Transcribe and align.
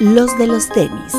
Los 0.00 0.38
de 0.38 0.46
los 0.46 0.68
tenis. 0.68 1.12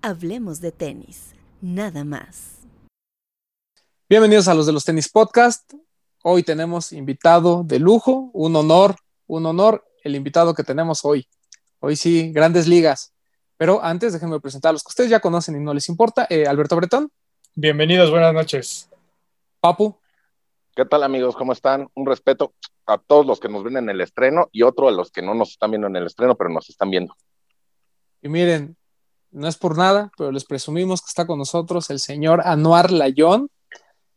Hablemos 0.00 0.60
de 0.60 0.72
tenis, 0.72 1.34
nada 1.60 2.04
más. 2.04 2.58
Bienvenidos 4.08 4.48
a 4.48 4.54
los 4.54 4.66
de 4.66 4.72
los 4.72 4.84
tenis 4.84 5.08
podcast. 5.08 5.72
Hoy 6.22 6.42
tenemos 6.42 6.92
invitado 6.92 7.62
de 7.64 7.78
lujo, 7.78 8.30
un 8.32 8.56
honor, 8.56 8.96
un 9.26 9.46
honor 9.46 9.84
el 10.02 10.16
invitado 10.16 10.54
que 10.54 10.64
tenemos 10.64 11.04
hoy. 11.04 11.26
Hoy 11.80 11.96
sí, 11.96 12.32
grandes 12.32 12.66
ligas. 12.66 13.11
Pero 13.56 13.82
antes 13.82 14.12
déjenme 14.12 14.40
presentar 14.40 14.70
a 14.70 14.72
los 14.72 14.82
que 14.82 14.88
ustedes 14.88 15.10
ya 15.10 15.20
conocen 15.20 15.56
y 15.56 15.60
no 15.60 15.74
les 15.74 15.88
importa. 15.88 16.26
Eh, 16.28 16.46
Alberto 16.46 16.76
Bretón. 16.76 17.10
Bienvenidos, 17.54 18.10
buenas 18.10 18.32
noches. 18.34 18.88
Papu. 19.60 19.96
¿Qué 20.74 20.84
tal 20.84 21.02
amigos? 21.02 21.36
¿Cómo 21.36 21.52
están? 21.52 21.88
Un 21.94 22.06
respeto 22.06 22.54
a 22.86 22.98
todos 22.98 23.26
los 23.26 23.40
que 23.40 23.48
nos 23.48 23.62
ven 23.62 23.76
en 23.76 23.90
el 23.90 24.00
estreno 24.00 24.48
y 24.52 24.62
otro 24.62 24.88
a 24.88 24.92
los 24.92 25.10
que 25.10 25.22
no 25.22 25.34
nos 25.34 25.50
están 25.50 25.70
viendo 25.70 25.86
en 25.86 25.96
el 25.96 26.06
estreno, 26.06 26.34
pero 26.34 26.50
nos 26.50 26.68
están 26.70 26.90
viendo. 26.90 27.14
Y 28.22 28.28
miren, 28.28 28.76
no 29.30 29.48
es 29.48 29.56
por 29.56 29.76
nada, 29.76 30.10
pero 30.16 30.30
les 30.30 30.44
presumimos 30.44 31.00
que 31.00 31.08
está 31.08 31.26
con 31.26 31.38
nosotros 31.38 31.90
el 31.90 32.00
señor 32.00 32.42
Anuar 32.44 32.90
Layón, 32.90 33.50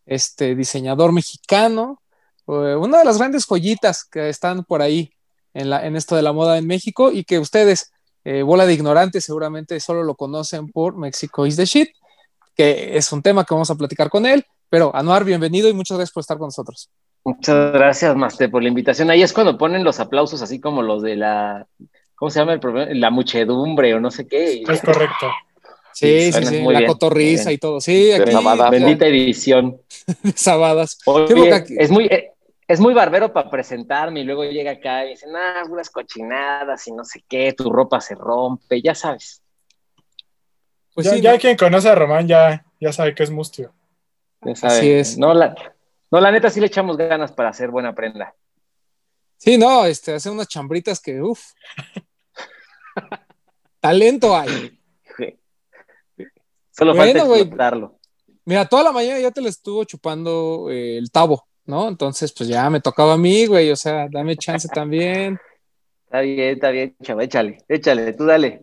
este 0.05 0.55
diseñador 0.55 1.11
mexicano, 1.11 2.01
eh, 2.47 2.75
una 2.75 2.99
de 2.99 3.05
las 3.05 3.17
grandes 3.17 3.45
joyitas 3.47 4.03
que 4.05 4.29
están 4.29 4.63
por 4.63 4.81
ahí 4.81 5.11
en, 5.53 5.69
la, 5.69 5.85
en 5.85 5.95
esto 5.95 6.15
de 6.15 6.21
la 6.21 6.33
moda 6.33 6.57
en 6.57 6.67
México 6.67 7.11
y 7.11 7.23
que 7.23 7.39
ustedes, 7.39 7.91
eh, 8.25 8.41
bola 8.41 8.65
de 8.65 8.73
ignorantes, 8.73 9.23
seguramente 9.23 9.79
solo 9.79 10.03
lo 10.03 10.15
conocen 10.15 10.71
por 10.71 10.97
Mexico 10.97 11.45
is 11.45 11.55
the 11.55 11.65
shit, 11.65 11.89
que 12.55 12.97
es 12.97 13.11
un 13.11 13.21
tema 13.21 13.45
que 13.45 13.53
vamos 13.53 13.69
a 13.69 13.75
platicar 13.75 14.09
con 14.09 14.25
él. 14.25 14.43
Pero 14.67 14.93
Anuar, 14.95 15.23
bienvenido 15.23 15.69
y 15.69 15.73
muchas 15.73 15.97
gracias 15.97 16.13
por 16.13 16.21
estar 16.21 16.37
con 16.37 16.47
nosotros. 16.47 16.89
Muchas 17.23 17.71
gracias, 17.71 18.15
Master, 18.15 18.49
por 18.49 18.63
la 18.63 18.69
invitación. 18.69 19.11
Ahí 19.11 19.21
es 19.21 19.31
cuando 19.31 19.57
ponen 19.57 19.83
los 19.83 19.99
aplausos, 19.99 20.41
así 20.41 20.59
como 20.59 20.81
los 20.81 21.03
de 21.03 21.15
la, 21.15 21.67
¿cómo 22.15 22.31
se 22.31 22.39
llama 22.39 22.53
el 22.53 22.59
problema? 22.59 22.91
La 22.93 23.11
muchedumbre 23.11 23.93
o 23.93 23.99
no 23.99 24.09
sé 24.09 24.27
qué. 24.27 24.63
Es 24.67 24.81
correcto. 24.81 25.27
Sí, 25.93 26.31
sí, 26.33 26.45
sí, 26.45 26.63
la 26.63 26.85
cotorriza 26.87 27.53
y 27.53 27.57
todo. 27.57 27.79
Sí, 27.79 28.11
aquí. 28.11 28.31
Bendita 28.69 29.07
edición. 29.07 29.77
Sabadas. 30.35 30.97
es 31.77 31.89
muy, 31.89 32.09
es 32.67 32.79
muy 32.79 32.93
barbero 32.93 33.31
para 33.31 33.49
presentarme 33.49 34.21
y 34.21 34.23
luego 34.23 34.43
llega 34.43 34.71
acá 34.71 35.05
y 35.05 35.09
dice, 35.09 35.27
ah, 35.35 35.63
unas 35.69 35.89
cochinadas 35.89 36.87
y 36.87 36.91
no 36.91 37.03
sé 37.03 37.23
qué, 37.27 37.53
tu 37.53 37.71
ropa 37.71 38.01
se 38.01 38.15
rompe, 38.15 38.81
ya 38.81 38.95
sabes. 38.95 39.41
Pues 40.93 41.07
ya, 41.07 41.17
ya 41.17 41.37
quien 41.37 41.57
conoce 41.57 41.89
a 41.89 41.95
Román 41.95 42.27
ya, 42.27 42.65
ya 42.79 42.93
sabe 42.93 43.13
que 43.13 43.23
es 43.23 43.29
mustio. 43.29 43.73
Así 44.61 44.91
es. 44.91 45.17
No 45.17 45.33
la, 45.33 45.53
no, 46.09 46.21
la 46.21 46.31
neta 46.31 46.49
sí 46.49 46.59
le 46.59 46.67
echamos 46.67 46.97
ganas 46.97 47.31
para 47.31 47.49
hacer 47.49 47.69
buena 47.69 47.93
prenda. 47.93 48.33
Sí, 49.37 49.57
no, 49.57 49.85
este, 49.85 50.13
hace 50.13 50.29
unas 50.29 50.47
chambritas 50.47 50.99
que, 50.99 51.21
uff. 51.21 51.51
Talento 53.79 54.35
hay. 54.35 54.79
Solo 56.71 56.95
falta 56.95 57.19
explotarlo. 57.19 57.99
Mira, 58.45 58.65
toda 58.65 58.83
la 58.83 58.91
mañana 58.91 59.19
ya 59.19 59.31
te 59.31 59.41
le 59.41 59.49
estuvo 59.49 59.83
chupando 59.83 60.69
eh, 60.69 60.97
el 60.97 61.11
tabo. 61.11 61.45
¿No? 61.65 61.87
Entonces, 61.87 62.31
pues 62.31 62.49
ya 62.49 62.69
me 62.69 62.81
tocaba 62.81 63.13
a 63.13 63.17
mí, 63.17 63.45
güey, 63.45 63.71
o 63.71 63.75
sea, 63.75 64.07
dame 64.09 64.35
chance 64.37 64.67
también. 64.67 65.39
Está 66.05 66.21
bien, 66.21 66.53
está 66.53 66.69
bien, 66.69 66.95
chaval, 67.03 67.25
échale, 67.25 67.57
échale, 67.67 68.13
tú 68.13 68.25
dale. 68.25 68.61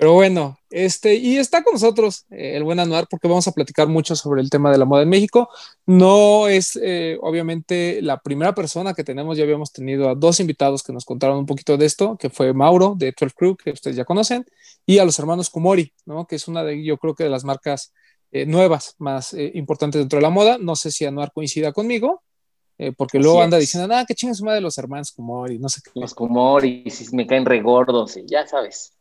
Pero 0.00 0.14
bueno, 0.14 0.58
este, 0.70 1.14
y 1.16 1.36
está 1.36 1.62
con 1.62 1.74
nosotros 1.74 2.24
eh, 2.30 2.56
el 2.56 2.64
buen 2.64 2.80
Anuar 2.80 3.06
porque 3.08 3.28
vamos 3.28 3.46
a 3.46 3.52
platicar 3.52 3.86
mucho 3.86 4.16
sobre 4.16 4.40
el 4.40 4.48
tema 4.48 4.72
de 4.72 4.78
la 4.78 4.86
moda 4.86 5.02
en 5.02 5.10
México. 5.10 5.50
No 5.84 6.48
es, 6.48 6.80
eh, 6.82 7.18
obviamente, 7.20 8.00
la 8.00 8.16
primera 8.16 8.54
persona 8.54 8.94
que 8.94 9.04
tenemos, 9.04 9.36
ya 9.36 9.44
habíamos 9.44 9.72
tenido 9.72 10.08
a 10.08 10.14
dos 10.14 10.40
invitados 10.40 10.82
que 10.82 10.94
nos 10.94 11.04
contaron 11.04 11.36
un 11.36 11.44
poquito 11.44 11.76
de 11.76 11.84
esto, 11.84 12.16
que 12.16 12.30
fue 12.30 12.54
Mauro 12.54 12.94
de 12.96 13.12
12 13.12 13.34
Crew, 13.36 13.56
que 13.56 13.72
ustedes 13.72 13.94
ya 13.94 14.06
conocen, 14.06 14.46
y 14.86 14.98
a 14.98 15.04
los 15.04 15.18
hermanos 15.18 15.50
Kumori, 15.50 15.92
¿no? 16.06 16.26
Que 16.26 16.36
es 16.36 16.48
una 16.48 16.64
de, 16.64 16.82
yo 16.82 16.96
creo 16.96 17.14
que 17.14 17.24
de 17.24 17.30
las 17.30 17.44
marcas 17.44 17.92
eh, 18.32 18.46
nuevas 18.46 18.94
más 18.98 19.34
eh, 19.34 19.50
importantes 19.54 20.00
dentro 20.00 20.18
de 20.18 20.22
la 20.22 20.30
moda. 20.30 20.58
No 20.58 20.76
sé 20.76 20.90
si 20.90 21.04
Anuar 21.04 21.32
coincida 21.32 21.72
conmigo, 21.72 22.22
eh, 22.78 22.92
porque 22.96 23.18
luego 23.18 23.42
anda 23.42 23.58
diciendo, 23.58 23.94
ah, 23.94 24.04
qué 24.06 24.14
chingas 24.14 24.40
madre 24.42 24.56
de 24.56 24.62
los 24.62 24.78
hermanos 24.78 25.12
Kumori, 25.12 25.58
no 25.58 25.68
sé 25.68 25.80
qué. 25.84 25.90
Los 25.94 26.14
Kumori, 26.14 26.88
si 26.90 27.14
me 27.14 27.26
caen 27.26 27.44
regordos, 27.44 28.16
y 28.16 28.24
ya 28.26 28.46
sabes. 28.46 28.92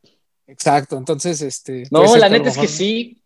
Exacto, 0.47 0.97
entonces, 0.97 1.41
este. 1.41 1.83
No, 1.91 2.17
la 2.17 2.27
neta 2.27 2.49
es 2.49 2.57
que 2.57 2.67
sí. 2.67 3.21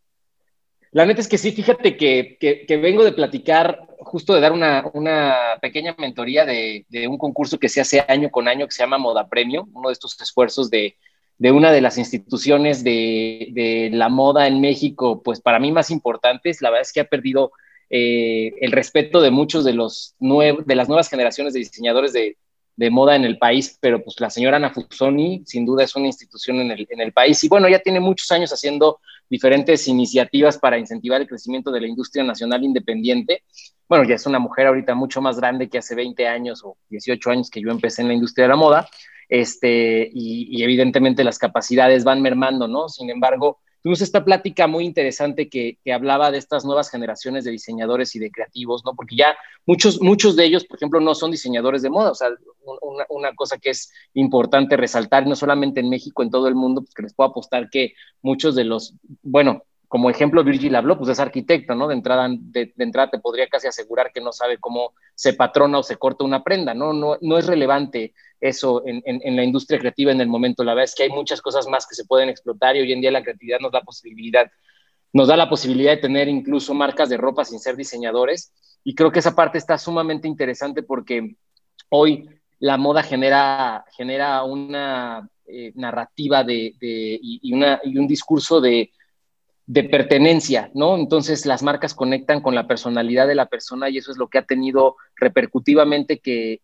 La 0.91 1.05
neta 1.07 1.21
es 1.21 1.27
que 1.27 1.39
sí, 1.39 1.53
fíjate 1.53 1.97
que, 1.97 2.37
que, 2.39 2.77
vengo 2.77 3.03
de 3.03 3.13
platicar, 3.13 3.87
justo 3.97 4.35
de 4.35 4.41
dar 4.41 4.51
una, 4.51 4.91
una 4.93 5.57
pequeña 5.59 5.95
mentoría 5.97 6.45
de, 6.45 6.85
de, 6.87 7.07
un 7.07 7.17
concurso 7.17 7.57
que 7.57 7.67
se 7.67 7.81
hace 7.81 8.05
año 8.07 8.29
con 8.29 8.47
año 8.47 8.67
que 8.67 8.73
se 8.73 8.83
llama 8.83 8.99
Moda 8.99 9.27
Premio, 9.27 9.67
uno 9.73 9.89
de 9.89 9.93
estos 9.93 10.21
esfuerzos 10.21 10.69
de, 10.69 10.95
de 11.38 11.51
una 11.51 11.71
de 11.71 11.81
las 11.81 11.97
instituciones 11.97 12.83
de, 12.83 13.89
la 13.94 14.09
moda 14.09 14.47
en 14.47 14.61
México, 14.61 15.21
pues 15.23 15.41
para 15.41 15.59
mí 15.59 15.71
más 15.71 15.91
importantes, 15.91 16.61
la 16.61 16.69
verdad 16.69 16.83
es 16.83 16.94
que 16.94 17.01
ha 17.01 17.05
perdido 17.05 17.51
eh, 17.89 18.53
el 18.61 18.71
respeto 18.71 19.21
de 19.21 19.31
muchos 19.31 19.63
de, 19.66 19.73
los 19.73 20.16
de 20.19 20.75
las 20.75 20.88
nuevas 20.88 21.09
generaciones 21.09 21.53
de 21.53 21.59
diseñadores 21.59 22.13
de, 22.13 22.38
moda 22.89 23.16
en 23.16 23.23
el 23.23 23.38
país, 23.38 23.77
pero 23.79 24.03
pues 24.03 24.19
la 24.19 24.29
señora 24.29 24.57
Ana 24.57 24.71
Fusoni 24.71 25.44
sin 25.45 25.66
duda 25.66 25.83
es 25.83 25.95
una 25.95 26.07
institución 26.07 26.59
en 26.59 26.71
el, 26.71 26.88
en 26.89 27.01
el 27.01 27.13
país. 27.13 27.44
Y 27.44 27.47
bueno, 27.47 27.69
ya 27.69 27.79
tiene 27.79 28.00
muchos 28.00 28.31
años 28.31 28.51
haciendo 28.51 29.00
diferentes 29.29 29.88
iniciativas 29.88 30.57
para 30.57 30.77
incentivar 30.77 31.21
el 31.21 31.27
crecimiento 31.27 31.71
de 31.71 31.81
la 31.81 31.88
industria 31.88 32.23
nacional 32.23 32.63
independiente. 32.63 33.44
Bueno, 33.88 34.05
ya 34.05 34.15
es 34.15 34.25
una 34.25 34.39
mujer 34.39 34.67
ahorita 34.67 34.95
mucho 34.95 35.21
más 35.21 35.38
grande 35.38 35.69
que 35.69 35.77
hace 35.77 35.95
20 35.95 36.27
años 36.27 36.61
o 36.63 36.77
18 36.89 37.29
años 37.29 37.50
que 37.50 37.61
yo 37.61 37.69
empecé 37.69 38.01
en 38.01 38.07
la 38.07 38.13
industria 38.13 38.45
de 38.45 38.50
la 38.50 38.55
moda, 38.55 38.88
este, 39.29 40.09
y, 40.13 40.63
evidentemente 40.63 41.23
las 41.23 41.39
capacidades 41.39 42.03
van 42.03 42.22
mermando, 42.22 42.67
¿no? 42.67 42.89
Sin 42.89 43.09
embargo, 43.09 43.59
tuvimos 43.81 44.01
esta 44.01 44.23
plática 44.23 44.67
muy 44.67 44.85
interesante 44.85 45.50
que, 45.50 45.78
hablaba 45.94 46.31
de 46.31 46.38
estas 46.38 46.66
nuevas 46.66 46.89
generaciones 46.89 47.44
de 47.44 47.51
diseñadores 47.51 48.16
y 48.16 48.19
de 48.19 48.31
creativos, 48.31 48.83
¿no? 48.85 48.94
Porque 48.95 49.16
ya 49.16 49.35
muchos, 49.66 50.01
muchos 50.01 50.35
de 50.35 50.45
ellos, 50.45 50.66
por 50.66 50.78
ejemplo, 50.78 51.00
no 51.00 51.16
son 51.16 51.31
diseñadores 51.31 51.81
de 51.81 51.89
moda, 51.89 52.12
o 52.12 52.16
sea, 52.16 52.29
una, 52.81 53.06
una, 53.09 53.35
cosa 53.35 53.57
que 53.57 53.72
es 53.72 53.91
importante 54.13 54.78
resaltar, 54.78 55.28
no 55.28 55.35
solamente 55.35 55.79
en 55.79 55.89
México, 55.89 56.23
en 56.23 56.29
todo 56.29 56.47
el 56.47 56.56
mundo, 56.56 56.81
pues 56.81 56.94
que 56.94 57.03
les 57.03 57.13
puedo 57.13 57.29
apostar 57.29 57.69
que 57.69 57.94
muchos 58.22 58.56
de 58.56 58.63
los, 58.63 58.95
bueno, 59.22 59.63
como 59.94 60.09
ejemplo, 60.09 60.44
Virgil 60.44 60.75
habló, 60.75 60.97
pues 60.97 61.12
es 61.12 61.19
arquitecto, 61.19 61.75
¿no? 61.75 61.88
De 61.88 61.94
entrada, 61.94 62.28
de, 62.28 62.73
entrada 62.79 63.12
te 63.12 63.19
podría 63.19 63.47
casi 63.47 63.67
asegurar 63.67 64.09
que 64.12 64.22
no 64.22 64.31
sabe 64.31 64.57
cómo 64.57 64.94
se 65.13 65.33
patrona 65.33 65.78
o 65.78 65.83
se 65.83 65.97
corta 65.97 66.23
una 66.23 66.44
prenda, 66.44 66.73
¿no? 66.73 66.94
No, 66.94 67.19
no 67.22 67.38
es 67.38 67.45
relevante 67.45 68.16
eso 68.43 68.83
en, 68.85 69.01
en, 69.05 69.35
la 69.35 69.43
industria 69.43 69.79
creativa 69.79 70.11
en 70.11 70.21
el 70.21 70.27
momento. 70.27 70.63
La 70.63 70.73
verdad 70.73 70.85
es 70.85 70.95
que 70.95 71.03
hay 71.03 71.09
muchas 71.09 71.41
cosas 71.41 71.67
más 71.67 71.87
que 71.87 71.95
se 71.95 72.05
pueden 72.05 72.29
explotar 72.29 72.75
y 72.75 72.81
hoy 72.81 72.91
en 72.91 73.01
día 73.01 73.11
la 73.11 73.23
creatividad 73.23 73.59
nos 73.59 73.71
da 73.71 73.81
posibilidad, 73.81 74.51
nos 75.13 75.27
da 75.27 75.37
la 75.37 75.49
posibilidad 75.49 75.91
de 75.91 76.01
tener 76.01 76.27
incluso 76.27 76.73
marcas 76.73 77.09
de 77.09 77.17
ropa 77.17 77.45
sin 77.45 77.59
ser 77.59 77.75
diseñadores. 77.75 78.51
Y 78.83 78.95
creo 78.95 79.11
que 79.11 79.19
esa 79.19 79.35
parte 79.35 79.57
está 79.57 79.77
sumamente 79.77 80.27
interesante 80.27 80.83
porque 80.83 81.35
hoy 81.89 82.29
la 82.59 82.77
moda 82.77 83.01
genera, 83.01 83.85
genera 83.95 84.43
una 84.43 85.27
eh, 85.45 85.71
narrativa 85.75 86.43
de, 86.43 86.75
de 86.79 87.19
y, 87.21 87.53
una, 87.53 87.79
y 87.83 87.97
un 87.97 88.07
discurso 88.07 88.59
de 88.59 88.91
de 89.65 89.83
pertenencia, 89.85 90.69
¿no? 90.73 90.97
Entonces 90.97 91.45
las 91.45 91.63
marcas 91.63 91.93
conectan 91.93 92.41
con 92.41 92.53
la 92.53 92.67
personalidad 92.67 93.27
de 93.27 93.35
la 93.35 93.45
persona 93.45 93.89
y 93.89 93.97
eso 93.97 94.11
es 94.11 94.17
lo 94.17 94.27
que 94.27 94.37
ha 94.37 94.45
tenido 94.45 94.97
repercutivamente 95.15 96.19
que, 96.19 96.59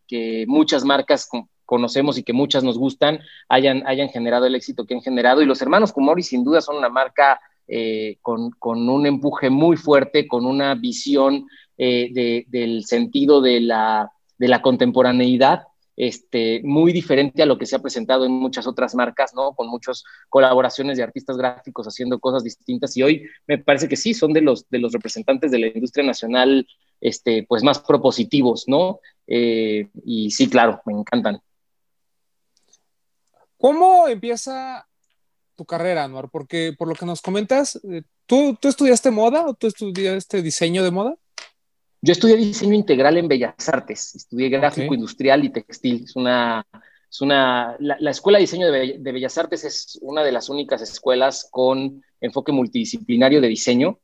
muchas 0.47 0.83
marcas 0.83 1.29
conocemos 1.69 2.17
y 2.17 2.23
que 2.23 2.33
muchas 2.33 2.63
nos 2.63 2.79
gustan 2.79 3.19
hayan, 3.47 3.85
hayan 3.85 4.09
generado 4.09 4.47
el 4.47 4.55
éxito 4.55 4.87
que 4.87 4.95
han 4.95 5.01
generado. 5.01 5.43
Y 5.43 5.45
los 5.45 5.61
hermanos 5.61 5.93
Kumori 5.93 6.23
sin 6.23 6.43
duda 6.43 6.61
son 6.61 6.77
una 6.77 6.89
marca 6.89 7.39
eh, 7.67 8.17
con, 8.23 8.51
un 8.63 9.05
empuje 9.05 9.51
muy 9.51 9.77
fuerte, 9.77 10.27
con 10.27 10.47
una 10.47 10.73
visión 10.73 11.45
eh, 11.77 12.45
del 12.47 12.85
sentido 12.85 13.39
de 13.39 13.61
la, 13.61 14.11
de 14.39 14.47
la 14.47 14.63
contemporaneidad 14.63 15.67
este, 15.95 16.61
muy 16.63 16.91
diferente 16.91 17.43
a 17.43 17.45
lo 17.45 17.57
que 17.59 17.67
se 17.67 17.75
ha 17.75 17.79
presentado 17.79 18.25
en 18.25 18.31
muchas 18.31 18.65
otras 18.65 18.95
marcas, 18.95 19.35
¿no? 19.35 19.53
Con 19.53 19.67
muchas 19.67 20.03
colaboraciones 20.29 20.97
de 20.97 21.03
artistas 21.03 21.37
gráficos 21.37 21.85
haciendo 21.87 22.19
cosas 22.19 22.43
distintas 22.43 22.97
y 22.97 23.03
hoy 23.03 23.25
me 23.45 23.57
parece 23.57 23.87
que 23.87 23.97
sí, 23.97 24.15
son 24.15 24.33
de 24.33 24.41
los, 24.41 24.67
de 24.69 24.79
los 24.79 24.93
representantes 24.93 25.51
de 25.51 25.59
la 25.59 25.67
industria 25.67 26.05
nacional, 26.05 26.65
este, 27.01 27.45
pues 27.47 27.63
más 27.63 27.79
propositivos, 27.79 28.63
¿no? 28.67 29.01
Eh, 29.27 29.89
y 30.05 30.31
sí, 30.31 30.49
claro, 30.49 30.81
me 30.85 30.93
encantan. 30.93 31.41
¿Cómo 33.59 34.07
empieza 34.07 34.87
tu 35.55 35.65
carrera, 35.65 36.05
Anuar? 36.05 36.29
Porque 36.29 36.73
por 36.77 36.87
lo 36.87 36.95
que 36.95 37.05
nos 37.05 37.21
comentas, 37.21 37.75
eh, 37.83 38.03
¿tú, 38.25 38.57
¿tú 38.59 38.69
estudiaste 38.69 39.11
moda 39.11 39.45
o 39.45 39.53
tú 39.53 39.67
estudiaste 39.67 40.41
diseño 40.41 40.81
de 40.81 40.91
moda? 40.91 41.15
Yo 42.01 42.13
estudié 42.13 42.37
diseño 42.37 42.73
integral 42.73 43.17
en 43.17 43.27
Bellas 43.27 43.67
Artes, 43.67 44.15
estudié 44.15 44.47
gráfico 44.47 44.93
industrial 44.93 45.43
y 45.43 45.49
textil. 45.49 46.05
Es 46.05 46.15
una, 46.15 46.65
es 47.11 47.19
una, 47.19 47.75
la, 47.79 48.09
Escuela 48.09 48.37
de 48.37 48.43
Diseño 48.43 48.71
de, 48.71 48.97
Bellas 48.99 49.37
Artes 49.37 49.65
es 49.65 49.99
una 50.01 50.23
de 50.23 50.31
las 50.31 50.47
únicas 50.47 50.81
escuelas 50.81 51.49
con 51.51 52.01
enfoque 52.21 52.53
multidisciplinario 52.53 53.41
de 53.41 53.49
diseño. 53.49 53.99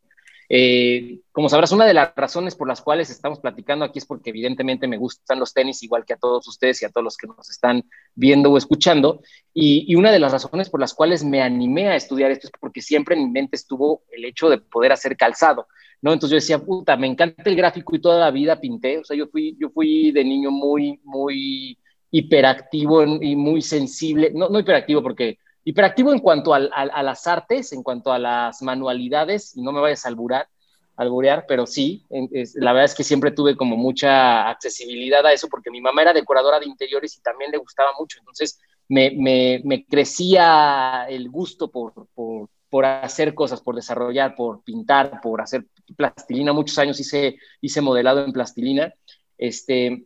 Eh, 0.50 1.22
como 1.32 1.50
sabrás, 1.50 1.72
una 1.72 1.86
de 1.86 1.94
las 1.94 2.14
razones 2.16 2.56
por 2.56 2.68
las 2.68 2.82
cuales 2.82 3.10
estamos 3.10 3.40
platicando 3.40 3.84
aquí 3.84 4.00
es 4.00 4.06
porque 4.06 4.30
evidentemente 4.30 4.88
me 4.88 4.98
gustan 4.98 5.40
los 5.40 5.54
tenis, 5.54 5.84
igual 5.84 6.06
que 6.06 6.14
a 6.14 6.18
todos 6.18 6.48
ustedes 6.48 6.82
y 6.82 6.86
a 6.86 6.90
todos 6.90 7.04
los 7.04 7.18
que 7.18 7.28
nos 7.28 7.50
están 7.50 7.84
viendo 8.14 8.52
o 8.52 8.58
escuchando. 8.58 9.22
Y, 9.54 9.86
y, 9.88 9.96
una 9.96 10.12
de 10.12 10.20
las 10.20 10.32
razones 10.32 10.70
por 10.70 10.80
las 10.80 10.94
cuales 10.94 11.24
me 11.24 11.42
animé 11.42 11.88
a 11.90 11.96
estudiar 11.96 12.32
esto 12.32 12.48
es 12.48 12.54
porque 12.60 12.82
siempre 12.82 13.16
en 13.16 13.24
mi 13.26 13.32
mente 13.32 13.56
estuvo 13.56 14.04
el 14.12 14.26
hecho 14.26 14.50
de 14.50 14.60
poder 14.60 14.92
hacer 14.92 15.18
calzado. 15.18 15.68
¿no? 16.02 16.14
Entonces 16.14 16.32
yo 16.32 16.36
decía, 16.36 16.66
puta, 16.66 16.96
me 16.98 17.08
encanta 17.08 17.44
el 17.46 17.56
gráfico 17.56 17.96
y 17.96 18.02
toda 18.02 18.20
la 18.20 18.32
vida 18.32 18.60
pinté. 18.60 19.00
O 19.00 19.04
sea, 19.04 19.18
yo 19.18 19.28
fui, 19.28 19.58
yo 19.60 19.70
fui 19.72 20.12
de 20.12 20.24
niño 20.24 20.52
muy, 20.52 21.00
muy 21.04 21.80
hiperactivo 22.12 23.04
y 23.04 23.36
muy 23.36 23.62
sensible. 23.62 24.32
No, 24.34 24.50
no 24.50 24.60
hiperactivo 24.60 25.02
porque 25.02 25.40
hiperactivo 25.66 26.14
en 26.14 26.20
cuanto 26.20 26.54
a, 26.54 26.60
las 26.60 27.28
artes, 27.28 27.74
en 27.74 27.82
cuanto 27.82 28.14
a 28.14 28.20
las 28.20 28.62
manualidades, 28.62 29.58
y 29.58 29.64
no 29.64 29.72
me 29.72 29.82
vayas 29.82 30.06
a 30.06 30.10
alburar, 30.10 30.48
alburear, 30.96 31.46
pero 31.48 31.66
sí, 31.66 32.06
la 32.54 32.72
verdad 32.72 32.86
es 32.86 32.96
que 32.96 33.04
siempre 33.04 33.32
tuve 33.32 33.58
como 33.58 33.76
mucha 33.76 34.48
accesibilidad 34.48 35.26
a 35.26 35.34
eso, 35.34 35.48
porque 35.50 35.72
mi 35.72 35.82
mamá 35.82 36.04
era 36.04 36.14
decoradora 36.14 36.60
de 36.60 36.68
interiores 36.68 37.18
y 37.18 37.22
también 37.22 37.52
le 37.52 37.58
gustaba 37.58 37.90
mucho, 38.00 38.20
entonces 38.20 38.60
me, 38.88 39.86
crecía 39.90 41.08
el 41.10 41.30
gusto 41.30 41.72
por, 41.72 42.86
hacer 42.86 43.34
cosas, 43.34 43.60
por 43.60 43.76
desarrollar, 43.76 44.36
por 44.36 44.64
pintar, 44.64 45.20
por 45.20 45.42
hacer 45.42 45.66
plastilina, 45.98 46.54
muchos 46.54 46.78
años 46.78 47.00
hice, 47.00 47.38
hice 47.60 47.82
modelado 47.82 48.24
en 48.24 48.32
plastilina, 48.32 48.94
este, 49.36 50.06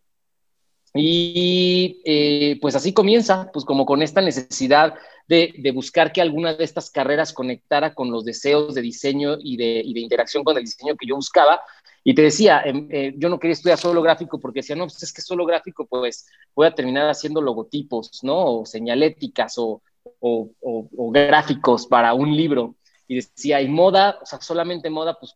y 0.94 2.02
eh, 2.06 2.58
pues 2.62 2.76
así 2.76 2.94
comienza, 2.94 3.52
pues 3.52 3.66
como 3.66 3.86
con 3.86 4.02
esta 4.02 4.22
necesidad 4.22 4.96
de, 5.30 5.72
buscar 5.72 6.12
que 6.12 6.22
alguna 6.22 6.56
de 6.56 6.64
estas 6.64 6.90
carreras 6.90 7.34
conectara 7.34 7.94
con 7.94 8.10
los 8.12 8.26
deseos 8.26 8.74
de 8.74 8.82
diseño 8.82 9.38
y 9.40 9.58
de, 9.58 9.82
interacción 10.00 10.44
con 10.44 10.58
el 10.58 10.64
diseño 10.64 10.96
que 10.96 11.06
yo 11.08 11.16
buscaba. 11.16 11.62
Y 12.04 12.16
te 12.16 12.24
decía, 12.24 12.64
em, 12.66 12.88
eh, 12.90 13.14
yo 13.16 13.30
no 13.30 13.40
quería 13.40 13.54
estudiar 13.54 13.78
solo 13.78 14.02
gráfico 14.02 14.40
porque 14.40 14.60
decía, 14.60 14.76
no, 14.76 14.86
pues 14.86 15.04
es 15.04 15.14
que 15.14 15.22
solo 15.22 15.46
gráfico, 15.46 15.86
pues 15.86 16.28
voy 16.56 16.66
a 16.66 16.74
terminar 16.74 17.08
haciendo 17.08 17.42
logotipos, 17.42 18.24
¿no? 18.24 18.62
O 18.62 18.66
señaléticas 18.66 19.58
o, 19.58 19.84
o, 20.20 21.12
gráficos 21.12 21.86
para 21.86 22.14
un 22.16 22.36
libro. 22.36 22.76
Y 23.08 23.16
decía, 23.16 23.62
y 23.62 23.68
moda, 23.68 24.18
o 24.22 24.26
sea, 24.26 24.42
solamente 24.42 24.90
moda, 24.90 25.18
pues, 25.20 25.34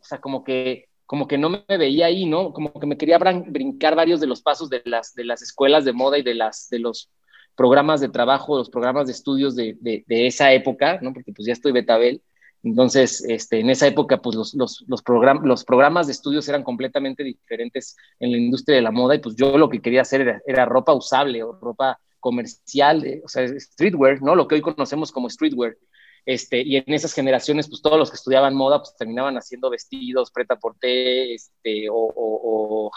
o 0.00 0.04
sea, 0.04 0.20
como 0.20 0.44
que 0.44 0.86
como 1.04 1.28
que 1.28 1.36
no 1.36 1.50
me 1.50 1.76
veía 1.76 2.06
ahí, 2.06 2.24
¿no? 2.24 2.54
Como 2.54 2.72
que 2.72 2.86
me 2.86 2.96
quería 2.96 3.18
brincar 3.18 3.94
varios 3.94 4.18
de 4.18 4.26
los 4.26 4.40
pasos 4.40 4.70
de 4.70 4.80
las, 4.86 5.14
de 5.14 5.24
las 5.24 5.42
escuelas 5.42 5.84
de 5.84 5.92
moda 5.92 6.16
y 6.16 6.22
de, 6.22 6.34
las, 6.34 6.70
de 6.70 6.78
los 6.78 7.10
programas 7.54 8.00
de 8.00 8.08
trabajo, 8.08 8.56
los 8.56 8.70
programas 8.70 9.06
de 9.06 9.12
estudios 9.12 9.54
de, 9.56 9.76
de, 9.80 10.26
esa 10.26 10.52
época, 10.52 10.98
¿no? 11.02 11.12
Porque 11.12 11.32
pues 11.32 11.46
ya 11.46 11.52
estoy 11.52 11.72
Betabel. 11.72 12.22
Entonces, 12.62 13.24
este, 13.28 13.58
en 13.58 13.70
esa 13.70 13.88
época, 13.88 14.18
pues 14.18 14.36
los, 14.36 14.54
los, 14.54 14.84
los, 14.86 15.02
los 15.42 15.64
programas 15.64 16.06
de 16.06 16.12
estudios 16.12 16.48
eran 16.48 16.62
completamente 16.62 17.24
diferentes 17.24 17.96
en 18.20 18.30
la 18.30 18.38
industria 18.38 18.76
de 18.76 18.82
la 18.82 18.92
moda 18.92 19.16
y 19.16 19.18
pues 19.18 19.34
yo 19.34 19.58
lo 19.58 19.68
que 19.68 19.82
quería 19.82 20.02
hacer 20.02 20.40
era, 20.46 20.64
ropa 20.64 20.92
usable 20.92 21.42
o 21.42 21.52
ropa 21.52 21.98
comercial, 22.20 23.20
o 23.24 23.28
sea, 23.28 23.48
streetwear, 23.58 24.22
¿no? 24.22 24.36
Lo 24.36 24.46
que 24.46 24.54
hoy 24.54 24.60
conocemos 24.60 25.10
como 25.10 25.28
streetwear. 25.28 25.76
Este, 26.24 26.62
y 26.62 26.76
en 26.76 26.84
esas 26.86 27.12
generaciones, 27.14 27.68
pues 27.68 27.82
todos 27.82 27.98
los 27.98 28.10
que 28.10 28.14
estudiaban 28.14 28.54
moda, 28.54 28.78
pues 28.78 28.94
terminaban 28.96 29.36
haciendo 29.36 29.68
vestidos, 29.68 30.30
preta 30.30 30.54
por 30.54 30.76
té, 30.76 31.34
este, 31.34 31.88
o 31.90 32.92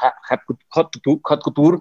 hot, 0.69 0.92
hot, 1.24 1.44
couture, 1.44 1.80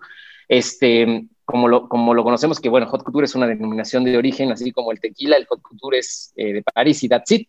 este, 0.48 1.28
como 1.44 1.68
lo, 1.68 1.88
como 1.88 2.14
lo 2.14 2.24
conocemos, 2.24 2.60
que 2.60 2.68
bueno, 2.68 2.86
hot 2.86 3.02
couture 3.02 3.26
es 3.26 3.34
una 3.34 3.46
denominación 3.46 4.04
de 4.04 4.16
origen, 4.16 4.50
así 4.50 4.72
como 4.72 4.92
el 4.92 5.00
tequila, 5.00 5.36
el 5.36 5.46
hot 5.46 5.60
couture 5.62 5.98
es 5.98 6.32
eh, 6.36 6.52
de 6.54 6.62
París 6.62 7.02
y 7.02 7.08
that's 7.08 7.30
it. 7.32 7.48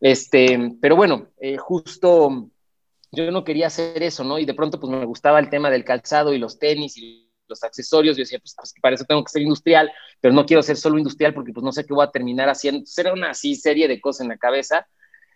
Este, 0.00 0.72
pero 0.80 0.96
bueno, 0.96 1.28
eh, 1.40 1.56
justo 1.56 2.50
yo 3.12 3.30
no 3.30 3.44
quería 3.44 3.68
hacer 3.68 4.02
eso, 4.02 4.24
¿no? 4.24 4.38
Y 4.38 4.44
de 4.44 4.54
pronto 4.54 4.78
pues 4.80 4.90
me 4.90 5.04
gustaba 5.04 5.38
el 5.38 5.50
tema 5.50 5.70
del 5.70 5.84
calzado 5.84 6.34
y 6.34 6.38
los 6.38 6.58
tenis 6.58 6.96
y 6.98 7.30
los 7.48 7.62
accesorios. 7.64 8.16
Yo 8.16 8.22
decía, 8.22 8.38
pues, 8.38 8.54
pues 8.56 8.74
para 8.80 8.94
eso 8.94 9.04
tengo 9.04 9.24
que 9.24 9.30
ser 9.30 9.42
industrial, 9.42 9.90
pero 10.20 10.34
no 10.34 10.44
quiero 10.44 10.62
ser 10.62 10.76
solo 10.76 10.98
industrial 10.98 11.32
porque 11.32 11.52
pues 11.52 11.64
no 11.64 11.72
sé 11.72 11.84
qué 11.84 11.94
voy 11.94 12.04
a 12.04 12.10
terminar 12.10 12.48
haciendo. 12.48 12.84
Era 12.96 13.12
una 13.12 13.30
así 13.30 13.54
serie 13.54 13.88
de 13.88 14.00
cosas 14.00 14.22
en 14.22 14.28
la 14.28 14.36
cabeza. 14.36 14.86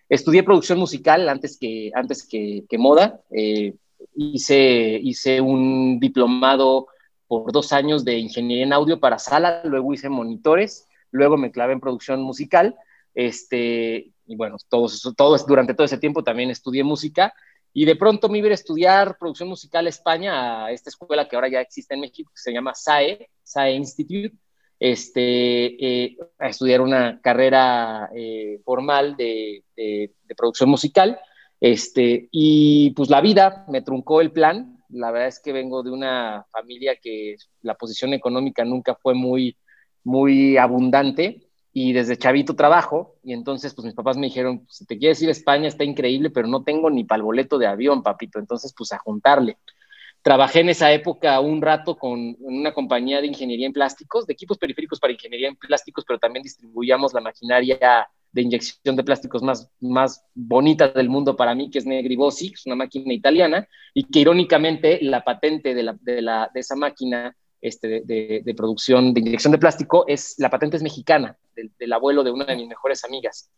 Estudié 0.08 0.42
producción 0.42 0.78
musical 0.78 1.28
antes 1.28 1.56
que, 1.58 1.90
antes 1.94 2.26
que, 2.26 2.64
que 2.68 2.78
moda. 2.78 3.20
Eh, 3.30 3.74
hice, 4.16 5.00
hice 5.02 5.40
un 5.40 5.98
diplomado 5.98 6.88
por 7.32 7.50
dos 7.50 7.72
años 7.72 8.04
de 8.04 8.18
ingeniería 8.18 8.66
en 8.66 8.74
audio 8.74 9.00
para 9.00 9.18
sala, 9.18 9.62
luego 9.64 9.94
hice 9.94 10.10
monitores, 10.10 10.86
luego 11.10 11.38
me 11.38 11.50
clavé 11.50 11.72
en 11.72 11.80
producción 11.80 12.20
musical, 12.20 12.76
este, 13.14 14.12
y 14.26 14.36
bueno, 14.36 14.58
todo, 14.68 14.86
todo, 15.16 15.34
durante 15.48 15.72
todo 15.72 15.86
ese 15.86 15.96
tiempo 15.96 16.22
también 16.22 16.50
estudié 16.50 16.84
música, 16.84 17.32
y 17.72 17.86
de 17.86 17.96
pronto 17.96 18.28
me 18.28 18.36
iba 18.36 18.48
a 18.48 18.52
estudiar 18.52 19.16
producción 19.18 19.48
musical 19.48 19.86
a 19.86 19.88
España, 19.88 20.66
a 20.66 20.72
esta 20.72 20.90
escuela 20.90 21.26
que 21.26 21.36
ahora 21.36 21.48
ya 21.48 21.62
existe 21.62 21.94
en 21.94 22.00
México, 22.00 22.30
que 22.34 22.38
se 22.42 22.52
llama 22.52 22.74
SAE, 22.74 23.30
SAE 23.42 23.76
Institute, 23.76 24.36
este, 24.78 26.02
eh, 26.04 26.18
a 26.38 26.48
estudiar 26.50 26.82
una 26.82 27.18
carrera 27.22 28.10
eh, 28.14 28.60
formal 28.62 29.16
de, 29.16 29.64
de, 29.74 30.12
de, 30.22 30.34
producción 30.34 30.68
musical, 30.68 31.18
este, 31.62 32.28
y 32.30 32.90
pues 32.90 33.08
la 33.08 33.22
vida 33.22 33.64
me 33.70 33.80
truncó 33.80 34.20
el 34.20 34.32
plan, 34.32 34.81
la 34.92 35.10
verdad 35.10 35.28
es 35.28 35.40
que 35.40 35.52
vengo 35.52 35.82
de 35.82 35.90
una 35.90 36.46
familia 36.50 36.96
que 36.96 37.36
la 37.62 37.74
posición 37.74 38.12
económica 38.12 38.64
nunca 38.64 38.94
fue 38.94 39.14
muy, 39.14 39.56
muy 40.04 40.56
abundante 40.56 41.48
y 41.72 41.92
desde 41.92 42.18
chavito 42.18 42.54
trabajo 42.54 43.16
y 43.24 43.32
entonces 43.32 43.74
pues 43.74 43.86
mis 43.86 43.94
papás 43.94 44.16
me 44.16 44.26
dijeron, 44.26 44.60
pues, 44.60 44.76
si 44.76 44.86
te 44.86 44.98
quieres 44.98 45.20
ir 45.22 45.28
a 45.28 45.32
España 45.32 45.68
está 45.68 45.84
increíble, 45.84 46.30
pero 46.30 46.46
no 46.46 46.62
tengo 46.62 46.90
ni 46.90 47.04
para 47.04 47.16
el 47.16 47.22
boleto 47.22 47.58
de 47.58 47.66
avión, 47.66 48.02
papito, 48.02 48.38
entonces 48.38 48.74
pues 48.76 48.92
a 48.92 48.98
juntarle. 48.98 49.58
Trabajé 50.20 50.60
en 50.60 50.68
esa 50.68 50.92
época 50.92 51.40
un 51.40 51.60
rato 51.62 51.96
con 51.96 52.36
una 52.40 52.72
compañía 52.72 53.20
de 53.20 53.26
ingeniería 53.26 53.66
en 53.66 53.72
plásticos, 53.72 54.26
de 54.26 54.34
equipos 54.34 54.58
periféricos 54.58 55.00
para 55.00 55.12
ingeniería 55.12 55.48
en 55.48 55.56
plásticos, 55.56 56.04
pero 56.06 56.20
también 56.20 56.44
distribuíamos 56.44 57.12
la 57.12 57.20
maquinaria 57.20 58.08
de 58.32 58.42
inyección 58.42 58.96
de 58.96 59.04
plásticos 59.04 59.42
más, 59.42 59.70
más 59.80 60.24
bonita 60.34 60.88
del 60.88 61.08
mundo 61.08 61.36
para 61.36 61.54
mí, 61.54 61.70
que 61.70 61.78
es 61.78 61.86
Negribossi, 61.86 62.48
que 62.48 62.54
es 62.54 62.66
una 62.66 62.76
máquina 62.76 63.12
italiana, 63.12 63.68
y 63.94 64.04
que 64.04 64.20
irónicamente 64.20 64.98
la 65.02 65.22
patente 65.22 65.74
de, 65.74 65.82
la, 65.82 65.96
de, 66.00 66.22
la, 66.22 66.50
de 66.52 66.60
esa 66.60 66.74
máquina 66.74 67.36
este, 67.60 68.02
de, 68.04 68.54
producción 68.56 69.14
de 69.14 69.20
inyección 69.20 69.52
de 69.52 69.58
plástico 69.58 70.04
es, 70.08 70.34
la 70.38 70.50
patente 70.50 70.76
es 70.76 70.82
mexicana, 70.82 71.38
del, 71.54 71.92
abuelo 71.92 72.24
de 72.24 72.32
una 72.32 72.46
de 72.46 72.56
mis 72.56 72.66
mejores 72.66 73.04
amigas. 73.04 73.50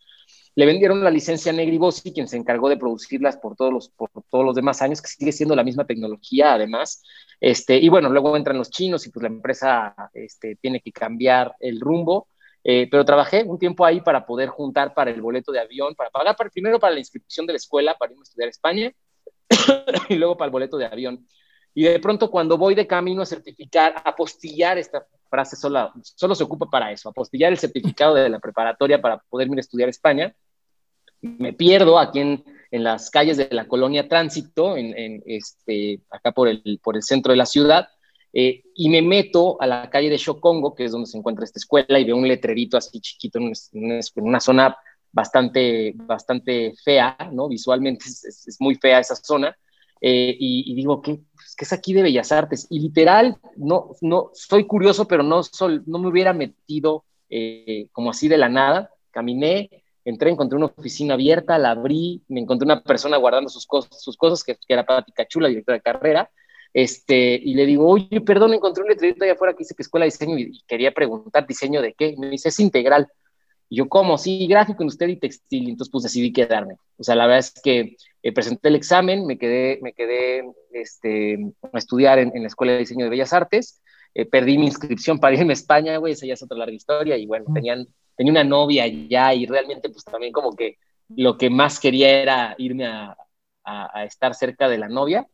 Le 0.57 0.67
vendieron 0.67 1.03
la 1.03 1.11
licencia 1.11 1.53
a 1.53 1.55
Negribossi, 1.55 2.13
quien 2.13 2.29
se 2.29 2.37
encargó 2.37 2.69
de 2.69 2.77
producirlas 2.77 3.37
por 3.37 3.57
todos, 3.57 3.73
los, 3.73 3.89
por 3.89 4.11
todos 4.31 4.45
los 4.45 4.55
demás 4.55 4.83
años, 4.83 5.01
que 5.01 5.09
sigue 5.09 5.33
siendo 5.33 5.57
la 5.57 5.65
misma 5.65 5.87
tecnología 5.87 6.55
además. 6.55 7.03
Este, 7.41 7.77
y 7.77 7.89
bueno, 7.89 8.11
luego 8.11 8.37
entran 8.37 8.59
los 8.59 8.71
chinos 8.71 9.07
y 9.07 9.11
pues 9.11 9.23
la 9.23 9.29
empresa 9.29 9.95
este, 10.13 10.57
tiene 10.57 10.81
que 10.81 10.93
cambiar 10.93 11.57
el 11.59 11.81
rumbo 11.81 12.29
eh, 12.65 12.89
pero 12.91 13.05
trabajé 13.05 13.45
un 13.45 13.59
tiempo 13.59 13.85
ahí 13.85 14.01
para 14.01 14.25
poder 14.25 14.49
juntar 14.49 14.95
para 14.95 15.11
el 15.11 15.21
boleto 15.21 15.53
de 15.53 15.61
avión, 15.61 15.95
para 15.95 16.09
pagar 16.09 16.35
primero 16.51 16.81
para 16.81 16.95
la 16.95 16.99
inscripción 16.99 17.47
de 17.47 17.53
la 17.53 17.59
escuela, 17.59 17.95
para 17.95 18.13
irme 18.13 18.23
a 18.23 18.25
estudiar 18.25 18.47
a 18.47 18.51
España, 18.51 18.93
y 20.09 20.15
luego 20.15 20.37
para 20.37 20.47
el 20.47 20.53
boleto 20.53 20.79
de 20.79 20.87
avión. 20.87 21.27
Y 21.75 21.85
de 21.85 21.99
pronto 21.99 22.31
cuando 22.31 22.57
voy 22.57 22.75
de 22.75 22.87
camino 22.87 23.21
a 23.21 23.27
certificar, 23.27 24.01
apostillar, 24.03 24.79
esta 24.79 25.07
frase 25.29 25.57
solo, 25.57 25.93
solo 26.03 26.35
se 26.35 26.45
ocupa 26.45 26.71
para 26.71 26.91
eso, 26.91 27.11
apostillar 27.11 27.53
el 27.53 27.59
certificado 27.59 28.15
de 28.15 28.29
la 28.31 28.39
preparatoria 28.39 29.01
para 29.01 29.19
poder 29.19 29.49
ir 29.49 29.59
a 29.59 29.61
estudiar 29.61 29.89
a 29.89 29.91
España, 29.91 30.35
me 31.21 31.53
pierdo 31.53 31.99
aquí 31.99 32.21
en, 32.21 32.45
en 32.71 32.85
las 32.85 33.11
calles 33.11 33.37
de 33.37 33.49
la 33.51 33.67
colonia 33.67 34.09
Tránsito, 34.09 34.77
en, 34.77 34.97
en 34.97 35.23
este, 35.27 36.01
acá 36.11 36.33
por 36.33 36.49
el, 36.49 36.81
por 36.83 36.97
el 36.97 37.03
centro 37.03 37.33
de 37.33 37.37
la 37.37 37.47
ciudad, 37.47 37.89
eh, 38.37 38.65
y 38.75 38.89
me 38.89 39.01
meto 39.01 39.57
a 39.63 39.67
la 39.69 39.89
calle 39.89 40.11
de 40.11 40.17
Shokongo, 40.17 40.75
que 40.75 40.87
es 40.87 40.93
donde 40.93 41.07
se 41.07 41.17
encuentra 41.17 41.45
esta 41.45 41.61
escuela, 41.61 42.01
y 42.01 42.05
veo 42.05 42.17
un 42.17 42.27
letrerito 42.27 42.77
así 42.77 43.01
chiquito 43.01 43.39
en, 43.39 43.53
una 44.17 44.41
zona 44.41 44.77
bastante, 45.13 45.93
bastante 45.95 46.75
fea, 46.85 47.17
¿no? 47.33 47.49
Visualmente 47.49 48.05
es, 48.09 48.57
muy 48.59 48.75
fea 48.75 48.99
esa 48.99 49.15
zona. 49.15 49.57
Eh, 50.01 50.37
y, 50.39 50.75
digo, 50.75 51.01
¿qué, 51.01 51.21
pues, 51.33 51.55
¿qué, 51.57 51.65
es 51.65 51.73
aquí 51.73 51.95
de 51.95 52.03
Bellas 52.03 52.33
Artes? 52.33 52.67
Y 52.71 52.81
literal, 52.81 53.39
no, 53.57 53.91
no, 54.01 54.31
soy 54.35 54.67
curioso, 54.67 55.07
pero 55.07 55.23
no, 55.23 55.41
no 55.87 55.99
me 56.01 56.09
hubiera 56.09 56.33
metido 56.33 57.05
eh, 57.31 57.87
como 57.93 58.11
así 58.11 58.27
de 58.27 58.37
la 58.37 58.49
nada. 58.49 58.91
Caminé, 59.13 59.71
entré, 60.05 60.31
encontré 60.31 60.57
una 60.57 60.67
oficina 60.67 61.15
abierta, 61.15 61.57
la 61.57 61.71
abrí, 61.71 62.25
me 62.27 62.41
encontré 62.41 62.67
una 62.67 62.83
persona 62.83 63.17
guardando 63.17 63.49
sus, 63.49 63.65
cosas, 63.65 64.03
sus 64.03 64.17
cosas, 64.17 64.43
que, 64.43 64.57
que 64.57 64.75
era 64.75 64.85
Pati 64.85 65.13
Cachula, 65.13 65.49
directora 65.49 65.77
de 65.79 65.83
carrera, 65.83 66.31
este, 66.75 67.41
y 67.43 67.55
le 67.55 67.65
digo, 67.65 67.89
oye, 67.89 68.21
perdón, 68.21 68.53
encontré 68.53 68.83
un 68.83 68.91
letrerito 68.91 69.25
allá 69.25 69.33
afuera 69.33 69.55
que 69.55 69.61
dice 69.61 69.75
que 69.75 69.83
escuela 69.83 70.05
de 70.05 70.11
diseño 70.11 70.39
y, 70.39 70.61
quería 70.67 70.93
preguntar 70.93 71.47
diseño 71.47 71.81
de 71.81 71.95
qué. 71.95 72.09
Y 72.09 72.17
me 72.17 72.29
dice, 72.29 72.51
es 72.51 72.61
integral. 72.61 73.09
Y 73.69 73.77
yo, 73.77 73.89
¿cómo? 73.89 74.19
Sí, 74.19 74.47
gráfico, 74.47 74.83
industrial 74.83 75.13
y 75.13 75.19
textil. 75.19 75.69
Y 75.69 75.71
entonces, 75.71 75.91
pues 75.91 76.05
decidí 76.05 76.33
quedarme. 76.33 76.75
O 76.99 77.05
sea, 77.05 77.15
la 77.15 77.27
verdad 77.27 77.39
es 77.39 77.61
que 77.63 77.97
eh, 78.23 78.33
presenté 78.33 78.69
el 78.69 78.77
examen, 78.77 79.27
me 79.27 79.39
quedé, 79.39 79.79
me 79.83 79.95
quedé 79.95 80.45
este, 80.73 81.39
a 81.73 81.79
estudiar 81.79 82.19
en, 82.19 82.33
la 82.35 82.49
Escuela 82.49 82.73
de 82.73 82.81
Diseño 82.81 83.07
de 83.07 83.11
Bellas 83.11 83.33
Artes. 83.33 83.81
Eh, 84.15 84.27
perdí 84.27 84.59
mi 84.59 84.67
inscripción 84.67 85.19
para 85.19 85.35
irme 85.35 85.53
a 85.53 85.55
España, 85.55 85.97
güey, 85.97 86.13
esa 86.13 86.27
ya 86.27 86.35
es 86.35 86.43
otra 86.43 86.59
larga 86.59 86.75
historia. 86.75 87.17
Y 87.17 87.27
bueno, 87.27 87.47
tenían 87.55 87.87
tenía 88.17 88.33
una 88.33 88.45
novia 88.45 88.87
ya 88.87 89.35
y 89.35 89.47
realmente 89.47 89.89
pues 89.89 90.05
también 90.05 90.33
como 90.33 90.55
que 90.55 90.79
lo 91.09 91.37
que 91.37 91.51
más 91.51 91.81
quería 91.81 92.23
era 92.23 92.55
irme 92.59 92.87
a, 92.87 93.17
estar 94.05 94.35
cerca 94.35 94.69
de 94.69 94.77
la 94.77 94.89
novia. 94.89 95.27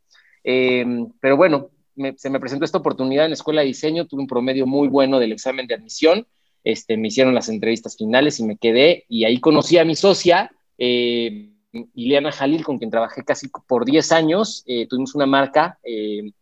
Eh, 0.45 0.85
pero 1.21 1.37
bueno, 1.37 1.71
se 2.17 2.31
me 2.31 2.41
presentó 2.41 2.65
esta 2.65 2.79
oportunidad 2.79 3.25
en 3.25 3.31
la 3.31 3.35
escuela 3.35 3.61
de 3.61 3.69
diseño, 3.69 4.07
tuve 4.07 4.23
un 4.23 4.27
promedio 4.27 4.67
muy 4.67 4.89
bueno 4.89 5.19
del 5.19 5.33
examen 5.33 5.67
de 5.67 5.75
admisión, 5.75 6.27
este, 6.65 6.97
me 6.97 7.09
hicieron 7.09 7.35
las 7.35 7.49
entrevistas 7.49 7.97
finales 7.97 8.39
y 8.39 8.45
me 8.45 8.57
quedé 8.57 9.05
y 9.09 9.25
ahí 9.25 9.41
conocí 9.41 9.79
a 9.79 9.85
mi 9.85 9.97
socia, 9.97 10.51
eh, 10.79 11.51
Ileana 11.95 12.33
Jalil, 12.33 12.65
con 12.65 12.79
quien 12.79 12.91
trabajé 12.91 13.23
casi 13.25 13.49
por 13.49 13.85
10 13.85 14.13
años. 14.13 14.65
Eh, 14.67 14.87
tuvimos 14.89 15.15
una 15.15 15.27
marca 15.27 15.79
eh, 15.85 16.33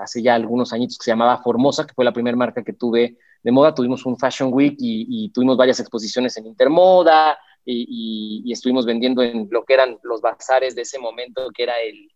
hace 0.00 0.22
ya 0.22 0.34
algunos 0.34 0.72
añitos 0.72 0.98
que 0.98 1.04
se 1.04 1.10
llamaba 1.10 1.42
Formosa, 1.42 1.86
que 1.86 1.94
fue 1.94 2.04
la 2.04 2.12
primera 2.12 2.36
marca 2.36 2.64
que 2.64 2.72
tuve 2.72 3.18
de 3.42 3.52
moda. 3.52 3.74
Tuvimos 3.74 4.06
un 4.06 4.18
Fashion 4.18 4.52
Week 4.52 4.76
y, 4.78 5.28
tuvimos 5.30 5.56
varias 5.56 5.80
exposiciones 5.80 6.36
en 6.36 6.46
Intermoda 6.46 7.38
y, 7.64 8.50
estuvimos 8.50 8.86
vendiendo 8.86 9.22
en 9.22 9.48
lo 9.50 9.64
que 9.64 9.74
eran 9.74 9.98
los 10.02 10.20
bazares 10.20 10.74
de 10.74 10.82
ese 10.82 10.98
momento, 10.98 11.50
que 11.54 11.64
era 11.64 11.74
el 11.80 12.10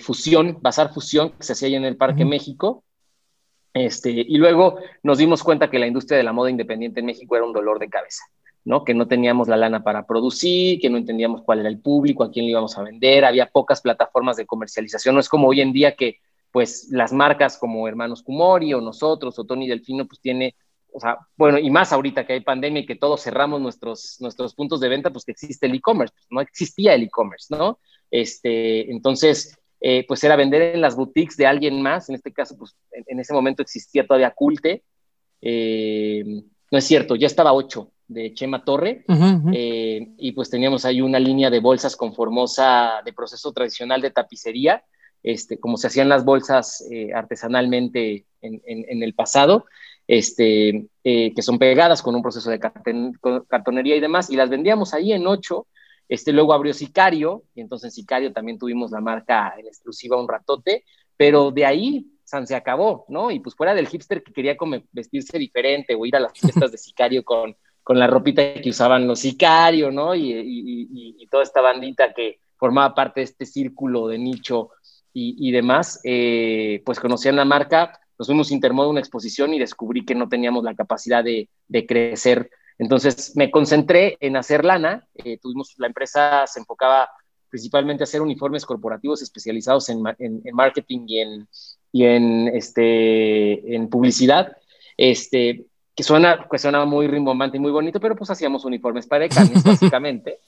Fusión, 0.00 0.58
Bazar 0.60 0.92
Fusión, 0.92 1.30
que 1.30 1.42
se 1.42 1.52
hacía 1.52 1.68
ahí 1.68 1.74
en 1.74 1.84
el 1.84 1.96
Parque 1.96 2.24
México. 2.24 2.84
Este, 3.74 4.10
y 4.10 4.36
luego 4.38 4.78
nos 5.02 5.18
dimos 5.18 5.42
cuenta 5.42 5.70
que 5.70 5.78
la 5.78 5.86
industria 5.86 6.18
de 6.18 6.24
la 6.24 6.32
moda 6.32 6.50
independiente 6.50 7.00
en 7.00 7.06
México 7.06 7.36
era 7.36 7.44
un 7.44 7.52
dolor 7.52 7.78
de 7.78 7.88
cabeza, 7.88 8.24
¿no? 8.64 8.84
Que 8.84 8.94
no 8.94 9.06
teníamos 9.06 9.46
la 9.46 9.56
lana 9.56 9.84
para 9.84 10.06
producir, 10.06 10.80
que 10.80 10.90
no 10.90 10.96
entendíamos 10.96 11.42
cuál 11.42 11.60
era 11.60 11.68
el 11.68 11.78
público, 11.78 12.24
a 12.24 12.30
quién 12.30 12.46
le 12.46 12.52
íbamos 12.52 12.76
a 12.78 12.82
vender, 12.82 13.24
había 13.24 13.46
pocas 13.46 13.80
plataformas 13.80 14.36
de 14.36 14.46
comercialización, 14.46 15.14
no 15.14 15.20
es 15.20 15.28
como 15.28 15.48
hoy 15.48 15.60
en 15.60 15.72
día 15.72 15.94
que 15.94 16.18
pues 16.50 16.88
las 16.90 17.12
marcas 17.12 17.58
como 17.58 17.86
Hermanos 17.86 18.22
Kumori 18.22 18.72
o 18.74 18.80
nosotros 18.80 19.38
o 19.38 19.44
Tony 19.44 19.68
Delfino 19.68 20.06
pues 20.06 20.20
tiene, 20.20 20.56
o 20.92 20.98
sea, 20.98 21.18
bueno, 21.36 21.58
y 21.58 21.70
más 21.70 21.92
ahorita 21.92 22.26
que 22.26 22.32
hay 22.32 22.40
pandemia 22.40 22.82
y 22.82 22.86
que 22.86 22.96
todos 22.96 23.22
cerramos 23.22 23.60
nuestros, 23.60 24.16
nuestros 24.20 24.54
puntos 24.54 24.80
de 24.80 24.88
venta, 24.88 25.10
pues 25.10 25.24
que 25.24 25.32
existe 25.32 25.66
el 25.66 25.74
e-commerce, 25.74 26.14
pues 26.16 26.26
no 26.30 26.40
existía 26.40 26.94
el 26.94 27.02
e-commerce, 27.02 27.54
¿no? 27.54 27.78
Este, 28.10 28.90
entonces, 28.90 29.58
eh, 29.80 30.04
pues 30.08 30.24
era 30.24 30.34
vender 30.34 30.74
en 30.74 30.80
las 30.80 30.96
boutiques 30.96 31.36
de 31.36 31.46
alguien 31.46 31.80
más, 31.82 32.08
en 32.08 32.16
este 32.16 32.32
caso, 32.32 32.56
pues 32.58 32.74
en, 32.90 33.20
ese 33.20 33.32
momento 33.32 33.62
existía 33.62 34.06
todavía 34.06 34.32
Culte, 34.32 34.82
eh, 35.40 36.24
no 36.70 36.78
es 36.78 36.84
cierto, 36.84 37.14
ya 37.14 37.28
estaba 37.28 37.52
8 37.52 37.90
de 38.08 38.34
Chema 38.34 38.64
Torre, 38.64 39.04
eh, 39.52 40.08
y 40.16 40.32
pues 40.32 40.50
teníamos 40.50 40.84
ahí 40.84 41.00
una 41.00 41.20
línea 41.20 41.48
de 41.50 41.60
bolsas 41.60 41.94
con 41.94 42.12
formosa 42.12 43.02
de 43.04 43.12
proceso 43.12 43.52
tradicional 43.52 44.00
de 44.00 44.10
tapicería, 44.10 44.82
este, 45.22 45.58
como 45.58 45.76
se 45.76 45.86
hacían 45.86 46.08
las 46.08 46.24
bolsas 46.24 46.84
artesanalmente 47.14 48.24
en, 48.40 49.02
el 49.02 49.14
pasado, 49.14 49.66
este, 50.06 50.86
que 51.04 51.42
son 51.42 51.58
pegadas 51.58 52.02
con 52.02 52.14
un 52.14 52.22
proceso 52.22 52.50
de 52.50 52.58
cartonería 52.58 53.94
y 53.94 54.00
demás, 54.00 54.30
y 54.30 54.36
las 54.36 54.48
vendíamos 54.48 54.94
ahí 54.94 55.12
en 55.12 55.26
8 55.26 55.66
este, 56.08 56.32
luego 56.32 56.54
abrió 56.54 56.72
Sicario, 56.72 57.44
y 57.54 57.60
entonces 57.60 57.86
en 57.86 57.90
Sicario 57.92 58.32
también 58.32 58.58
tuvimos 58.58 58.90
la 58.90 59.00
marca 59.00 59.54
en 59.58 59.66
exclusiva 59.66 60.20
un 60.20 60.28
ratote, 60.28 60.84
pero 61.16 61.50
de 61.50 61.66
ahí 61.66 62.06
San 62.24 62.46
se 62.46 62.54
acabó, 62.54 63.04
¿no? 63.08 63.30
Y 63.30 63.40
pues 63.40 63.54
fuera 63.54 63.74
del 63.74 63.88
hipster 63.88 64.22
que 64.22 64.32
quería 64.32 64.56
vestirse 64.92 65.38
diferente 65.38 65.94
o 65.94 66.06
ir 66.06 66.16
a 66.16 66.20
las 66.20 66.32
fiestas 66.32 66.72
de 66.72 66.78
Sicario 66.78 67.24
con, 67.24 67.56
la 67.88 68.06
ropita 68.06 68.54
que 68.54 68.68
usaban 68.68 69.06
los 69.06 69.20
Sicario, 69.20 69.90
¿no? 69.90 70.14
Y, 70.14 71.26
toda 71.30 71.42
esta 71.42 71.60
bandita 71.60 72.12
que 72.14 72.40
formaba 72.56 72.94
parte 72.94 73.20
de 73.20 73.24
este 73.24 73.44
círculo 73.44 74.08
de 74.08 74.18
nicho 74.18 74.70
y, 75.12 75.50
demás, 75.50 76.00
eh, 76.04 76.80
pues 76.86 77.00
conocían 77.00 77.36
la 77.36 77.44
marca, 77.44 77.98
nos 78.18 78.28
fuimos 78.28 78.50
intermodo 78.50 78.88
a 78.88 78.90
una 78.90 79.00
exposición 79.00 79.52
y 79.52 79.58
descubrí 79.58 80.04
que 80.04 80.14
no 80.14 80.28
teníamos 80.28 80.64
la 80.64 80.74
capacidad 80.74 81.24
de 81.24 81.86
crecer 81.86 82.50
entonces 82.78 83.32
me 83.34 83.50
concentré 83.50 84.16
en 84.20 84.36
hacer 84.36 84.64
lana. 84.64 85.06
Eh, 85.14 85.38
tuvimos, 85.38 85.74
la 85.78 85.88
empresa 85.88 86.46
se 86.46 86.60
enfocaba 86.60 87.10
principalmente 87.50 88.02
a 88.02 88.04
hacer 88.04 88.22
uniformes 88.22 88.64
corporativos 88.64 89.22
especializados 89.22 89.88
en, 89.88 90.02
marketing 90.52 91.06
y 91.06 91.20
en, 91.20 91.48
y 91.92 92.04
en, 92.04 92.48
este, 92.48 93.74
en 93.74 93.88
publicidad. 93.88 94.56
Este, 94.96 95.66
que 95.94 96.04
suena, 96.04 96.46
que 96.48 96.58
suena 96.58 96.84
muy 96.84 97.08
rimbombante 97.08 97.56
y 97.56 97.60
muy 97.60 97.72
bonito, 97.72 97.98
pero 97.98 98.14
pues 98.14 98.30
hacíamos 98.30 98.64
uniformes 98.64 99.06
para 99.06 99.24
ecanes, 99.24 99.62
básicamente. 99.64 100.38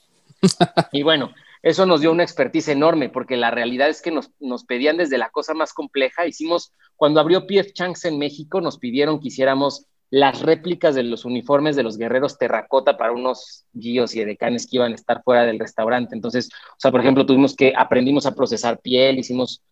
y 0.93 1.03
bueno, 1.03 1.31
eso 1.61 1.85
nos 1.85 2.01
dio 2.01 2.11
una 2.11 2.23
expertise 2.23 2.69
enorme, 2.69 3.09
porque 3.09 3.35
la 3.35 3.51
realidad 3.51 3.89
es 3.89 4.01
que 4.01 4.11
nos, 4.11 4.31
nos, 4.39 4.63
pedían 4.63 4.97
desde 4.97 5.17
la 5.17 5.29
cosa 5.29 5.53
más 5.53 5.73
compleja. 5.73 6.25
Hicimos, 6.25 6.71
cuando 6.95 7.19
abrió 7.19 7.45
PF 7.45 7.73
Changs 7.73 8.05
en 8.05 8.17
México, 8.17 8.61
nos 8.61 8.77
pidieron 8.77 9.19
que 9.19 9.27
hiciéramos 9.27 9.87
las 10.11 10.41
réplicas 10.41 10.93
de 10.93 11.03
los 11.03 11.23
uniformes 11.23 11.77
de 11.77 11.83
los 11.83 11.97
guerreros 11.97 12.37
terracota 12.37 12.97
para 12.97 13.13
unos 13.13 13.65
guíos 13.71 14.13
y 14.13 14.19
edecanes 14.19 14.67
que 14.67 14.75
iban 14.75 14.91
a 14.91 14.95
estar 14.95 15.23
fuera 15.23 15.45
del 15.45 15.57
restaurante. 15.57 16.13
Entonces, 16.13 16.49
o 16.71 16.75
sea, 16.77 16.91
por 16.91 16.99
ejemplo, 16.99 17.25
tuvimos 17.25 17.55
que 17.55 17.73
aprendimos 17.75 18.25
a 18.25 18.35
procesar 18.35 18.79
piel, 18.79 19.19
hicimos 19.19 19.63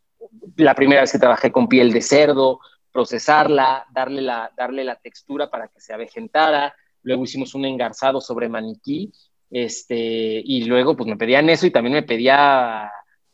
la 0.56 0.74
primera 0.76 1.02
vez 1.02 1.12
que 1.12 1.20
trabajé 1.20 1.52
con 1.52 1.68
piel 1.68 1.92
de 1.92 2.02
cerdo, 2.02 2.62
procesarla, 2.92 3.86
darle 3.92 4.22
la, 4.22 4.50
darle 4.56 4.86
la 4.86 4.96
textura 4.96 5.50
para 5.50 5.68
que 5.68 5.82
se 5.82 5.94
avejentara, 5.94 6.74
luego 7.04 7.26
hicimos 7.26 7.54
un 7.54 7.66
engarzado 7.66 8.22
sobre 8.22 8.48
maniquí, 8.48 9.12
este, 9.52 10.42
y 10.44 10.64
luego 10.66 10.96
pues 10.96 11.10
me 11.10 11.18
pedían 11.18 11.50
eso 11.50 11.68
y 11.68 11.72
también 11.72 11.96
me 11.96 12.04
pedía 12.04 12.90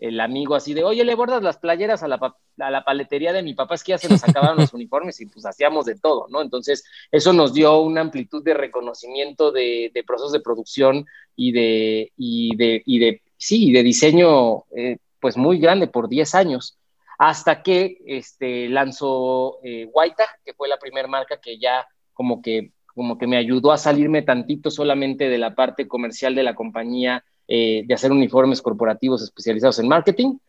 el 0.08 0.20
amigo 0.20 0.56
así 0.56 0.74
de, 0.74 0.84
oye, 0.84 1.04
le 1.04 1.16
bordas 1.16 1.42
las 1.42 1.58
playeras 1.58 2.04
a 2.04 2.08
la, 2.08 2.20
a 2.60 2.72
la 2.72 2.84
paletería 2.84 3.34
de 3.34 3.42
mi 3.42 3.54
papá, 3.54 3.76
es 3.76 3.84
que 3.84 3.92
ya 3.92 3.98
se 3.98 4.10
nos 4.10 4.24
acabaron 4.24 4.58
los 4.58 4.74
uniformes 4.74 5.20
y 5.20 5.26
pues 5.26 5.46
hacíamos 5.46 5.86
de 5.86 5.96
todo, 5.96 6.28
¿no? 6.30 6.42
Entonces, 6.42 6.84
eso 7.12 7.34
nos 7.34 7.54
dio 7.54 7.80
una 7.80 8.02
amplitud 8.02 8.44
de 8.44 8.54
reconocimiento 8.54 9.52
de, 9.52 9.92
procesos 10.06 10.32
de 10.32 10.42
producción 10.42 11.06
y 11.36 11.52
de, 11.52 12.12
y 12.18 12.56
de, 12.56 12.84
y 12.86 13.00
de 13.00 13.22
sí, 13.38 13.72
de 13.72 13.84
diseño, 13.84 14.66
eh, 14.76 14.98
pues 15.20 15.38
muy 15.38 15.60
grande 15.60 15.88
por 15.88 16.08
10 16.08 16.36
años, 16.36 16.78
hasta 17.18 17.64
que 17.64 17.98
este, 18.06 18.70
lanzó 18.70 19.60
eh, 19.64 19.86
Guaita, 19.86 20.26
que 20.44 20.54
fue 20.54 20.68
la 20.68 20.78
primera 20.78 21.08
marca 21.08 21.40
que 21.42 21.58
ya 21.58 21.88
como 22.14 22.42
que, 22.42 22.74
como 22.86 23.18
que 23.18 23.28
me 23.28 23.38
ayudó 23.38 23.72
a 23.72 23.78
salirme 23.78 24.22
tantito 24.22 24.70
solamente 24.70 25.30
de 25.30 25.38
la 25.38 25.56
parte 25.56 25.88
comercial 25.88 26.36
de 26.36 26.44
la 26.44 26.54
compañía 26.54 27.24
eh, 27.48 27.84
de 27.86 27.94
hacer 27.94 28.12
uniformes 28.12 28.60
corporativos 28.60 29.22
especializados 29.22 29.78
en 29.78 29.88
marketing 29.88 30.40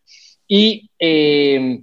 y 0.48 0.90
eh, 0.98 1.82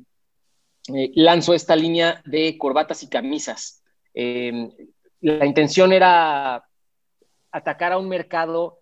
eh, 0.87 1.11
lanzó 1.13 1.53
esta 1.53 1.75
línea 1.75 2.19
de 2.25 2.57
corbatas 2.57 3.03
y 3.03 3.09
camisas. 3.09 3.83
la 4.13 5.45
intención 5.45 5.93
era 5.93 6.63
atacar 7.51 7.91
a 7.91 7.99
un 7.99 8.09
mercado 8.09 8.79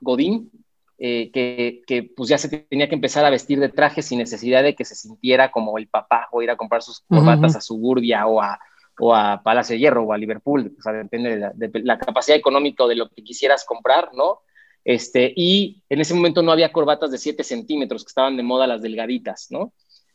godín 0.00 0.50
que, 0.98 1.82
que, 1.84 2.02
pues 2.16 2.28
ya 2.28 2.38
se 2.38 2.48
tenía 2.48 2.88
que 2.88 2.94
empezar 2.94 3.24
a 3.24 3.30
vestir 3.30 3.58
de 3.58 3.70
traje 3.70 4.02
sin 4.02 4.18
necesidad 4.18 4.62
de 4.62 4.76
que 4.76 4.84
se 4.84 4.94
sintiera 4.94 5.50
como 5.50 5.78
el 5.78 5.88
papá 5.88 6.28
o 6.30 6.42
ir 6.42 6.50
a 6.50 6.56
comprar 6.56 6.82
sus 6.82 7.00
corbatas 7.00 7.56
a 7.56 7.60
Suburbia 7.60 8.26
o 8.28 8.40
a, 8.40 8.60
o 9.00 9.14
a 9.14 9.42
Palacio 9.42 9.74
de 9.74 9.80
Hierro 9.80 10.04
o 10.04 10.12
a 10.12 10.18
Liverpool, 10.18 10.76
o 10.78 10.82
sea, 10.82 10.92
depende 10.92 11.30
de 11.30 11.38
la, 11.38 11.52
de 11.54 11.70
la, 11.82 11.98
capacidad 11.98 12.38
económica 12.38 12.84
o 12.84 12.88
de 12.88 12.94
lo 12.94 13.08
que 13.08 13.24
quisieras 13.24 13.64
comprar, 13.64 14.10
¿no? 14.14 14.42
Este, 14.84 15.32
y 15.36 15.82
en 15.88 16.00
ese 16.00 16.14
momento 16.14 16.42
no 16.42 16.52
había 16.52 16.72
corbatas 16.72 17.10
de 17.10 17.18
7 17.18 17.44
centímetros, 17.44 18.04
que 18.04 18.08
estaban 18.08 18.36
de 18.36 18.42
moda 18.42 18.66
las 18.66 18.82
delgaditas, 18.82 19.48
¿no? 19.50 19.72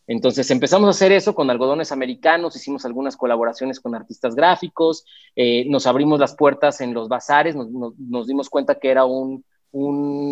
Entonces 0.08 0.50
empezamos 0.52 0.88
a 0.88 0.92
hacer 0.92 1.12
eso 1.12 1.36
con 1.36 1.50
algodones 1.50 1.92
americanos, 1.92 2.56
hicimos 2.56 2.86
algunas 2.86 3.18
colaboraciones 3.18 3.82
con 3.82 3.94
artistas 3.94 4.36
gráficos, 4.36 5.06
eh, 5.36 5.66
nos 5.68 5.86
abrimos 5.86 6.18
las 6.18 6.34
puertas 6.34 6.80
en 6.80 6.94
los 6.94 7.10
bazares, 7.10 7.56
nos, 7.56 8.26
dimos 8.28 8.50
cuenta 8.50 8.80
que 8.80 8.90
era 8.90 9.04
un, 9.04 9.44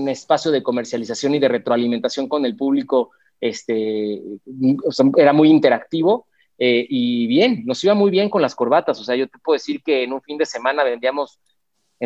espacio 0.07 0.49
de 0.49 0.63
comercialización 0.63 1.35
y 1.35 1.39
de 1.39 1.49
retroalimentación 1.49 2.29
con 2.29 2.45
el 2.45 2.55
público, 2.55 3.11
este, 3.41 4.21
era 5.17 5.33
muy 5.33 5.49
interactivo 5.49 6.25
eh, 6.57 6.87
y 6.89 7.27
bien, 7.27 7.63
nos 7.65 7.83
iba 7.83 7.93
muy 7.93 8.09
bien 8.09 8.29
con 8.29 8.41
las 8.41 8.55
corbatas, 8.55 8.99
o 8.99 9.03
sea, 9.03 9.15
yo 9.15 9.27
te 9.27 9.37
puedo 9.39 9.55
decir 9.55 9.83
que 9.83 10.03
en 10.03 10.13
un 10.13 10.21
fin 10.21 10.37
de 10.37 10.45
semana 10.45 10.83
vendíamos 10.85 11.37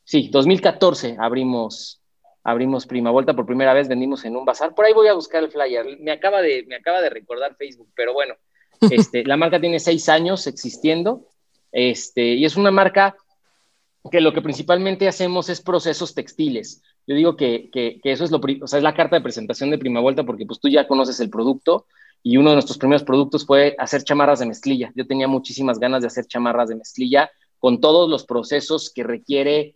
Sí, 0.05 0.29
2014 0.29 1.17
abrimos, 1.19 2.02
abrimos 2.43 2.85
Prima 2.85 3.12
Volta 3.12 3.35
por 3.35 3.45
primera 3.45 3.73
vez, 3.73 3.88
vendimos 3.88 4.25
en 4.25 4.35
un 4.35 4.45
bazar. 4.45 4.75
Por 4.75 4.85
ahí 4.85 4.93
voy 4.93 5.07
a 5.07 5.13
buscar 5.13 5.43
el 5.43 5.51
flyer. 5.51 5.97
Me 6.00 6.12
acaba 6.12 6.41
de, 6.41 6.65
me 6.67 6.75
acaba 6.75 7.01
de 7.01 7.09
recordar 7.09 7.55
Facebook, 7.55 7.89
pero 7.95 8.13
bueno, 8.13 8.35
este, 8.91 9.23
la 9.23 9.38
marca 9.38 9.59
tiene 9.59 9.79
seis 9.79 10.09
años 10.09 10.47
existiendo 10.47 11.27
este, 11.73 12.35
y 12.35 12.45
es 12.45 12.55
una 12.55 12.71
marca 12.71 13.17
que 14.12 14.21
lo 14.21 14.31
que 14.33 14.41
principalmente 14.41 15.07
hacemos 15.07 15.50
es 15.50 15.62
procesos 15.62 16.13
textiles. 16.13 16.83
Yo 17.07 17.15
digo 17.15 17.35
que, 17.35 17.69
que, 17.71 18.00
eso 18.03 18.23
es, 18.23 18.31
lo, 18.31 18.39
o 18.62 18.67
sea, 18.67 18.77
es 18.77 18.83
la 18.83 18.93
carta 18.93 19.15
de 19.15 19.21
presentación 19.21 19.71
de 19.71 19.77
Prima 19.77 20.00
Vuelta 20.00 20.23
porque 20.23 20.45
pues 20.45 20.59
tú 20.59 20.69
ya 20.69 20.88
conoces 20.88 21.19
el 21.19 21.29
producto 21.29 21.88
y 22.21 22.38
uno 22.38 22.51
de 22.51 22.55
nuestros 22.55 22.77
primeros 22.77 23.03
productos 23.03 23.45
fue 23.45 23.75
hacer 23.79 24.03
chamarras 24.03 24.39
de 24.39 24.45
mezclilla. 24.45 24.91
Yo 24.95 25.07
tenía 25.07 25.27
muchísimas 25.27 25.79
ganas 25.79 26.01
de 26.01 26.07
hacer 26.07 26.25
chamarras 26.25 26.69
de 26.69 26.75
mezclilla 26.75 27.31
con 27.59 27.81
todos 27.81 28.09
los 28.09 28.25
procesos 28.25 28.91
que 28.93 29.03
requiere 29.03 29.75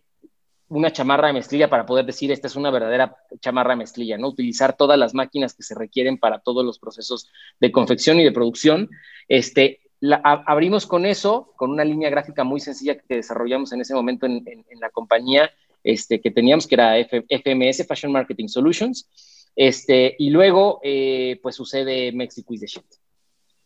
una 0.68 0.92
chamarra 0.92 1.28
de 1.28 1.34
mezclilla 1.34 1.70
para 1.70 1.86
poder 1.86 2.04
decir 2.04 2.30
esta 2.30 2.46
es 2.46 2.56
una 2.56 2.70
verdadera 2.70 3.16
chamarra 3.40 3.70
de 3.70 3.76
mezclilla, 3.76 4.18
¿no? 4.18 4.28
Utilizar 4.28 4.76
todas 4.76 4.98
las 4.98 5.14
máquinas 5.14 5.54
que 5.54 5.62
se 5.62 5.74
requieren 5.74 6.18
para 6.18 6.40
todos 6.40 6.64
los 6.64 6.78
procesos 6.78 7.30
de 7.60 7.72
confección 7.72 8.20
y 8.20 8.24
de 8.24 8.32
producción. 8.32 8.90
Este, 9.28 9.80
abrimos 10.22 10.86
con 10.86 11.06
eso, 11.06 11.52
con 11.56 11.70
una 11.70 11.84
línea 11.84 12.10
gráfica 12.10 12.44
muy 12.44 12.60
sencilla 12.60 12.98
que 12.98 13.16
desarrollamos 13.16 13.72
en 13.72 13.80
ese 13.80 13.94
momento 13.94 14.26
en, 14.26 14.64
la 14.80 14.90
compañía 14.90 15.50
este, 15.82 16.20
que 16.20 16.30
teníamos, 16.30 16.66
que 16.66 16.74
era 16.74 16.94
FMS, 16.98 17.86
Fashion 17.86 18.12
Marketing 18.12 18.48
Solutions. 18.48 19.08
Este, 19.56 20.14
y 20.18 20.30
luego, 20.30 20.80
eh, 20.82 21.40
pues 21.42 21.56
sucede 21.56 22.12
Mexico 22.12 22.52
is 22.52 22.60
the 22.60 22.66
shit. 22.66 22.84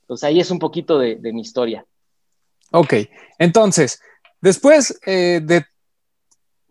Entonces 0.03 0.25
ahí 0.25 0.41
es 0.41 0.51
un 0.51 0.59
poquito 0.59 0.99
de, 0.99 1.19
mi 1.33 1.41
historia. 1.41 1.85
Ok, 2.71 2.95
entonces, 3.39 4.01
después 4.41 4.99
eh, 5.05 5.41
de 5.43 5.65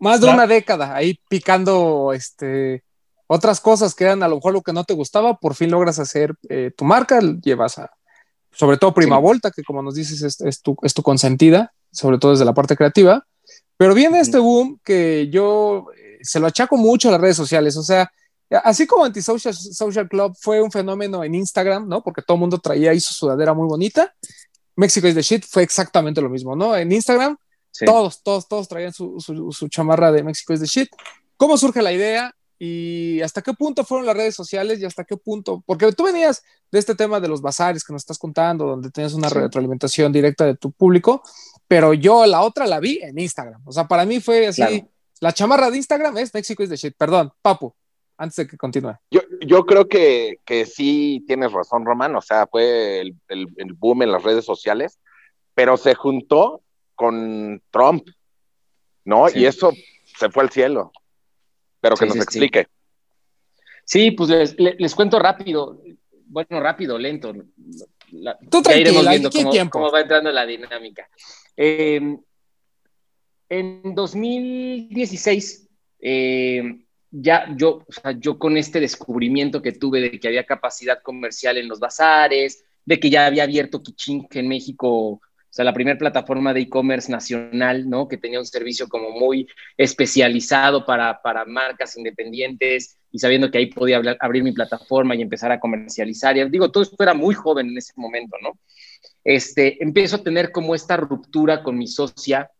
más 0.02 0.20
de 0.20 0.28
una 0.28 0.48
década 0.48 0.96
ahí 0.96 1.20
picando 1.28 2.12
este, 2.12 2.82
otras 3.28 3.60
cosas 3.60 3.94
que 3.94 4.02
eran 4.02 4.24
a 4.24 4.28
lo 4.28 4.34
mejor 4.34 4.52
lo 4.52 4.60
que 4.60 4.72
no 4.72 4.82
te 4.82 4.94
gustaba, 4.94 5.36
por 5.38 5.54
fin 5.54 5.70
logras 5.70 6.00
hacer 6.00 6.34
eh, 6.48 6.72
tu 6.76 6.84
marca, 6.84 7.20
llevas 7.20 7.78
a, 7.78 7.88
sobre 8.50 8.78
todo 8.78 8.92
Prima 8.92 9.18
Volta, 9.18 9.52
que 9.52 9.62
como 9.62 9.80
nos 9.80 9.94
dices 9.94 10.20
es, 10.22 10.60
tu, 10.60 10.76
es, 10.82 10.92
tu, 10.92 11.02
consentida, 11.04 11.72
sobre 11.92 12.18
todo 12.18 12.32
desde 12.32 12.44
la 12.44 12.52
parte 12.52 12.76
creativa, 12.76 13.24
pero 13.76 13.94
viene 13.94 14.18
este 14.18 14.38
boom 14.38 14.80
que 14.82 15.28
yo 15.30 15.86
eh, 15.96 16.18
se 16.22 16.40
lo 16.40 16.48
achaco 16.48 16.76
mucho 16.76 17.08
a 17.08 17.12
las 17.12 17.20
redes 17.20 17.36
sociales, 17.36 17.76
o 17.76 17.84
sea, 17.84 18.10
así 18.64 18.88
como 18.88 19.04
Antisocial 19.04 19.54
Social 19.54 20.08
Club 20.08 20.36
fue 20.36 20.60
un 20.60 20.72
fenómeno 20.72 21.22
en 21.22 21.36
Instagram, 21.36 21.86
¿no? 21.86 22.02
Porque 22.02 22.22
todo 22.22 22.34
el 22.34 22.40
mundo 22.40 22.58
traía 22.58 22.90
ahí 22.90 22.98
su 22.98 23.14
sudadera 23.14 23.54
muy 23.54 23.68
bonita. 23.68 24.12
México 24.74 25.06
is 25.06 25.14
the 25.14 25.22
shit 25.22 25.44
fue 25.48 25.62
exactamente 25.62 26.20
lo 26.20 26.28
mismo, 26.28 26.56
¿no? 26.56 26.76
En 26.76 26.90
Instagram 26.90 27.36
todos, 27.84 28.22
todos, 28.22 28.48
todos 28.48 28.68
traían 28.68 28.92
su, 28.92 29.18
su, 29.20 29.68
chamarra 29.68 30.12
de 30.12 30.22
México 30.22 30.52
is 30.52 30.60
the 30.60 30.66
shit. 30.66 30.88
¿Cómo 31.36 31.56
surge 31.56 31.82
la 31.82 31.92
idea? 31.92 32.34
¿Y 32.58 33.20
hasta 33.22 33.42
qué 33.42 33.52
punto 33.54 33.84
fueron 33.84 34.06
las 34.06 34.16
redes 34.16 34.36
sociales 34.36 34.80
y 34.80 34.84
hasta 34.84 35.04
qué 35.04 35.16
punto? 35.16 35.64
Porque 35.66 35.90
tú 35.92 36.04
venías 36.04 36.44
de 36.70 36.78
este 36.78 36.94
tema 36.94 37.18
de 37.18 37.26
los 37.26 37.42
bazares 37.42 37.82
que 37.82 37.92
nos 37.92 38.02
estás 38.02 38.18
contando, 38.18 38.66
donde 38.66 38.90
tienes 38.90 39.14
una 39.14 39.28
retroalimentación 39.28 40.12
directa 40.12 40.44
de 40.44 40.56
tu 40.56 40.70
público, 40.70 41.22
pero 41.66 41.92
yo 41.92 42.24
la 42.26 42.42
otra 42.42 42.66
la 42.66 42.78
vi 42.78 43.00
en 43.02 43.18
Instagram. 43.18 43.62
O 43.64 43.72
sea, 43.72 43.88
para 43.88 44.04
mí 44.04 44.20
fue 44.20 44.46
así, 44.46 44.84
la 45.20 45.32
chamarra 45.32 45.70
de 45.70 45.78
Instagram 45.78 46.16
es 46.18 46.32
México 46.32 46.62
is 46.62 46.68
the 46.68 46.76
shit. 46.76 46.94
Perdón, 46.96 47.32
Papu, 47.42 47.74
antes 48.16 48.36
de 48.36 48.46
que 48.46 48.56
continúe. 48.56 48.94
Yo, 49.10 49.22
yo 49.44 49.66
creo 49.66 49.88
que, 49.88 50.38
que, 50.44 50.66
sí 50.66 51.24
tienes 51.26 51.50
razón, 51.52 51.84
Román. 51.84 52.14
O 52.14 52.20
sea, 52.20 52.46
fue 52.46 53.00
el, 53.00 53.16
el, 53.28 53.48
el 53.56 53.72
boom 53.72 54.02
en 54.02 54.12
las 54.12 54.22
redes 54.22 54.44
sociales, 54.44 55.00
pero 55.54 55.76
se 55.76 55.96
juntó 55.96 56.62
con 56.94 57.62
Trump, 57.70 58.08
¿no? 59.04 59.26
Y 59.34 59.46
eso 59.46 59.72
se 60.18 60.30
fue 60.30 60.44
al 60.44 60.50
cielo. 60.50 60.92
Pero 61.80 61.96
que 61.96 62.06
nos 62.06 62.16
explique. 62.16 62.66
Sí, 63.84 64.12
pues 64.12 64.54
les, 64.58 64.94
cuento 64.94 65.18
rápido. 65.18 65.82
Bueno, 66.26 66.60
rápido, 66.60 66.98
lento. 66.98 67.32
Tú 68.50 68.62
ya 68.62 68.76
iremos 68.76 69.08
viendo 69.08 69.30
cómo, 69.70 69.90
va 69.90 70.00
entrando 70.00 70.30
la 70.30 70.46
dinámica. 70.46 71.08
Em, 71.56 72.18
en 73.48 73.94
2016, 73.94 75.68
em, 75.98 76.84
ya 77.10 77.54
yo, 77.56 77.84
o 77.86 77.92
sea, 77.92 78.12
yo 78.12 78.38
con 78.38 78.56
este 78.56 78.80
descubrimiento 78.80 79.60
que 79.60 79.72
tuve 79.72 80.00
de 80.00 80.18
que 80.18 80.28
había 80.28 80.44
capacidad 80.44 81.02
comercial 81.02 81.58
en 81.58 81.68
los 81.68 81.80
bazares, 81.80 82.64
de 82.84 82.98
que 82.98 83.10
ya 83.10 83.26
había 83.26 83.42
abierto 83.44 83.82
Kichink 83.82 84.34
en 84.36 84.48
México 84.48 85.20
o 85.52 85.54
sea, 85.54 85.66
la 85.66 85.74
primera 85.74 85.98
plataforma 85.98 86.54
de 86.54 86.62
e-commerce 86.62 87.12
nacional, 87.12 87.86
¿no? 87.86 88.08
Que 88.08 88.16
tenía 88.16 88.38
un 88.38 88.46
servicio 88.46 88.88
como 88.88 89.10
muy 89.10 89.46
especializado 89.76 90.86
para, 90.86 91.20
para 91.20 91.44
marcas 91.44 91.94
independientes 91.98 92.96
y 93.10 93.18
sabiendo 93.18 93.50
que 93.50 93.58
ahí 93.58 93.66
podía 93.66 94.00
abrir 94.18 94.42
mi 94.42 94.52
plataforma 94.52 95.14
y 95.14 95.20
empezar 95.20 95.52
a 95.52 95.60
comercializar. 95.60 96.38
Y 96.38 96.48
digo, 96.48 96.70
todo 96.70 96.84
esto 96.84 96.96
era 97.02 97.12
muy 97.12 97.34
joven 97.34 97.68
en 97.68 97.76
ese 97.76 97.92
momento, 97.96 98.38
¿no? 98.42 98.58
Este, 99.24 99.76
empiezo 99.84 100.16
a 100.16 100.22
tener 100.22 100.52
como 100.52 100.74
esta 100.74 100.96
ruptura 100.96 101.62
con 101.62 101.76
mi 101.76 101.86
socia, 101.86 102.50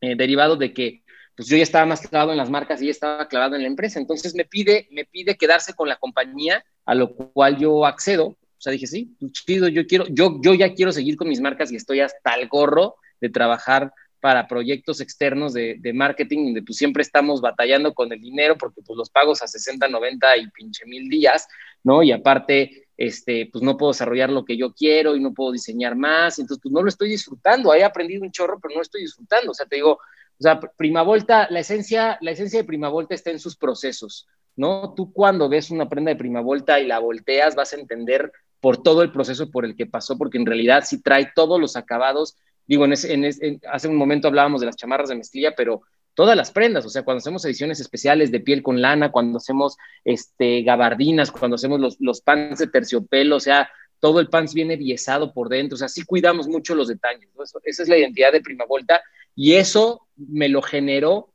eh, 0.00 0.16
derivado 0.16 0.56
de 0.56 0.72
que 0.72 1.04
pues 1.36 1.46
yo 1.48 1.56
ya 1.56 1.62
estaba 1.62 1.86
más 1.86 2.00
clavado 2.00 2.32
en 2.32 2.38
las 2.38 2.50
marcas 2.50 2.80
y 2.80 2.86
ella 2.86 2.90
estaba 2.90 3.28
clavado 3.28 3.54
en 3.54 3.62
la 3.62 3.68
empresa. 3.68 4.00
Entonces 4.00 4.34
me 4.34 4.44
pide, 4.44 4.88
me 4.90 5.04
pide 5.04 5.36
quedarse 5.36 5.74
con 5.74 5.88
la 5.88 5.98
compañía, 5.98 6.64
a 6.84 6.96
lo 6.96 7.14
cual 7.14 7.58
yo 7.58 7.86
accedo 7.86 8.36
sea, 8.64 8.72
dije, 8.72 8.86
sí, 8.86 9.14
pues, 9.20 9.32
chido, 9.32 9.68
yo 9.68 9.86
quiero, 9.86 10.06
yo, 10.08 10.40
yo 10.42 10.54
ya 10.54 10.74
quiero 10.74 10.92
seguir 10.92 11.16
con 11.16 11.28
mis 11.28 11.40
marcas 11.40 11.70
y 11.70 11.76
estoy 11.76 12.00
hasta 12.00 12.34
el 12.34 12.48
gorro 12.48 12.96
de 13.20 13.28
trabajar 13.30 13.92
para 14.20 14.48
proyectos 14.48 15.02
externos 15.02 15.52
de, 15.52 15.76
de, 15.78 15.92
marketing, 15.92 16.46
donde 16.46 16.62
pues 16.62 16.78
siempre 16.78 17.02
estamos 17.02 17.42
batallando 17.42 17.92
con 17.92 18.10
el 18.10 18.20
dinero 18.20 18.56
porque 18.56 18.80
pues 18.80 18.96
los 18.96 19.10
pagos 19.10 19.42
a 19.42 19.46
60, 19.46 19.86
90 19.86 20.38
y 20.38 20.50
pinche 20.50 20.86
mil 20.86 21.10
días, 21.10 21.46
¿no? 21.82 22.02
Y 22.02 22.10
aparte, 22.10 22.86
este, 22.96 23.50
pues 23.52 23.62
no 23.62 23.76
puedo 23.76 23.92
desarrollar 23.92 24.30
lo 24.30 24.44
que 24.44 24.56
yo 24.56 24.72
quiero 24.72 25.14
y 25.14 25.20
no 25.20 25.34
puedo 25.34 25.52
diseñar 25.52 25.94
más, 25.94 26.38
entonces 26.38 26.62
pues 26.62 26.72
no 26.72 26.80
lo 26.80 26.88
estoy 26.88 27.10
disfrutando, 27.10 27.74
he 27.74 27.84
aprendido 27.84 28.22
un 28.22 28.30
chorro, 28.30 28.58
pero 28.60 28.72
no 28.72 28.78
lo 28.78 28.82
estoy 28.82 29.02
disfrutando, 29.02 29.50
o 29.50 29.54
sea, 29.54 29.66
te 29.66 29.76
digo, 29.76 29.92
o 29.92 30.42
sea, 30.42 30.58
Prima 30.58 31.02
Volta, 31.02 31.46
la 31.50 31.60
esencia, 31.60 32.18
la 32.20 32.30
esencia 32.30 32.60
de 32.60 32.64
Prima 32.64 32.88
Volta 32.88 33.14
está 33.14 33.30
en 33.30 33.38
sus 33.38 33.56
procesos, 33.56 34.26
¿no? 34.56 34.94
Tú 34.94 35.12
cuando 35.12 35.48
ves 35.48 35.70
una 35.70 35.88
prenda 35.88 36.10
de 36.10 36.16
Prima 36.16 36.40
Volta 36.40 36.80
y 36.80 36.86
la 36.86 36.98
volteas 36.98 37.54
vas 37.54 37.72
a 37.72 37.76
entender 37.76 38.32
por 38.64 38.82
todo 38.82 39.02
el 39.02 39.12
proceso 39.12 39.50
por 39.50 39.66
el 39.66 39.76
que 39.76 39.84
pasó, 39.84 40.16
porque 40.16 40.38
en 40.38 40.46
realidad 40.46 40.84
sí 40.86 41.02
trae 41.02 41.30
todos 41.34 41.60
los 41.60 41.76
acabados. 41.76 42.38
Digo, 42.66 42.86
en, 42.86 43.60
hace 43.70 43.88
un 43.88 43.96
momento 43.96 44.26
hablábamos 44.26 44.62
de 44.62 44.66
las 44.66 44.76
chamarras 44.76 45.10
de 45.10 45.16
mezclilla, 45.16 45.52
pero 45.54 45.82
todas 46.14 46.34
las 46.34 46.50
prendas, 46.50 46.86
o 46.86 46.88
sea, 46.88 47.02
cuando 47.02 47.18
hacemos 47.18 47.44
ediciones 47.44 47.78
especiales 47.78 48.32
de 48.32 48.40
piel 48.40 48.62
con 48.62 48.80
lana, 48.80 49.12
cuando 49.12 49.36
hacemos 49.36 49.76
este, 50.02 50.62
gabardinas, 50.62 51.30
cuando 51.30 51.56
hacemos 51.56 51.78
los, 51.78 51.98
los 52.00 52.22
pants 52.22 52.58
de 52.58 52.68
terciopelo, 52.68 53.36
o 53.36 53.40
sea, 53.40 53.68
todo 54.00 54.18
el 54.18 54.30
pants 54.30 54.54
viene 54.54 54.76
biesado 54.76 55.34
por 55.34 55.50
dentro, 55.50 55.74
o 55.74 55.78
sea, 55.78 55.88
sí 55.88 56.02
cuidamos 56.02 56.48
mucho 56.48 56.74
los 56.74 56.88
detalles. 56.88 57.28
esa 57.64 57.82
es 57.82 57.88
la 57.90 57.98
identidad 57.98 58.32
de 58.32 58.40
Prima 58.40 58.64
Volta 58.64 59.02
y 59.36 59.56
eso 59.56 60.08
me 60.16 60.48
lo 60.48 60.62
generó 60.62 61.34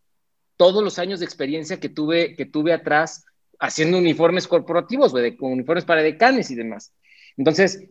todos 0.58 0.84
los 0.84 0.98
años 0.98 1.20
de 1.20 1.26
experiencia 1.26 1.80
que 1.80 1.90
tuve, 1.90 2.36
que 2.36 2.48
tuve 2.48 2.74
atrás 2.74 3.24
haciendo 3.60 4.00
uniformes 4.00 4.48
corporativos, 4.48 5.14
uniformes 5.42 5.86
para 5.86 6.02
decanes 6.02 6.50
y 6.50 6.56
demás. 6.56 6.92
Entonces, 7.40 7.86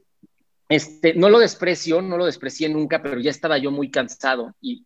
este, 0.68 1.14
no 1.14 1.30
lo 1.30 1.38
desprecio, 1.38 2.02
no 2.02 2.18
lo 2.18 2.26
desprecié 2.26 2.68
nunca, 2.68 3.02
pero 3.02 3.18
ya 3.18 3.30
estaba 3.30 3.56
yo 3.56 3.70
muy 3.70 3.90
cansado 3.90 4.54
y, 4.60 4.84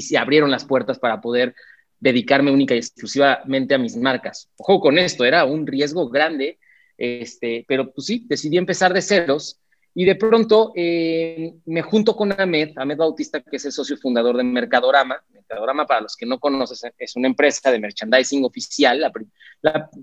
se 0.00 0.16
abrieron 0.16 0.50
las 0.50 0.64
puertas 0.64 0.98
para 0.98 1.20
poder 1.20 1.54
dedicarme 2.00 2.50
única 2.50 2.74
y 2.74 2.78
exclusivamente 2.78 3.74
a 3.74 3.78
mis 3.78 3.96
marcas. 3.96 4.48
Ojo 4.56 4.80
con 4.80 4.98
esto, 4.98 5.26
era 5.26 5.44
un 5.44 5.66
riesgo 5.66 6.08
grande, 6.08 6.58
este, 6.96 7.66
pero 7.68 7.92
pues 7.92 8.06
sí, 8.06 8.24
decidí 8.26 8.56
empezar 8.56 8.94
de 8.94 9.02
ceros 9.02 9.60
y 9.94 10.06
de 10.06 10.14
pronto 10.14 10.72
eh, 10.74 11.54
me 11.66 11.82
junto 11.82 12.16
con 12.16 12.32
Ahmed, 12.32 12.70
Ahmed 12.76 12.96
Bautista, 12.96 13.42
que 13.42 13.56
es 13.56 13.64
el 13.66 13.72
socio 13.72 13.98
fundador 13.98 14.38
de 14.38 14.44
Mercadorama. 14.44 15.22
Mercadorama, 15.28 15.86
para 15.86 16.02
los 16.02 16.16
que 16.16 16.24
no 16.24 16.38
conocen, 16.38 16.92
es 16.96 17.16
una 17.16 17.26
empresa 17.26 17.70
de 17.70 17.80
merchandising 17.80 18.44
oficial. 18.44 19.12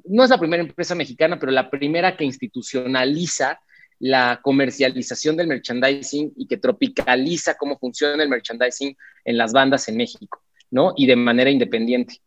no 0.03 0.23
es 0.23 0.29
la 0.29 0.37
primera 0.37 0.61
empresa 0.61 0.93
mexicana, 0.93 1.39
pero 1.39 1.51
la 1.51 1.71
primera 1.71 2.15
que 2.15 2.25
institucionaliza 2.25 3.59
la 3.99 4.39
comercialización 4.41 5.37
del 5.37 5.47
merchandising 5.47 6.33
y 6.35 6.47
que 6.47 6.57
tropicaliza 6.57 7.55
cómo 7.55 7.77
funciona 7.77 8.21
el 8.21 8.29
merchandising 8.29 8.95
en 9.23 9.37
las 9.37 9.53
bandas 9.53 9.87
en 9.87 9.97
México, 9.97 10.41
¿no? 10.71 10.93
Y 10.95 11.07
de 11.07 11.15
manera 11.15 11.49
independiente. 11.49 12.21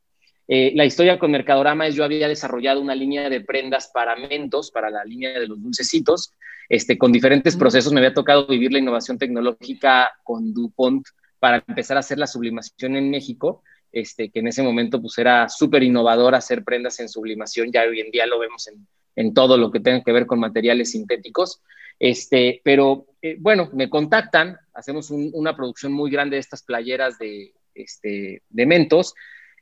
Eh, 0.50 0.72
la 0.74 0.87
historia 0.87 1.18
con 1.18 1.31
Mercadorama 1.31 1.87
es 1.87 1.94
yo 1.94 2.04
había 2.04 2.26
desarrollado 2.26 2.81
una 2.81 2.94
línea 2.94 3.28
de 3.28 3.42
prendas 3.42 3.90
para 3.92 4.16
mentos, 4.16 4.70
para 4.70 4.88
la 4.88 5.04
línea 5.04 5.38
de 5.38 5.46
los 5.46 5.62
dulcecitos, 5.62 6.35
este, 6.70 6.96
con 6.96 7.12
diferentes 7.12 7.54
procesos. 7.54 7.92
Me 7.92 8.00
había 8.00 8.14
tocado 8.14 8.46
vivir 8.46 8.72
la 8.72 8.78
innovación 8.78 9.18
tecnológica 9.18 10.11
con 10.24 10.54
DuPont 10.54 11.07
para 11.38 11.62
empezar 11.66 11.98
a 11.98 12.00
hacer 12.00 12.18
la 12.18 12.26
sublimación 12.26 12.96
en 12.96 13.11
México, 13.11 13.62
este, 13.92 14.31
que 14.31 14.40
en 14.40 14.48
ese 14.48 14.62
momento 14.62 15.00
pues 15.00 15.18
era 15.18 15.48
súper 15.48 15.83
innovador 15.83 16.35
hacer 16.35 16.64
prendas 16.64 16.98
en 17.00 17.09
sublimación, 17.09 17.70
ya 17.70 17.83
hoy 17.83 18.00
en 18.00 18.11
día 18.11 18.26
lo 18.26 18.38
vemos 18.38 18.66
en, 18.68 18.87
en 19.18 19.35
todo 19.35 19.57
lo 19.57 19.72
que 19.72 19.81
tenga 19.81 20.04
que 20.04 20.12
ver 20.12 20.26
con 20.26 20.38
materiales 20.38 20.92
sintéticos. 20.92 21.61
Este, 21.98 22.61
pero 22.62 23.07
eh, 23.20 23.37
bueno, 23.40 23.68
me 23.72 23.90
contactan, 23.90 24.57
hacemos 24.72 25.11
una 25.11 25.57
producción 25.57 25.92
muy 25.92 26.09
grande 26.09 26.37
de 26.37 26.40
estas 26.40 26.62
playeras 26.62 27.18
de, 27.18 27.52
este, 27.74 28.42
de 28.48 28.66
mentos 28.66 29.14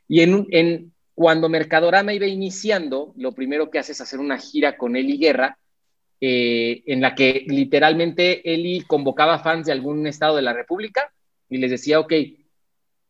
y 0.08 0.20
en, 0.20 0.46
en, 0.50 0.92
cuando 1.14 1.48
Mercadorama 1.48 2.12
iba 2.12 2.26
iniciando, 2.26 3.14
lo 3.16 3.32
primero 3.32 3.70
que 3.70 3.78
hace 3.78 3.92
es 3.92 4.00
hacer 4.02 4.20
una 4.20 4.36
gira 4.36 4.76
con 4.76 4.94
Eli 4.94 5.16
Guerra, 5.16 5.56
eh, 6.20 6.82
en 6.84 7.00
la 7.00 7.14
que 7.14 7.46
literalmente 7.46 8.52
Eli 8.52 8.82
convocaba 8.82 9.38
fans 9.38 9.64
de 9.64 9.72
algún 9.72 10.06
estado 10.06 10.36
de 10.36 10.42
la 10.42 10.52
República 10.52 11.10
y 11.48 11.56
les 11.56 11.70
decía, 11.70 11.98
ok, 12.00 12.12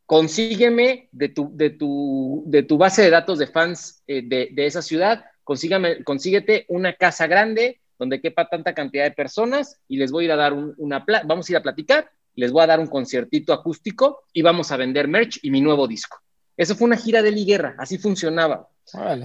consígueme 0.07 1.09
de 1.11 1.29
tu, 1.29 1.51
de 1.57 1.71
tu, 1.71 2.45
de 2.47 2.63
tu 2.63 2.79
base 2.79 3.03
de 3.03 3.11
datos 3.11 3.41
de 3.41 3.49
fans 3.49 4.05
eh, 4.07 4.23
de, 4.25 4.51
de, 4.53 4.67
esa 4.67 4.81
ciudad, 4.81 5.25
consígame, 5.47 6.03
consíguete 6.03 6.67
una 6.69 6.95
casa 6.95 7.29
grande 7.29 7.81
donde 8.01 8.21
quepa 8.21 8.49
tanta 8.49 8.75
cantidad 8.75 9.05
de 9.05 9.13
personas 9.13 9.79
y 9.87 9.97
les 9.97 10.11
voy 10.11 10.25
a 10.25 10.27
ir 10.27 10.33
a 10.33 10.37
dar 10.37 10.53
una, 10.53 11.05
vamos 11.25 11.49
a 11.49 11.53
ir 11.53 11.57
a 11.57 11.63
platicar, 11.63 12.11
les 12.35 12.51
voy 12.51 12.65
a 12.65 12.67
dar 12.67 12.81
un 12.81 12.89
conciertito 12.89 13.53
acústico 13.53 14.25
y 14.33 14.43
vamos 14.43 14.73
a 14.73 14.77
vender 14.77 15.07
merch 15.07 15.39
y 15.43 15.53
mi 15.53 15.61
nuevo 15.61 15.87
disco. 15.87 16.19
Eso 16.57 16.75
fue 16.75 16.87
una 16.87 16.97
gira 16.97 17.23
de 17.23 17.31
Liguerra, 17.31 17.77
así 17.79 17.97
funcionaba. 17.97 18.69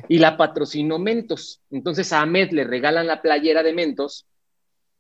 Y 0.07 0.19
la 0.19 0.37
patrocinó 0.37 0.99
Mentos. 0.99 1.61
Entonces 1.71 2.13
a 2.13 2.21
Ahmed 2.21 2.51
le 2.51 2.65
regalan 2.65 3.07
la 3.07 3.21
playera 3.21 3.63
de 3.63 3.73
Mentos 3.73 4.27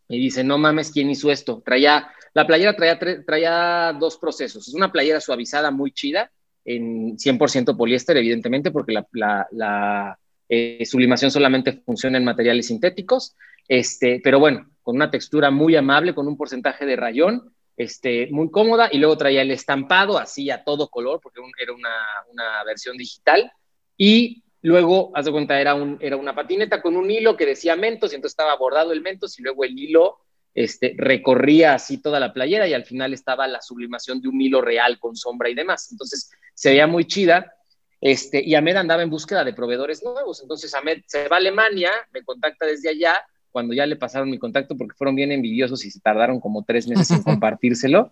y 0.09 0.17
dice, 0.19 0.43
no 0.43 0.57
mames, 0.57 0.91
¿quién 0.91 1.11
hizo 1.11 1.29
esto? 1.29 1.61
Traía, 1.63 2.09
la 2.33 2.47
playera 2.47 2.75
traía, 2.75 2.97
traía 2.99 3.95
dos 3.99 4.17
procesos. 4.17 4.67
Es 4.67 4.73
una 4.73 4.91
playera 4.91 5.21
suavizada 5.21 5.69
muy 5.69 5.91
chida, 5.91 6.31
en 6.65 7.17
100% 7.17 7.75
poliéster, 7.75 8.17
evidentemente, 8.17 8.71
porque 8.71 8.93
la, 8.93 9.47
la, 9.51 10.19
eh, 10.53 10.85
sublimación 10.85 11.31
solamente 11.31 11.81
funciona 11.85 12.17
en 12.17 12.25
materiales 12.25 12.67
sintéticos. 12.67 13.37
Este, 13.69 14.19
pero 14.21 14.37
bueno, 14.37 14.69
con 14.83 14.97
una 14.97 15.09
textura 15.09 15.49
muy 15.49 15.77
amable, 15.77 16.13
con 16.13 16.27
un 16.27 16.35
porcentaje 16.35 16.85
de 16.85 16.97
rayón 16.97 17.53
este, 17.77 18.27
muy 18.31 18.51
cómoda 18.51 18.89
y 18.91 18.97
luego 18.97 19.17
traía 19.17 19.43
el 19.43 19.51
estampado 19.51 20.17
así 20.17 20.49
a 20.49 20.65
todo 20.65 20.89
color 20.89 21.21
porque 21.23 21.39
era 21.57 21.71
una, 21.71 21.89
una, 22.29 22.63
versión 22.65 22.97
digital 22.97 23.49
y 23.95 24.43
luego, 24.61 25.13
haz 25.15 25.23
de 25.23 25.31
cuenta, 25.31 25.61
era, 25.61 25.73
un, 25.73 25.97
era 26.01 26.17
una 26.17 26.35
patineta 26.35 26.81
con 26.81 26.97
un 26.97 27.09
hilo 27.09 27.37
que 27.37 27.45
decía 27.45 27.77
Mentos 27.77 28.11
y 28.11 28.15
entonces 28.15 28.33
estaba 28.33 28.57
bordado 28.57 28.91
el 28.91 28.99
Mentos 28.99 29.39
y 29.39 29.43
luego 29.43 29.63
el 29.63 29.79
hilo 29.79 30.17
este, 30.53 30.95
recorría 30.97 31.75
así 31.75 32.01
toda 32.01 32.19
la 32.19 32.33
playera 32.33 32.67
y 32.67 32.73
al 32.73 32.83
final 32.83 33.13
estaba 33.13 33.47
la 33.47 33.61
sublimación 33.61 34.19
de 34.19 34.27
un 34.27 34.41
hilo 34.41 34.59
real 34.59 34.99
con 34.99 35.15
sombra 35.15 35.49
y 35.49 35.55
demás. 35.55 35.89
Entonces 35.93 36.29
se 36.53 36.71
veía 36.71 36.87
muy 36.87 37.05
chida. 37.05 37.53
Este, 38.01 38.43
y 38.43 38.55
Ahmed 38.55 38.77
andaba 38.77 39.03
en 39.03 39.11
búsqueda 39.11 39.43
de 39.43 39.53
proveedores 39.53 40.03
nuevos. 40.03 40.41
Entonces 40.41 40.73
Ahmed 40.73 41.03
se 41.05 41.27
va 41.27 41.37
a 41.37 41.39
Alemania, 41.39 41.91
me 42.11 42.23
contacta 42.23 42.65
desde 42.65 42.89
allá 42.89 43.15
cuando 43.51 43.73
ya 43.73 43.85
le 43.85 43.95
pasaron 43.95 44.29
mi 44.29 44.39
contacto 44.39 44.75
porque 44.75 44.95
fueron 44.95 45.15
bien 45.15 45.31
envidiosos 45.31 45.85
y 45.85 45.91
se 45.91 45.99
tardaron 45.99 46.39
como 46.39 46.63
tres 46.63 46.87
meses 46.87 47.11
en 47.11 47.21
compartírselo. 47.23 48.11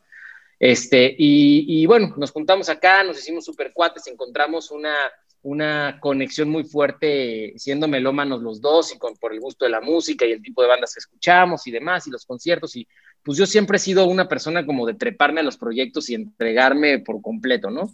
Este, 0.59 1.15
y, 1.17 1.85
bueno, 1.85 2.13
nos 2.17 2.31
juntamos 2.31 2.67
acá, 2.67 3.01
nos 3.03 3.17
hicimos 3.17 3.45
super 3.45 3.71
cuates, 3.73 4.07
encontramos 4.07 4.71
una, 4.71 4.93
una 5.41 5.97
conexión 6.01 6.49
muy 6.49 6.65
fuerte 6.65 7.53
siendo 7.55 7.87
melómanos 7.87 8.41
los 8.41 8.59
dos 8.59 8.93
y 8.93 8.99
con, 8.99 9.15
por 9.15 9.31
el 9.33 9.39
gusto 9.39 9.63
de 9.63 9.71
la 9.71 9.79
música 9.79 10.25
y 10.25 10.33
el 10.33 10.41
tipo 10.41 10.61
de 10.61 10.67
bandas 10.67 10.93
que 10.93 10.99
escuchamos 10.99 11.65
y 11.65 11.71
demás 11.71 12.05
y 12.07 12.11
los 12.11 12.25
conciertos 12.25 12.75
y 12.75 12.85
pues 13.23 13.37
yo 13.37 13.45
siempre 13.45 13.77
he 13.77 13.79
sido 13.79 14.05
una 14.05 14.27
persona 14.27 14.65
como 14.65 14.85
de 14.85 14.95
treparme 14.95 15.39
a 15.39 15.43
los 15.43 15.57
proyectos 15.57 16.09
y 16.09 16.15
entregarme 16.15 16.99
por 16.99 17.21
completo, 17.21 17.69
¿no? 17.69 17.89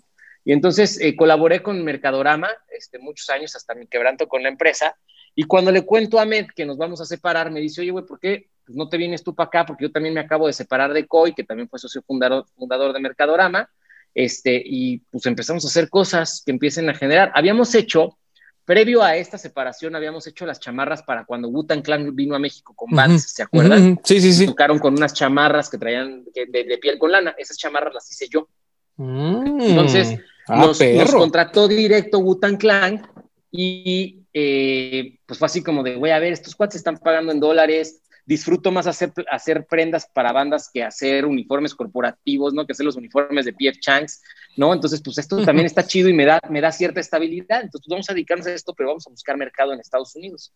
Y 0.46 0.54
entonces 0.54 1.02
eh, 1.02 1.16
colaboré 1.16 1.62
con 1.62 1.84
Mercadorama 1.84 2.50
este, 2.70 3.00
muchos 3.00 3.30
años 3.30 3.56
hasta 3.56 3.76
mi 3.76 3.88
quebranto 3.88 4.28
con 4.28 4.44
la 4.44 4.50
empresa 4.50 4.96
y 5.36 5.44
cuando 5.44 5.72
le 5.72 5.86
cuento 5.86 6.18
a 6.18 6.22
Ahmed 6.22 6.48
que 6.56 6.66
nos 6.66 6.78
vamos 6.78 7.02
a 7.02 7.06
separar, 7.06 7.52
me 7.52 7.60
dice, 7.60 7.82
oye, 7.82 7.92
güey, 7.92 8.06
¿por 8.06 8.20
qué 8.20 8.48
pues, 8.66 8.76
no 8.76 8.88
te 8.88 8.98
vienes 8.98 9.22
tú 9.22 9.36
para 9.36 9.48
acá? 9.48 9.66
Porque 9.66 9.84
yo 9.84 9.92
también 9.92 10.16
me 10.16 10.22
acabo 10.22 10.48
de 10.48 10.54
separar 10.54 10.94
de 10.94 11.06
COI, 11.06 11.34
que 11.34 11.44
también 11.44 11.68
fue 11.68 11.78
socio 11.78 12.02
fundador, 12.02 12.46
fundador 12.56 12.94
de 12.94 13.02
Mercadorama, 13.02 13.70
este, 14.14 14.62
y 14.66 15.00
pues 15.12 15.26
empezamos 15.26 15.66
a 15.66 15.68
hacer 15.68 15.90
cosas 15.90 16.42
que 16.46 16.54
empiecen 16.54 16.90
a 16.90 16.94
generar. 16.94 17.34
Habíamos 17.36 17.76
hecho, 17.76 18.18
previo 18.64 19.04
a 19.04 19.18
esta 19.18 19.38
separación, 19.38 19.94
habíamos 19.94 20.26
hecho 20.26 20.46
las 20.46 20.62
chamarras 20.62 21.04
para 21.04 21.26
cuando 21.26 21.50
Wutan 21.50 21.82
Clan 21.82 22.16
vino 22.16 22.34
a 22.34 22.40
México 22.40 22.74
con 22.74 22.92
Vans, 22.92 23.34
¿se 23.34 23.44
acuerdan? 23.44 24.00
Sí, 24.06 24.22
sí, 24.22 24.32
sí. 24.32 24.46
Tocaron 24.46 24.80
con 24.80 24.94
unas 24.94 25.14
chamarras 25.14 25.70
que 25.70 25.78
traían 25.78 26.24
de, 26.34 26.80
piel 26.82 26.98
con 26.98 27.12
lana. 27.12 27.36
Esas 27.38 27.58
chamarras 27.58 27.94
las 27.94 28.10
hice 28.10 28.30
yo. 28.30 28.48
Mm. 28.96 29.60
Entonces, 29.60 30.18
ah, 30.48 30.58
nos, 30.58 30.80
nos, 30.80 31.12
contrató 31.14 31.68
directo 31.68 32.20
Wutan 32.20 32.58
Clan 32.58 33.08
y 33.52 34.26
eh, 34.34 35.20
pues 35.26 35.40
fue 35.40 35.46
así 35.46 35.64
como 35.64 35.82
de, 35.82 35.96
voy 35.96 36.10
a 36.10 36.20
ver, 36.20 36.34
estos 36.34 36.56
cuates 36.56 36.76
están 36.76 36.98
pagando 36.98 37.32
en 37.32 37.40
dólares, 37.40 38.02
disfruto 38.26 38.72
más 38.72 38.88
hacer, 38.88 39.14
hacer 39.32 39.66
prendas 39.66 40.08
para 40.14 40.34
bandas 40.34 40.70
que 40.74 40.84
hacer 40.84 41.26
uniformes 41.26 41.76
corporativos, 41.76 42.54
¿no? 42.54 42.66
Que 42.66 42.74
hacer 42.74 42.86
los 42.86 42.96
uniformes 42.96 43.46
de 43.46 43.54
PF 43.54 43.80
Changs, 43.80 44.22
¿no? 44.58 44.74
Entonces, 44.74 45.02
pues 45.04 45.18
esto 45.20 45.44
también 45.46 45.66
está 45.68 45.86
chido 45.86 46.10
y 46.10 46.14
me 46.14 46.26
da, 46.26 46.42
me 46.50 46.60
da 46.60 46.72
cierta 46.72 47.00
estabilidad. 47.00 47.62
Entonces, 47.62 47.86
pues, 47.88 47.90
vamos 47.90 48.10
a 48.10 48.14
dedicarnos 48.14 48.48
a 48.48 48.54
esto, 48.54 48.74
pero 48.74 48.90
vamos 48.90 49.08
a 49.08 49.12
buscar 49.12 49.38
mercado 49.38 49.74
en 49.74 49.80
Estados 49.80 50.16
Unidos. 50.16 50.52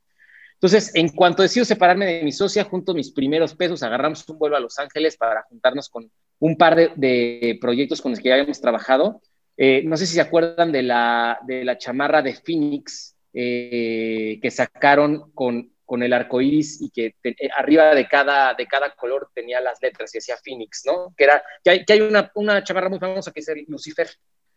Entonces, 0.56 0.92
en 0.94 1.08
cuanto 1.08 1.42
decido 1.42 1.64
separarme 1.64 2.06
de 2.06 2.24
mi 2.24 2.34
socia, 2.34 2.66
junto 2.66 2.94
mis 2.94 3.12
primeros 3.12 3.56
pesos, 3.56 3.82
agarramos 3.82 4.28
un 4.28 4.38
vuelo 4.38 4.58
a 4.58 4.60
Los 4.60 4.78
Ángeles 4.78 5.16
para 5.16 5.44
juntarnos 5.44 5.88
con 5.88 6.12
un 6.40 6.58
par 6.58 6.76
de, 6.76 7.58
proyectos 7.62 8.02
con 8.02 8.12
los 8.12 8.20
que 8.20 8.28
ya 8.28 8.36
habíamos 8.36 8.60
trabajado. 8.60 9.22
Eh, 9.62 9.84
no 9.84 9.98
sé 9.98 10.06
si 10.06 10.14
se 10.14 10.22
acuerdan 10.22 10.72
de 10.72 10.82
la, 10.82 11.38
de 11.46 11.66
la 11.66 11.78
chamarra 11.78 12.22
de 12.22 12.34
Phoenix, 12.34 13.14
eh, 13.34 14.40
que 14.42 14.52
sacaron 14.52 15.32
con, 15.34 15.74
con 15.84 16.02
el 16.02 16.14
arco 16.14 16.40
iris 16.40 16.82
y 16.82 16.90
que 16.90 17.14
eh, 17.22 17.50
arriba 17.58 17.94
de 17.94 18.08
cada, 18.08 18.54
de 18.54 18.66
cada 18.66 18.96
color 18.96 19.30
tenía 19.36 19.60
las 19.60 19.82
letras 19.82 20.16
y 20.16 20.20
decía 20.20 20.38
Phoenix, 20.42 20.84
¿no? 20.86 21.14
Que, 21.18 21.26
era, 21.26 21.44
que 21.62 21.72
hay, 21.72 21.84
que 21.84 21.92
hay 21.92 22.00
una, 22.00 22.32
una 22.36 22.64
chamarra 22.64 22.88
muy 22.88 23.00
famosa 23.00 23.34
que 23.34 23.42
es 23.42 23.50
el 23.50 23.66
Lucifer. 23.68 24.08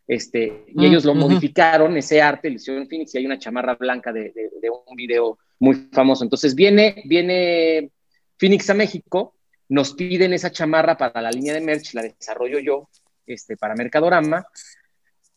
Este, 0.06 0.66
y 0.68 0.78
mm, 0.78 0.84
ellos 0.84 1.04
lo 1.04 1.16
modificaron, 1.16 1.96
ese 1.96 2.22
arte, 2.22 2.48
le 2.48 2.56
hicieron 2.56 2.86
Phoenix, 2.86 3.12
y 3.12 3.18
hay 3.18 3.26
una 3.26 3.40
chamarra 3.40 3.74
blanca 3.74 4.12
de, 4.12 4.32
de, 4.32 4.70
un 4.70 4.94
video 4.94 5.36
muy 5.58 5.88
famoso. 5.90 6.22
Entonces 6.22 6.54
viene, 6.54 7.02
viene 7.06 7.90
Phoenix 8.38 8.70
a 8.70 8.74
México, 8.74 9.34
nos 9.68 9.94
piden 9.94 10.32
esa 10.32 10.52
chamarra 10.52 10.96
para 10.96 11.20
la 11.20 11.32
línea 11.32 11.54
de 11.54 11.60
merch, 11.60 11.92
la 11.94 12.02
desarrollo 12.02 12.60
yo 12.60 12.88
este, 13.26 13.56
para 13.56 13.74
Mercadorama, 13.74 14.46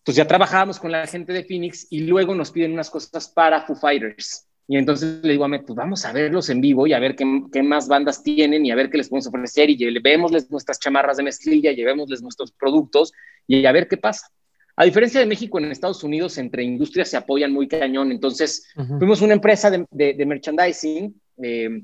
pues 0.06 0.16
ya 0.16 0.28
trabajábamos 0.28 0.80
con 0.80 0.92
la 0.92 1.08
gente 1.08 1.34
de 1.34 1.44
Phoenix 1.44 1.88
y 1.90 2.02
luego 2.02 2.36
nos 2.36 2.52
piden 2.52 2.74
unas 2.74 2.92
cosas 2.92 3.28
para 3.28 3.66
Foo 3.66 3.76
Fighters. 3.76 4.48
Y 4.68 4.78
entonces 4.78 5.24
le 5.24 5.34
digo 5.34 5.46
a 5.46 5.48
Met, 5.48 5.66
pues 5.66 5.76
vamos 5.76 6.06
a 6.06 6.14
verlos 6.14 6.50
en 6.50 6.62
vivo 6.62 6.88
y 6.88 6.94
a 6.94 7.00
ver 7.00 7.16
qué, 7.16 7.26
qué, 7.52 7.64
más 7.64 7.88
bandas 7.88 8.24
tienen 8.24 8.66
y 8.66 8.72
a 8.72 8.76
ver 8.76 8.90
qué 8.90 8.98
les 8.98 9.10
podemos 9.10 9.28
ofrecer 9.28 9.70
y 9.70 9.78
llevémosles 9.78 10.50
nuestras 10.50 10.80
chamarras 10.80 11.18
de 11.18 11.24
mezclilla, 11.24 11.72
llevémosles 11.72 12.22
nuestros 12.22 12.52
productos 12.52 13.14
y 13.48 13.66
a 13.66 13.72
ver 13.72 13.88
qué 13.88 13.98
pasa. 13.98 14.28
A 14.76 14.86
diferencia 14.86 15.20
de 15.20 15.26
México, 15.26 15.58
en 15.58 15.72
Estados 15.72 16.04
Unidos, 16.04 16.38
entre 16.38 16.64
industrias 16.64 17.10
se 17.10 17.18
apoyan 17.18 17.52
muy 17.52 17.68
cañón. 17.68 18.12
Entonces, 18.12 18.68
fuimos 19.00 19.22
una 19.22 19.34
empresa 19.34 19.72
de, 19.72 19.86
de, 19.90 20.26
merchandising, 20.26 21.20
eh, 21.42 21.82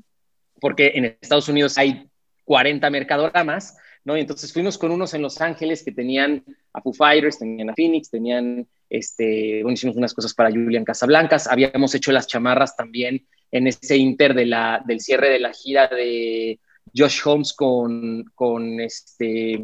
porque 0.60 0.92
en 0.94 1.16
Estados 1.20 1.48
Unidos 1.48 1.78
hay 1.78 2.06
40 2.44 2.90
mercadoramas, 2.90 3.76
¿no? 4.04 4.16
Y 4.16 4.20
entonces 4.20 4.52
fuimos 4.52 4.78
con 4.78 4.90
unos 4.90 5.14
en 5.14 5.22
Los 5.22 5.40
Ángeles 5.40 5.82
que 5.84 5.92
tenían 5.92 6.44
a 6.72 6.80
Foo 6.80 6.92
Fighters, 6.92 7.38
tenían 7.38 7.70
a 7.70 7.74
Phoenix, 7.74 8.10
tenían, 8.10 8.66
este, 8.90 9.62
bueno, 9.62 9.74
hicimos 9.74 9.96
unas 9.96 10.14
cosas 10.14 10.34
para 10.34 10.50
Julian 10.50 10.84
Casablancas, 10.84 11.46
habíamos 11.46 11.94
hecho 11.94 12.12
las 12.12 12.26
chamarras 12.26 12.76
también 12.76 13.26
en 13.50 13.66
ese 13.66 13.96
inter 13.96 14.34
de 14.34 14.46
la, 14.46 14.82
del 14.86 15.00
cierre 15.00 15.30
de 15.30 15.40
la 15.40 15.52
gira 15.52 15.88
de 15.88 16.58
Josh 16.94 17.20
Holmes 17.24 17.52
con, 17.52 18.24
con 18.34 18.80
este, 18.80 19.62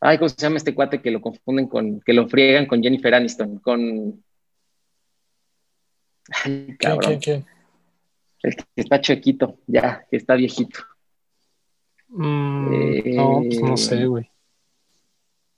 ay, 0.00 0.18
¿cómo 0.18 0.28
se 0.28 0.36
llama 0.36 0.58
este 0.58 0.74
cuate 0.74 1.02
que 1.02 1.10
lo 1.10 1.20
confunden 1.20 1.66
con, 1.66 2.00
que 2.00 2.12
lo 2.12 2.28
friegan 2.28 2.66
con 2.66 2.82
Jennifer 2.82 3.14
Aniston? 3.14 3.58
Con... 3.58 4.22
Ay, 6.44 6.76
cabrón. 6.78 7.18
El 8.42 8.54
que 8.54 8.64
está 8.76 9.00
chuequito, 9.00 9.58
ya, 9.66 10.06
que 10.10 10.18
está 10.18 10.34
viejito. 10.34 10.80
Mm, 12.18 13.14
no, 13.14 13.42
pues 13.44 13.60
no 13.60 13.76
sé, 13.76 13.96
eh, 13.96 14.06
güey. 14.06 14.30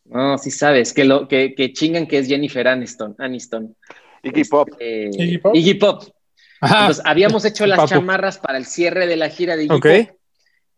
No, 0.06 0.36
sí 0.38 0.50
sabes, 0.50 0.92
que, 0.92 1.04
lo, 1.04 1.28
que, 1.28 1.54
que 1.54 1.72
chingan 1.72 2.06
que 2.06 2.18
es 2.18 2.26
Jennifer 2.26 2.66
Aniston. 2.66 3.14
Aniston. 3.18 3.76
Iggy 4.24 4.44
Pop. 4.44 4.68
Este, 4.78 5.22
Iggy 5.22 5.38
Pop. 5.38 5.54
Iggy 5.54 5.74
Pop. 5.74 6.02
Entonces, 6.60 7.02
habíamos 7.04 7.44
hecho 7.44 7.64
las 7.66 7.88
chamarras 7.88 8.38
para 8.38 8.58
el 8.58 8.66
cierre 8.66 9.06
de 9.06 9.16
la 9.16 9.28
gira 9.28 9.56
de 9.56 9.64
Iggy 9.64 9.80
Pop. 9.80 10.18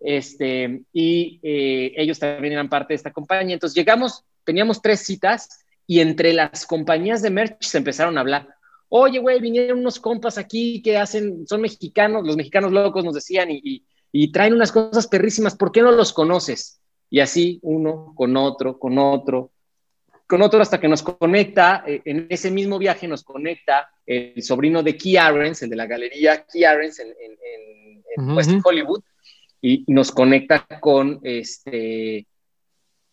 Este, 0.01 0.83
y 0.93 1.40
eh, 1.43 1.93
ellos 1.97 2.19
también 2.19 2.53
eran 2.53 2.69
parte 2.69 2.93
de 2.93 2.97
esta 2.97 3.12
compañía. 3.12 3.55
Entonces 3.55 3.75
llegamos, 3.75 4.25
teníamos 4.45 4.83
tres 4.83 5.01
citas 5.01 5.64
y 5.87 6.01
entre 6.01 6.35
las 6.35 6.66
compañías 6.66 7.23
de 7.23 7.31
merch 7.31 7.62
se 7.62 7.79
empezaron 7.79 8.19
a 8.19 8.21
hablar. 8.21 8.49
Oye, 8.88 9.19
güey, 9.19 9.40
vinieron 9.40 9.79
unos 9.79 9.99
compas 9.99 10.37
aquí 10.37 10.83
que 10.83 10.99
hacen, 10.99 11.47
son 11.47 11.62
mexicanos, 11.62 12.27
los 12.27 12.37
mexicanos 12.37 12.73
locos 12.73 13.05
nos 13.05 13.14
decían 13.14 13.51
y, 13.51 13.61
y 13.62 13.85
traen 14.33 14.55
unas 14.55 14.73
cosas 14.73 15.07
perrísimas, 15.07 15.57
¿por 15.57 15.73
qué 15.73 15.83
no 15.83 15.92
los 15.92 16.12
conoces? 16.12 16.81
Y 17.11 17.20
así 17.20 17.59
uno 17.62 18.12
con 18.16 18.37
otro, 18.37 18.79
con 18.79 18.99
otro, 18.99 19.51
con 20.31 20.42
otro 20.42 20.62
hasta 20.62 20.79
que 20.79 20.88
nos 20.88 21.03
conecta, 21.03 21.83
eh, 21.87 22.03
en 22.05 22.29
ese 22.31 22.53
mismo 22.53 22.79
viaje 22.79 23.09
nos 23.09 23.25
conecta 23.25 23.90
el 24.07 24.40
sobrino 24.42 24.81
de 24.83 24.96
Key 24.96 25.16
Arens, 25.16 25.62
el 25.62 25.70
de 25.70 25.77
la 25.77 25.87
galería 25.87 26.44
Key 26.44 26.64
Arens 26.64 27.01
en, 27.01 27.09
en, 27.09 28.37
West 28.37 28.51
Hollywood, 28.64 29.03
y, 29.61 29.85
nos 29.88 30.12
conecta 30.12 30.66
con, 30.81 31.20
este, 31.23 32.27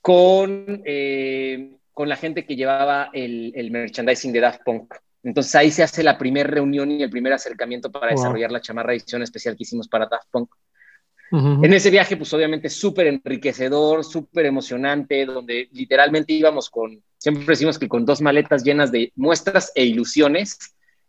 con, 0.02 0.82
eh, 0.86 1.78
con 1.94 2.10
la 2.10 2.16
gente 2.18 2.46
que 2.46 2.56
llevaba 2.56 3.10
el, 3.14 3.52
el, 3.56 3.72
merchandising 3.72 4.34
de 4.34 4.40
Daft 4.40 4.62
Punk. 4.64 4.94
Entonces 5.24 5.56
ahí 5.56 5.72
se 5.72 5.84
hace 5.84 6.04
la 6.04 6.18
primera 6.18 6.50
reunión 6.50 6.92
y 6.92 7.02
el 7.04 7.10
primer 7.10 7.34
acercamiento 7.34 7.92
para 7.92 8.12
desarrollar 8.12 8.52
la 8.52 8.62
chamarra 8.62 8.94
edición 8.94 9.24
especial 9.24 9.56
que 9.56 9.64
hicimos 9.64 9.88
para 9.88 10.08
Daft 10.08 10.28
Punk. 10.30 10.50
En 11.32 11.74
ese 11.74 11.90
viaje, 11.90 12.16
pues 12.16 12.34
obviamente 12.34 12.70
súper 12.70 13.08
enriquecedor, 13.08 14.06
súper 14.06 14.46
emocionante, 14.46 15.26
donde 15.26 15.68
literalmente 15.74 16.34
íbamos 16.34 16.70
con, 16.70 17.04
siempre 17.18 17.46
decimos 17.46 17.78
que 17.78 17.90
con 17.90 18.06
dos 18.06 18.22
maletas 18.22 18.64
llenas 18.64 18.92
de 18.92 19.12
muestras 19.16 19.72
e 19.76 19.84
ilusiones, 19.84 20.58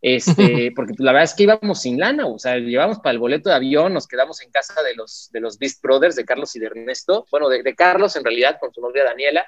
este, 0.01 0.73
porque 0.77 0.95
pues, 0.95 1.05
la 1.05 1.13
verdad 1.13 1.25
es 1.25 1.35
que 1.35 1.45
íbamos 1.45 1.83
sin 1.83 1.99
lana, 1.99 2.27
o 2.27 2.39
sea, 2.39 2.57
llevamos 2.57 2.99
para 2.99 3.13
el 3.13 3.19
boleto 3.19 3.49
de 3.49 3.57
avión, 3.57 3.95
nos 3.95 4.07
quedamos 4.07 4.41
en 4.43 4.51
casa 4.51 4.83
de 4.83 4.95
los, 4.95 5.29
de 5.33 5.41
los 5.41 5.59
Beast 5.59 5.83
Brothers, 5.83 6.17
de 6.17 6.25
Carlos 6.25 6.55
y 6.57 6.61
de 6.61 6.67
Ernesto, 6.67 7.27
bueno, 7.31 7.49
de, 7.49 7.75
Carlos 7.75 8.17
en 8.17 8.25
realidad, 8.25 8.59
con 8.61 8.73
su 8.73 8.81
novia 8.81 9.05
Daniela. 9.05 9.47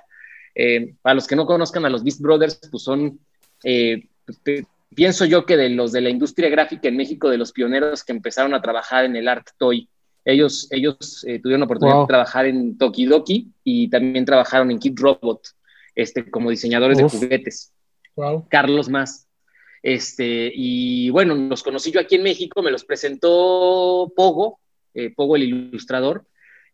Eh, 0.54 0.94
para 1.02 1.14
los 1.14 1.26
que 1.26 1.36
no 1.36 1.46
conozcan 1.46 1.84
a 1.84 1.90
los 1.90 2.02
Beast 2.02 2.20
Brothers, 2.20 2.60
pues 2.70 2.82
son, 2.82 3.20
eh, 3.64 4.04
pues, 4.24 4.64
pienso 4.94 5.24
yo 5.24 5.46
que 5.46 5.56
de 5.56 5.70
los 5.70 5.92
de 5.92 6.00
la 6.00 6.10
industria 6.10 6.48
gráfica 6.48 6.88
en 6.88 6.96
México, 6.96 7.30
de 7.30 7.38
los 7.38 7.52
pioneros 7.52 8.02
que 8.02 8.12
empezaron 8.12 8.54
a 8.54 8.62
trabajar 8.62 9.04
en 9.04 9.14
el 9.14 9.28
art 9.28 9.46
toy, 9.56 9.88
ellos, 10.24 10.68
ellos 10.70 11.24
eh, 11.26 11.38
tuvieron 11.38 11.60
la 11.60 11.66
oportunidad 11.66 12.00
de 12.02 12.06
trabajar 12.06 12.46
en 12.46 12.76
Tokidoki 12.76 13.48
y 13.64 13.88
también 13.88 14.24
trabajaron 14.24 14.70
en 14.70 14.78
Kid 14.78 14.98
Robot, 14.98 15.48
este, 15.94 16.30
como 16.30 16.50
diseñadores 16.50 16.98
de 16.98 17.04
juguetes. 17.04 17.72
Carlos 18.48 18.88
más. 18.88 19.26
Este, 19.82 20.52
y 20.54 21.08
bueno, 21.10 21.34
los 21.34 21.62
conocí 21.62 21.90
yo 21.90 22.00
aquí 22.00 22.16
en 22.16 22.22
México, 22.22 22.62
me 22.62 22.70
los 22.70 22.84
presentó 22.84 24.12
Pogo, 24.14 24.60
eh, 24.92 25.10
Pogo 25.14 25.36
el 25.36 25.44
ilustrador, 25.44 26.26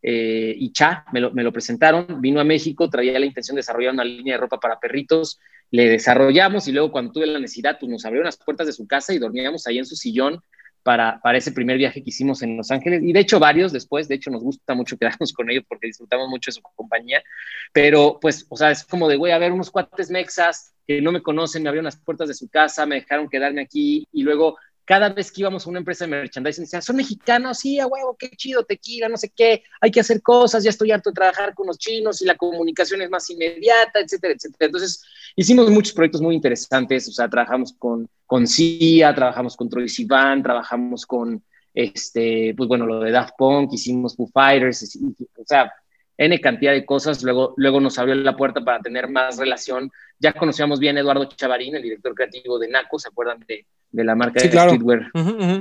eh, 0.02 0.54
y 0.56 0.72
Cha, 0.72 1.04
me 1.12 1.20
lo, 1.20 1.32
me 1.32 1.44
lo, 1.44 1.52
presentaron, 1.52 2.20
vino 2.20 2.40
a 2.40 2.44
México, 2.44 2.90
traía 2.90 3.18
la 3.18 3.26
intención 3.26 3.54
de 3.54 3.60
desarrollar 3.60 3.92
una 3.92 4.04
línea 4.04 4.34
de 4.34 4.40
ropa 4.40 4.58
para 4.58 4.80
perritos, 4.80 5.38
le 5.70 5.88
desarrollamos 5.88 6.66
y 6.68 6.72
luego 6.72 6.92
cuando 6.92 7.12
tuve 7.12 7.26
la 7.26 7.38
necesidad, 7.38 7.78
pues 7.78 7.90
nos 7.90 8.04
abrieron 8.04 8.26
las 8.26 8.36
puertas 8.36 8.66
de 8.66 8.72
su 8.72 8.86
casa 8.86 9.14
y 9.14 9.18
dormíamos 9.18 9.66
ahí 9.66 9.78
en 9.78 9.86
su 9.86 9.96
sillón 9.96 10.40
para, 10.86 11.20
ese 11.34 11.50
primer 11.50 11.78
viaje 11.78 12.00
que 12.00 12.10
hicimos 12.10 12.42
en 12.42 12.56
Los 12.56 12.70
Ángeles. 12.70 13.02
Y 13.02 13.12
de 13.12 13.18
hecho 13.18 13.40
varios 13.40 13.72
después, 13.72 14.06
de 14.06 14.14
hecho 14.14 14.30
nos 14.30 14.44
gusta 14.44 14.72
mucho 14.74 14.96
quedarnos 14.96 15.32
con 15.34 15.50
ellos 15.50 15.64
porque 15.68 15.88
disfrutamos 15.88 16.28
mucho 16.28 16.50
de 16.50 16.52
su 16.52 16.62
compañía, 16.62 17.24
pero 17.72 18.18
pues, 18.20 18.46
o 18.48 18.56
sea, 18.56 18.70
es 18.70 18.84
como 18.84 19.08
de, 19.08 19.16
voy 19.16 19.32
a 19.32 19.38
ver 19.38 19.50
unos 19.50 19.72
cuates 19.72 20.10
mexas 20.10 20.74
que 20.86 21.02
no 21.02 21.10
me 21.10 21.22
conocen, 21.22 21.64
me 21.64 21.70
abrieron 21.70 21.86
las 21.86 21.96
puertas 21.96 22.28
de 22.28 22.34
su 22.34 22.48
casa, 22.48 22.86
me 22.86 22.94
dejaron 22.94 23.28
quedarme 23.28 23.62
aquí 23.62 24.06
y 24.12 24.22
luego 24.22 24.58
cada 24.86 25.08
vez 25.08 25.32
que 25.32 25.40
íbamos 25.40 25.66
a 25.66 25.70
una 25.70 25.80
empresa 25.80 26.04
de 26.04 26.12
merchandising, 26.12 26.64
decían, 26.64 26.80
son 26.80 26.96
mexicanos, 26.96 27.58
sí, 27.58 27.80
a 27.80 27.88
huevo, 27.88 28.16
qué 28.16 28.30
chido, 28.30 28.64
tequila, 28.64 29.08
no 29.08 29.16
sé 29.16 29.30
qué, 29.34 29.64
hay 29.80 29.90
que 29.90 29.98
hacer 29.98 30.22
cosas, 30.22 30.62
ya 30.62 30.70
estoy 30.70 30.92
harto 30.92 31.10
de 31.10 31.14
trabajar 31.14 31.54
con 31.54 31.66
los 31.66 31.76
chinos 31.76 32.22
y 32.22 32.24
la 32.24 32.36
comunicación 32.36 33.02
es 33.02 33.10
más 33.10 33.28
inmediata, 33.28 33.98
etcétera, 33.98 34.34
etcétera. 34.34 34.66
Entonces, 34.66 35.02
hicimos 35.34 35.68
muchos 35.70 35.92
proyectos 35.92 36.22
muy 36.22 36.36
interesantes, 36.36 37.08
o 37.08 37.12
sea, 37.12 37.28
trabajamos 37.28 37.74
con, 37.76 38.08
con 38.26 38.46
CIA, 38.46 39.12
trabajamos 39.12 39.56
con 39.56 39.68
Troy 39.68 39.88
Sivan, 39.88 40.44
trabajamos 40.44 41.04
con, 41.04 41.42
este, 41.74 42.54
pues 42.56 42.68
bueno, 42.68 42.86
lo 42.86 43.00
de 43.00 43.10
Daft 43.10 43.34
Punk, 43.36 43.72
hicimos 43.72 44.14
Foo 44.14 44.28
Fighters, 44.32 44.96
o 45.36 45.44
sea, 45.44 45.72
N 46.18 46.40
cantidad 46.40 46.72
de 46.72 46.86
cosas, 46.86 47.22
luego, 47.22 47.54
luego 47.56 47.80
nos 47.80 47.98
abrió 47.98 48.14
la 48.14 48.36
puerta 48.36 48.64
para 48.64 48.80
tener 48.80 49.08
más 49.08 49.36
relación. 49.36 49.90
Ya 50.18 50.32
conocíamos 50.32 50.80
bien 50.80 50.96
a 50.96 51.00
Eduardo 51.00 51.26
Chavarín, 51.26 51.76
el 51.76 51.82
director 51.82 52.14
creativo 52.14 52.58
de 52.58 52.68
NACO, 52.68 52.98
¿se 52.98 53.08
acuerdan 53.08 53.44
de, 53.46 53.66
de 53.90 54.04
la 54.04 54.14
marca 54.14 54.40
de 54.40 54.48
streetwear? 54.48 55.10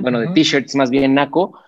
bueno, 0.00 0.20
de 0.20 0.28
t-shirts 0.28 0.74
más 0.74 0.90
bien 0.90 1.14
NACO. 1.14 1.58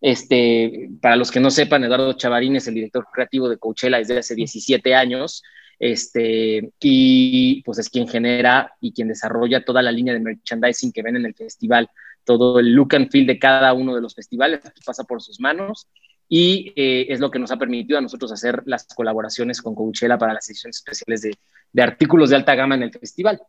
Este, 0.00 0.90
para 1.00 1.16
los 1.16 1.30
que 1.30 1.40
no 1.40 1.50
sepan, 1.50 1.82
Eduardo 1.82 2.12
Chavarín 2.12 2.54
es 2.54 2.68
el 2.68 2.74
director 2.74 3.06
creativo 3.12 3.48
de 3.48 3.58
Coachella 3.58 3.98
desde 3.98 4.18
hace 4.18 4.34
17 4.34 4.94
años. 4.94 5.42
Este, 5.78 6.70
y 6.80 7.62
pues 7.62 7.78
es 7.78 7.90
quien 7.90 8.08
genera 8.08 8.72
y 8.80 8.92
quien 8.92 9.08
desarrolla 9.08 9.64
toda 9.64 9.82
la 9.82 9.92
línea 9.92 10.14
de 10.14 10.20
merchandising 10.20 10.92
que 10.92 11.02
ven 11.02 11.16
en 11.16 11.26
el 11.26 11.34
festival. 11.34 11.90
Todo 12.24 12.60
el 12.60 12.72
look 12.72 12.94
and 12.94 13.10
feel 13.10 13.26
de 13.26 13.38
cada 13.38 13.72
uno 13.72 13.94
de 13.94 14.00
los 14.00 14.14
festivales 14.14 14.60
pasa 14.84 15.04
por 15.04 15.20
sus 15.20 15.40
manos 15.40 15.88
y 16.28 16.72
eh, 16.76 17.06
es 17.08 17.20
lo 17.20 17.30
que 17.30 17.38
nos 17.38 17.50
ha 17.52 17.56
permitido 17.56 17.98
a 17.98 18.02
nosotros 18.02 18.32
hacer 18.32 18.62
las 18.66 18.86
colaboraciones 18.86 19.62
con 19.62 19.74
Coachella 19.74 20.18
para 20.18 20.34
las 20.34 20.48
ediciones 20.48 20.76
especiales 20.76 21.22
de, 21.22 21.34
de, 21.72 21.82
artículos 21.82 22.30
de 22.30 22.36
alta 22.36 22.54
gama 22.54 22.74
en 22.74 22.82
el 22.82 22.92
festival. 22.92 23.40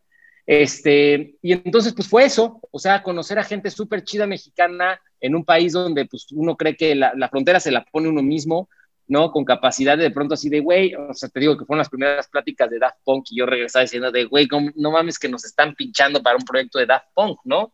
Este, 0.46 1.36
y 1.42 1.52
entonces, 1.54 1.94
pues 1.94 2.08
fue 2.08 2.26
eso, 2.26 2.62
o 2.72 2.80
sea, 2.80 3.04
conocer 3.04 3.38
a 3.40 3.44
gente 3.44 3.70
súper 3.70 4.04
chida 4.04 4.28
mexicana 4.28 5.00
en 5.20 5.36
un 5.36 5.44
país 5.44 5.74
donde 5.74 6.06
pues, 6.06 6.28
uno 6.32 6.56
cree 6.56 6.78
que 6.78 6.96
la, 6.96 7.14
la, 7.16 7.30
frontera 7.30 7.60
se 7.60 7.72
la 7.72 7.84
pone 7.84 8.08
uno 8.08 8.22
mismo, 8.22 8.70
¿no? 9.08 9.32
Con 9.32 9.44
capacidad 9.44 9.98
de, 9.98 10.04
de 10.04 10.12
pronto 10.12 10.36
así 10.36 10.48
de, 10.50 10.60
güey, 10.60 10.94
o 10.96 11.14
sea, 11.14 11.30
te 11.30 11.40
digo 11.40 11.58
que 11.58 11.66
fueron 11.66 11.80
las 11.80 11.90
primeras 11.90 12.28
pláticas 12.30 12.70
de 12.70 12.80
Daft 12.80 13.00
Punk 13.04 13.26
y 13.32 13.38
yo 13.40 13.46
regresaba 13.46 13.84
diciendo 13.84 14.12
de, 14.12 14.26
güey, 14.26 14.48
no 14.76 14.92
mames 14.92 15.18
que 15.18 15.30
nos 15.30 15.44
están 15.44 15.76
pinchando 15.76 16.22
para 16.22 16.38
un 16.38 16.46
proyecto 16.46 16.80
de 16.80 16.86
Daft 16.86 17.08
Punk, 17.14 17.40
¿no? 17.44 17.74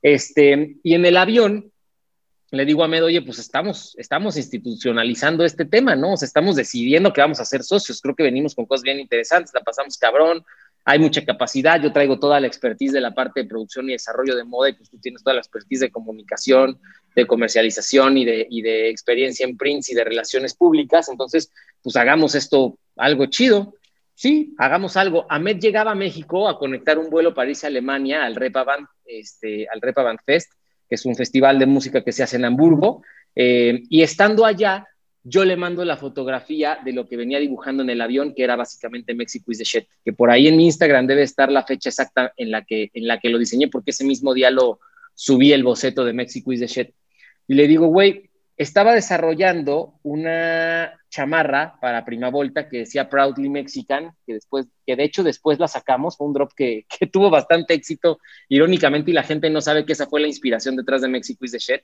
Este, 0.00 0.76
y 0.82 0.94
en 0.94 1.04
el 1.04 1.16
avión, 1.16 1.72
le 2.50 2.64
digo 2.64 2.82
a 2.82 2.88
Med, 2.88 3.04
oye, 3.04 3.20
pues 3.22 3.38
estamos, 3.38 3.94
estamos 3.98 4.36
institucionalizando 4.36 5.44
este 5.44 5.64
tema, 5.64 5.94
¿no? 5.94 6.14
O 6.14 6.16
sea, 6.16 6.26
estamos 6.26 6.56
decidiendo 6.56 7.12
que 7.12 7.20
vamos 7.20 7.40
a 7.40 7.44
ser 7.44 7.62
socios. 7.62 8.00
Creo 8.00 8.14
que 8.14 8.22
venimos 8.22 8.54
con 8.54 8.64
cosas 8.64 8.82
bien 8.82 8.98
interesantes, 8.98 9.52
la 9.52 9.60
pasamos 9.60 9.98
cabrón, 9.98 10.44
hay 10.84 10.98
mucha 10.98 11.22
capacidad. 11.24 11.80
Yo 11.82 11.92
traigo 11.92 12.18
toda 12.18 12.40
la 12.40 12.46
expertise 12.46 12.92
de 12.92 13.02
la 13.02 13.14
parte 13.14 13.42
de 13.42 13.48
producción 13.48 13.88
y 13.88 13.92
desarrollo 13.92 14.34
de 14.34 14.44
moda, 14.44 14.70
y 14.70 14.72
pues 14.72 14.88
tú 14.88 14.98
tienes 14.98 15.22
toda 15.22 15.34
la 15.34 15.40
expertise 15.40 15.80
de 15.80 15.90
comunicación, 15.90 16.80
de 17.14 17.26
comercialización 17.26 18.16
y 18.16 18.24
de, 18.24 18.46
y 18.48 18.62
de 18.62 18.88
experiencia 18.88 19.46
en 19.46 19.58
prints 19.58 19.90
y 19.90 19.94
de 19.94 20.04
relaciones 20.04 20.54
públicas. 20.54 21.10
Entonces, 21.10 21.52
pues 21.82 21.96
hagamos 21.96 22.34
esto 22.34 22.78
algo 22.96 23.26
chido. 23.26 23.74
Sí, 24.14 24.54
hagamos 24.56 24.96
algo. 24.96 25.26
Ahmed 25.28 25.58
llegaba 25.58 25.92
a 25.92 25.94
México 25.94 26.48
a 26.48 26.58
conectar 26.58 26.98
un 26.98 27.10
vuelo 27.10 27.34
París-Alemania 27.34 28.24
al 28.24 28.34
Repa 28.34 28.64
este, 29.04 29.68
al 29.68 29.80
Repa 29.80 30.02
Band 30.02 30.18
Fest 30.24 30.52
que 30.88 30.94
es 30.94 31.04
un 31.04 31.14
festival 31.14 31.58
de 31.58 31.66
música 31.66 32.02
que 32.02 32.12
se 32.12 32.22
hace 32.22 32.36
en 32.36 32.44
Hamburgo, 32.44 33.02
eh, 33.34 33.82
y 33.88 34.02
estando 34.02 34.44
allá, 34.44 34.86
yo 35.22 35.44
le 35.44 35.56
mando 35.56 35.84
la 35.84 35.96
fotografía 35.96 36.78
de 36.84 36.92
lo 36.92 37.06
que 37.06 37.16
venía 37.16 37.38
dibujando 37.38 37.82
en 37.82 37.90
el 37.90 38.00
avión, 38.00 38.34
que 38.34 38.44
era 38.44 38.56
básicamente 38.56 39.14
Mexico 39.14 39.52
is 39.52 39.58
the 39.58 39.64
shit, 39.64 39.84
que 40.04 40.12
por 40.12 40.30
ahí 40.30 40.48
en 40.48 40.56
mi 40.56 40.64
Instagram 40.66 41.06
debe 41.06 41.22
estar 41.22 41.52
la 41.52 41.64
fecha 41.64 41.90
exacta 41.90 42.32
en 42.36 42.50
la 42.50 42.64
que, 42.64 42.90
en 42.94 43.06
la 43.06 43.18
que 43.18 43.28
lo 43.28 43.38
diseñé, 43.38 43.68
porque 43.68 43.90
ese 43.90 44.04
mismo 44.04 44.32
día 44.32 44.50
lo 44.50 44.80
subí 45.14 45.52
el 45.52 45.64
boceto 45.64 46.04
de 46.04 46.12
Mexico 46.12 46.52
is 46.52 46.60
the 46.60 46.66
shit. 46.66 46.90
Y 47.46 47.54
le 47.54 47.66
digo, 47.66 47.88
güey, 47.88 48.27
estaba 48.58 48.92
desarrollando 48.92 49.94
una 50.02 50.92
chamarra 51.08 51.78
para 51.80 52.04
Prima 52.04 52.28
Volta 52.28 52.68
que 52.68 52.78
decía 52.78 53.08
Proudly 53.08 53.48
Mexican, 53.48 54.10
que 54.26 54.34
después, 54.34 54.66
que 54.84 54.96
de 54.96 55.04
hecho 55.04 55.22
después 55.22 55.60
la 55.60 55.68
sacamos, 55.68 56.16
fue 56.16 56.26
un 56.26 56.32
drop 56.32 56.50
que, 56.56 56.84
que, 56.98 57.06
tuvo 57.06 57.30
bastante 57.30 57.74
éxito, 57.74 58.18
irónicamente, 58.48 59.12
y 59.12 59.14
la 59.14 59.22
gente 59.22 59.48
no 59.48 59.60
sabe 59.60 59.86
que 59.86 59.92
esa 59.92 60.06
fue 60.06 60.20
la 60.20 60.26
inspiración 60.26 60.74
detrás 60.74 61.02
de 61.02 61.08
Mexico 61.08 61.44
is 61.44 61.52
the 61.52 61.58
Shit. 61.58 61.82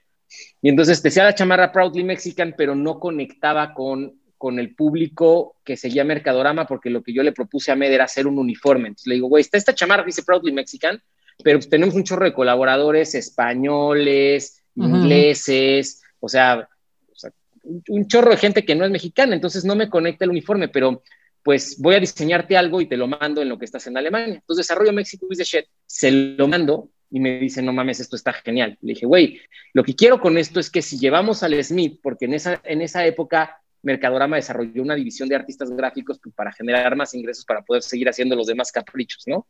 Y 0.61 0.69
entonces 0.69 1.01
decía 1.01 1.23
la 1.23 1.35
chamarra 1.35 1.71
Proudly 1.71 2.03
Mexican, 2.03 2.55
pero 2.59 2.75
no 2.75 2.99
conectaba 2.99 3.73
con, 3.73 4.21
con 4.37 4.59
el 4.59 4.75
público 4.75 5.57
que 5.65 5.77
seguía 5.77 6.03
Mercadorama, 6.03 6.67
porque 6.67 6.91
lo 6.91 7.05
que 7.05 7.15
yo 7.15 7.23
le 7.23 7.33
propuse 7.33 7.71
a 7.71 7.77
Med 7.77 7.93
era 7.93 8.05
hacer 8.05 8.27
un 8.27 8.37
uniforme. 8.37 8.89
Entonces 8.89 9.07
le 9.07 9.15
digo, 9.15 9.29
güey, 9.29 9.43
está 9.43 9.59
esta 9.59 9.77
chamarra 9.77 10.03
dice 10.03 10.25
Proudly 10.25 10.53
Mexican, 10.53 11.01
pero 11.45 11.59
pues 11.59 11.69
tenemos 11.69 11.95
un 11.95 12.03
chorro 12.03 12.25
de 12.25 12.35
colaboradores 12.35 13.15
españoles, 13.15 14.65
ingleses, 14.75 16.01
o 16.25 16.29
sea, 16.29 16.69
un 17.89 18.07
chorro 18.09 18.31
de 18.31 18.37
gente 18.37 18.65
que 18.65 18.75
no 18.75 18.85
es 18.85 18.91
mexicana, 18.91 19.35
entonces 19.35 19.65
no 19.65 19.75
me 19.75 19.89
conecta 19.89 20.25
el 20.25 20.31
uniforme, 20.31 20.69
pero 20.69 21.03
pues 21.43 21.77
voy 21.79 21.95
a 21.95 22.01
diseñarte 22.01 22.57
algo 22.57 22.81
y 22.81 22.87
te 22.87 22.97
lo 22.97 23.07
mando 23.07 23.43
en 23.43 23.49
lo 23.49 23.59
que 23.59 23.67
estás 23.67 23.87
en 23.87 23.97
Alemania. 23.97 24.37
Entonces 24.37 24.67
desarrollo 24.67 24.93
México 24.93 25.27
is 25.31 25.39
the 25.39 25.45
shit, 25.45 25.67
se 25.87 26.11
lo 26.11 26.49
mando 26.49 26.91
y 27.11 27.21
me 27.21 27.39
dice, 27.39 27.63
no 27.63 27.73
mames, 27.73 28.01
esto 28.01 28.17
está 28.17 28.33
genial. 28.33 28.79
Le 28.81 28.95
dije, 28.95 29.07
güey, 29.07 29.41
lo 29.75 29.85
que 29.85 29.95
quiero 29.95 30.21
con 30.21 30.39
esto 30.39 30.59
es 30.59 30.71
que 30.71 30.83
si 30.83 30.99
llevamos 30.99 31.43
al 31.43 31.63
Smith, 31.63 32.01
porque 32.03 32.25
en 32.25 32.35
esa, 32.35 32.61
en 32.65 32.81
esa 32.81 33.07
época 33.07 33.61
Mercadorama 33.83 34.37
desarrolló 34.37 34.83
una 34.83 34.95
división 34.95 35.29
de 35.29 35.37
artistas 35.37 35.71
gráficos 35.71 36.19
para 36.35 36.51
generar 36.51 36.97
más 36.97 37.15
ingresos 37.15 37.45
para 37.45 37.63
poder 37.63 37.83
seguir 37.83 38.09
haciendo 38.09 38.35
los 38.35 38.47
demás 38.47 38.73
caprichos, 38.73 39.25
¿no? 39.27 39.47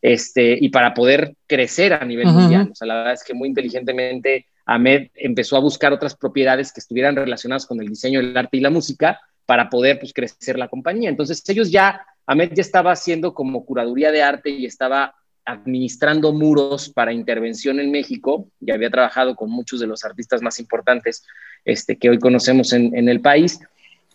Este, 0.00 0.56
y 0.58 0.70
para 0.70 0.94
poder 0.94 1.36
crecer 1.46 1.92
a 1.92 2.04
nivel 2.04 2.28
mundial. 2.28 2.70
O 2.72 2.74
sea, 2.74 2.86
la 2.86 2.94
verdad 2.96 3.12
es 3.12 3.22
que 3.22 3.34
muy 3.34 3.48
inteligentemente 3.48 4.46
Ahmed 4.66 5.08
empezó 5.14 5.56
a 5.56 5.60
buscar 5.60 5.92
otras 5.92 6.14
propiedades 6.16 6.72
que 6.72 6.80
estuvieran 6.80 7.16
relacionadas 7.16 7.66
con 7.66 7.80
el 7.80 7.88
diseño, 7.88 8.20
el 8.20 8.36
arte 8.36 8.58
y 8.58 8.60
la 8.60 8.70
música 8.70 9.20
para 9.46 9.70
poder 9.70 9.98
pues, 9.98 10.12
crecer 10.12 10.58
la 10.58 10.68
compañía. 10.68 11.08
Entonces 11.08 11.42
ellos 11.48 11.70
ya 11.70 12.04
Ahmed 12.26 12.52
ya 12.52 12.60
estaba 12.60 12.92
haciendo 12.92 13.32
como 13.32 13.64
curaduría 13.64 14.10
de 14.10 14.22
arte 14.22 14.50
y 14.50 14.66
estaba 14.66 15.14
administrando 15.46 16.32
muros 16.32 16.88
para 16.90 17.12
intervención 17.12 17.78
en 17.78 17.92
México, 17.92 18.48
y 18.60 18.72
había 18.72 18.90
trabajado 18.90 19.36
con 19.36 19.48
muchos 19.48 19.78
de 19.78 19.86
los 19.86 20.04
artistas 20.04 20.42
más 20.42 20.58
importantes 20.58 21.24
este, 21.64 21.96
que 21.96 22.10
hoy 22.10 22.18
conocemos 22.18 22.72
en, 22.72 23.08
el 23.08 23.20
país, 23.20 23.60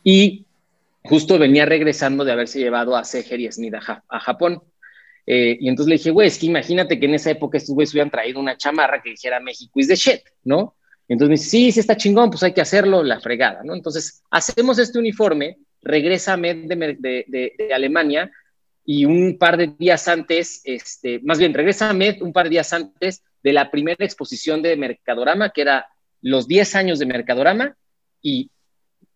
y 0.03 0.45
justo 1.03 1.39
venía 1.39 1.65
regresando 1.65 2.25
de 2.25 2.33
haberse 2.33 2.59
llevado 2.59 2.97
a 2.97 3.05
Seger 3.05 3.39
y 3.39 3.49
Smith 3.49 3.75
a, 3.75 4.19
Japón. 4.19 4.61
Eh, 5.33 5.57
y 5.61 5.69
entonces 5.69 5.87
le 5.87 5.95
dije, 5.95 6.11
güey, 6.11 6.27
es 6.27 6.37
que 6.37 6.47
imagínate 6.47 6.99
que 6.99 7.05
en 7.05 7.13
esa 7.13 7.31
época 7.31 7.57
estos 7.57 7.73
güeyes 7.73 7.93
hubieran 7.93 8.11
traído 8.11 8.37
una 8.37 8.57
chamarra 8.57 9.01
que 9.01 9.11
dijera 9.11 9.39
México 9.39 9.79
is 9.79 9.87
the 9.87 9.95
shit, 9.95 10.19
¿no? 10.43 10.75
entonces 11.07 11.29
me 11.29 11.35
dice, 11.35 11.49
sí, 11.49 11.71
sí 11.71 11.79
está 11.79 11.95
chingón, 11.95 12.29
pues 12.29 12.43
hay 12.43 12.53
que 12.53 12.59
hacerlo, 12.59 13.01
la 13.01 13.21
fregada, 13.21 13.61
¿no? 13.63 13.73
Entonces 13.73 14.23
hacemos 14.29 14.77
este 14.77 14.99
uniforme, 14.99 15.57
regresa 15.81 16.35
Med 16.35 16.67
de, 16.67 17.71
Alemania, 17.73 18.29
y 18.83 19.05
un 19.05 19.37
par 19.37 19.55
de 19.55 19.67
días 19.79 20.09
antes, 20.09 20.59
este, 20.65 21.21
más 21.21 21.39
bien, 21.39 21.53
regresa 21.53 21.93
Med 21.93 22.21
un 22.21 22.33
par 22.33 22.47
de 22.47 22.51
días 22.51 22.73
antes 22.73 23.23
de 23.41 23.53
la 23.53 23.71
primera 23.71 24.03
exposición 24.03 24.61
de 24.61 24.75
Mercadorama, 24.75 25.51
que 25.51 25.61
era 25.61 25.87
los 26.21 26.45
10 26.45 26.75
años 26.75 26.99
de 26.99 27.05
Mercadorama 27.05 27.77
y 28.21 28.51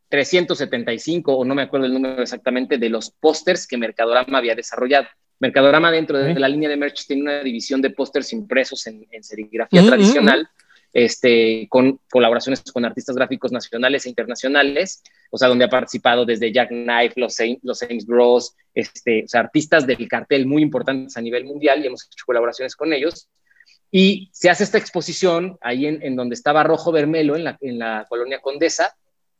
375, 0.07 1.35
o 1.35 1.43
no 1.43 1.55
me 1.55 1.63
acuerdo 1.63 1.87
el 1.87 1.93
número 1.93 2.21
exactamente, 2.21 2.77
de 2.77 2.89
los 2.89 3.11
pósters 3.11 3.67
que 3.67 3.77
Mercadorama 3.77 4.37
había 4.37 4.55
desarrollado. 4.55 5.07
Mercadorama 5.39 5.91
dentro 5.91 6.17
de 6.17 6.33
la 6.39 6.47
línea 6.47 6.69
de 6.69 6.77
merch 6.77 7.05
tiene 7.07 7.23
una 7.23 7.43
división 7.43 7.81
de 7.81 7.89
pósters 7.89 8.31
impresos 8.33 8.87
en, 8.87 9.05
serigrafía 9.21 9.85
tradicional 9.85 10.49
este, 10.95 11.67
con 11.69 11.99
colaboraciones 12.09 12.63
con 12.71 12.85
artistas 12.85 13.17
gráficos 13.17 13.51
nacionales 13.51 14.05
e 14.05 14.09
internacionales, 14.09 15.03
o 15.29 15.37
sea, 15.37 15.49
donde 15.49 15.65
ha 15.65 15.69
participado 15.69 16.25
desde 16.25 16.53
Jack 16.53 16.69
Knife, 16.69 17.19
los, 17.19 17.35
los 17.63 17.85
Bros, 18.07 18.55
este, 18.73 19.25
o 19.25 19.27
sea, 19.27 19.41
artistas 19.41 19.85
del 19.85 20.07
cartel 20.07 20.45
muy 20.45 20.61
importantes 20.61 21.17
a 21.17 21.21
nivel 21.21 21.43
mundial 21.43 21.83
y 21.83 21.87
hemos 21.87 22.05
hecho 22.05 22.23
colaboraciones 22.25 22.77
con 22.77 22.93
ellos. 22.93 23.27
Y 23.91 24.29
se 24.31 24.49
hace 24.49 24.63
esta 24.63 24.77
exposición 24.77 25.57
ahí 25.59 25.85
en, 25.85 26.15
donde 26.15 26.33
estaba 26.33 26.63
Rojo 26.63 26.93
Vermelo, 26.93 27.35
en 27.35 27.43
la, 27.43 27.57
en 27.59 27.77
la 27.77 28.05
colonia 28.07 28.39
Condesa, 28.39 28.95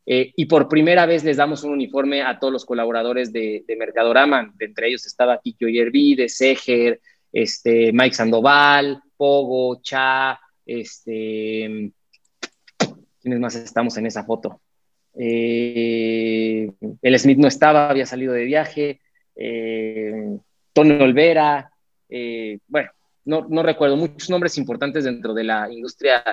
eh, 0.05 0.33
y 0.35 0.45
por 0.45 0.69
primera 0.69 1.05
vez 1.05 1.23
les 1.23 1.37
damos 1.37 1.63
un 1.63 1.71
uniforme 1.71 2.21
a 2.21 2.37
todos 2.37 2.53
los 2.53 2.65
colaboradores 2.65 3.33
de, 3.33 3.63
de 3.67 3.75
Mercadorama, 3.75 4.53
entre 4.59 4.87
ellos 4.87 5.05
estaba 5.05 5.39
Kikyo 5.39 5.67
Yerbi, 5.67 6.29
Seger, 6.29 7.01
este, 7.31 7.91
Mike 7.91 8.15
Sandoval, 8.15 9.01
Pogo, 9.17 9.81
Cha, 9.81 10.39
este, 10.65 11.91
¿quiénes 13.21 13.39
más 13.39 13.55
estamos 13.55 13.97
en 13.97 14.05
esa 14.05 14.23
foto? 14.23 14.61
Eh, 15.17 16.71
el 17.01 17.19
Smith 17.19 17.39
no 17.39 17.47
estaba, 17.47 17.89
había 17.89 18.05
salido 18.05 18.33
de 18.33 18.43
viaje. 18.43 19.01
Eh, 19.35 20.37
Tony 20.73 20.91
Olvera. 21.01 21.71
Bueno, 22.67 22.91
no, 23.25 23.47
no, 23.49 23.63
recuerdo 23.63 23.97
muchos 23.97 24.29
nombres 24.29 24.57
importantes 24.57 25.05
dentro 25.05 25.33
de 25.33 25.43
la 25.45 25.71
industria 25.71 26.23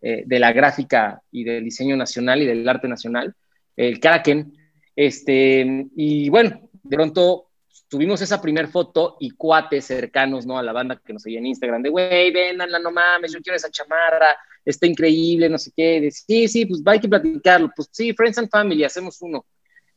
de 0.00 0.38
la 0.38 0.52
gráfica 0.52 1.20
y 1.30 1.44
del 1.44 1.64
diseño 1.64 1.96
nacional 1.96 2.42
y 2.42 2.46
del 2.46 2.68
arte 2.68 2.88
nacional. 2.88 3.34
El 3.76 4.00
Kraken. 4.00 4.52
Este, 4.96 5.86
y 5.96 6.28
bueno, 6.28 6.68
de 6.82 6.96
pronto 6.96 7.50
tuvimos 7.88 8.22
esa 8.22 8.40
primer 8.40 8.68
foto 8.68 9.16
y 9.20 9.30
cuates 9.32 9.84
cercanos, 9.84 10.46
¿no? 10.46 10.56
A 10.56 10.62
la 10.62 10.72
banda 10.72 11.00
que 11.04 11.12
nos 11.12 11.22
seguía 11.22 11.40
en 11.40 11.46
Instagram, 11.46 11.82
de, 11.82 11.90
güey, 11.90 12.30
vendanla, 12.32 12.78
no 12.78 12.92
mames, 12.92 13.32
yo 13.32 13.40
quiero 13.40 13.56
esa 13.56 13.70
chamarra, 13.70 14.36
está 14.64 14.86
increíble, 14.86 15.48
no 15.48 15.58
sé 15.58 15.72
qué. 15.76 16.00
De, 16.00 16.10
sí, 16.10 16.46
sí, 16.48 16.66
pues 16.66 16.82
hay 16.86 17.00
que 17.00 17.08
platicarlo. 17.08 17.70
Pues 17.74 17.88
sí, 17.90 18.12
Friends 18.14 18.38
and 18.38 18.48
Family, 18.48 18.84
hacemos 18.84 19.20
uno. 19.20 19.44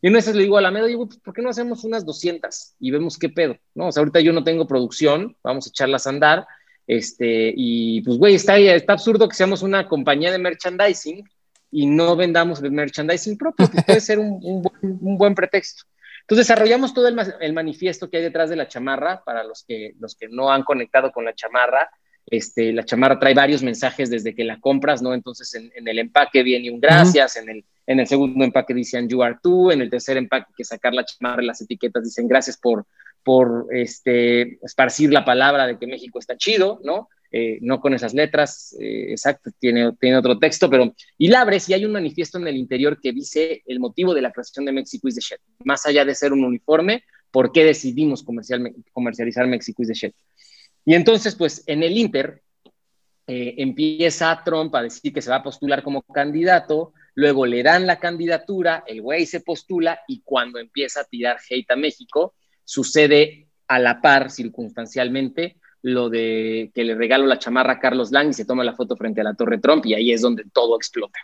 Y 0.01 0.09
una 0.09 0.17
vez 0.17 0.35
le 0.35 0.43
digo 0.43 0.57
a 0.57 0.61
la 0.61 0.71
media, 0.71 0.87
digo, 0.87 1.07
pues, 1.07 1.19
¿por 1.19 1.33
qué 1.33 1.41
no 1.41 1.49
hacemos 1.49 1.83
unas 1.83 2.05
200 2.05 2.75
y 2.79 2.91
vemos 2.91 3.17
qué 3.17 3.29
pedo? 3.29 3.57
¿No? 3.73 3.87
O 3.87 3.91
sea, 3.91 4.01
ahorita 4.01 4.19
yo 4.19 4.33
no 4.33 4.43
tengo 4.43 4.67
producción, 4.67 5.37
vamos 5.43 5.67
a 5.67 5.69
echarlas 5.69 6.07
a 6.07 6.09
andar. 6.09 6.47
Este, 6.87 7.53
y 7.55 8.01
pues, 8.01 8.17
güey, 8.17 8.35
está, 8.35 8.57
está 8.57 8.93
absurdo 8.93 9.29
que 9.29 9.35
seamos 9.35 9.61
una 9.61 9.87
compañía 9.87 10.31
de 10.31 10.37
merchandising 10.37 11.23
y 11.71 11.85
no 11.85 12.15
vendamos 12.15 12.61
el 12.61 12.71
merchandising 12.71 13.37
propio, 13.37 13.69
que 13.69 13.81
puede 13.81 14.01
ser 14.01 14.19
un, 14.19 14.39
un, 14.43 14.61
buen, 14.61 14.99
un 15.01 15.17
buen 15.17 15.35
pretexto. 15.35 15.83
Entonces 16.23 16.47
desarrollamos 16.47 16.93
todo 16.93 17.09
el, 17.09 17.53
manifiesto 17.53 18.09
que 18.09 18.17
hay 18.17 18.23
detrás 18.23 18.49
de 18.49 18.55
la 18.55 18.67
chamarra 18.67 19.21
para 19.25 19.43
los 19.43 19.65
que, 19.67 19.93
los 19.99 20.15
que 20.15 20.29
no 20.29 20.51
han 20.51 20.63
conectado 20.63 21.11
con 21.11 21.25
la 21.25 21.35
chamarra. 21.35 21.89
Este, 22.25 22.71
la 22.71 22.85
chamarra 22.85 23.19
trae 23.19 23.33
varios 23.33 23.61
mensajes 23.61 24.09
desde 24.09 24.33
que 24.33 24.45
la 24.45 24.57
compras, 24.61 25.01
¿no? 25.01 25.13
Entonces 25.13 25.53
en, 25.53 25.85
el 25.85 25.99
empaque 25.99 26.41
viene 26.41 26.71
un 26.71 26.79
gracias, 26.79 27.35
en, 27.35 27.49
el, 27.49 27.65
en 27.85 27.99
el 27.99 28.07
segundo 28.07 28.45
empaque 28.45 28.73
dicen 28.73 29.09
you 29.09 29.21
are 29.21 29.35
too, 29.43 29.73
en 29.73 29.81
el 29.81 29.89
tercer 29.89 30.15
empaque 30.15 30.53
que 30.55 30.63
sacar 30.63 30.93
la 30.93 31.03
chamarra, 31.03 31.43
las 31.43 31.59
etiquetas 31.59 32.05
dicen 32.05 32.29
gracias 32.29 32.55
por, 32.55 32.85
por 33.23 33.67
este, 33.71 34.59
esparcir 34.63 35.11
la 35.11 35.25
palabra 35.25 35.67
de 35.67 35.77
que 35.77 35.87
México 35.87 36.19
está 36.19 36.37
chido, 36.37 36.79
¿no? 36.83 37.09
Eh, 37.35 37.57
no 37.61 37.81
con 37.81 37.95
esas 37.95 38.13
letras, 38.13 38.75
eh, 38.79 39.07
exacto, 39.09 39.49
tiene, 39.57 39.91
tiene 39.99 40.17
otro 40.17 40.37
texto, 40.37 40.69
pero 40.69 40.93
y 41.17 41.29
la 41.29 41.41
abres 41.41 41.67
y 41.67 41.73
hay 41.73 41.83
un 41.83 41.91
manifiesto 41.91 42.37
en 42.37 42.47
el 42.47 42.55
interior 42.55 42.99
que 43.01 43.11
dice 43.11 43.63
el 43.65 43.79
motivo 43.79 44.13
de 44.13 44.21
la 44.21 44.31
creación 44.31 44.65
de 44.65 44.71
México 44.71 45.07
is 45.07 45.15
the 45.15 45.21
shit. 45.21 45.39
Más 45.63 45.83
allá 45.87 46.05
de 46.05 46.13
ser 46.13 46.31
un 46.31 46.43
uniforme, 46.43 47.03
¿por 47.31 47.51
qué 47.51 47.63
decidimos 47.63 48.23
comercializar 48.23 49.47
México 49.47 49.81
is 49.81 49.87
the 49.87 49.93
shit? 49.95 50.15
Y 50.85 50.93
entonces, 50.93 51.35
pues 51.35 51.63
en 51.65 51.81
el 51.81 51.97
Inter 51.97 52.43
eh, 53.25 53.55
empieza 53.57 54.41
Trump 54.43 54.75
a 54.75 54.83
decir 54.83 55.13
que 55.13 55.21
se 55.21 55.29
va 55.29 55.37
a 55.37 55.43
postular 55.43 55.81
como 55.81 56.01
candidato, 56.01 56.93
luego 57.15 57.45
le 57.45 57.63
dan 57.63 57.87
la 57.87 57.99
candidatura, 57.99 58.83
el 58.85 59.01
güey 59.01 59.25
se 59.25 59.39
postula 59.39 60.01
y 60.07 60.21
cuando 60.21 60.59
empieza 60.59 61.01
a 61.01 61.05
tirar 61.05 61.37
hate 61.49 61.71
a 61.71 61.75
México, 61.75 62.35
sucede 62.63 63.47
a 63.67 63.79
la 63.79 64.01
par, 64.01 64.29
circunstancialmente, 64.29 65.57
lo 65.81 66.09
de 66.09 66.71
que 66.73 66.83
le 66.83 66.95
regalo 66.95 67.25
la 67.25 67.39
chamarra 67.39 67.73
a 67.73 67.79
Carlos 67.79 68.11
Lang 68.11 68.29
y 68.29 68.33
se 68.33 68.45
toma 68.45 68.63
la 68.63 68.73
foto 68.73 68.95
frente 68.95 69.21
a 69.21 69.25
la 69.25 69.33
Torre 69.33 69.59
Trump 69.59 69.85
y 69.85 69.93
ahí 69.93 70.11
es 70.11 70.21
donde 70.21 70.45
todo 70.51 70.77
explota. 70.77 71.19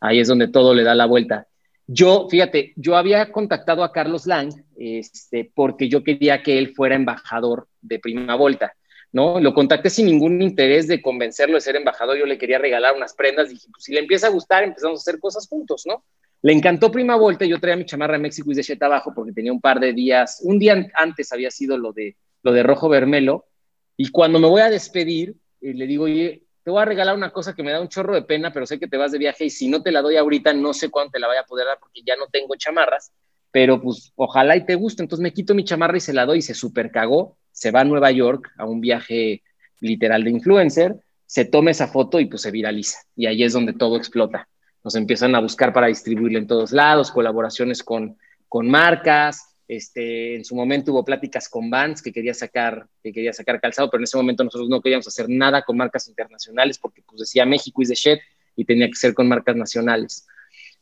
Ahí 0.00 0.18
es 0.18 0.28
donde 0.28 0.48
todo 0.48 0.74
le 0.74 0.82
da 0.82 0.94
la 0.94 1.06
vuelta. 1.06 1.46
Yo, 1.86 2.26
fíjate, 2.30 2.72
yo 2.76 2.96
había 2.96 3.30
contactado 3.30 3.84
a 3.84 3.92
Carlos 3.92 4.26
Lang 4.26 4.52
este, 4.76 5.50
porque 5.54 5.88
yo 5.88 6.02
quería 6.02 6.42
que 6.42 6.58
él 6.58 6.74
fuera 6.74 6.94
embajador 6.94 7.68
de 7.82 7.98
Prima 7.98 8.34
Volta, 8.34 8.72
¿no? 9.12 9.40
Lo 9.40 9.52
contacté 9.52 9.90
sin 9.90 10.06
ningún 10.06 10.40
interés 10.40 10.88
de 10.88 11.02
convencerlo 11.02 11.56
de 11.56 11.60
ser 11.60 11.76
embajador, 11.76 12.16
yo 12.16 12.24
le 12.24 12.38
quería 12.38 12.58
regalar 12.58 12.96
unas 12.96 13.14
prendas, 13.14 13.50
dije, 13.50 13.68
pues 13.70 13.84
si 13.84 13.92
le 13.92 14.00
empieza 14.00 14.28
a 14.28 14.30
gustar, 14.30 14.64
empezamos 14.64 15.00
a 15.00 15.02
hacer 15.02 15.20
cosas 15.20 15.46
juntos, 15.46 15.84
¿no? 15.86 16.02
Le 16.42 16.52
encantó 16.52 16.90
Prima 16.90 17.16
Volta, 17.16 17.44
yo 17.44 17.60
traía 17.60 17.76
mi 17.76 17.86
chamarra 17.86 18.14
de 18.14 18.18
México 18.18 18.50
y 18.50 18.54
de 18.54 18.64
Chet 18.64 18.82
abajo 18.82 19.12
porque 19.14 19.32
tenía 19.32 19.52
un 19.52 19.60
par 19.60 19.78
de 19.78 19.92
días, 19.92 20.40
un 20.42 20.58
día 20.58 20.88
antes 20.94 21.32
había 21.32 21.50
sido 21.50 21.78
lo 21.78 21.92
de, 21.92 22.16
lo 22.42 22.52
de 22.52 22.64
Rojo 22.64 22.88
Vermelo, 22.88 23.46
y 23.96 24.10
cuando 24.10 24.40
me 24.40 24.48
voy 24.48 24.60
a 24.60 24.70
despedir, 24.70 25.36
eh, 25.60 25.74
le 25.74 25.86
digo, 25.86 26.04
oye, 26.04 26.42
te 26.64 26.70
voy 26.70 26.82
a 26.82 26.84
regalar 26.84 27.16
una 27.16 27.30
cosa 27.30 27.54
que 27.54 27.62
me 27.62 27.70
da 27.70 27.80
un 27.80 27.88
chorro 27.88 28.14
de 28.14 28.22
pena, 28.22 28.52
pero 28.52 28.66
sé 28.66 28.78
que 28.78 28.88
te 28.88 28.96
vas 28.96 29.12
de 29.12 29.18
viaje 29.18 29.44
y 29.44 29.50
si 29.50 29.68
no 29.68 29.82
te 29.82 29.92
la 29.92 30.02
doy 30.02 30.16
ahorita, 30.16 30.52
no 30.52 30.72
sé 30.72 30.90
cuándo 30.90 31.12
te 31.12 31.20
la 31.20 31.28
vaya 31.28 31.40
a 31.40 31.46
poder 31.46 31.66
dar 31.66 31.78
porque 31.78 32.02
ya 32.04 32.16
no 32.16 32.26
tengo 32.26 32.54
chamarras, 32.56 33.12
pero 33.50 33.80
pues 33.80 34.12
ojalá 34.16 34.56
y 34.56 34.64
te 34.64 34.74
guste. 34.74 35.02
Entonces 35.02 35.22
me 35.22 35.32
quito 35.32 35.54
mi 35.54 35.64
chamarra 35.64 35.96
y 35.96 36.00
se 36.00 36.12
la 36.12 36.24
doy 36.24 36.38
y 36.38 36.42
se 36.42 36.54
super 36.54 36.90
cagó. 36.90 37.36
Se 37.50 37.70
va 37.70 37.80
a 37.80 37.84
Nueva 37.84 38.10
York 38.10 38.50
a 38.56 38.64
un 38.64 38.80
viaje 38.80 39.42
literal 39.80 40.24
de 40.24 40.30
influencer, 40.30 40.96
se 41.26 41.44
toma 41.44 41.72
esa 41.72 41.88
foto 41.88 42.20
y 42.20 42.26
pues 42.26 42.42
se 42.42 42.50
viraliza. 42.50 42.98
Y 43.16 43.26
ahí 43.26 43.42
es 43.42 43.52
donde 43.52 43.72
todo 43.72 43.96
explota. 43.96 44.48
Nos 44.84 44.94
empiezan 44.94 45.34
a 45.34 45.40
buscar 45.40 45.72
para 45.72 45.86
distribuirla 45.86 46.38
en 46.38 46.46
todos 46.46 46.72
lados, 46.72 47.10
colaboraciones 47.10 47.82
con, 47.82 48.16
con 48.48 48.68
marcas, 48.68 49.52
este, 49.68 50.34
en 50.34 50.44
su 50.44 50.54
momento 50.54 50.92
hubo 50.92 51.02
pláticas 51.02 51.48
con 51.48 51.70
Vans 51.70 52.02
que 52.02 52.12
quería 52.12 52.34
sacar, 52.34 52.86
que 53.02 53.10
quería 53.10 53.32
sacar 53.32 53.58
calzado, 53.58 53.88
pero 53.88 54.00
en 54.00 54.04
ese 54.04 54.18
momento 54.18 54.44
nosotros 54.44 54.68
no 54.68 54.82
queríamos 54.82 55.08
hacer 55.08 55.30
nada 55.30 55.62
con 55.62 55.78
marcas 55.78 56.08
internacionales 56.08 56.78
porque 56.78 57.02
pues 57.02 57.20
decía 57.20 57.46
México 57.46 57.80
is 57.80 57.88
the 57.88 57.94
shit 57.94 58.18
y 58.54 58.66
tenía 58.66 58.86
que 58.88 58.96
ser 58.96 59.14
con 59.14 59.28
marcas 59.28 59.56
nacionales. 59.56 60.26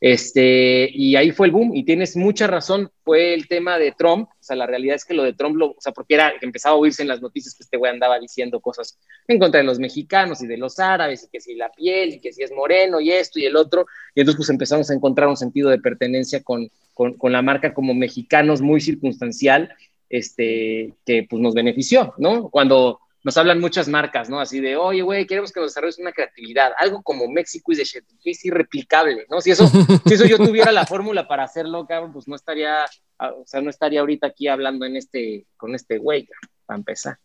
Este, 0.00 0.88
y 0.90 1.14
ahí 1.16 1.30
fue 1.30 1.46
el 1.46 1.52
boom, 1.52 1.76
y 1.76 1.84
tienes 1.84 2.16
mucha 2.16 2.46
razón, 2.46 2.90
fue 3.04 3.34
el 3.34 3.48
tema 3.48 3.78
de 3.78 3.92
Trump, 3.92 4.30
o 4.30 4.42
sea, 4.42 4.56
la 4.56 4.66
realidad 4.66 4.96
es 4.96 5.04
que 5.04 5.12
lo 5.12 5.22
de 5.22 5.34
Trump, 5.34 5.56
lo, 5.56 5.72
o 5.72 5.76
sea, 5.78 5.92
porque 5.92 6.14
era, 6.14 6.32
empezaba 6.40 6.74
a 6.74 6.78
oírse 6.78 7.02
en 7.02 7.08
las 7.08 7.20
noticias 7.20 7.54
que 7.54 7.64
este 7.64 7.76
güey 7.76 7.92
andaba 7.92 8.18
diciendo 8.18 8.60
cosas 8.60 8.98
en 9.28 9.38
contra 9.38 9.58
de 9.58 9.66
los 9.66 9.78
mexicanos 9.78 10.42
y 10.42 10.46
de 10.46 10.56
los 10.56 10.78
árabes, 10.78 11.24
y 11.24 11.28
que 11.28 11.40
si 11.40 11.54
la 11.54 11.70
piel, 11.70 12.14
y 12.14 12.20
que 12.20 12.32
si 12.32 12.42
es 12.42 12.50
moreno, 12.50 12.98
y 12.98 13.10
esto 13.12 13.38
y 13.38 13.44
el 13.44 13.56
otro, 13.56 13.84
y 14.14 14.20
entonces 14.20 14.38
pues 14.38 14.48
empezamos 14.48 14.90
a 14.90 14.94
encontrar 14.94 15.28
un 15.28 15.36
sentido 15.36 15.68
de 15.68 15.78
pertenencia 15.78 16.42
con, 16.42 16.70
con, 16.94 17.18
con 17.18 17.32
la 17.32 17.42
marca 17.42 17.74
como 17.74 17.92
mexicanos 17.92 18.62
muy 18.62 18.80
circunstancial, 18.80 19.74
este, 20.08 20.94
que 21.04 21.26
pues 21.28 21.42
nos 21.42 21.52
benefició, 21.52 22.14
¿no? 22.16 22.48
Cuando 22.48 23.00
nos 23.22 23.36
hablan 23.36 23.60
muchas 23.60 23.88
marcas, 23.88 24.30
¿no? 24.30 24.40
Así 24.40 24.60
de, 24.60 24.76
oye, 24.76 25.02
güey, 25.02 25.26
queremos 25.26 25.52
que 25.52 25.60
nos 25.60 25.70
desarrolles 25.70 25.98
una 25.98 26.12
creatividad, 26.12 26.72
algo 26.78 27.02
como 27.02 27.28
México 27.28 27.72
y 27.72 27.76
de 27.76 27.84
shit, 27.84 28.04
que 28.22 28.30
es 28.30 28.44
irreplicable, 28.44 29.26
¿no? 29.28 29.40
Si 29.40 29.50
eso, 29.50 29.66
si 30.06 30.14
eso 30.14 30.24
yo 30.26 30.38
tuviera 30.38 30.72
la 30.72 30.86
fórmula 30.86 31.28
para 31.28 31.44
hacerlo, 31.44 31.86
cabrón, 31.86 32.12
pues 32.12 32.26
no 32.28 32.36
estaría, 32.36 32.84
ah, 33.18 33.32
o 33.32 33.46
sea, 33.46 33.60
no 33.60 33.70
estaría 33.70 34.00
ahorita 34.00 34.28
aquí 34.28 34.48
hablando 34.48 34.86
en 34.86 34.96
este, 34.96 35.46
con 35.56 35.74
este 35.74 35.98
güey, 35.98 36.28
para 36.64 36.78
empezar. 36.78 37.18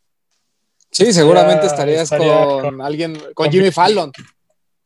Sí, 0.92 1.12
seguramente 1.14 1.66
estarías 1.66 2.10
con, 2.10 2.82
alguien, 2.82 3.18
con, 3.34 3.52
Jimmy 3.52 3.72
Fallon. 3.72 4.12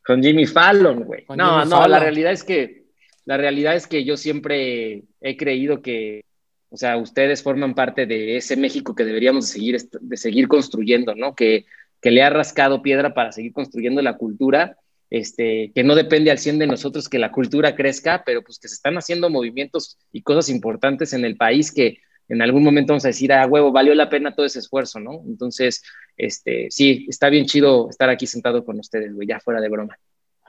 Con 0.04 0.22
Jimmy 0.22 0.46
Fallon, 0.46 1.04
güey. 1.04 1.24
No, 1.36 1.64
no, 1.64 1.86
la 1.86 1.98
realidad 1.98 2.32
es 2.32 2.44
que, 2.44 2.84
la 3.24 3.36
realidad 3.36 3.74
es 3.74 3.86
que 3.86 4.04
yo 4.04 4.16
siempre 4.16 5.04
he 5.20 5.36
creído 5.36 5.82
que 5.82 6.24
O 6.70 6.76
sea, 6.76 6.96
ustedes 6.96 7.42
forman 7.42 7.74
parte 7.74 8.06
de 8.06 8.36
ese 8.36 8.56
México 8.56 8.94
que 8.94 9.04
deberíamos 9.04 9.46
seguir, 9.48 9.76
de 10.00 10.16
seguir 10.16 10.48
construyendo, 10.48 11.14
¿no? 11.14 11.34
Que, 11.34 11.66
que 12.00 12.10
le 12.10 12.22
ha 12.22 12.30
rascado 12.30 12.82
piedra 12.82 13.12
para 13.12 13.32
seguir 13.32 13.52
construyendo 13.52 14.00
la 14.02 14.16
cultura, 14.16 14.76
este, 15.10 15.72
que 15.74 15.82
no 15.82 15.94
depende 15.94 16.30
al 16.30 16.38
100 16.38 16.60
de 16.60 16.66
nosotros 16.66 17.08
que 17.08 17.18
la 17.18 17.32
cultura 17.32 17.74
crezca, 17.74 18.22
pero 18.24 18.42
pues 18.42 18.58
que 18.58 18.68
se 18.68 18.74
están 18.74 18.96
haciendo 18.96 19.28
movimientos 19.28 19.98
y 20.12 20.22
cosas 20.22 20.48
importantes 20.48 21.12
en 21.12 21.24
el 21.24 21.36
país 21.36 21.72
que 21.72 21.98
en 22.28 22.42
algún 22.42 22.62
momento 22.62 22.92
vamos 22.92 23.04
a 23.04 23.08
decir, 23.08 23.32
ah, 23.32 23.44
huevo, 23.46 23.72
valió 23.72 23.92
la 23.94 24.08
pena 24.08 24.34
todo 24.34 24.46
ese 24.46 24.60
esfuerzo, 24.60 25.00
¿no? 25.00 25.20
Entonces, 25.26 25.82
este, 26.16 26.68
sí, 26.70 27.06
está 27.08 27.28
bien 27.28 27.46
chido 27.46 27.90
estar 27.90 28.08
aquí 28.08 28.26
sentado 28.26 28.64
con 28.64 28.78
ustedes, 28.78 29.12
güey, 29.12 29.26
ya 29.26 29.40
fuera 29.40 29.60
de 29.60 29.68
broma. 29.68 29.98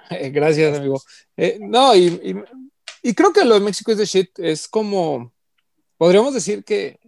gracias, 0.32 0.78
amigo. 0.78 1.02
Eh, 1.36 1.58
no, 1.60 1.96
y, 1.96 2.36
y, 3.02 3.14
creo 3.16 3.34
que 3.34 3.46
lo 3.46 3.56
de 3.56 3.66
México 3.66 3.92
es 3.92 3.98
de 3.98 4.06
shit, 4.06 4.38
es 4.38 4.68
como, 4.68 5.34
podríamos 6.02 6.34
decir 6.34 6.64
que, 6.64 7.00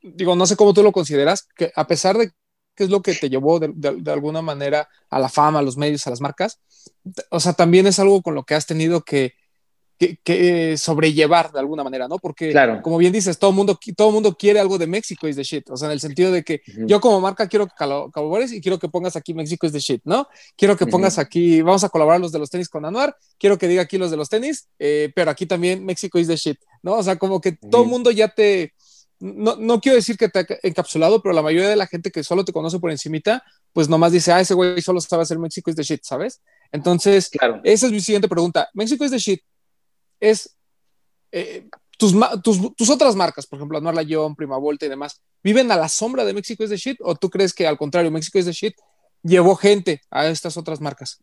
digo, 0.00 0.34
no 0.34 0.46
sé 0.46 0.56
cómo 0.56 0.72
tú 0.72 0.82
lo 0.82 0.90
consideras, 0.90 1.46
que 1.54 1.70
a 1.76 1.86
pesar 1.86 2.16
de 2.16 2.32
que 2.74 2.84
es 2.84 2.88
lo 2.88 3.02
que 3.02 3.14
te 3.14 3.28
llevó 3.28 3.60
de, 3.60 3.70
de, 3.74 4.10
alguna 4.10 4.40
manera 4.40 4.88
a 5.10 5.18
la 5.18 5.28
fama, 5.28 5.58
a 5.58 5.62
los 5.62 5.76
medios, 5.76 6.06
a 6.06 6.10
las 6.10 6.22
marcas, 6.22 6.58
o 7.28 7.40
sea, 7.40 7.52
también 7.52 7.86
es 7.86 7.98
algo 7.98 8.22
con 8.22 8.34
lo 8.34 8.44
que 8.44 8.54
has 8.54 8.64
tenido 8.64 9.02
que 9.02 9.34
que, 10.24 10.76
sobrellevar 10.76 11.52
de 11.52 11.58
alguna 11.58 11.84
manera, 11.84 12.08
¿no? 12.08 12.18
Porque, 12.18 12.52
como 12.82 12.98
bien 12.98 13.12
dices, 13.12 13.38
todo 13.38 13.50
el 13.50 13.56
mundo, 13.56 13.78
todo 13.96 14.10
mundo 14.10 14.36
quiere 14.36 14.60
algo 14.60 14.78
de 14.78 14.86
México 14.86 15.28
is 15.28 15.36
the 15.36 15.42
shit. 15.42 15.68
O 15.70 15.76
sea, 15.76 15.86
en 15.86 15.92
el 15.92 16.00
sentido 16.00 16.32
de 16.32 16.42
que 16.42 16.62
yo 16.86 17.00
como 17.00 17.20
marca 17.20 17.48
quiero 17.48 17.66
que 17.66 17.74
colabores 17.76 18.52
y 18.52 18.60
quiero 18.60 18.78
que 18.78 18.88
pongas 18.88 19.16
aquí 19.16 19.34
México 19.34 19.66
is 19.66 19.72
the 19.72 19.78
shit, 19.78 20.02
¿no? 20.04 20.28
Quiero 20.56 20.76
que 20.76 20.86
pongas 20.86 21.18
aquí, 21.18 21.62
vamos 21.62 21.84
a 21.84 21.88
colaborar 21.88 22.20
los 22.20 22.32
de 22.32 22.38
los 22.38 22.50
tenis 22.50 22.68
con 22.68 22.84
Anuar, 22.84 23.16
quiero 23.38 23.58
que 23.58 23.68
diga 23.68 23.82
aquí 23.82 23.98
los 23.98 24.10
de 24.10 24.16
los 24.16 24.28
tenis, 24.28 24.68
eh, 24.78 25.12
pero 25.14 25.30
aquí 25.30 25.46
también 25.46 25.84
México 25.84 26.18
is 26.18 26.28
the 26.28 26.36
shit, 26.36 26.58
¿no? 26.82 26.94
O 26.94 27.02
sea, 27.02 27.16
como 27.16 27.40
que 27.40 27.52
todo 27.52 27.82
el 27.82 27.88
mundo 27.88 28.10
ya 28.10 28.28
te, 28.28 28.72
no, 29.22 29.54
no, 29.56 29.80
quiero 29.80 29.94
decir 29.94 30.16
que 30.16 30.28
te 30.28 30.40
ha 30.40 30.46
encapsulado, 30.64 31.22
pero 31.22 31.32
la 31.32 31.42
mayoría 31.42 31.68
de 31.68 31.76
la 31.76 31.86
gente 31.86 32.10
que 32.10 32.24
solo 32.24 32.44
te 32.44 32.52
conoce 32.52 32.80
por 32.80 32.90
encimita, 32.90 33.44
pues 33.72 33.88
nomás 33.88 34.10
dice, 34.10 34.32
ah, 34.32 34.40
ese 34.40 34.54
güey 34.54 34.82
solo 34.82 35.00
sabe 35.00 35.22
hacer 35.22 35.38
México 35.38 35.70
is 35.70 35.76
the 35.76 35.84
shit, 35.84 36.02
¿sabes? 36.02 36.40
Entonces, 36.72 37.28
claro. 37.28 37.60
esa 37.62 37.86
es 37.86 37.92
mi 37.92 38.00
siguiente 38.00 38.26
pregunta. 38.26 38.68
México 38.74 39.04
is 39.04 39.12
the 39.12 39.18
shit 39.18 39.40
es 40.22 40.56
eh, 41.32 41.66
tus, 41.98 42.14
tus, 42.76 42.90
otras 42.90 43.16
marcas, 43.16 43.46
por 43.46 43.58
ejemplo, 43.58 43.78
Anuar 43.78 43.94
Layón, 43.94 44.36
Prima 44.36 44.56
Volta 44.56 44.86
y 44.86 44.88
demás, 44.88 45.20
¿viven 45.42 45.70
a 45.72 45.76
la 45.76 45.88
sombra 45.88 46.24
de 46.24 46.32
México 46.32 46.64
es 46.64 46.70
de 46.70 46.76
shit? 46.76 46.98
¿O 47.00 47.14
tú 47.14 47.28
crees 47.28 47.52
que 47.52 47.66
al 47.66 47.76
contrario, 47.76 48.10
México 48.10 48.38
es 48.38 48.46
de 48.46 48.52
shit 48.52 48.74
llevó 49.22 49.56
gente 49.56 50.00
a 50.10 50.28
estas 50.28 50.56
otras 50.56 50.80
marcas? 50.80 51.22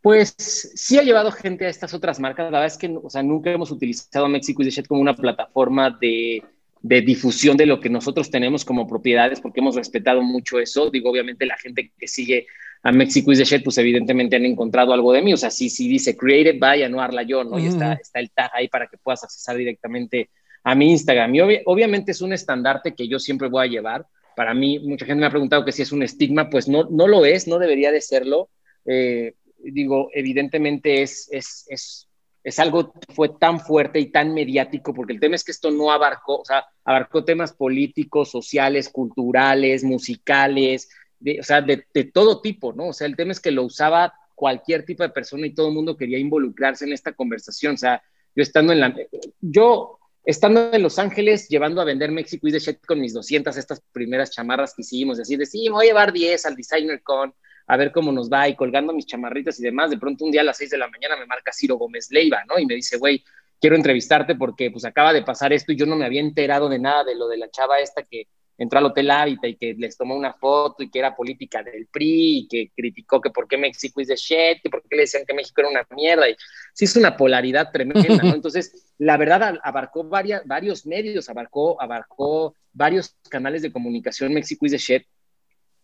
Pues 0.00 0.34
sí 0.36 0.98
ha 0.98 1.02
llevado 1.02 1.30
gente 1.30 1.64
a 1.64 1.68
estas 1.68 1.94
otras 1.94 2.18
marcas. 2.18 2.50
La 2.50 2.58
verdad 2.58 2.66
es 2.66 2.76
que 2.76 2.88
o 3.02 3.08
sea, 3.08 3.22
nunca 3.22 3.50
hemos 3.50 3.70
utilizado 3.70 4.28
México 4.28 4.62
is 4.62 4.68
the 4.68 4.70
Shit 4.72 4.88
como 4.88 5.00
una 5.00 5.14
plataforma 5.14 5.96
de, 6.00 6.42
de 6.80 7.00
difusión 7.02 7.56
de 7.56 7.66
lo 7.66 7.78
que 7.78 7.88
nosotros 7.88 8.28
tenemos 8.30 8.64
como 8.64 8.88
propiedades, 8.88 9.40
porque 9.40 9.60
hemos 9.60 9.76
respetado 9.76 10.22
mucho 10.22 10.58
eso. 10.58 10.90
Digo, 10.90 11.10
obviamente 11.10 11.46
la 11.46 11.56
gente 11.56 11.92
que 11.96 12.08
sigue 12.08 12.46
a 12.82 12.92
México 12.92 13.30
is 13.30 13.38
the 13.38 13.44
Shit, 13.44 13.62
pues 13.62 13.78
evidentemente 13.78 14.36
han 14.36 14.44
encontrado 14.44 14.92
algo 14.92 15.12
de 15.12 15.22
mí. 15.22 15.32
O 15.32 15.36
sea, 15.36 15.50
sí, 15.50 15.70
sí 15.70 15.88
dice 15.88 16.16
created 16.16 16.58
by 16.58 16.82
Anuar 16.82 17.12
yo, 17.26 17.44
¿no? 17.44 17.58
Y 17.58 17.66
está, 17.66 17.92
está 17.94 18.18
el 18.18 18.30
tag 18.30 18.50
ahí 18.54 18.68
para 18.68 18.88
que 18.88 18.98
puedas 18.98 19.22
accesar 19.22 19.56
directamente 19.56 20.30
a 20.64 20.74
mi 20.74 20.90
Instagram. 20.90 21.34
Y 21.34 21.40
obviamente 21.64 22.12
es 22.12 22.20
un 22.20 22.32
estandarte 22.32 22.94
que 22.94 23.06
yo 23.06 23.18
siempre 23.18 23.48
voy 23.48 23.66
a 23.66 23.70
llevar. 23.70 24.06
Para 24.34 24.52
mí, 24.54 24.78
mucha 24.80 25.06
gente 25.06 25.20
me 25.20 25.26
ha 25.26 25.30
preguntado 25.30 25.64
que 25.64 25.72
si 25.72 25.82
es 25.82 25.92
un 25.92 26.02
estigma, 26.02 26.50
pues 26.50 26.68
no, 26.68 26.88
no 26.90 27.06
lo 27.06 27.24
es, 27.24 27.46
no 27.46 27.58
debería 27.58 27.92
de 27.92 28.00
serlo. 28.00 28.48
Eh, 28.84 29.34
digo, 29.58 30.10
evidentemente 30.12 31.02
es, 31.02 31.28
es, 31.30 31.66
es 31.68 32.08
es 32.44 32.58
algo 32.58 32.92
que 32.92 33.14
fue 33.14 33.28
tan 33.28 33.60
fuerte 33.60 34.00
y 34.00 34.06
tan 34.06 34.34
mediático, 34.34 34.92
porque 34.92 35.12
el 35.12 35.20
tema 35.20 35.36
es 35.36 35.44
que 35.44 35.52
esto 35.52 35.70
no 35.70 35.92
abarcó, 35.92 36.40
o 36.40 36.44
sea, 36.44 36.64
abarcó 36.84 37.24
temas 37.24 37.52
políticos, 37.52 38.30
sociales, 38.30 38.88
culturales, 38.88 39.84
musicales, 39.84 40.88
de, 41.22 41.40
o 41.40 41.42
sea, 41.42 41.60
de, 41.62 41.84
todo 42.12 42.40
tipo, 42.40 42.72
¿no? 42.72 42.88
O 42.88 42.92
sea, 42.92 43.06
el 43.06 43.16
tema 43.16 43.32
es 43.32 43.40
que 43.40 43.50
lo 43.50 43.64
usaba 43.64 44.14
cualquier 44.34 44.84
tipo 44.84 45.02
de 45.02 45.10
persona 45.10 45.46
y 45.46 45.54
todo 45.54 45.68
el 45.68 45.74
mundo 45.74 45.96
quería 45.96 46.18
involucrarse 46.18 46.84
en 46.84 46.92
esta 46.92 47.12
conversación, 47.12 47.74
o 47.74 47.78
sea, 47.78 48.02
yo 48.34 48.42
estando 48.42 48.72
en 48.72 48.80
la, 48.80 48.94
yo 49.40 49.98
estando 50.24 50.72
en 50.72 50.82
Los 50.82 50.98
Ángeles, 50.98 51.48
llevando 51.48 51.80
a 51.80 51.84
vender 51.84 52.10
México 52.10 52.48
y 52.48 52.52
de 52.52 52.58
Shit 52.58 52.84
con 52.86 53.00
mis 53.00 53.12
200, 53.12 53.56
estas 53.56 53.82
primeras 53.92 54.30
chamarras 54.30 54.74
que 54.74 54.82
hicimos, 54.82 55.20
así 55.20 55.36
de, 55.36 55.46
sí, 55.46 55.68
voy 55.68 55.86
a 55.86 55.88
llevar 55.88 56.12
10 56.12 56.46
al 56.46 56.56
Designer 56.56 57.02
Con, 57.02 57.34
a 57.66 57.76
ver 57.76 57.92
cómo 57.92 58.10
nos 58.10 58.30
va 58.30 58.48
y 58.48 58.56
colgando 58.56 58.92
mis 58.92 59.06
chamarritas 59.06 59.58
y 59.60 59.62
demás, 59.62 59.90
de 59.90 59.98
pronto 59.98 60.24
un 60.24 60.30
día 60.30 60.40
a 60.40 60.44
las 60.44 60.56
6 60.56 60.70
de 60.70 60.78
la 60.78 60.88
mañana 60.88 61.16
me 61.16 61.26
marca 61.26 61.52
Ciro 61.52 61.76
Gómez 61.76 62.08
Leiva, 62.10 62.42
¿no? 62.48 62.58
Y 62.58 62.66
me 62.66 62.74
dice, 62.74 62.98
güey, 62.98 63.22
quiero 63.60 63.76
entrevistarte 63.76 64.34
porque 64.34 64.70
pues 64.70 64.84
acaba 64.84 65.12
de 65.12 65.22
pasar 65.22 65.52
esto 65.52 65.72
y 65.72 65.76
yo 65.76 65.86
no 65.86 65.94
me 65.94 66.04
había 66.04 66.20
enterado 66.20 66.68
de 66.68 66.80
nada 66.80 67.04
de 67.04 67.14
lo 67.14 67.28
de 67.28 67.36
la 67.36 67.48
chava 67.50 67.78
esta 67.78 68.02
que 68.02 68.26
entró 68.58 68.78
al 68.78 68.86
Hotel 68.86 69.10
Hábitat 69.10 69.50
y 69.50 69.56
que 69.56 69.74
les 69.74 69.96
tomó 69.96 70.14
una 70.14 70.32
foto 70.34 70.82
y 70.82 70.90
que 70.90 70.98
era 70.98 71.16
política 71.16 71.62
del 71.62 71.86
PRI 71.86 72.38
y 72.38 72.48
que 72.48 72.70
criticó 72.74 73.20
que 73.20 73.30
por 73.30 73.48
qué 73.48 73.56
México 73.56 74.00
es 74.00 74.08
de 74.08 74.16
shit 74.16 74.58
y 74.64 74.68
por 74.68 74.82
qué 74.82 74.96
le 74.96 75.02
decían 75.02 75.24
que 75.26 75.34
México 75.34 75.60
era 75.60 75.70
una 75.70 75.86
mierda. 75.94 76.28
Y 76.28 76.36
sí 76.72 76.84
es 76.84 76.96
una 76.96 77.16
polaridad 77.16 77.70
tremenda, 77.72 78.22
¿no? 78.22 78.34
Entonces, 78.34 78.92
la 78.98 79.16
verdad 79.16 79.58
abarcó 79.62 80.04
varias, 80.04 80.46
varios 80.46 80.86
medios, 80.86 81.28
abarcó, 81.28 81.80
abarcó 81.80 82.54
varios 82.72 83.16
canales 83.28 83.62
de 83.62 83.72
comunicación 83.72 84.34
México 84.34 84.66
is 84.66 84.72
de 84.72 84.78
shit. 84.78 85.02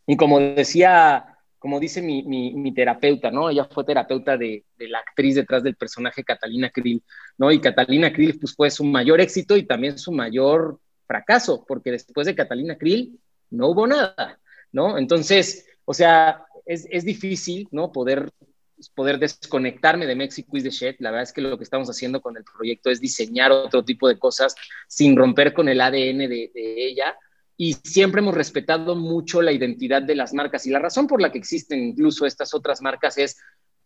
Y 0.06 0.16
como 0.16 0.40
decía 0.40 1.34
como 1.58 1.80
dice 1.80 2.00
mi, 2.00 2.22
mi, 2.22 2.72
terapeuta, 2.72 3.30
¿no? 3.30 3.50
Ella 3.50 3.64
fue 3.64 3.84
terapeuta 3.84 4.36
de, 4.36 4.64
de, 4.76 4.88
la 4.88 5.00
actriz 5.00 5.34
detrás 5.34 5.62
del 5.62 5.74
personaje 5.74 6.22
Catalina 6.22 6.70
Krill, 6.70 7.02
¿no? 7.36 7.50
Y 7.50 7.60
Catalina 7.60 8.12
Krill 8.12 8.38
pues, 8.38 8.54
fue 8.54 8.70
su 8.70 8.84
mayor 8.84 9.20
éxito 9.20 9.56
y 9.56 9.64
también 9.66 9.98
su 9.98 10.12
mayor 10.12 10.78
fracaso, 11.08 11.64
porque 11.66 11.90
después 11.90 12.26
de 12.26 12.36
Catalina 12.36 12.78
Krill 12.78 13.18
no 13.50 13.68
hubo 13.68 13.86
nada, 13.86 14.38
¿no? 14.70 14.98
Entonces, 14.98 15.66
o 15.84 15.94
sea, 15.94 16.44
es, 16.66 16.86
es 16.90 17.04
difícil, 17.04 17.66
¿no? 17.72 17.90
Poder, 17.90 18.30
poder 18.94 19.18
desconectarme 19.18 20.06
de 20.06 20.14
México 20.14 20.56
is 20.56 20.62
the 20.62 20.70
shit. 20.70 21.00
La 21.00 21.10
verdad 21.10 21.24
es 21.24 21.32
que 21.32 21.40
lo 21.40 21.56
que 21.56 21.64
estamos 21.64 21.88
haciendo 21.88 22.20
con 22.20 22.36
el 22.36 22.44
proyecto 22.44 22.90
es 22.90 23.00
diseñar 23.00 23.50
otro 23.50 23.82
tipo 23.84 24.06
de 24.06 24.18
cosas 24.18 24.54
sin 24.86 25.16
romper 25.16 25.54
con 25.54 25.68
el 25.68 25.80
ADN 25.80 26.18
de, 26.28 26.50
de 26.54 26.86
ella 26.86 27.16
y 27.56 27.72
siempre 27.72 28.20
hemos 28.20 28.34
respetado 28.34 28.94
mucho 28.94 29.42
la 29.42 29.50
identidad 29.50 30.02
de 30.02 30.14
las 30.14 30.32
marcas. 30.32 30.64
Y 30.66 30.70
la 30.70 30.78
razón 30.78 31.08
por 31.08 31.20
la 31.20 31.32
que 31.32 31.38
existen 31.38 31.82
incluso 31.82 32.24
estas 32.24 32.54
otras 32.54 32.80
marcas 32.82 33.18
es 33.18 33.36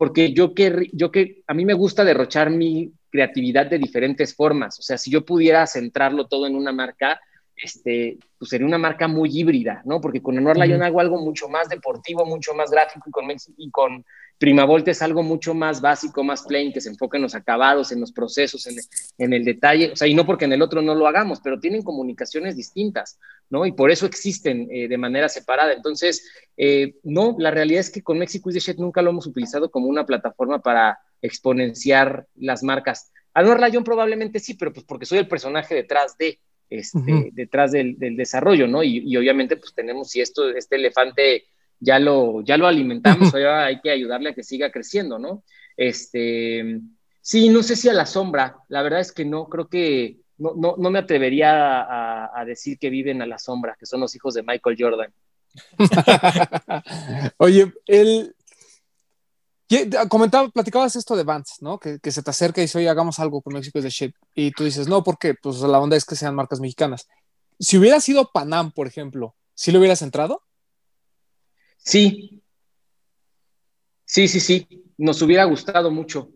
porque 0.02 0.32
yo 0.32 0.52
que, 0.52 0.90
yo 0.92 1.12
que 1.12 1.44
a 1.46 1.54
mí 1.54 1.64
me 1.64 1.74
gusta 1.74 2.02
derrochar 2.02 2.50
mi 2.50 2.92
creatividad 3.08 3.66
de 3.66 3.78
diferentes 3.78 4.34
formas. 4.34 4.76
O 4.80 4.82
sea, 4.82 4.98
si 4.98 5.12
yo 5.12 5.24
pudiera 5.24 5.64
centrarlo 5.64 6.26
todo 6.26 6.48
en 6.48 6.56
una 6.56 6.72
marca, 6.72 7.20
este, 7.54 8.18
pues 8.36 8.48
sería 8.48 8.66
una 8.66 8.78
marca 8.78 9.06
muy 9.06 9.30
híbrida, 9.32 9.80
¿no? 9.84 10.00
Porque 10.00 10.20
con 10.20 10.36
Anuar 10.36 10.56
Lion 10.56 10.82
hago 10.82 10.98
algo 10.98 11.18
mucho 11.18 11.48
más 11.48 11.68
deportivo, 11.68 12.26
mucho 12.26 12.52
más 12.52 12.72
gráfico 12.72 13.08
y 13.08 13.12
con, 13.12 13.30
y 13.56 13.70
con 13.70 14.04
Volta 14.66 14.90
es 14.90 15.02
algo 15.02 15.22
mucho 15.22 15.54
más 15.54 15.80
básico, 15.80 16.24
más 16.24 16.42
plain, 16.42 16.72
que 16.72 16.80
se 16.80 16.88
enfoca 16.88 17.16
en 17.16 17.22
los 17.22 17.34
acabados, 17.34 17.92
en 17.92 18.00
los 18.00 18.12
procesos, 18.12 18.66
en, 19.18 19.32
el 19.32 19.44
detalle. 19.44 19.92
O 19.92 19.96
sea, 19.96 20.08
y 20.08 20.14
no 20.14 20.26
porque 20.26 20.46
en 20.46 20.52
el 20.52 20.62
otro 20.62 20.82
no 20.82 20.94
lo 20.94 21.06
hagamos, 21.06 21.40
pero 21.40 21.60
tienen 21.60 21.82
comunicaciones 21.82 22.56
distintas, 22.56 23.18
¿no? 23.50 23.64
Y 23.66 23.72
por 23.72 23.90
eso 23.90 24.06
existen 24.06 24.68
eh, 24.70 24.88
de 24.88 24.98
manera 24.98 25.28
separada. 25.28 25.72
Entonces, 25.72 26.28
eh, 26.56 26.96
no, 27.04 27.36
la 27.38 27.50
realidad 27.50 27.80
es 27.80 27.90
que 27.90 28.02
con 28.02 28.18
Mexico 28.18 28.50
is 28.50 28.54
the 28.54 28.60
Shit 28.60 28.78
nunca 28.78 29.00
lo 29.00 29.10
hemos 29.10 29.26
utilizado 29.26 29.70
como 29.70 29.86
una 29.86 30.04
plataforma 30.04 30.60
para 30.60 30.98
exponenciar 31.20 32.26
las 32.34 32.62
marcas. 32.62 33.12
Anuar 33.34 33.60
Lion 33.60 33.84
probablemente 33.84 34.40
sí, 34.40 34.54
pero 34.54 34.72
pues 34.72 34.84
porque 34.84 35.06
soy 35.06 35.18
el 35.18 35.28
personaje 35.28 35.74
detrás 35.74 36.18
de, 36.18 36.38
este, 36.68 37.30
detrás 37.32 37.72
del, 37.72 37.96
desarrollo, 37.98 38.66
¿no? 38.66 38.82
Y, 38.82 39.02
y, 39.06 39.16
obviamente 39.16 39.56
pues 39.56 39.72
tenemos, 39.74 40.10
si 40.10 40.20
esto, 40.20 40.50
este 40.50 40.76
elefante 40.76 41.44
ya 41.82 41.98
lo, 41.98 42.42
ya 42.42 42.56
lo 42.56 42.66
alimentamos, 42.68 43.34
ahora 43.34 43.66
hay 43.66 43.80
que 43.80 43.90
ayudarle 43.90 44.30
a 44.30 44.34
que 44.34 44.44
siga 44.44 44.70
creciendo, 44.70 45.18
¿no? 45.18 45.42
Este, 45.76 46.80
sí, 47.20 47.48
no 47.48 47.62
sé 47.64 47.74
si 47.74 47.88
a 47.88 47.92
la 47.92 48.06
sombra, 48.06 48.58
la 48.68 48.82
verdad 48.82 49.00
es 49.00 49.10
que 49.10 49.24
no, 49.24 49.48
creo 49.48 49.68
que 49.68 50.18
no, 50.38 50.54
no, 50.56 50.76
no 50.78 50.90
me 50.90 51.00
atrevería 51.00 52.38
a, 52.38 52.44
decir 52.44 52.78
que 52.78 52.90
viven 52.90 53.20
a 53.20 53.26
la 53.26 53.38
sombra, 53.38 53.76
que 53.78 53.86
son 53.86 54.00
los 54.00 54.14
hijos 54.14 54.34
de 54.34 54.42
Michael 54.42 54.76
Jordan. 54.78 55.12
Oye, 57.38 57.72
él 57.86 58.34
comentaba, 60.08 60.48
platicabas 60.50 60.96
esto 60.96 61.16
de 61.16 61.24
Vance, 61.24 61.54
¿no? 61.60 61.78
Que, 61.78 61.98
se 62.10 62.22
te 62.22 62.30
acerca 62.30 62.60
y 62.60 62.64
dice, 62.64 62.78
oye, 62.78 62.88
hagamos 62.88 63.18
algo 63.18 63.40
con 63.40 63.54
México 63.54 63.80
de 63.80 63.90
shit. 63.90 64.14
Y 64.34 64.52
tú 64.52 64.64
dices, 64.64 64.88
no, 64.88 65.02
porque 65.02 65.34
pues 65.34 65.60
la 65.60 65.80
onda 65.80 65.96
es 65.96 66.04
que 66.04 66.16
sean 66.16 66.34
marcas 66.34 66.60
mexicanas. 66.60 67.08
Si 67.58 67.78
hubiera 67.78 68.00
sido 68.00 68.30
Panam, 68.32 68.72
por 68.72 68.86
ejemplo, 68.86 69.34
¿sí 69.54 69.72
lo 69.72 69.78
hubieras 69.78 70.02
entrado? 70.02 70.42
Sí, 71.84 72.42
sí, 74.04 74.28
sí, 74.28 74.40
sí, 74.40 74.68
nos 74.98 75.20
hubiera 75.22 75.44
gustado 75.44 75.90
mucho. 75.90 76.30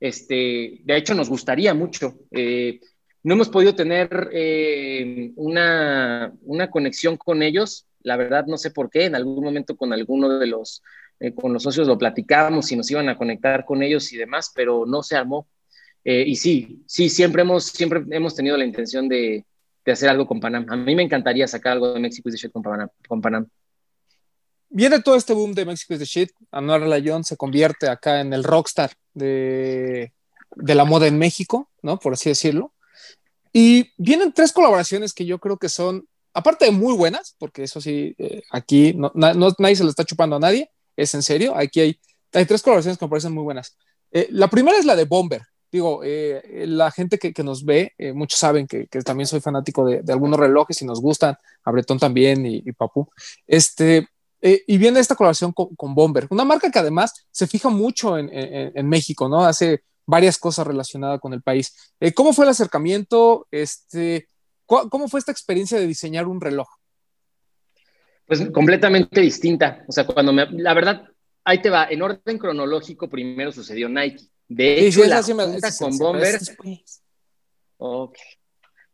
Este, 0.00 0.80
de 0.84 0.96
hecho, 0.96 1.14
nos 1.14 1.28
gustaría 1.28 1.74
mucho. 1.74 2.14
Eh, 2.30 2.80
no 3.22 3.34
hemos 3.34 3.48
podido 3.48 3.74
tener 3.74 4.28
eh, 4.32 5.32
una, 5.36 6.32
conexión 6.70 7.16
con 7.16 7.42
ellos. 7.42 7.86
La 8.02 8.16
verdad, 8.16 8.44
no 8.46 8.58
sé 8.58 8.70
por 8.70 8.90
qué. 8.90 9.06
En 9.06 9.14
algún 9.14 9.42
momento 9.42 9.76
con 9.76 9.92
alguno 9.92 10.38
de 10.38 10.46
los, 10.46 10.82
eh, 11.20 11.34
con 11.34 11.52
los 11.52 11.62
socios 11.62 11.88
lo 11.88 11.98
platicamos 11.98 12.70
y 12.70 12.76
nos 12.76 12.90
iban 12.90 13.08
a 13.08 13.16
conectar 13.16 13.64
con 13.64 13.82
ellos 13.82 14.12
y 14.12 14.18
demás, 14.18 14.52
pero 14.54 14.84
no 14.86 15.02
se 15.02 15.16
armó. 15.16 15.48
Y 16.06 16.36
sí, 16.36 16.82
sí, 16.86 17.08
siempre 17.08 17.40
hemos, 17.40 17.64
siempre 17.64 18.04
hemos 18.10 18.34
tenido 18.34 18.58
la 18.58 18.66
intención 18.66 19.08
de, 19.08 19.42
de, 19.86 19.92
hacer 19.92 20.10
algo 20.10 20.26
con 20.26 20.38
Panam. 20.38 20.66
A 20.68 20.76
mí 20.76 20.94
me 20.94 21.02
encantaría 21.02 21.48
sacar 21.48 21.72
algo 21.72 21.94
de 21.94 22.00
México 22.00 22.28
the 22.28 22.36
Shit 22.36 22.52
con 22.52 22.62
Panam. 22.62 22.90
Con 23.08 23.22
Panam. 23.22 23.48
Viene 24.76 25.00
todo 25.00 25.14
este 25.14 25.34
boom 25.34 25.54
de 25.54 25.64
México 25.64 25.94
is 25.94 26.00
the 26.00 26.04
Shit. 26.04 26.32
Anuar 26.50 26.80
Layón 26.80 27.22
se 27.22 27.36
convierte 27.36 27.88
acá 27.88 28.20
en 28.20 28.32
el 28.32 28.42
rockstar 28.42 28.90
de, 29.12 30.12
de 30.56 30.74
la 30.74 30.84
moda 30.84 31.06
en 31.06 31.16
México, 31.16 31.70
¿no? 31.80 32.00
Por 32.00 32.14
así 32.14 32.30
decirlo. 32.30 32.72
Y 33.52 33.92
vienen 33.98 34.32
tres 34.32 34.52
colaboraciones 34.52 35.12
que 35.14 35.26
yo 35.26 35.38
creo 35.38 35.58
que 35.58 35.68
son, 35.68 36.08
aparte 36.32 36.64
de 36.64 36.72
muy 36.72 36.92
buenas, 36.96 37.36
porque 37.38 37.62
eso 37.62 37.80
sí, 37.80 38.16
eh, 38.18 38.42
aquí 38.50 38.94
no, 38.94 39.12
nadie 39.14 39.76
se 39.76 39.84
lo 39.84 39.90
está 39.90 40.04
chupando 40.04 40.34
a 40.34 40.40
nadie, 40.40 40.72
es 40.96 41.14
en 41.14 41.22
serio. 41.22 41.56
Aquí 41.56 41.78
hay, 41.78 42.00
hay 42.32 42.44
tres 42.44 42.60
colaboraciones 42.60 42.98
que 42.98 43.04
me 43.04 43.10
parecen 43.10 43.32
muy 43.32 43.44
buenas. 43.44 43.76
Eh, 44.10 44.26
la 44.32 44.50
primera 44.50 44.76
es 44.76 44.86
la 44.86 44.96
de 44.96 45.04
Bomber. 45.04 45.42
Digo, 45.70 46.00
eh, 46.02 46.64
la 46.66 46.90
gente 46.90 47.16
que, 47.16 47.32
que 47.32 47.44
nos 47.44 47.64
ve, 47.64 47.92
muchos 48.12 48.40
saben 48.40 48.66
que, 48.66 48.88
que, 48.88 49.02
también 49.02 49.28
soy 49.28 49.40
fanático 49.40 49.86
de, 49.86 50.02
de, 50.02 50.12
algunos 50.12 50.40
relojes 50.40 50.82
y 50.82 50.84
nos 50.84 51.00
gustan, 51.00 51.36
a 51.62 51.70
Bretón 51.70 52.00
también 52.00 52.44
y, 52.44 52.56
y 52.56 52.72
Papu. 52.72 53.08
Este, 53.46 54.08
y 54.66 54.78
viene 54.78 55.00
esta 55.00 55.14
colaboración 55.14 55.52
con, 55.52 55.74
con, 55.74 55.94
Bomber, 55.94 56.26
una 56.30 56.44
marca 56.44 56.70
que 56.70 56.78
además 56.78 57.26
se 57.30 57.46
fija 57.46 57.70
mucho 57.70 58.18
en, 58.18 58.28
en, 58.32 58.72
en 58.74 58.88
México, 58.88 59.28
¿no? 59.28 59.44
Hace 59.44 59.82
varias 60.06 60.38
cosas 60.38 60.66
relacionadas 60.66 61.20
con 61.20 61.32
el 61.32 61.42
país. 61.42 61.94
Eh, 62.00 62.12
¿Cómo 62.12 62.32
fue 62.32 62.44
el 62.44 62.50
acercamiento? 62.50 63.46
Este, 63.50 64.28
¿Cómo 64.66 65.08
fue 65.08 65.20
esta 65.20 65.32
experiencia 65.32 65.78
de 65.78 65.86
diseñar 65.86 66.26
un 66.26 66.40
reloj? 66.40 66.68
Pues 68.26 68.48
completamente 68.50 69.20
distinta. 69.20 69.84
O 69.86 69.92
sea, 69.92 70.06
cuando 70.06 70.32
me, 70.32 70.46
la 70.50 70.74
verdad, 70.74 71.04
ahí 71.44 71.60
te 71.60 71.70
va, 71.70 71.86
en 71.90 72.02
orden 72.02 72.38
cronológico 72.38 73.08
primero 73.08 73.52
sucedió 73.52 73.88
Nike. 73.88 74.24
De 74.48 74.86
hecho, 74.86 75.02
sí, 75.02 75.08
sí, 75.22 75.34
la 75.34 75.46
me, 75.46 75.60
con 75.78 75.98
Bomber... 75.98 76.38
Okay. 77.76 78.22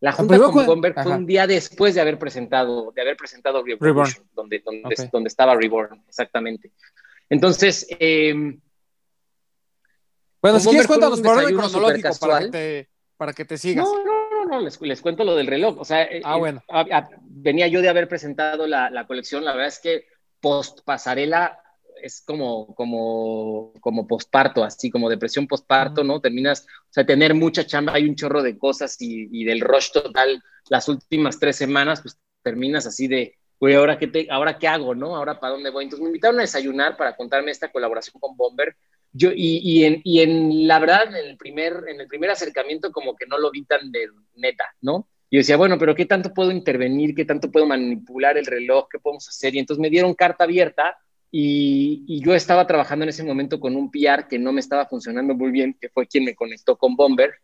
La 0.01 0.13
junta 0.13 0.39
con 0.39 0.67
Bomber 0.67 0.95
fue 0.95 1.13
un 1.13 1.27
día 1.27 1.47
después 1.47 1.95
de 1.95 2.01
haber 2.01 2.19
presentado, 2.19 2.91
de 2.93 3.03
haber 3.03 3.17
presentado 3.17 3.63
Reborn, 3.63 4.11
donde, 4.35 4.61
donde, 4.65 4.83
okay. 4.85 5.09
donde, 5.13 5.29
estaba 5.29 5.55
Reborn, 5.55 6.03
exactamente. 6.09 6.73
Entonces, 7.29 7.87
eh, 8.01 8.35
bueno, 10.41 10.59
si 10.59 10.69
quieres 10.69 10.87
cuéntanos 10.87 11.21
por 11.21 11.37
orden 11.37 11.55
cronológico 11.55 12.09
para 12.19 12.41
que, 12.41 12.49
te, 12.49 12.89
para 13.17 13.33
que 13.35 13.45
te 13.45 13.59
sigas. 13.59 13.85
No, 13.85 14.03
no, 14.03 14.31
no, 14.31 14.45
no 14.47 14.61
les, 14.61 14.81
les, 14.81 15.01
cuento 15.03 15.23
lo 15.23 15.35
del 15.35 15.47
reloj. 15.47 15.79
O 15.79 15.85
sea, 15.85 15.99
ah, 16.25 16.37
eh, 16.37 16.39
bueno. 16.39 16.63
a, 16.69 16.81
a, 16.81 17.11
venía 17.21 17.69
yo 17.69 17.83
de 17.83 17.91
haber 17.91 18.09
presentado 18.09 18.67
la, 18.67 18.89
la, 18.89 19.07
colección. 19.07 19.45
La 19.45 19.53
verdad 19.53 19.69
es 19.69 19.79
que 19.81 20.07
post 20.41 20.81
pasarela 20.85 21.61
es 22.03 22.23
como, 22.27 22.75
como, 22.75 23.73
como 23.81 24.07
postparto, 24.07 24.65
así 24.65 24.91
como 24.91 25.09
depresión 25.09 25.47
postparto, 25.47 26.05
¿no? 26.05 26.21
Terminas, 26.21 26.63
o 26.63 26.93
sea, 26.93 27.05
tener 27.05 27.35
mucha 27.35 27.67
chamba, 27.67 27.95
hay 27.95 28.05
un 28.05 28.17
chorro 28.17 28.43
de 28.43 28.59
cosas 28.59 29.01
y, 29.01 29.29
y 29.33 29.45
del 29.45 29.61
rush 29.61 29.91
total 29.93 30.43
las 30.69 30.89
últimas 30.89 31.39
tres 31.39 31.57
semanas, 31.57 32.01
pues 32.01 32.19
terminas 32.43 32.87
así 32.87 33.09
de, 33.09 33.37
güey, 33.59 33.75
¿ahora 33.75 33.99
qué, 33.99 34.07
te, 34.07 34.27
¿ahora 34.31 34.59
qué 34.59 34.69
hago, 34.69 34.95
no? 34.95 35.17
¿Ahora 35.17 35.39
para 35.39 35.55
dónde 35.55 35.71
voy? 35.71 35.85
Entonces 35.85 36.03
me 36.03 36.09
invitaron 36.09 36.39
a 36.39 36.43
desayunar 36.43 36.97
para 36.97 37.17
contarme 37.17 37.51
esta 37.51 37.71
colaboración 37.71 38.21
con 38.21 38.37
Bomber 38.37 38.77
yo, 39.13 39.31
y, 39.35 39.59
y, 39.63 39.85
en, 39.85 40.01
y 40.05 40.21
en 40.21 40.69
la 40.69 40.79
verdad, 40.79 41.09
en 41.09 41.31
el, 41.31 41.37
primer, 41.37 41.85
en 41.89 42.01
el 42.01 42.07
primer 42.07 42.31
acercamiento 42.31 42.93
como 42.93 43.17
que 43.17 43.27
no 43.27 43.39
lo 43.39 43.51
vi 43.51 43.65
tan 43.65 43.91
de 43.91 44.09
neta, 44.37 44.65
¿no? 44.81 45.09
Yo 45.33 45.39
decía, 45.39 45.57
bueno, 45.57 45.79
pero 45.79 45.95
¿qué 45.95 46.07
tanto 46.07 46.33
puedo 46.33 46.51
intervenir? 46.51 47.15
¿Qué 47.15 47.25
tanto 47.25 47.51
puedo 47.51 47.67
manipular 47.67 48.37
el 48.37 48.47
reloj? 48.47 48.89
¿Qué 48.91 48.99
podemos 48.99 49.29
hacer? 49.29 49.55
Y 49.55 49.61
entonces 49.61 49.81
me 49.81 49.91
dieron 49.91 50.15
carta 50.15 50.45
abierta 50.45 50.99
y, 51.33 52.21
yo 52.25 52.35
estaba 52.35 52.67
trabajando 52.67 53.05
en 53.05 53.11
ese 53.11 53.23
momento 53.23 53.61
con 53.61 53.77
un 53.77 53.91
PR 53.91 54.27
que 54.29 54.39
no 54.39 54.53
me 54.53 54.61
estaba 54.61 54.87
funcionando 54.87 55.35
muy 55.35 55.51
bien, 55.51 55.77
que 55.81 55.89
fue 55.89 56.07
quien 56.07 56.25
me 56.25 56.35
conectó 56.35 56.77
con 56.77 56.97
Bomber. 56.97 57.35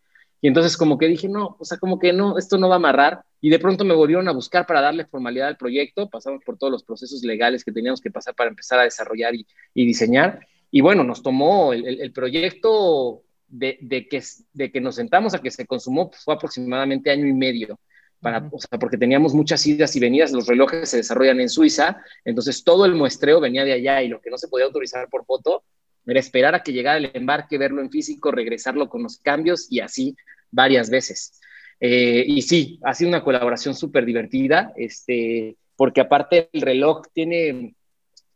Y 0.41 0.49
entonces 0.49 0.77
como 0.77 0.99
que 0.99 1.07
dije, 1.07 1.29
no, 1.29 1.57
o 1.59 1.65
sea, 1.65 1.79
como 1.79 1.99
que 1.99 2.13
no, 2.13 2.37
esto 2.37 2.59
no 2.59 2.69
va 2.69 2.75
a 2.75 2.77
amarrar. 2.77 3.23
Y 3.41 3.51
de 3.51 3.59
pronto 3.59 3.85
me 3.85 3.95
volvieron 3.95 4.29
a 4.29 4.33
buscar 4.33 4.67
para 4.67 4.81
darle 4.81 5.07
formalidad 5.07 5.49
al 5.49 5.57
proyecto. 5.57 6.11
Pasamos 6.11 6.43
por 6.45 6.59
todos 6.59 6.73
los 6.73 6.83
procesos 6.83 7.23
legales 7.23 7.65
que 7.65 7.73
teníamos 7.73 8.01
que 8.01 8.11
pasar 8.11 8.35
para 8.35 8.51
empezar 8.51 8.79
a 8.79 8.85
desarrollar 8.85 9.35
y, 9.35 9.47
diseñar. 9.75 10.41
Y 10.71 10.81
bueno, 10.81 11.05
nos 11.05 11.23
tomó 11.23 11.73
el, 11.73 12.13
proyecto 12.13 13.23
de, 13.49 13.79
de, 13.81 14.09
que, 14.09 14.23
de 14.53 14.73
que 14.73 14.81
nos 14.81 14.97
sentamos 14.97 15.35
a 15.35 15.39
que 15.39 15.51
se 15.51 15.67
consumó, 15.67 16.11
pues, 16.11 16.23
fue 16.25 16.35
aproximadamente 16.35 17.11
año 17.11 17.27
y 17.27 17.33
medio. 17.33 17.79
Para, 18.27 18.39
o 18.51 18.59
sea, 18.59 18.77
porque 18.81 18.99
teníamos 18.99 19.35
muchas 19.35 19.65
idas 19.69 19.95
y 19.95 20.01
venidas, 20.01 20.33
los 20.33 20.49
relojes 20.49 20.89
se 20.89 20.97
desarrollan 20.97 21.39
en 21.39 21.49
Suiza, 21.49 22.03
entonces 22.25 22.65
todo 22.65 22.85
el 22.85 22.97
muestreo 22.97 23.39
venía 23.39 23.65
de 23.65 23.75
allá 23.75 24.03
y 24.03 24.09
lo 24.09 24.21
que 24.21 24.31
no 24.31 24.37
se 24.37 24.49
podía 24.49 24.67
autorizar 24.67 25.09
por 25.09 25.25
foto 25.25 25.63
era 26.05 26.19
esperar 26.19 26.53
a 26.57 26.65
que 26.65 26.73
llegara 26.73 26.99
el 26.99 27.13
embarque, 27.15 27.57
verlo 27.57 27.81
en 27.81 27.89
físico, 27.89 28.33
regresarlo 28.33 28.89
con 28.89 29.05
los 29.05 29.19
cambios 29.19 29.69
y 29.71 29.79
así 29.79 30.17
varias 30.51 30.91
veces. 30.91 31.41
Eh, 31.79 32.25
y 32.27 32.43
sí, 32.43 32.81
ha 32.83 32.95
sido 32.95 33.11
una 33.11 33.23
colaboración 33.23 33.77
súper 33.77 34.05
divertida, 34.05 34.73
este, 34.75 35.55
porque 35.77 36.01
aparte 36.01 36.51
el 36.53 36.63
reloj 36.63 37.03
tiene, 37.13 37.77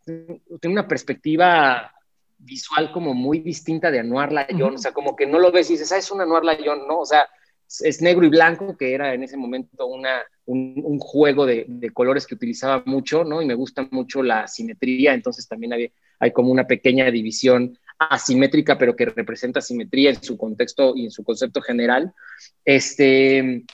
tiene 0.04 0.72
una 0.72 0.86
perspectiva 0.86 1.92
visual 2.38 2.92
como 2.92 3.12
muy 3.12 3.40
distinta 3.40 3.90
de 3.90 3.98
Anuar 3.98 4.30
Layón, 4.30 4.76
o 4.76 4.78
sea, 4.78 4.92
como 4.92 5.16
que 5.16 5.26
no 5.26 5.40
lo 5.40 5.50
ves 5.50 5.68
y 5.68 5.72
dices, 5.72 5.90
ah, 5.90 5.96
es 5.96 6.12
un 6.12 6.20
Anuar 6.20 6.44
Layón, 6.44 6.86
¿no? 6.86 7.00
O 7.00 7.06
sea, 7.06 7.28
es 7.80 8.02
negro 8.02 8.26
y 8.26 8.28
blanco, 8.28 8.76
que 8.76 8.94
era 8.94 9.14
en 9.14 9.22
ese 9.22 9.36
momento 9.36 9.86
una, 9.86 10.22
un, 10.46 10.80
un 10.84 10.98
juego 10.98 11.46
de, 11.46 11.64
de, 11.68 11.90
colores 11.90 12.26
que 12.26 12.34
utilizaba 12.34 12.82
mucho, 12.86 13.24
¿no? 13.24 13.40
Y 13.40 13.46
me 13.46 13.54
gusta 13.54 13.86
mucho 13.90 14.22
la 14.22 14.48
simetría, 14.48 15.14
entonces 15.14 15.46
también 15.46 15.72
hay, 15.72 15.92
hay 16.18 16.32
como 16.32 16.50
una 16.50 16.66
pequeña 16.66 17.10
división 17.10 17.78
asimétrica, 17.98 18.76
pero 18.76 18.96
que 18.96 19.06
representa 19.06 19.60
simetría 19.60 20.10
en 20.10 20.22
su 20.22 20.36
contexto 20.36 20.94
y 20.96 21.04
en 21.04 21.10
su 21.10 21.22
concepto 21.22 21.60
general. 21.60 22.12
Este, 22.64 23.64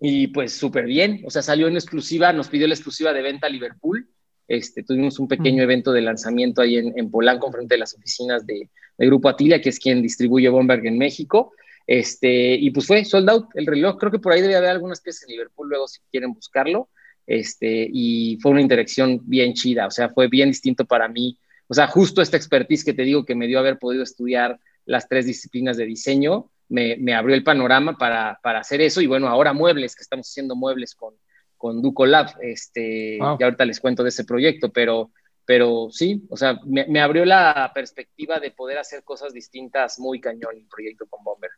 y 0.00 0.26
pues 0.28 0.52
súper 0.52 0.84
bien, 0.84 1.22
o 1.24 1.30
sea, 1.30 1.42
salió 1.42 1.68
en 1.68 1.74
exclusiva, 1.74 2.32
nos 2.32 2.48
pidió 2.48 2.66
la 2.66 2.74
exclusiva 2.74 3.12
de 3.12 3.22
venta 3.22 3.46
a 3.46 3.50
Liverpool, 3.50 4.08
este, 4.48 4.82
tuvimos 4.82 5.18
un 5.18 5.28
pequeño 5.28 5.62
evento 5.62 5.92
de 5.92 6.00
lanzamiento 6.00 6.62
ahí 6.62 6.78
en, 6.78 6.98
en 6.98 7.10
Polanco, 7.10 7.52
frente 7.52 7.74
a 7.74 7.78
las 7.78 7.94
oficinas 7.94 8.46
de, 8.46 8.70
de, 8.96 9.06
Grupo 9.06 9.28
Atilia, 9.28 9.60
que 9.60 9.68
es 9.68 9.78
quien 9.78 10.00
distribuye 10.00 10.48
Bomberg 10.48 10.86
en 10.86 10.96
México. 10.96 11.52
Este, 11.88 12.54
y 12.54 12.70
pues 12.70 12.86
fue 12.86 13.02
sold 13.06 13.30
out 13.30 13.46
el 13.54 13.66
reloj. 13.66 13.96
Creo 13.96 14.12
que 14.12 14.18
por 14.18 14.32
ahí 14.32 14.42
debe 14.42 14.56
haber 14.56 14.68
algunas 14.68 15.00
piezas 15.00 15.22
en 15.22 15.30
Liverpool 15.30 15.70
luego 15.70 15.88
si 15.88 16.00
quieren 16.10 16.34
buscarlo. 16.34 16.90
Este, 17.26 17.88
y 17.90 18.38
fue 18.42 18.52
una 18.52 18.60
interacción 18.60 19.20
bien 19.24 19.54
chida, 19.54 19.86
o 19.86 19.90
sea, 19.90 20.10
fue 20.10 20.28
bien 20.28 20.50
distinto 20.50 20.84
para 20.84 21.08
mí. 21.08 21.38
O 21.66 21.74
sea, 21.74 21.86
justo 21.86 22.20
esta 22.20 22.36
expertise 22.36 22.84
que 22.84 22.92
te 22.92 23.02
digo 23.02 23.24
que 23.24 23.34
me 23.34 23.46
dio 23.46 23.58
haber 23.58 23.78
podido 23.78 24.02
estudiar 24.02 24.60
las 24.84 25.08
tres 25.08 25.24
disciplinas 25.24 25.78
de 25.78 25.86
diseño, 25.86 26.50
me, 26.68 26.96
me 26.96 27.14
abrió 27.14 27.34
el 27.34 27.42
panorama 27.42 27.96
para, 27.96 28.38
para 28.42 28.60
hacer 28.60 28.82
eso. 28.82 29.00
Y 29.00 29.06
bueno, 29.06 29.28
ahora 29.28 29.54
muebles, 29.54 29.96
que 29.96 30.02
estamos 30.02 30.28
haciendo 30.28 30.56
muebles 30.56 30.94
con, 30.94 31.14
con 31.56 31.80
Ducolab, 31.80 32.34
este, 32.42 33.16
wow. 33.18 33.38
y 33.40 33.44
ahorita 33.44 33.64
les 33.64 33.80
cuento 33.80 34.02
de 34.02 34.10
ese 34.10 34.24
proyecto, 34.24 34.70
pero, 34.70 35.10
pero 35.46 35.88
sí, 35.90 36.22
o 36.28 36.36
sea, 36.36 36.60
me, 36.66 36.86
me, 36.86 37.00
abrió 37.00 37.24
la 37.24 37.70
perspectiva 37.74 38.40
de 38.40 38.50
poder 38.50 38.78
hacer 38.78 39.02
cosas 39.04 39.32
distintas 39.32 39.98
muy 39.98 40.20
cañón 40.20 40.56
el 40.56 40.66
proyecto 40.66 41.06
con 41.06 41.24
Bomber. 41.24 41.50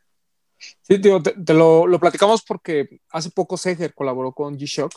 Sí, 0.81 0.99
tío, 0.99 1.21
te, 1.21 1.31
te 1.31 1.53
lo, 1.53 1.87
lo, 1.87 1.99
platicamos 1.99 2.41
porque 2.43 2.99
hace 3.09 3.29
poco 3.31 3.57
Seger 3.57 3.93
colaboró 3.93 4.31
con 4.31 4.57
G-Shock, 4.57 4.91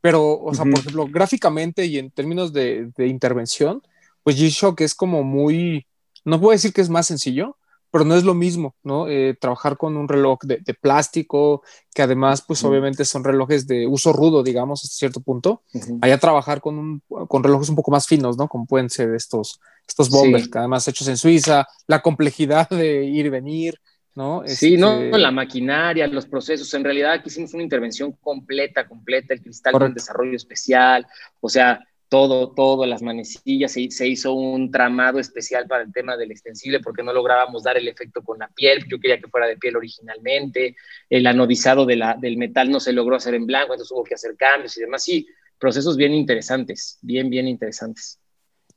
pero, 0.00 0.40
o 0.40 0.54
sea, 0.54 0.64
uh 0.64 0.68
-huh. 0.68 0.70
por 0.70 0.80
ejemplo, 0.80 1.06
gráficamente 1.10 1.86
y 1.86 1.98
en 1.98 2.10
términos 2.10 2.52
de, 2.52 2.90
de 2.96 3.06
intervención, 3.06 3.82
pues 4.22 4.36
G-Shock 4.38 4.80
es 4.80 4.94
como 4.94 5.22
muy, 5.22 5.86
no 6.24 6.40
puedo 6.40 6.52
decir 6.52 6.72
que 6.72 6.80
es 6.80 6.88
más 6.88 7.06
sencillo, 7.06 7.56
pero 7.92 8.06
no 8.06 8.14
es 8.16 8.24
lo 8.24 8.32
mismo, 8.32 8.74
¿no? 8.82 9.06
Eh, 9.06 9.36
trabajar 9.38 9.76
con 9.76 9.98
un 9.98 10.08
reloj 10.08 10.38
de, 10.44 10.60
de, 10.64 10.72
plástico, 10.72 11.62
que 11.94 12.00
además, 12.00 12.42
pues 12.44 12.62
uh 12.62 12.66
-huh. 12.66 12.70
obviamente 12.70 13.04
son 13.04 13.22
relojes 13.22 13.66
de 13.66 13.86
uso 13.86 14.14
rudo, 14.14 14.42
digamos, 14.42 14.82
hasta 14.82 14.96
cierto 14.96 15.20
punto, 15.20 15.62
uh 15.74 15.78
-huh. 15.78 15.98
allá 16.00 16.16
trabajar 16.18 16.62
con, 16.62 16.78
un, 16.78 17.02
con 17.28 17.42
relojes 17.44 17.68
un 17.68 17.76
poco 17.76 17.90
más 17.90 18.06
finos, 18.06 18.38
¿no? 18.38 18.48
Como 18.48 18.64
pueden 18.64 18.88
ser 18.88 19.14
estos, 19.14 19.60
estos 19.86 20.08
bombers, 20.08 20.44
sí. 20.44 20.50
que 20.50 20.58
además 20.58 20.88
hechos 20.88 21.06
en 21.08 21.18
Suiza, 21.18 21.66
la 21.86 22.00
complejidad 22.00 22.66
de 22.70 23.04
ir 23.04 23.26
y 23.26 23.28
venir, 23.28 23.78
¿no? 24.14 24.42
Sí, 24.46 24.74
este... 24.74 24.78
no, 24.78 25.00
la 25.00 25.30
maquinaria, 25.30 26.06
los 26.06 26.26
procesos, 26.26 26.72
en 26.74 26.84
realidad 26.84 27.12
aquí 27.12 27.28
hicimos 27.28 27.54
una 27.54 27.62
intervención 27.62 28.12
completa, 28.12 28.86
completa, 28.86 29.34
el 29.34 29.42
cristal 29.42 29.72
con 29.72 29.94
desarrollo 29.94 30.36
especial, 30.36 31.06
o 31.40 31.48
sea, 31.48 31.86
todo, 32.08 32.52
todo, 32.52 32.84
las 32.84 33.00
manecillas, 33.00 33.72
se, 33.72 33.90
se, 33.90 34.06
hizo 34.06 34.34
un 34.34 34.70
tramado 34.70 35.18
especial 35.18 35.66
para 35.66 35.82
el 35.82 35.92
tema 35.94 36.14
del 36.14 36.30
extensible 36.30 36.80
porque 36.80 37.02
no 37.02 37.10
lográbamos 37.10 37.62
dar 37.62 37.78
el 37.78 37.88
efecto 37.88 38.22
con 38.22 38.38
la 38.38 38.48
piel, 38.48 38.84
yo 38.86 39.00
quería 39.00 39.18
que 39.18 39.28
fuera 39.28 39.46
de 39.46 39.56
piel 39.56 39.76
originalmente, 39.76 40.76
el 41.08 41.26
anodizado 41.26 41.86
de 41.86 41.96
la, 41.96 42.14
del 42.20 42.36
metal 42.36 42.70
no 42.70 42.80
se 42.80 42.92
logró 42.92 43.16
hacer 43.16 43.34
en 43.34 43.46
blanco, 43.46 43.72
entonces 43.72 43.92
hubo 43.92 44.04
que 44.04 44.14
hacer 44.14 44.36
cambios 44.36 44.76
y 44.76 44.82
demás, 44.82 45.02
sí, 45.02 45.26
procesos 45.58 45.96
bien 45.96 46.12
interesantes, 46.12 46.98
bien, 47.00 47.30
bien 47.30 47.48
interesantes. 47.48 48.20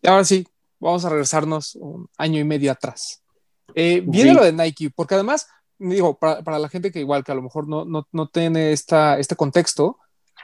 Y 0.01 0.07
ahora 0.07 0.23
sí, 0.23 0.47
vamos 0.79 1.03
a 1.03 1.09
regresarnos 1.09 1.75
un 1.75 2.07
año 2.17 2.39
y 2.39 2.45
medio 2.45 2.71
atrás. 2.71 3.24
Eh, 3.73 4.03
viene 4.05 4.31
sí. 4.31 4.35
lo 4.35 4.43
de 4.43 4.53
Nike, 4.53 4.91
porque 4.95 5.15
además, 5.15 5.47
digo, 5.79 6.17
para, 6.17 6.43
para, 6.43 6.59
la 6.59 6.69
gente 6.69 6.91
que 6.91 6.99
igual 6.99 7.23
que 7.23 7.31
a 7.31 7.35
lo 7.35 7.41
mejor 7.41 7.67
no, 7.67 7.85
no, 7.85 8.07
no 8.11 8.27
tiene 8.27 8.71
esta, 8.71 9.17
este 9.17 9.35
contexto, 9.35 9.97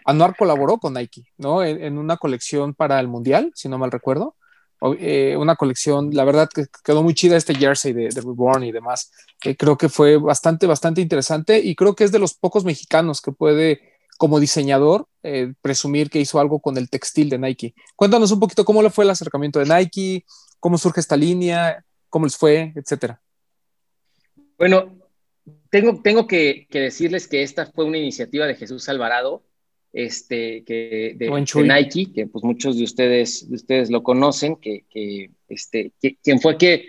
Anuar 0.05 0.35
colaboró 0.35 0.77
con 0.77 0.93
Nike, 0.93 1.27
¿no? 1.37 1.63
En, 1.63 1.83
en, 1.83 1.97
una 1.97 2.17
colección 2.17 2.73
para 2.73 2.99
el 2.99 3.07
Mundial, 3.07 3.51
si 3.55 3.69
no 3.69 3.77
mal 3.77 3.91
recuerdo. 3.91 4.35
eh, 4.99 5.35
una 5.37 5.55
colección, 5.55 6.09
la 6.13 6.23
verdad 6.23 6.49
que 6.53 6.65
quedó 6.83 7.03
muy 7.03 7.13
chida 7.13 7.37
este 7.37 7.53
jersey 7.55 7.93
de, 7.93 8.09
Reborn 8.09 8.63
y 8.63 8.71
demás. 8.71 9.11
creo 9.57 9.77
que 9.77 9.89
fue 9.89 10.17
bastante, 10.17 10.65
bastante 10.65 11.01
interesante 11.01 11.59
y 11.59 11.75
creo 11.75 11.95
que 11.95 12.03
es 12.03 12.11
de 12.11 12.19
los 12.19 12.33
pocos 12.33 12.65
mexicanos 12.65 13.21
que 13.21 13.31
puede, 13.31 13.81
como 14.17 14.39
diseñador, 14.39 15.07
eh, 15.23 15.53
presumir 15.61 16.09
que 16.09 16.19
hizo 16.19 16.39
algo 16.39 16.59
con 16.59 16.77
el 16.77 16.89
textil 16.89 17.29
de 17.29 17.37
Nike. 17.37 17.75
Cuéntanos 17.95 18.31
un 18.31 18.39
poquito 18.39 18.65
cómo 18.65 18.81
le 18.81 18.89
fue 18.89 19.03
el 19.03 19.11
acercamiento 19.11 19.59
de 19.59 19.65
Nike, 19.65 20.25
cómo 20.59 20.79
surge 20.79 20.99
esta 20.99 21.15
línea, 21.15 21.85
cómo 22.11 22.27
les 22.27 22.37
fue, 22.37 22.73
etcétera. 22.75 23.19
Bueno, 24.59 24.95
tengo, 25.71 25.99
tengo 26.03 26.27
que, 26.27 26.67
que 26.69 26.79
decirles 26.79 27.27
que 27.27 27.41
esta 27.41 27.65
fue 27.65 27.85
una 27.85 27.97
iniciativa 27.97 28.45
de 28.45 28.53
Jesús 28.53 28.87
Alvarado 28.87 29.43
este, 29.93 30.63
que, 30.63 31.15
de, 31.17 31.29
Nike, 31.29 32.13
que 32.13 32.27
pues 32.27 32.43
muchos 32.43 32.77
de 32.77 32.83
ustedes, 32.83 33.49
de 33.49 33.55
ustedes 33.55 33.89
lo 33.89 34.03
conocen, 34.03 34.55
que, 34.55 34.85
que 34.89 35.31
este, 35.49 35.91
quien 36.23 36.39
fue 36.39 36.57
que, 36.57 36.85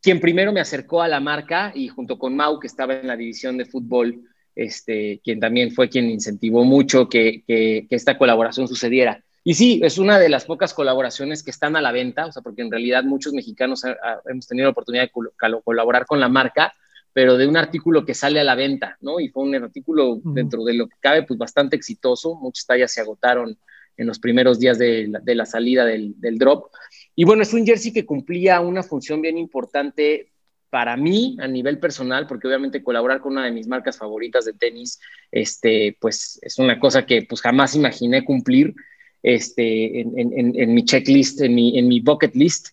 quien 0.00 0.20
primero 0.20 0.52
me 0.52 0.60
acercó 0.60 1.00
a 1.00 1.08
la 1.08 1.20
marca 1.20 1.72
y 1.74 1.88
junto 1.88 2.18
con 2.18 2.36
Mau, 2.36 2.58
que 2.58 2.66
estaba 2.66 2.94
en 2.94 3.06
la 3.06 3.16
división 3.16 3.56
de 3.56 3.64
fútbol, 3.64 4.22
este, 4.54 5.20
quien 5.24 5.40
también 5.40 5.70
fue 5.70 5.88
quien 5.88 6.10
incentivó 6.10 6.64
mucho 6.64 7.08
que, 7.08 7.42
que, 7.46 7.86
esta 7.90 8.18
colaboración 8.18 8.68
sucediera. 8.68 9.24
Y 9.44 9.54
sí, 9.54 9.80
es 9.82 9.98
una 9.98 10.18
de 10.18 10.28
las 10.28 10.44
pocas 10.44 10.72
colaboraciones 10.72 11.42
que 11.42 11.50
están 11.50 11.74
a 11.74 11.80
la 11.80 11.90
venta, 11.90 12.26
o 12.26 12.32
sea, 12.32 12.42
porque 12.42 12.62
en 12.62 12.70
realidad 12.70 13.02
muchos 13.02 13.32
mexicanos 13.32 13.82
hemos 14.28 14.46
tenido 14.46 14.66
la 14.66 14.70
oportunidad 14.70 15.04
de 15.04 15.60
colaborar 15.64 16.06
con 16.06 16.20
la 16.20 16.28
marca, 16.28 16.72
pero 17.12 17.36
de 17.36 17.46
un 17.46 17.56
artículo 17.56 18.04
que 18.04 18.14
sale 18.14 18.40
a 18.40 18.44
la 18.44 18.54
venta, 18.54 18.96
¿no? 19.00 19.20
Y 19.20 19.28
fue 19.28 19.42
un 19.42 19.54
artículo 19.54 20.20
dentro 20.22 20.64
de 20.64 20.74
lo 20.74 20.88
que 20.88 20.96
cabe, 21.00 21.24
pues 21.24 21.38
bastante 21.38 21.76
exitoso. 21.76 22.36
Muchas 22.36 22.66
tallas 22.66 22.92
se 22.92 23.00
agotaron 23.00 23.58
en 23.96 24.06
los 24.06 24.18
primeros 24.18 24.58
días 24.58 24.78
de 24.78 25.08
la, 25.08 25.46
salida 25.46 25.84
del, 25.84 26.14
drop. 26.38 26.70
Y 27.14 27.24
bueno, 27.24 27.42
es 27.42 27.52
un 27.52 27.66
jersey 27.66 27.92
que 27.92 28.06
cumplía 28.06 28.60
una 28.60 28.82
función 28.82 29.20
bien 29.20 29.36
importante 29.36 30.28
para 30.70 30.96
mí 30.96 31.36
a 31.38 31.48
nivel 31.48 31.78
personal, 31.78 32.26
porque 32.26 32.46
obviamente 32.46 32.82
colaborar 32.82 33.20
con 33.20 33.32
una 33.32 33.44
de 33.44 33.52
mis 33.52 33.68
marcas 33.68 33.98
favoritas 33.98 34.46
de 34.46 34.54
tenis, 34.54 34.98
este, 35.30 35.98
pues 36.00 36.38
es 36.40 36.58
una 36.58 36.80
cosa 36.80 37.04
que 37.04 37.26
pues 37.28 37.42
jamás 37.42 37.74
imaginé 37.74 38.24
cumplir 38.24 38.74
este, 39.22 40.00
en, 40.00 40.74
mi 40.74 40.84
checklist, 40.84 41.40
en 41.40 41.54
mi, 41.54 41.78
en 41.78 41.88
mi 41.88 42.00
bucket 42.00 42.34
list. 42.34 42.68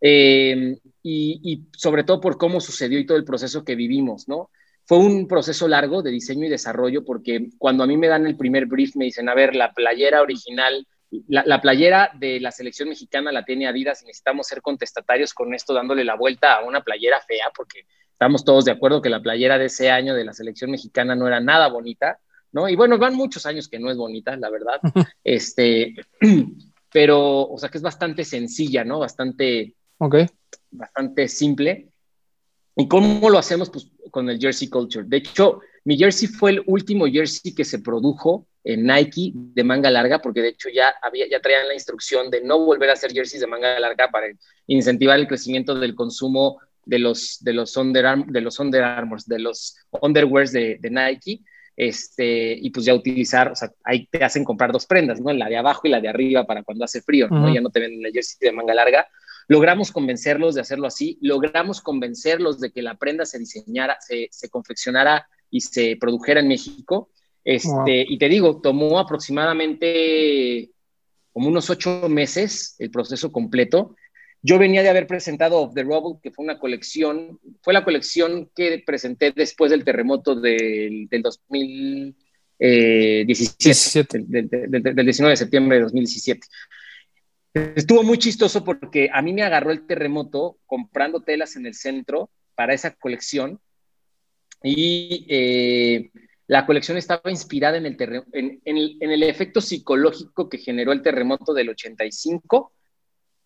Eh, 0.00 0.76
y, 1.04 1.64
sobre 1.76 2.02
todo 2.02 2.20
por 2.20 2.38
cómo 2.38 2.60
sucedió 2.60 2.98
y 2.98 3.06
todo 3.06 3.18
el 3.18 3.24
proceso 3.24 3.64
que 3.64 3.74
vivimos, 3.74 4.26
¿no? 4.26 4.50
Fue 4.86 4.98
un 4.98 5.28
proceso 5.28 5.68
largo 5.68 6.02
de 6.02 6.10
diseño 6.10 6.46
y 6.46 6.50
desarrollo 6.50 7.04
porque 7.04 7.48
cuando 7.58 7.84
a 7.84 7.86
mí 7.86 7.96
me 7.96 8.08
dan 8.08 8.26
el 8.26 8.36
primer 8.36 8.66
brief 8.66 8.96
me 8.96 9.06
dicen, 9.06 9.28
a 9.28 9.34
ver, 9.34 9.54
la 9.54 9.72
playera 9.72 10.22
original, 10.22 10.86
la, 11.28 11.60
playera 11.60 12.10
de 12.18 12.40
la 12.40 12.50
selección 12.50 12.88
mexicana 12.88 13.32
la 13.32 13.44
tiene 13.44 13.66
Adidas 13.66 14.02
y 14.02 14.06
necesitamos 14.06 14.46
ser 14.46 14.62
contestatarios 14.62 15.32
con 15.32 15.54
esto, 15.54 15.72
dándole 15.72 16.04
la 16.04 16.16
vuelta 16.16 16.54
a 16.54 16.64
una 16.64 16.82
playera 16.82 17.20
fea 17.20 17.50
porque 17.54 17.86
estamos 18.12 18.44
todos 18.44 18.64
de 18.64 18.72
acuerdo 18.72 19.00
que 19.00 19.10
la 19.10 19.22
playera 19.22 19.58
de 19.58 19.66
ese 19.66 19.90
año 19.90 20.14
de 20.14 20.24
la 20.24 20.32
selección 20.32 20.70
mexicana 20.70 21.14
no 21.14 21.26
era 21.26 21.40
nada 21.40 21.68
bonita, 21.68 22.18
¿no? 22.54 22.68
Y 22.68 22.76
bueno, 22.76 22.96
van 22.96 23.14
muchos 23.14 23.44
años 23.44 23.68
que 23.68 23.78
no 23.78 23.90
es 23.90 23.98
bonita, 23.98 24.34
la 24.36 24.48
verdad. 24.48 24.80
este, 25.22 25.94
pero, 26.90 27.42
o 27.42 27.58
sea, 27.58 27.68
que 27.68 27.76
es 27.76 27.82
bastante 27.82 28.24
sencilla, 28.24 28.82
¿no? 28.84 29.00
Bastante 29.00 29.74
Okay. 29.98 30.26
Bastante 30.70 31.28
simple. 31.28 31.88
¿Y 32.76 32.88
cómo 32.88 33.30
lo 33.30 33.38
hacemos? 33.38 33.70
Pues 33.70 33.90
con 34.10 34.28
el 34.28 34.38
Jersey 34.38 34.68
Culture. 34.68 35.06
De 35.06 35.18
hecho, 35.18 35.60
mi 35.84 35.96
jersey 35.96 36.28
fue 36.28 36.52
el 36.52 36.62
último 36.66 37.06
jersey 37.06 37.54
que 37.54 37.64
se 37.64 37.78
produjo 37.78 38.46
en 38.64 38.86
Nike 38.86 39.32
de 39.34 39.64
manga 39.64 39.90
larga, 39.90 40.20
porque 40.20 40.40
de 40.40 40.48
hecho 40.48 40.68
ya, 40.70 40.94
había, 41.02 41.28
ya 41.28 41.40
traían 41.40 41.68
la 41.68 41.74
instrucción 41.74 42.30
de 42.30 42.42
no 42.42 42.58
volver 42.58 42.90
a 42.90 42.94
hacer 42.94 43.12
jerseys 43.12 43.40
de 43.40 43.46
manga 43.46 43.78
larga 43.78 44.08
para 44.10 44.26
incentivar 44.66 45.18
el 45.18 45.28
crecimiento 45.28 45.74
del 45.74 45.94
consumo 45.94 46.58
de 46.84 46.98
los, 46.98 47.38
de 47.40 47.52
los, 47.52 47.76
under, 47.76 48.24
de 48.26 48.40
los 48.40 48.58
Under 48.58 48.82
Armours, 48.82 49.26
de 49.26 49.38
los 49.38 49.76
underwears 50.02 50.52
de, 50.52 50.78
de 50.80 50.90
Nike. 50.90 51.42
Este, 51.76 52.52
y 52.52 52.70
pues 52.70 52.86
ya 52.86 52.94
utilizar, 52.94 53.50
o 53.50 53.56
sea, 53.56 53.72
ahí 53.82 54.06
te 54.06 54.22
hacen 54.22 54.44
comprar 54.44 54.70
dos 54.70 54.86
prendas, 54.86 55.20
¿no? 55.20 55.32
La 55.32 55.48
de 55.48 55.56
abajo 55.56 55.82
y 55.84 55.90
la 55.90 56.00
de 56.00 56.08
arriba 56.08 56.44
para 56.44 56.62
cuando 56.62 56.84
hace 56.84 57.02
frío, 57.02 57.28
¿no? 57.28 57.52
Ya 57.52 57.60
no 57.60 57.70
te 57.70 57.80
ven 57.80 58.04
el 58.04 58.12
jersey 58.12 58.36
de 58.40 58.52
manga 58.52 58.74
larga, 58.74 59.06
Logramos 59.46 59.92
convencerlos 59.92 60.54
de 60.54 60.62
hacerlo 60.62 60.86
así, 60.86 61.18
logramos 61.20 61.80
convencerlos 61.80 62.60
de 62.60 62.70
que 62.70 62.82
la 62.82 62.96
prenda 62.96 63.26
se 63.26 63.38
diseñara, 63.38 63.98
se, 64.00 64.48
confeccionara 64.48 65.28
y 65.50 65.60
se 65.60 65.96
produjera 66.00 66.40
en 66.40 66.48
México. 66.48 67.10
Este, 67.44 68.06
Y 68.08 68.16
te 68.18 68.28
digo, 68.28 68.60
tomó 68.62 68.98
aproximadamente 68.98 70.70
como 71.32 71.48
unos 71.48 71.68
ocho 71.68 72.08
meses 72.08 72.74
el 72.78 72.90
proceso 72.90 73.32
completo. 73.32 73.96
Yo 74.46 74.58
venía 74.58 74.82
de 74.82 74.90
haber 74.90 75.06
presentado 75.06 75.58
Of 75.58 75.72
the 75.72 75.82
Rubble, 75.84 76.20
que 76.22 76.30
fue 76.30 76.44
una 76.44 76.58
colección, 76.58 77.40
fue 77.62 77.72
la 77.72 77.82
colección 77.82 78.50
que 78.54 78.82
presenté 78.84 79.32
después 79.32 79.70
del 79.70 79.84
terremoto 79.84 80.38
del, 80.38 81.08
del 81.08 81.22
2017, 81.22 82.14
eh, 82.58 83.24
del, 84.28 84.50
del, 84.50 85.06
19 85.06 85.30
de 85.30 85.36
septiembre 85.36 85.78
de 85.78 85.84
2017. 85.84 86.46
Estuvo 87.74 88.02
muy 88.02 88.18
chistoso 88.18 88.62
porque 88.64 89.08
a 89.10 89.22
mí 89.22 89.32
me 89.32 89.44
agarró 89.44 89.70
el 89.70 89.86
terremoto 89.86 90.58
comprando 90.66 91.22
telas 91.22 91.56
en 91.56 91.64
el 91.64 91.72
centro 91.72 92.28
para 92.54 92.74
esa 92.74 92.94
colección 92.94 93.60
y 94.62 95.24
eh, 95.30 96.10
la 96.48 96.66
colección 96.66 96.98
estaba 96.98 97.30
inspirada 97.30 97.78
en 97.78 97.86
el, 97.86 97.96
en, 98.34 98.60
en, 98.62 99.10
el, 99.10 99.22
efecto 99.22 99.62
psicológico 99.62 100.50
que 100.50 100.58
generó 100.58 100.92
el 100.92 101.00
terremoto 101.00 101.54
del 101.54 101.70
85 101.70 102.72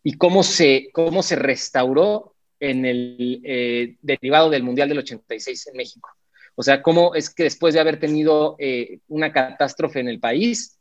y 0.09 0.14
cómo 0.14 0.42
se, 0.42 0.88
cómo 0.94 1.22
se 1.22 1.36
restauró 1.36 2.34
en 2.61 2.86
el 2.86 3.42
eh, 3.44 3.96
derivado 4.00 4.48
del 4.48 4.62
Mundial 4.62 4.88
del 4.88 5.00
86 5.00 5.66
en 5.66 5.76
México. 5.76 6.09
O 6.54 6.62
sea, 6.62 6.80
cómo 6.80 7.14
es 7.14 7.28
que 7.28 7.42
después 7.42 7.74
de 7.74 7.80
haber 7.80 8.00
tenido 8.00 8.56
eh, 8.59 9.00
una 9.09 9.30
catástrofe 9.34 10.00
en 10.00 10.09
el 10.09 10.18
país, 10.18 10.78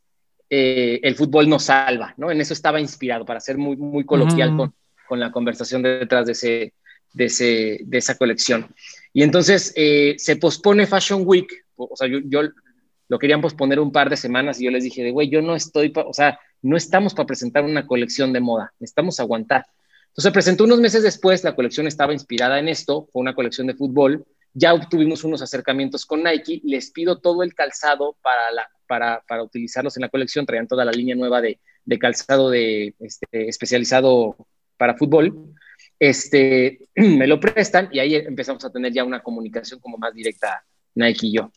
eh, 0.48 0.98
el 1.02 1.14
fútbol 1.14 1.46
nos 1.46 1.64
salva, 1.64 2.14
¿no? 2.16 2.30
En 2.30 2.40
eso 2.40 2.54
estaba 2.54 2.80
inspirado, 2.80 3.26
para 3.26 3.38
ser 3.38 3.58
muy, 3.58 3.76
muy 3.76 4.06
coloquial 4.06 4.56
con, 4.56 4.74
con, 5.06 5.20
la 5.20 5.30
conversación 5.30 5.82
detrás 5.82 6.24
de, 6.24 6.32
ese, 6.32 6.72
de, 7.12 7.24
ese, 7.26 7.80
de 7.84 7.98
esa 7.98 8.16
colección. 8.16 8.74
Y 9.12 9.24
entonces 9.24 9.74
eh, 9.76 10.14
se 10.16 10.36
pospone 10.36 10.86
Fashion 10.86 11.20
Week, 11.26 11.52
o 11.76 11.94
sea, 11.94 12.08
yo, 12.08 12.20
yo, 12.24 12.44
lo 13.08 13.18
querían 13.18 13.42
posponer 13.42 13.78
un 13.78 13.92
par 13.92 14.08
de 14.08 14.16
semanas 14.16 14.58
y 14.58 14.64
yo 14.64 14.70
les 14.70 14.84
dije, 14.84 15.02
de 15.02 15.10
güey, 15.10 15.28
yo 15.28 15.42
no 15.42 15.54
estoy, 15.54 15.92
o 15.94 16.14
sea, 16.14 16.40
no 16.62 16.76
estamos 16.76 17.14
para 17.14 17.26
presentar 17.26 17.64
una 17.64 17.86
colección 17.86 18.32
de 18.32 18.40
moda, 18.40 18.72
necesitamos 18.78 19.20
aguantar. 19.20 19.66
Entonces 20.08 20.24
se 20.24 20.32
presentó 20.32 20.64
unos 20.64 20.80
meses 20.80 21.02
después, 21.02 21.44
la 21.44 21.54
colección 21.54 21.86
estaba 21.86 22.12
inspirada 22.12 22.58
en 22.58 22.68
esto, 22.68 23.08
fue 23.12 23.20
una 23.20 23.34
colección 23.34 23.66
de 23.66 23.74
fútbol, 23.74 24.26
ya 24.54 24.74
obtuvimos 24.74 25.24
unos 25.24 25.42
acercamientos 25.42 26.04
con 26.04 26.24
Nike, 26.24 26.60
les 26.64 26.90
pido 26.90 27.18
todo 27.18 27.42
el 27.42 27.54
calzado 27.54 28.16
para 28.22 28.40
para, 28.88 29.22
para 29.28 29.44
utilizarlos 29.44 29.96
en 29.96 30.00
la 30.00 30.08
colección. 30.08 30.44
Traían 30.44 30.66
toda 30.66 30.84
la 30.84 30.90
línea 30.90 31.14
nueva 31.14 31.40
de, 31.40 31.60
de 31.84 31.98
calzado 32.00 32.50
de, 32.50 32.96
este, 32.98 33.48
especializado 33.48 34.34
para 34.76 34.96
fútbol. 34.96 35.54
Este, 36.00 36.88
me 36.96 37.28
lo 37.28 37.38
prestan 37.38 37.88
y 37.92 38.00
ahí 38.00 38.16
empezamos 38.16 38.64
a 38.64 38.70
tener 38.70 38.92
ya 38.92 39.04
una 39.04 39.22
comunicación 39.22 39.78
como 39.78 39.96
más 39.98 40.12
directa 40.12 40.64
Nike 40.96 41.28
y 41.28 41.34
yo. 41.34 41.52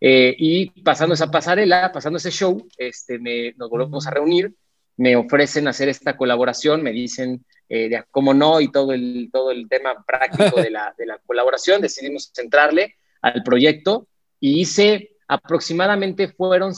Eh, 0.00 0.34
y 0.38 0.82
pasando 0.82 1.14
esa 1.14 1.30
pasarela, 1.30 1.90
pasando 1.92 2.18
ese 2.18 2.30
show, 2.30 2.66
este, 2.76 3.18
me, 3.18 3.52
nos 3.56 3.70
volvemos 3.70 4.06
a 4.06 4.10
reunir, 4.10 4.54
me 4.96 5.16
ofrecen 5.16 5.68
hacer 5.68 5.88
esta 5.88 6.16
colaboración, 6.16 6.82
me 6.82 6.92
dicen 6.92 7.44
eh, 7.68 7.88
de 7.88 8.04
cómo 8.10 8.34
no 8.34 8.60
y 8.60 8.70
todo 8.70 8.92
el, 8.92 9.30
todo 9.32 9.50
el 9.50 9.68
tema 9.68 10.04
práctico 10.06 10.60
de 10.60 10.70
la, 10.70 10.94
de 10.96 11.06
la 11.06 11.18
colaboración, 11.26 11.80
decidimos 11.80 12.30
centrarle 12.34 12.96
al 13.22 13.42
proyecto 13.42 14.06
y 14.40 14.60
hice 14.60 15.16
aproximadamente 15.28 16.28
fueron 16.28 16.74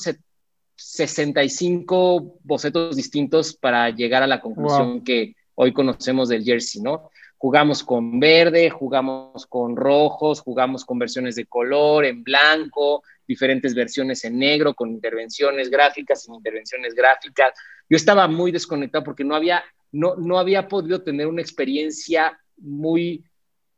65 0.77 2.39
bocetos 2.43 2.97
distintos 2.97 3.55
para 3.55 3.91
llegar 3.91 4.23
a 4.23 4.27
la 4.27 4.41
conclusión 4.41 5.05
que 5.05 5.35
hoy 5.55 5.73
conocemos 5.73 6.29
del 6.29 6.45
jersey, 6.45 6.81
¿no? 6.81 7.11
Jugamos 7.41 7.84
con 7.84 8.18
verde, 8.18 8.68
jugamos 8.68 9.47
con 9.47 9.76
rojos, 9.76 10.41
jugamos 10.41 10.84
con 10.84 10.99
versiones 10.99 11.36
de 11.36 11.47
color, 11.47 12.05
en 12.05 12.24
blanco, 12.24 13.05
diferentes 13.28 13.74
versiones 13.74 14.24
en 14.24 14.39
negro, 14.39 14.74
con 14.74 14.91
intervenciones 14.91 15.70
gráficas, 15.70 16.24
sin 16.24 16.34
intervenciones 16.34 16.95
gráficas. 16.95 17.53
Yo 17.89 17.97
estaba 17.97 18.26
muy 18.26 18.51
desconectado 18.51 19.05
porque 19.05 19.22
no 19.22 19.36
había, 19.36 19.62
no, 19.93 20.16
no 20.16 20.39
había 20.39 20.66
podido 20.66 21.03
tener 21.03 21.28
una 21.28 21.41
experiencia 21.41 22.36
muy, 22.57 23.24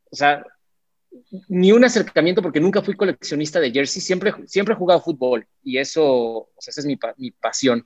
o 0.09 0.15
sea, 0.15 0.43
ni 1.47 1.71
un 1.71 1.83
acercamiento 1.83 2.41
porque 2.41 2.59
nunca 2.59 2.81
fui 2.81 2.95
coleccionista 2.95 3.59
de 3.59 3.71
jersey, 3.71 4.01
siempre, 4.01 4.33
siempre 4.47 4.73
he 4.73 4.77
jugado 4.77 5.01
fútbol 5.01 5.45
y 5.63 5.77
eso, 5.77 6.03
o 6.05 6.55
sea, 6.57 6.71
esa 6.71 6.81
es 6.81 6.87
mi, 6.87 6.97
mi 7.17 7.29
pasión. 7.29 7.83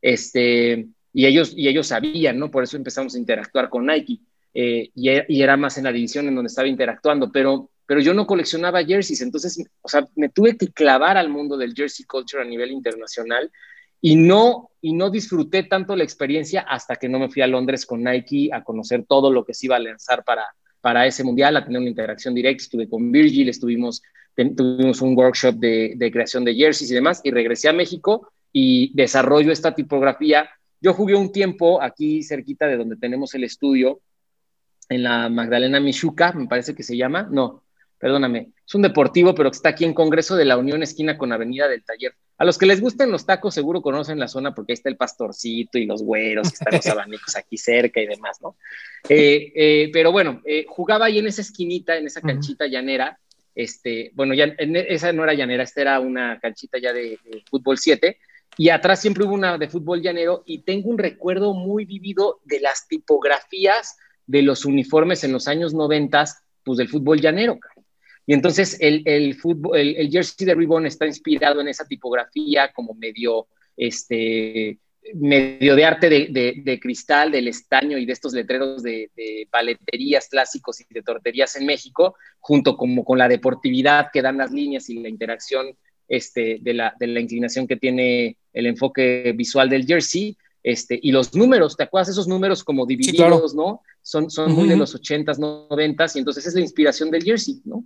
Este, 0.00 0.86
y 1.12 1.26
ellos, 1.26 1.52
y 1.56 1.66
ellos 1.66 1.88
sabían, 1.88 2.38
¿no? 2.38 2.50
Por 2.50 2.62
eso 2.62 2.76
empezamos 2.76 3.14
a 3.14 3.18
interactuar 3.18 3.68
con 3.68 3.86
Nike 3.86 4.20
eh, 4.54 4.90
y, 4.94 5.10
y, 5.28 5.42
era 5.42 5.56
más 5.56 5.78
en 5.78 5.84
la 5.84 5.92
división 5.92 6.26
en 6.26 6.34
donde 6.34 6.48
estaba 6.48 6.68
interactuando, 6.68 7.30
pero, 7.30 7.70
pero 7.86 8.00
yo 8.00 8.14
no 8.14 8.26
coleccionaba 8.26 8.84
jerseys, 8.84 9.22
entonces, 9.22 9.64
o 9.82 9.88
sea, 9.88 10.06
me 10.16 10.28
tuve 10.28 10.56
que 10.56 10.68
clavar 10.68 11.16
al 11.16 11.28
mundo 11.28 11.56
del 11.56 11.74
jersey 11.74 12.06
culture 12.06 12.42
a 12.42 12.46
nivel 12.46 12.70
internacional 12.70 13.50
y 14.00 14.16
no, 14.16 14.70
y 14.80 14.92
no 14.92 15.10
disfruté 15.10 15.64
tanto 15.64 15.96
la 15.96 16.04
experiencia 16.04 16.60
hasta 16.60 16.96
que 16.96 17.08
no 17.08 17.18
me 17.18 17.28
fui 17.28 17.42
a 17.42 17.46
Londres 17.46 17.84
con 17.84 18.02
Nike 18.02 18.50
a 18.52 18.62
conocer 18.62 19.04
todo 19.06 19.32
lo 19.32 19.44
que 19.44 19.54
se 19.54 19.66
iba 19.66 19.76
a 19.76 19.80
lanzar 19.80 20.24
para, 20.24 20.44
para 20.80 21.06
ese 21.06 21.24
mundial, 21.24 21.56
a 21.56 21.64
tener 21.64 21.80
una 21.80 21.90
interacción 21.90 22.34
directa. 22.34 22.62
Estuve 22.62 22.88
con 22.88 23.10
Virgil, 23.10 23.48
estuvimos, 23.48 24.02
tuvimos 24.34 25.00
un 25.02 25.16
workshop 25.16 25.56
de, 25.56 25.94
de 25.96 26.12
creación 26.12 26.44
de 26.44 26.54
jerseys 26.54 26.90
y 26.90 26.94
demás, 26.94 27.20
y 27.24 27.30
regresé 27.30 27.68
a 27.68 27.72
México 27.72 28.30
y 28.52 28.92
desarrollo 28.94 29.50
esta 29.50 29.74
tipografía. 29.74 30.48
Yo 30.80 30.94
jugué 30.94 31.16
un 31.16 31.32
tiempo 31.32 31.82
aquí 31.82 32.22
cerquita 32.22 32.66
de 32.66 32.76
donde 32.76 32.96
tenemos 32.96 33.34
el 33.34 33.44
estudio, 33.44 34.00
en 34.88 35.02
la 35.02 35.28
Magdalena 35.28 35.80
Michuca, 35.80 36.32
me 36.32 36.46
parece 36.46 36.74
que 36.74 36.82
se 36.82 36.96
llama, 36.96 37.28
no, 37.30 37.62
perdóname, 37.98 38.52
es 38.66 38.74
un 38.74 38.82
deportivo, 38.82 39.34
pero 39.34 39.50
que 39.50 39.56
está 39.56 39.70
aquí 39.70 39.84
en 39.84 39.94
Congreso 39.94 40.36
de 40.36 40.44
la 40.44 40.56
Unión, 40.56 40.82
esquina 40.82 41.18
con 41.18 41.32
Avenida 41.32 41.68
del 41.68 41.84
Taller. 41.84 42.14
A 42.38 42.44
los 42.44 42.56
que 42.56 42.66
les 42.66 42.80
gusten 42.80 43.10
los 43.10 43.26
tacos, 43.26 43.54
seguro 43.54 43.82
conocen 43.82 44.18
la 44.18 44.28
zona 44.28 44.54
porque 44.54 44.72
ahí 44.72 44.74
está 44.74 44.88
el 44.88 44.96
pastorcito 44.96 45.76
y 45.76 45.86
los 45.86 46.02
güeros, 46.02 46.50
que 46.50 46.54
están 46.54 46.74
los 46.74 46.86
abanicos 46.86 47.36
aquí 47.36 47.56
cerca 47.56 48.00
y 48.00 48.06
demás, 48.06 48.38
¿no? 48.40 48.56
Eh, 49.08 49.52
eh, 49.54 49.90
pero 49.92 50.12
bueno, 50.12 50.40
eh, 50.44 50.64
jugaba 50.68 51.06
ahí 51.06 51.18
en 51.18 51.26
esa 51.26 51.42
esquinita, 51.42 51.96
en 51.96 52.06
esa 52.06 52.20
canchita 52.20 52.66
llanera. 52.66 53.18
Este, 53.54 54.12
bueno, 54.14 54.34
ya 54.34 54.44
esa 54.44 55.12
no 55.12 55.24
era 55.24 55.34
llanera, 55.34 55.64
esta 55.64 55.80
era 55.80 55.98
una 55.98 56.38
canchita 56.38 56.78
ya 56.78 56.92
de, 56.92 57.18
de 57.24 57.42
fútbol 57.50 57.76
7. 57.76 58.16
Y 58.56 58.68
atrás 58.68 59.00
siempre 59.00 59.24
hubo 59.24 59.34
una 59.34 59.58
de 59.58 59.68
fútbol 59.68 60.00
llanero 60.00 60.44
y 60.46 60.60
tengo 60.60 60.90
un 60.90 60.98
recuerdo 60.98 61.54
muy 61.54 61.84
vivido 61.84 62.40
de 62.44 62.60
las 62.60 62.86
tipografías 62.86 63.96
de 64.28 64.42
los 64.42 64.64
uniformes 64.64 65.24
en 65.24 65.32
los 65.32 65.48
años 65.48 65.74
90, 65.74 66.24
pues 66.62 66.78
del 66.78 66.88
fútbol 66.88 67.20
llanero. 67.20 67.58
Y 68.26 68.34
entonces 68.34 68.76
el, 68.78 69.02
el, 69.06 69.34
fútbol, 69.34 69.78
el, 69.78 70.10
jersey 70.10 70.46
de 70.46 70.54
Ribbon 70.54 70.86
está 70.86 71.06
inspirado 71.06 71.62
en 71.62 71.68
esa 71.68 71.86
tipografía 71.86 72.70
como 72.74 72.92
medio, 72.92 73.48
este, 73.74 74.78
medio 75.14 75.74
de 75.74 75.84
arte 75.84 76.10
de, 76.10 76.60
de, 76.62 76.78
cristal, 76.78 77.32
del 77.32 77.48
estaño 77.48 77.96
y 77.96 78.04
de 78.04 78.12
estos 78.12 78.34
letreros 78.34 78.82
de, 78.82 79.10
de, 79.16 79.48
paleterías 79.50 80.28
clásicos 80.28 80.78
y 80.82 80.84
de 80.90 81.02
torterías 81.02 81.56
en 81.56 81.64
México, 81.64 82.16
junto 82.38 82.76
como 82.76 83.02
con 83.02 83.16
la 83.16 83.28
deportividad 83.28 84.08
que 84.12 84.20
dan 84.20 84.36
las 84.36 84.52
líneas 84.52 84.90
y 84.90 85.00
la 85.00 85.08
interacción 85.08 85.74
este, 86.06 86.58
de, 86.60 86.74
la, 86.74 86.94
de 87.00 87.06
la 87.06 87.20
inclinación 87.20 87.66
que 87.66 87.76
tiene 87.76 88.36
el 88.52 88.66
enfoque 88.66 89.32
visual 89.34 89.70
del 89.70 89.86
jersey, 89.86 90.36
este, 90.62 90.98
y 91.00 91.12
los 91.12 91.34
números, 91.34 91.76
¿te 91.76 91.84
acuerdas 91.84 92.08
esos 92.08 92.28
números 92.28 92.64
como 92.64 92.86
divididos, 92.86 93.54
no? 93.54 93.82
Son, 94.02 94.30
son 94.30 94.52
muy 94.52 94.68
de 94.68 94.76
los 94.76 94.94
80s, 94.94 95.38
90s, 95.38 96.16
y 96.16 96.18
entonces 96.18 96.46
es 96.46 96.54
la 96.54 96.60
inspiración 96.60 97.10
del 97.10 97.22
jersey, 97.22 97.60
¿no? 97.64 97.84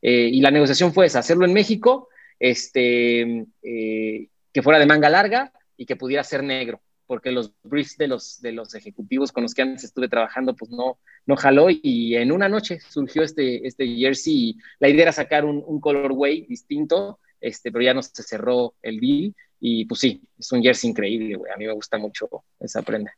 Eh, 0.00 0.28
y 0.32 0.40
la 0.40 0.50
negociación 0.50 0.92
fue 0.92 1.06
esa, 1.06 1.20
hacerlo 1.20 1.44
en 1.44 1.52
México, 1.52 2.08
este, 2.38 3.46
eh, 3.62 4.28
que 4.52 4.62
fuera 4.62 4.78
de 4.78 4.86
manga 4.86 5.08
larga 5.08 5.52
y 5.76 5.86
que 5.86 5.96
pudiera 5.96 6.24
ser 6.24 6.42
negro, 6.42 6.80
porque 7.06 7.30
los 7.30 7.52
briefs 7.62 7.96
de 7.96 8.08
los, 8.08 8.40
de 8.40 8.52
los 8.52 8.74
ejecutivos 8.74 9.32
con 9.32 9.42
los 9.42 9.54
que 9.54 9.62
antes 9.62 9.84
estuve 9.84 10.08
trabajando, 10.08 10.54
pues 10.54 10.70
no, 10.70 10.98
no 11.26 11.36
jaló, 11.36 11.68
y 11.70 12.16
en 12.16 12.32
una 12.32 12.48
noche 12.48 12.78
surgió 12.80 13.22
este, 13.22 13.66
este 13.66 13.86
jersey, 13.96 14.34
y 14.34 14.58
la 14.80 14.88
idea 14.88 15.02
era 15.02 15.12
sacar 15.12 15.44
un, 15.44 15.62
un 15.66 15.80
colorway 15.80 16.46
distinto, 16.46 17.18
este, 17.40 17.72
pero 17.72 17.84
ya 17.84 17.94
no 17.94 18.02
se 18.02 18.22
cerró 18.22 18.74
el 18.82 19.00
deal, 19.00 19.34
y 19.64 19.84
pues 19.84 20.00
sí, 20.00 20.20
es 20.36 20.50
un 20.50 20.60
jersey 20.60 20.90
increíble, 20.90 21.36
güey. 21.36 21.52
A 21.52 21.56
mí 21.56 21.66
me 21.66 21.72
gusta 21.72 21.96
mucho 21.96 22.28
esa 22.58 22.82
prenda. 22.82 23.12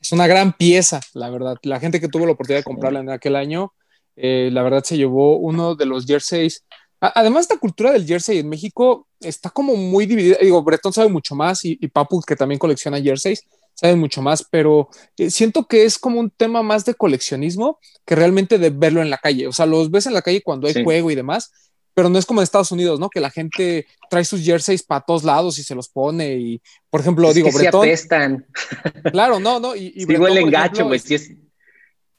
Es 0.00 0.12
una 0.12 0.28
gran 0.28 0.52
pieza, 0.52 1.00
la 1.12 1.28
verdad. 1.28 1.56
La 1.64 1.80
gente 1.80 2.00
que 2.00 2.06
tuvo 2.06 2.24
la 2.24 2.32
oportunidad 2.32 2.60
de 2.60 2.64
comprarla 2.64 3.00
en 3.00 3.10
aquel 3.10 3.34
año, 3.34 3.74
eh, 4.14 4.50
la 4.52 4.62
verdad 4.62 4.84
se 4.84 4.96
llevó 4.96 5.38
uno 5.38 5.74
de 5.74 5.86
los 5.86 6.06
jerseys. 6.06 6.64
Además, 7.00 7.42
esta 7.42 7.58
cultura 7.58 7.90
del 7.90 8.06
jersey 8.06 8.38
en 8.38 8.48
México 8.48 9.08
está 9.18 9.50
como 9.50 9.74
muy 9.74 10.06
dividida. 10.06 10.36
Digo, 10.40 10.62
Bretón 10.62 10.92
sabe 10.92 11.08
mucho 11.08 11.34
más 11.34 11.64
y, 11.64 11.76
Papu, 11.88 12.20
que 12.20 12.36
también 12.36 12.60
colecciona 12.60 13.00
jerseys, 13.00 13.42
sabe 13.74 13.96
mucho 13.96 14.22
más, 14.22 14.46
pero 14.48 14.88
eh, 15.16 15.32
siento 15.32 15.66
que 15.66 15.84
es 15.84 15.98
como 15.98 16.20
un 16.20 16.30
tema 16.30 16.62
más 16.62 16.84
de 16.84 16.94
coleccionismo 16.94 17.80
que 18.06 18.14
realmente 18.14 18.56
de 18.56 18.70
verlo 18.70 19.02
en 19.02 19.10
la 19.10 19.18
calle. 19.18 19.48
O 19.48 19.52
sea, 19.52 19.66
los 19.66 19.90
ves 19.90 20.06
en 20.06 20.14
la 20.14 20.22
calle 20.22 20.42
cuando 20.42 20.68
hay 20.68 20.84
juego 20.84 21.10
y 21.10 21.16
demás, 21.16 21.50
pero 21.94 22.08
no 22.08 22.18
es 22.18 22.26
como 22.26 22.40
en 22.40 22.44
Estados 22.44 22.72
Unidos, 22.72 22.98
¿no? 22.98 23.10
Que 23.10 23.20
la 23.20 23.30
gente 23.30 23.86
trae 24.08 24.24
sus 24.24 24.42
jerseys 24.42 24.82
para 24.82 25.02
todos 25.02 25.24
lados 25.24 25.58
y 25.58 25.62
se 25.62 25.74
los 25.74 25.88
pone 25.88 26.36
y, 26.36 26.62
por 26.90 27.00
ejemplo, 27.00 27.32
digo, 27.32 27.50
que 27.50 27.58
Bretón. 27.58 27.82
apestan. 27.82 28.46
Claro, 29.12 29.40
no, 29.40 29.60
no. 29.60 29.76
Y, 29.76 29.92
y 29.94 30.04
Bretón, 30.04 30.30
el 30.32 30.38
engacho, 30.38 30.86
güey. 30.86 31.00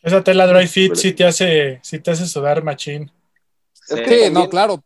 Esa 0.01 0.24
tela 0.24 0.45
dry 0.47 0.67
fit 0.67 0.95
sí 0.95 1.13
te 1.13 1.24
hace, 1.24 1.80
sí 1.82 1.99
te 1.99 2.11
hace 2.11 2.28
sudar 2.28 2.63
machín. 2.63 3.09
Es 3.89 4.01
que, 4.01 4.30
no, 4.30 4.49
claro. 4.49 4.84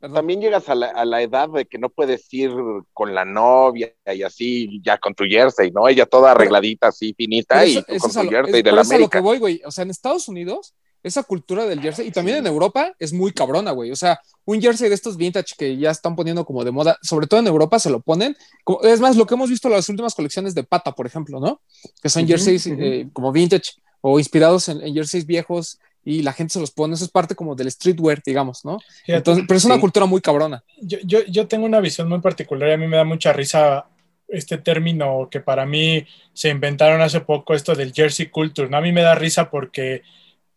También 0.00 0.40
llegas 0.40 0.66
a 0.68 0.74
la, 0.74 1.22
edad 1.22 1.50
de 1.50 1.66
que 1.66 1.76
no 1.76 1.90
puedes 1.90 2.32
ir 2.32 2.50
con 2.94 3.14
la 3.14 3.26
novia 3.26 3.92
y 4.06 4.22
así, 4.22 4.80
ya 4.82 4.96
con 4.96 5.14
tu 5.14 5.24
jersey, 5.24 5.70
¿no? 5.72 5.88
Ella 5.88 6.06
toda 6.06 6.30
arregladita, 6.30 6.88
así, 6.88 7.12
finita, 7.12 7.66
y 7.66 7.82
tú 7.82 7.98
con 7.98 8.10
tu 8.10 8.30
jersey 8.30 8.62
de 8.62 8.72
la 8.72 8.80
América. 8.80 8.94
Es 8.94 9.00
lo 9.00 9.10
que 9.10 9.20
voy, 9.20 9.38
güey. 9.38 9.60
O 9.66 9.70
sea, 9.70 9.82
en 9.82 9.90
Estados 9.90 10.26
Unidos 10.26 10.74
esa 11.02 11.22
cultura 11.22 11.66
del 11.66 11.80
jersey, 11.80 12.08
y 12.08 12.10
también 12.10 12.38
en 12.38 12.46
Europa, 12.46 12.94
es 12.98 13.12
muy 13.12 13.32
cabrona, 13.32 13.70
güey. 13.70 13.90
O 13.90 13.96
sea, 13.96 14.20
un 14.44 14.60
jersey 14.60 14.88
de 14.88 14.94
estos 14.94 15.16
vintage 15.16 15.54
que 15.56 15.76
ya 15.76 15.90
están 15.90 16.14
poniendo 16.14 16.44
como 16.44 16.64
de 16.64 16.70
moda, 16.70 16.98
sobre 17.02 17.26
todo 17.26 17.40
en 17.40 17.46
Europa 17.46 17.78
se 17.78 17.90
lo 17.90 18.00
ponen. 18.00 18.36
Es 18.82 19.00
más, 19.00 19.16
lo 19.16 19.26
que 19.26 19.34
hemos 19.34 19.50
visto 19.50 19.68
en 19.68 19.74
las 19.74 19.88
últimas 19.88 20.14
colecciones 20.14 20.54
de 20.54 20.64
Pata, 20.64 20.92
por 20.92 21.06
ejemplo, 21.06 21.40
¿no? 21.40 21.60
Que 22.02 22.08
son 22.08 22.26
jerseys 22.26 22.66
eh, 22.66 23.08
como 23.12 23.32
vintage 23.32 23.72
o 24.00 24.18
inspirados 24.18 24.68
en, 24.68 24.94
jerseys 24.94 25.26
viejos 25.26 25.78
y 26.04 26.22
la 26.22 26.32
gente 26.32 26.54
se 26.54 26.60
los 26.60 26.70
pone. 26.70 26.94
Eso 26.94 27.04
es 27.04 27.10
parte 27.10 27.34
como 27.34 27.54
del 27.54 27.70
streetwear, 27.70 28.22
digamos, 28.24 28.64
¿no? 28.64 28.78
Entonces, 29.06 29.44
pero 29.46 29.58
es 29.58 29.64
una 29.64 29.80
cultura 29.80 30.06
muy 30.06 30.20
cabrona. 30.20 30.62
Yo, 30.80 30.98
yo, 31.04 31.24
yo 31.26 31.46
tengo 31.46 31.66
una 31.66 31.80
visión 31.80 32.08
muy 32.08 32.20
particular 32.20 32.68
y 32.68 32.72
a 32.72 32.76
mí 32.76 32.86
me 32.86 32.96
da 32.96 33.04
mucha 33.04 33.32
risa 33.32 33.86
este 34.28 34.58
término 34.58 35.28
que 35.30 35.40
para 35.40 35.66
mí 35.66 36.06
se 36.32 36.48
inventaron 36.48 37.00
hace 37.00 37.20
poco, 37.20 37.54
esto 37.54 37.74
del 37.74 37.92
jersey 37.92 38.26
culture. 38.26 38.68
¿no? 38.68 38.76
A 38.76 38.80
mí 38.80 38.92
me 38.92 39.02
da 39.02 39.14
risa 39.14 39.50
porque 39.50 40.02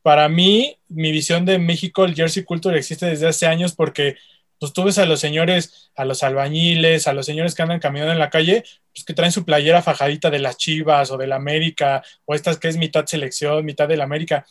para 0.04 0.30
mí, 0.30 0.78
mi 0.90 1.12
visión 1.12 1.46
de 1.46 1.58
México, 1.58 2.06
el 2.06 2.14
Jersey 2.14 2.44
Culture 2.44 2.78
existe 2.78 3.08
desde 3.08 3.28
hace 3.28 3.48
años 3.48 3.74
porque 3.74 4.18
pues 4.60 4.72
tú 4.72 4.84
ves 4.84 4.98
a 4.98 5.06
los 5.06 5.20
señores, 5.20 5.92
a 5.96 6.06
los 6.06 6.24
albañiles, 6.24 7.08
a 7.08 7.14
los 7.14 7.26
señores 7.26 7.56
que 7.56 7.64
andan 7.64 7.80
caminando 7.80 8.14
en 8.14 8.20
la 8.20 8.30
calle, 8.30 8.64
pues 8.94 9.04
que 9.04 9.14
traen 9.14 9.32
su 9.32 9.44
playera 9.44 9.82
fajadita 9.82 10.30
de 10.30 10.40
las 10.40 10.58
Chivas 10.58 11.12
o 11.12 11.18
del 11.18 11.34
América, 11.34 12.04
o 12.26 12.36
estas 12.36 12.60
que 12.60 12.68
es 12.68 12.78
mitad 12.78 13.06
selección, 13.06 13.66
mitad 13.66 13.88
del 13.88 14.02
América. 14.02 14.46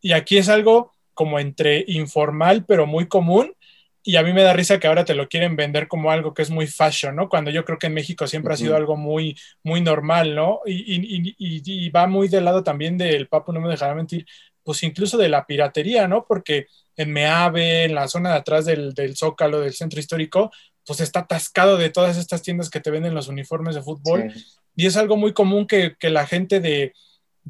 Y 0.00 0.12
aquí 0.12 0.36
es 0.36 0.48
algo 0.48 0.92
como 1.14 1.38
entre 1.38 1.84
informal, 1.88 2.64
pero 2.66 2.86
muy 2.86 3.08
común. 3.08 3.54
Y 4.02 4.16
a 4.16 4.22
mí 4.22 4.34
me 4.34 4.42
da 4.42 4.52
risa 4.52 4.78
que 4.78 4.86
ahora 4.86 5.06
te 5.06 5.14
lo 5.14 5.28
quieren 5.30 5.56
vender 5.56 5.88
como 5.88 6.10
algo 6.10 6.34
que 6.34 6.42
es 6.42 6.50
muy 6.50 6.66
fashion, 6.66 7.16
¿no? 7.16 7.30
Cuando 7.30 7.50
yo 7.50 7.64
creo 7.64 7.78
que 7.78 7.86
en 7.86 7.94
México 7.94 8.26
siempre 8.26 8.52
ha 8.52 8.58
sido 8.58 8.76
algo 8.76 8.96
muy, 8.98 9.34
muy 9.62 9.80
normal, 9.80 10.34
¿no? 10.34 10.60
Y, 10.66 10.74
y, 10.74 11.34
y, 11.38 11.86
y, 11.86 11.88
va 11.88 12.06
muy 12.06 12.28
del 12.28 12.44
lado 12.44 12.62
también 12.62 12.98
del 12.98 13.28
Papo, 13.28 13.50
no 13.50 13.62
me 13.62 13.70
dejará 13.70 13.94
mentir, 13.94 14.26
pues 14.64 14.82
incluso 14.82 15.18
de 15.18 15.28
la 15.28 15.46
piratería, 15.46 16.08
¿no? 16.08 16.24
Porque 16.26 16.66
en 16.96 17.12
Meave, 17.12 17.84
en 17.84 17.94
la 17.94 18.08
zona 18.08 18.30
de 18.30 18.36
atrás 18.36 18.64
del, 18.64 18.94
Zócalo, 19.16 19.60
del 19.60 19.74
centro 19.74 20.00
histórico, 20.00 20.50
pues 20.86 21.00
está 21.00 21.20
atascado 21.20 21.76
de 21.76 21.90
todas 21.90 22.16
estas 22.16 22.42
tiendas 22.42 22.70
que 22.70 22.80
te 22.80 22.90
venden 22.90 23.14
los 23.14 23.28
uniformes 23.28 23.74
de 23.74 23.82
fútbol. 23.82 24.32
Y 24.76 24.86
es 24.86 24.96
algo 24.96 25.16
muy 25.16 25.32
común 25.32 25.66
que, 25.66 25.96
la 26.00 26.26
gente 26.26 26.60
de, 26.60 26.92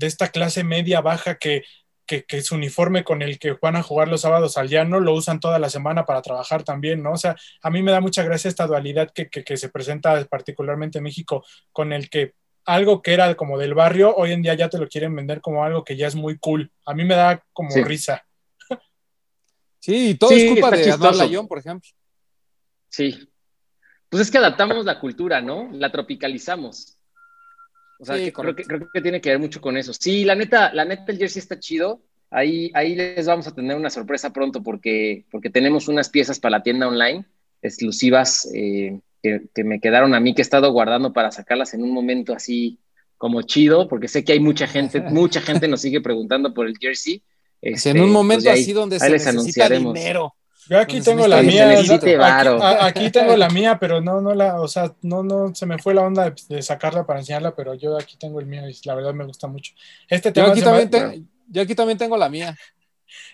esta 0.01 0.29
clase 0.29 0.65
media 0.65 1.01
baja 1.01 1.37
que, 1.37 1.63
que, 2.07 2.43
su 2.43 2.55
uniforme 2.55 3.05
con 3.05 3.23
el 3.23 3.39
que 3.39 3.57
van 3.61 3.77
a 3.77 3.83
jugar 3.83 4.09
los 4.09 4.23
sábados 4.23 4.57
al 4.57 4.69
llano 4.69 5.01
lo 5.01 5.15
usan 5.15 5.41
toda 5.41 5.59
la 5.59 5.71
semana 5.71 6.05
para 6.05 6.23
trabajar 6.23 6.65
también, 6.65 7.03
¿no? 7.03 7.13
O 7.13 7.17
sea, 7.17 7.37
a 7.63 7.71
mí 7.71 7.83
me 7.83 7.93
da 7.93 8.01
mucha 8.01 8.23
gracia 8.23 8.49
esta 8.49 8.67
dualidad 8.67 9.11
que, 9.13 9.29
que 9.29 9.57
se 9.57 9.69
presenta 9.69 10.23
particularmente 10.25 10.99
en 10.99 11.05
México, 11.05 11.45
con 11.73 11.93
el 11.93 12.11
que 12.11 12.35
algo 12.65 13.03
que 13.03 13.13
era 13.13 13.35
como 13.35 13.59
del 13.59 13.75
barrio, 13.75 14.15
hoy 14.15 14.33
en 14.33 14.43
día 14.43 14.55
ya 14.55 14.69
te 14.69 14.79
lo 14.79 14.89
quieren 14.89 15.15
vender 15.15 15.41
como 15.41 15.65
algo 15.65 15.85
que 15.85 15.97
ya 15.97 16.07
es 16.07 16.15
muy 16.15 16.39
cool. 16.39 16.71
A 16.85 16.95
mí 16.95 17.05
me 17.05 17.15
da 17.15 17.45
como 17.53 17.71
risa. 17.85 18.25
Sí, 19.81 20.11
y 20.11 20.15
todo 20.15 20.31
es 20.31 20.51
culpa 20.51 20.71
de 20.71 20.91
Adán 20.91 21.47
por 21.47 21.59
ejemplo. 21.59 21.91
Sí. 22.89 23.29
Pues 24.09 24.23
es 24.23 24.31
que 24.31 24.39
adaptamos 24.39 24.85
la 24.85 24.99
cultura, 24.99 25.41
¿no? 25.41 25.69
La 25.73 25.93
tropicalizamos. 25.93 26.97
O 27.99 28.05
sea, 28.05 28.17
creo, 28.33 28.55
que, 28.55 28.65
creo 28.65 28.89
que 28.93 29.01
tiene 29.01 29.21
que 29.21 29.31
ver 29.31 29.39
mucho 29.39 29.61
con 29.61 29.77
eso. 29.77 29.93
Sí, 29.93 30.25
la 30.25 30.35
neta, 30.35 30.73
la 30.73 30.85
neta, 30.85 31.05
el 31.09 31.19
jersey 31.19 31.41
está 31.41 31.59
chido. 31.59 32.01
Ahí, 32.31 32.71
ahí 32.75 32.95
les 32.95 33.27
vamos 33.27 33.47
a 33.47 33.55
tener 33.55 33.77
una 33.77 33.91
sorpresa 33.91 34.33
pronto 34.33 34.63
porque, 34.63 35.25
porque 35.31 35.51
tenemos 35.51 35.89
unas 35.89 36.09
piezas 36.09 36.41
para 36.41 36.59
la 36.59 36.63
tienda 36.63 36.89
online 36.89 37.25
exclusivas 37.65 38.49
eh, 38.55 39.01
que, 39.55 39.65
me 39.65 39.81
quedaron 39.81 40.15
a 40.15 40.21
mí, 40.21 40.35
que 40.35 40.43
he 40.43 40.45
estado 40.45 40.71
guardando 40.73 41.13
para 41.13 41.33
sacarlas 41.33 41.73
en 41.75 41.83
un 41.83 41.93
momento 41.93 42.35
así 42.35 42.79
como 43.17 43.43
chido, 43.43 43.89
porque 43.89 44.09
sé 44.09 44.25
que 44.25 44.33
hay 44.33 44.41
mucha 44.41 44.67
gente, 44.67 45.01
mucha 45.11 45.41
gente 45.41 45.67
nos 45.69 45.81
sigue 45.81 46.01
preguntando 46.01 46.53
por 46.53 46.67
el 46.67 46.77
jersey. 46.79 47.23
Este, 47.63 47.91
en 47.91 48.01
un 48.01 48.11
momento 48.13 48.45
pues 48.45 48.61
así 48.61 48.73
donde 48.73 49.01
se 49.01 49.11
necesita 49.11 49.71
dinero. 49.71 50.35
Yo 50.69 50.79
aquí 50.79 51.01
tengo 51.01 51.27
la 51.27 51.43
mía. 51.43 51.79
Aquí, 52.81 53.11
tengo 53.11 53.37
la 53.37 53.49
mía, 53.49 53.79
pero 53.79 54.01
no, 54.01 54.21
no 54.21 54.35
la, 54.35 54.61
o 54.61 54.69
sea, 54.69 54.95
no, 55.03 55.23
no, 55.23 55.55
se 55.55 55.67
me 55.67 55.79
fue 55.79 55.95
la 55.95 56.03
onda 56.03 56.35
de, 56.49 56.63
sacarla 56.63 57.07
para 57.07 57.21
enseñarla, 57.21 57.55
pero 57.55 57.75
yo 57.75 57.99
aquí 57.99 58.17
tengo 58.17 58.41
el 58.41 58.47
mío 58.47 58.69
y 58.69 58.77
la 58.85 58.95
verdad 58.95 59.13
me 59.15 59.25
gusta 59.25 59.47
mucho. 59.47 59.73
Este 60.09 60.33
tema 60.33 60.49
yo, 60.49 60.53
aquí 60.53 60.63
también, 60.63 61.29
yo 61.49 61.63
aquí 61.63 61.75
también 61.75 61.99
tengo 61.99 62.17
la 62.17 62.29
mía. 62.29 62.57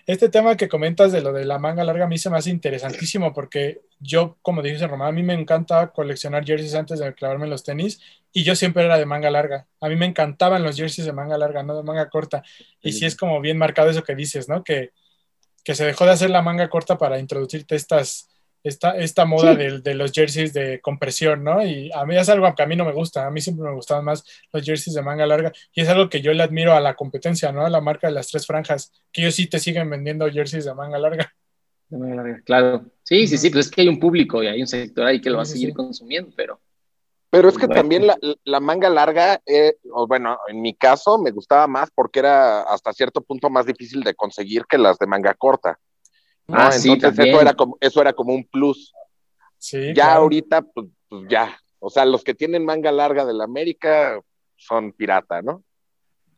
Este 0.05 0.29
tema 0.29 0.57
que 0.57 0.67
comentas 0.67 1.11
de 1.11 1.21
lo 1.21 1.33
de 1.33 1.45
la 1.45 1.59
manga 1.59 1.83
larga 1.83 2.05
a 2.05 2.07
mí 2.07 2.17
se 2.17 2.29
me 2.29 2.37
hace 2.37 2.49
interesantísimo 2.49 3.33
porque 3.33 3.81
yo, 3.99 4.37
como 4.41 4.61
dije 4.61 4.87
Román, 4.87 5.09
a 5.09 5.11
mí 5.11 5.23
me 5.23 5.33
encanta 5.33 5.91
coleccionar 5.91 6.45
jerseys 6.45 6.75
antes 6.75 6.99
de 6.99 7.13
clavarme 7.13 7.47
los 7.47 7.63
tenis 7.63 7.99
y 8.33 8.43
yo 8.43 8.55
siempre 8.55 8.83
era 8.83 8.97
de 8.97 9.05
manga 9.05 9.29
larga. 9.29 9.67
A 9.79 9.89
mí 9.89 9.95
me 9.95 10.05
encantaban 10.05 10.63
los 10.63 10.77
jerseys 10.77 11.05
de 11.05 11.13
manga 11.13 11.37
larga, 11.37 11.63
no 11.63 11.75
de 11.75 11.83
manga 11.83 12.09
corta. 12.09 12.43
Y 12.81 12.93
sí 12.93 13.05
es 13.05 13.15
como 13.15 13.41
bien 13.41 13.57
marcado 13.57 13.89
eso 13.89 14.03
que 14.03 14.15
dices, 14.15 14.49
¿no? 14.49 14.63
Que, 14.63 14.91
que 15.63 15.75
se 15.75 15.85
dejó 15.85 16.05
de 16.05 16.11
hacer 16.11 16.29
la 16.29 16.41
manga 16.41 16.69
corta 16.69 16.97
para 16.97 17.19
introducirte 17.19 17.75
estas, 17.75 18.29
esta, 18.63 18.91
esta 18.97 19.25
moda 19.25 19.55
de, 19.55 19.79
de, 19.79 19.95
los 19.95 20.11
jerseys 20.11 20.53
de 20.53 20.79
compresión, 20.81 21.43
¿no? 21.43 21.65
Y 21.65 21.91
a 21.93 22.05
mí 22.05 22.15
es 22.15 22.29
algo 22.29 22.53
que 22.55 22.63
a 22.63 22.67
mí 22.67 22.75
no 22.75 22.85
me 22.85 22.93
gusta, 22.93 23.25
a 23.25 23.31
mí 23.31 23.41
siempre 23.41 23.65
me 23.65 23.73
gustaban 23.73 24.05
más 24.05 24.23
los 24.53 24.63
jerseys 24.63 24.95
de 24.95 25.01
manga 25.01 25.25
larga 25.25 25.51
y 25.73 25.81
es 25.81 25.89
algo 25.89 26.09
que 26.09 26.21
yo 26.21 26.33
le 26.33 26.43
admiro 26.43 26.73
a 26.73 26.81
la 26.81 26.95
competencia, 26.95 27.51
¿no? 27.51 27.65
A 27.65 27.69
la 27.69 27.81
marca 27.81 28.07
de 28.07 28.13
las 28.13 28.27
tres 28.27 28.45
franjas, 28.45 28.91
que 29.11 29.21
ellos 29.21 29.35
sí 29.35 29.47
te 29.47 29.59
siguen 29.59 29.89
vendiendo 29.89 30.29
jerseys 30.29 30.65
de 30.65 30.73
manga 30.73 30.99
larga. 30.99 31.33
Claro, 32.45 32.85
sí, 33.03 33.27
sí, 33.27 33.37
sí, 33.37 33.49
pues 33.49 33.65
es 33.65 33.71
que 33.71 33.81
hay 33.81 33.87
un 33.89 33.99
público 33.99 34.41
y 34.41 34.47
hay 34.47 34.61
un 34.61 34.67
sector 34.67 35.05
ahí 35.05 35.19
que 35.19 35.29
lo 35.29 35.37
va 35.37 35.43
a 35.43 35.45
seguir 35.45 35.73
consumiendo, 35.73 36.31
pero... 36.35 36.59
Pero 37.29 37.47
es 37.47 37.57
que 37.57 37.69
también 37.69 38.07
la, 38.07 38.17
la, 38.43 38.59
manga 38.59 38.89
larga, 38.89 39.41
eh, 39.45 39.77
o 39.93 40.05
bueno, 40.05 40.37
en 40.49 40.61
mi 40.61 40.73
caso 40.73 41.17
me 41.17 41.31
gustaba 41.31 41.65
más 41.65 41.89
porque 41.89 42.19
era 42.19 42.61
hasta 42.63 42.91
cierto 42.91 43.21
punto 43.21 43.49
más 43.49 43.65
difícil 43.65 44.03
de 44.03 44.13
conseguir 44.13 44.65
que 44.65 44.77
las 44.77 44.99
de 44.99 45.07
manga 45.07 45.33
corta. 45.33 45.79
Ah, 46.47 46.71
Entonces 46.73 47.27
eso, 47.27 47.41
era 47.41 47.53
como, 47.53 47.77
eso 47.79 48.01
era 48.01 48.13
como 48.13 48.33
un 48.33 48.43
plus. 48.43 48.93
Sí, 49.57 49.93
ya 49.93 50.13
ahorita, 50.15 50.61
pues, 50.61 50.87
pues, 51.07 51.23
ya. 51.29 51.57
O 51.79 51.89
sea, 51.89 52.05
los 52.05 52.23
que 52.23 52.33
tienen 52.33 52.65
manga 52.65 52.91
larga 52.91 53.25
de 53.25 53.33
la 53.33 53.43
América 53.43 54.19
son 54.55 54.91
pirata, 54.91 55.41
¿no? 55.41 55.63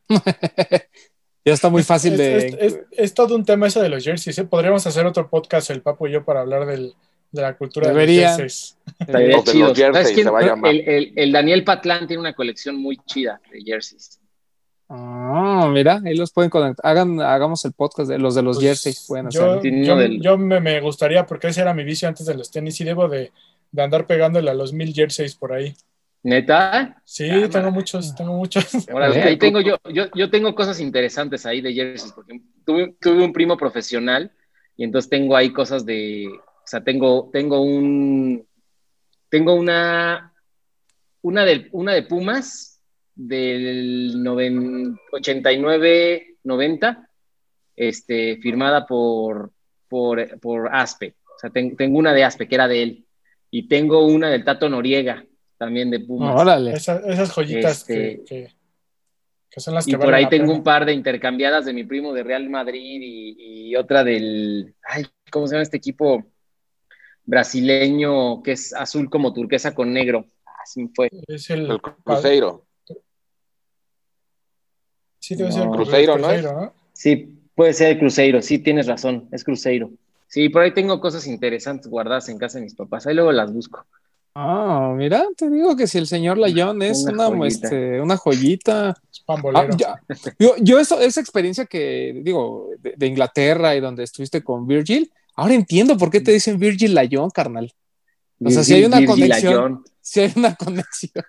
Ya 1.46 1.52
está 1.52 1.68
muy 1.68 1.82
fácil 1.82 2.16
de. 2.16 2.86
Es, 2.90 3.12
todo 3.12 3.36
un 3.36 3.44
tema 3.44 3.66
eso 3.66 3.82
de 3.82 3.90
los 3.90 4.02
jerseys. 4.02 4.38
¿eh? 4.38 4.44
Podríamos 4.44 4.86
hacer 4.86 5.04
otro 5.04 5.28
podcast, 5.28 5.68
el 5.68 5.82
Papo 5.82 6.08
y 6.08 6.12
yo, 6.12 6.24
para 6.24 6.40
hablar 6.40 6.64
del, 6.64 6.94
de 7.32 7.42
la 7.42 7.54
cultura 7.54 7.88
Debería. 7.88 8.34
de 8.34 8.44
los 8.44 9.76
jerseys. 9.76 10.26
el, 10.64 11.12
el, 11.14 11.32
Daniel 11.32 11.64
Patlán 11.64 12.06
tiene 12.06 12.20
una 12.20 12.32
colección 12.32 12.76
muy 12.76 12.96
chida 13.04 13.42
de 13.52 13.60
jerseys. 13.60 14.20
Ah, 14.88 15.68
mira, 15.72 16.00
ahí 16.04 16.14
los 16.14 16.32
pueden 16.32 16.50
conectar. 16.50 16.84
Hagan, 16.84 17.20
hagamos 17.20 17.64
el 17.64 17.72
podcast 17.72 18.08
de 18.08 18.18
los 18.18 18.34
de 18.34 18.42
los 18.42 18.56
pues, 18.56 18.66
jerseys. 18.66 19.04
Pueden 19.08 19.30
yo, 19.30 19.60
yo, 19.62 20.38
me, 20.38 20.60
me, 20.60 20.80
gustaría, 20.80 21.24
porque 21.26 21.48
ese 21.48 21.62
era 21.62 21.74
mi 21.74 21.84
vicio 21.84 22.06
antes 22.06 22.26
de 22.26 22.34
los 22.34 22.50
tenis 22.50 22.80
y 22.80 22.84
debo 22.84 23.08
de, 23.08 23.32
de 23.72 23.82
andar 23.82 24.06
pegándole 24.06 24.50
a 24.50 24.54
los 24.54 24.72
mil 24.72 24.92
jerseys 24.92 25.34
por 25.34 25.52
ahí. 25.52 25.74
¿Neta? 26.22 27.02
Sí, 27.04 27.28
tengo 27.50 27.70
muchos, 27.70 28.14
tengo 28.14 28.34
muchos. 28.34 28.64
ahí 28.88 29.36
tengo 29.36 29.60
yo, 29.60 29.76
yo, 29.92 30.06
yo 30.14 30.30
tengo 30.30 30.54
cosas 30.54 30.80
interesantes 30.80 31.44
ahí 31.44 31.60
de 31.60 31.74
jerseys, 31.74 32.12
porque 32.12 32.40
tuve, 32.64 32.94
tuve, 32.98 33.22
un 33.22 33.32
primo 33.32 33.58
profesional 33.58 34.32
y 34.76 34.84
entonces 34.84 35.10
tengo 35.10 35.36
ahí 35.36 35.52
cosas 35.52 35.84
de, 35.84 36.28
o 36.28 36.66
sea, 36.66 36.82
tengo, 36.82 37.28
tengo 37.30 37.60
un, 37.60 38.46
tengo 39.28 39.54
una, 39.54 40.32
una 41.20 41.44
de, 41.44 41.68
una 41.72 41.92
de 41.92 42.02
Pumas 42.04 42.73
del 43.14 44.16
89-90, 44.16 47.08
este, 47.76 48.38
firmada 48.38 48.86
por, 48.86 49.52
por, 49.88 50.40
por 50.40 50.74
Aspe. 50.74 51.14
O 51.36 51.38
sea, 51.38 51.50
tengo 51.50 51.98
una 51.98 52.12
de 52.12 52.24
Aspe, 52.24 52.48
que 52.48 52.54
era 52.54 52.68
de 52.68 52.82
él. 52.82 53.04
Y 53.50 53.68
tengo 53.68 54.06
una 54.06 54.30
del 54.30 54.44
Tato 54.44 54.68
Noriega, 54.68 55.24
también 55.56 55.90
de 55.90 56.00
Pumas. 56.00 56.40
órale. 56.40 56.72
esas 56.72 57.30
joyitas 57.30 57.84
que, 57.84 58.12
este, 58.12 58.54
que, 59.50 59.60
son 59.60 59.74
las 59.74 59.86
que 59.86 59.92
Y 59.92 59.96
por 59.96 60.12
ahí 60.12 60.28
tengo 60.28 60.52
un 60.52 60.64
par 60.64 60.84
de 60.84 60.92
intercambiadas 60.92 61.64
de 61.64 61.72
mi 61.72 61.84
primo 61.84 62.12
de 62.12 62.24
Real 62.24 62.50
Madrid 62.50 63.00
y, 63.00 63.76
otra 63.76 64.04
del. 64.04 64.74
Ay, 64.82 65.06
¿cómo 65.30 65.46
se 65.46 65.54
llama 65.54 65.62
este 65.62 65.76
equipo 65.76 66.24
brasileño 67.24 68.42
que 68.42 68.52
es 68.52 68.72
azul 68.72 69.10
como 69.10 69.32
turquesa 69.32 69.74
con 69.74 69.92
negro? 69.92 70.26
Así 70.62 70.88
fue. 70.94 71.10
Es 71.26 71.50
el, 71.50 71.70
el 71.70 71.80
Cruzeiro. 71.80 72.66
Sí, 75.24 75.36
debe 75.36 75.52
ser 75.52 75.62
el 75.62 75.70
Cruzeiro, 75.70 76.18
¿no? 76.18 76.74
Sí, 76.92 77.34
puede 77.54 77.72
ser 77.72 77.92
el 77.92 77.98
Cruzeiro, 77.98 78.42
sí, 78.42 78.58
tienes 78.58 78.86
razón, 78.86 79.26
es 79.32 79.42
Cruzeiro. 79.42 79.90
Sí, 80.28 80.50
por 80.50 80.60
ahí 80.60 80.74
tengo 80.74 81.00
cosas 81.00 81.26
interesantes 81.26 81.86
guardadas 81.86 82.28
en 82.28 82.36
casa 82.36 82.58
de 82.58 82.64
mis 82.64 82.74
papás, 82.74 83.06
ahí 83.06 83.14
luego 83.14 83.32
las 83.32 83.50
busco. 83.50 83.86
Ah, 84.34 84.92
mira, 84.94 85.24
te 85.34 85.48
digo 85.48 85.76
que 85.76 85.86
si 85.86 85.96
el 85.96 86.06
señor 86.06 86.36
Layón 86.36 86.82
es 86.82 87.04
una, 87.04 87.28
una, 87.28 87.46
este, 87.46 88.02
una 88.02 88.18
joyita. 88.18 88.94
Ah, 89.26 89.68
yo, 90.38 90.56
yo 90.60 90.78
eso, 90.78 91.00
esa 91.00 91.22
experiencia 91.22 91.64
que 91.64 92.20
digo 92.22 92.68
de, 92.78 93.06
Inglaterra 93.06 93.74
y 93.74 93.80
donde 93.80 94.04
estuviste 94.04 94.44
con 94.44 94.66
Virgil, 94.66 95.10
ahora 95.36 95.54
entiendo 95.54 95.96
por 95.96 96.10
qué 96.10 96.20
te 96.20 96.32
dicen 96.32 96.58
Virgil 96.58 96.94
Layón, 96.94 97.30
carnal. 97.30 97.72
O 98.44 98.50
sea, 98.50 98.62
si 98.62 98.74
hay 98.74 98.84
una 98.84 99.06
conexión. 99.06 99.84
Si 100.02 100.20
hay 100.20 100.32
una 100.36 100.54
conexión. 100.54 101.24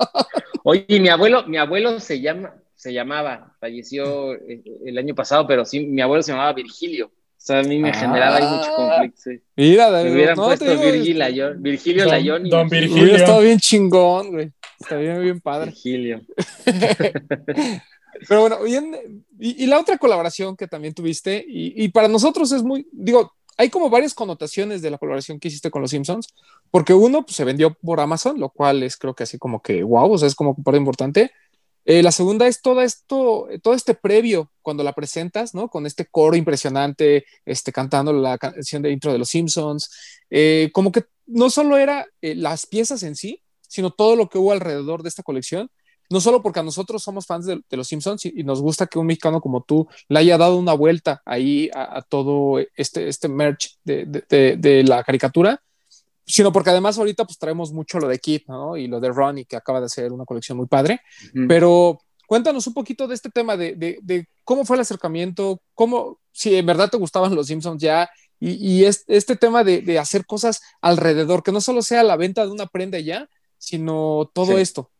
Oye, 0.65 0.99
mi 0.99 1.07
abuelo, 1.07 1.47
mi 1.47 1.55
abuelo 1.55 2.01
se 2.01 2.19
llama, 2.19 2.55
se 2.75 2.93
llamaba, 2.93 3.55
falleció 3.59 4.33
eh, 4.35 4.61
el 4.85 4.97
año 4.97 5.15
pasado, 5.15 5.47
pero 5.47 5.65
sí, 5.65 5.81
mi 5.81 6.01
abuelo 6.01 6.21
se 6.21 6.31
llamaba 6.31 6.53
Virgilio. 6.53 7.07
O 7.07 7.47
sea, 7.47 7.59
a 7.59 7.63
mí 7.63 7.77
me 7.77 7.93
generaba 7.93 8.37
ahí 8.37 8.43
mucho 8.43 8.71
ah. 8.71 8.75
conflicto. 8.75 9.43
Mira, 9.55 9.91
me 9.91 10.11
hubieran 10.11 10.35
puesto 10.35 10.65
Virgil 10.65 11.19
Layón, 11.19 11.61
Virgilio 11.61 12.05
Layón. 12.05 12.49
Don 12.49 12.67
Virgilio. 12.67 13.03
Hubiera 13.03 13.17
estado 13.19 13.41
bien 13.41 13.59
chingón, 13.59 14.31
güey. 14.31 14.51
Está 14.79 14.97
bien, 14.97 15.21
bien 15.21 15.39
padre. 15.39 15.67
Virgilio. 15.67 16.21
Pero 18.27 18.41
bueno, 18.41 18.63
bien, 18.63 19.23
y, 19.37 19.63
y, 19.63 19.67
la 19.67 19.79
otra 19.79 19.97
colaboración 19.97 20.55
que 20.55 20.67
también 20.67 20.93
tuviste, 20.93 21.45
y, 21.47 21.83
y, 21.83 21.89
para 21.89 22.07
nosotros 22.07 22.51
es 22.53 22.63
muy, 22.63 22.87
digo, 22.93 23.33
hay 23.57 23.69
como 23.69 23.89
varias 23.89 24.13
connotaciones 24.13 24.81
de 24.81 24.91
la 24.91 24.97
colaboración 24.97 25.39
que 25.39 25.47
hiciste 25.47 25.71
con 25.71 25.81
los 25.81 25.91
Simpsons, 25.91 26.27
porque 26.71 26.93
uno 26.93 27.23
pues, 27.23 27.35
se 27.35 27.45
vendió 27.45 27.73
por 27.73 27.99
Amazon, 27.99 28.39
lo 28.39 28.49
cual 28.49 28.83
es 28.83 28.97
creo 28.97 29.13
que 29.13 29.23
así 29.23 29.37
como 29.37 29.61
que 29.61 29.83
wow, 29.83 30.11
o 30.11 30.17
sea, 30.17 30.27
es 30.27 30.35
como 30.35 30.55
un 30.57 30.63
parte 30.63 30.77
importante. 30.77 31.31
Eh, 31.85 32.01
la 32.01 32.11
segunda 32.11 32.47
es 32.47 32.61
todo 32.61 32.81
esto, 32.81 33.47
todo 33.61 33.75
este 33.75 33.93
previo 33.93 34.51
cuando 34.63 34.83
la 34.83 34.93
presentas, 34.93 35.53
¿no? 35.53 35.69
Con 35.69 35.85
este 35.85 36.07
coro 36.07 36.35
impresionante, 36.35 37.25
este, 37.45 37.71
cantando 37.71 38.11
la 38.11 38.39
canción 38.39 38.81
de 38.81 38.91
intro 38.91 39.11
de 39.13 39.19
Los 39.19 39.29
Simpsons. 39.29 39.91
Eh, 40.31 40.71
como 40.73 40.91
que 40.91 41.03
no 41.27 41.51
solo 41.51 41.77
era 41.77 42.07
eh, 42.21 42.33
las 42.33 42.65
piezas 42.65 43.03
en 43.03 43.15
sí, 43.15 43.43
sino 43.61 43.91
todo 43.91 44.15
lo 44.15 44.29
que 44.29 44.39
hubo 44.39 44.51
alrededor 44.51 45.03
de 45.03 45.09
esta 45.09 45.21
colección. 45.21 45.69
No 46.09 46.21
solo 46.21 46.41
porque 46.41 46.59
a 46.59 46.63
nosotros 46.63 47.03
somos 47.03 47.27
fans 47.27 47.45
de, 47.45 47.61
Los 47.69 47.87
Simpsons 47.87 48.25
y, 48.25 48.43
nos 48.43 48.61
gusta 48.61 48.87
que 48.87 48.99
un 48.99 49.07
mexicano 49.07 49.41
como 49.41 49.63
tú 49.63 49.87
le 50.07 50.19
haya 50.19 50.37
dado 50.37 50.57
una 50.57 50.73
vuelta 50.73 51.21
ahí 51.25 51.69
a, 51.73 52.03
todo 52.03 52.59
este, 52.75 53.07
este 53.07 53.27
merch 53.27 53.77
de, 53.83 54.05
de 54.57 54.83
la 54.83 55.03
caricatura, 55.03 55.61
sino 56.25 56.51
porque 56.51 56.71
además 56.71 56.97
ahorita 56.97 57.25
pues 57.25 57.37
traemos 57.37 57.71
mucho 57.71 57.99
lo 57.99 58.07
de 58.07 58.19
Kid, 58.19 58.41
¿no? 58.47 58.75
Y 58.77 58.87
lo 58.87 58.99
de 58.99 59.09
Ronnie, 59.09 59.45
que 59.45 59.55
acaba 59.55 59.79
de 59.79 59.85
hacer 59.85 60.11
una 60.11 60.25
colección 60.25 60.57
muy 60.57 60.67
padre. 60.67 61.01
Pero 61.47 61.99
cuéntanos 62.27 62.65
un 62.67 62.73
poquito 62.73 63.07
de 63.07 63.15
este 63.15 63.29
tema 63.29 63.55
de, 63.55 63.75
de, 64.01 64.27
cómo 64.43 64.65
fue 64.65 64.77
el 64.77 64.81
acercamiento, 64.81 65.61
cómo, 65.73 66.19
si 66.31 66.55
en 66.55 66.65
verdad 66.65 66.89
te 66.89 66.97
gustaban 66.97 67.35
los 67.35 67.47
Simpsons 67.47 67.81
ya, 67.81 68.09
y, 68.39 68.81
y 68.81 68.85
este, 68.85 69.35
tema 69.35 69.63
de, 69.63 69.99
hacer 69.99 70.25
cosas 70.25 70.61
alrededor, 70.81 71.43
que 71.43 71.51
no 71.51 71.61
solo 71.61 71.81
sea 71.81 72.03
la 72.03 72.17
venta 72.17 72.45
de 72.45 72.51
una 72.51 72.65
prenda 72.65 72.99
ya, 72.99 73.29
sino 73.57 74.29
todo 74.33 74.57
esto. 74.57 74.91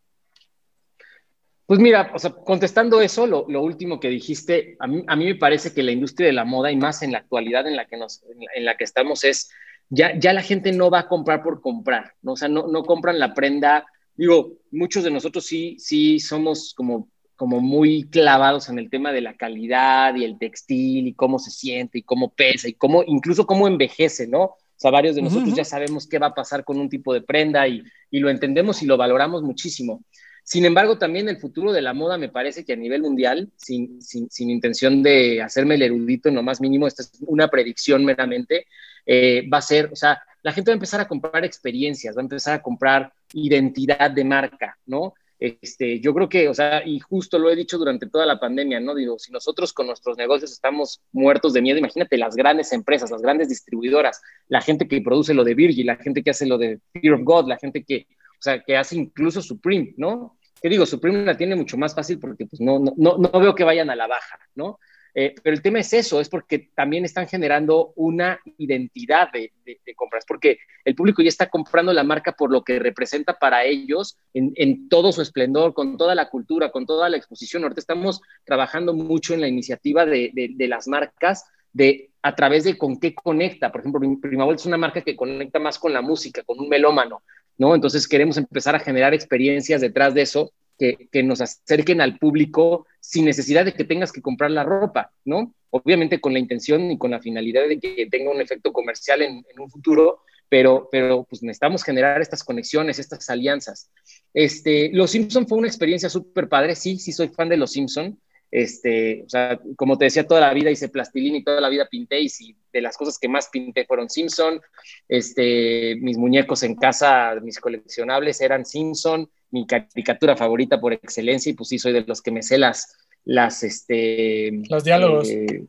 Pues 1.66 1.80
mira, 1.80 2.12
o 2.14 2.20
sea, 2.20 2.30
contestando 2.30 3.02
eso, 3.02 3.26
lo, 3.26 3.46
lo 3.50 3.64
último 3.64 4.00
que 4.00 4.10
dijiste, 4.10 4.78
a 4.80 4.86
mí, 4.86 5.04
a 5.08 5.16
mí, 5.16 5.26
me 5.26 5.36
parece 5.36 5.74
que 5.74 5.82
la 5.82 5.92
industria 5.92 6.28
de 6.28 6.34
la 6.34 6.46
moda 6.46 6.72
y 6.72 6.76
más 6.76 7.02
en 7.02 7.12
la 7.12 7.18
actualidad 7.18 7.68
en 7.68 7.76
la 7.76 7.88
que, 7.88 7.98
nos, 7.98 8.22
en 8.54 8.66
la 8.66 8.78
que 8.78 8.84
estamos 8.84 9.24
es 9.24 9.50
ya, 9.90 10.18
ya 10.18 10.34
la 10.34 10.42
gente 10.42 10.72
no 10.72 10.90
va 10.90 11.00
a 11.00 11.08
comprar 11.08 11.44
por 11.44 11.62
comprar, 11.62 12.14
¿no? 12.22 12.34
O 12.34 12.38
sea, 12.38 12.48
no, 12.48 12.68
no 12.68 12.84
compran 12.84 13.20
la 13.20 13.34
prenda. 13.34 13.86
Digo, 14.16 14.54
muchos 14.72 15.04
de 15.04 15.12
nosotros 15.12 15.46
sí, 15.46 15.76
sí 15.80 16.20
somos 16.20 16.74
como, 16.76 17.10
como 17.36 17.60
muy 17.60 18.10
clavados 18.10 18.70
en 18.70 18.80
el 18.80 18.90
tema 18.90 19.12
de 19.12 19.22
la 19.22 19.36
calidad 19.36 20.16
y 20.16 20.24
el 20.24 20.38
textil 20.38 21.08
y 21.08 21.14
cómo 21.14 21.40
se 21.40 21.52
siente 21.52 22.00
y 22.00 22.04
cómo 22.04 22.34
pesa 22.34 22.68
y 22.68 22.74
cómo, 22.74 23.04
incluso 23.06 23.46
cómo 23.46 23.68
envejece, 23.68 24.28
¿no? 24.28 24.42
O 24.44 24.78
sea, 24.78 24.92
varios 24.92 25.16
de 25.16 25.22
nosotros 25.22 25.56
ya 25.56 25.64
sabemos 25.64 26.08
qué 26.08 26.20
va 26.20 26.28
a 26.28 26.36
pasar 26.36 26.66
con 26.66 26.78
un 26.78 26.90
tipo 26.90 27.14
de 27.14 27.22
prenda 27.22 27.66
y, 27.68 27.82
y 28.12 28.20
lo 28.20 28.30
entendemos 28.30 28.84
y 28.84 28.86
lo 28.86 28.98
valoramos 28.98 29.42
muchísimo. 29.42 30.04
Sin 30.44 30.64
embargo, 30.64 31.00
también 31.00 31.28
el 31.28 31.38
futuro 31.38 31.72
de 31.72 31.82
la 31.82 31.96
moda 31.96 32.20
me 32.20 32.30
parece 32.30 32.66
que 32.66 32.74
a 32.74 32.76
nivel 32.76 33.02
mundial, 33.02 33.50
sin, 33.56 34.00
sin, 34.00 34.30
sin 34.30 34.52
intención 34.52 35.02
de 35.02 35.42
hacerme 35.42 35.74
el 35.74 35.82
erudito 35.82 36.30
en 36.30 36.36
lo 36.36 36.44
más 36.44 36.62
mínimo, 36.62 36.86
esta 36.86 37.02
es 37.02 37.14
una 37.22 37.48
predicción 37.48 38.06
meramente, 38.06 38.68
eh, 39.06 39.48
va 39.52 39.60
a 39.60 39.62
ser, 39.62 39.90
o 39.92 39.96
sea, 39.96 40.22
la 40.42 40.52
gente 40.52 40.72
va 40.72 40.74
a 40.74 40.76
empezar 40.76 41.02
a 41.02 41.08
comprar 41.08 41.44
experiencias, 41.44 42.16
va 42.16 42.22
a 42.22 42.24
empezar 42.24 42.54
a 42.56 42.62
comprar 42.62 43.12
identidad 43.34 44.12
de 44.12 44.24
marca, 44.24 44.78
¿no? 44.86 45.14
Este, 45.38 46.00
yo 46.00 46.14
creo 46.14 46.30
que, 46.30 46.48
o 46.48 46.54
sea, 46.54 46.82
y 46.86 47.00
justo 47.00 47.38
lo 47.38 47.50
he 47.50 47.56
dicho 47.56 47.78
durante 47.78 48.08
toda 48.08 48.26
la 48.26 48.40
pandemia, 48.40 48.80
¿no? 48.80 48.96
Digo, 48.96 49.20
si 49.20 49.32
nosotros 49.32 49.74
con 49.74 49.88
nuestros 49.88 50.18
negocios 50.18 50.52
estamos 50.52 51.02
muertos 51.12 51.54
de 51.54 51.62
miedo, 51.62 51.78
imagínate 51.78 52.18
las 52.18 52.36
grandes 52.36 52.72
empresas, 52.72 53.12
las 53.12 53.22
grandes 53.22 53.50
distribuidoras, 53.50 54.22
la 54.48 54.62
gente 54.62 54.88
que 54.88 55.02
produce 55.02 55.34
lo 55.34 55.44
de 55.44 55.54
Virgil, 55.54 55.88
la 55.88 55.98
gente 55.98 56.24
que 56.24 56.30
hace 56.30 56.46
lo 56.46 56.58
de 56.58 56.80
Fear 56.94 57.16
of 57.16 57.22
God, 57.24 57.48
la 57.48 57.58
gente 57.58 57.84
que, 57.84 58.08
o 58.10 58.42
sea, 58.42 58.64
que 58.64 58.78
hace 58.78 58.96
incluso 58.96 59.42
Supreme, 59.42 59.94
¿no? 59.98 60.38
Que 60.62 60.70
digo, 60.70 60.86
Supreme 60.86 61.26
la 61.26 61.36
tiene 61.36 61.56
mucho 61.56 61.78
más 61.78 61.94
fácil 61.94 62.18
porque 62.18 62.46
pues 62.46 62.62
no, 62.62 62.80
no, 62.80 63.18
no, 63.18 63.40
veo 63.40 63.54
que 63.54 63.66
vayan 63.66 63.90
a 63.90 63.96
la 63.96 64.08
baja, 64.08 64.40
¿no? 64.56 64.80
Eh, 65.18 65.34
pero 65.42 65.56
el 65.56 65.62
tema 65.62 65.80
es 65.80 65.94
eso, 65.94 66.20
es 66.20 66.28
porque 66.28 66.72
también 66.76 67.06
están 67.06 67.26
generando 67.26 67.94
una 67.96 68.38
identidad 68.58 69.30
de, 69.32 69.54
compras, 69.96 70.26
porque 70.28 70.58
el 70.84 70.94
público 70.94 71.22
ya 71.22 71.30
está 71.30 71.50
comprando 71.50 71.94
la 71.94 72.04
marca 72.04 72.34
por 72.34 72.52
lo 72.52 72.64
que 72.64 72.80
representa 72.80 73.40
para 73.40 73.64
ellos 73.64 74.18
en, 74.34 74.90
todo 74.90 75.14
su 75.14 75.22
esplendor, 75.22 75.74
con 75.74 75.96
toda 75.96 76.16
la 76.16 76.30
cultura, 76.30 76.70
con 76.70 76.86
toda 76.86 77.08
la 77.08 77.16
exposición. 77.16 77.64
Ahorita 77.64 77.80
estamos 77.80 78.22
trabajando 78.44 78.94
mucho 78.94 79.34
en 79.34 79.40
la 79.40 79.48
iniciativa 79.48 80.06
de, 80.06 80.34
las 80.68 80.86
marcas 80.90 81.46
de 81.72 82.12
a 82.22 82.36
través 82.36 82.66
de 82.66 82.78
con 82.78 83.00
qué 83.00 83.16
conecta. 83.16 83.72
Por 83.72 83.82
ejemplo, 83.82 84.02
Primavol 84.22 84.56
es 84.56 84.66
una 84.66 84.78
marca 84.78 85.02
que 85.02 85.16
conecta 85.16 85.60
más 85.60 85.80
con 85.80 85.94
la 85.94 86.02
música, 86.02 86.44
con 86.44 86.60
un 86.60 86.68
melómano, 86.68 87.22
¿no? 87.58 87.74
Entonces 87.74 88.06
queremos 88.06 88.36
empezar 88.36 88.76
a 88.76 88.80
generar 88.80 89.14
experiencias 89.14 89.80
detrás 89.80 90.14
de 90.14 90.24
eso 90.24 90.52
que, 90.78 91.24
nos 91.24 91.42
acerquen 91.42 92.02
al 92.02 92.18
público 92.18 92.86
sin 93.00 93.26
necesidad 93.26 93.66
de 93.66 93.74
que 93.74 93.84
tengas 93.84 94.12
que 94.12 94.22
comprar 94.22 94.52
la 94.52 94.64
ropa, 94.64 95.12
¿no? 95.24 95.54
Obviamente 95.70 96.20
con 96.20 96.34
la 96.34 96.40
intención 96.40 96.92
y 96.92 96.98
con 96.98 97.12
la 97.12 97.22
finalidad 97.22 97.68
de 97.68 97.80
que 97.80 98.08
tenga 98.10 98.32
un 98.32 98.42
efecto 98.42 98.74
comercial 98.74 99.22
en, 99.22 99.44
un 99.58 99.70
futuro, 99.70 100.22
pero, 100.50 100.90
pero 100.92 101.24
pues 101.24 101.44
necesitamos 101.44 101.84
generar 101.84 102.22
estas 102.22 102.44
conexiones, 102.44 103.00
estas 103.00 103.30
alianzas. 103.30 103.90
Este, 104.34 104.90
Los 104.94 105.12
Simpson 105.12 105.48
fue 105.48 105.58
una 105.58 105.68
experiencia 105.68 106.10
súper 106.10 106.50
padre, 106.50 106.76
sí, 106.76 106.98
sí 106.98 107.12
soy 107.12 107.30
fan 107.30 107.50
de 107.50 107.58
Los 107.58 107.72
Simpson. 107.72 108.20
Este, 108.52 109.24
o 109.26 109.30
sea, 109.30 109.60
como 109.76 109.98
te 109.98 110.06
decía, 110.06 110.26
toda 110.26 110.40
la 110.40 110.54
vida 110.54 110.72
hice 110.72 110.88
plastilina 110.88 111.38
y 111.38 111.44
toda 111.44 111.60
la 111.60 111.68
vida 111.68 111.90
pinté 111.90 112.22
y 112.22 112.30
de 112.72 112.82
las 112.82 112.96
cosas 112.96 113.20
que 113.20 113.28
más 113.28 113.50
pinté 113.50 113.86
fueron 113.86 114.10
Simpson. 114.10 114.62
Este, 115.10 115.98
mis 115.98 116.18
muñecos 116.18 116.64
en 116.64 116.76
casa, 116.76 117.36
mis 117.42 117.60
coleccionables 117.60 118.40
eran 118.40 118.66
Simpson 118.66 119.30
mi 119.56 119.66
caricatura 119.66 120.36
favorita 120.36 120.82
por 120.82 120.92
excelencia 120.92 121.50
y 121.50 121.54
pues 121.54 121.70
sí 121.70 121.80
soy 121.80 121.94
de 121.94 122.02
los 122.02 122.22
que 122.22 122.32
me 122.32 122.44
sé 122.44 122.58
las, 122.58 122.98
las 123.24 123.64
este, 123.64 124.52
los 124.70 124.84
diálogos. 124.84 125.30
Eh, 125.30 125.64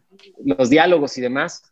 los 0.45 0.69
diálogos 0.69 1.17
y 1.19 1.21
demás. 1.21 1.63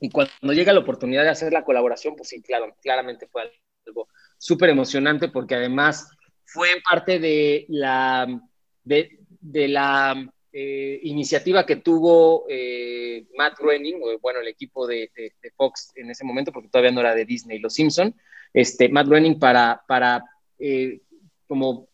Y 0.00 0.08
cuando 0.08 0.54
llega 0.54 0.72
la 0.72 0.80
oportunidad 0.80 1.22
de 1.22 1.28
hacer 1.28 1.52
la 1.52 1.62
colaboración, 1.62 2.16
pues 2.16 2.30
sí, 2.30 2.40
claro, 2.40 2.74
claramente 2.80 3.26
fue 3.26 3.42
algo 3.86 4.08
súper 4.38 4.70
emocionante 4.70 5.28
porque 5.28 5.54
además 5.54 6.08
fue 6.46 6.68
parte 6.88 7.18
de 7.18 7.66
la, 7.68 8.26
de, 8.82 9.68
la 9.68 10.32
eh, 10.54 10.98
iniciativa 11.02 11.66
que 11.66 11.76
tuvo 11.76 12.46
eh, 12.48 13.26
Matt 13.36 13.58
Groening, 13.58 14.00
bueno, 14.22 14.40
el 14.40 14.48
equipo 14.48 14.86
de, 14.86 15.10
Fox 15.54 15.92
en 15.94 16.10
ese 16.10 16.24
momento, 16.24 16.52
porque 16.52 16.70
todavía 16.70 16.90
no 16.90 17.00
era 17.00 17.14
de 17.14 17.26
Disney, 17.26 17.58
Los 17.58 17.74
Simpson, 17.74 18.14
este, 18.54 18.88
Matt 18.88 19.08
Groening 19.08 19.38
para, 19.38 19.82
para 19.86 20.24
como, 21.50 21.88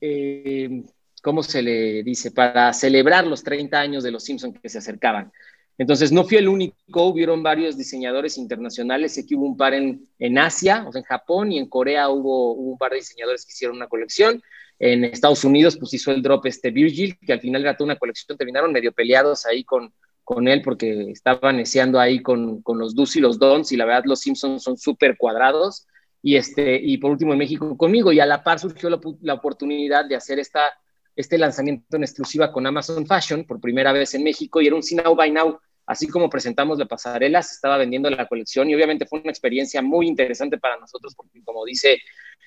eh, 0.00 0.84
¿cómo 1.20 1.42
se 1.42 1.62
le 1.62 2.04
dice? 2.04 2.30
Para 2.30 2.72
celebrar 2.72 3.26
los 3.26 3.42
30 3.42 3.76
años 3.76 4.04
de 4.04 4.12
los 4.12 4.22
Simpsons 4.22 4.60
que 4.62 4.68
se 4.68 4.78
acercaban. 4.78 5.32
Entonces, 5.78 6.12
no 6.12 6.22
fui 6.22 6.36
el 6.36 6.46
único, 6.46 7.06
hubieron 7.06 7.42
varios 7.42 7.76
diseñadores 7.76 8.38
internacionales, 8.38 9.14
sé 9.14 9.26
que 9.26 9.34
hubo 9.34 9.46
un 9.46 9.56
par 9.56 9.74
en, 9.74 10.08
en 10.20 10.38
Asia, 10.38 10.84
o 10.86 10.92
sea, 10.92 11.00
en 11.00 11.04
Japón 11.06 11.50
y 11.50 11.58
en 11.58 11.68
Corea 11.68 12.08
hubo, 12.08 12.52
un 12.52 12.78
par 12.78 12.92
de 12.92 12.98
diseñadores 12.98 13.44
que 13.44 13.50
hicieron 13.50 13.78
una 13.78 13.88
colección. 13.88 14.40
En 14.78 15.02
Estados 15.02 15.42
Unidos, 15.42 15.76
pues 15.76 15.92
hizo 15.94 16.12
el 16.12 16.22
drop 16.22 16.46
este 16.46 16.70
Virgil, 16.70 17.18
que 17.18 17.32
al 17.32 17.40
final 17.40 17.62
era 17.62 17.76
una 17.80 17.96
colección, 17.96 18.38
terminaron 18.38 18.70
medio 18.70 18.92
peleados 18.92 19.44
ahí 19.44 19.64
con, 19.64 19.92
con 20.22 20.46
él 20.46 20.62
porque 20.62 21.10
estaban 21.10 21.56
neceando 21.56 21.98
ahí 21.98 22.22
con, 22.22 22.62
con 22.62 22.78
los 22.78 22.94
Do's 22.94 23.16
y 23.16 23.20
los 23.20 23.40
Dons, 23.40 23.72
y 23.72 23.76
la 23.76 23.86
verdad 23.86 24.04
los 24.04 24.20
Simpsons 24.20 24.62
son 24.62 24.76
súper 24.76 25.16
cuadrados 25.16 25.88
y, 26.26 26.34
este, 26.34 26.80
y 26.82 26.98
por 26.98 27.12
último 27.12 27.34
en 27.34 27.38
México 27.38 27.76
conmigo. 27.76 28.10
Y 28.10 28.18
a 28.18 28.26
la 28.26 28.42
par 28.42 28.58
surgió 28.58 28.90
la, 28.90 29.34
oportunidad 29.34 30.06
de 30.06 30.16
hacer 30.16 30.40
esta, 30.40 30.76
este 31.14 31.38
lanzamiento 31.38 31.96
en 31.96 32.02
exclusiva 32.02 32.50
con 32.50 32.66
Amazon 32.66 33.06
Fashion 33.06 33.44
por 33.44 33.60
primera 33.60 33.92
vez 33.92 34.12
en 34.14 34.24
México 34.24 34.60
y 34.60 34.66
era 34.66 34.74
un 34.74 34.82
Now 34.90 35.14
by 35.14 35.30
Now. 35.30 35.60
Así 35.86 36.08
como 36.08 36.28
presentamos 36.28 36.80
la 36.80 36.86
pasarela, 36.86 37.44
se 37.44 37.54
estaba 37.54 37.78
vendiendo 37.78 38.10
la 38.10 38.26
colección 38.26 38.68
y 38.68 38.74
obviamente 38.74 39.06
fue 39.06 39.20
una 39.20 39.30
experiencia 39.30 39.82
muy 39.82 40.08
interesante 40.08 40.58
para 40.58 40.76
nosotros 40.78 41.14
porque 41.14 41.44
como 41.44 41.64
dice 41.64 42.00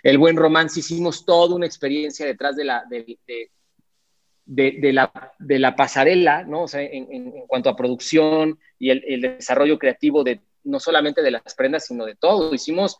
el 0.03 0.17
buen 0.17 0.35
romance, 0.35 0.81
hicimos 0.81 1.25
toda 1.25 1.55
una 1.55 1.65
experiencia 1.65 2.25
detrás 2.25 2.57
de 2.57 2.65
la, 2.65 2.83
de, 2.85 3.05
la, 4.91 5.33
de 5.39 5.57
la 5.57 5.77
pasarela, 5.77 6.43
¿no? 6.43 6.63
O 6.63 6.67
sea, 6.67 6.81
en, 6.81 7.07
en, 7.13 7.31
cuanto 7.47 7.69
a 7.69 7.77
producción 7.77 8.59
y 8.77 8.89
el, 8.89 9.05
el, 9.07 9.21
desarrollo 9.21 9.79
creativo 9.79 10.25
de 10.25 10.41
no 10.65 10.81
solamente 10.81 11.21
de 11.21 11.31
las 11.31 11.55
prendas, 11.55 11.85
sino 11.85 12.05
de 12.05 12.15
todo. 12.15 12.53
Hicimos 12.53 12.97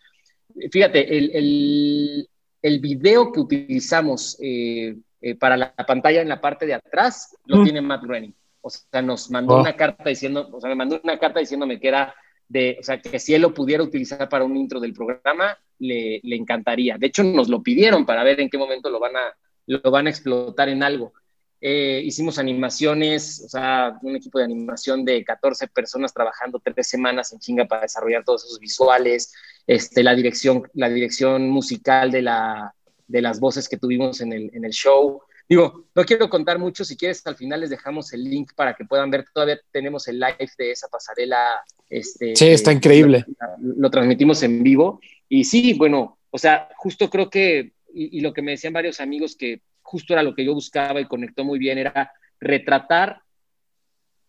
fíjate, 0.72 1.18
el, 1.18 2.28
el, 2.62 2.80
video 2.80 3.32
que 3.32 3.40
utilizamos 3.40 4.38
eh, 4.42 4.96
eh, 5.22 5.36
para 5.36 5.58
la 5.58 5.74
pantalla 5.76 6.22
en 6.22 6.30
la 6.30 6.42
parte 6.42 6.66
de 6.66 6.74
atrás 6.74 7.36
lo 7.46 7.64
tiene 7.64 7.82
Matt 7.82 8.04
Groening. 8.04 8.34
O 8.62 8.70
sea, 8.70 9.02
nos 9.02 9.30
mandó 9.32 9.56
oh. 9.56 9.62
una 9.62 9.76
carta 9.76 10.10
diciendo, 10.10 10.50
o 10.52 10.60
sea, 10.60 10.70
me 10.70 10.76
mandó 10.76 11.00
una 11.04 11.18
carta 11.18 11.40
diciéndome 11.40 11.80
que 11.80 11.88
era 11.88 12.14
de, 12.48 12.78
o 12.80 12.84
sea, 12.84 13.00
que 13.00 13.20
si 13.20 13.34
él 13.34 13.42
lo 13.42 13.54
pudiera 13.54 13.84
utilizar 13.84 14.28
para 14.28 14.44
un 14.44 14.58
intro 14.58 14.80
del 14.80 14.94
programa, 14.94 15.58
le, 15.78 16.20
le 16.24 16.36
encantaría. 16.36 16.98
De 16.98 17.08
hecho, 17.08 17.24
nos 17.24 17.48
lo 17.48 17.64
pidieron 17.64 18.06
para 18.06 18.24
ver 18.24 18.40
en 18.40 18.50
qué 18.50 18.58
momento 18.58 18.90
lo 18.90 19.00
van 19.00 19.16
a, 19.16 19.36
lo 19.68 19.92
van 19.92 20.08
a 20.08 20.10
explotar 20.10 20.68
en 20.68 20.84
algo. 20.84 21.14
Eh, 21.62 22.02
hicimos 22.06 22.40
animaciones, 22.40 23.44
o 23.46 23.50
sea, 23.50 24.00
un 24.02 24.16
equipo 24.16 24.40
de 24.40 24.46
animación 24.46 25.04
de 25.04 25.26
14 25.26 25.68
personas 25.68 26.14
trabajando 26.14 26.62
tres 26.64 26.88
semanas 26.88 27.34
en 27.34 27.40
chinga 27.40 27.66
para 27.66 27.82
desarrollar 27.82 28.24
todos 28.24 28.46
esos 28.46 28.60
visuales, 28.60 29.34
este, 29.70 30.02
la, 30.02 30.16
dirección, 30.16 30.64
la 30.74 30.90
dirección 30.90 31.48
musical 31.48 32.10
de, 32.10 32.24
la, 32.24 32.74
de 33.06 33.22
las 33.22 33.40
voces 33.40 33.70
que 33.70 33.78
tuvimos 33.78 34.20
en 34.20 34.34
el, 34.34 34.50
en 34.52 34.66
el 34.66 34.72
show. 34.72 35.22
Digo, 35.48 35.86
no 35.94 36.04
quiero 36.06 36.28
contar 36.28 36.58
mucho, 36.58 36.84
si 36.84 36.98
quieres 36.98 37.22
al 37.28 37.36
final 37.36 37.60
les 37.60 37.70
dejamos 37.70 38.12
el 38.14 38.24
link 38.24 38.54
para 38.56 38.74
que 38.74 38.86
puedan 38.86 39.12
ver, 39.12 39.26
todavía 39.32 39.60
tenemos 39.72 40.08
el 40.08 40.20
live 40.20 40.50
de 40.58 40.72
esa 40.72 40.88
pasarela. 40.88 41.62
Este, 41.88 42.36
sí, 42.36 42.48
está 42.48 42.72
increíble. 42.72 43.24
Lo, 43.60 43.92
transmitimos 43.92 44.42
en 44.42 44.64
vivo 44.64 45.02
y 45.28 45.44
sí, 45.44 45.76
bueno, 45.76 46.18
o 46.32 46.40
sea, 46.40 46.70
justo 46.78 47.08
creo 47.08 47.30
que, 47.30 47.74
y 47.94 48.22
lo 48.22 48.34
que 48.34 48.42
me 48.42 48.52
decían 48.52 48.74
varios 48.74 49.00
amigos 49.00 49.36
que 49.36 49.62
justo 49.84 50.14
era 50.14 50.24
lo 50.24 50.34
que 50.34 50.46
yo 50.46 50.56
buscaba 50.56 51.00
y 51.00 51.06
conectó 51.06 51.44
muy 51.44 51.60
bien, 51.60 51.78
era 51.78 52.12
retratar 52.40 53.22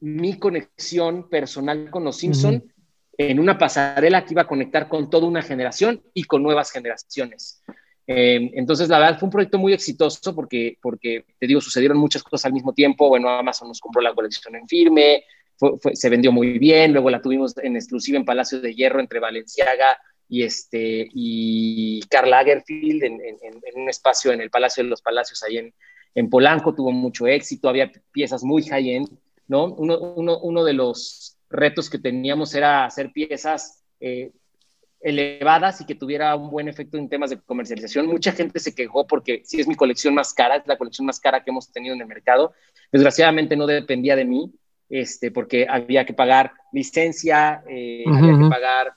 mi 0.01 0.38
conexión 0.38 1.30
personal 1.30 1.88
con 1.91 2.05
los 2.05 2.18
Simpson 2.18 2.62
en 3.28 3.38
una 3.38 3.58
pasarela 3.58 4.24
que 4.24 4.32
iba 4.32 4.42
a 4.42 4.46
conectar 4.46 4.88
con 4.88 5.10
toda 5.10 5.26
una 5.26 5.42
generación 5.42 6.02
y 6.14 6.24
con 6.24 6.42
nuevas 6.42 6.70
generaciones. 6.70 7.62
Eh, 8.06 8.50
entonces, 8.54 8.88
la 8.88 8.98
verdad, 8.98 9.18
fue 9.18 9.26
un 9.26 9.32
proyecto 9.32 9.58
muy 9.58 9.74
exitoso 9.74 10.34
porque, 10.34 10.78
porque, 10.80 11.26
te 11.38 11.46
digo, 11.46 11.60
sucedieron 11.60 11.98
muchas 11.98 12.22
cosas 12.22 12.46
al 12.46 12.54
mismo 12.54 12.72
tiempo. 12.72 13.08
Bueno, 13.08 13.28
Amazon 13.28 13.68
nos 13.68 13.78
compró 13.78 14.00
la 14.00 14.14
colección 14.14 14.56
en 14.56 14.66
firme, 14.66 15.24
se 15.92 16.08
vendió 16.08 16.32
muy 16.32 16.58
bien, 16.58 16.92
luego 16.92 17.10
la 17.10 17.20
tuvimos 17.20 17.56
en 17.58 17.76
exclusiva 17.76 18.16
en 18.16 18.24
Palacio 18.24 18.60
de 18.60 18.74
Hierro 18.74 19.00
entre 19.00 19.20
Valenciaga 19.20 19.98
y, 20.26 20.42
este, 20.42 21.08
y 21.12 22.00
Karl 22.08 22.30
Lagerfield 22.30 23.02
en, 23.02 23.20
un 23.74 23.88
espacio 23.90 24.32
en 24.32 24.40
el 24.40 24.48
Palacio 24.48 24.82
de 24.82 24.88
los 24.88 25.02
Palacios, 25.02 25.42
ahí 25.42 25.58
en, 25.58 25.74
en 26.14 26.30
Polanco, 26.30 26.74
tuvo 26.74 26.92
mucho 26.92 27.26
éxito, 27.26 27.68
había 27.68 27.92
piezas 28.12 28.42
muy 28.42 28.62
high-end, 28.62 29.10
¿no? 29.46 29.66
Uno, 29.74 29.98
uno, 29.98 30.38
uno, 30.38 30.64
de 30.64 30.72
los 30.72 31.36
retos 31.51 31.90
que 31.90 31.98
teníamos 31.98 32.55
era 32.55 32.84
hacer 32.84 33.12
piezas 33.12 33.84
eh, 34.01 34.32
elevadas 35.01 35.80
y 35.80 35.86
que 35.86 35.94
tuviera 35.94 36.34
un 36.36 36.51
buen 36.51 36.68
efecto 36.68 36.98
en 36.98 37.09
temas 37.09 37.30
de 37.30 37.40
comercialización. 37.40 38.07
Mucha 38.07 38.32
gente 38.32 38.59
se 38.61 38.74
quejó 38.74 39.07
porque 39.07 39.42
sí 39.44 39.61
es 39.61 39.66
mi 39.66 39.74
colección 39.74 40.14
más 40.14 40.32
cara, 40.32 40.57
es 40.57 40.66
la 40.66 40.78
colección 40.78 41.07
más 41.07 41.18
cara 41.18 41.42
que 41.42 41.51
hemos 41.51 41.72
tenido 41.72 41.94
en 41.94 42.01
el 42.01 42.07
mercado. 42.07 42.53
Desgraciadamente 42.92 43.57
no 43.57 43.66
dependía 43.66 44.14
de 44.14 44.24
mí, 44.24 44.53
este, 44.88 45.30
porque 45.30 45.66
había 45.68 46.05
que 46.05 46.12
pagar 46.12 46.53
licencia, 46.72 47.62
eh, 47.68 48.05
había 48.07 48.38
que 48.38 48.48
pagar 48.48 48.92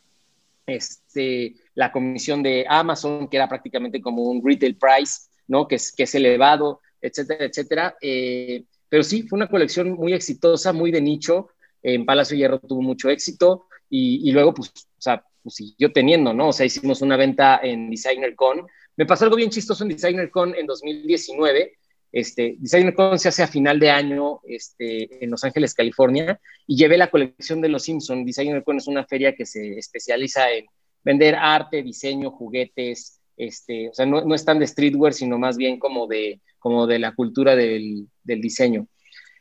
este, 0.66 1.56
la 1.74 1.92
comisión 1.92 2.44
de 2.44 2.66
Amazon, 2.68 3.28
que 3.30 3.38
era 3.38 3.48
prácticamente 3.48 4.02
como 4.02 4.24
un 4.24 4.42
retail 4.46 4.78
price, 4.78 5.30
¿no? 5.48 5.68
Que 5.68 5.76
es, 5.76 5.92
que 5.92 6.04
es 6.04 6.16
elevado, 6.16 6.82
etcétera, 7.02 7.46
etcétera. 7.46 7.96
Eh, 8.02 8.66
pero 8.90 9.04
sí, 9.04 9.24
fue 9.24 9.38
una 9.38 9.48
colección 9.48 9.94
muy 9.94 10.14
exitosa, 10.14 10.74
muy 10.74 10.92
de 10.92 11.02
nicho. 11.02 11.48
En 11.84 12.06
Palacio 12.06 12.38
Hierro 12.38 12.60
tuvo 12.60 12.82
mucho 12.82 13.10
éxito 13.10 13.66
y, 13.90 14.32
luego, 14.32 14.54
pues, 14.54 14.70
o 14.70 15.02
sea, 15.02 15.24
pues 15.44 15.56
siguió 15.56 15.92
teniendo, 15.92 16.34
¿no? 16.34 16.48
O 16.48 16.54
sea, 16.54 16.66
hicimos 16.66 17.02
una 17.02 17.18
venta 17.18 17.60
en 17.62 17.92
Designer 17.92 18.34
Con. 18.36 18.66
Me 18.96 19.06
pasó 19.06 19.26
algo 19.26 19.36
bien 19.36 19.52
chistoso 19.52 19.84
en 19.84 19.90
Designer 19.90 20.32
Con 20.32 20.56
en 20.56 20.66
2019. 20.66 21.74
Este, 22.12 22.56
Designer 22.58 22.96
Con 22.96 23.20
se 23.20 23.30
hace 23.30 23.44
a 23.44 23.48
final 23.48 23.80
de 23.80 23.92
año 23.92 24.40
este, 24.48 25.24
en 25.24 25.30
Los 25.30 25.44
Ángeles, 25.44 25.76
California, 25.76 26.40
y 26.66 26.76
llevé 26.76 26.98
la 26.98 27.12
colección 27.12 27.62
de 27.62 27.70
Los 27.70 27.84
Simpson. 27.84 28.26
Designer 28.26 28.64
Con 28.64 28.78
es 28.78 28.88
una 28.88 29.06
feria 29.06 29.36
que 29.36 29.46
se 29.46 29.78
especializa 29.78 30.52
en 30.52 30.66
vender 31.04 31.36
arte, 31.36 31.84
diseño, 31.84 32.32
juguetes, 32.32 33.20
este, 33.38 33.90
o 33.90 33.94
sea, 33.94 34.06
no, 34.06 34.24
no 34.24 34.34
es 34.34 34.46
tan 34.46 34.58
de 34.58 34.68
streetwear, 34.68 35.14
sino 35.14 35.38
más 35.38 35.58
bien 35.58 35.78
como 35.78 36.08
de, 36.08 36.42
como 36.58 36.88
de 36.88 37.00
la 37.00 37.14
cultura 37.14 37.56
del, 37.56 38.08
del 38.24 38.42
diseño 38.42 38.88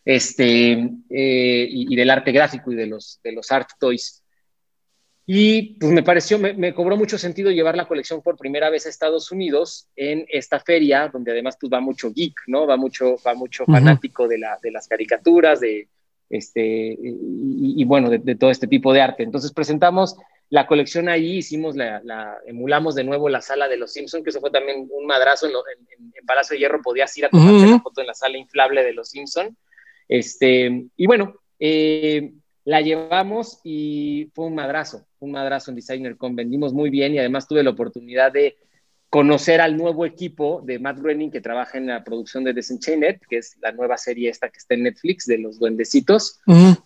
este, 0.05 0.73
eh, 1.11 1.67
y, 1.71 1.95
del 1.95 2.11
arte 2.11 2.33
gráfico 2.33 2.73
y 2.73 2.77
de 2.77 2.87
los, 2.87 3.21
de 3.23 3.33
los 3.33 3.51
art 3.53 3.71
toys. 3.79 4.23
Y 5.25 5.75
pues 5.79 5.93
me 5.93 6.03
pareció, 6.03 6.39
me, 6.39 6.75
cobró 6.75 6.97
mucho 6.97 7.17
sentido 7.17 7.51
llevar 7.51 7.77
la 7.77 7.87
colección 7.87 8.23
por 8.23 8.37
primera 8.37 8.71
vez 8.71 8.87
a 8.87 8.89
Estados 8.89 9.31
Unidos 9.31 9.89
en 9.95 10.27
esta 10.29 10.59
feria, 10.59 11.09
donde 11.13 11.31
además 11.31 11.57
pues 11.61 11.73
va 11.73 11.81
mucho 11.81 12.13
geek, 12.13 12.35
¿no? 12.49 12.67
Va 12.67 12.77
mucho, 12.77 13.17
va 13.25 13.35
mucho 13.35 13.65
fanático 13.65 14.27
de, 14.27 14.39
la, 14.39 14.59
de 14.61 14.73
las 14.73 14.89
caricaturas, 14.89 15.61
de, 15.61 15.89
este, 16.33 16.97
y, 16.99 17.85
bueno, 17.85 18.09
de, 18.09 18.35
todo 18.37 18.51
este 18.51 18.67
tipo 18.67 18.93
de 18.93 19.03
arte. 19.03 19.23
Entonces 19.23 19.53
presentamos 19.53 20.17
la 20.49 20.67
colección 20.67 21.09
ahí, 21.09 21.37
hicimos 21.37 21.77
la, 21.77 22.39
emulamos 22.47 22.95
de 22.95 23.05
nuevo 23.05 23.29
la 23.29 23.43
sala 23.43 23.69
de 23.69 23.77
los 23.77 23.93
Simpsons, 23.93 24.25
que 24.25 24.31
eso 24.31 24.41
fue 24.41 24.51
también 24.51 24.89
un 24.91 25.07
madrazo 25.07 25.47
en, 25.47 25.53
Palacio 26.27 26.55
de 26.55 26.61
Hierro, 26.61 26.81
podías 26.81 27.17
ir 27.19 27.27
a 27.27 27.29
tomar 27.29 27.53
una 27.53 27.81
foto 27.81 28.01
en 28.01 28.07
la 28.07 28.15
sala 28.15 28.39
inflable 28.39 28.83
de 28.83 28.95
los 28.95 29.11
Simpsons. 29.11 29.55
Este, 30.13 30.89
y 30.95 31.07
bueno, 31.07 31.37
eh, 31.59 32.35
la 32.67 32.83
llevamos 32.83 33.61
y 33.65 34.31
fue 34.35 34.45
un 34.45 34.55
madrazo, 34.55 35.07
un 35.21 35.33
madrazo 35.33 35.71
en 35.71 35.77
Designer 35.77 36.19
Con. 36.19 36.37
Vendimos 36.37 36.75
muy 36.75 36.91
bien 36.91 37.15
y 37.15 37.19
además 37.19 37.49
tuve 37.49 37.63
la 37.63 37.71
oportunidad 37.71 38.31
de 38.31 38.59
conocer 39.09 39.63
al 39.63 39.75
nuevo 39.75 40.05
equipo 40.05 40.61
de 40.67 40.79
Matt 40.79 40.99
Groening 40.99 41.31
que 41.31 41.41
trabaja 41.41 41.79
en 41.79 41.87
la 41.87 42.05
producción 42.05 42.45
de 42.45 42.53
Desenchained, 42.53 43.21
que 43.27 43.39
es 43.39 43.57
la 43.63 43.73
nueva 43.73 43.97
serie 43.97 44.29
esta 44.29 44.51
que 44.51 44.59
está 44.59 44.75
en 44.75 44.83
Netflix 44.83 45.25
de 45.25 45.39
los 45.39 45.59
duendecitos, 45.59 46.41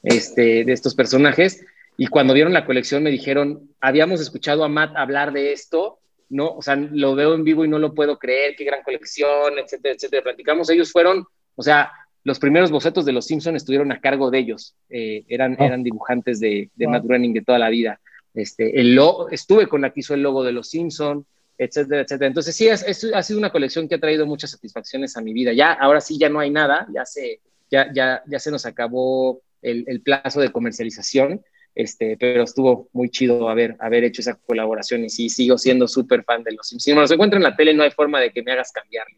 este, 0.04 0.64
de 0.64 0.72
estos 0.72 0.94
personajes. 0.94 1.64
Y 1.96 2.06
cuando 2.06 2.32
vieron 2.32 2.52
la 2.52 2.64
colección 2.64 3.02
me 3.02 3.10
dijeron, 3.10 3.70
habíamos 3.80 4.20
escuchado 4.20 4.62
a 4.62 4.68
Matt 4.68 4.96
hablar 4.96 5.32
de 5.32 5.52
esto, 5.52 5.98
¿no? 6.28 6.50
O 6.50 6.62
sea, 6.62 6.76
lo 6.76 7.16
veo 7.16 7.34
en 7.34 7.42
vivo 7.42 7.64
y 7.64 7.68
no 7.68 7.80
lo 7.80 7.92
puedo 7.92 8.20
creer, 8.20 8.54
qué 8.56 8.62
gran 8.62 8.84
colección, 8.84 9.58
etcétera, 9.58 9.96
etcétera. 9.96 10.22
Platicamos, 10.22 10.70
ellos 10.70 10.92
fueron, 10.92 11.24
o 11.56 11.62
sea, 11.64 11.90
los 12.26 12.40
primeros 12.40 12.72
bocetos 12.72 13.04
de 13.04 13.12
los 13.12 13.24
Simpsons 13.24 13.56
estuvieron 13.56 13.92
a 13.92 14.00
cargo 14.00 14.32
de 14.32 14.38
ellos. 14.40 14.74
Eh, 14.90 15.24
eran, 15.28 15.56
ah. 15.60 15.64
eran 15.64 15.84
dibujantes 15.84 16.40
de, 16.40 16.70
de 16.74 16.88
Matt 16.88 17.04
Groening 17.04 17.32
de 17.32 17.42
toda 17.42 17.60
la 17.60 17.68
vida. 17.68 18.00
Este, 18.34 18.80
el 18.80 18.98
estuve 19.30 19.68
con 19.68 19.80
la 19.82 19.90
que 19.90 20.00
hizo 20.00 20.12
el 20.12 20.22
logo 20.22 20.42
de 20.42 20.50
los 20.50 20.68
Simpsons, 20.68 21.24
etcétera, 21.56 22.02
etcétera. 22.02 22.26
Entonces 22.26 22.56
sí, 22.56 22.66
es, 22.66 22.84
ha 23.14 23.22
sido 23.22 23.38
una 23.38 23.52
colección 23.52 23.88
que 23.88 23.94
ha 23.94 24.00
traído 24.00 24.26
muchas 24.26 24.50
satisfacciones 24.50 25.16
a 25.16 25.20
mi 25.20 25.32
vida. 25.32 25.52
Ya, 25.52 25.72
ahora 25.72 26.00
sí 26.00 26.18
ya 26.18 26.28
no 26.28 26.40
hay 26.40 26.50
nada, 26.50 26.88
ya 26.92 27.06
se, 27.06 27.38
ya, 27.70 27.92
ya, 27.94 28.24
ya 28.26 28.38
se 28.40 28.50
nos 28.50 28.66
acabó 28.66 29.40
el, 29.62 29.84
el 29.86 30.00
plazo 30.00 30.40
de 30.40 30.50
comercialización, 30.50 31.42
este, 31.76 32.16
pero 32.18 32.42
estuvo 32.42 32.88
muy 32.92 33.08
chido 33.08 33.48
haber, 33.48 33.76
haber 33.78 34.02
hecho 34.02 34.20
esa 34.20 34.34
colaboración 34.34 35.04
y 35.04 35.10
sí, 35.10 35.28
sigo 35.28 35.58
siendo 35.58 35.86
súper 35.86 36.24
fan 36.24 36.42
de 36.42 36.54
los 36.54 36.66
Simpsons. 36.66 36.82
Si 36.82 36.92
me 36.92 37.02
los 37.02 37.10
encuentro 37.12 37.36
en 37.36 37.44
la 37.44 37.54
tele, 37.54 37.72
no 37.72 37.84
hay 37.84 37.92
forma 37.92 38.20
de 38.20 38.32
que 38.32 38.42
me 38.42 38.50
hagas 38.50 38.72
cambiarlo. 38.72 39.16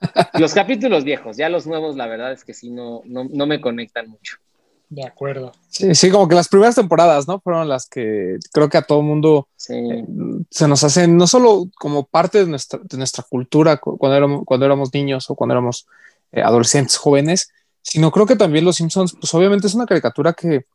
Los 0.38 0.54
capítulos 0.54 1.04
viejos, 1.04 1.36
ya 1.36 1.48
los 1.48 1.66
nuevos, 1.66 1.96
la 1.96 2.06
verdad 2.06 2.32
es 2.32 2.44
que 2.44 2.54
sí, 2.54 2.70
no, 2.70 3.02
no, 3.04 3.46
me 3.46 3.60
conectan 3.60 4.08
mucho. 4.08 4.36
De 4.88 5.04
acuerdo. 5.04 5.50
Sí, 5.68 5.96
sí, 5.96 6.10
como 6.12 6.28
que 6.28 6.36
las 6.36 6.48
primeras 6.48 6.76
temporadas, 6.76 7.26
¿no? 7.26 7.40
Fueron 7.40 7.68
las 7.68 7.88
que 7.88 8.38
creo 8.52 8.68
que 8.68 8.78
a 8.78 8.82
todo 8.82 9.02
mundo 9.02 9.48
eh, 9.68 10.04
se 10.48 10.68
nos 10.68 10.84
hacen, 10.84 11.16
no 11.16 11.26
solo 11.26 11.68
como 11.76 12.04
parte 12.06 12.38
de 12.38 12.46
nuestra, 12.46 12.78
de 12.84 12.96
nuestra 12.96 13.24
cultura 13.28 13.78
cuando 13.78 14.16
éramos, 14.16 14.42
cuando 14.44 14.64
éramos 14.64 14.94
niños 14.94 15.28
o 15.28 15.34
cuando 15.34 15.54
éramos 15.54 15.88
eh, 16.30 16.40
adolescentes, 16.40 16.96
jóvenes, 16.98 17.50
sino 17.82 18.12
creo 18.12 18.26
que 18.26 18.36
también 18.36 18.64
Los 18.64 18.76
Simpsons, 18.76 19.16
pues 19.20 19.34
obviamente 19.34 19.66
es 19.66 19.74
una 19.74 19.86
caricatura 19.86 20.34
que 20.34 20.66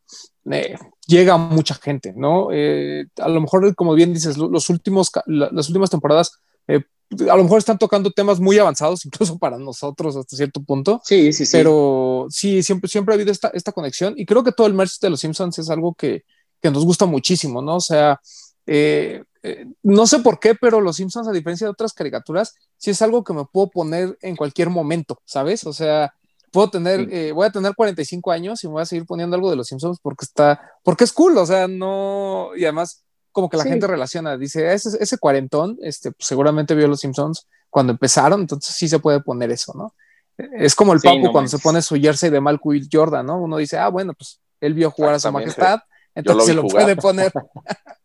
eh, 0.50 0.76
llega 1.06 1.32
a 1.32 1.38
mucha 1.38 1.74
gente, 1.74 2.12
¿no? 2.14 2.50
a 2.50 3.28
lo 3.28 3.40
mejor, 3.40 3.74
como 3.74 3.94
bien 3.94 4.12
dices, 4.12 4.36
los 4.36 4.68
últimos, 4.68 5.10
las 5.24 5.68
últimas 5.68 5.88
temporadas 5.88 6.38
a 6.68 7.36
lo 7.36 7.42
mejor 7.42 7.58
están 7.58 7.78
tocando 7.78 8.10
temas 8.10 8.40
muy 8.40 8.58
avanzados, 8.58 9.04
incluso 9.06 9.38
para 9.38 9.58
nosotros 9.58 10.16
hasta 10.16 10.36
cierto 10.36 10.62
punto. 10.62 11.00
Sí, 11.04 11.32
sí, 11.32 11.46
sí. 11.46 11.56
Pero 11.56 12.26
sí, 12.30 12.62
siempre, 12.62 12.88
siempre 12.88 13.14
ha 13.14 13.16
habido 13.16 13.32
esta, 13.32 13.48
esta 13.48 13.72
conexión 13.72 14.14
y 14.16 14.26
creo 14.26 14.42
que 14.44 14.52
todo 14.52 14.66
el 14.66 14.74
merch 14.74 14.98
de 15.00 15.10
los 15.10 15.20
Simpsons 15.20 15.58
es 15.58 15.70
algo 15.70 15.94
que, 15.94 16.24
que 16.60 16.70
nos 16.70 16.84
gusta 16.84 17.06
muchísimo, 17.06 17.62
¿no? 17.62 17.76
O 17.76 17.80
sea, 17.80 18.20
eh, 18.66 19.22
eh, 19.42 19.66
no 19.82 20.06
sé 20.06 20.20
por 20.20 20.38
qué, 20.38 20.54
pero 20.54 20.80
los 20.80 20.96
Simpsons, 20.96 21.28
a 21.28 21.32
diferencia 21.32 21.66
de 21.66 21.72
otras 21.72 21.92
caricaturas, 21.92 22.54
sí 22.76 22.90
es 22.90 23.02
algo 23.02 23.24
que 23.24 23.32
me 23.32 23.44
puedo 23.44 23.70
poner 23.70 24.16
en 24.22 24.36
cualquier 24.36 24.70
momento, 24.70 25.20
¿sabes? 25.24 25.66
O 25.66 25.72
sea, 25.72 26.14
puedo 26.52 26.70
tener, 26.70 27.12
eh, 27.12 27.32
voy 27.32 27.46
a 27.46 27.50
tener 27.50 27.74
45 27.74 28.30
años 28.30 28.62
y 28.62 28.68
me 28.68 28.74
voy 28.74 28.82
a 28.82 28.86
seguir 28.86 29.04
poniendo 29.04 29.34
algo 29.34 29.50
de 29.50 29.56
los 29.56 29.66
Simpsons 29.66 29.98
porque 30.00 30.24
está, 30.24 30.60
porque 30.84 31.04
es 31.04 31.12
cool, 31.12 31.36
o 31.38 31.46
sea, 31.46 31.66
no, 31.66 32.50
y 32.56 32.64
además 32.64 33.04
como 33.32 33.48
que 33.48 33.56
la 33.56 33.64
gente 33.64 33.86
relaciona, 33.86 34.36
dice, 34.36 34.72
ese, 34.72 34.96
ese 35.00 35.18
cuarentón, 35.18 35.78
este, 35.82 36.12
pues, 36.12 36.26
seguramente 36.26 36.74
vio 36.74 36.86
los 36.86 37.00
Simpsons 37.00 37.46
cuando 37.70 37.92
empezaron, 37.92 38.42
entonces 38.42 38.74
sí 38.74 38.88
se 38.88 38.98
puede 38.98 39.20
poner 39.20 39.50
eso, 39.50 39.72
¿no? 39.74 39.94
Es 40.36 40.74
como 40.74 40.92
el 40.92 41.00
Papu 41.00 41.30
cuando 41.30 41.48
se 41.48 41.58
pone 41.58 41.82
su 41.82 41.96
jersey 41.96 42.30
de 42.30 42.40
Malcolm 42.40 42.80
Jordan, 42.90 43.26
¿no? 43.26 43.40
Uno 43.40 43.56
dice, 43.56 43.78
ah, 43.78 43.88
bueno, 43.88 44.14
pues 44.14 44.40
él 44.60 44.74
vio 44.74 44.90
jugar 44.90 45.14
a 45.14 45.18
su 45.18 45.30
majestad, 45.30 45.80
entonces 46.14 46.46
se 46.46 46.54
lo 46.54 46.66
puede 46.66 46.96
poner. 46.96 47.32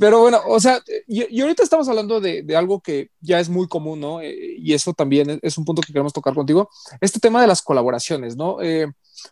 Pero 0.00 0.20
bueno, 0.20 0.40
o 0.46 0.58
sea, 0.60 0.80
y, 1.06 1.40
ahorita 1.40 1.62
estamos 1.62 1.88
hablando 1.88 2.20
de, 2.20 2.42
de, 2.42 2.56
algo 2.56 2.80
que 2.80 3.10
ya 3.20 3.38
es 3.38 3.48
muy 3.48 3.68
común, 3.68 4.00
¿no? 4.00 4.20
Eh, 4.20 4.56
y 4.58 4.72
eso 4.72 4.92
también 4.92 5.38
es, 5.42 5.58
un 5.58 5.64
punto 5.64 5.82
que 5.82 5.92
queremos 5.92 6.12
tocar 6.12 6.34
contigo, 6.34 6.68
este 7.00 7.20
tema 7.20 7.40
de 7.40 7.46
las 7.46 7.62
colaboraciones, 7.62 8.36
¿no? 8.36 8.60
Eh, 8.62 8.86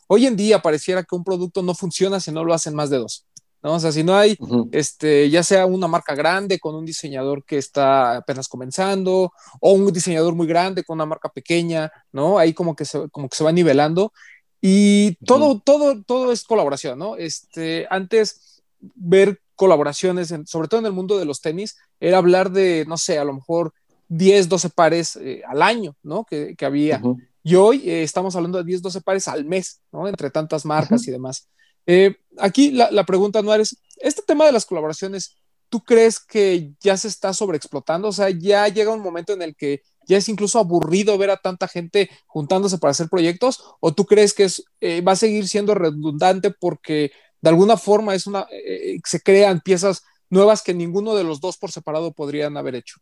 hoy 0.07 0.27
en 0.27 0.37
día 0.37 0.61
pareciera 0.61 1.03
que 1.03 1.15
un 1.15 1.25
producto 1.25 1.63
no 1.63 1.75
funciona 1.75 2.21
si 2.21 2.31
no 2.31 2.45
lo 2.45 2.55
hacen 2.55 2.75
más 2.75 2.91
de 2.91 2.99
dos. 2.99 3.27
¿No? 3.63 3.75
O 3.75 3.81
sea, 3.81 3.93
si 3.93 4.05
no 4.05 4.17
hay, 4.17 4.37
este, 4.73 5.29
ya 5.31 5.43
sea 5.43 5.67
una 5.67 5.89
marca 5.89 6.15
grande 6.15 6.59
con 6.59 6.75
un 6.75 6.85
diseñador 6.85 7.45
que 7.45 7.59
está 7.59 8.17
apenas 8.17 8.49
comenzando, 8.49 9.33
o 9.61 9.73
un 9.73 9.93
diseñador 9.93 10.35
muy 10.35 10.47
grande 10.47 10.85
con 10.85 10.97
una 10.97 11.07
marca 11.07 11.29
pequeña, 11.29 11.91
¿no? 12.13 12.39
Ahí 12.39 12.55
como 12.55 12.77
que 12.77 12.85
se, 12.85 13.09
como 13.11 13.29
que 13.29 13.37
se 13.37 13.45
va 13.45 13.53
nivelando. 13.53 14.13
Y 14.61 15.15
todo, 15.25 15.61
todo, 15.61 16.03
todo 16.03 16.33
es 16.33 16.45
colaboración, 16.45 16.99
¿no? 16.99 17.17
Este, 17.17 17.87
antes 17.91 18.63
ver 18.81 19.41
colaboraciones, 19.55 20.33
sobre 20.47 20.69
todo 20.69 20.81
en 20.81 20.87
el 20.87 20.93
mundo 20.93 21.19
de 21.19 21.25
los 21.25 21.41
tenis, 21.41 21.77
era 22.01 22.19
hablar 22.19 22.51
de, 22.51 22.85
no 22.87 22.97
sé, 22.97 23.19
a 23.19 23.25
lo 23.25 23.33
mejor 23.33 23.73
10, 24.09 24.49
12 24.49 24.71
pares 24.71 25.17
eh, 25.17 25.43
al 25.47 25.63
año, 25.63 25.97
¿no? 26.03 26.25
Que, 26.25 26.55
que 26.57 26.65
había. 26.65 27.03
Y 27.43 27.55
hoy 27.55 27.89
eh, 27.89 28.03
estamos 28.03 28.37
hablando 28.37 28.59
de 28.59 28.65
10, 28.65 28.83
12 28.83 29.01
pares 29.01 29.29
al 29.29 29.45
mes, 29.45 29.81
¿no? 29.93 30.09
Entre 30.09 30.31
tantas 30.31 30.65
marcas 30.65 31.07
y 31.07 31.11
demás. 31.11 31.49
Eh, 31.89 32.15
aquí 32.37 32.71
la, 32.71 33.05
pregunta 33.05 33.41
no 33.41 33.55
es, 33.55 33.81
este 33.97 34.21
tema 34.23 34.45
de 34.45 34.53
las 34.53 34.67
colaboraciones, 34.67 35.37
¿tú 35.71 35.81
crees 35.81 36.21
que 36.21 36.73
ya 36.81 36.99
se 36.99 37.09
está 37.09 37.33
sobreexplotando? 37.33 38.09
O 38.09 38.13
sea, 38.13 38.29
ya 38.29 38.69
llega 38.69 38.93
un 38.93 39.01
momento 39.01 39.33
en 39.33 39.41
el 39.41 39.57
que 39.57 39.81
ya 40.07 40.19
es 40.19 40.29
incluso 40.29 40.59
aburrido 40.59 41.17
ver 41.17 41.31
a 41.31 41.39
tanta 41.39 41.67
gente 41.67 42.11
juntándose 42.27 42.77
para 42.79 42.91
hacer 42.91 43.09
proyectos, 43.09 43.65
o 43.81 43.95
tú 43.95 44.05
crees 44.05 44.35
que 44.35 44.45
es, 44.45 44.63
eh, 44.81 45.01
va 45.01 45.13
a 45.13 45.17
seguir 45.17 45.49
siendo 45.49 45.75
redundante 45.75 46.51
porque 46.51 47.11
de 47.41 47.49
alguna 47.49 47.79
forma 47.79 48.15
es 48.15 48.27
una, 48.27 48.47
eh, 48.51 49.01
se 49.05 49.23
crean 49.23 49.61
piezas 49.61 50.05
nuevas 50.29 50.63
que 50.63 50.75
ninguno 50.75 51.15
de 51.15 51.25
los 51.25 51.41
dos 51.41 51.57
por 51.57 51.73
separado 51.73 52.13
podrían 52.13 52.59
haber 52.59 52.75
hecho? 52.75 52.99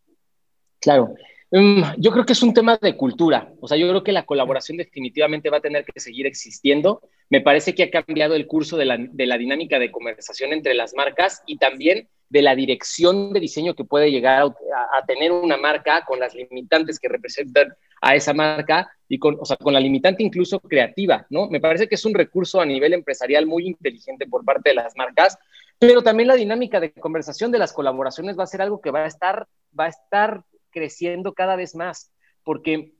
Claro, 0.78 1.12
Mm, 1.50 1.82
yo 1.98 2.10
creo 2.10 2.26
que 2.26 2.32
es 2.32 2.42
un 2.42 2.52
tema 2.52 2.76
de 2.80 2.96
cultura. 2.96 3.52
O 3.60 3.68
sea, 3.68 3.76
yo 3.76 3.88
creo 3.88 4.02
que 4.02 4.12
la 4.12 4.26
colaboración 4.26 4.78
definitivamente 4.78 5.50
va 5.50 5.58
a 5.58 5.62
tener 5.62 5.84
que 5.84 6.00
seguir 6.00 6.26
existiendo. 6.26 7.00
Me 7.28 7.40
parece 7.40 7.74
que 7.74 7.84
ha 7.84 7.90
cambiado 7.90 8.34
el 8.34 8.46
curso 8.46 8.76
de 8.76 8.84
la, 8.84 9.38
dinámica 9.38 9.78
de 9.78 9.90
conversación 9.90 10.52
entre 10.52 10.74
las 10.74 10.94
marcas 10.94 11.42
y 11.46 11.58
también 11.58 12.08
de 12.28 12.42
la 12.42 12.54
dirección 12.54 13.32
de 13.32 13.40
diseño 13.40 13.74
que 13.74 13.84
puede 13.84 14.10
llegar 14.10 14.42
a, 14.42 15.06
tener 15.06 15.32
una 15.32 15.56
marca 15.56 16.04
con 16.04 16.20
las 16.20 16.34
limitantes 16.34 16.98
que 16.98 17.08
representan 17.08 17.74
a 18.00 18.14
esa 18.14 18.32
marca 18.32 18.90
y 19.08 19.18
con, 19.18 19.38
la 19.64 19.80
limitante 19.80 20.22
incluso 20.22 20.60
creativa, 20.60 21.26
¿no? 21.30 21.48
Me 21.48 21.60
parece 21.60 21.88
que 21.88 21.94
es 21.96 22.04
un 22.04 22.14
recurso 22.14 22.60
a 22.60 22.66
nivel 22.66 22.92
empresarial 22.92 23.46
muy 23.46 23.66
inteligente 23.66 24.26
por 24.26 24.44
parte 24.44 24.70
de 24.70 24.76
las 24.76 24.96
marcas, 24.96 25.38
pero 25.78 26.02
también 26.02 26.28
la 26.28 26.34
dinámica 26.34 26.80
de 26.80 26.92
conversación 26.92 27.50
de 27.50 27.58
las 27.58 27.72
colaboraciones 27.72 28.38
va 28.38 28.44
a 28.44 28.48
ser 28.48 28.62
algo 28.62 28.80
que 28.80 28.90
va 28.90 29.04
a 29.04 29.06
estar, 29.06 29.46
va 29.78 29.86
a 29.86 29.88
estar 29.88 30.42
creciendo 30.70 31.32
cada 31.32 31.56
vez 31.56 31.74
más, 31.74 32.12
porque 32.44 32.95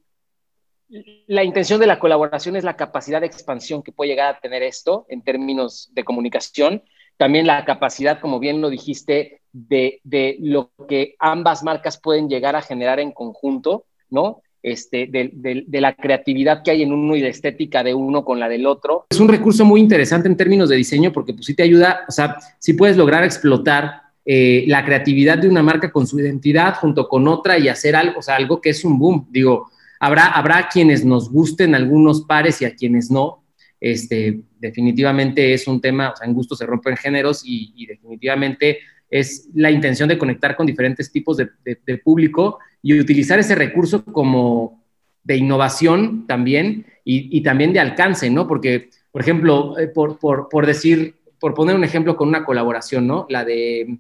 la 1.27 1.45
intención 1.45 1.81
de 1.81 1.87
la 1.87 1.99
colaboración 1.99 2.57
es 2.57 2.65
la 2.65 2.77
capacidad 2.77 3.21
de 3.21 3.27
expansión 3.27 3.83
que 3.83 3.93
puede 3.93 4.11
llegar 4.11 4.35
a 4.35 4.41
tener 4.41 4.63
esto 4.63 5.07
en 5.09 5.23
términos 5.23 5.91
de 5.93 6.05
comunicación, 6.05 6.83
también 7.17 7.47
la 7.47 7.65
capacidad, 7.65 8.21
como 8.21 8.39
bien 8.39 8.61
lo 8.61 8.71
dijiste, 8.71 9.41
de, 9.53 10.01
lo 10.41 10.71
que 10.89 11.17
ambas 11.19 11.63
marcas 11.63 11.99
pueden 11.99 12.29
llegar 12.29 12.57
a 12.57 12.63
generar 12.63 13.01
en 13.01 13.13
conjunto, 13.13 13.87
¿no? 14.11 14.43
Este, 14.63 15.07
de, 15.07 15.81
la 15.81 15.95
creatividad 15.95 16.63
que 16.63 16.73
hay 16.73 16.83
en 16.83 16.93
uno 16.93 17.15
y 17.15 17.21
la 17.21 17.29
estética 17.29 17.85
de 17.85 17.95
uno 17.95 18.25
con 18.25 18.41
la 18.41 18.49
del 18.49 18.67
otro. 18.67 19.07
Es 19.11 19.21
un 19.21 19.29
recurso 19.29 19.65
muy 19.65 19.81
interesante 19.81 20.29
en 20.29 20.37
términos 20.37 20.69
de 20.69 20.77
diseño 20.77 21.13
porque 21.13 21.33
pues 21.33 21.47
sí 21.47 21.55
te 21.55 21.63
ayuda, 21.63 22.05
o 22.09 22.13
sea, 22.13 22.37
si 22.59 22.75
puedes 22.75 22.97
lograr 22.97 23.23
explotar 23.25 24.03
eh, 24.25 24.65
la 24.67 24.85
creatividad 24.85 25.39
de 25.39 25.49
una 25.49 25.63
marca 25.63 25.93
con 25.93 26.07
su 26.07 26.19
identidad 26.19 26.75
junto 26.75 27.09
con 27.09 27.29
otra 27.29 27.59
y 27.59 27.69
hacer 27.69 27.95
algo, 27.95 28.19
o 28.19 28.23
sea, 28.23 28.35
algo 28.35 28.61
que 28.61 28.71
es 28.71 28.85
un 28.85 28.99
boom. 28.99 29.29
Digo, 29.31 29.71
habrá, 30.01 30.27
habrá 30.27 30.69
quienes 30.69 31.05
nos 31.05 31.31
gusten 31.31 31.75
algunos 31.75 32.23
pares 32.23 32.61
y 32.63 32.65
a 32.65 32.75
quienes 32.75 33.11
no. 33.11 33.45
Este, 33.81 34.41
definitivamente 34.59 35.53
es 35.53 35.67
un 35.69 35.81
tema, 35.81 36.11
o 36.11 36.17
sea, 36.17 36.27
en 36.27 36.35
gusto 36.35 36.57
se 36.57 36.67
rompen 36.67 36.97
géneros 36.97 37.43
y, 37.45 37.87
definitivamente 37.87 38.79
es 39.09 39.49
la 39.55 39.71
intención 39.71 40.09
de 40.09 40.19
conectar 40.19 40.57
con 40.57 40.67
diferentes 40.67 41.13
tipos 41.13 41.37
de, 41.37 41.99
público 41.99 42.59
y 42.83 42.99
utilizar 42.99 43.39
ese 43.39 43.55
recurso 43.55 44.05
como 44.05 44.83
de 45.23 45.37
innovación 45.37 46.27
también 46.27 46.87
y, 47.05 47.41
también 47.43 47.73
de 47.73 47.81
alcance, 47.81 48.29
¿no? 48.31 48.49
Porque, 48.49 48.91
por 49.13 49.21
ejemplo, 49.21 49.79
eh, 49.79 49.87
por, 49.87 50.19
por, 50.19 50.49
por 50.49 50.67
decir 50.67 51.15
por 51.39 51.55
poner 51.55 51.77
un 51.77 51.85
ejemplo 51.85 52.17
con 52.17 52.29
una 52.29 52.45
colaboración, 52.45 53.07
¿no? 53.07 53.27
La 53.29 53.45
de, 53.45 53.99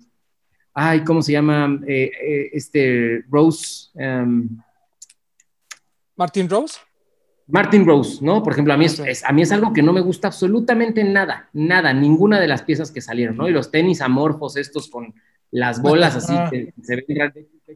ay, 0.74 1.04
¿cómo 1.04 1.22
se 1.22 1.32
llama? 1.32 1.80
Eh, 1.86 2.10
eh, 2.20 2.50
este, 2.52 3.24
Rose. 3.30 3.90
Um, 3.94 4.58
Martin 6.16 6.48
Rose. 6.48 6.78
Martin 7.48 7.86
Rose, 7.86 8.24
¿no? 8.24 8.42
Por 8.42 8.52
ejemplo, 8.52 8.74
a 8.74 8.76
mí 8.76 8.86
es, 8.86 9.24
a 9.24 9.32
mí 9.32 9.42
es 9.42 9.52
algo 9.52 9.72
que 9.72 9.82
no 9.82 9.92
me 9.92 10.00
gusta 10.00 10.28
absolutamente 10.28 11.04
nada, 11.04 11.48
nada, 11.52 11.92
ninguna 11.92 12.40
de 12.40 12.48
las 12.48 12.62
piezas 12.62 12.90
que 12.90 13.00
salieron, 13.00 13.36
¿no? 13.36 13.48
Y 13.48 13.52
los 13.52 13.70
tenis 13.70 14.00
amorfos 14.00 14.56
estos 14.56 14.88
con 14.88 15.14
las 15.52 15.80
bolas 15.80 16.16
así, 16.16 16.34
que 16.50 16.74
se 16.82 16.96
ven 16.96 17.32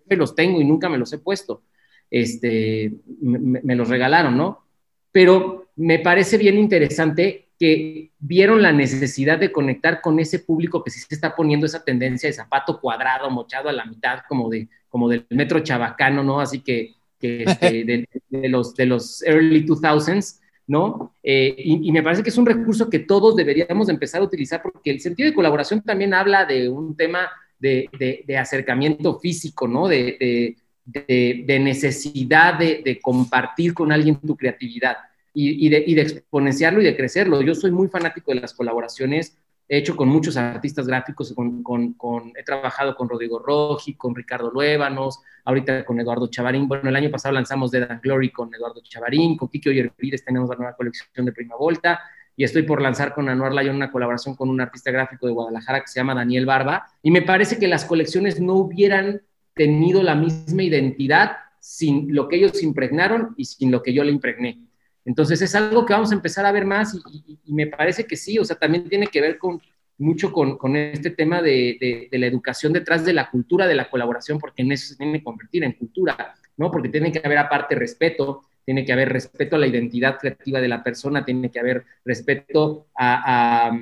me 0.07 0.17
los 0.17 0.35
tengo 0.35 0.61
y 0.61 0.65
nunca 0.65 0.89
me 0.89 0.99
los 0.99 1.13
he 1.13 1.19
puesto. 1.19 1.63
Este, 2.11 2.93
me, 3.21 3.77
los 3.77 3.89
regalaron, 3.89 4.37
¿no? 4.37 4.67
Pero 5.13 5.71
me 5.77 6.01
parece 6.01 6.37
bien 6.37 6.59
interesante 6.59 7.51
que 7.59 8.11
vieron 8.19 8.63
la 8.63 8.73
necesidad 8.73 9.39
de 9.39 9.53
conectar 9.53 10.01
con 10.01 10.19
ese 10.19 10.41
público 10.41 10.83
que 10.83 10.91
sí 10.91 11.01
se 11.01 11.15
está 11.15 11.37
poniendo 11.37 11.67
esa 11.67 11.85
tendencia 11.85 12.29
de 12.29 12.33
zapato 12.33 12.81
cuadrado, 12.81 13.31
mochado 13.31 13.69
a 13.69 13.73
la 13.73 13.85
mitad, 13.85 14.21
como, 14.29 14.49
de, 14.49 14.69
como 14.89 15.09
del 15.09 15.27
metro 15.31 15.61
chabacano, 15.61 16.25
¿no? 16.25 16.41
Así 16.41 16.61
que 16.61 16.95
que 17.21 17.45
este, 17.45 18.07
de, 18.31 18.49
los, 18.49 18.75
de 18.75 18.87
los 18.87 19.23
early 19.23 19.65
2000s, 19.67 20.41
¿no? 20.67 21.15
Eh, 21.23 21.55
y, 21.59 21.93
me 21.93 22.03
parece 22.03 22.23
que 22.23 22.31
es 22.31 22.39
un 22.39 22.47
recurso 22.47 22.89
que 22.89 23.01
todos 23.01 23.37
deberíamos 23.37 23.89
empezar 23.89 24.21
a 24.21 24.25
utilizar 24.25 24.63
porque 24.63 24.91
el 24.91 25.01
sentido 25.01 25.29
de 25.29 25.35
colaboración 25.35 25.83
también 25.83 26.15
habla 26.15 26.45
de 26.45 26.69
un 26.69 26.97
tema 26.97 27.29
de, 27.59 27.89
de 28.27 28.39
acercamiento 28.39 29.19
físico, 29.19 29.69
¿no? 29.69 29.89
De, 29.89 30.57
necesidad 30.87 32.59
de, 32.59 32.99
compartir 33.03 33.75
con 33.75 33.93
alguien 33.93 34.17
tu 34.21 34.37
creatividad 34.37 34.97
y, 35.35 35.69
de, 35.69 35.85
y 35.87 35.95
de 35.95 36.03
exponenciarlo 36.03 36.81
y 36.81 36.85
de 36.85 36.97
crecerlo. 36.97 37.43
Yo 37.43 37.55
soy 37.55 37.71
muy 37.71 37.89
fanático 37.89 38.33
de 38.33 38.41
las 38.41 38.55
colaboraciones 38.55 39.37
he 39.71 39.79
hecho 39.79 39.95
con 39.95 40.09
muchos 40.09 40.37
artistas 40.37 40.89
gráficos, 40.89 41.33
con, 41.33 42.33
he 42.37 42.43
trabajado 42.43 42.97
con 42.97 43.09
Rodrigo 43.09 43.39
Roji, 43.39 43.95
con 43.95 44.17
Ricardo 44.17 44.51
Luébanos, 44.51 45.21
ahorita 45.45 45.85
con 45.85 46.01
Eduardo 46.01 46.27
Chavarín. 46.27 46.67
Bueno, 46.67 46.89
el 46.89 46.97
año 46.97 47.09
pasado 47.09 47.33
lanzamos 47.33 47.71
Dead 47.71 47.89
and 47.89 48.03
Glory 48.03 48.33
con 48.33 48.53
Eduardo 48.53 48.81
Chavarín, 48.83 49.37
con 49.37 49.49
Kiki 49.49 49.69
Oyervides 49.69 50.25
tenemos 50.25 50.51
la 50.51 50.57
nueva 50.57 50.75
colección 50.75 51.25
de 51.25 51.31
Prima 51.31 51.55
Volta, 51.55 52.01
y 52.35 52.43
estoy 52.43 52.65
por 52.65 52.83
lanzar 52.83 53.15
con 53.15 53.29
Anuar 53.29 53.55
Lyon 53.55 53.77
una 53.77 53.93
colaboración 53.93 54.35
con 54.35 54.51
un 54.51 54.61
artista 54.61 54.91
gráfico 54.91 55.29
de 55.29 55.35
Guadalajara 55.35 55.83
que 55.83 55.87
se 55.87 56.01
llama 56.01 56.17
Daniel 56.17 56.47
Barba, 56.47 56.89
y 57.01 57.13
me 57.13 57.23
parece 57.23 57.57
que 57.61 57.69
las 57.69 57.85
colecciones 57.85 58.41
no 58.41 58.55
hubieran 58.55 59.23
tenido 59.55 60.03
la 60.03 60.17
misma 60.17 60.65
identidad 60.65 61.37
sin 61.61 62.13
lo 62.13 62.27
que 62.27 62.37
ellos 62.39 62.61
impregnaron 62.65 63.35
y 63.37 63.45
sin 63.45 63.71
lo 63.71 63.85
que 63.85 63.93
yo 63.93 64.03
le 64.03 64.11
impregné. 64.11 64.70
Entonces 65.11 65.43
es 65.43 65.57
algo 65.57 65.85
que 65.85 65.93
vamos 65.93 66.13
a 66.13 66.15
empezar 66.15 66.47
a 66.47 66.53
ver 66.53 66.65
más 66.65 66.95
y, 66.95 67.37
me 67.53 67.67
parece 67.67 68.05
que 68.07 68.15
sí, 68.15 68.39
o 68.39 68.45
sea, 68.45 68.55
también 68.55 68.89
tiene 68.89 69.09
que 69.09 69.21
ver 69.21 69.39
con 69.39 69.61
mucho 69.99 70.33
con, 70.33 70.77
este 70.77 71.11
tema 71.11 71.43
de, 71.43 72.09
la 72.13 72.27
educación 72.27 72.73
detrás 72.73 73.05
de 73.05 73.13
la 73.13 73.29
cultura 73.29 73.67
de 73.67 73.75
la 73.75 73.91
colaboración, 73.91 74.39
porque 74.39 74.63
en 74.63 74.71
eso 74.71 74.87
se 74.87 74.97
tiene 74.97 75.19
que 75.19 75.25
convertir 75.25 75.65
en 75.65 75.73
cultura, 75.73 76.37
¿no? 76.57 76.71
Porque 76.71 76.91
tiene 76.91 77.11
que 77.11 77.21
haber 77.25 77.39
aparte 77.39 77.75
respeto, 77.75 78.45
tiene 78.65 78.85
que 78.85 78.93
haber 78.93 79.09
respeto 79.09 79.57
a 79.57 79.59
la 79.59 79.67
identidad 79.67 80.17
creativa 80.17 80.61
de 80.61 80.69
la 80.69 80.85
persona, 80.85 81.25
tiene 81.25 81.51
que 81.51 81.59
haber 81.59 81.85
respeto 82.05 82.87
a, 82.97 83.73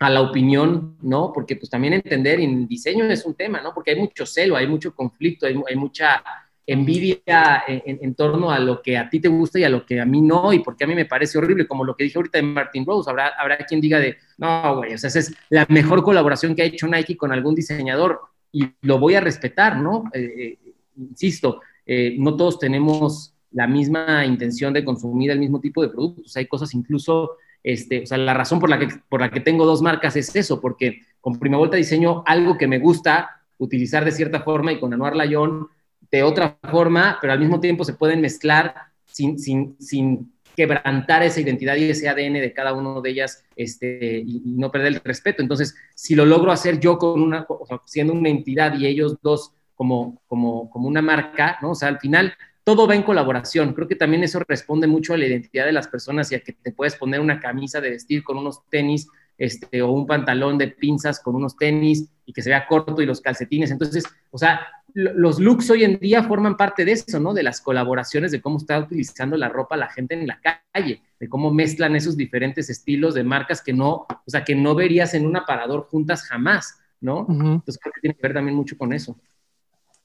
la 0.00 0.20
opinión, 0.22 0.96
¿no? 1.02 1.30
Porque 1.30 1.56
pues 1.56 1.68
también 1.68 1.92
entender 1.92 2.40
en 2.40 2.66
diseño 2.66 3.04
es 3.04 3.26
un 3.26 3.34
tema, 3.34 3.60
¿no? 3.60 3.74
Porque 3.74 3.90
hay 3.90 3.98
mucho 3.98 4.24
celo, 4.24 4.56
hay 4.56 4.66
mucho 4.66 4.94
conflicto, 4.94 5.44
hay 5.44 5.76
mucha 5.76 6.22
envidia 6.68 7.64
en, 7.66 8.14
torno 8.14 8.50
a 8.50 8.58
lo 8.58 8.82
que 8.82 8.98
a 8.98 9.08
ti 9.08 9.20
te 9.20 9.28
gusta 9.28 9.58
y 9.58 9.64
a 9.64 9.70
lo 9.70 9.86
que 9.86 10.02
a 10.02 10.04
mí 10.04 10.20
no, 10.20 10.52
y 10.52 10.58
porque 10.58 10.84
a 10.84 10.86
mí 10.86 10.94
me 10.94 11.06
parece 11.06 11.38
horrible, 11.38 11.66
como 11.66 11.82
lo 11.82 11.96
que 11.96 12.04
dije 12.04 12.18
ahorita 12.18 12.38
de 12.38 12.42
Martin 12.42 12.84
Rose, 12.84 13.08
habrá, 13.08 13.28
habrá 13.28 13.56
quien 13.58 13.80
diga 13.80 13.98
de, 13.98 14.18
no, 14.36 14.76
güey, 14.76 14.92
o 14.92 14.98
sea, 14.98 15.08
esa 15.08 15.18
es 15.18 15.34
la 15.48 15.64
mejor 15.70 16.02
colaboración 16.02 16.54
que 16.54 16.60
ha 16.60 16.66
hecho 16.66 16.86
Nike 16.86 17.16
con 17.16 17.32
algún 17.32 17.54
diseñador, 17.54 18.20
y 18.52 18.66
lo 18.82 18.98
voy 18.98 19.14
a 19.14 19.20
respetar, 19.20 19.78
¿no? 19.78 20.04
Eh, 20.12 20.58
eh, 20.64 20.74
insisto, 20.96 21.62
eh, 21.86 22.16
no 22.18 22.36
todos 22.36 22.58
tenemos 22.58 23.34
la 23.52 23.66
misma 23.66 24.26
intención 24.26 24.74
de 24.74 24.84
consumir 24.84 25.30
el 25.30 25.38
mismo 25.38 25.60
tipo 25.60 25.80
de 25.80 25.88
productos, 25.88 26.36
hay 26.36 26.46
cosas 26.46 26.74
incluso, 26.74 27.32
este, 27.62 28.02
o 28.02 28.06
sea, 28.06 28.18
la 28.18 28.34
razón 28.34 28.60
por 28.60 28.68
la, 28.68 28.78
que, 28.78 28.88
por 29.08 29.22
la 29.22 29.30
que 29.30 29.40
tengo 29.40 29.64
dos 29.64 29.80
marcas 29.80 30.16
es 30.16 30.36
eso, 30.36 30.60
porque 30.60 31.00
con 31.22 31.38
Prima 31.38 31.56
Vuelta 31.56 31.78
diseño 31.78 32.22
algo 32.26 32.58
que 32.58 32.66
me 32.66 32.78
gusta 32.78 33.42
utilizar 33.56 34.04
de 34.04 34.12
cierta 34.12 34.42
forma 34.42 34.70
y 34.72 34.78
con 34.80 34.92
Anuar 34.92 35.16
Layón 35.16 35.68
de 36.10 36.22
otra 36.22 36.58
forma, 36.70 37.18
pero 37.20 37.32
al 37.32 37.40
mismo 37.40 37.60
tiempo 37.60 37.84
se 37.84 37.94
pueden 37.94 38.20
mezclar 38.20 38.74
sin, 39.06 39.38
sin, 39.38 39.76
sin 39.78 40.32
quebrantar 40.58 41.22
esa 41.22 41.40
identidad 41.40 41.76
y 41.76 41.90
ese 41.90 42.08
ADN 42.08 42.34
de 42.34 42.52
cada 42.52 42.72
uno 42.72 43.00
de 43.00 43.10
ellas 43.10 43.44
este, 43.54 44.18
y, 44.26 44.42
no 44.56 44.72
perder 44.72 44.94
el 44.94 45.00
respeto. 45.04 45.40
Entonces, 45.40 45.76
si 45.94 46.16
lo 46.16 46.26
logro 46.26 46.50
hacer 46.50 46.80
yo 46.80 46.98
con 46.98 47.22
una, 47.22 47.46
siendo 47.84 48.12
una 48.12 48.28
entidad 48.28 48.76
y 48.76 48.86
ellos 48.86 49.16
dos 49.22 49.52
como, 49.76 50.20
como, 50.26 50.68
como 50.70 50.88
una 50.88 51.00
marca, 51.00 51.58
¿no? 51.62 51.70
O 51.70 51.74
sea, 51.76 51.88
al 51.88 52.00
final 52.00 52.34
todo 52.64 52.88
va 52.88 52.96
en 52.96 53.04
colaboración. 53.04 53.72
Creo 53.72 53.86
que 53.86 53.94
también 53.94 54.24
eso 54.24 54.40
responde 54.48 54.88
mucho 54.88 55.14
a 55.14 55.16
la 55.16 55.26
identidad 55.26 55.64
de 55.64 55.72
las 55.72 55.86
personas 55.86 56.32
y 56.32 56.34
a 56.34 56.40
que 56.40 56.54
te 56.54 56.72
puedes 56.72 56.96
poner 56.96 57.20
una 57.20 57.38
camisa 57.38 57.80
de 57.80 57.90
vestir 57.90 58.24
con 58.24 58.36
unos 58.36 58.68
tenis 58.68 59.06
este, 59.38 59.80
o 59.80 59.92
un 59.92 60.08
pantalón 60.08 60.58
de 60.58 60.66
pinzas 60.66 61.20
con 61.20 61.36
unos 61.36 61.56
tenis 61.56 62.10
y 62.26 62.32
que 62.32 62.42
se 62.42 62.50
vea 62.50 62.66
corto 62.66 63.00
y 63.00 63.06
los 63.06 63.20
calcetines. 63.20 63.70
Entonces, 63.70 64.04
o 64.32 64.36
sea, 64.38 64.66
los 64.94 65.38
looks 65.38 65.70
hoy 65.70 65.84
en 65.84 65.98
día 65.98 66.24
forman 66.24 66.56
parte 66.56 66.84
de 66.84 66.92
eso, 66.92 67.20
¿no? 67.20 67.34
De 67.34 67.42
las 67.42 67.60
colaboraciones, 67.60 68.32
de 68.32 68.40
cómo 68.40 68.58
está 68.58 68.78
utilizando 68.78 69.36
la 69.36 69.48
ropa 69.48 69.76
la 69.76 69.88
gente 69.88 70.14
en 70.14 70.26
la 70.26 70.40
calle, 70.40 71.02
de 71.20 71.28
cómo 71.28 71.52
mezclan 71.52 71.94
esos 71.94 72.16
diferentes 72.16 72.70
estilos 72.70 73.14
de 73.14 73.24
marcas 73.24 73.62
que 73.62 73.72
no, 73.72 74.06
o 74.08 74.30
sea, 74.30 74.44
que 74.44 74.54
no 74.54 74.74
verías 74.74 75.14
en 75.14 75.26
un 75.26 75.36
aparador 75.36 75.86
juntas 75.88 76.22
jamás, 76.22 76.78
¿no? 77.00 77.26
Entonces 77.28 77.78
creo 77.80 77.92
que 77.92 78.00
tiene 78.00 78.14
que 78.14 78.22
ver 78.22 78.34
también 78.34 78.56
mucho 78.56 78.76
con 78.76 78.92
eso. 78.92 79.16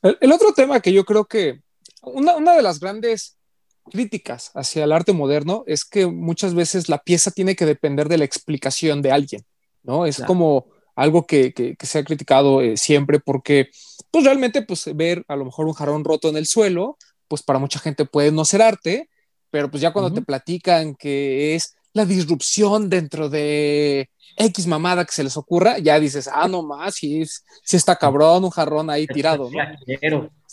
El, 0.02 0.32
otro 0.32 0.54
tema 0.54 0.82
que 0.82 0.92
yo 0.92 1.06
creo 1.06 1.26
que 1.26 1.62
una, 2.02 2.36
una 2.36 2.54
de 2.54 2.62
las 2.62 2.80
grandes 2.80 3.38
críticas 3.90 4.52
hacia 4.54 4.84
el 4.84 4.92
arte 4.92 5.14
moderno 5.14 5.64
es 5.66 5.86
que 5.86 6.08
muchas 6.08 6.54
veces 6.54 6.90
la 6.90 7.00
pieza 7.00 7.32
tiene 7.32 7.56
que 7.56 7.66
depender 7.66 8.10
de 8.10 8.18
la 8.18 8.26
explicación 8.26 9.02
de 9.02 9.12
alguien, 9.12 9.46
¿no? 9.82 10.06
Es 10.06 10.22
como 10.22 10.68
algo 10.96 11.26
que, 11.26 11.54
que, 11.54 11.76
se 11.86 12.00
ha 12.00 12.04
criticado 12.04 12.62
eh, 12.62 12.78
siempre 12.78 13.20
porque, 13.20 13.70
pues 14.12 14.26
realmente, 14.26 14.62
pues 14.62 14.96
ver 14.96 15.26
a 15.28 15.36
lo 15.36 15.46
mejor 15.46 15.66
un 15.66 15.74
jarrón 15.74 16.04
roto 16.04 16.30
en 16.30 16.38
el 16.38 16.46
suelo, 16.46 16.98
pues 17.28 17.42
para 17.42 17.60
mucha 17.60 17.80
gente 17.80 18.06
puede 18.06 18.32
no 18.32 18.46
ser 18.46 18.62
arte, 18.62 19.10
pero 19.50 19.70
pues 19.70 19.82
ya 19.82 19.92
cuando 19.92 20.14
te 20.14 20.22
platican 20.22 20.96
que 20.96 21.56
es 21.56 21.76
la 21.94 22.06
disrupción 22.06 22.90
dentro 22.90 23.30
de 23.30 24.10
X 24.36 24.68
mamada 24.68 25.06
que 25.06 25.14
se 25.14 25.24
les 25.24 25.38
ocurra, 25.38 25.78
ya 25.78 26.00
dices, 26.00 26.30
ah, 26.32 26.48
no 26.48 26.64
más, 26.64 26.96
si, 26.96 27.24
si 27.64 27.78
está 27.78 27.96
cabrón, 27.96 28.44
un 28.44 28.50
jarrón 28.50 28.90
ahí 28.90 29.08
tirado, 29.08 29.50
¿no? 29.50 30.30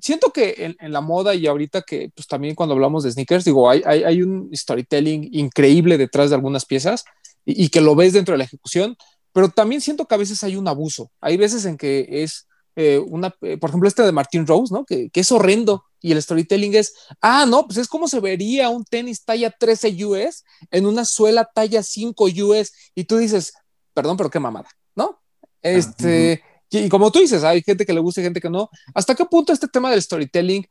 siento 0.00 0.32
que 0.32 0.76
en, 0.78 0.92
la 0.92 1.00
moda 1.00 1.34
y 1.34 1.46
ahorita 1.46 1.82
que 1.82 2.10
pues 2.14 2.26
también 2.26 2.54
cuando 2.54 2.74
hablamos 2.74 3.04
de 3.04 3.12
sneakers, 3.12 3.44
digo, 3.44 3.70
hay, 3.70 3.82
hay, 3.86 4.04
hay 4.04 4.22
un 4.22 4.50
storytelling 4.54 5.30
increíble 5.32 5.96
detrás 5.96 6.28
de 6.28 6.36
algunas 6.36 6.66
piezas 6.66 7.04
y, 7.44 7.70
que 7.70 7.80
lo 7.80 7.94
ves 7.94 8.12
dentro 8.12 8.32
de 8.32 8.38
la 8.38 8.44
ejecución, 8.44 8.96
pero 9.32 9.48
también 9.48 9.80
siento 9.80 10.06
que 10.06 10.14
a 10.14 10.18
veces 10.18 10.42
hay 10.42 10.56
un 10.56 10.68
abuso. 10.68 11.10
Hay 11.20 11.36
veces 11.36 11.64
en 11.64 11.76
que 11.76 12.06
es 12.10 12.46
eh, 12.76 12.98
una, 12.98 13.34
eh, 13.42 13.56
por 13.58 13.70
ejemplo, 13.70 13.88
este 13.88 14.02
de 14.02 14.12
Martin 14.12 14.46
Rose, 14.46 14.72
¿no? 14.72 14.84
Que, 14.84 15.10
que, 15.10 15.20
es 15.20 15.30
horrendo 15.30 15.84
y 16.00 16.12
el 16.12 16.22
storytelling 16.22 16.74
es, 16.74 16.94
ah, 17.20 17.44
no, 17.46 17.66
pues 17.66 17.78
es 17.78 17.88
como 17.88 18.08
se 18.08 18.20
vería 18.20 18.70
un 18.70 18.84
tenis 18.84 19.24
talla 19.24 19.50
13 19.50 20.04
US 20.04 20.44
en 20.70 20.86
una 20.86 21.04
suela 21.04 21.44
talla 21.44 21.82
5 21.82 22.24
US 22.24 22.72
y 22.94 23.04
tú 23.04 23.18
dices, 23.18 23.52
perdón, 23.92 24.16
pero 24.16 24.30
qué 24.30 24.40
mamada, 24.40 24.68
¿no? 24.94 25.20
Este, 25.60 26.42
y, 26.70 26.88
como 26.88 27.12
tú 27.12 27.20
dices, 27.20 27.44
hay 27.44 27.62
gente 27.62 27.84
que 27.84 27.92
le 27.92 28.00
gusta 28.00 28.20
y 28.20 28.24
gente 28.24 28.40
que 28.40 28.50
no. 28.50 28.70
¿Hasta 28.94 29.14
qué 29.14 29.26
punto 29.26 29.52
este 29.52 29.68
tema 29.68 29.90
del 29.90 30.02
storytelling 30.02 30.66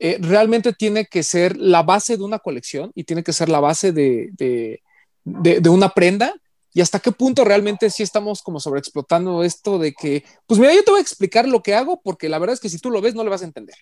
eh, 0.00 0.18
realmente 0.20 0.72
tiene 0.72 1.06
que 1.06 1.22
ser 1.22 1.56
la 1.56 1.82
base 1.82 2.16
de 2.16 2.24
una 2.24 2.40
colección 2.40 2.90
y 2.94 3.04
tiene 3.04 3.22
que 3.22 3.32
ser 3.32 3.48
la 3.48 3.60
base 3.60 3.92
de, 3.92 4.30
de, 4.32 4.82
de, 5.24 5.68
una 5.68 5.90
prenda? 5.90 6.34
¿Y 6.74 6.80
hasta 6.80 6.98
qué 6.98 7.12
punto 7.12 7.44
realmente 7.44 7.88
sí 7.88 8.02
estamos 8.02 8.42
como 8.42 8.60
sobreexplotando 8.60 9.42
esto 9.42 9.78
de 9.78 9.92
que, 9.92 10.24
pues 10.46 10.60
mira, 10.60 10.74
yo 10.74 10.82
te 10.82 10.90
voy 10.90 10.98
a 10.98 11.02
explicar 11.02 11.48
lo 11.48 11.62
que 11.62 11.74
hago 11.74 12.02
porque 12.02 12.28
la 12.28 12.38
verdad 12.38 12.54
es 12.54 12.60
que 12.60 12.68
si 12.68 12.78
tú 12.78 12.90
lo 12.90 13.00
ves 13.00 13.14
no 13.14 13.24
le 13.24 13.30
vas 13.30 13.42
a 13.42 13.46
entender. 13.46 13.76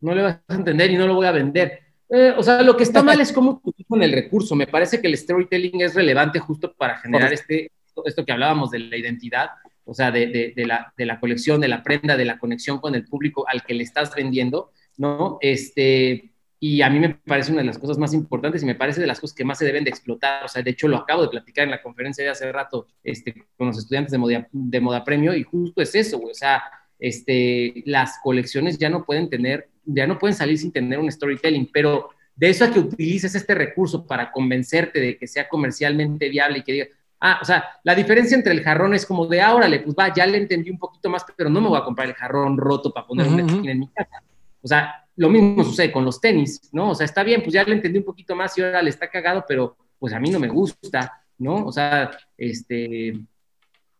No 0.00 0.14
le 0.14 0.22
vas 0.22 0.40
a 0.48 0.54
entender 0.54 0.90
y 0.90 0.96
no 0.96 1.06
lo 1.06 1.14
voy 1.14 1.26
a 1.26 1.32
vender. 1.32 1.78
Eh, 2.10 2.34
o 2.36 2.42
sea, 2.42 2.60
lo 2.62 2.76
que 2.76 2.82
está 2.82 3.02
mal 3.02 3.20
es 3.20 3.32
cómo 3.32 3.62
con 3.88 4.02
el 4.02 4.12
recurso. 4.12 4.54
Me 4.54 4.66
parece 4.66 5.00
que 5.00 5.06
el 5.06 5.16
storytelling 5.16 5.80
es 5.80 5.94
relevante 5.94 6.40
justo 6.40 6.74
para 6.74 6.98
generar 6.98 7.32
este, 7.32 7.70
esto 8.04 8.24
que 8.24 8.32
hablábamos 8.32 8.70
de 8.72 8.80
la 8.80 8.96
identidad 8.96 9.50
o 9.84 9.94
sea, 9.94 10.10
de, 10.10 10.54
la, 10.56 11.20
colección, 11.20 11.60
de 11.60 11.68
la 11.68 11.82
prenda, 11.82 12.16
de 12.16 12.24
la 12.24 12.38
conexión 12.38 12.78
con 12.78 12.94
el 12.94 13.04
público 13.04 13.44
al 13.48 13.62
que 13.62 13.74
le 13.74 13.82
estás 13.82 14.14
vendiendo, 14.14 14.70
¿no? 14.96 15.38
Este, 15.40 16.31
y 16.64 16.80
a 16.80 16.88
mí 16.88 17.00
me 17.00 17.08
parece 17.08 17.50
una 17.50 17.60
de 17.60 17.66
las 17.66 17.76
cosas 17.76 17.98
más 17.98 18.14
importantes 18.14 18.62
y 18.62 18.66
me 18.66 18.76
parece 18.76 19.00
de 19.00 19.08
las 19.08 19.18
cosas 19.18 19.34
que 19.34 19.44
más 19.44 19.58
se 19.58 19.64
deben 19.64 19.82
de 19.82 19.90
explotar. 19.90 20.44
O 20.44 20.48
sea, 20.48 20.62
de 20.62 20.70
hecho 20.70 20.86
lo 20.86 20.96
acabo 20.96 21.22
de 21.22 21.28
platicar 21.28 21.64
en 21.64 21.72
la 21.72 21.82
conferencia 21.82 22.22
de 22.22 22.30
hace 22.30 22.52
rato 22.52 22.86
este, 23.02 23.34
con 23.56 23.66
los 23.66 23.78
estudiantes 23.78 24.12
de 24.12 24.18
Moda, 24.18 24.46
de 24.52 24.80
Moda 24.80 25.02
Premio 25.02 25.34
y 25.34 25.42
justo 25.42 25.82
es 25.82 25.92
eso, 25.96 26.20
O 26.20 26.32
sea, 26.32 26.62
este, 27.00 27.82
las 27.84 28.20
colecciones 28.22 28.78
ya 28.78 28.88
no 28.88 29.04
pueden 29.04 29.28
tener, 29.28 29.70
ya 29.84 30.06
no 30.06 30.20
pueden 30.20 30.36
salir 30.36 30.56
sin 30.56 30.70
tener 30.70 31.00
un 31.00 31.10
storytelling, 31.10 31.68
pero 31.72 32.10
de 32.36 32.50
eso 32.50 32.64
a 32.64 32.70
que 32.70 32.78
utilices 32.78 33.34
este 33.34 33.56
recurso 33.56 34.06
para 34.06 34.30
convencerte 34.30 35.00
de 35.00 35.18
que 35.18 35.26
sea 35.26 35.48
comercialmente 35.48 36.28
viable 36.28 36.58
y 36.58 36.62
que 36.62 36.72
diga, 36.74 36.86
Ah, 37.24 37.38
o 37.42 37.44
sea, 37.44 37.64
la 37.84 37.94
diferencia 37.94 38.36
entre 38.36 38.52
el 38.52 38.62
jarrón 38.62 38.94
es 38.94 39.06
como 39.06 39.26
de, 39.26 39.40
ah, 39.40 39.54
órale, 39.54 39.78
pues 39.80 39.94
va, 39.96 40.12
ya 40.12 40.26
le 40.26 40.38
entendí 40.38 40.70
un 40.70 40.78
poquito 40.78 41.08
más, 41.08 41.24
pero 41.36 41.50
no 41.50 41.60
me 41.60 41.68
voy 41.68 41.78
a 41.78 41.84
comprar 41.84 42.08
el 42.08 42.14
jarrón 42.14 42.56
roto 42.56 42.92
para 42.92 43.06
poner 43.06 43.26
en 43.26 43.78
mi 43.78 43.88
casa. 43.88 44.22
O 44.60 44.66
sea, 44.66 45.01
lo 45.16 45.28
mismo 45.28 45.64
sucede 45.64 45.92
con 45.92 46.04
los 46.04 46.20
tenis, 46.20 46.70
¿no? 46.72 46.90
O 46.90 46.94
sea, 46.94 47.04
está 47.04 47.22
bien, 47.22 47.42
pues 47.42 47.52
ya 47.52 47.64
le 47.64 47.74
entendí 47.74 47.98
un 47.98 48.04
poquito 48.04 48.34
más 48.34 48.56
y 48.56 48.62
ahora 48.62 48.82
le 48.82 48.90
está 48.90 49.08
cagado, 49.08 49.44
pero 49.46 49.76
pues 49.98 50.12
a 50.12 50.20
mí 50.20 50.30
no 50.30 50.38
me 50.38 50.48
gusta, 50.48 51.22
¿no? 51.38 51.66
O 51.66 51.72
sea, 51.72 52.10
este, 52.36 53.18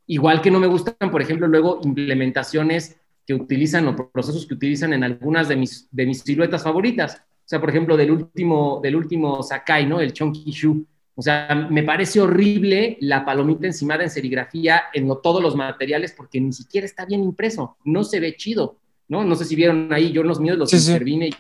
igual 0.07 0.41
que 0.41 0.51
no 0.51 0.59
me 0.59 0.67
gustan, 0.67 1.11
por 1.11 1.23
ejemplo, 1.23 1.47
luego 1.47 1.81
implementaciones 1.83 2.97
que 3.27 3.35
utilizan 3.35 3.87
o 3.89 3.97
procesos 3.97 4.47
que 4.47 4.55
utilizan 4.55 4.93
en 4.93 5.05
algunas 5.05 5.49
de 5.49 5.57
mis, 5.57 5.89
de 5.91 6.07
mis 6.07 6.21
siluetas 6.21 6.63
favoritas. 6.63 7.23
O 7.45 7.49
sea, 7.53 7.61
por 7.61 7.71
ejemplo, 7.71 7.97
del 7.97 8.11
último, 8.11 8.81
del 8.83 8.97
último 8.97 9.43
Sakai, 9.43 9.87
¿no? 9.87 10.01
El 10.01 10.13
Chunky 10.13 10.51
Shoe 10.51 10.87
o 11.15 11.21
sea, 11.21 11.67
me 11.71 11.83
parece 11.83 12.21
horrible 12.21 12.97
la 13.01 13.25
palomita 13.25 13.67
encimada 13.67 14.03
en 14.03 14.11
serigrafía 14.11 14.85
en 14.95 15.09
todos 15.23 15.43
los 15.43 15.55
materiales 15.55 16.13
porque 16.17 16.41
ni 16.41 16.53
siquiera 16.53 16.87
está 16.87 17.05
bien 17.05 17.23
impreso, 17.23 17.77
no 17.85 18.03
se 18.03 18.19
ve 18.19 18.35
chido, 18.37 18.79
¿no? 19.13 19.23
No 19.25 19.35
sé 19.37 19.45
si 19.45 19.55
vieron 19.55 19.93
ahí, 19.93 20.11
yo 20.11 20.23
en 20.23 20.29
los 20.29 20.41
míos 20.41 20.57
los 20.57 20.73
intervine 20.73 21.29
y 21.29 21.35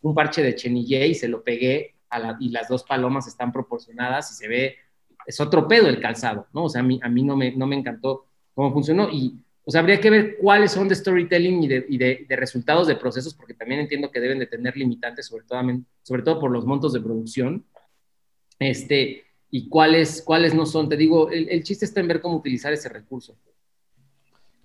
un, 0.00 0.14
parche 0.14 0.44
de 0.44 0.54
chenille 0.54 1.08
y 1.08 1.14
se 1.16 1.26
lo 1.26 1.42
pegué 1.42 1.96
y 2.38 2.50
las 2.50 2.68
dos 2.68 2.84
palomas 2.84 3.26
están 3.26 3.52
proporcionadas 3.52 4.30
y 4.30 4.34
se 4.36 4.46
ve, 4.46 4.76
es 5.26 5.40
otro 5.40 5.66
pedo 5.66 5.88
el 5.88 6.00
calzado, 6.00 6.46
¿no? 6.52 6.66
O 6.66 6.68
sea, 6.68 6.82
a 6.82 6.84
mí, 6.84 7.00
a 7.02 7.08
mí 7.08 7.24
no, 7.24 7.36
me, 7.36 7.50
no 7.50 7.66
me 7.66 7.74
encantó 7.74 8.26
cómo 8.54 8.72
funcionó 8.72 9.10
y, 9.10 9.34
o 9.64 9.72
sea, 9.72 9.80
habría 9.80 10.00
que 10.00 10.08
ver 10.08 10.36
cuáles 10.40 10.70
son 10.70 10.86
de 10.86 10.94
storytelling 10.94 11.64
y, 11.64 11.66
de, 11.68 11.86
y 11.88 11.98
de, 11.98 12.26
de, 12.28 12.36
resultados 12.36 12.86
de 12.86 12.94
procesos, 12.94 13.34
porque 13.34 13.54
también 13.54 13.80
entiendo 13.80 14.12
que 14.12 14.20
deben 14.20 14.38
de 14.38 14.46
tener 14.46 14.76
limitantes, 14.76 15.26
sobre 15.26 15.44
todo, 15.44 15.60
sobre 16.04 16.22
todo 16.22 16.38
por 16.38 16.52
los 16.52 16.64
montos 16.64 16.92
de 16.92 17.00
producción 17.00 17.64
este, 18.60 19.24
y 19.50 19.68
cuáles, 19.68 20.22
cuáles 20.22 20.54
no 20.54 20.64
son. 20.64 20.88
Te 20.88 20.96
digo, 20.96 21.28
el, 21.28 21.64
chiste 21.64 21.86
está 21.86 21.98
en 21.98 22.06
ver 22.06 22.20
cómo 22.20 22.36
utilizar 22.36 22.72
ese 22.72 22.88
recurso. 22.88 23.36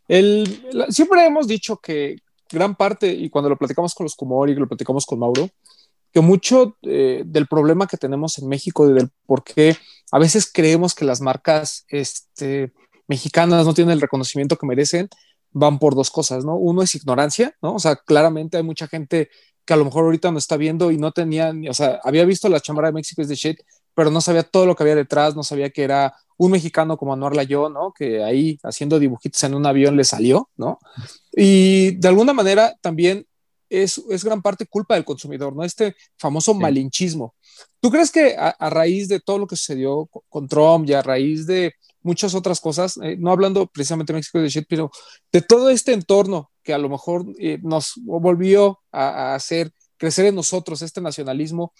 El, 0.07 0.61
siempre 0.89 1.25
hemos 1.25 1.47
dicho 1.47 1.77
que 1.77 2.19
gran 2.51 2.75
parte, 2.75 3.11
y 3.11 3.29
cuando 3.29 3.49
lo 3.49 3.57
platicamos 3.57 3.93
con 3.93 4.05
los 4.05 4.15
Kumori, 4.15 4.55
lo 4.55 4.67
platicamos 4.67 5.05
con 5.05 5.19
Mauro, 5.19 5.49
que 6.11 6.21
mucho 6.21 6.77
eh, 6.83 7.23
del 7.25 7.47
problema 7.47 7.87
que 7.87 7.97
tenemos 7.97 8.37
en 8.37 8.47
México, 8.47 8.87
del 8.87 9.09
por 9.25 9.43
qué 9.43 9.75
a 10.11 10.19
veces 10.19 10.49
creemos 10.51 10.95
que 10.95 11.03
las 11.03 11.19
marcas 11.19 11.85
este, 11.89 12.71
mexicanas 13.07 13.65
no 13.65 13.73
tienen 13.73 13.93
el 13.93 14.01
reconocimiento 14.01 14.57
que 14.57 14.65
merecen, 14.65 15.09
van 15.51 15.79
por 15.79 15.95
dos 15.95 16.11
cosas, 16.11 16.45
¿no? 16.45 16.55
Uno 16.55 16.81
es 16.81 16.95
ignorancia, 16.95 17.55
¿no? 17.61 17.75
O 17.75 17.79
sea, 17.79 17.95
claramente 17.95 18.57
hay 18.57 18.63
mucha 18.63 18.87
gente 18.87 19.29
que 19.65 19.73
a 19.73 19.77
lo 19.77 19.85
mejor 19.85 20.05
ahorita 20.05 20.31
no 20.31 20.37
está 20.37 20.57
viendo 20.57 20.91
y 20.91 20.97
no 20.97 21.11
tenía, 21.11 21.51
o 21.69 21.73
sea, 21.73 21.99
había 22.03 22.23
visto 22.23 22.49
la 22.49 22.59
chamara 22.59 22.89
de 22.89 22.93
México 22.93 23.21
es 23.21 23.27
de 23.27 23.35
shit, 23.35 23.59
pero 23.95 24.11
no 24.11 24.21
sabía 24.21 24.43
todo 24.43 24.65
lo 24.65 24.75
que 24.75 24.83
había 24.83 24.95
detrás, 24.95 25.35
no 25.35 25.43
sabía 25.43 25.69
que 25.71 25.83
era 25.83 26.13
un 26.37 26.51
mexicano 26.51 26.97
como 26.97 27.13
Anuar 27.13 27.35
Layó, 27.35 27.69
¿no? 27.69 27.93
Que 27.93 28.23
ahí 28.23 28.59
haciendo 28.63 28.99
dibujitos 28.99 29.41
en 29.43 29.55
un 29.55 29.65
avión 29.65 29.95
le 29.95 30.03
salió, 30.03 30.49
¿no? 30.57 30.79
Y 31.31 31.91
de 31.91 32.07
alguna 32.09 32.33
manera 32.33 32.75
también 32.81 33.25
es, 33.69 34.01
es 34.09 34.23
gran 34.23 34.41
parte 34.41 34.65
culpa 34.65 34.95
del 34.95 35.05
consumidor, 35.05 35.55
¿no? 35.55 35.63
Este 35.63 35.95
famoso 36.17 36.53
malinchismo. 36.53 37.35
¿Tú 37.79 37.89
crees 37.89 38.11
que 38.11 38.35
a, 38.37 38.69
raíz 38.69 39.07
de 39.07 39.21
todo 39.21 39.39
lo 39.39 39.47
que 39.47 39.55
sucedió 39.55 40.09
con 40.29 40.47
Trump 40.47 40.89
y 40.89 40.93
a 40.93 41.01
raíz 41.01 41.47
de 41.47 41.73
muchas 42.01 42.35
otras 42.35 42.59
cosas, 42.59 42.97
eh, 43.01 43.15
no 43.17 43.31
hablando 43.31 43.65
precisamente 43.67 44.13
de 44.13 44.19
México 44.19 44.39
de 44.39 44.49
shit, 44.49 44.65
pero 44.69 44.91
de 45.31 45.41
todo 45.41 45.69
este 45.69 45.93
entorno 45.93 46.51
que 46.61 46.73
a 46.73 46.77
lo 46.77 46.89
mejor 46.89 47.25
eh, 47.39 47.59
nos 47.63 47.93
volvió 48.03 48.79
a, 48.91 49.31
a 49.31 49.35
hacer 49.35 49.71
crecer 49.97 50.25
en 50.25 50.35
nosotros 50.35 50.81
este 50.81 51.01
nacionalismo, 51.01 51.73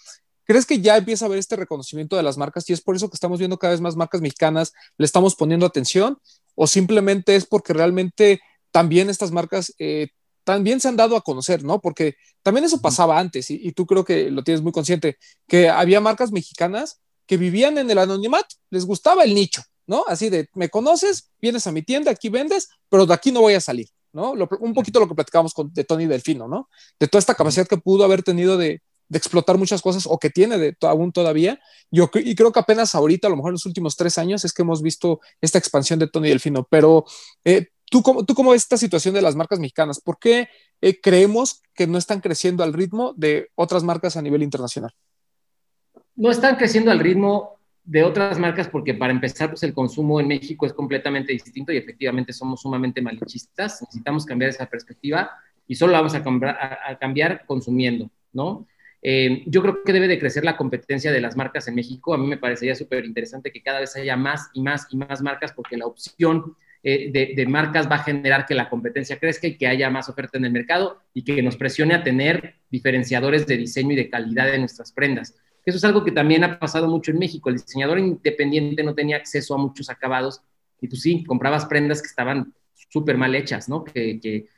¿Crees 0.46 0.64
que 0.64 0.80
ya 0.80 0.96
empieza 0.96 1.24
a 1.24 1.26
haber 1.26 1.40
este 1.40 1.56
reconocimiento 1.56 2.16
de 2.16 2.22
las 2.22 2.38
marcas 2.38 2.70
y 2.70 2.72
es 2.72 2.80
por 2.80 2.94
eso 2.94 3.10
que 3.10 3.16
estamos 3.16 3.38
viendo 3.38 3.58
cada 3.58 3.72
vez 3.72 3.80
más 3.80 3.96
marcas 3.96 4.20
mexicanas, 4.20 4.72
le 4.96 5.04
estamos 5.04 5.34
poniendo 5.34 5.66
atención? 5.66 6.18
¿O 6.54 6.66
simplemente 6.66 7.34
es 7.34 7.46
porque 7.46 7.72
realmente 7.72 8.40
también 8.70 9.10
estas 9.10 9.32
marcas 9.32 9.74
eh, 9.78 10.08
también 10.44 10.78
se 10.78 10.86
han 10.86 10.96
dado 10.96 11.16
a 11.16 11.22
conocer, 11.22 11.64
¿no? 11.64 11.80
Porque 11.80 12.14
también 12.44 12.64
eso 12.64 12.80
pasaba 12.80 13.18
antes 13.18 13.50
y, 13.50 13.72
tú 13.72 13.84
creo 13.84 14.04
que 14.04 14.30
lo 14.30 14.44
tienes 14.44 14.62
muy 14.62 14.70
consciente, 14.70 15.18
que 15.48 15.68
había 15.68 16.00
marcas 16.00 16.30
mexicanas 16.30 17.00
que 17.26 17.36
vivían 17.36 17.78
en 17.78 17.90
el 17.90 17.98
anonimato, 17.98 18.54
les 18.70 18.86
gustaba 18.86 19.24
el 19.24 19.34
nicho, 19.34 19.62
¿no? 19.88 20.04
Así 20.06 20.30
de, 20.30 20.48
me 20.54 20.68
conoces, 20.68 21.32
vienes 21.40 21.66
a 21.66 21.72
mi 21.72 21.82
tienda, 21.82 22.12
aquí 22.12 22.28
vendes, 22.28 22.68
pero 22.88 23.06
de 23.06 23.14
aquí 23.14 23.32
no 23.32 23.40
voy 23.40 23.54
a 23.54 23.60
salir, 23.60 23.88
¿no? 24.12 24.34
un 24.60 24.72
poquito 24.72 25.00
lo 25.00 25.08
que 25.08 25.16
platicábamos 25.16 25.52
con, 25.52 25.74
de 25.74 25.82
Tony 25.82 26.06
Delfino, 26.06 26.46
¿no? 26.46 26.68
De 27.00 27.08
toda 27.08 27.18
esta 27.18 27.34
capacidad 27.34 27.66
que 27.66 27.78
pudo 27.78 28.04
haber 28.04 28.22
tenido 28.22 28.56
de, 28.56 28.82
de 29.08 29.18
explotar 29.18 29.56
muchas 29.58 29.82
cosas 29.82 30.06
o 30.06 30.18
que 30.18 30.30
tiene 30.30 30.58
de, 30.58 30.76
aún 30.82 31.12
todavía. 31.12 31.60
Yo 31.90 32.10
y 32.14 32.34
creo 32.34 32.52
que 32.52 32.60
apenas 32.60 32.94
ahorita, 32.94 33.28
a 33.28 33.30
lo 33.30 33.36
mejor 33.36 33.50
en 33.50 33.54
los 33.54 33.66
últimos 33.66 33.96
tres 33.96 34.18
años, 34.18 34.44
es 34.44 34.52
que 34.52 34.62
hemos 34.62 34.82
visto 34.82 35.20
esta 35.40 35.58
expansión 35.58 35.98
de 35.98 36.08
Tony 36.08 36.28
Delfino. 36.28 36.66
Pero 36.70 37.04
eh, 37.44 37.68
¿tú, 37.90 38.02
cómo, 38.02 38.24
¿tú 38.24 38.34
cómo 38.34 38.50
ves 38.50 38.62
esta 38.62 38.76
situación 38.76 39.14
de 39.14 39.22
las 39.22 39.36
marcas 39.36 39.58
mexicanas? 39.58 40.00
¿Por 40.00 40.18
qué 40.18 40.48
eh, 40.80 41.00
creemos 41.00 41.62
que 41.74 41.86
no 41.86 41.98
están 41.98 42.20
creciendo 42.20 42.64
al 42.64 42.72
ritmo 42.72 43.14
de 43.16 43.50
otras 43.54 43.84
marcas 43.84 44.16
a 44.16 44.22
nivel 44.22 44.42
internacional? 44.42 44.92
No 46.16 46.30
están 46.30 46.56
creciendo 46.56 46.90
al 46.90 46.98
ritmo 46.98 47.56
de 47.84 48.02
otras 48.02 48.38
marcas 48.38 48.68
porque 48.68 48.94
para 48.94 49.12
empezar, 49.12 49.50
pues 49.50 49.62
el 49.62 49.72
consumo 49.72 50.18
en 50.18 50.26
México 50.26 50.66
es 50.66 50.72
completamente 50.72 51.32
distinto 51.32 51.72
y 51.72 51.76
efectivamente 51.76 52.32
somos 52.32 52.62
sumamente 52.62 53.00
malichistas. 53.00 53.82
Necesitamos 53.82 54.26
cambiar 54.26 54.50
esa 54.50 54.66
perspectiva 54.66 55.30
y 55.68 55.76
solo 55.76 55.92
la 55.92 55.98
vamos 55.98 56.14
a, 56.14 56.22
cambiar, 56.22 56.58
a 56.84 56.98
cambiar 56.98 57.44
consumiendo, 57.46 58.10
¿no? 58.32 58.66
Eh, 59.08 59.44
yo 59.46 59.62
creo 59.62 59.84
que 59.84 59.92
debe 59.92 60.08
de 60.08 60.18
crecer 60.18 60.44
la 60.44 60.56
competencia 60.56 61.12
de 61.12 61.20
las 61.20 61.36
marcas 61.36 61.68
en 61.68 61.76
México. 61.76 62.12
A 62.12 62.18
mí 62.18 62.26
me 62.26 62.38
parecería 62.38 62.74
súper 62.74 63.04
interesante 63.04 63.52
que 63.52 63.62
cada 63.62 63.78
vez 63.78 63.94
haya 63.94 64.16
más 64.16 64.50
y 64.52 64.60
más 64.62 64.88
y 64.90 64.96
más 64.96 65.22
marcas 65.22 65.52
porque 65.52 65.76
la 65.76 65.86
opción 65.86 66.56
eh, 66.82 67.12
de, 67.36 67.46
marcas 67.46 67.88
va 67.88 67.96
a 67.96 68.02
generar 68.02 68.46
que 68.46 68.56
la 68.56 68.68
competencia 68.68 69.16
crezca 69.20 69.46
y 69.46 69.56
que 69.56 69.68
haya 69.68 69.88
más 69.90 70.08
oferta 70.08 70.38
en 70.38 70.46
el 70.46 70.50
mercado 70.50 71.02
y 71.14 71.22
que 71.22 71.40
nos 71.40 71.56
presione 71.56 71.94
a 71.94 72.02
tener 72.02 72.56
diferenciadores 72.68 73.46
de 73.46 73.58
diseño 73.58 73.92
y 73.92 73.94
de 73.96 74.10
calidad 74.10 74.50
de 74.50 74.58
nuestras 74.58 74.90
prendas. 74.90 75.36
Eso 75.64 75.78
es 75.78 75.84
algo 75.84 76.02
que 76.02 76.10
también 76.10 76.42
ha 76.42 76.58
pasado 76.58 76.88
mucho 76.88 77.12
en 77.12 77.20
México. 77.20 77.48
El 77.48 77.58
diseñador 77.58 78.00
independiente 78.00 78.82
no 78.82 78.96
tenía 78.96 79.18
acceso 79.18 79.54
a 79.54 79.58
muchos 79.58 79.88
acabados 79.88 80.42
y 80.80 80.88
tú 80.88 80.96
sí, 80.96 81.22
comprabas 81.22 81.66
prendas 81.66 82.02
que 82.02 82.08
estaban 82.08 82.52
súper 82.88 83.16
mal 83.16 83.36
hechas, 83.36 83.68
¿no? 83.68 83.84
Que, 83.84 84.18
que, 84.18 84.48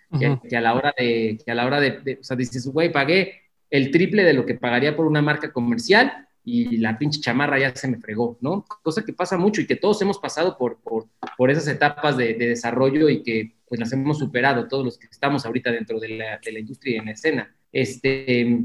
a 0.56 0.60
la 0.62 0.72
hora 0.72 0.94
de, 0.96 1.38
que 1.44 1.50
a 1.50 1.54
la 1.54 1.66
hora 1.66 1.80
de, 1.80 2.00
de 2.00 2.18
o 2.18 2.24
sea, 2.24 2.34
dices, 2.34 2.66
güey, 2.66 2.90
pagué 2.90 3.47
el 3.70 3.90
triple 3.90 4.24
de 4.24 4.32
lo 4.32 4.46
que 4.46 4.54
pagaría 4.54 4.96
por 4.96 5.06
una 5.06 5.22
marca 5.22 5.52
comercial 5.52 6.26
y 6.44 6.78
la 6.78 6.96
pinche 6.96 7.20
chamarra 7.20 7.58
ya 7.58 7.74
se 7.74 7.88
me 7.88 7.98
fregó, 7.98 8.38
¿no? 8.40 8.64
Cosa 8.82 9.04
que 9.04 9.12
pasa 9.12 9.36
mucho 9.36 9.60
y 9.60 9.66
que 9.66 9.76
todos 9.76 10.00
hemos 10.00 10.18
pasado 10.18 10.56
por, 10.56 10.78
por, 10.80 11.50
esas 11.50 11.68
etapas 11.68 12.16
de, 12.16 12.34
desarrollo 12.34 13.08
y 13.10 13.22
que 13.22 13.56
pues 13.66 13.78
las 13.78 13.92
hemos 13.92 14.18
superado, 14.18 14.66
todos 14.66 14.84
los 14.84 14.98
que 14.98 15.08
estamos 15.10 15.44
ahorita 15.44 15.70
dentro 15.70 16.00
de 16.00 16.08
la, 16.08 16.40
de 16.42 16.52
la 16.52 16.58
industria 16.60 16.96
y 16.96 16.98
en 16.98 17.04
la 17.04 17.10
escena. 17.12 17.54
Este, 17.70 18.64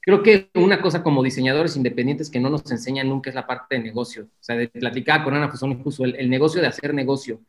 creo 0.00 0.22
que 0.22 0.50
una 0.56 0.82
cosa 0.82 1.02
como 1.02 1.22
diseñadores 1.22 1.74
independientes 1.74 2.28
que 2.28 2.38
no 2.40 2.50
nos 2.50 2.70
enseñan 2.70 3.08
nunca 3.08 3.30
es 3.30 3.34
la 3.34 3.46
parte 3.46 3.76
de 3.76 3.82
negocio. 3.82 4.24
O 4.24 4.42
sea, 4.42 4.56
de 4.56 4.68
platicar 4.68 5.24
con 5.24 5.34
Ana 5.34 5.48
Fusón 5.48 5.72
incluso 5.72 6.04
el, 6.04 6.16
el 6.16 6.28
negocio 6.28 6.60
de 6.60 6.66
hacer 6.66 6.92
negocio. 6.92 7.40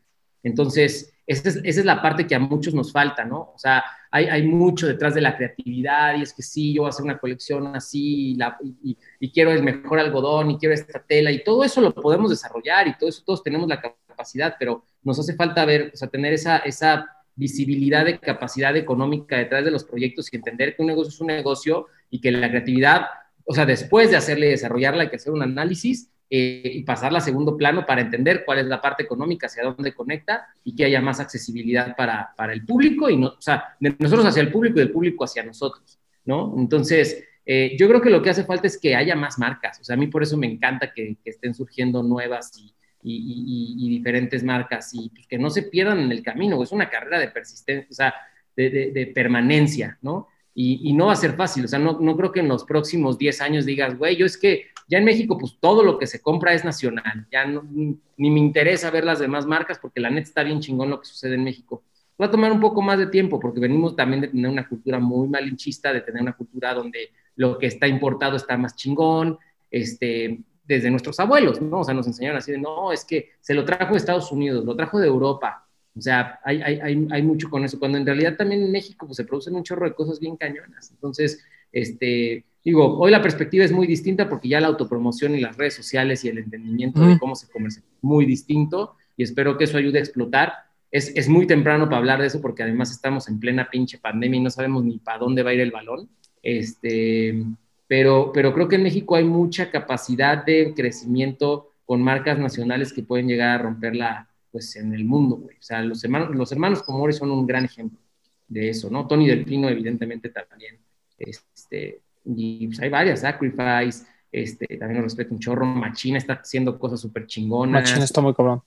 Entonces, 0.43 1.13
esa 1.29 1.49
es, 1.63 1.85
la 1.85 2.01
parte 2.01 2.25
que 2.25 2.35
a 2.35 2.39
muchos 2.39 2.73
nos 2.73 2.91
falta, 2.91 3.23
¿no? 3.23 3.51
O 3.53 3.57
sea, 3.57 3.83
hay, 4.11 4.43
mucho 4.43 4.87
detrás 4.87 5.13
de 5.13 5.21
la 5.21 5.37
creatividad 5.37 6.15
y 6.17 6.23
es 6.23 6.33
que 6.33 6.41
sí, 6.41 6.73
yo 6.73 6.81
voy 6.81 6.87
a 6.87 6.89
hacer 6.89 7.05
una 7.05 7.19
colección 7.19 7.75
así 7.75 8.35
y, 8.81 9.31
quiero 9.31 9.51
el 9.51 9.63
mejor 9.63 9.99
algodón 9.99 10.51
y 10.51 10.57
quiero 10.57 10.73
esta 10.73 10.99
tela 10.99 11.31
y 11.31 11.43
todo 11.43 11.63
eso 11.63 11.79
lo 11.79 11.93
podemos 11.93 12.31
desarrollar 12.31 12.87
y 12.87 12.97
todo 12.97 13.09
eso 13.09 13.21
todos 13.23 13.43
tenemos 13.43 13.67
la 13.69 13.79
capacidad, 13.79 14.55
pero 14.57 14.83
nos 15.03 15.19
hace 15.19 15.35
falta 15.35 15.63
ver, 15.63 15.91
o 15.93 15.97
sea, 15.97 16.07
tener 16.07 16.33
esa, 16.33 16.57
esa 16.57 17.05
visibilidad 17.35 18.03
de 18.03 18.19
capacidad 18.19 18.75
económica 18.75 19.37
detrás 19.37 19.63
de 19.63 19.71
los 19.71 19.83
proyectos 19.83 20.33
y 20.33 20.37
entender 20.37 20.75
que 20.75 20.81
un 20.81 20.87
negocio 20.87 21.09
es 21.09 21.21
un 21.21 21.27
negocio 21.27 21.87
y 22.09 22.19
que 22.19 22.31
la 22.31 22.49
creatividad, 22.49 23.05
o 23.45 23.53
sea, 23.53 23.65
después 23.65 24.09
de 24.09 24.17
hacerle 24.17 24.47
desarrollarla 24.47 25.03
hay 25.03 25.09
que 25.09 25.17
hacer 25.17 25.31
un 25.31 25.43
análisis 25.43 26.09
eh, 26.31 26.61
y 26.75 26.83
pasarla 26.83 27.17
a 27.17 27.21
segundo 27.21 27.57
plano 27.57 27.87
para 27.87 28.01
entender 28.01 28.43
cuál 28.45 28.59
es 28.59 28.67
la 28.67 28.79
parte 28.79 29.01
económica, 29.01 29.47
hacia 29.47 29.63
dónde 29.63 29.95
conecta 29.95 30.47
y 30.63 30.75
que 30.75 30.85
haya 30.85 31.01
más 31.01 31.19
accesibilidad 31.19 31.95
para, 31.95 32.35
para 32.37 32.53
el 32.53 32.63
público 32.63 33.09
y 33.09 33.17
no, 33.17 33.29
o 33.29 33.41
sea, 33.41 33.75
de 33.79 33.95
nosotros 33.97 34.27
hacia 34.27 34.43
el 34.43 34.51
público 34.51 34.77
y 34.77 34.83
del 34.83 34.91
público 34.91 35.23
hacia 35.23 35.41
nosotros, 35.43 35.97
¿no? 36.25 36.53
Entonces, 36.55 37.23
eh, 37.47 37.75
yo 37.79 37.87
creo 37.87 37.99
que 37.99 38.11
lo 38.11 38.21
que 38.21 38.29
hace 38.29 38.43
falta 38.43 38.67
es 38.67 38.77
que 38.77 38.95
haya 38.95 39.15
más 39.15 39.39
marcas, 39.39 39.79
o 39.79 39.83
sea, 39.83 39.95
a 39.95 39.97
mí 39.97 40.05
por 40.05 40.21
eso 40.21 40.37
me 40.37 40.45
encanta 40.45 40.93
que, 40.93 41.17
estén 41.25 41.55
surgiendo 41.55 42.03
nuevas 42.03 42.51
y, 42.59 42.75
y, 43.01 43.89
diferentes 43.89 44.43
marcas 44.43 44.91
y 44.93 45.09
pues, 45.09 45.25
que 45.25 45.39
no 45.39 45.49
se 45.49 45.63
pierdan 45.63 45.99
en 45.99 46.11
el 46.11 46.21
camino, 46.21 46.61
es 46.61 46.71
una 46.71 46.91
carrera 46.91 47.17
de 47.17 47.29
persistencia, 47.29 47.87
o 47.89 47.93
sea, 47.93 48.13
de, 48.55 48.69
de, 48.69 48.91
de 48.91 49.07
permanencia, 49.07 49.97
¿no? 50.03 50.27
Y, 50.61 50.91
no 50.91 51.05
va 51.05 51.13
a 51.13 51.15
ser 51.15 51.37
fácil, 51.37 51.63
o 51.63 51.67
sea, 51.69 51.79
no, 51.79 51.97
no 52.01 52.17
creo 52.17 52.33
que 52.33 52.41
en 52.41 52.49
los 52.49 52.65
próximos 52.65 53.17
10 53.17 53.39
años 53.39 53.65
digas, 53.65 53.97
güey, 53.97 54.17
yo 54.17 54.25
es 54.25 54.37
que 54.37 54.65
ya 54.89 54.97
en 54.97 55.05
México, 55.05 55.37
pues 55.37 55.55
todo 55.57 55.83
lo 55.83 55.97
que 55.97 56.05
se 56.05 56.21
compra 56.21 56.53
es 56.53 56.65
nacional, 56.65 57.27
ya 57.31 57.45
ni 57.45 58.29
me 58.29 58.39
interesa 58.39 58.91
ver 58.91 59.05
las 59.05 59.19
demás 59.19 59.45
marcas 59.45 59.79
porque 59.79 60.01
la 60.01 60.09
neta 60.09 60.27
está 60.27 60.43
bien 60.43 60.59
chingón 60.59 60.89
lo 60.89 60.99
que 60.99 61.05
sucede 61.05 61.35
en 61.35 61.45
México. 61.45 61.83
Va 62.21 62.25
a 62.25 62.31
tomar 62.31 62.51
un 62.51 62.59
poco 62.59 62.81
más 62.81 62.99
de 62.99 63.07
tiempo 63.07 63.39
porque 63.39 63.61
venimos 63.61 63.95
también 63.95 64.19
de 64.19 64.27
tener 64.27 64.51
una 64.51 64.67
cultura 64.67 64.99
muy 64.99 65.29
malinchista, 65.29 65.93
de 65.93 66.01
tener 66.01 66.21
una 66.21 66.33
cultura 66.33 66.73
donde 66.73 67.11
lo 67.37 67.57
que 67.57 67.67
está 67.67 67.87
importado 67.87 68.35
está 68.35 68.57
más 68.57 68.75
chingón, 68.75 69.37
este, 69.71 70.41
desde 70.65 70.91
nuestros 70.91 71.21
abuelos, 71.21 71.61
¿no? 71.61 71.79
O 71.79 71.83
sea, 71.85 71.93
nos 71.93 72.07
enseñaron 72.07 72.37
así 72.37 72.51
de, 72.51 72.57
no, 72.57 72.91
es 72.91 73.05
que 73.05 73.29
se 73.39 73.53
lo 73.53 73.63
trajo 73.63 73.93
de 73.93 73.97
Estados 73.99 74.29
Unidos, 74.29 74.65
lo 74.65 74.75
trajo 74.75 74.99
de 74.99 75.07
Europa. 75.07 75.68
O 75.99 76.01
sea, 76.01 76.39
hay, 76.45 76.61
hay, 76.61 77.07
hay, 77.11 77.21
mucho 77.21 77.49
con 77.49 77.65
eso, 77.65 77.77
cuando 77.77 77.97
en 77.97 78.05
realidad 78.05 78.37
también 78.37 78.63
en 78.63 78.71
México 78.71 79.05
pues, 79.05 79.17
se 79.17 79.25
producen 79.25 79.53
un 79.55 79.63
chorro 79.63 79.85
de 79.85 79.93
cosas 79.93 80.17
bien 80.19 80.37
cañonas. 80.37 80.91
Entonces, 80.91 81.43
este, 81.73 82.45
digo, 82.63 82.97
hoy 82.97 83.11
la 83.11 83.21
perspectiva 83.21 83.65
es 83.65 83.73
muy 83.73 83.85
distinta 83.85 84.29
porque 84.29 84.47
ya 84.47 84.61
la 84.61 84.67
autopromoción 84.67 85.35
y 85.35 85.41
las 85.41 85.57
redes 85.57 85.73
sociales 85.73 86.23
y 86.23 86.29
el 86.29 86.37
entendimiento 86.37 87.05
de 87.05 87.19
cómo 87.19 87.35
se 87.35 87.49
comercia 87.49 87.81
es 87.81 88.03
muy 88.03 88.25
distinto 88.25 88.95
y 89.17 89.23
espero 89.23 89.57
que 89.57 89.65
eso 89.65 89.77
ayude 89.77 89.99
a 89.99 90.01
explotar. 90.01 90.53
Es, 90.89 91.13
es, 91.15 91.27
muy 91.27 91.45
temprano 91.45 91.85
para 91.85 91.97
hablar 91.97 92.21
de 92.21 92.27
eso 92.27 92.41
porque 92.41 92.63
además 92.63 92.91
estamos 92.91 93.27
en 93.27 93.39
plena 93.39 93.69
pinche 93.69 93.97
pandemia 93.97 94.39
y 94.39 94.43
no 94.43 94.49
sabemos 94.49 94.85
ni 94.85 94.99
para 94.99 95.19
dónde 95.19 95.43
va 95.43 95.49
a 95.49 95.53
ir 95.53 95.59
el 95.59 95.71
balón. 95.71 96.07
Este, 96.41 97.43
pero, 97.87 98.31
pero 98.33 98.53
creo 98.53 98.69
que 98.69 98.77
en 98.77 98.83
México 98.83 99.17
hay 99.17 99.25
mucha 99.25 99.69
capacidad 99.69 100.45
de 100.45 100.73
crecimiento 100.73 101.73
con 101.85 102.01
marcas 102.01 102.39
nacionales 102.39 102.93
que 102.93 103.03
pueden 103.03 103.27
llegar 103.27 103.49
a 103.49 103.63
romperla 103.63 104.28
pues, 104.51 104.75
en 104.75 104.93
el 104.93 105.05
mundo. 105.05 105.35
O 105.35 105.49
sea, 105.61 105.81
los 105.81 106.03
hermanos, 106.03 106.35
los 106.35 106.51
hermanos 106.51 106.83
Comori 106.83 107.13
son 107.13 107.31
un 107.31 107.45
gran 107.45 107.65
ejemplo 107.65 107.99
de 108.47 108.69
eso, 108.69 108.89
¿no? 108.89 109.07
Tony 109.07 109.27
Delfino, 109.27 109.69
evidentemente, 109.69 110.29
también. 110.29 110.77
Este, 111.17 112.01
y 112.25 112.67
pues, 112.67 112.79
hay 112.79 112.89
varias, 112.89 113.21
Sacrifice, 113.21 114.05
este, 114.31 114.77
también 114.77 114.97
lo 114.97 115.03
respeto 115.03 115.33
un 115.33 115.39
chorro, 115.39 115.65
Machina 115.65 116.17
está 116.17 116.33
haciendo 116.33 116.77
cosas 116.77 116.99
súper 116.99 117.27
chingonas. 117.27 117.83
Machina 117.83 118.05
está 118.05 118.21
muy 118.21 118.33
cabrón. 118.33 118.61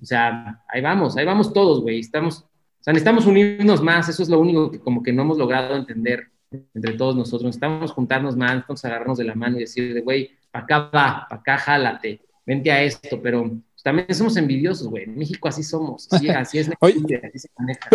O 0.00 0.04
sea, 0.04 0.62
ahí 0.68 0.80
vamos, 0.80 1.16
ahí 1.16 1.26
vamos 1.26 1.52
todos, 1.52 1.80
güey. 1.82 1.98
Estamos, 1.98 2.40
o 2.40 2.82
sea, 2.82 2.92
necesitamos 2.92 3.26
unirnos 3.26 3.82
más, 3.82 4.08
eso 4.08 4.22
es 4.22 4.28
lo 4.28 4.38
único 4.38 4.70
que 4.70 4.80
como 4.80 5.02
que 5.02 5.12
no 5.12 5.22
hemos 5.22 5.36
logrado 5.36 5.76
entender 5.76 6.30
entre 6.74 6.94
todos 6.94 7.16
nosotros. 7.16 7.44
Necesitamos 7.44 7.92
juntarnos 7.92 8.36
más, 8.36 8.50
necesitamos 8.50 8.84
agarrarnos 8.84 9.18
de 9.18 9.24
la 9.24 9.34
mano 9.34 9.56
y 9.56 9.60
decir, 9.60 10.02
güey, 10.02 10.30
para 10.50 10.64
acá 10.64 10.78
va, 10.78 11.26
para 11.28 11.40
acá 11.40 11.58
jálate, 11.58 12.20
vente 12.46 12.72
a 12.72 12.82
esto, 12.82 13.20
pero 13.22 13.50
pues, 13.80 13.82
también 13.82 14.14
somos 14.14 14.36
envidiosos, 14.36 14.88
güey. 14.88 15.04
En 15.04 15.16
México 15.16 15.48
así 15.48 15.62
somos, 15.62 16.08
así, 16.10 16.28
así 16.28 16.58
es 16.58 16.70
Oye, 16.80 17.20
así 17.26 17.38
se 17.38 17.48
maneja. 17.58 17.88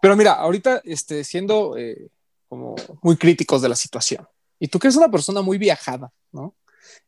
Pero, 0.00 0.16
mira, 0.16 0.32
ahorita 0.32 0.80
este, 0.84 1.24
siendo 1.24 1.76
eh, 1.76 2.08
como 2.48 2.76
muy 3.02 3.16
críticos 3.16 3.62
de 3.62 3.68
la 3.68 3.76
situación, 3.76 4.26
y 4.58 4.68
tú 4.68 4.78
que 4.78 4.88
eres 4.88 4.96
una 4.96 5.10
persona 5.10 5.42
muy 5.42 5.58
viajada, 5.58 6.10
¿no? 6.32 6.54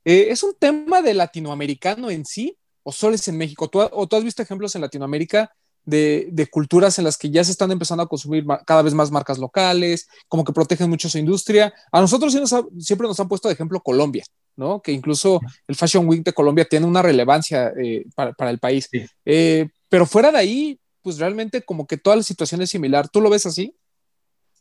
Eh, 0.04 0.28
¿Es 0.30 0.42
un 0.42 0.54
tema 0.58 1.02
de 1.02 1.14
latinoamericano 1.14 2.10
en 2.10 2.24
sí 2.24 2.56
o 2.82 2.92
solo 2.92 3.14
es 3.14 3.26
en 3.28 3.38
México? 3.38 3.68
¿Tú, 3.68 3.80
¿O 3.80 4.06
tú 4.06 4.16
has 4.16 4.24
visto 4.24 4.42
ejemplos 4.42 4.74
en 4.74 4.82
Latinoamérica 4.82 5.50
de, 5.84 6.48
culturas 6.50 6.98
en 6.98 7.04
las 7.04 7.16
que 7.16 7.30
ya 7.30 7.42
se 7.42 7.50
están 7.50 7.70
empezando 7.72 8.02
a 8.02 8.08
consumir 8.08 8.44
cada 8.66 8.82
vez 8.82 8.94
más 8.94 9.10
marcas 9.10 9.38
locales, 9.38 10.08
como 10.28 10.44
que 10.44 10.52
protegen 10.52 10.90
mucho 10.90 11.08
su 11.08 11.18
industria. 11.18 11.72
A 11.90 12.00
nosotros 12.00 12.32
siempre 12.78 13.08
nos 13.08 13.18
han 13.18 13.28
puesto 13.28 13.48
de 13.48 13.54
ejemplo 13.54 13.80
Colombia, 13.80 14.24
¿no? 14.56 14.80
Que 14.80 14.92
incluso 14.92 15.40
el 15.66 15.76
Fashion 15.76 16.06
Week 16.08 16.22
de 16.22 16.32
Colombia 16.32 16.64
tiene 16.64 16.86
una 16.86 17.02
relevancia 17.02 17.72
eh, 17.82 18.04
para, 18.14 18.50
el 18.50 18.58
país. 18.58 18.88
Eh, 19.24 19.68
pero 19.88 20.06
fuera 20.06 20.30
de 20.30 20.38
ahí, 20.38 20.80
pues 21.02 21.18
realmente 21.18 21.62
como 21.62 21.86
que 21.86 21.96
toda 21.96 22.16
la 22.16 22.22
situación 22.22 22.62
es 22.62 22.70
similar. 22.70 23.08
¿Tú 23.08 23.20
lo 23.20 23.30
ves 23.30 23.46
así? 23.46 23.74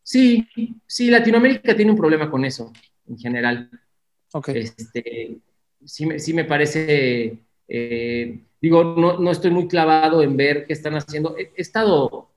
Sí, 0.03 0.47
sí, 0.87 1.09
Latinoamérica 1.09 1.75
tiene 1.75 1.91
un 1.91 1.97
problema 1.97 2.31
con 2.31 2.45
eso 2.45 2.71
en 3.07 3.17
general. 3.17 3.69
Ok. 4.31 4.49
Este, 4.49 5.37
sí, 5.85 6.07
sí 6.17 6.33
me 6.33 6.45
parece... 6.45 7.37
Eh, 7.67 8.39
digo, 8.59 8.83
no, 8.83 9.19
no, 9.19 9.31
estoy 9.31 9.51
muy 9.51 9.67
clavado 9.67 10.23
en 10.23 10.35
ver 10.35 10.65
qué 10.65 10.73
están 10.73 10.95
haciendo. 10.95 11.35
He, 11.37 11.51
estado, 11.55 12.29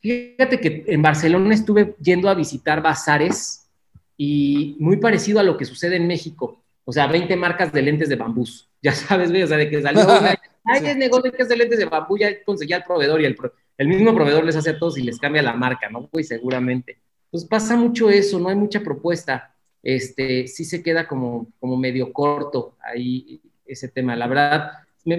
fíjate 0.00 0.60
que 0.60 0.84
en 0.86 1.02
Barcelona 1.02 1.54
estuve 1.54 1.94
yendo 2.00 2.28
a 2.28 2.34
visitar 2.34 2.82
bazares 2.82 3.68
y 4.16 4.76
muy 4.78 4.96
parecido 4.96 5.40
a 5.40 5.42
lo 5.44 5.56
que 5.56 5.64
sucede 5.64 5.96
en 5.96 6.06
México. 6.06 6.62
O 6.88 6.92
sea, 6.92 7.06
20 7.06 7.36
marcas 7.36 7.70
de 7.70 7.82
lentes 7.82 8.08
de 8.08 8.16
bambús. 8.16 8.64
Ya 8.80 8.92
sabes, 8.92 9.30
o 9.30 9.46
sea, 9.46 9.56
de 9.58 9.68
que 9.68 9.82
salió 9.82 10.04
una, 10.04 10.38
ay, 10.64 10.86
es 10.86 10.96
negocio 10.96 11.32
que 11.32 11.42
es 11.42 11.48
de 11.48 11.56
lentes 11.56 11.78
de 11.80 11.84
bambú, 11.84 12.16
ya 12.16 12.42
conseguía 12.44 12.76
el 12.76 12.84
proveedor 12.84 13.20
y 13.20 13.24
el, 13.24 13.36
el 13.76 13.88
mismo 13.88 14.14
proveedor 14.14 14.44
les 14.44 14.54
hace 14.54 14.70
a 14.70 14.78
todos 14.78 14.96
y 14.96 15.02
les 15.02 15.18
cambia 15.18 15.42
la 15.42 15.52
marca, 15.52 15.90
¿no? 15.90 16.06
Pues 16.06 16.28
seguramente. 16.28 16.98
Pues 17.28 17.44
pasa 17.44 17.76
mucho 17.76 18.08
eso, 18.08 18.38
no 18.38 18.48
hay 18.48 18.54
mucha 18.54 18.80
propuesta. 18.80 19.52
Este, 19.82 20.46
sí 20.46 20.64
se 20.64 20.80
queda 20.80 21.08
como, 21.08 21.48
como 21.58 21.76
medio 21.76 22.12
corto 22.12 22.76
ahí 22.80 23.42
ese 23.66 23.88
tema. 23.88 24.14
La 24.14 24.28
verdad, 24.28 24.70
me, 25.04 25.18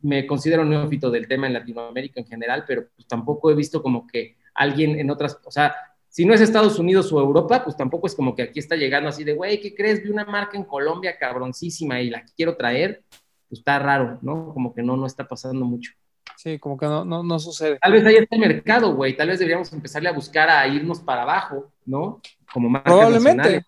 me, 0.00 0.26
considero 0.26 0.64
neófito 0.64 1.10
del 1.10 1.28
tema 1.28 1.46
en 1.46 1.52
Latinoamérica 1.52 2.20
en 2.20 2.26
general, 2.26 2.64
pero 2.66 2.88
pues 2.96 3.06
tampoco 3.06 3.50
he 3.50 3.54
visto 3.54 3.82
como 3.82 4.06
que 4.06 4.38
alguien 4.54 4.98
en 4.98 5.10
otras, 5.10 5.38
o 5.44 5.50
sea, 5.50 5.74
si 6.14 6.24
no 6.24 6.32
es 6.32 6.40
Estados 6.40 6.78
Unidos 6.78 7.12
o 7.12 7.18
Europa, 7.18 7.64
pues 7.64 7.76
tampoco 7.76 8.06
es 8.06 8.14
como 8.14 8.36
que 8.36 8.42
aquí 8.42 8.60
está 8.60 8.76
llegando 8.76 9.08
así 9.08 9.24
de, 9.24 9.34
güey, 9.34 9.60
¿qué 9.60 9.74
crees? 9.74 10.00
Vi 10.00 10.10
una 10.10 10.24
marca 10.24 10.56
en 10.56 10.62
Colombia 10.62 11.18
cabroncísima 11.18 12.00
y 12.00 12.08
la 12.08 12.24
quiero 12.36 12.56
traer, 12.56 13.02
pues 13.48 13.58
está 13.58 13.80
raro, 13.80 14.20
¿no? 14.22 14.54
Como 14.54 14.72
que 14.72 14.80
no, 14.80 14.96
no 14.96 15.06
está 15.06 15.26
pasando 15.26 15.64
mucho. 15.64 15.90
Sí, 16.36 16.60
como 16.60 16.76
que 16.78 16.86
no, 16.86 17.04
no, 17.04 17.24
no 17.24 17.40
sucede. 17.40 17.80
Tal 17.82 17.90
vez 17.90 18.06
ahí 18.06 18.14
está 18.14 18.36
el 18.36 18.42
mercado, 18.42 18.94
güey, 18.94 19.16
tal 19.16 19.26
vez 19.26 19.40
deberíamos 19.40 19.72
empezarle 19.72 20.08
a 20.08 20.12
buscar 20.12 20.48
a 20.48 20.68
irnos 20.68 21.00
para 21.00 21.22
abajo, 21.22 21.72
¿no? 21.84 22.20
Como 22.52 22.68
marcas 22.68 22.92
Probablemente. 22.92 23.64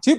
Sí, 0.00 0.18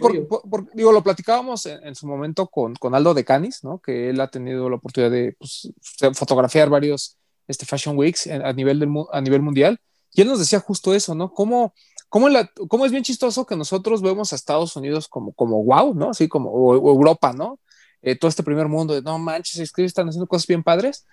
digo, 0.76 0.92
lo 0.92 1.02
platicábamos 1.02 1.66
en, 1.66 1.96
su 1.96 2.06
momento 2.06 2.46
con, 2.46 2.76
con, 2.76 2.94
Aldo 2.94 3.16
de 3.16 3.26
Canis, 3.26 3.64
¿no? 3.64 3.80
Que 3.80 4.12
él 4.12 4.22
ha 4.22 4.28
tenido 4.28 4.70
la 4.70 4.76
oportunidad 4.76 5.10
de 5.10 5.36
pues, 5.40 5.74
fotografiar 6.14 6.70
varios 6.70 7.18
este, 7.48 7.66
Fashion 7.66 7.98
Weeks 7.98 8.28
a 8.28 8.54
nivel, 8.54 8.78
del, 8.78 8.90
a 9.12 9.22
nivel 9.22 9.42
mundial. 9.42 9.80
Y 10.14 10.22
él 10.22 10.28
nos 10.28 10.40
decía 10.40 10.60
justo 10.60 10.94
eso, 10.94 11.16
¿no? 11.16 11.34
Cómo, 11.34 11.74
cómo, 12.10 12.30
la, 12.30 12.50
cómo 12.68 12.86
es 12.86 12.92
bien 12.92 13.04
chistoso 13.04 13.46
que 13.46 13.56
nosotros 13.56 14.02
vemos 14.02 14.32
a 14.32 14.36
Estados 14.36 14.76
Unidos 14.76 15.08
como, 15.08 15.34
como 15.34 15.64
wow, 15.64 15.94
¿no? 15.94 16.12
Así 16.12 16.28
como, 16.28 16.52
o, 16.52 16.76
Europa, 16.76 17.34
¿no? 17.34 17.60
Eh, 18.02 18.16
todo 18.16 18.30
este 18.30 18.44
primer 18.44 18.68
mundo 18.68 18.94
de, 18.94 19.02
no 19.02 19.18
manches, 19.18 19.60
es 19.60 19.72
que 19.72 19.84
están 19.86 20.08
haciendo 20.08 20.28
cosas 20.28 20.48
bien 20.48 20.64
padres. 20.64 21.06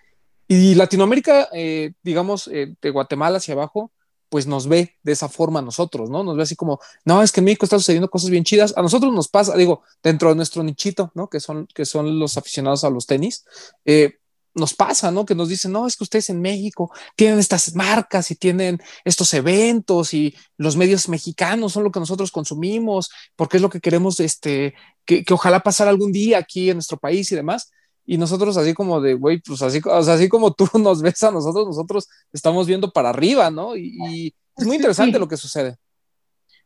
Y 0.48 0.74
Latinoamérica, 0.74 1.48
eh, 1.52 1.92
digamos, 2.02 2.48
eh, 2.48 2.74
de 2.82 2.90
Guatemala 2.90 3.38
hacia 3.38 3.54
abajo, 3.54 3.92
pues 4.30 4.46
nos 4.46 4.68
ve 4.68 4.96
de 5.02 5.12
esa 5.12 5.28
forma 5.28 5.58
a 5.58 5.62
nosotros, 5.62 6.08
¿no? 6.08 6.22
Nos 6.22 6.36
ve 6.36 6.44
así 6.44 6.54
como, 6.56 6.80
no, 7.04 7.22
es 7.22 7.32
que 7.32 7.40
en 7.40 7.46
México 7.46 7.66
está 7.66 7.78
sucediendo 7.78 8.08
cosas 8.08 8.30
bien 8.30 8.44
chidas. 8.44 8.72
A 8.76 8.82
nosotros 8.82 9.12
nos 9.12 9.28
pasa, 9.28 9.56
digo, 9.56 9.82
dentro 10.02 10.30
de 10.30 10.36
nuestro 10.36 10.62
nichito, 10.62 11.10
¿no? 11.14 11.28
Que 11.28 11.40
son, 11.40 11.66
que 11.74 11.84
son 11.84 12.18
los 12.18 12.36
aficionados 12.38 12.84
a 12.84 12.90
los 12.90 13.06
tenis, 13.06 13.44
eh, 13.84 14.18
nos 14.54 14.74
pasa, 14.74 15.10
¿no? 15.10 15.24
Que 15.24 15.34
nos 15.34 15.48
dicen, 15.48 15.72
no, 15.72 15.86
es 15.86 15.96
que 15.96 16.04
ustedes 16.04 16.30
en 16.30 16.40
México 16.40 16.90
tienen 17.16 17.38
estas 17.38 17.74
marcas 17.74 18.30
y 18.30 18.36
tienen 18.36 18.80
estos 19.04 19.32
eventos 19.34 20.14
y 20.14 20.34
los 20.56 20.76
medios 20.76 21.08
mexicanos 21.08 21.72
son 21.72 21.84
lo 21.84 21.90
que 21.90 22.00
nosotros 22.00 22.30
consumimos, 22.30 23.10
porque 23.36 23.58
es 23.58 23.62
lo 23.62 23.70
que 23.70 23.80
queremos, 23.80 24.20
este, 24.20 24.74
que, 25.04 25.24
que 25.24 25.34
ojalá 25.34 25.60
pasara 25.60 25.90
algún 25.90 26.12
día 26.12 26.38
aquí 26.38 26.70
en 26.70 26.76
nuestro 26.76 26.98
país 26.98 27.30
y 27.32 27.36
demás 27.36 27.70
y 28.10 28.18
nosotros 28.18 28.56
así 28.56 28.74
como 28.74 29.00
de, 29.00 29.14
güey, 29.14 29.40
pues 29.40 29.62
así, 29.62 29.80
o 29.84 30.02
sea, 30.02 30.14
así 30.14 30.28
como 30.28 30.52
tú 30.52 30.68
nos 30.80 31.00
ves 31.00 31.22
a 31.22 31.30
nosotros, 31.30 31.64
nosotros 31.68 32.08
estamos 32.32 32.66
viendo 32.66 32.90
para 32.92 33.10
arriba, 33.10 33.52
¿no? 33.52 33.76
Y, 33.76 34.34
es 34.56 34.66
muy 34.66 34.76
interesante 34.76 35.20
lo 35.20 35.28
que 35.28 35.36
sucede. 35.36 35.76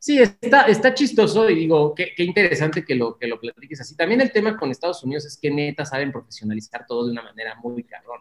Sí, 0.04 0.18
está, 0.18 0.64
está 0.64 0.92
chistoso 0.92 1.48
y 1.48 1.54
digo, 1.54 1.94
qué, 1.94 2.12
interesante 2.18 2.84
que 2.84 2.94
lo, 2.94 3.16
que 3.16 3.26
lo 3.26 3.40
platiques 3.40 3.80
así. 3.80 3.96
También 3.96 4.20
el 4.20 4.30
tema 4.30 4.54
con 4.54 4.70
Estados 4.70 5.02
Unidos 5.02 5.24
es 5.24 5.38
que 5.38 5.50
neta 5.50 5.86
saben 5.86 6.12
profesionalizar 6.12 6.84
todo 6.86 7.06
de 7.06 7.12
una 7.12 7.22
manera 7.22 7.54
muy 7.54 7.84
cabrón. 7.84 8.20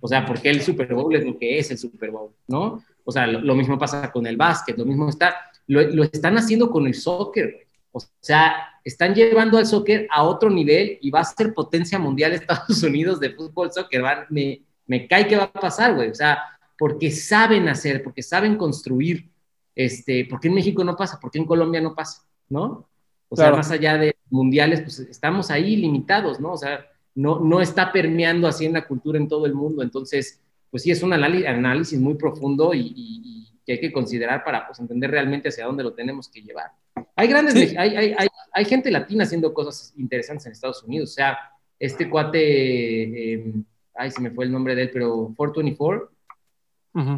O 0.00 0.08
sea, 0.08 0.26
porque 0.26 0.50
el 0.50 0.60
Super 0.62 0.92
Bowl 0.92 1.14
es 1.14 1.24
lo 1.24 1.38
que 1.38 1.60
es 1.60 1.70
el 1.70 1.78
Super 1.78 2.10
Bowl, 2.10 2.32
¿no? 2.48 2.82
O 3.04 3.12
sea, 3.12 3.24
lo, 3.28 3.54
mismo 3.54 3.78
pasa 3.78 4.10
con 4.10 4.26
el 4.26 4.36
básquet, 4.36 4.76
lo 4.76 4.84
mismo 4.84 5.08
está, 5.08 5.36
lo, 5.68 5.80
lo 5.82 6.02
están 6.02 6.38
haciendo 6.38 6.72
con 6.72 6.88
el 6.88 6.94
soccer, 6.94 7.52
güey. 7.52 7.66
O 7.92 8.00
sea, 8.20 8.80
están 8.82 9.14
llevando 9.14 9.58
al 9.58 9.66
soccer 9.66 10.08
a 10.10 10.24
otro 10.24 10.50
nivel 10.50 10.98
y 11.00 11.10
va 11.12 11.20
a 11.20 11.24
ser 11.24 11.54
potencia 11.54 12.00
mundial 12.00 12.32
Estados 12.32 12.82
Unidos 12.82 13.20
de 13.20 13.30
fútbol, 13.30 13.70
soccer. 13.70 14.02
me, 14.30 14.60
me 14.88 15.06
cae 15.06 15.28
que 15.28 15.36
va 15.36 15.44
a 15.44 15.52
pasar, 15.52 15.94
güey. 15.94 16.10
O 16.10 16.14
sea, 16.16 16.40
porque 16.76 17.12
saben 17.12 17.68
hacer, 17.68 18.02
porque 18.02 18.24
saben 18.24 18.56
construir. 18.56 19.35
Este, 19.76 20.24
¿Por 20.24 20.40
qué 20.40 20.48
en 20.48 20.54
México 20.54 20.82
no 20.82 20.96
pasa? 20.96 21.20
¿Por 21.20 21.30
qué 21.30 21.38
en 21.38 21.44
Colombia 21.44 21.80
no 21.82 21.94
pasa? 21.94 22.22
¿No? 22.48 22.88
O 23.28 23.36
sea, 23.36 23.50
más 23.52 23.70
allá 23.70 23.98
de 23.98 24.16
mundiales, 24.30 24.80
pues 24.80 24.98
estamos 25.00 25.50
ahí 25.50 25.76
limitados, 25.76 26.40
¿no? 26.40 26.52
O 26.52 26.56
sea, 26.56 26.86
no, 27.14 27.40
no 27.40 27.60
está 27.60 27.92
permeando 27.92 28.48
así 28.48 28.64
en 28.64 28.72
la 28.72 28.86
cultura 28.86 29.18
en 29.18 29.28
todo 29.28 29.46
el 29.46 29.54
mundo. 29.54 29.82
Entonces, 29.82 30.40
pues 30.70 30.82
sí, 30.82 30.90
es 30.90 31.02
un 31.02 31.12
análisis 31.12 31.98
muy 31.98 32.14
profundo 32.14 32.72
y, 32.74 33.52
que 33.66 33.72
hay 33.72 33.80
que 33.80 33.90
considerar 33.90 34.44
para 34.44 34.64
pues, 34.64 34.78
entender 34.78 35.10
realmente 35.10 35.48
hacia 35.48 35.66
dónde 35.66 35.82
lo 35.82 35.92
tenemos 35.92 36.28
que 36.28 36.40
llevar. 36.40 36.70
Hay 37.16 37.26
grandes, 37.26 37.56
hay, 37.76 37.96
hay, 37.96 38.14
hay, 38.16 38.28
hay, 38.52 38.64
gente 38.64 38.92
latina 38.92 39.24
haciendo 39.24 39.52
cosas 39.52 39.92
interesantes 39.96 40.46
en 40.46 40.52
Estados 40.52 40.84
Unidos. 40.84 41.10
O 41.10 41.14
sea, 41.14 41.36
este 41.78 42.08
cuate, 42.08 43.32
em, 43.32 43.64
ay, 43.94 44.12
se 44.12 44.20
me 44.20 44.30
fue 44.30 44.44
el 44.44 44.52
nombre 44.52 44.76
de 44.76 44.82
él, 44.82 44.90
pero 44.92 45.34
424, 45.36 46.10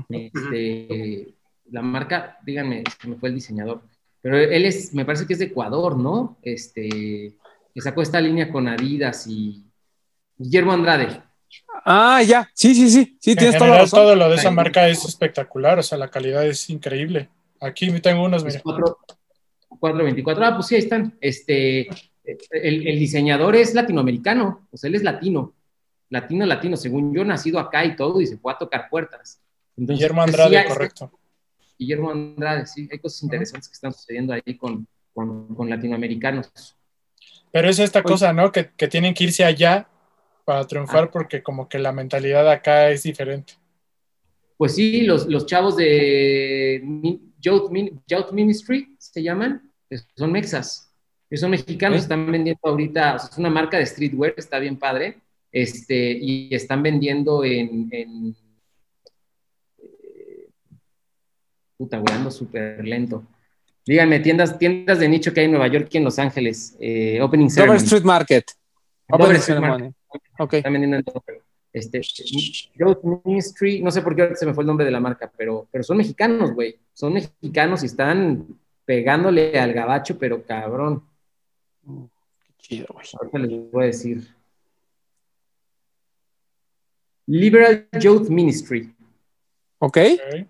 este, 0.08 1.34
la 1.70 1.82
marca, 1.82 2.38
díganme, 2.44 2.84
se 3.00 3.08
me 3.08 3.16
fue 3.16 3.28
el 3.28 3.34
diseñador, 3.34 3.82
pero 4.20 4.38
él 4.38 4.64
es, 4.64 4.92
me 4.94 5.04
parece 5.04 5.26
que 5.26 5.34
es 5.34 5.38
de 5.38 5.46
Ecuador, 5.46 5.96
¿no? 5.96 6.38
Este, 6.42 7.34
que 7.74 7.80
sacó 7.80 8.02
esta 8.02 8.20
línea 8.20 8.50
con 8.50 8.68
Adidas 8.68 9.26
y 9.26 9.64
Guillermo 10.36 10.72
Andrade. 10.72 11.22
Ah, 11.84 12.22
ya, 12.22 12.50
sí, 12.54 12.74
sí, 12.74 12.90
sí, 12.90 13.16
sí, 13.20 13.36
tienes 13.36 13.56
toda 13.56 13.70
la 13.70 13.78
razón. 13.78 14.00
Todo 14.00 14.16
lo 14.16 14.28
de 14.28 14.36
esa 14.36 14.50
marca 14.50 14.88
es 14.88 15.04
espectacular, 15.04 15.78
o 15.78 15.82
sea, 15.82 15.96
la 15.96 16.10
calidad 16.10 16.46
es 16.46 16.68
increíble. 16.70 17.28
Aquí 17.60 17.90
tengo 18.00 18.24
unos, 18.24 18.44
mira. 18.44 18.60
424. 18.60 20.44
Ah, 20.44 20.54
pues 20.54 20.66
sí, 20.66 20.74
ahí 20.74 20.80
están. 20.80 21.16
Este, 21.20 21.88
el, 22.50 22.86
el, 22.86 22.98
diseñador 22.98 23.56
es 23.56 23.74
latinoamericano, 23.74 24.68
o 24.70 24.76
sea, 24.76 24.88
él 24.88 24.96
es 24.96 25.02
latino, 25.02 25.54
latino, 26.10 26.46
latino, 26.46 26.76
según 26.76 27.14
yo, 27.14 27.24
nacido 27.24 27.58
acá 27.58 27.84
y 27.84 27.96
todo, 27.96 28.20
y 28.20 28.26
se 28.26 28.36
fue 28.36 28.52
a 28.52 28.58
tocar 28.58 28.88
puertas. 28.90 29.40
Entonces, 29.76 30.00
Guillermo 30.00 30.22
Andrade, 30.22 30.64
correcto. 30.66 31.17
Guillermo 31.78 32.10
Andrade, 32.10 32.66
sí, 32.66 32.88
hay 32.90 32.98
cosas 32.98 33.22
interesantes 33.22 33.68
que 33.68 33.74
están 33.74 33.92
sucediendo 33.92 34.32
ahí 34.32 34.56
con, 34.56 34.86
con, 35.14 35.54
con 35.54 35.70
latinoamericanos. 35.70 36.76
Pero 37.52 37.68
es 37.68 37.78
esta 37.78 38.02
cosa, 38.02 38.32
¿no? 38.32 38.52
Que, 38.52 38.70
que, 38.76 38.88
tienen 38.88 39.14
que 39.14 39.24
irse 39.24 39.44
allá 39.44 39.88
para 40.44 40.66
triunfar 40.66 41.04
ah. 41.04 41.10
porque 41.10 41.42
como 41.42 41.68
que 41.68 41.78
la 41.78 41.92
mentalidad 41.92 42.50
acá 42.50 42.90
es 42.90 43.02
diferente. 43.02 43.54
Pues 44.56 44.74
sí, 44.74 45.02
los, 45.02 45.26
los 45.26 45.46
chavos 45.46 45.76
de 45.76 46.82
Youth, 47.40 47.70
Ministry 48.32 48.96
se 48.98 49.22
llaman, 49.22 49.70
son 50.16 50.32
mexas, 50.32 50.92
son 51.32 51.50
mexicanos, 51.50 52.00
están 52.00 52.30
vendiendo 52.30 52.60
ahorita, 52.64 53.14
o 53.14 53.18
sea, 53.20 53.28
es 53.30 53.38
una 53.38 53.50
marca 53.50 53.78
de 53.78 53.86
streetwear, 53.86 54.34
está 54.36 54.58
bien 54.58 54.76
padre, 54.76 55.20
este, 55.52 56.12
y 56.12 56.54
están 56.54 56.82
vendiendo 56.82 57.44
en, 57.44 57.88
en 57.92 58.36
eh, 59.78 60.48
puta, 61.78 61.98
güey, 61.98 62.14
ando 62.14 62.30
súper 62.30 62.84
lento. 62.84 63.24
Díganme, 63.86 64.20
tiendas, 64.20 64.58
tiendas 64.58 64.98
de 64.98 65.08
nicho 65.08 65.32
que 65.32 65.40
hay 65.40 65.46
en 65.46 65.52
Nueva 65.52 65.68
York 65.68 65.88
y 65.92 65.96
en 65.96 66.04
Los 66.04 66.18
Ángeles. 66.18 66.76
Eh, 66.78 67.20
opening 67.22 67.48
Dover 67.48 67.76
Street 67.76 68.02
Market. 68.02 68.44
Opening 69.08 69.36
Street 69.36 69.60
Market. 69.60 69.94
Ok. 70.38 70.54
Están 70.54 70.72
vendiendo 70.74 70.96
en 70.98 71.04
este, 71.72 72.00
Youth 72.02 73.02
Ministry, 73.24 73.80
no 73.80 73.90
sé 73.90 74.02
por 74.02 74.16
qué 74.16 74.34
se 74.34 74.44
me 74.44 74.52
fue 74.52 74.64
el 74.64 74.66
nombre 74.68 74.84
de 74.84 74.90
la 74.90 75.00
marca, 75.00 75.30
pero, 75.36 75.68
pero 75.70 75.84
son 75.84 75.96
mexicanos, 75.96 76.52
güey. 76.52 76.76
Son 76.92 77.12
mexicanos 77.12 77.82
y 77.82 77.86
están 77.86 78.46
pegándole 78.84 79.58
al 79.58 79.72
gabacho, 79.72 80.18
pero 80.18 80.44
cabrón. 80.44 81.02
Qué 81.84 82.52
chido, 82.58 82.86
güey. 82.92 83.06
Ahorita 83.18 83.38
les 83.38 83.70
voy 83.70 83.84
a 83.84 83.86
decir. 83.86 84.26
Liberal 87.26 87.88
Youth 88.00 88.28
Ministry. 88.28 88.94
Ok. 89.78 89.96
okay. 89.96 90.48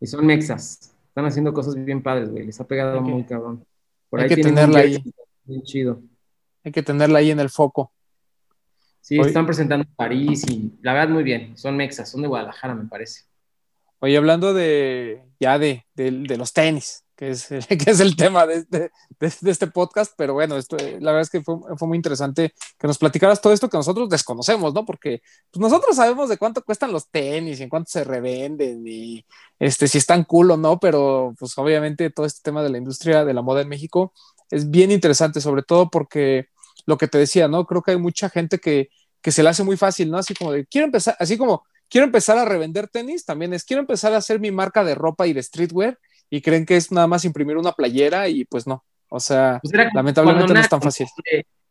Y 0.00 0.06
son 0.06 0.26
mexas. 0.26 0.94
Están 1.08 1.26
haciendo 1.26 1.52
cosas 1.52 1.74
bien 1.74 2.02
padres, 2.02 2.30
güey. 2.30 2.46
Les 2.46 2.60
ha 2.60 2.66
pegado 2.66 3.00
muy 3.00 3.24
cabrón. 3.24 3.64
Por 4.08 4.20
Hay 4.20 4.28
que 4.28 4.36
tenerla 4.36 4.80
ahí. 4.80 5.02
Bien 5.44 5.62
chido. 5.62 6.02
Hay 6.64 6.72
que 6.72 6.82
tenerla 6.82 7.18
ahí 7.18 7.30
en 7.30 7.40
el 7.40 7.50
foco. 7.50 7.92
Sí, 9.00 9.18
están 9.18 9.46
presentando 9.46 9.86
en 9.88 9.94
París 9.94 10.44
y 10.48 10.72
la 10.82 10.92
verdad 10.92 11.08
muy 11.08 11.22
bien. 11.22 11.56
Son 11.56 11.76
mexas, 11.76 12.10
son 12.10 12.22
de 12.22 12.28
Guadalajara, 12.28 12.74
me 12.74 12.86
parece. 12.86 13.22
Oye, 14.00 14.16
hablando 14.16 14.52
de 14.52 15.22
ya 15.40 15.58
de, 15.58 15.86
de, 15.94 16.36
los 16.36 16.52
tenis, 16.52 17.04
que 17.18 17.30
es, 17.30 17.48
que 17.68 17.90
es 17.90 17.98
el 17.98 18.14
tema 18.14 18.46
de, 18.46 18.62
de, 18.70 18.90
de, 19.18 19.50
este 19.50 19.66
podcast, 19.66 20.14
pero 20.16 20.34
bueno, 20.34 20.56
esto, 20.56 20.76
la 20.76 21.10
verdad 21.10 21.22
es 21.22 21.30
que 21.30 21.42
fue, 21.42 21.56
fue, 21.76 21.88
muy 21.88 21.96
interesante 21.96 22.54
que 22.78 22.86
nos 22.86 22.96
platicaras 22.96 23.40
todo 23.40 23.52
esto 23.52 23.68
que 23.68 23.76
nosotros 23.76 24.08
desconocemos, 24.08 24.72
¿no? 24.72 24.84
Porque 24.84 25.20
pues, 25.50 25.60
nosotros 25.60 25.96
sabemos 25.96 26.28
de 26.28 26.38
cuánto 26.38 26.62
cuestan 26.62 26.92
los 26.92 27.10
tenis 27.10 27.58
y 27.58 27.64
en 27.64 27.68
cuánto 27.68 27.90
se 27.90 28.04
revenden 28.04 28.86
y 28.86 29.24
este, 29.58 29.88
si 29.88 29.98
están 29.98 30.22
cool 30.22 30.52
o 30.52 30.56
no, 30.56 30.78
pero 30.78 31.34
pues 31.36 31.58
obviamente 31.58 32.08
todo 32.10 32.24
este 32.24 32.40
tema 32.44 32.62
de 32.62 32.70
la 32.70 32.78
industria 32.78 33.24
de 33.24 33.34
la 33.34 33.42
moda 33.42 33.62
en 33.62 33.68
México 33.68 34.12
es 34.48 34.70
bien 34.70 34.92
interesante, 34.92 35.40
sobre 35.40 35.64
todo 35.64 35.90
porque 35.90 36.46
lo 36.86 36.98
que 36.98 37.08
te 37.08 37.18
decía, 37.18 37.48
¿no? 37.48 37.66
Creo 37.66 37.82
que 37.82 37.90
hay 37.90 37.98
mucha 37.98 38.30
gente 38.30 38.60
que, 38.60 38.90
que 39.20 39.32
se 39.32 39.42
le 39.42 39.48
hace 39.48 39.64
muy 39.64 39.76
fácil, 39.76 40.08
¿no? 40.08 40.18
Así 40.18 40.34
como 40.34 40.52
de, 40.52 40.66
quiero 40.66 40.84
empezar, 40.84 41.16
así 41.18 41.36
como 41.36 41.64
quiero 41.88 42.04
empezar 42.04 42.38
a 42.38 42.44
revender 42.44 42.86
tenis, 42.86 43.24
también 43.24 43.52
es, 43.54 43.64
quiero 43.64 43.80
empezar 43.80 44.12
a 44.14 44.18
hacer 44.18 44.38
mi 44.38 44.52
marca 44.52 44.84
de 44.84 44.94
ropa 44.94 45.26
y 45.26 45.32
de 45.32 45.42
streetwear 45.42 45.98
y 46.30 46.40
creen 46.40 46.66
que 46.66 46.76
es 46.76 46.92
nada 46.92 47.06
más 47.06 47.24
imprimir 47.24 47.56
una 47.56 47.72
playera 47.72 48.28
y 48.28 48.44
pues 48.44 48.66
no. 48.66 48.84
O 49.10 49.20
sea, 49.20 49.58
pues 49.62 49.72
lamentablemente 49.94 50.52
no 50.52 50.60
es 50.60 50.68
tan 50.68 50.82
fácil. 50.82 51.06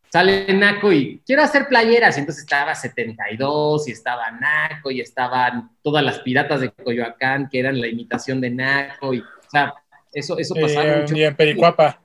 Sale 0.09 0.53
Naco 0.53 0.91
y 0.91 1.21
quiero 1.25 1.43
hacer 1.43 1.67
playeras, 1.67 2.15
y 2.17 2.21
entonces 2.21 2.43
estaba 2.43 2.73
72 2.73 3.88
y 3.88 3.91
estaba 3.91 4.31
Naco 4.31 4.89
y 4.89 5.01
estaban 5.01 5.71
todas 5.81 6.03
las 6.03 6.19
piratas 6.19 6.61
de 6.61 6.71
Coyoacán 6.71 7.49
que 7.49 7.59
eran 7.59 7.79
la 7.79 7.88
imitación 7.88 8.39
de 8.39 8.49
Naco 8.49 9.13
y, 9.13 9.19
o 9.19 9.49
sea, 9.51 9.73
eso, 10.13 10.38
eso 10.38 10.55
pasaba 10.55 11.01
mucho. 11.01 11.15
Y 11.15 11.23
en 11.23 11.35
Pericuapa. 11.35 12.01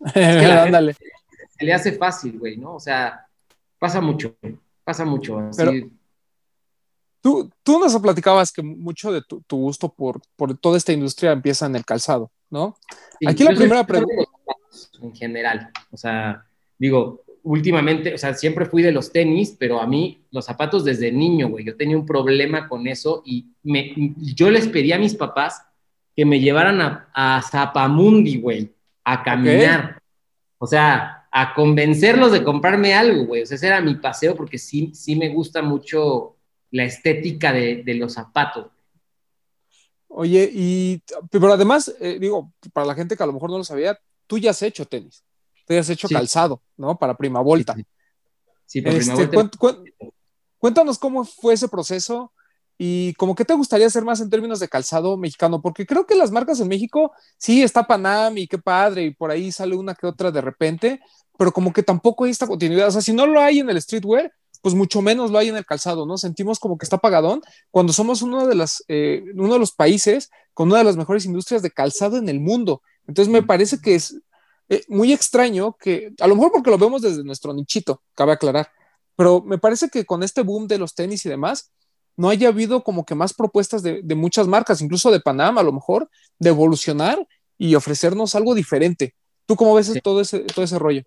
Ándale. 0.14 0.94
se 1.58 1.64
le 1.64 1.72
hace 1.72 1.92
fácil, 1.92 2.38
güey, 2.38 2.58
¿no? 2.58 2.74
O 2.74 2.80
sea, 2.80 3.26
pasa 3.78 4.00
mucho, 4.00 4.36
pasa 4.84 5.04
mucho. 5.04 5.38
Así, 5.38 5.90
Tú, 7.24 7.50
tú 7.62 7.78
nos 7.78 7.98
platicabas 8.00 8.52
que 8.52 8.62
mucho 8.62 9.10
de 9.10 9.22
tu, 9.22 9.42
gusto 9.56 9.88
por, 9.88 10.20
por, 10.36 10.58
toda 10.58 10.76
esta 10.76 10.92
industria 10.92 11.32
empieza 11.32 11.64
en 11.64 11.74
el 11.74 11.82
calzado, 11.82 12.30
¿no? 12.50 12.76
Aquí 13.26 13.44
la 13.44 13.54
primera 13.54 13.86
pregunta. 13.86 14.30
En 15.00 15.14
general, 15.14 15.70
o 15.90 15.96
sea, 15.96 16.44
digo, 16.76 17.24
últimamente, 17.42 18.12
o 18.12 18.18
sea, 18.18 18.34
siempre 18.34 18.66
fui 18.66 18.82
de 18.82 18.92
los 18.92 19.10
tenis, 19.10 19.56
pero 19.58 19.80
a 19.80 19.86
mí 19.86 20.26
los 20.32 20.44
zapatos 20.44 20.84
desde 20.84 21.10
niño, 21.12 21.48
güey, 21.48 21.64
yo 21.64 21.78
tenía 21.78 21.96
un 21.96 22.04
problema 22.04 22.68
con 22.68 22.86
eso 22.86 23.22
y 23.24 23.46
me, 23.62 23.94
yo 24.18 24.50
les 24.50 24.68
pedí 24.68 24.92
a 24.92 24.98
mis 24.98 25.14
papás 25.14 25.62
que 26.14 26.26
me 26.26 26.40
llevaran 26.40 26.82
a, 26.82 27.08
a 27.14 27.40
Zapamundi, 27.40 28.38
güey, 28.38 28.70
a 29.02 29.22
caminar. 29.22 29.98
O 30.58 30.66
sea, 30.66 31.26
a 31.32 31.54
convencerlos 31.54 32.32
de 32.32 32.44
comprarme 32.44 32.92
algo, 32.92 33.24
güey. 33.24 33.44
O 33.44 33.46
sea, 33.46 33.54
ese 33.54 33.68
era 33.68 33.80
mi 33.80 33.94
paseo 33.94 34.36
porque 34.36 34.58
sí, 34.58 34.90
sí 34.94 35.16
me 35.16 35.30
gusta 35.30 35.62
mucho 35.62 36.33
la 36.74 36.84
estética 36.84 37.52
de, 37.52 37.84
los 37.94 38.14
zapatos. 38.14 38.66
Oye, 40.08 40.50
y 40.52 41.00
pero 41.30 41.52
además, 41.52 41.94
eh, 42.00 42.18
digo, 42.20 42.52
para 42.72 42.84
la 42.84 42.96
gente 42.96 43.16
que 43.16 43.22
a 43.22 43.26
lo 43.26 43.32
mejor 43.32 43.48
no 43.48 43.58
lo 43.58 43.64
sabía, 43.64 43.96
tú 44.26 44.38
ya 44.38 44.50
has 44.50 44.60
hecho 44.60 44.84
tenis, 44.84 45.22
tú 45.66 45.74
ya 45.74 45.80
has 45.80 45.88
hecho 45.88 46.08
calzado, 46.08 46.62
¿no? 46.76 46.98
Para 46.98 47.16
Prima 47.16 47.40
Volta. 47.40 47.76
Sí, 48.66 48.82
para 48.82 48.96
Prima 48.96 49.14
este, 49.14 49.36
Volta. 49.36 49.58
cuéntanos 50.58 50.98
cómo 50.98 51.24
fue 51.24 51.54
ese 51.54 51.68
proceso 51.68 52.32
y 52.76 53.14
como 53.14 53.36
que 53.36 53.44
te 53.44 53.54
gustaría 53.54 53.86
hacer 53.86 54.04
más 54.04 54.20
en 54.20 54.28
términos 54.28 54.58
de 54.58 54.68
calzado 54.68 55.16
mexicano, 55.16 55.62
porque 55.62 55.86
creo 55.86 56.06
que 56.06 56.16
las 56.16 56.32
marcas 56.32 56.58
en 56.58 56.66
México, 56.66 57.12
sí, 57.38 57.62
está 57.62 57.86
Panam 57.86 58.36
y 58.36 58.48
qué 58.48 58.58
padre, 58.58 59.04
y 59.04 59.14
por 59.14 59.30
ahí 59.30 59.52
sale 59.52 59.76
una 59.76 59.94
que 59.94 60.08
otra 60.08 60.32
de 60.32 60.40
repente, 60.40 61.00
pero 61.38 61.52
como 61.52 61.72
que 61.72 61.84
tampoco 61.84 62.24
hay 62.24 62.32
esta 62.32 62.48
continuidad. 62.48 62.88
O 62.88 62.90
sea, 62.90 63.00
si 63.00 63.12
no 63.12 63.28
lo 63.28 63.40
hay 63.40 63.60
en 63.60 63.70
el 63.70 63.80
streetwear, 63.80 64.32
pues 64.64 64.74
mucho 64.74 65.02
menos 65.02 65.30
lo 65.30 65.36
hay 65.36 65.50
en 65.50 65.58
el 65.58 65.66
calzado, 65.66 66.06
¿no? 66.06 66.16
Sentimos 66.16 66.58
como 66.58 66.78
que 66.78 66.86
está 66.86 66.96
pagadón 66.96 67.42
cuando 67.70 67.92
somos 67.92 68.22
uno 68.22 68.46
de, 68.46 68.54
las, 68.54 68.82
eh, 68.88 69.22
uno 69.34 69.52
de 69.52 69.58
los 69.58 69.72
países 69.72 70.30
con 70.54 70.68
una 70.68 70.78
de 70.78 70.84
las 70.84 70.96
mejores 70.96 71.26
industrias 71.26 71.60
de 71.60 71.70
calzado 71.70 72.16
en 72.16 72.30
el 72.30 72.40
mundo. 72.40 72.80
Entonces 73.06 73.30
me 73.30 73.42
parece 73.42 73.78
que 73.78 73.94
es 73.94 74.16
eh, 74.70 74.82
muy 74.88 75.12
extraño 75.12 75.76
que, 75.78 76.14
a 76.18 76.26
lo 76.26 76.34
mejor 76.34 76.50
porque 76.50 76.70
lo 76.70 76.78
vemos 76.78 77.02
desde 77.02 77.22
nuestro 77.24 77.52
nichito, 77.52 78.00
cabe 78.14 78.32
aclarar, 78.32 78.70
pero 79.16 79.42
me 79.42 79.58
parece 79.58 79.90
que 79.90 80.06
con 80.06 80.22
este 80.22 80.40
boom 80.40 80.66
de 80.66 80.78
los 80.78 80.94
tenis 80.94 81.26
y 81.26 81.28
demás, 81.28 81.70
no 82.16 82.30
haya 82.30 82.48
habido 82.48 82.82
como 82.82 83.04
que 83.04 83.14
más 83.14 83.34
propuestas 83.34 83.82
de, 83.82 84.00
de 84.02 84.14
muchas 84.14 84.46
marcas, 84.46 84.80
incluso 84.80 85.10
de 85.10 85.20
Panamá 85.20 85.60
a 85.60 85.64
lo 85.64 85.74
mejor, 85.74 86.08
de 86.38 86.48
evolucionar 86.48 87.28
y 87.58 87.74
ofrecernos 87.74 88.34
algo 88.34 88.54
diferente. 88.54 89.14
¿Tú 89.44 89.56
cómo 89.56 89.74
ves 89.74 89.92
todo, 90.02 90.22
ese, 90.22 90.40
todo 90.40 90.64
ese 90.64 90.78
rollo? 90.78 91.02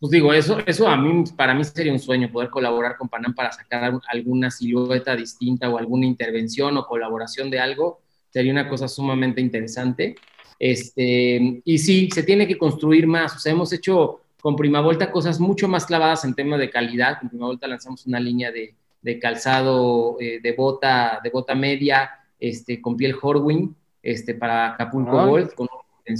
Pues 0.00 0.12
digo, 0.12 0.32
eso, 0.32 0.58
eso 0.66 0.88
a 0.88 0.96
mí, 0.96 1.24
para 1.36 1.54
mí 1.54 1.62
sería 1.62 1.92
un 1.92 1.98
sueño, 1.98 2.32
poder 2.32 2.48
colaborar 2.48 2.96
con 2.96 3.08
Panam 3.08 3.34
para 3.34 3.52
sacar 3.52 3.92
alguna 4.08 4.50
silueta 4.50 5.14
distinta 5.14 5.68
o 5.68 5.76
alguna 5.76 6.06
intervención 6.06 6.76
o 6.78 6.86
colaboración 6.86 7.50
de 7.50 7.60
algo, 7.60 8.00
sería 8.30 8.50
una 8.50 8.66
cosa 8.66 8.88
sumamente 8.88 9.42
interesante. 9.42 10.14
Este, 10.58 11.60
y 11.64 11.78
sí, 11.78 12.08
se 12.12 12.22
tiene 12.22 12.48
que 12.48 12.56
construir 12.56 13.06
más. 13.06 13.36
O 13.36 13.38
sea, 13.38 13.52
hemos 13.52 13.72
hecho 13.74 14.20
con 14.40 14.56
Prima 14.56 14.80
Volta 14.80 15.12
cosas 15.12 15.38
mucho 15.38 15.68
más 15.68 15.84
clavadas 15.84 16.24
en 16.24 16.34
tema 16.34 16.56
de 16.56 16.70
calidad. 16.70 17.18
Con 17.20 17.28
Prima 17.28 17.46
Volta 17.46 17.68
lanzamos 17.68 18.06
una 18.06 18.20
línea 18.20 18.50
de, 18.50 18.74
de 19.02 19.18
calzado 19.18 20.16
eh, 20.18 20.40
de, 20.42 20.52
bota, 20.52 21.20
de 21.22 21.30
bota 21.30 21.54
media 21.54 22.10
este, 22.38 22.80
con 22.80 22.96
piel 22.96 23.14
Horwin 23.20 23.74
este, 24.02 24.34
para 24.34 24.72
Acapulco 24.72 25.26
Gold, 25.26 25.54
con 25.54 25.68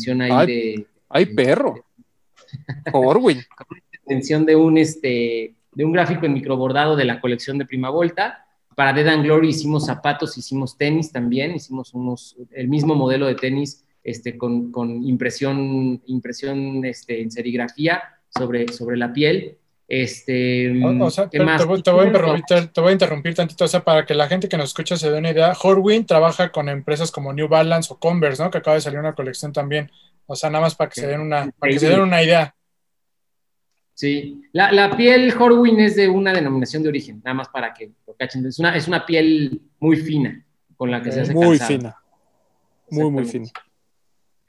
una 0.09 0.24
ahí 0.24 0.47
de... 0.47 0.86
¡Ay, 1.09 1.27
perro! 1.27 1.74
Orwin. 2.93 3.43
Con 4.05 4.47
de 4.47 4.56
un, 4.56 4.77
este, 4.77 5.55
de 5.72 5.85
un 5.85 5.93
gráfico 5.93 6.27
en 6.27 6.32
microbordado 6.32 6.97
de 6.97 7.05
la 7.05 7.20
colección 7.20 7.59
de 7.59 7.66
Prima 7.66 7.90
Volta. 7.90 8.47
Para 8.74 8.93
Dead 8.93 9.06
and 9.06 9.24
Glory 9.24 9.48
hicimos 9.48 9.86
zapatos, 9.86 10.36
hicimos 10.36 10.77
tenis 10.77 11.12
también, 11.12 11.55
hicimos 11.55 11.94
unos, 11.94 12.36
el 12.52 12.68
mismo 12.68 12.94
modelo 12.94 13.27
de 13.27 13.35
tenis 13.35 13.85
este, 14.02 14.36
con, 14.39 14.72
con 14.72 15.05
impresión, 15.05 16.02
impresión 16.06 16.85
este, 16.85 17.20
en 17.20 17.31
serigrafía 17.31 18.02
sobre, 18.28 18.68
sobre 18.68 18.97
la 18.97 19.12
piel. 19.12 19.59
Este, 19.92 20.70
o, 20.84 21.10
sea, 21.10 21.28
te, 21.28 21.38
te, 21.40 21.90
voy 21.90 22.04
a 22.04 22.06
interrumpir, 22.06 22.44
te, 22.72 22.80
voy 22.80 22.90
a 22.90 22.92
interrumpir 22.92 23.34
tantito, 23.34 23.64
o 23.64 23.68
sea, 23.68 23.82
para 23.82 24.06
que 24.06 24.14
la 24.14 24.28
gente 24.28 24.48
que 24.48 24.56
nos 24.56 24.68
escucha 24.68 24.96
se 24.96 25.10
dé 25.10 25.18
una 25.18 25.32
idea, 25.32 25.52
Horwin 25.60 26.06
trabaja 26.06 26.52
con 26.52 26.68
empresas 26.68 27.10
como 27.10 27.32
New 27.32 27.48
Balance 27.48 27.92
o 27.92 27.98
Converse, 27.98 28.40
¿no? 28.40 28.52
Que 28.52 28.58
acaba 28.58 28.76
de 28.76 28.82
salir 28.82 29.00
una 29.00 29.16
colección 29.16 29.52
también. 29.52 29.90
O 30.26 30.36
sea, 30.36 30.48
nada 30.48 30.62
más 30.62 30.76
para 30.76 30.90
que 30.90 31.00
se 31.00 31.08
den 31.08 31.20
una, 31.20 31.50
para 31.58 31.72
que 31.72 31.80
se 31.80 31.88
den 31.88 32.02
una 32.02 32.22
idea. 32.22 32.54
Sí, 33.92 34.40
la, 34.52 34.70
la, 34.70 34.96
piel 34.96 35.34
Horwin 35.36 35.80
es 35.80 35.96
de 35.96 36.08
una 36.08 36.32
denominación 36.32 36.84
de 36.84 36.88
origen, 36.88 37.20
nada 37.24 37.34
más 37.34 37.48
para 37.48 37.74
que 37.74 37.90
lo 38.06 38.14
cachen. 38.14 38.46
Es 38.46 38.60
una, 38.60 38.76
es 38.76 38.86
una 38.86 39.04
piel 39.04 39.60
muy 39.80 39.96
fina 39.96 40.46
con 40.76 40.92
la 40.92 41.02
que 41.02 41.10
se 41.10 41.22
hace 41.22 41.34
Muy 41.34 41.58
fina. 41.58 41.96
Muy, 42.90 43.10
muy 43.10 43.24
fina. 43.24 43.48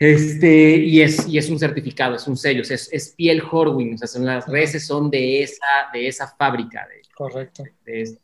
Este, 0.01 0.77
y 0.77 0.99
es, 0.99 1.27
y 1.27 1.37
es 1.37 1.47
un 1.51 1.59
certificado, 1.59 2.15
es 2.15 2.27
un 2.27 2.35
sello, 2.35 2.63
es, 2.63 2.89
es 2.91 3.09
piel 3.09 3.39
Horwin, 3.39 3.93
o 3.93 3.97
sea, 3.99 4.07
son 4.07 4.25
las 4.25 4.47
reses 4.47 4.87
son 4.87 5.11
de 5.11 5.43
esa, 5.43 5.63
de 5.93 6.07
esa 6.07 6.27
fábrica. 6.27 6.87
De, 6.87 7.03
Correcto. 7.13 7.63
de 7.85 8.01
este, 8.01 8.19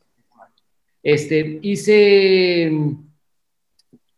este, 1.04 1.60
hice, 1.62 2.72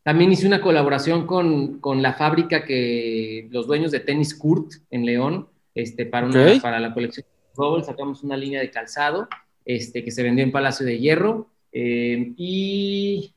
también 0.04 0.32
hice 0.32 0.48
una 0.48 0.62
colaboración 0.62 1.28
con, 1.28 1.82
con, 1.82 2.02
la 2.02 2.14
fábrica 2.14 2.64
que 2.64 3.50
los 3.52 3.68
dueños 3.68 3.92
de 3.92 4.00
tenis 4.00 4.34
Kurt 4.34 4.76
en 4.90 5.06
León, 5.06 5.50
este, 5.76 6.06
para, 6.06 6.28
una, 6.28 6.62
para 6.62 6.80
la 6.80 6.94
colección 6.94 7.26
Global, 7.58 7.84
sacamos 7.84 8.24
una 8.24 8.38
línea 8.38 8.62
de 8.62 8.72
calzado 8.72 9.28
este, 9.66 10.02
que 10.02 10.12
se 10.12 10.24
vendió 10.24 10.46
en 10.46 10.54
Palacio 10.54 10.86
de 10.86 10.98
Hierro. 10.98 11.50
eh, 11.74 12.32
y 12.38 13.34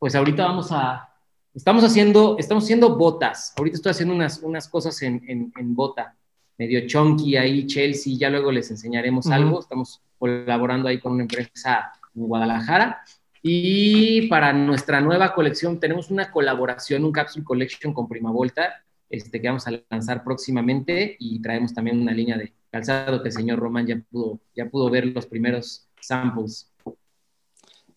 pues 0.00 0.16
ahorita 0.16 0.44
vamos 0.44 0.72
a, 0.72 1.13
estamos 1.54 1.84
haciendo, 1.84 2.36
estamos 2.38 2.64
haciendo 2.64 2.96
botas. 2.96 3.52
Ahorita 3.56 3.76
estoy 3.76 3.90
haciendo 3.90 4.14
unas, 4.14 4.40
unas 4.42 4.68
cosas 4.68 5.00
en, 5.02 5.22
en, 5.28 5.52
en 5.56 5.74
bota, 5.74 6.16
medio 6.58 6.86
chunky 6.86 7.36
ahí, 7.36 7.66
Chelsea, 7.66 8.14
ya 8.18 8.30
luego 8.30 8.52
les 8.52 8.70
enseñaremos 8.70 9.26
algo. 9.28 9.60
Estamos 9.60 10.02
colaborando 10.18 10.88
ahí 10.88 10.98
con 10.98 11.12
una 11.12 11.22
empresa 11.22 11.92
en 12.14 12.26
Guadalajara. 12.26 13.02
Y 13.42 14.26
para 14.28 14.52
nuestra 14.52 15.00
nueva 15.00 15.34
colección 15.34 15.78
tenemos 15.78 16.10
una 16.10 16.30
colaboración, 16.30 17.04
un 17.04 17.12
capsule 17.12 17.44
collection 17.44 17.92
con 17.92 18.08
Prima 18.08 18.30
Volta, 18.30 18.82
este, 19.10 19.40
que 19.40 19.48
vamos 19.48 19.66
a 19.68 19.72
lanzar 19.90 20.24
próximamente 20.24 21.16
y 21.18 21.40
traemos 21.42 21.74
también 21.74 22.00
una 22.00 22.12
línea 22.12 22.38
de 22.38 22.54
calzado 22.70 23.22
que 23.22 23.28
el 23.28 23.34
señor 23.34 23.58
Román 23.58 23.86
ya 23.86 24.00
pudo, 24.10 24.40
ya 24.56 24.68
pudo 24.68 24.88
ver 24.88 25.06
los 25.06 25.26
primeros 25.26 25.86
samples. 26.00 26.72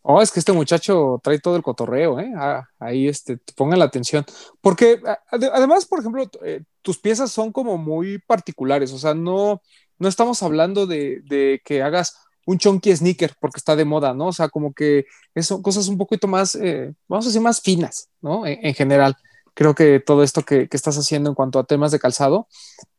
Oh, 0.10 0.22
es 0.22 0.32
que 0.32 0.40
este 0.40 0.54
muchacho 0.54 1.20
trae 1.22 1.38
todo 1.40 1.58
el 1.58 1.64
cotorreo, 1.64 2.18
¿eh? 2.20 2.32
Ah, 2.38 2.64
ahí 2.80 3.10
este, 3.10 3.38
pongan 3.58 3.80
la 3.80 3.86
atención. 3.86 4.24
Porque 4.62 5.02
además, 5.32 5.86
por 5.86 6.00
ejemplo, 6.00 6.24
eh, 6.46 6.64
tus 6.82 6.98
piezas 6.98 7.30
son 7.30 7.52
como 7.52 7.78
muy 7.78 8.18
particulares, 8.20 8.94
o 8.94 8.98
sea, 9.00 9.14
no, 9.14 9.62
no 10.00 10.08
estamos 10.08 10.42
hablando 10.44 10.88
de, 10.88 11.20
de 11.26 11.62
que 11.66 11.82
hagas 11.84 12.16
un 12.46 12.58
chunky 12.58 12.96
sneaker 12.96 13.34
porque 13.42 13.58
está 13.58 13.76
de 13.76 13.84
moda, 13.84 14.14
¿no? 14.14 14.28
O 14.28 14.34
sea, 14.34 14.48
como 14.48 14.74
que 14.74 15.06
son 15.42 15.62
cosas 15.62 15.90
un 15.90 15.98
poquito 15.98 16.26
más, 16.28 16.56
eh, 16.56 16.94
vamos 17.10 17.26
a 17.26 17.30
decir, 17.30 17.42
más 17.42 17.60
finas, 17.62 18.10
¿no? 18.22 18.46
En, 18.48 18.66
en 18.66 18.74
general. 18.74 19.18
Creo 19.58 19.74
que 19.74 20.00
todo 20.00 20.22
esto 20.22 20.44
que, 20.44 20.70
que 20.70 20.78
estás 20.78 21.00
haciendo 21.00 21.32
en 21.32 21.36
cuanto 21.36 21.58
a 21.58 21.64
temas 21.64 21.92
de 21.92 21.98
calzado, 21.98 22.48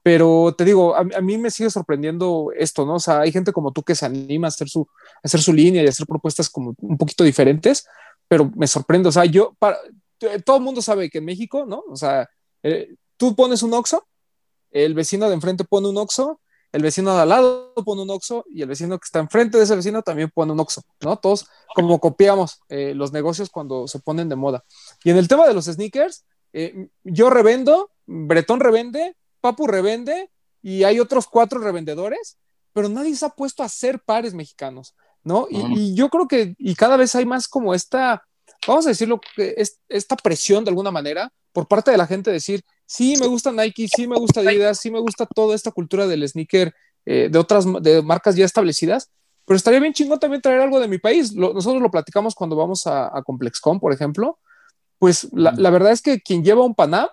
pero 0.02 0.56
te 0.58 0.64
digo, 0.64 0.96
a, 0.96 1.02
a 1.16 1.20
mí 1.20 1.38
me 1.38 1.52
sigue 1.52 1.70
sorprendiendo 1.70 2.50
esto, 2.56 2.84
¿no? 2.84 2.94
O 2.94 2.98
sea, 2.98 3.20
hay 3.20 3.30
gente 3.30 3.52
como 3.52 3.70
tú 3.70 3.84
que 3.84 3.94
se 3.94 4.06
anima 4.06 4.48
a 4.48 4.50
hacer 4.50 4.68
su, 4.68 4.88
hacer 5.22 5.40
su 5.40 5.52
línea 5.52 5.84
y 5.84 5.86
hacer 5.86 6.04
propuestas 6.04 6.50
como 6.50 6.74
un 6.80 6.98
poquito 6.98 7.22
diferentes, 7.22 7.86
pero 8.26 8.50
me 8.56 8.66
sorprende, 8.66 9.08
o 9.08 9.12
sea, 9.12 9.24
yo, 9.24 9.54
para, 9.60 9.78
todo 10.44 10.56
el 10.56 10.64
mundo 10.64 10.82
sabe 10.82 11.08
que 11.10 11.18
en 11.18 11.26
México, 11.26 11.64
¿no? 11.64 11.84
O 11.88 11.94
sea, 11.94 12.28
eh, 12.64 12.96
tú 13.16 13.36
pones 13.36 13.62
un 13.62 13.72
Oxxo, 13.72 14.08
el 14.72 14.94
vecino 14.94 15.28
de 15.28 15.34
enfrente 15.34 15.62
pone 15.62 15.86
un 15.86 15.96
Oxxo, 15.96 16.40
el 16.72 16.82
vecino 16.82 17.14
de 17.14 17.22
al 17.22 17.28
lado 17.28 17.72
pone 17.84 18.02
un 18.02 18.10
Oxxo 18.10 18.44
y 18.50 18.62
el 18.62 18.68
vecino 18.68 18.98
que 18.98 19.04
está 19.04 19.20
enfrente 19.20 19.58
de 19.58 19.62
ese 19.62 19.76
vecino 19.76 20.02
también 20.02 20.28
pone 20.34 20.50
un 20.50 20.58
Oxxo, 20.58 20.82
¿no? 21.02 21.18
Todos 21.18 21.46
como 21.72 22.00
copiamos 22.00 22.58
eh, 22.68 22.94
los 22.96 23.12
negocios 23.12 23.48
cuando 23.48 23.86
se 23.86 24.00
ponen 24.00 24.28
de 24.28 24.34
moda. 24.34 24.64
Y 25.04 25.10
en 25.10 25.18
el 25.18 25.28
tema 25.28 25.46
de 25.46 25.54
los 25.54 25.66
sneakers, 25.66 26.24
eh, 26.52 26.88
yo 27.04 27.30
revendo, 27.30 27.90
Bretón 28.06 28.60
revende, 28.60 29.16
Papu 29.40 29.66
revende 29.66 30.30
y 30.62 30.84
hay 30.84 31.00
otros 31.00 31.26
cuatro 31.26 31.60
revendedores, 31.60 32.38
pero 32.72 32.88
nadie 32.88 33.14
se 33.16 33.26
ha 33.26 33.30
puesto 33.30 33.62
a 33.62 33.66
hacer 33.66 34.00
pares 34.00 34.34
mexicanos, 34.34 34.94
¿no? 35.22 35.46
Y, 35.50 35.94
yo 35.94 36.08
creo 36.08 36.26
que, 36.26 36.54
y 36.58 36.74
cada 36.74 36.96
vez 36.96 37.14
hay 37.14 37.26
más 37.26 37.48
como 37.48 37.74
esta, 37.74 38.22
vamos 38.66 38.86
a 38.86 38.90
decirlo, 38.90 39.20
esta 39.88 40.16
presión 40.16 40.64
de 40.64 40.70
alguna 40.70 40.90
manera 40.90 41.32
por 41.52 41.66
parte 41.66 41.90
de 41.90 41.96
la 41.96 42.06
gente 42.06 42.30
de 42.30 42.34
decir, 42.34 42.62
sí, 42.86 43.14
me 43.20 43.26
gusta 43.26 43.52
Nike, 43.52 43.88
sí 43.88 44.06
me 44.06 44.16
gusta 44.16 44.40
Adidas, 44.40 44.78
sí 44.80 44.90
me 44.90 45.00
gusta 45.00 45.26
toda 45.26 45.54
esta 45.54 45.70
cultura 45.70 46.06
del 46.06 46.26
sneaker 46.28 46.74
eh, 47.06 47.28
de 47.30 47.38
otras 47.38 47.64
de 47.82 48.02
marcas 48.02 48.36
ya 48.36 48.44
establecidas, 48.44 49.10
pero 49.44 49.56
estaría 49.56 49.80
bien 49.80 49.94
chingón 49.94 50.18
también 50.18 50.42
traer 50.42 50.60
algo 50.60 50.78
de 50.78 50.88
mi 50.88 50.98
país. 50.98 51.32
Lo- 51.32 51.54
nosotros 51.54 51.80
lo 51.80 51.90
platicamos 51.90 52.34
cuando 52.34 52.54
vamos 52.54 52.86
a, 52.86 53.06
a 53.06 53.22
ComplexCon, 53.22 53.80
por 53.80 53.92
ejemplo. 53.92 54.38
Pues 54.98 55.28
la, 55.32 55.52
la 55.52 55.70
verdad 55.70 55.92
es 55.92 56.02
que 56.02 56.20
quien 56.20 56.42
lleva 56.44 56.64
un 56.64 56.74
Panam, 56.74 57.08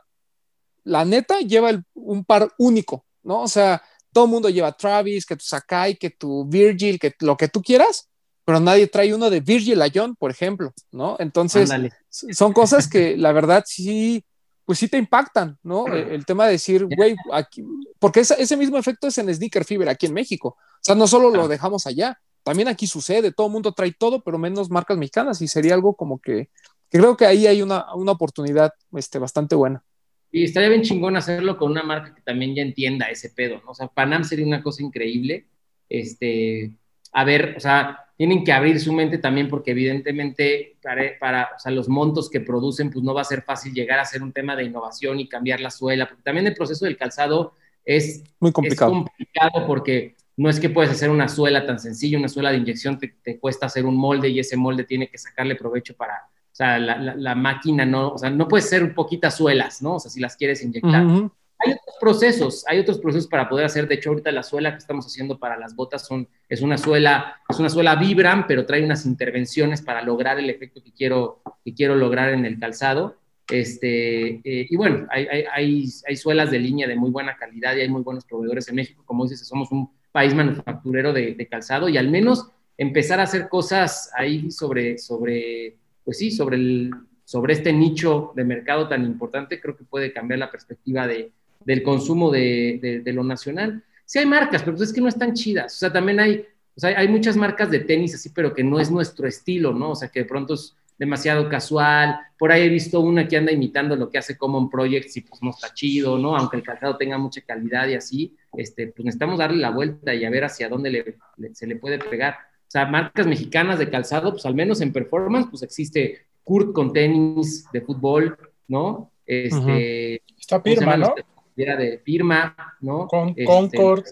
la 0.83 1.05
neta, 1.05 1.39
lleva 1.39 1.69
el- 1.69 1.83
un 1.93 2.23
par 2.25 2.51
único, 2.57 3.05
¿no? 3.23 3.41
O 3.41 3.47
sea, 3.47 3.81
todo 4.11 4.25
el 4.25 4.31
mundo 4.31 4.49
lleva 4.49 4.71
Travis, 4.71 5.25
que 5.25 5.35
tu 5.35 5.43
Sakai, 5.45 5.97
que 5.97 6.09
tu 6.11 6.45
Virgil, 6.45 6.99
que 6.99 7.13
lo 7.19 7.35
que 7.37 7.47
tú 7.47 7.61
quieras, 7.61 8.09
pero 8.45 8.59
nadie 8.59 8.87
trae 8.87 9.13
uno 9.13 9.29
de 9.29 9.39
Virgil 9.39 9.81
a 9.81 9.87
John, 9.93 10.15
por 10.15 10.29
ejemplo, 10.31 10.71
¿no? 10.91 11.15
Entonces, 11.19 11.69
Ándale. 11.71 11.93
son 12.09 12.53
cosas 12.53 12.87
que 12.87 13.17
la 13.17 13.31
verdad 13.31 13.63
sí, 13.65 14.23
pues 14.65 14.79
sí 14.79 14.87
te 14.87 14.97
impactan, 14.97 15.57
¿no? 15.63 15.87
El, 15.87 16.09
el 16.09 16.25
tema 16.25 16.45
de 16.45 16.53
decir, 16.53 16.85
güey, 16.85 17.15
aquí, 17.33 17.63
porque 17.99 18.19
ese, 18.21 18.35
ese 18.41 18.55
mismo 18.57 18.77
efecto 18.77 19.07
es 19.07 19.17
en 19.17 19.33
Sneaker 19.33 19.65
Fever 19.65 19.89
aquí 19.89 20.05
en 20.05 20.13
México. 20.13 20.49
O 20.59 20.81
sea, 20.81 20.95
no 20.95 21.07
solo 21.07 21.29
lo 21.31 21.47
dejamos 21.47 21.87
allá, 21.87 22.19
también 22.43 22.67
aquí 22.67 22.85
sucede, 22.85 23.31
todo 23.31 23.47
el 23.47 23.53
mundo 23.53 23.73
trae 23.73 23.91
todo, 23.97 24.23
pero 24.23 24.37
menos 24.37 24.69
marcas 24.69 24.97
mexicanas 24.97 25.41
y 25.41 25.47
sería 25.47 25.73
algo 25.73 25.95
como 25.95 26.19
que, 26.19 26.49
que 26.95 27.01
creo 27.01 27.17
que 27.17 27.25
ahí 27.25 27.45
hay 27.45 27.61
una, 27.61 27.93
una 27.93 28.13
oportunidad 28.13 28.71
este, 28.93 29.19
bastante 29.19 29.53
buena. 29.53 29.83
Y 30.31 30.45
estaría 30.45 30.69
bien 30.69 30.81
chingón 30.81 31.17
hacerlo 31.17 31.57
con 31.57 31.71
una 31.71 31.83
marca 31.83 32.15
que 32.15 32.21
también 32.21 32.55
ya 32.55 32.61
entienda 32.61 33.07
ese 33.07 33.31
pedo, 33.31 33.61
¿no? 33.65 33.71
O 33.71 33.75
sea, 33.75 33.87
Panam 33.87 34.23
sería 34.23 34.45
una 34.45 34.63
cosa 34.63 34.81
increíble. 34.81 35.45
Este, 35.89 36.71
a 37.11 37.25
ver, 37.25 37.55
o 37.57 37.59
sea, 37.59 38.05
tienen 38.15 38.45
que 38.45 38.53
abrir 38.53 38.79
su 38.79 38.93
mente 38.93 39.17
también 39.17 39.49
porque 39.49 39.71
evidentemente 39.71 40.77
para, 40.81 41.19
para 41.19 41.49
o 41.57 41.59
sea, 41.59 41.73
los 41.73 41.89
montos 41.89 42.29
que 42.29 42.39
producen, 42.39 42.89
pues 42.89 43.03
no 43.03 43.13
va 43.13 43.21
a 43.21 43.25
ser 43.25 43.41
fácil 43.41 43.73
llegar 43.73 43.99
a 43.99 44.05
ser 44.05 44.23
un 44.23 44.31
tema 44.31 44.55
de 44.55 44.63
innovación 44.63 45.19
y 45.19 45.27
cambiar 45.27 45.59
la 45.59 45.71
suela, 45.71 46.07
porque 46.07 46.23
también 46.23 46.47
el 46.47 46.53
proceso 46.53 46.85
del 46.85 46.95
calzado 46.95 47.55
es 47.83 48.23
Muy 48.39 48.53
complicado. 48.53 48.91
Es 48.91 48.97
complicado 48.97 49.67
porque 49.67 50.15
no 50.37 50.49
es 50.49 50.61
que 50.61 50.69
puedes 50.69 50.91
hacer 50.91 51.09
una 51.09 51.27
suela 51.27 51.65
tan 51.65 51.77
sencilla, 51.77 52.17
una 52.17 52.29
suela 52.29 52.51
de 52.51 52.57
inyección 52.57 52.97
te, 52.97 53.15
te 53.21 53.37
cuesta 53.37 53.65
hacer 53.65 53.85
un 53.85 53.97
molde 53.97 54.29
y 54.29 54.39
ese 54.39 54.55
molde 54.55 54.85
tiene 54.85 55.09
que 55.09 55.17
sacarle 55.17 55.55
provecho 55.55 55.93
para, 55.93 56.29
o 56.55 56.57
sea, 56.57 56.79
la, 56.79 56.97
la, 56.97 57.15
la, 57.15 57.35
máquina 57.35 57.85
no, 57.85 58.13
o 58.13 58.17
sea, 58.17 58.29
no 58.29 58.47
puedes 58.47 58.69
ser 58.69 58.95
poquitas 58.95 59.35
suelas, 59.35 59.81
¿no? 59.81 59.95
O 59.95 59.99
sea, 59.99 60.09
si 60.09 60.21
las 60.21 60.37
quieres 60.37 60.63
inyectar. 60.63 61.05
Uh 61.05 61.09
-huh. 61.09 61.31
Hay 61.59 61.73
otros 61.73 61.95
procesos, 61.99 62.63
hay 62.65 62.79
otros 62.79 62.97
procesos 62.99 63.27
para 63.27 63.49
poder 63.49 63.65
hacer. 63.65 63.89
De 63.89 63.95
hecho, 63.95 64.11
ahorita 64.11 64.31
la 64.31 64.41
suela 64.41 64.71
que 64.71 64.77
estamos 64.77 65.05
haciendo 65.05 65.37
para 65.37 65.57
las 65.57 65.75
botas 65.75 66.07
son, 66.07 66.29
es 66.47 66.61
una 66.61 66.77
suela, 66.77 67.41
es 67.49 67.59
una 67.59 67.69
suela 67.69 67.97
Vibram, 67.97 68.47
pero 68.47 68.65
trae 68.65 68.85
unas 68.85 69.05
intervenciones 69.05 69.81
para 69.81 70.01
lograr 70.01 70.39
el 70.39 70.49
efecto 70.49 70.81
que 70.81 70.93
quiero, 70.93 71.41
que 71.65 71.73
quiero 71.73 71.93
lograr 71.93 72.29
en 72.29 72.45
el 72.45 72.57
calzado. 72.57 73.17
Este, 73.49 74.35
eh, 74.35 74.67
y 74.69 74.77
bueno, 74.77 75.07
hay, 75.09 75.27
hay, 75.27 75.43
hay, 75.51 75.89
hay, 76.07 76.15
suelas 76.15 76.51
de 76.51 76.59
línea 76.59 76.87
de 76.87 76.95
muy 76.95 77.11
buena 77.11 77.35
calidad 77.35 77.75
y 77.75 77.81
hay 77.81 77.89
muy 77.89 78.01
buenos 78.01 78.23
proveedores 78.23 78.69
en 78.69 78.75
México. 78.75 79.03
Como 79.05 79.25
dices, 79.25 79.45
somos 79.45 79.73
un 79.73 79.91
país 80.13 80.33
manufacturero 80.33 81.11
de, 81.11 81.35
de 81.35 81.47
calzado 81.47 81.89
y 81.89 81.97
al 81.97 82.07
menos 82.07 82.47
empezar 82.77 83.19
a 83.19 83.23
hacer 83.23 83.49
cosas 83.49 84.09
ahí 84.15 84.49
sobre, 84.51 84.97
sobre 84.97 85.75
pues 86.05 86.19
sí, 86.19 86.31
sobre, 86.31 86.55
el, 86.55 86.91
sobre 87.25 87.53
este 87.53 87.73
nicho 87.73 88.31
de 88.35 88.45
mercado 88.45 88.87
tan 88.87 89.03
importante, 89.03 89.59
creo 89.59 89.75
que 89.75 89.83
puede 89.83 90.13
cambiar 90.13 90.39
la 90.39 90.51
perspectiva 90.51 91.07
de, 91.07 91.31
del 91.65 91.83
consumo 91.83 92.31
de, 92.31 93.01
de, 93.03 93.13
lo 93.13 93.23
nacional. 93.23 93.83
Sí 94.05 94.19
hay 94.19 94.25
marcas, 94.27 94.61
pero 94.61 94.77
pues 94.77 94.89
es 94.89 94.95
que 94.95 95.01
no 95.01 95.09
están 95.09 95.33
chidas. 95.33 95.73
O 95.73 95.77
sea, 95.77 95.91
también 95.91 96.19
hay, 96.19 96.45
o 96.75 96.79
sea, 96.79 96.97
hay 96.97 97.07
muchas 97.07 97.35
marcas 97.35 97.71
de 97.71 97.79
tenis 97.79 98.13
así, 98.13 98.29
pero 98.29 98.53
que 98.53 98.63
no 98.63 98.79
es 98.79 98.91
nuestro 98.91 99.27
estilo, 99.27 99.73
¿no? 99.73 99.91
O 99.91 99.95
sea, 99.95 100.09
que 100.09 100.19
de 100.19 100.25
pronto 100.25 100.53
es 100.53 100.75
demasiado 100.97 101.49
casual. 101.49 102.19
Por 102.37 102.51
ahí 102.51 102.63
he 102.63 102.69
visto 102.69 102.99
una 102.99 103.27
que 103.27 103.37
anda 103.37 103.51
imitando 103.51 103.95
lo 103.95 104.09
que 104.09 104.19
hace 104.19 104.37
Common 104.37 104.69
Projects 104.69 105.17
y 105.17 105.21
pues 105.21 105.41
no 105.41 105.49
está 105.49 105.73
chido, 105.73 106.17
¿no? 106.17 106.37
Aunque 106.37 106.57
el 106.57 106.63
calzado 106.63 106.97
tenga 106.97 107.17
mucha 107.17 107.41
calidad 107.41 107.87
y 107.87 107.95
así, 107.95 108.35
este, 108.55 108.87
pues 108.87 109.05
necesitamos 109.05 109.39
darle 109.39 109.57
la 109.57 109.71
vuelta 109.71 110.13
y 110.13 110.23
a 110.23 110.29
ver 110.29 110.45
hacia 110.45 110.69
dónde 110.69 111.17
se 111.53 111.67
le 111.67 111.75
puede 111.77 111.97
pegar. 111.99 112.37
Sea, 112.75 112.85
marcas 112.87 113.25
mexicanas 113.25 113.79
de 113.79 113.89
calzado, 113.89 114.31
pues 114.31 114.45
al 114.45 114.53
menos 114.53 114.81
en 114.81 114.91
performance, 114.91 115.47
pues 115.49 115.63
existe 115.63 116.25
Kurt 116.43 116.73
con 116.73 116.91
tenis 116.91 117.65
de 117.71 117.79
fútbol, 117.79 118.37
¿no? 118.67 119.13
Este. 119.25 120.21
Está 120.37 120.61
Pirma, 120.61 120.97
¿no? 120.97 121.15
Era 121.55 121.77
de 121.77 121.99
Pirma, 121.99 122.53
¿no? 122.81 123.07
Con 123.07 123.29
este, 123.29 123.45
Concord. 123.45 124.03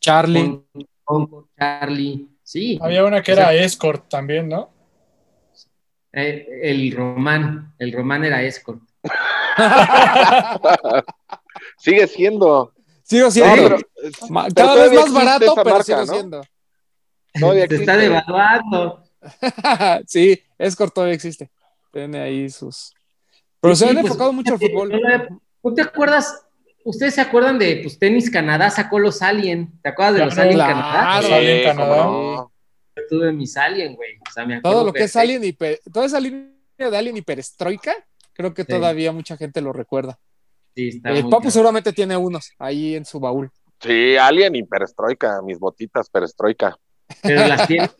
Charlie. 0.00 0.62
Con, 0.72 0.88
Concord, 1.04 1.44
Charlie, 1.58 2.26
sí. 2.42 2.78
Había 2.80 3.04
una 3.04 3.22
que 3.22 3.32
o 3.32 3.34
sea, 3.34 3.52
era 3.52 3.62
Escort 3.62 4.08
también, 4.08 4.48
¿no? 4.48 4.70
Eh, 6.14 6.46
el 6.62 6.92
Román, 6.92 7.74
el 7.78 7.92
Román 7.92 8.24
era 8.24 8.42
Escort. 8.42 8.80
Sigue 11.76 12.06
siendo. 12.06 12.72
Sigo 13.02 13.30
siendo. 13.30 13.54
No, 13.54 13.62
pero, 13.68 13.78
cada 14.54 14.74
pero 14.76 14.90
vez 14.90 14.94
más 14.94 15.12
barato, 15.12 15.54
pero 15.56 15.70
marca, 15.72 15.84
sigo 15.84 16.06
¿no? 16.06 16.06
siendo. 16.06 16.40
Se 17.38 17.74
está 17.76 17.96
devaluando. 17.96 19.02
sí, 20.06 20.42
Escort 20.58 20.94
todavía 20.94 21.14
existe. 21.14 21.50
Tiene 21.92 22.20
ahí 22.20 22.50
sus. 22.50 22.94
Pero 23.60 23.74
sí, 23.74 23.84
se 23.84 23.90
han 23.90 23.94
pues, 23.94 24.06
enfocado 24.06 24.32
mucho 24.32 24.52
al 24.54 24.58
fútbol. 24.58 24.92
¿Tú 25.62 25.74
te 25.74 25.82
acuerdas? 25.82 26.46
¿Ustedes 26.84 27.14
se 27.14 27.20
acuerdan 27.20 27.58
de 27.58 27.80
pues, 27.82 27.98
Tenis 27.98 28.30
Canadá 28.30 28.70
sacó 28.70 28.98
los 28.98 29.22
Alien? 29.22 29.72
¿Te 29.82 29.88
acuerdas 29.88 30.14
de 30.14 30.24
los 30.24 30.38
Alien 30.38 30.58
Canadá? 30.58 31.22
Sí, 31.22 31.32
Alien 31.32 31.64
Canadá. 31.64 31.96
No. 32.04 32.52
Yo 32.96 33.02
tuve 33.08 33.32
mis 33.32 33.56
Alien, 33.56 33.94
güey. 33.94 34.18
O 34.18 34.32
sea, 34.32 34.46
me 34.46 34.60
Todo 34.60 34.84
lo 34.84 34.92
que 34.92 35.04
es 35.04 35.16
Alien 35.16 35.42
y 35.44 35.52
toda 35.52 36.06
esa 36.06 36.20
línea 36.20 36.50
de 36.78 36.96
Alien 36.96 37.16
y 37.16 37.22
Perestroika, 37.22 37.94
creo 38.32 38.54
que 38.54 38.62
sí. 38.62 38.68
todavía 38.68 39.12
mucha 39.12 39.36
gente 39.36 39.60
lo 39.60 39.72
recuerda. 39.72 40.18
Sí, 40.74 40.88
está 40.88 41.10
El 41.10 41.28
Papu 41.28 41.50
seguramente 41.50 41.92
tiene 41.92 42.16
unos 42.16 42.52
ahí 42.58 42.94
en 42.94 43.04
su 43.04 43.18
baúl. 43.18 43.50
Sí, 43.80 44.16
Alien 44.16 44.54
y 44.54 44.62
Perestroika, 44.62 45.42
mis 45.42 45.58
botitas 45.58 46.08
Perestroika. 46.08 46.78
Pero 47.22 47.46
las 47.46 47.66
tienes. 47.68 47.94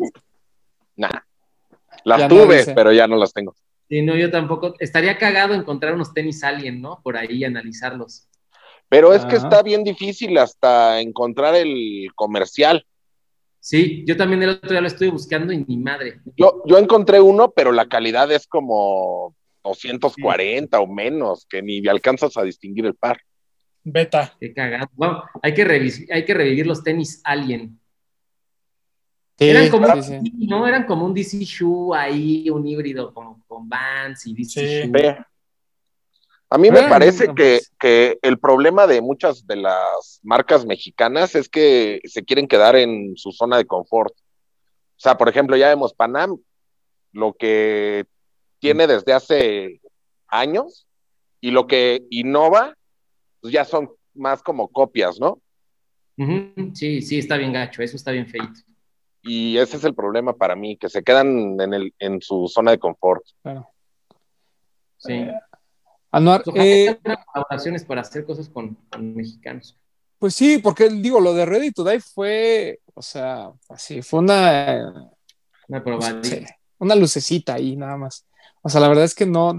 Nah. 0.97 1.11
Las 2.05 2.21
Ya 2.21 2.29
tuve, 2.29 2.65
pero 2.75 2.93
ya 2.93 3.07
no 3.07 3.17
las 3.17 3.33
tengo. 3.33 3.55
Sí, 3.89 4.03
no, 4.03 4.17
yo 4.17 4.31
tampoco. 4.31 4.75
Estaría 4.79 5.17
cagado 5.19 5.55
encontrar 5.55 5.95
unos 5.95 6.13
tenis 6.15 6.43
alien, 6.45 6.81
¿no? 6.81 7.01
Por 7.03 7.17
ahí 7.17 7.45
analizarlos. 7.45 8.29
Pero 8.89 9.13
es 9.13 9.25
que 9.25 9.37
está 9.37 9.63
bien 9.63 9.83
difícil 9.83 10.39
hasta 10.39 11.01
encontrar 11.01 11.57
el 11.57 12.09
comercial. 12.15 12.87
Sí, 13.59 14.05
yo 14.07 14.17
también 14.17 14.43
el 14.45 14.51
otro 14.51 14.71
día 14.71 14.81
lo 14.81 14.87
estoy 14.87 15.09
buscando 15.09 15.53
y 15.53 15.65
ni 15.67 15.77
madre. 15.77 16.21
Yo, 16.37 16.63
yo 16.67 16.79
encontré 16.79 17.21
uno, 17.21 17.51
pero 17.51 17.73
la 17.73 17.89
calidad 17.89 18.31
es 18.31 18.47
como 18.47 19.35
240 19.65 20.79
o 20.79 20.87
menos, 20.87 21.47
que 21.51 21.63
ni 21.63 21.85
alcanzas 21.89 22.37
a 22.37 22.45
distinguir 22.45 22.87
el 22.87 22.95
par. 22.95 23.19
Beta. 23.83 24.35
Qué 24.41 24.53
cagado. 24.55 24.89
Vamos, 24.93 25.25
hay, 25.43 25.53
que 25.55 25.67
revis- 25.67 26.07
hay 26.13 26.25
que 26.25 26.35
revivir 26.35 26.67
los 26.69 26.85
tenis 26.85 27.21
alien. 27.25 27.81
Sí, 29.39 29.49
Eran 29.51 29.69
como, 29.69 29.87
sí, 29.95 30.03
sí. 30.03 30.13
un- 30.15 30.47
¿no? 30.49 30.67
Eran 30.67 30.87
como 30.87 31.05
un 31.05 31.13
DC 31.15 31.39
Shoe 31.45 31.97
ahí, 31.97 32.49
un 32.49 32.67
híbrido 32.67 33.13
como 33.13 33.43
con 33.47 33.69
Vans 33.69 34.27
y 34.27 34.35
DC 34.35 34.61
Sí. 34.85 34.91
Shoe. 34.91 35.17
A 36.49 36.59
mí 36.59 36.71
me 36.71 36.85
parece 36.85 37.27
no, 37.27 37.35
que, 37.35 37.59
pues. 37.59 37.73
que 37.79 38.19
el 38.23 38.39
problema 38.39 38.87
de 38.87 39.01
muchas 39.03 39.47
de 39.47 39.57
las 39.57 40.21
marcas 40.23 40.65
mexicanas 40.65 41.35
es 41.35 41.49
que 41.49 42.01
se 42.05 42.25
quieren 42.25 42.47
quedar 42.47 42.77
en 42.77 43.17
su 43.17 43.33
zona 43.33 43.57
de 43.57 43.67
confort. 43.67 44.13
O 44.17 44.99
sea, 44.99 45.19
por 45.19 45.29
ejemplo, 45.29 45.57
ya 45.57 45.69
vemos 45.69 45.93
Panam, 45.93 46.39
lo 47.13 47.33
que 47.35 48.07
tiene 48.61 48.87
desde 48.87 49.13
hace 49.13 49.81
años 50.29 50.87
y 51.41 51.51
lo 51.51 51.67
que 51.67 52.07
innova, 52.11 52.75
pues 53.41 53.53
ya 53.53 53.65
son 53.65 53.91
más 54.15 54.43
como 54.43 54.69
copias, 54.69 55.19
¿no? 55.21 55.43
Sí, 56.75 57.03
sí, 57.03 57.19
está 57.19 57.37
bien 57.37 57.53
gacho, 57.53 57.83
eso 57.83 57.97
está 57.97 58.13
bien 58.13 58.27
feito. 58.29 58.61
Y 59.27 59.59
ese 59.59 59.77
es 59.77 59.85
el 59.85 59.95
problema 59.95 60.33
para 60.35 60.55
mí, 60.57 60.77
que 60.77 60.89
se 60.89 61.03
quedan 61.03 61.61
en, 61.61 61.75
el, 61.75 61.95
en 61.99 62.21
su 62.21 62.49
zona 62.49 62.71
de 62.71 62.79
confort. 62.79 63.25
Claro. 63.43 63.69
Sí. 64.99 65.13
Eh, 65.15 65.33
Anuar, 66.13 66.43
eh, 66.55 66.97
colaboraciones 67.33 67.85
para 67.85 68.01
hacer 68.01 68.25
cosas 68.25 68.49
con, 68.49 68.75
con 68.91 69.15
mexicanos. 69.15 69.77
pues 70.19 70.35
sí, 70.35 70.59
porque 70.59 70.89
digo, 70.89 71.21
lo 71.21 71.35
de 71.35 71.45
Ready 71.45 71.73
to 71.73 71.85
Die 71.85 72.01
fue, 72.01 72.81
o 72.95 73.03
sea, 73.03 73.51
así, 73.69 74.01
fue 74.01 74.21
una, 74.21 75.11
Una 75.69 75.85
probadita. 75.85 76.47
una 76.79 76.95
lucecita 76.95 77.55
ahí 77.55 77.77
nada 77.77 77.97
más. 77.97 78.25
O 78.63 78.69
sea, 78.69 78.81
la 78.81 78.89
verdad 78.89 79.05
es 79.05 79.15
que 79.15 79.27
no, 79.27 79.55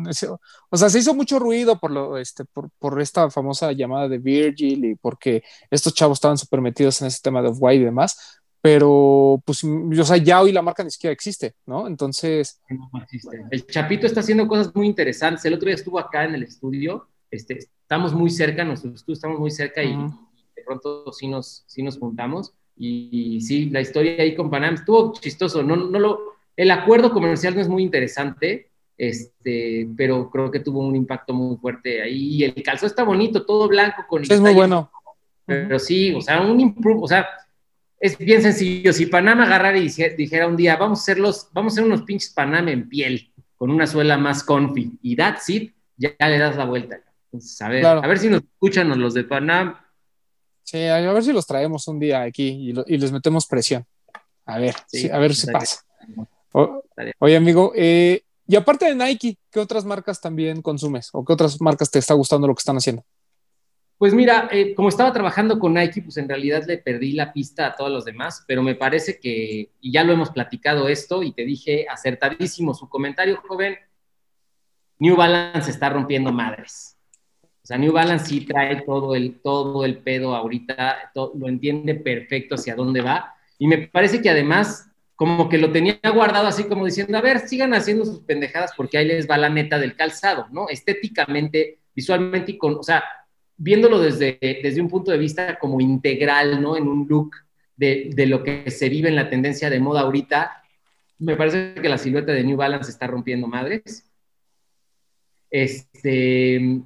o 0.70 0.78
sea, 0.78 0.90
se 0.90 1.00
hizo 1.00 1.14
mucho 1.14 1.38
ruido 1.40 1.80
por 1.80 1.92
lo, 1.92 2.18
este, 2.18 2.44
por, 2.44 2.70
por 2.80 3.00
esta 3.02 3.30
famosa 3.30 3.72
llamada 3.72 4.10
de 4.10 4.18
Virgil 4.18 4.84
y 4.84 4.96
porque 4.96 5.44
estos 5.70 5.94
chavos 5.94 6.18
estaban 6.18 6.38
súper 6.38 6.60
metidos 6.62 7.02
en 7.02 7.08
ese 7.08 7.22
tema 7.22 7.42
de 7.42 7.50
White 7.50 7.82
y 7.84 7.86
demás, 7.86 8.40
pero 8.68 9.42
pues, 9.46 9.64
o 9.64 10.04
sea, 10.04 10.18
ya 10.18 10.42
hoy 10.42 10.52
la 10.52 10.62
marca 10.62 10.84
ni 10.84 10.92
siquiera 10.92 11.14
existe, 11.14 11.54
¿no? 11.66 11.88
Entonces, 11.88 12.60
No 12.70 13.02
existe. 13.02 13.46
El 13.50 13.66
Chapito 13.66 14.06
está 14.06 14.20
haciendo 14.20 14.46
cosas 14.46 14.76
muy 14.76 14.88
interesantes. 14.88 15.46
El 15.46 15.54
otro 15.54 15.68
día 15.68 15.76
estuvo 15.76 15.98
acá 15.98 16.26
en 16.26 16.36
el 16.36 16.44
estudio. 16.44 17.08
Este, 17.32 17.60
estamos 17.60 18.14
muy 18.14 18.30
cerca, 18.30 18.66
nuestro 18.66 18.92
estudio 18.92 19.14
estamos 19.14 19.40
muy 19.40 19.52
cerca 19.52 19.82
y 19.82 19.94
Ujú. 19.96 20.14
de 20.54 20.64
pronto 20.64 21.14
sí 21.14 21.30
nos, 21.30 21.64
sí 21.66 21.82
nos 21.82 21.98
juntamos. 21.98 22.52
Y, 22.76 23.38
y 23.38 23.42
sí, 23.42 23.70
la 23.70 23.80
historia 23.80 24.22
ahí 24.22 24.36
con 24.36 24.50
Panam 24.50 24.74
estuvo 24.74 25.14
chistoso. 25.14 25.64
No, 25.64 25.78
no 25.78 25.98
lo, 25.98 26.20
el 26.58 26.70
acuerdo 26.72 27.14
comercial 27.14 27.56
no 27.56 27.62
es 27.62 27.70
muy 27.70 27.84
interesante, 27.84 28.70
este, 28.98 29.88
pero 29.96 30.30
creo 30.30 30.52
que 30.52 30.60
tuvo 30.60 30.86
un 30.86 30.98
impacto 30.98 31.34
muy 31.34 31.56
fuerte 31.56 32.02
ahí. 32.02 32.36
Y 32.36 32.44
el 32.44 32.62
calzón 32.64 32.88
está 32.88 33.06
bonito, 33.06 33.46
todo 33.46 33.70
blanco 33.70 34.04
con 34.10 34.24
es 34.24 34.42
muy 34.42 34.54
bueno. 34.54 34.92
pero 35.46 35.80
sí, 35.80 36.14
o 36.14 36.20
sea, 36.20 36.42
un 36.42 36.60
improve, 36.60 37.00
o 37.02 37.08
sea, 37.08 37.26
es 38.00 38.18
bien 38.18 38.42
sencillo. 38.42 38.94
Si 38.94 39.06
Panamá 39.08 39.44
agarrara 39.46 39.78
y 39.78 39.84
dije- 39.84 40.16
dijera 40.16 40.48
un 40.48 40.56
día, 40.58 40.76
vamos 40.78 41.00
a 41.00 41.02
hacer 41.04 41.20
los, 41.20 41.50
vamos 41.54 41.74
a 41.74 41.76
hacer 41.76 41.84
unos 41.86 42.04
pinches 42.04 42.32
Panam 42.32 42.68
en 42.70 42.88
piel, 42.90 43.32
con 43.56 43.72
una 43.72 43.88
suela 43.88 44.18
más 44.18 44.44
comfy, 44.44 44.92
y 45.02 45.16
that's 45.16 45.50
it, 45.50 45.74
ya, 45.98 46.12
ya 46.20 46.28
le 46.28 46.38
das 46.38 46.56
la 46.56 46.66
vuelta. 46.66 47.00
Entonces, 47.32 47.62
a 47.62 47.70
ver, 47.70 47.82
Claro. 47.82 48.04
a 48.04 48.08
ver 48.08 48.20
si 48.20 48.30
nos 48.30 48.42
escuchan 48.44 49.00
los 49.00 49.14
de 49.14 49.24
Panam. 49.24 49.76
Sí, 50.64 50.86
a 50.86 51.00
ver 51.14 51.24
si 51.24 51.32
los 51.34 51.46
traemos 51.48 51.88
un 51.88 52.00
día 52.00 52.22
aquí 52.24 52.48
y, 52.48 52.74
lo- 52.74 52.84
y 52.88 52.98
les 52.98 53.12
metemos 53.12 53.46
presión. 53.48 53.86
A 54.46 54.60
ver, 54.60 54.76
Sí, 54.88 55.02
sí, 55.02 55.10
a 55.10 55.18
ver 55.18 55.34
si 55.36 55.48
pasa. 55.52 55.82
O- 56.54 56.84
oye, 57.20 57.36
amigo, 57.36 57.72
eh, 57.76 58.22
y 58.48 58.56
aparte 58.56 58.86
de 58.86 58.96
Nike, 58.96 59.38
¿qué 59.52 59.60
otras 59.60 59.84
marcas 59.86 60.22
también 60.22 60.62
consumes? 60.62 61.10
¿O 61.14 61.26
qué 61.26 61.34
otras 61.34 61.60
marcas 61.62 61.92
te 61.92 62.00
está 62.00 62.14
gustando 62.14 62.48
lo 62.48 62.56
que 62.56 62.60
están 62.60 62.78
haciendo? 62.78 63.04
Pues 63.98 64.14
mira, 64.14 64.48
eh, 64.52 64.76
como 64.76 64.90
estaba 64.90 65.12
trabajando 65.12 65.58
con 65.58 65.74
Nike, 65.74 66.04
pues 66.04 66.18
en 66.18 66.30
realidad 66.30 66.64
le 66.68 66.78
perdí 66.78 67.14
la 67.14 67.34
pista 67.34 67.66
a 67.68 67.76
todos 67.76 67.92
los 67.92 68.06
demás, 68.06 68.44
pero 68.48 68.62
me 68.62 68.76
parece 68.76 69.20
que, 69.20 69.72
y 69.82 69.92
ya 69.92 70.04
lo 70.04 70.14
hemos 70.14 70.30
platicado 70.30 70.88
esto, 70.88 71.24
y 71.24 71.34
te 71.34 71.44
dije 71.46 71.88
acertadísimo 71.90 72.76
su 72.76 72.88
comentario, 72.90 73.42
joven, 73.48 73.76
New 75.00 75.16
Balance 75.16 75.70
está 75.70 75.90
rompiendo 75.90 76.32
madres. 76.32 76.98
O 77.44 77.68
sea, 77.68 77.78
New 77.78 77.94
Balance 77.94 78.26
sí 78.28 78.42
trae 78.46 78.82
todo 78.84 79.16
el, 79.16 79.42
todo 79.42 79.86
el 79.86 80.00
pedo 80.00 80.36
ahorita, 80.36 81.12
to- 81.14 81.34
lo 81.38 81.48
entiende 81.50 81.96
perfecto 81.96 82.56
hacia 82.56 82.76
dónde 82.76 83.02
va, 83.02 83.36
y 83.60 83.68
me 83.68 83.88
parece 83.88 84.22
que 84.22 84.30
además 84.30 84.90
como 85.16 85.50
que 85.50 85.58
lo 85.58 85.72
tenía 85.72 86.00
guardado 86.14 86.48
así 86.48 86.66
como 86.66 86.86
diciendo, 86.86 87.18
a 87.18 87.22
ver, 87.22 87.40
sigan 87.48 87.74
haciendo 87.74 88.06
sus 88.06 88.20
pendejadas 88.22 88.72
porque 88.78 88.98
ahí 89.00 89.06
les 89.08 89.30
va 89.30 89.38
la 89.38 89.50
neta 89.50 89.80
del 89.80 89.96
calzado, 89.96 90.48
¿no? 90.52 90.70
Estéticamente, 90.70 91.80
visualmente 91.96 92.52
y 92.54 92.58
con, 92.58 92.76
o 92.76 92.84
sea, 92.84 93.04
viéndolo 93.58 94.00
desde, 94.00 94.38
desde 94.40 94.82
un 94.82 94.88
punto 94.88 95.12
de 95.12 95.18
vista 95.18 95.58
como 95.60 95.82
integral, 95.82 96.62
¿no? 96.62 96.78
En 96.78 96.88
un 96.88 97.08
look 97.08 97.36
de, 97.76 98.12
de 98.14 98.26
lo 98.28 98.44
que 98.44 98.70
se 98.72 98.90
vive 98.90 99.10
en 99.10 99.16
la 99.16 99.30
tendencia 99.30 99.70
de 99.70 99.80
moda 99.80 100.02
ahorita, 100.02 100.64
me 101.20 101.36
parece 101.36 101.74
que 101.76 101.90
la 101.90 101.98
silueta 101.98 102.32
de 102.32 102.44
New 102.44 102.58
Balance 102.58 102.92
está 102.92 103.08
rompiendo 103.08 103.48
madres. 103.48 104.10
Este, 105.50 106.82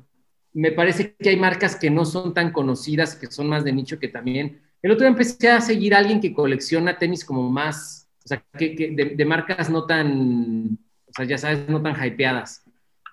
me 0.54 0.72
parece 0.72 1.16
que 1.16 1.30
hay 1.30 1.38
marcas 1.38 1.76
que 1.76 1.90
no 1.90 2.06
son 2.06 2.34
tan 2.34 2.52
conocidas, 2.52 3.16
que 3.16 3.28
son 3.28 3.48
más 3.48 3.64
de 3.64 3.74
nicho, 3.74 4.00
que 4.00 4.08
también. 4.08 4.62
El 4.82 4.92
otro 4.92 5.02
día 5.02 5.10
empecé 5.10 5.50
a 5.50 5.62
seguir 5.62 5.94
a 5.94 6.00
alguien 6.00 6.22
que 6.22 6.34
colecciona 6.34 6.98
tenis 6.98 7.26
como 7.26 7.50
más, 7.50 8.08
o 8.24 8.28
sea, 8.28 8.44
que, 8.58 9.14
de 9.16 9.26
marcas 9.26 9.70
no 9.70 9.86
tan, 9.86 10.78
o 11.08 11.14
sea, 11.14 11.26
ya 11.26 11.38
sabes, 11.38 11.68
no 11.68 11.82
tan 11.82 11.96
hypeadas. 12.04 12.64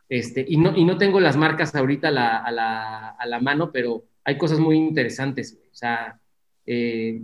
Este, 0.09 0.45
y, 0.49 0.57
no, 0.57 0.75
y 0.77 0.85
no 0.85 0.97
tengo 0.97 1.21
las 1.21 1.37
marcas 1.37 1.75
ahorita 1.75 2.09
a 2.09 2.13
la, 2.13 2.39
a 2.39 2.51
la, 2.51 3.09
a 3.11 3.27
la 3.27 3.41
mano, 3.41 3.71
pero 3.71 4.05
hay 4.25 4.39
cosas 4.39 4.59
muy 4.59 4.77
interesantes. 4.77 5.59
O 5.71 5.75
sea, 5.75 6.19
eh, 6.65 7.23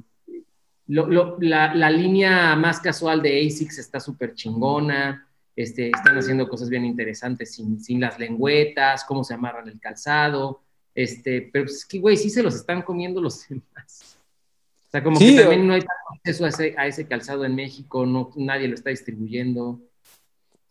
lo, 0.89 1.07
lo, 1.07 1.39
la, 1.41 1.75
la, 1.75 1.91
línea 1.91 2.55
más 2.57 2.81
casual 2.81 3.23
de 3.23 3.47
ASICS 3.47 3.79
está 3.79 4.01
súper 4.01 4.35
chingona. 4.35 5.29
Este, 5.57 5.87
están 5.87 6.19
haciendo 6.19 6.49
cosas 6.49 6.69
bien 6.69 6.85
interesantes 6.85 7.55
sin, 7.55 7.81
sin, 7.81 8.01
las 8.01 8.19
lengüetas, 8.19 9.05
cómo 9.05 9.25
se 9.25 9.35
amarran 9.35 9.69
el 9.69 9.81
calzado. 9.81 10.63
Este, 10.95 11.49
pero 11.53 11.65
pues, 11.65 11.79
es 11.79 11.87
que, 11.87 12.01
güey, 12.01 12.17
sí 12.17 12.29
se 12.29 12.43
los 12.43 12.55
están 12.55 12.83
comiendo 12.83 13.21
los 13.21 13.49
demás. 13.49 14.19
O 14.89 14.91
sea, 14.91 15.03
como 15.03 15.17
sí, 15.17 15.35
que 15.35 15.43
también 15.43 15.67
no 15.67 15.75
hay 15.75 15.83
acceso 16.15 16.45
a 16.45 16.49
ese, 16.49 16.75
a 16.77 16.87
ese 16.87 17.07
calzado 17.07 17.45
en 17.45 17.55
México, 17.55 18.07
no, 18.07 18.31
nadie 18.37 18.69
lo 18.69 18.75
está 18.75 18.91
distribuyendo. 18.91 19.81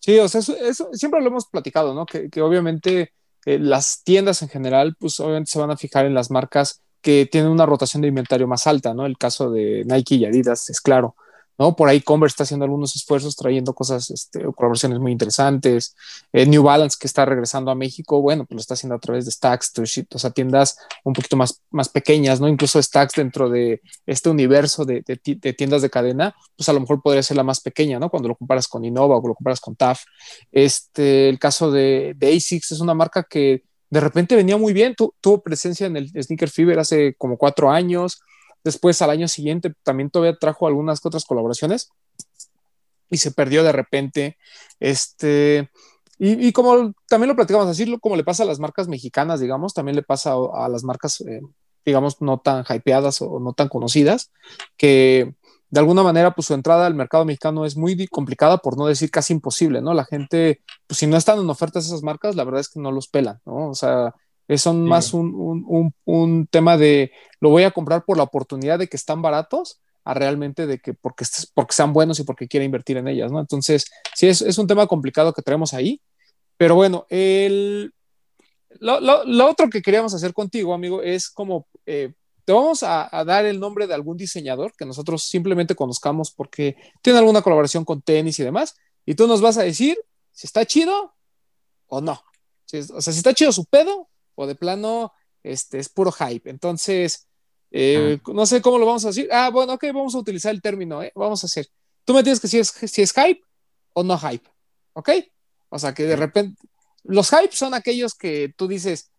Sí, 0.04 0.20
o 0.20 0.28
sea, 0.28 0.42
eso, 0.42 0.54
eso 0.58 0.90
siempre 0.92 1.22
lo 1.22 1.28
hemos 1.28 1.48
platicado, 1.48 1.94
¿no? 1.94 2.06
Que, 2.06 2.30
que 2.30 2.42
obviamente 2.42 3.14
eh, 3.46 3.58
las 3.58 4.04
tiendas 4.04 4.42
en 4.42 4.50
general, 4.50 4.98
pues 5.00 5.18
obviamente 5.22 5.52
se 5.52 5.60
van 5.60 5.72
a 5.72 5.78
fijar 5.78 6.06
en 6.06 6.14
las 6.14 6.30
marcas 6.30 6.82
que 7.02 7.26
tienen 7.26 7.50
una 7.52 7.66
rotación 7.66 8.02
de 8.02 8.10
inventario 8.10 8.46
más 8.46 8.68
alta, 8.68 8.94
¿no? 8.94 9.06
El 9.06 9.18
caso 9.18 9.50
de 9.50 9.86
Nike 9.86 10.16
y 10.16 10.26
Adidas 10.26 10.70
es 10.70 10.82
claro, 10.82 11.16
¿no? 11.58 11.76
Por 11.76 11.90
ahí 11.90 12.02
Converse 12.02 12.34
está 12.34 12.44
haciendo 12.44 12.66
algunos 12.66 12.96
esfuerzos 12.96 13.36
trayendo 13.36 13.74
cosas, 13.74 14.10
este, 14.10 14.44
colaboraciones 14.56 15.00
muy 15.00 15.12
interesantes. 15.12 15.96
Eh, 16.32 16.46
New 16.46 16.64
Balance, 16.64 16.98
que 17.00 17.08
está 17.08 17.26
regresando 17.26 17.72
a 17.72 17.76
México, 17.76 18.22
bueno, 18.22 18.46
pues 18.46 18.56
lo 18.56 18.62
está 18.62 18.74
haciendo 18.74 18.96
a 18.96 19.00
través 19.00 19.26
de 19.26 19.32
Stacks, 19.32 19.72
o 20.14 20.20
sea, 20.20 20.32
tiendas 20.32 20.78
un 21.04 21.14
poquito 21.14 21.38
más, 21.38 21.62
más 21.72 21.90
pequeñas, 21.90 22.40
¿no? 22.40 22.48
Incluso 22.48 22.82
Stacks 22.82 23.16
dentro 23.16 23.50
de 23.50 23.82
este 24.06 24.30
universo 24.30 24.86
de, 24.86 25.04
de, 25.06 25.54
tiendas 25.54 25.82
de 25.82 25.90
cadena, 25.90 26.36
pues 26.56 26.70
a 26.70 26.74
lo 26.74 26.80
mejor 26.80 27.02
podría 27.02 27.24
ser 27.24 27.38
la 27.38 27.44
más 27.44 27.60
pequeña, 27.62 28.00
¿no? 28.00 28.10
Cuando 28.10 28.30
lo 28.30 28.36
comparas 28.36 28.68
con 28.68 28.84
Innova 28.86 29.18
o 29.18 29.28
lo 29.28 29.36
comparas 29.36 29.60
con 29.60 29.76
TAF. 29.76 30.02
Este, 30.52 31.30
el 31.30 31.40
caso 31.40 31.72
de, 31.72 32.14
de 32.18 32.36
ASICS 32.36 32.74
es 32.74 32.80
una 32.80 32.94
marca 32.94 33.24
que 33.24 33.64
de 33.94 34.00
repente 34.00 34.36
venía 34.36 34.58
muy 34.58 34.74
bien, 34.74 34.96
tu, 34.96 35.14
tuvo 35.22 35.44
presencia 35.44 35.86
en 35.86 35.96
el 35.98 36.10
Sneaker 36.10 36.50
Fever 36.50 36.80
hace 36.80 37.14
como 37.14 37.38
cuatro 37.38 37.70
años, 37.70 38.22
después 38.64 39.02
al 39.02 39.10
año 39.10 39.28
siguiente 39.28 39.74
también 39.84 40.10
todavía 40.10 40.38
trajo 40.38 40.68
algunas 40.68 41.06
otras 41.06 41.26
colaboraciones 41.26 41.90
y 43.10 43.18
se 43.18 43.32
perdió 43.32 43.64
de 43.64 43.72
repente, 43.72 44.38
este, 44.80 45.70
y, 46.18 46.52
como 46.52 46.94
también 47.08 47.30
lo 47.30 47.36
platicamos 47.36 47.68
así, 47.68 47.98
como 48.00 48.16
le 48.16 48.24
pasa 48.24 48.44
a 48.44 48.46
las 48.46 48.60
marcas 48.60 48.88
mexicanas, 48.88 49.40
digamos, 49.40 49.74
también 49.74 49.96
le 49.96 50.04
pasa 50.04 50.34
a, 50.34 50.66
a 50.66 50.70
las 50.70 50.84
marcas, 50.84 51.22
eh, 51.22 51.42
digamos, 51.86 52.22
no 52.22 52.40
tan 52.40 52.64
hypeadas 52.68 53.22
o 53.22 53.40
no 53.40 53.54
tan 53.54 53.68
conocidas, 53.68 54.32
que 54.78 55.36
de 55.74 55.80
alguna 55.80 56.04
manera, 56.04 56.36
pues 56.36 56.46
su 56.48 56.54
entrada 56.54 56.86
al 56.86 56.94
mercado 56.94 57.26
mexicano 57.26 57.66
es 57.66 57.76
muy 57.76 58.08
complicada, 58.08 58.60
por 58.60 58.78
no 58.78 58.86
decir 58.86 59.10
casi 59.10 59.34
imposible, 59.34 59.82
¿no? 59.82 59.96
La 59.96 60.06
gente, 60.06 60.62
pues 60.86 61.00
si 61.00 61.08
no 61.08 61.18
están 61.18 61.40
en 61.40 61.50
ofertas 61.50 61.88
esas 61.88 62.04
marcas, 62.04 62.36
la 62.36 62.44
verdad 62.44 62.62
es 62.62 62.70
que 62.70 62.80
no 62.80 62.92
los 62.92 63.08
pelan, 63.08 63.42
¿no? 63.44 63.70
O 63.70 63.74
sea, 63.74 64.14
Son 64.58 64.84
más 64.84 65.14
un, 65.14 65.34
un, 65.36 65.94
un, 66.06 66.48
tema 66.48 66.78
de 66.78 67.12
lo 67.40 67.50
voy 67.50 67.64
a 67.64 67.72
comprar 67.72 68.04
por 68.06 68.18
la 68.18 68.24
oportunidad 68.24 68.78
de 68.78 68.88
que 68.88 68.98
están 68.98 69.22
baratos 69.22 69.80
a 70.04 70.14
realmente 70.14 70.68
de 70.68 70.80
que 70.80 70.94
porque, 70.94 71.26
porque 71.54 71.74
sean 71.74 71.94
buenos 71.94 72.20
y 72.20 72.24
porque 72.24 72.48
quiera 72.48 72.66
invertir 72.66 72.98
en 72.98 73.08
ellas, 73.08 73.32
¿no? 73.32 73.40
Entonces, 73.40 73.86
sí, 74.14 74.28
es, 74.28 74.42
es 74.42 74.58
un 74.58 74.68
tema 74.68 74.86
complicado 74.88 75.34
que 75.34 75.42
tenemos 75.42 75.74
ahí. 75.74 76.02
Pero 76.58 76.76
bueno, 76.76 77.06
el, 77.10 77.94
lo, 78.80 79.00
lo, 79.00 79.24
lo, 79.24 79.50
otro 79.50 79.70
que 79.70 79.82
queríamos 79.82 80.14
hacer 80.14 80.34
contigo, 80.34 80.74
amigo, 80.74 81.02
es 81.02 81.30
como 81.30 81.68
eh, 81.86 82.14
te 82.46 82.54
vamos 82.54 82.84
a, 82.84 83.10
a, 83.18 83.24
dar 83.24 83.46
el 83.46 83.60
nombre 83.60 83.88
de 83.88 83.94
algún 83.94 84.18
diseñador 84.18 84.74
que 84.78 84.86
nosotros 84.86 85.24
simplemente 85.24 85.76
conozcamos 85.76 86.32
porque 86.32 86.76
tiene 87.02 87.20
alguna 87.20 87.42
colaboración 87.42 87.86
con 87.86 88.02
tenis 88.02 88.40
y 88.40 88.44
demás, 88.44 88.76
y 89.06 89.16
tú 89.16 89.28
nos 89.28 89.42
vas 89.42 89.58
a 89.58 89.64
decir 89.64 89.98
si 90.32 90.48
está 90.48 90.66
chido 90.66 91.14
o 91.88 92.02
no. 92.02 92.22
Si, 92.66 92.80
o 92.80 93.02
sea, 93.02 93.14
si 93.14 93.20
está 93.20 93.34
chido 93.34 93.52
su 93.52 93.66
pedo 93.66 94.10
o 94.36 94.48
de 94.48 94.56
plano 94.56 95.14
este, 95.44 95.80
es 95.80 95.90
puro 95.90 96.12
hype. 96.12 96.50
Entonces, 96.50 97.28
eh, 97.72 98.20
ah. 98.20 98.32
no 98.34 98.46
sé 98.46 98.62
cómo 98.62 98.78
lo 98.78 98.86
vamos 98.86 99.04
a 99.06 99.10
decir. 99.10 99.28
Ah, 99.32 99.50
bueno, 99.50 99.74
ok, 99.74 99.86
vamos 99.94 100.16
a 100.16 100.20
utilizar 100.20 100.54
el 100.54 100.62
término, 100.62 101.02
¿eh? 101.04 101.12
Vamos 101.16 101.44
a 101.44 101.48
hacer. 101.48 101.68
Tú 102.06 102.14
me 102.14 102.24
tienes 102.24 102.40
que 102.40 102.48
decir 102.48 102.66
si 102.66 102.86
es, 102.86 102.92
si 102.92 103.02
es 103.02 103.14
hype 103.14 103.42
o 103.94 104.04
no 104.04 104.18
hype, 104.18 104.50
¿ok? 104.94 105.10
O 105.70 105.80
sea, 105.80 105.94
que 105.94 106.04
de 106.04 106.16
repente, 106.16 106.62
los 107.04 107.30
hypes 107.32 107.58
son 107.58 107.74
aquellos 107.74 108.14
que 108.14 108.54
tú 108.56 108.68
dices, 108.68 109.12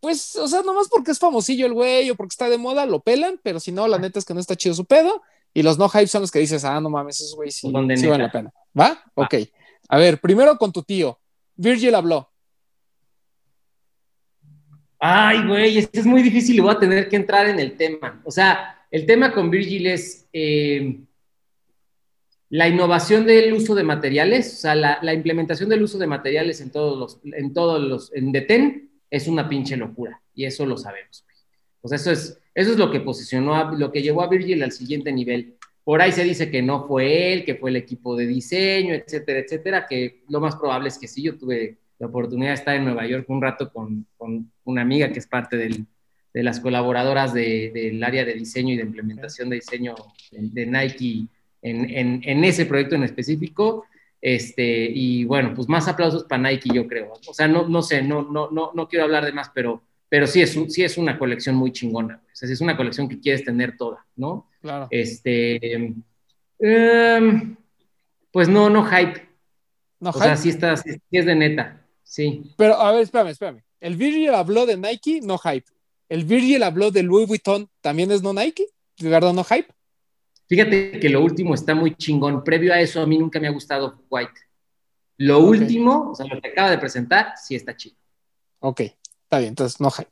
pues, 0.00 0.36
o 0.36 0.48
sea, 0.48 0.62
nomás 0.62 0.88
porque 0.88 1.10
es 1.10 1.18
famosillo 1.18 1.66
el 1.66 1.72
güey 1.72 2.10
o 2.10 2.16
porque 2.16 2.32
está 2.32 2.48
de 2.48 2.58
moda, 2.58 2.86
lo 2.86 3.00
pelan, 3.00 3.40
pero 3.42 3.60
si 3.60 3.72
no, 3.72 3.88
la 3.88 3.98
neta 3.98 4.18
es 4.18 4.24
que 4.24 4.34
no 4.34 4.40
está 4.40 4.56
chido 4.56 4.74
su 4.74 4.84
pedo. 4.84 5.22
Y 5.54 5.62
los 5.62 5.78
no 5.78 5.88
hypes 5.88 6.10
son 6.10 6.20
los 6.20 6.30
que 6.30 6.38
dices, 6.38 6.64
ah, 6.64 6.80
no 6.80 6.90
mames, 6.90 7.20
esos 7.20 7.34
güeyes 7.34 7.54
sí, 7.54 7.68
sí 7.68 7.72
valen 8.06 8.22
la 8.22 8.30
pena. 8.30 8.52
¿Va? 8.78 9.02
Ok. 9.14 9.34
A 9.88 9.96
ver, 9.96 10.20
primero 10.20 10.58
con 10.58 10.70
tu 10.70 10.82
tío. 10.82 11.18
Virgil 11.54 11.94
habló. 11.94 12.30
Ay, 14.98 15.46
güey, 15.46 15.78
es, 15.78 15.88
es 15.92 16.06
muy 16.06 16.22
difícil 16.22 16.56
y 16.56 16.60
voy 16.60 16.74
a 16.74 16.78
tener 16.78 17.08
que 17.08 17.16
entrar 17.16 17.46
en 17.48 17.58
el 17.58 17.76
tema. 17.76 18.20
O 18.24 18.30
sea, 18.30 18.76
el 18.90 19.04
tema 19.04 19.32
con 19.32 19.50
Virgil 19.50 19.86
es 19.86 20.26
eh, 20.32 21.00
la 22.48 22.68
innovación 22.68 23.26
del 23.26 23.52
uso 23.52 23.74
de 23.74 23.82
materiales, 23.82 24.54
o 24.54 24.56
sea, 24.56 24.74
la, 24.74 25.14
implementación 25.14 25.68
del 25.68 25.82
uso 25.82 25.98
de 25.98 26.06
materiales 26.06 26.60
en 26.60 26.70
todos 26.70 26.98
los, 26.98 27.20
en 27.24 27.52
todos 27.52 27.82
los, 27.82 28.14
en 28.14 28.32
DETEN 28.32 28.90
es 29.10 29.26
una 29.28 29.48
pinche 29.48 29.76
locura 29.76 30.22
y 30.34 30.44
eso 30.44 30.64
lo 30.64 30.76
sabemos. 30.76 31.24
O 31.82 31.88
sea, 31.88 31.96
eso 31.96 32.10
es, 32.10 32.38
eso 32.54 32.72
es 32.72 32.78
lo 32.78 32.90
que 32.90 33.00
posicionó, 33.00 33.54
a, 33.54 33.72
lo 33.72 33.90
que 33.92 34.02
llevó 34.02 34.22
a 34.22 34.28
Virgil 34.28 34.62
al 34.62 34.72
siguiente 34.72 35.12
nivel. 35.12 35.56
Por 35.84 36.00
ahí 36.00 36.12
se 36.12 36.24
dice 36.24 36.50
que 36.50 36.62
no 36.62 36.86
fue 36.86 37.32
él, 37.32 37.44
que 37.44 37.56
fue 37.56 37.70
el 37.70 37.76
equipo 37.76 38.16
de 38.16 38.26
diseño, 38.26 38.94
etcétera, 38.94 39.40
etcétera, 39.40 39.86
que 39.86 40.22
lo 40.28 40.40
más 40.40 40.56
probable 40.56 40.88
es 40.88 40.98
que 40.98 41.06
sí, 41.06 41.22
yo 41.22 41.36
tuve 41.36 41.78
la 41.98 42.06
oportunidad 42.06 42.50
de 42.50 42.54
estar 42.54 42.76
en 42.76 42.84
Nueva 42.84 43.06
York 43.06 43.28
un 43.28 43.42
rato 43.42 43.72
con, 43.72 44.06
con 44.16 44.50
una 44.64 44.82
amiga 44.82 45.10
que 45.10 45.18
es 45.18 45.26
parte 45.26 45.56
del, 45.56 45.86
de 46.36 46.42
las 46.42 46.60
colaboradoras 46.60 47.32
de, 47.32 47.70
del 47.72 48.04
área 48.04 48.24
de 48.24 48.34
diseño 48.34 48.74
y 48.74 48.76
de 48.76 48.82
implementación 48.82 49.48
de 49.48 49.56
diseño 49.56 49.94
de, 50.30 50.48
de 50.50 50.66
Nike 50.66 51.26
en, 51.62 51.90
en, 51.90 52.20
en, 52.22 52.44
ese 52.44 52.66
proyecto 52.66 52.94
en 52.94 53.04
específico. 53.04 53.86
Este, 54.20 54.90
y 54.92 55.24
bueno, 55.24 55.54
pues 55.54 55.68
más 55.68 55.88
aplausos 55.88 56.24
para 56.24 56.50
Nike, 56.50 56.68
yo 56.74 56.86
creo. 56.86 57.14
O 57.26 57.32
sea, 57.32 57.48
no, 57.48 57.66
no 57.66 57.80
sé, 57.80 58.02
no, 58.02 58.22
no, 58.22 58.50
no, 58.50 58.72
no 58.74 58.88
quiero 58.88 59.04
hablar 59.04 59.24
de 59.24 59.32
más, 59.32 59.50
pero, 59.54 59.82
pero 60.08 60.26
sí, 60.26 60.42
es, 60.42 60.58
sí 60.68 60.84
es 60.84 60.98
una 60.98 61.18
colección 61.18 61.56
muy 61.56 61.72
chingona. 61.72 62.20
O 62.22 62.36
sea, 62.36 62.50
es 62.50 62.60
una 62.60 62.76
colección 62.76 63.08
que 63.08 63.18
quieres 63.18 63.42
tener 63.42 63.76
toda, 63.78 64.04
¿no? 64.16 64.50
Claro. 64.60 64.88
Este, 64.90 65.94
um, 66.58 67.56
pues 68.30 68.48
no, 68.48 68.68
no 68.68 68.84
hype. 68.84 69.26
No 70.00 70.10
o 70.10 70.12
hype. 70.12 70.24
sea, 70.24 70.36
sí, 70.36 70.50
está, 70.50 70.76
sí, 70.76 70.90
sí 70.92 71.16
es 71.16 71.24
de 71.24 71.34
neta. 71.34 71.85
Sí. 72.06 72.54
Pero, 72.56 72.80
a 72.80 72.92
ver, 72.92 73.02
espérame, 73.02 73.30
espérame. 73.30 73.62
El 73.80 73.96
Virgil 73.96 74.34
habló 74.34 74.64
de 74.64 74.76
Nike, 74.76 75.20
no 75.22 75.38
hype. 75.38 75.66
El 76.08 76.24
Virgil 76.24 76.62
habló 76.62 76.90
de 76.90 77.02
Louis 77.02 77.26
Vuitton, 77.26 77.68
¿también 77.80 78.10
es 78.12 78.22
no 78.22 78.32
Nike? 78.32 78.66
¿De 78.98 79.08
verdad 79.08 79.32
no 79.32 79.44
hype? 79.44 79.68
Fíjate 80.48 81.00
que 81.00 81.08
lo 81.08 81.20
último 81.20 81.54
está 81.54 81.74
muy 81.74 81.96
chingón. 81.96 82.44
Previo 82.44 82.72
a 82.72 82.80
eso, 82.80 83.02
a 83.02 83.06
mí 83.06 83.18
nunca 83.18 83.40
me 83.40 83.48
ha 83.48 83.50
gustado 83.50 84.04
White. 84.08 84.40
Lo 85.18 85.40
okay. 85.40 85.60
último, 85.60 86.10
o 86.12 86.14
sea, 86.14 86.26
lo 86.26 86.40
que 86.40 86.48
acaba 86.48 86.70
de 86.70 86.78
presentar, 86.78 87.34
sí 87.36 87.56
está 87.56 87.76
chido. 87.76 87.96
Ok, 88.60 88.80
está 88.80 89.38
bien, 89.38 89.50
entonces 89.50 89.80
no 89.80 89.90
hype. 89.90 90.10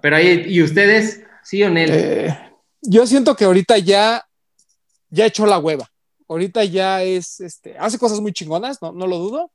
Pero 0.00 0.16
ahí, 0.16 0.44
¿y 0.46 0.62
ustedes? 0.62 1.22
¿Sí 1.44 1.62
o 1.62 1.68
no? 1.68 1.78
Eh, 1.80 2.36
yo 2.80 3.06
siento 3.06 3.36
que 3.36 3.44
ahorita 3.44 3.76
ya, 3.78 4.26
ya 5.10 5.26
echó 5.26 5.44
la 5.44 5.58
hueva. 5.58 5.90
Ahorita 6.28 6.64
ya 6.64 7.02
es, 7.02 7.40
este, 7.40 7.76
hace 7.76 7.98
cosas 7.98 8.20
muy 8.20 8.32
chingonas, 8.32 8.80
no, 8.80 8.92
no 8.92 9.06
lo 9.06 9.18
dudo, 9.18 9.50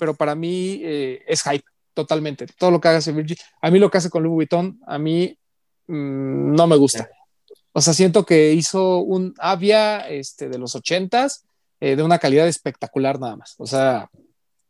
pero 0.00 0.14
para 0.14 0.34
mí 0.34 0.80
eh, 0.82 1.22
es 1.28 1.42
hype 1.42 1.64
totalmente. 1.92 2.46
Todo 2.58 2.70
lo 2.70 2.80
que 2.80 2.88
haga 2.88 3.12
Virgil, 3.12 3.38
a 3.60 3.70
mí 3.70 3.78
lo 3.78 3.90
que 3.90 3.98
hace 3.98 4.08
con 4.08 4.22
Louis 4.22 4.34
Vuitton, 4.34 4.80
a 4.86 4.98
mí 4.98 5.38
mmm, 5.86 6.54
no 6.54 6.66
me 6.66 6.76
gusta. 6.76 7.10
O 7.72 7.82
sea, 7.82 7.92
siento 7.92 8.24
que 8.24 8.52
hizo 8.52 8.98
un 8.98 9.34
Avia 9.38 10.08
este, 10.08 10.48
de 10.48 10.58
los 10.58 10.74
ochentas 10.74 11.44
eh, 11.80 11.96
de 11.96 12.02
una 12.02 12.18
calidad 12.18 12.48
espectacular 12.48 13.20
nada 13.20 13.36
más. 13.36 13.54
O 13.58 13.66
sea, 13.66 14.10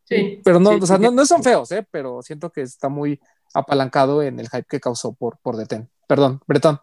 sí, 0.05 0.41
pero 0.45 0.59
no, 0.59 0.73
sí, 0.73 0.79
o 0.83 0.87
sea, 0.87 0.97
sí, 0.97 1.03
no, 1.03 1.13
no, 1.13 1.25
son 1.25 1.45
feos, 1.45 1.71
¿eh? 1.71 1.87
pero 1.91 2.23
siento 2.23 2.51
que 2.51 2.63
está 2.63 2.89
muy 2.89 3.21
apalancado 3.55 4.23
en 4.23 4.41
el 4.41 4.49
hype 4.49 4.67
que 4.69 4.81
causó 4.81 5.13
por, 5.13 5.39
por 5.39 5.57
Deten. 5.57 5.89
Perdón, 6.09 6.41
Bretón. 6.47 6.81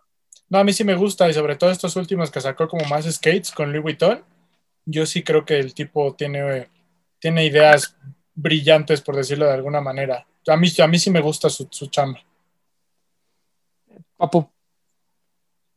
No, 0.49 0.60
a 0.60 0.64
mí 0.64 0.72
sí 0.72 0.86
me 0.86 0.95
gusta 0.95 1.30
y 1.30 1.34
sobre 1.34 1.57
todo 1.57 1.69
estos 1.69 1.98
últimos 1.98 2.32
que 2.32 2.40
sacó 2.40 2.69
como 2.69 2.86
más 2.86 3.06
skates 3.06 3.52
con 3.52 3.72
Louis 3.72 3.84
Vuitton. 3.84 4.24
Yo 4.86 5.06
sí 5.06 5.22
creo 5.22 5.44
que 5.44 5.60
el 5.60 5.74
tipo 5.74 6.15
tiene, 6.15 6.69
tiene 7.19 7.45
ideas 7.45 7.98
brillantes, 8.38 9.01
por 9.01 9.15
decirlo 9.15 9.45
de 9.45 9.53
alguna 9.53 9.81
manera. 9.81 10.26
A 10.47 10.55
mí, 10.55 10.68
a 10.81 10.88
mí 10.88 10.99
sí 10.99 11.09
me 11.09 11.19
gusta 11.19 11.49
su, 11.49 11.68
su 11.69 11.88
chamba. 11.88 12.19
Papu. 14.15 14.49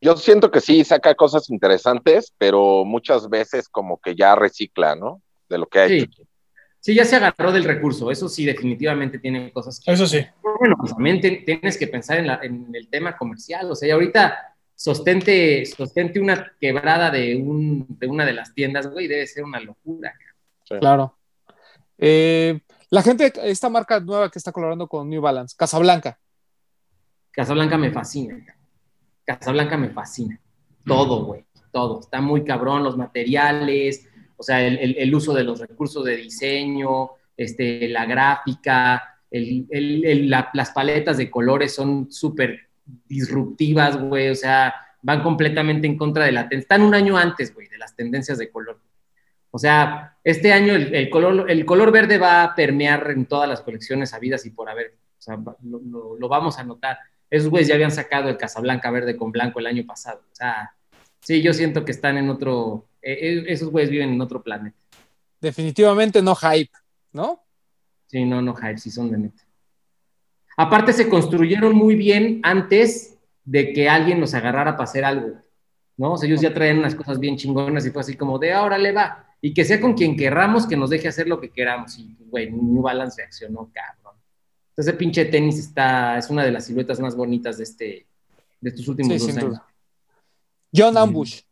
Yo 0.01 0.17
siento 0.17 0.51
que 0.51 0.61
sí 0.61 0.85
saca 0.85 1.15
cosas 1.15 1.51
interesantes, 1.51 2.33
pero 2.39 2.85
muchas 2.85 3.29
veces 3.29 3.69
como 3.69 4.01
que 4.01 4.15
ya 4.15 4.35
recicla, 4.35 4.95
¿no? 4.95 5.21
De 5.49 5.59
lo 5.59 5.67
que 5.67 5.79
ha 5.81 5.89
sí. 5.89 5.99
hecho. 5.99 6.23
Sí, 6.79 6.95
ya 6.95 7.05
se 7.05 7.17
agarró 7.17 7.53
del 7.53 7.65
recurso. 7.65 8.11
Eso 8.11 8.29
sí, 8.29 8.47
definitivamente 8.47 9.19
tiene 9.19 9.53
cosas 9.53 9.81
que. 9.81 9.93
Eso 9.93 10.07
sí. 10.07 10.25
Bueno, 10.59 10.77
pues 10.79 10.95
también 10.95 11.21
te, 11.21 11.31
tienes 11.45 11.77
que 11.77 11.89
pensar 11.89 12.19
en, 12.19 12.27
la, 12.27 12.41
en, 12.43 12.69
el 12.73 12.89
tema 12.89 13.17
comercial. 13.17 13.71
O 13.71 13.75
sea, 13.75 13.89
y 13.89 13.91
ahorita 13.91 14.57
sostente, 14.75 15.67
sostente 15.67 16.19
una 16.19 16.53
quebrada 16.59 17.11
de, 17.11 17.37
un, 17.37 17.87
de 17.89 18.07
una 18.07 18.25
de 18.25 18.33
las 18.33 18.55
tiendas, 18.55 18.87
güey, 18.87 19.09
debe 19.09 19.27
ser 19.27 19.45
una 19.45 19.61
locura. 19.61 20.15
Sí. 20.65 20.77
Claro. 20.81 21.20
Eh, 22.01 22.61
la 22.89 23.03
gente, 23.03 23.33
esta 23.45 23.69
marca 23.69 24.01
nueva 24.01 24.31
que 24.31 24.39
está 24.39 24.51
colaborando 24.51 24.89
con 24.89 25.09
New 25.09 25.21
Balance, 25.21 25.55
Casablanca. 25.57 26.19
Casablanca 27.31 27.77
me 27.77 27.93
fascina. 27.93 28.43
Casablanca 29.25 29.77
me 29.77 29.91
fascina. 29.91 30.41
Todo, 30.85 31.27
güey, 31.27 31.45
todo. 31.71 32.01
Está 32.01 32.21
muy 32.21 32.43
cabrón, 32.43 32.83
los 32.83 32.97
materiales, 32.97 34.09
o 34.37 34.43
sea, 34.43 34.67
el, 34.67 34.79
el, 34.79 34.97
el 34.99 35.15
uso 35.15 35.35
de 35.35 35.45
los 35.45 35.61
recursos 35.61 36.05
de 36.05 36.17
diseño, 36.17 37.11
este, 37.37 37.87
la 37.89 38.07
gráfica, 38.07 39.19
el, 39.31 40.31
la, 40.31 40.51
las 40.55 40.71
paletas 40.71 41.19
de 41.19 41.31
colores 41.31 41.75
son 41.75 42.11
súper 42.11 42.69
disruptivas, 43.07 44.01
güey, 44.01 44.31
o 44.31 44.35
sea, 44.35 44.75
van 45.03 45.23
completamente 45.23 45.87
en 45.87 45.97
contra 45.97 46.25
de 46.25 46.33
la 46.33 46.49
tendencia. 46.49 46.65
Están 46.65 46.83
un 46.83 46.95
año 46.95 47.17
antes, 47.17 47.55
güey, 47.55 47.69
de 47.69 47.79
las 47.79 47.95
tendencias 47.95 48.39
de 48.39 48.51
color. 48.51 48.81
O 49.51 49.59
sea, 49.59 50.17
este 50.23 50.53
año 50.53 50.75
el, 50.75 50.95
el, 50.95 51.11
color, 51.11 51.51
el 51.51 51.65
color 51.65 51.91
verde 51.91 52.19
va 52.19 52.43
a 52.43 52.55
permear 52.55 53.11
en 53.11 53.27
todas 53.27 53.49
las 53.49 53.63
colecciones 53.63 54.15
habidas 54.15 54.47
y 54.47 54.51
por 54.51 54.69
haber. 54.69 54.97
O 55.19 55.23
sea, 55.23 55.37
lo, 55.37 55.81
lo, 55.81 56.17
lo 56.19 56.29
vamos 56.29 56.59
a 56.59 56.65
notar. 56.65 56.99
Esos 57.29 57.49
güeyes 57.49 57.69
ya 57.69 57.75
habían 57.75 57.91
sacado 57.91 58.29
el 58.29 58.37
Casablanca 58.37 58.91
verde 58.91 59.17
con 59.17 59.33
blanco 59.33 59.59
el 59.59 59.67
año 59.67 59.85
pasado. 59.87 60.21
O 60.33 60.35
sea, 60.35 60.75
sí, 61.21 61.43
yo 61.43 61.53
siento 61.53 61.85
que 61.85 61.93
están 61.93 62.17
en 62.17 62.31
otro. 62.31 62.89
Eh, 63.03 63.45
esos 63.49 63.71
güeyes 63.71 63.91
viven 63.91 64.11
en 64.11 64.21
otro 64.21 64.43
planeta. 64.43 64.77
Definitivamente 65.41 66.23
no 66.23 66.35
hype, 66.35 66.73
¿no? 67.13 67.43
Sí, 68.07 68.25
no, 68.25 68.43
no 68.43 68.55
hype, 68.55 68.79
sí 68.79 68.91
son 68.91 69.11
de 69.11 69.19
neta. 69.19 69.43
Aparte, 70.57 70.93
se 70.93 71.09
construyeron 71.09 71.75
muy 71.75 71.95
bien 71.95 72.41
antes 72.43 73.17
de 73.45 73.73
que 73.73 73.89
alguien 73.89 74.21
nos 74.21 74.35
agarrara 74.35 74.73
para 74.73 74.85
hacer 74.85 75.05
algo, 75.05 75.37
¿no? 75.97 76.13
O 76.13 76.19
sea, 76.19 76.29
ellos 76.29 76.41
ya 76.41 76.53
traían 76.53 76.79
unas 76.79 76.95
cosas 76.95 77.19
bien 77.19 77.37
chingonas 77.37 77.87
y 77.87 77.91
fue 77.91 78.03
así 78.03 78.17
como 78.17 78.39
de 78.39 78.53
ahora 78.53 78.77
le 78.77 78.93
va 78.93 79.30
y 79.41 79.55
que 79.55 79.65
sea 79.65 79.81
con 79.81 79.95
quien 79.95 80.17
querramos, 80.17 80.67
que 80.67 80.77
nos 80.77 80.91
deje 80.91 81.09
hacer 81.09 81.27
lo 81.27 81.41
que 81.41 81.51
queramos. 81.51 81.99
Y, 81.99 82.15
güey, 82.27 82.51
New 82.51 82.83
Balance 82.83 83.21
reaccionó, 83.21 83.71
cabrón. 83.73 84.21
Ese 84.77 84.93
pinche 84.95 85.25
tenis 85.27 85.59
está, 85.59 86.19
es 86.19 86.29
una 86.31 86.45
de 86.45 86.53
las 86.53 86.67
siluetas 86.67 87.01
más 87.01 87.17
bonitas 87.17 87.59
de, 87.59 87.65
este, 87.65 88.07
de 88.61 88.71
estos 88.71 88.87
últimos 88.89 89.13
sí, 89.13 89.19
dos 89.19 89.37
años. 89.37 89.51
Duda. 89.51 89.67
John 90.75 90.97
Ambush. 90.97 91.43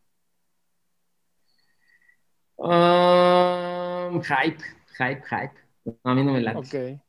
Um, 2.57 4.21
hype, 4.23 4.63
hype, 4.99 5.23
hype. 5.29 5.55
No, 5.85 5.99
a 6.05 6.15
mí 6.15 6.25
no 6.25 6.33
me 6.33 6.41
late. 6.41 6.59
Ok. 6.59 7.01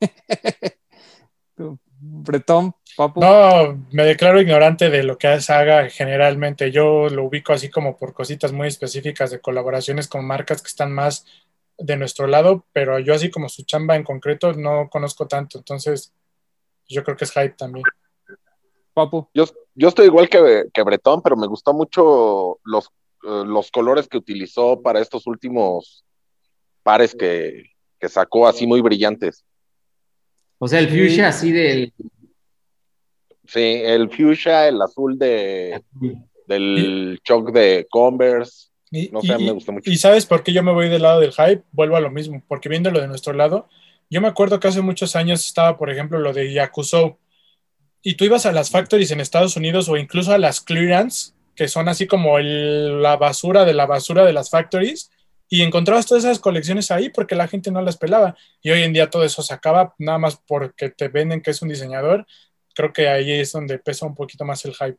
Bretón, 2.22 2.74
papu. 2.96 3.20
No, 3.20 3.86
me 3.90 4.04
declaro 4.04 4.40
ignorante 4.40 4.90
de 4.90 5.02
lo 5.02 5.18
que 5.18 5.28
haga 5.28 5.88
generalmente. 5.90 6.70
Yo 6.70 7.08
lo 7.08 7.24
ubico 7.24 7.52
así 7.52 7.70
como 7.70 7.96
por 7.96 8.12
cositas 8.12 8.52
muy 8.52 8.68
específicas 8.68 9.30
de 9.30 9.40
colaboraciones 9.40 10.08
con 10.08 10.24
marcas 10.24 10.62
que 10.62 10.68
están 10.68 10.92
más 10.92 11.26
de 11.78 11.96
nuestro 11.96 12.26
lado, 12.26 12.64
pero 12.72 12.98
yo 12.98 13.14
así 13.14 13.30
como 13.30 13.48
su 13.48 13.64
chamba 13.64 13.96
en 13.96 14.04
concreto 14.04 14.52
no 14.52 14.88
conozco 14.90 15.26
tanto, 15.26 15.58
entonces 15.58 16.12
yo 16.88 17.02
creo 17.02 17.16
que 17.16 17.24
es 17.24 17.32
hype 17.32 17.54
también. 17.56 17.84
Papu. 18.94 19.28
Yo, 19.34 19.44
yo 19.74 19.88
estoy 19.88 20.06
igual 20.06 20.28
que, 20.28 20.66
que 20.72 20.82
Bretón, 20.82 21.22
pero 21.22 21.36
me 21.36 21.46
gustó 21.46 21.72
mucho 21.72 22.58
los, 22.64 22.86
eh, 23.24 23.44
los 23.46 23.70
colores 23.70 24.06
que 24.06 24.18
utilizó 24.18 24.82
para 24.82 25.00
estos 25.00 25.26
últimos 25.26 26.04
pares 26.82 27.14
que, 27.14 27.64
que 27.98 28.08
sacó 28.08 28.46
así 28.46 28.66
muy 28.66 28.80
brillantes. 28.80 29.44
O 30.64 30.68
sea, 30.68 30.78
el 30.78 30.88
fuchsia 30.88 31.26
así 31.26 31.50
del. 31.50 31.92
Sí, 33.44 33.80
el 33.84 34.08
fuchsia, 34.10 34.68
el 34.68 34.80
azul 34.80 35.18
de, 35.18 35.82
del 36.46 37.18
choc 37.24 37.50
de 37.52 37.86
Converse. 37.90 38.68
Y, 38.92 39.08
No 39.08 39.22
sé, 39.22 39.34
y- 39.38 39.44
me 39.44 39.50
gusta 39.52 39.72
mucho. 39.72 39.90
y 39.90 39.96
sabes 39.96 40.24
por 40.26 40.42
qué 40.44 40.52
yo 40.52 40.62
me 40.62 40.72
voy 40.72 40.88
del 40.88 41.02
lado 41.02 41.18
del 41.18 41.32
hype, 41.32 41.62
vuelvo 41.72 41.96
a 41.96 42.00
lo 42.00 42.10
mismo, 42.12 42.42
porque 42.46 42.68
viéndolo 42.68 43.00
de 43.00 43.08
nuestro 43.08 43.32
lado, 43.32 43.66
yo 44.08 44.20
me 44.20 44.28
acuerdo 44.28 44.60
que 44.60 44.68
hace 44.68 44.82
muchos 44.82 45.16
años 45.16 45.44
estaba, 45.44 45.76
por 45.78 45.90
ejemplo, 45.90 46.20
lo 46.20 46.32
de 46.32 46.52
Yakuzo, 46.52 47.18
y 48.02 48.14
tú 48.14 48.24
ibas 48.24 48.46
a 48.46 48.52
las 48.52 48.70
factories 48.70 49.10
en 49.10 49.20
Estados 49.20 49.56
Unidos 49.56 49.88
o 49.88 49.96
incluso 49.96 50.32
a 50.32 50.38
las 50.38 50.60
clearance, 50.60 51.32
que 51.56 51.66
son 51.68 51.88
así 51.88 52.06
como 52.06 52.38
el- 52.38 53.02
la 53.02 53.16
basura 53.16 53.64
de 53.64 53.74
la 53.74 53.86
basura 53.86 54.24
de 54.24 54.32
las 54.32 54.48
factories, 54.50 55.10
y 55.54 55.60
encontrabas 55.60 56.06
todas 56.06 56.24
esas 56.24 56.38
colecciones 56.38 56.90
ahí 56.90 57.10
porque 57.10 57.34
la 57.34 57.46
gente 57.46 57.70
no 57.70 57.82
las 57.82 57.98
pelaba. 57.98 58.34
Y 58.62 58.70
hoy 58.70 58.82
en 58.84 58.94
día 58.94 59.10
todo 59.10 59.22
eso 59.22 59.42
se 59.42 59.52
acaba 59.52 59.94
nada 59.98 60.16
más 60.16 60.36
porque 60.46 60.88
te 60.88 61.08
venden 61.08 61.42
que 61.42 61.50
es 61.50 61.60
un 61.60 61.68
diseñador. 61.68 62.26
Creo 62.74 62.90
que 62.90 63.06
ahí 63.06 63.30
es 63.32 63.52
donde 63.52 63.78
pesa 63.78 64.06
un 64.06 64.14
poquito 64.14 64.46
más 64.46 64.64
el 64.64 64.72
hype. 64.74 64.96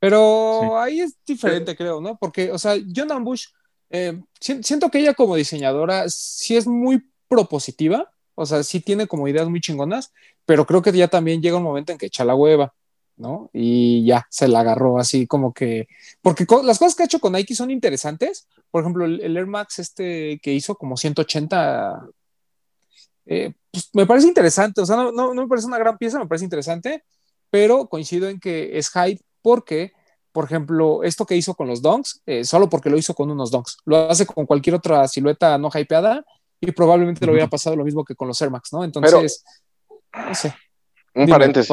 Pero 0.00 0.58
Sí. 0.60 0.68
ahí 0.76 1.00
es 1.02 1.16
diferente, 1.24 1.76
creo, 1.76 2.00
¿no? 2.00 2.16
Porque, 2.18 2.50
o 2.50 2.58
sea, 2.58 2.74
John 2.94 3.12
Ambush, 3.12 3.46
eh, 3.90 4.20
si- 4.40 4.60
siento 4.64 4.90
que 4.90 4.98
ella 4.98 5.14
como 5.14 5.36
diseñadora 5.36 6.08
sí 6.08 6.56
es 6.56 6.66
muy 6.66 7.02
propositiva, 7.28 8.10
o 8.34 8.44
sea, 8.44 8.64
sí 8.64 8.80
tiene 8.80 9.06
como 9.06 9.28
ideas 9.28 9.48
muy 9.48 9.60
chingonas, 9.60 10.12
pero 10.46 10.66
creo 10.66 10.82
que 10.82 10.90
ya 10.92 11.06
también 11.06 11.40
llega 11.42 11.56
un 11.58 11.62
momento 11.62 11.92
en 11.92 11.98
que 11.98 12.06
echa 12.06 12.24
la 12.24 12.34
hueva, 12.34 12.74
¿no? 13.18 13.50
Y 13.52 14.04
ya 14.06 14.26
se 14.30 14.48
la 14.48 14.60
agarró 14.60 14.98
así 14.98 15.26
como 15.26 15.52
que, 15.52 15.86
porque 16.22 16.46
co- 16.46 16.62
las 16.62 16.78
cosas 16.78 16.94
que 16.94 17.02
ha 17.02 17.06
hecho 17.06 17.20
con 17.20 17.32
Nike 17.34 17.54
son 17.54 17.70
interesantes, 17.70 18.46
por 18.70 18.82
ejemplo, 18.82 19.04
el, 19.04 19.20
el 19.20 19.36
Air 19.36 19.46
Max 19.46 19.78
este 19.78 20.38
que 20.42 20.52
hizo 20.54 20.76
como 20.76 20.96
180, 20.96 22.06
eh, 23.26 23.52
pues 23.70 23.90
me 23.92 24.06
parece 24.06 24.26
interesante, 24.28 24.80
o 24.80 24.86
sea, 24.86 24.96
no, 24.96 25.12
no, 25.12 25.34
no 25.34 25.42
me 25.42 25.48
parece 25.48 25.66
una 25.66 25.78
gran 25.78 25.98
pieza, 25.98 26.18
me 26.18 26.26
parece 26.26 26.44
interesante, 26.44 27.04
pero 27.50 27.86
coincido 27.88 28.28
en 28.28 28.40
que 28.40 28.78
es 28.78 28.90
hype 28.90 29.20
porque, 29.42 29.92
por 30.32 30.44
ejemplo, 30.44 31.02
esto 31.02 31.26
que 31.26 31.36
hizo 31.36 31.54
con 31.54 31.66
los 31.68 31.82
donks, 31.82 32.22
eh, 32.26 32.44
solo 32.44 32.68
porque 32.68 32.90
lo 32.90 32.96
hizo 32.96 33.14
con 33.14 33.30
unos 33.30 33.50
donks, 33.50 33.78
lo 33.84 34.08
hace 34.10 34.24
con 34.26 34.46
cualquier 34.46 34.76
otra 34.76 35.06
silueta 35.08 35.58
no 35.58 35.70
hypeada 35.74 36.24
y 36.60 36.72
probablemente 36.72 37.24
le 37.24 37.32
hubiera 37.32 37.48
pasado 37.48 37.76
lo 37.76 37.84
mismo 37.84 38.04
que 38.04 38.14
con 38.14 38.28
los 38.28 38.40
Air 38.40 38.50
Max, 38.50 38.72
¿no? 38.72 38.82
Entonces, 38.84 39.44
no 40.28 40.34
sé. 40.34 40.54
Un 41.14 41.26
paréntesis. 41.32 41.68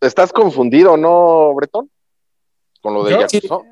¿Estás 0.00 0.32
confundido, 0.32 0.96
no, 0.96 1.54
Bretón? 1.54 1.90
Con 2.82 2.94
lo 2.94 3.04
de 3.04 3.12
Yo- 3.12 3.20
Yakuzo. 3.26 3.64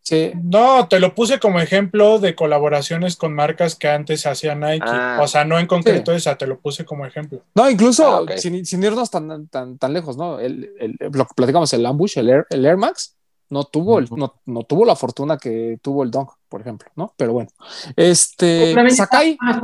Sí, 0.00 0.30
No, 0.40 0.86
te 0.86 1.00
lo 1.00 1.16
puse 1.16 1.40
como 1.40 1.58
ejemplo 1.58 2.20
de 2.20 2.36
colaboraciones 2.36 3.16
con 3.16 3.34
marcas 3.34 3.74
que 3.74 3.88
antes 3.88 4.24
hacía 4.24 4.54
Nike. 4.54 4.84
Ah. 4.86 5.18
o 5.20 5.26
sea, 5.26 5.44
no 5.44 5.58
en 5.58 5.66
concreto 5.66 6.12
esa, 6.12 6.36
te 6.38 6.46
lo 6.46 6.60
puse 6.60 6.84
como 6.84 7.04
ejemplo. 7.06 7.42
No, 7.56 7.68
incluso 7.68 8.24
Ah, 8.28 8.36
sin, 8.36 8.64
sin 8.64 8.84
irnos 8.84 9.10
tan, 9.10 9.48
tan, 9.48 9.78
tan 9.78 9.92
lejos, 9.92 10.16
¿no? 10.16 10.38
El, 10.38 10.70
el- 10.78 10.96
lo 11.00 11.24
que 11.26 11.34
platicamos, 11.34 11.72
el 11.72 11.84
Ambush, 11.84 12.18
el 12.18 12.30
Air, 12.30 12.46
el 12.50 12.64
Air 12.64 12.76
Max, 12.76 13.16
no 13.48 13.64
tuvo, 13.64 13.98
el, 13.98 14.08
no, 14.12 14.34
no 14.44 14.62
tuvo 14.62 14.84
la 14.84 14.94
fortuna 14.94 15.38
que 15.38 15.78
tuvo 15.82 16.04
el 16.04 16.12
Dunk, 16.12 16.30
por 16.48 16.60
ejemplo, 16.60 16.88
¿no? 16.94 17.12
Pero 17.16 17.32
bueno. 17.32 17.50
Este, 17.96 18.74
Sakai, 18.90 19.36
más 19.40 19.60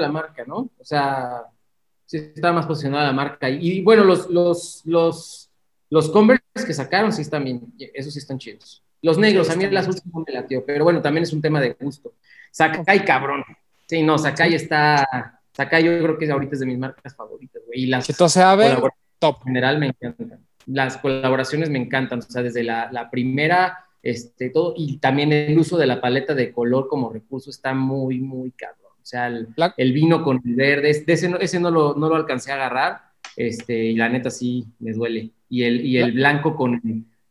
la 0.00 0.08
marca, 0.08 0.44
¿no? 0.46 0.70
O 0.78 0.84
sea, 0.84 1.42
sí 2.18 2.32
está 2.34 2.52
más 2.52 2.66
posicionada 2.66 3.06
la 3.06 3.12
marca. 3.12 3.48
Y, 3.48 3.78
y 3.78 3.82
bueno, 3.82 4.04
los, 4.04 4.28
los, 4.28 4.82
los, 4.84 5.50
los 5.88 6.10
Converse 6.10 6.42
que 6.66 6.74
sacaron 6.74 7.12
sí 7.12 7.22
están 7.22 7.44
bien, 7.44 7.72
esos 7.94 8.12
sí 8.12 8.18
están 8.18 8.38
chidos. 8.38 8.82
Los 9.00 9.18
negros, 9.18 9.50
a 9.50 9.56
mí 9.56 9.64
el 9.64 9.76
azul 9.76 9.96
no 10.12 10.22
me 10.26 10.32
latió, 10.32 10.64
pero 10.64 10.84
bueno, 10.84 11.00
también 11.02 11.24
es 11.24 11.32
un 11.32 11.40
tema 11.42 11.60
de 11.60 11.72
gusto. 11.80 12.14
Sakai, 12.50 13.04
cabrón. 13.04 13.42
Sí, 13.88 14.02
no, 14.02 14.16
Sakai 14.18 14.54
está. 14.54 15.40
Sakai, 15.52 15.82
yo 15.84 15.98
creo 16.02 16.18
que 16.18 16.30
ahorita 16.30 16.54
es 16.54 16.60
de 16.60 16.66
mis 16.66 16.78
marcas 16.78 17.16
favoritas, 17.16 17.62
güey. 17.66 17.80
Y 17.82 17.86
las 17.86 18.08
Abe, 18.36 18.74
colabor- 18.74 18.92
top. 19.18 19.38
en 19.40 19.44
general 19.46 19.78
me 19.78 19.86
encantan. 19.86 20.46
Las 20.66 20.98
colaboraciones 20.98 21.68
me 21.70 21.78
encantan, 21.78 22.20
o 22.20 22.22
sea, 22.22 22.42
desde 22.42 22.62
la, 22.62 22.92
la 22.92 23.10
primera, 23.10 23.86
este, 24.02 24.50
todo, 24.50 24.74
y 24.76 24.98
también 24.98 25.32
el 25.32 25.58
uso 25.58 25.76
de 25.76 25.86
la 25.86 26.00
paleta 26.00 26.34
de 26.34 26.52
color 26.52 26.86
como 26.88 27.10
recurso 27.12 27.50
está 27.50 27.74
muy, 27.74 28.20
muy 28.20 28.52
cabrón. 28.52 28.81
O 29.02 29.06
sea, 29.06 29.26
el, 29.26 29.48
La- 29.56 29.74
el 29.76 29.92
vino 29.92 30.22
con 30.22 30.40
el 30.44 30.54
verde, 30.54 30.90
es- 30.90 31.04
de 31.04 31.12
ese, 31.14 31.28
no, 31.28 31.36
ese 31.38 31.58
no, 31.60 31.70
lo, 31.70 31.94
no 31.94 32.08
lo 32.08 32.14
alcancé 32.16 32.52
a 32.52 32.54
agarrar, 32.54 33.00
este, 33.36 33.84
y 33.84 33.96
la 33.96 34.08
neta 34.08 34.30
sí 34.30 34.64
me 34.78 34.92
duele. 34.92 35.30
Y 35.48 35.64
el, 35.64 35.84
y 35.84 35.98
el 35.98 36.12
blanco 36.12 36.54
con 36.56 36.80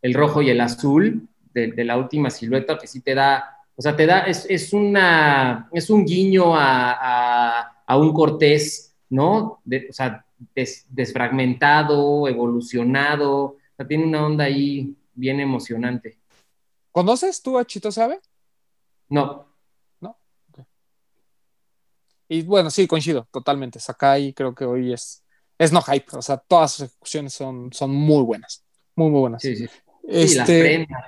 el 0.01 0.13
rojo 0.13 0.41
y 0.41 0.49
el 0.49 0.61
azul 0.61 1.27
de, 1.53 1.67
de 1.71 1.83
la 1.85 1.97
última 1.97 2.29
silueta, 2.29 2.77
que 2.77 2.87
sí 2.87 3.01
te 3.01 3.15
da, 3.15 3.57
o 3.75 3.81
sea, 3.81 3.95
te 3.95 4.05
da, 4.05 4.21
es, 4.21 4.45
es 4.49 4.73
una, 4.73 5.69
es 5.71 5.89
un 5.89 6.05
guiño 6.05 6.55
a, 6.55 6.91
a, 7.59 7.83
a 7.85 7.97
un 7.97 8.13
Cortés, 8.13 8.95
¿no? 9.09 9.59
De- 9.63 9.87
o 9.89 9.93
sea, 9.93 10.25
des- 10.55 10.85
desfragmentado, 10.89 12.27
evolucionado, 12.27 13.31
o 13.43 13.57
sea, 13.77 13.87
tiene 13.87 14.05
una 14.05 14.25
onda 14.25 14.43
ahí 14.45 14.95
bien 15.13 15.39
emocionante. 15.39 16.17
¿Conoces 16.91 17.41
tú 17.41 17.57
a 17.57 17.65
Chito 17.65 17.89
Abe? 18.01 18.19
No, 19.09 19.45
Y 22.33 22.43
bueno, 22.43 22.69
sí, 22.69 22.87
coincido 22.87 23.27
totalmente. 23.29 23.77
Sakai 23.77 24.31
creo 24.31 24.55
que 24.55 24.63
hoy 24.63 24.93
es, 24.93 25.21
es 25.57 25.73
no 25.73 25.81
hype, 25.81 26.15
o 26.15 26.21
sea, 26.21 26.37
todas 26.37 26.71
sus 26.71 26.85
ejecuciones 26.85 27.33
son, 27.33 27.73
son 27.73 27.91
muy 27.91 28.23
buenas, 28.23 28.63
muy, 28.95 29.09
muy 29.09 29.19
buenas. 29.19 29.41
sí, 29.41 29.53
sí. 29.57 29.67
Sí, 29.67 29.79
Este, 30.07 30.61
prendas. 30.61 31.03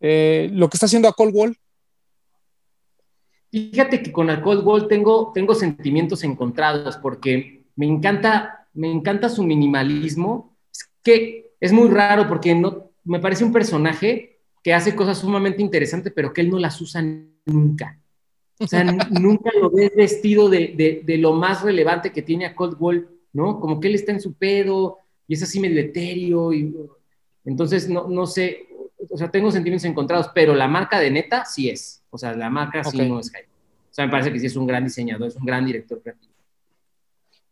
eh, 0.00 0.50
lo 0.52 0.68
que 0.68 0.76
está 0.76 0.84
haciendo 0.84 1.08
a 1.08 1.14
Cold 1.14 1.34
Wall, 1.34 1.58
Fíjate 3.50 4.02
que 4.02 4.12
con 4.12 4.28
el 4.28 4.42
Cold 4.42 4.66
Wall 4.66 4.86
tengo, 4.86 5.32
tengo 5.32 5.54
sentimientos 5.54 6.24
encontrados 6.24 6.98
porque 6.98 7.64
me 7.76 7.86
encanta, 7.86 8.68
me 8.74 8.90
encanta 8.90 9.30
su 9.30 9.44
minimalismo. 9.44 10.58
Es 10.70 10.90
que 11.02 11.52
es 11.58 11.72
muy 11.72 11.88
raro 11.88 12.28
porque 12.28 12.54
no, 12.54 12.90
me 13.04 13.20
parece 13.20 13.44
un 13.44 13.52
personaje 13.52 14.40
que 14.62 14.74
hace 14.74 14.94
cosas 14.94 15.18
sumamente 15.18 15.62
interesantes, 15.62 16.12
pero 16.14 16.34
que 16.34 16.42
él 16.42 16.50
no 16.50 16.58
las 16.58 16.78
usa 16.82 17.02
nunca. 17.46 17.98
O 18.60 18.66
sea, 18.68 18.84
nunca 18.84 19.50
lo 19.60 19.70
ves 19.70 19.92
vestido 19.96 20.48
de, 20.48 20.74
de- 20.76 21.02
de 21.04 21.18
lo 21.18 21.32
más 21.32 21.62
relevante 21.62 22.12
que 22.12 22.22
tiene 22.22 22.46
a 22.46 22.54
Cold 22.54 22.76
Wall, 22.78 23.08
¿no? 23.32 23.58
Como 23.60 23.80
que 23.80 23.88
él 23.88 23.94
está 23.96 24.12
en 24.12 24.20
su 24.20 24.34
pedo 24.34 24.98
y 25.26 25.34
es 25.34 25.42
así 25.42 25.58
medio 25.58 25.80
etéreo. 25.80 26.52
Y, 26.52 26.74
entonces, 27.44 27.88
no, 27.88 28.06
no 28.08 28.26
sé, 28.26 28.68
o 29.10 29.18
sea, 29.18 29.30
tengo 29.30 29.50
sentimientos 29.50 29.84
encontrados, 29.84 30.30
pero 30.34 30.54
la 30.54 30.68
marca 30.68 31.00
de 31.00 31.10
neta 31.10 31.44
sí 31.44 31.68
es. 31.68 32.02
O 32.10 32.16
sea, 32.18 32.32
la 32.34 32.48
marca 32.48 32.84
sí 32.84 32.96
no 33.08 33.18
es 33.20 33.28
hype. 33.30 33.48
O 33.90 33.94
sea, 33.94 34.06
me 34.06 34.10
parece 34.12 34.32
que 34.32 34.38
sí 34.40 34.46
es 34.46 34.56
un 34.56 34.66
gran 34.66 34.84
diseñador, 34.84 35.28
es 35.28 35.36
un 35.36 35.44
gran 35.46 35.66
director 35.66 36.00
creativo. 36.00 36.32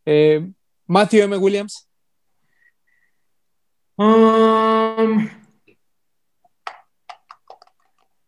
eh, 0.07 0.49
Matthew 0.87 1.23
M. 1.25 1.37
Williams, 1.37 1.89
Um, 3.97 5.29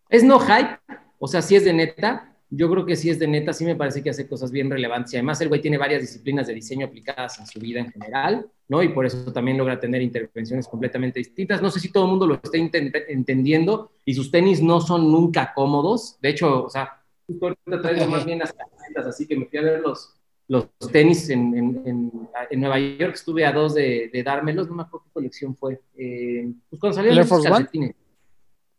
es 0.09 0.23
no 0.23 0.39
hype, 0.39 0.79
o 1.19 1.27
sea, 1.27 1.41
sí 1.43 1.57
es 1.57 1.65
de 1.65 1.73
neta. 1.73 2.34
Yo 2.57 2.71
creo 2.71 2.87
que 2.87 2.95
sí 2.97 3.11
es 3.11 3.19
de 3.19 3.27
neta, 3.27 3.53
sí 3.53 3.65
me 3.65 3.75
parece 3.75 4.03
que 4.03 4.11
hace 4.11 4.29
cosas 4.29 4.51
bien 4.53 4.71
relevantes. 4.71 5.13
Y 5.13 5.17
además, 5.17 5.41
el 5.41 5.49
güey 5.49 5.61
tiene 5.61 5.77
varias 5.79 6.01
disciplinas 6.03 6.47
de 6.47 6.55
diseño 6.55 6.87
aplicadas 6.87 7.39
en 7.41 7.47
su 7.47 7.59
vida 7.59 7.81
en 7.81 7.91
general, 7.91 8.47
¿no? 8.69 8.83
Y 8.83 8.89
por 8.91 9.07
eso 9.07 9.33
también 9.33 9.59
logra 9.59 9.81
tener 9.81 10.01
intervenciones 10.03 10.69
completamente 10.69 11.19
distintas. 11.19 11.61
No 11.63 11.71
sé 11.71 11.81
si 11.81 11.91
todo 11.91 12.05
el 12.05 12.11
mundo 12.11 12.27
lo 12.27 12.35
está 12.35 12.57
intent- 12.59 13.05
entendiendo 13.09 13.91
y 14.05 14.15
sus 14.15 14.31
tenis 14.31 14.63
no 14.63 14.81
son 14.81 15.11
nunca 15.11 15.53
cómodos. 15.55 16.17
De 16.23 16.29
hecho, 16.31 16.65
o 16.65 16.71
sea, 16.71 17.03
justo 17.27 17.47
ahorita 17.47 17.83
traigo 17.83 18.07
más 18.11 18.25
bien 18.25 18.39
las 18.39 18.53
camisetas, 18.53 19.07
así 19.07 19.27
que 19.27 19.37
me 19.37 19.47
fui 19.47 19.59
a 19.59 19.63
ver 19.63 19.81
los, 19.81 20.15
los 20.47 20.69
tenis 20.93 21.29
en, 21.31 21.57
en, 21.57 21.83
en, 21.87 22.13
en 22.51 22.61
Nueva 22.61 22.79
York. 22.79 23.15
Estuve 23.15 23.45
a 23.47 23.53
dos 23.53 23.75
de, 23.75 24.11
de 24.13 24.23
dármelos, 24.23 24.69
no 24.69 24.75
me 24.77 24.83
acuerdo 24.83 25.07
qué 25.07 25.13
colección 25.13 25.57
fue. 25.57 25.81
Eh, 25.97 26.53
pues 26.71 26.79
cuando 26.79 26.95
salieron 26.97 27.15
¿El 27.15 27.19
Air 27.19 27.27
esos 27.27 27.39
Force 27.39 27.49
One? 27.79 27.95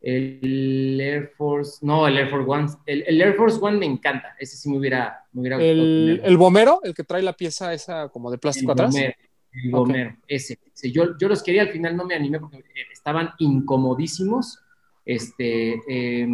El 0.08 1.02
Air 1.02 1.32
Force, 1.36 1.80
no, 1.84 2.08
el 2.08 2.16
Air 2.16 2.30
Force 2.30 2.48
One, 2.48 2.68
el, 2.86 3.04
el 3.08 3.22
Air 3.22 3.34
Force 3.34 3.58
One 3.60 3.80
me 3.80 3.88
encanta, 3.88 4.36
ese 4.40 4.56
sí 4.56 4.70
me 4.70 4.78
hubiera, 4.78 5.26
me 5.34 5.42
hubiera 5.42 5.58
gustado 5.58 5.72
el, 5.72 6.22
el 6.24 6.38
bomero, 6.38 6.80
el 6.84 6.94
que 6.94 7.04
trae 7.04 7.24
la 7.24 7.34
pieza 7.34 7.74
esa 7.74 8.10
como 8.10 8.30
de 8.30 8.38
plástico 8.38 8.72
El 8.72 8.74
atrás. 8.74 8.94
Bomero, 8.94 9.14
el 9.52 9.74
Ok. 9.74 9.88
Bomero, 9.88 10.16
ese, 10.28 10.60
ese. 10.74 10.92
Yo, 10.92 11.18
yo 11.18 11.28
los 11.28 11.42
quería, 11.42 11.64
al 11.64 11.70
final 11.70 11.98
no 11.98 12.06
me 12.06 12.14
animé 12.14 12.40
porque 12.40 12.58
eh, 12.58 12.86
estaban 12.94 13.32
incomodísimos. 13.40 14.60
Este, 15.04 15.82
eh, 15.88 16.28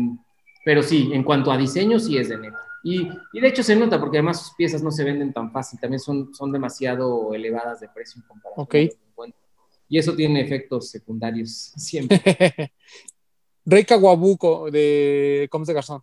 pero 0.65 0.84
sí, 0.84 1.11
en 1.14 1.23
cuanto 1.23 1.49
a 1.52 1.57
diseño, 1.57 1.98
sí 1.98 2.18
es 2.18 2.27
de 2.30 2.39
neta. 2.39 2.60
Y, 2.84 3.07
y 3.31 3.39
de 3.39 3.48
hecho 3.48 3.64
se 3.64 3.76
nota 3.76 3.99
porque 3.99 4.18
además 4.18 4.41
sus 4.41 4.56
piezas 4.56 4.81
no 4.84 4.91
se 4.91 5.03
venden 5.03 5.31
tan 5.31 5.52
fácil, 5.52 5.80
también 5.80 5.99
son, 5.99 6.34
son 6.34 6.52
demasiado 6.52 7.34
elevadas 7.34 7.80
de 7.80 7.88
precio 7.88 8.22
en 8.22 8.27
comparación. 8.27 8.64
Ok. 8.64 8.76
a 8.76 8.80
lo 8.80 8.89
que 8.89 9.10
encuentro. 9.11 9.39
Y 9.88 9.98
eso 9.98 10.15
tiene 10.15 10.41
efectos 10.41 10.89
secundarios 10.89 11.73
siempre. 11.77 12.22
Rey 13.65 13.83
Kawabuko 13.83 14.71
de 14.71 15.47
Comes 15.51 15.67
de 15.67 15.73
Garzón. 15.73 16.01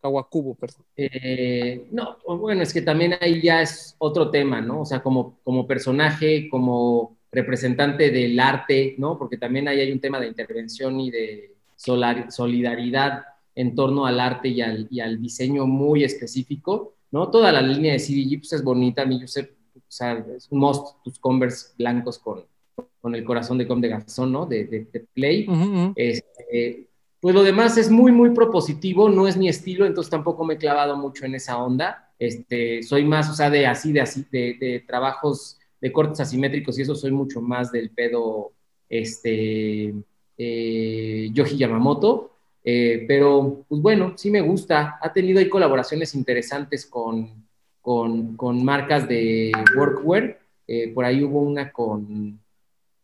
Kawakubo, 0.00 0.54
perdón. 0.54 0.84
Eh, 0.96 1.88
no, 1.90 2.18
bueno, 2.24 2.62
es 2.62 2.72
que 2.72 2.82
también 2.82 3.14
ahí 3.20 3.42
ya 3.42 3.62
es 3.62 3.96
otro 3.98 4.30
tema, 4.30 4.60
¿no? 4.60 4.82
O 4.82 4.84
sea, 4.84 5.02
como, 5.02 5.38
como 5.42 5.66
personaje, 5.66 6.48
como 6.48 7.16
representante 7.30 8.10
del 8.10 8.38
arte, 8.38 8.94
¿no? 8.98 9.18
Porque 9.18 9.36
también 9.36 9.68
ahí 9.68 9.80
hay 9.80 9.92
un 9.92 10.00
tema 10.00 10.20
de 10.20 10.28
intervención 10.28 11.00
y 11.00 11.10
de 11.10 11.54
solidaridad 11.76 13.24
en 13.54 13.74
torno 13.74 14.06
al 14.06 14.20
arte 14.20 14.48
y 14.48 14.60
al, 14.60 14.86
y 14.90 15.00
al 15.00 15.20
diseño 15.20 15.66
muy 15.66 16.04
específico, 16.04 16.94
¿no? 17.10 17.30
Toda 17.30 17.52
la 17.52 17.60
línea 17.60 17.92
de 17.92 17.98
CDG 17.98 18.38
pues, 18.40 18.52
es 18.52 18.62
bonita, 18.62 19.02
a 19.02 19.06
mí 19.06 19.20
yo 19.20 19.26
sé, 19.26 19.52
o 19.76 19.80
sea, 19.88 20.24
es 20.36 20.48
un 20.50 20.60
most 20.60 20.96
tus 21.02 21.18
Converse 21.18 21.74
blancos 21.76 22.18
con, 22.18 22.44
con 23.00 23.14
el 23.14 23.24
corazón 23.24 23.58
de 23.58 23.66
Com 23.66 23.80
de 23.80 23.88
Garzón, 23.88 24.32
¿no? 24.32 24.46
De, 24.46 24.64
de, 24.64 25.06
Play. 25.12 25.48
Ujú. 25.48 25.92
Este, 25.96 26.87
pues 27.20 27.34
lo 27.34 27.42
demás 27.42 27.76
es 27.76 27.90
muy, 27.90 28.12
muy 28.12 28.30
propositivo, 28.30 29.08
no 29.08 29.26
es 29.26 29.36
mi 29.36 29.48
estilo, 29.48 29.86
entonces 29.86 30.10
tampoco 30.10 30.44
me 30.44 30.54
he 30.54 30.58
clavado 30.58 30.96
mucho 30.96 31.24
en 31.24 31.34
esa 31.34 31.58
onda. 31.58 32.12
Este, 32.18 32.82
soy 32.82 33.04
más, 33.04 33.28
o 33.30 33.34
sea, 33.34 33.50
de 33.50 33.66
así, 33.66 33.92
de 33.92 34.00
así, 34.00 34.24
de, 34.30 34.84
trabajos 34.86 35.58
de 35.80 35.92
cortes 35.92 36.20
asimétricos 36.20 36.78
y 36.78 36.82
eso 36.82 36.94
soy 36.94 37.10
mucho 37.10 37.40
más 37.40 37.72
del 37.72 37.90
pedo, 37.90 38.52
este, 38.88 39.94
eh, 40.36 41.28
Yoji 41.32 41.56
Yamamoto. 41.56 42.32
Eh, 42.64 43.04
pero, 43.08 43.64
pues 43.68 43.80
bueno, 43.80 44.14
sí 44.16 44.30
me 44.30 44.40
gusta. 44.40 44.98
Ha 45.00 45.12
tenido 45.12 45.38
ahí 45.38 45.48
colaboraciones 45.48 46.14
interesantes 46.14 46.86
con, 46.86 47.46
con, 47.80 48.36
con 48.36 48.64
marcas 48.64 49.08
de 49.08 49.52
workwear. 49.76 50.38
Eh, 50.66 50.92
por 50.92 51.04
ahí 51.04 51.24
hubo 51.24 51.40
una 51.40 51.72
con, 51.72 52.38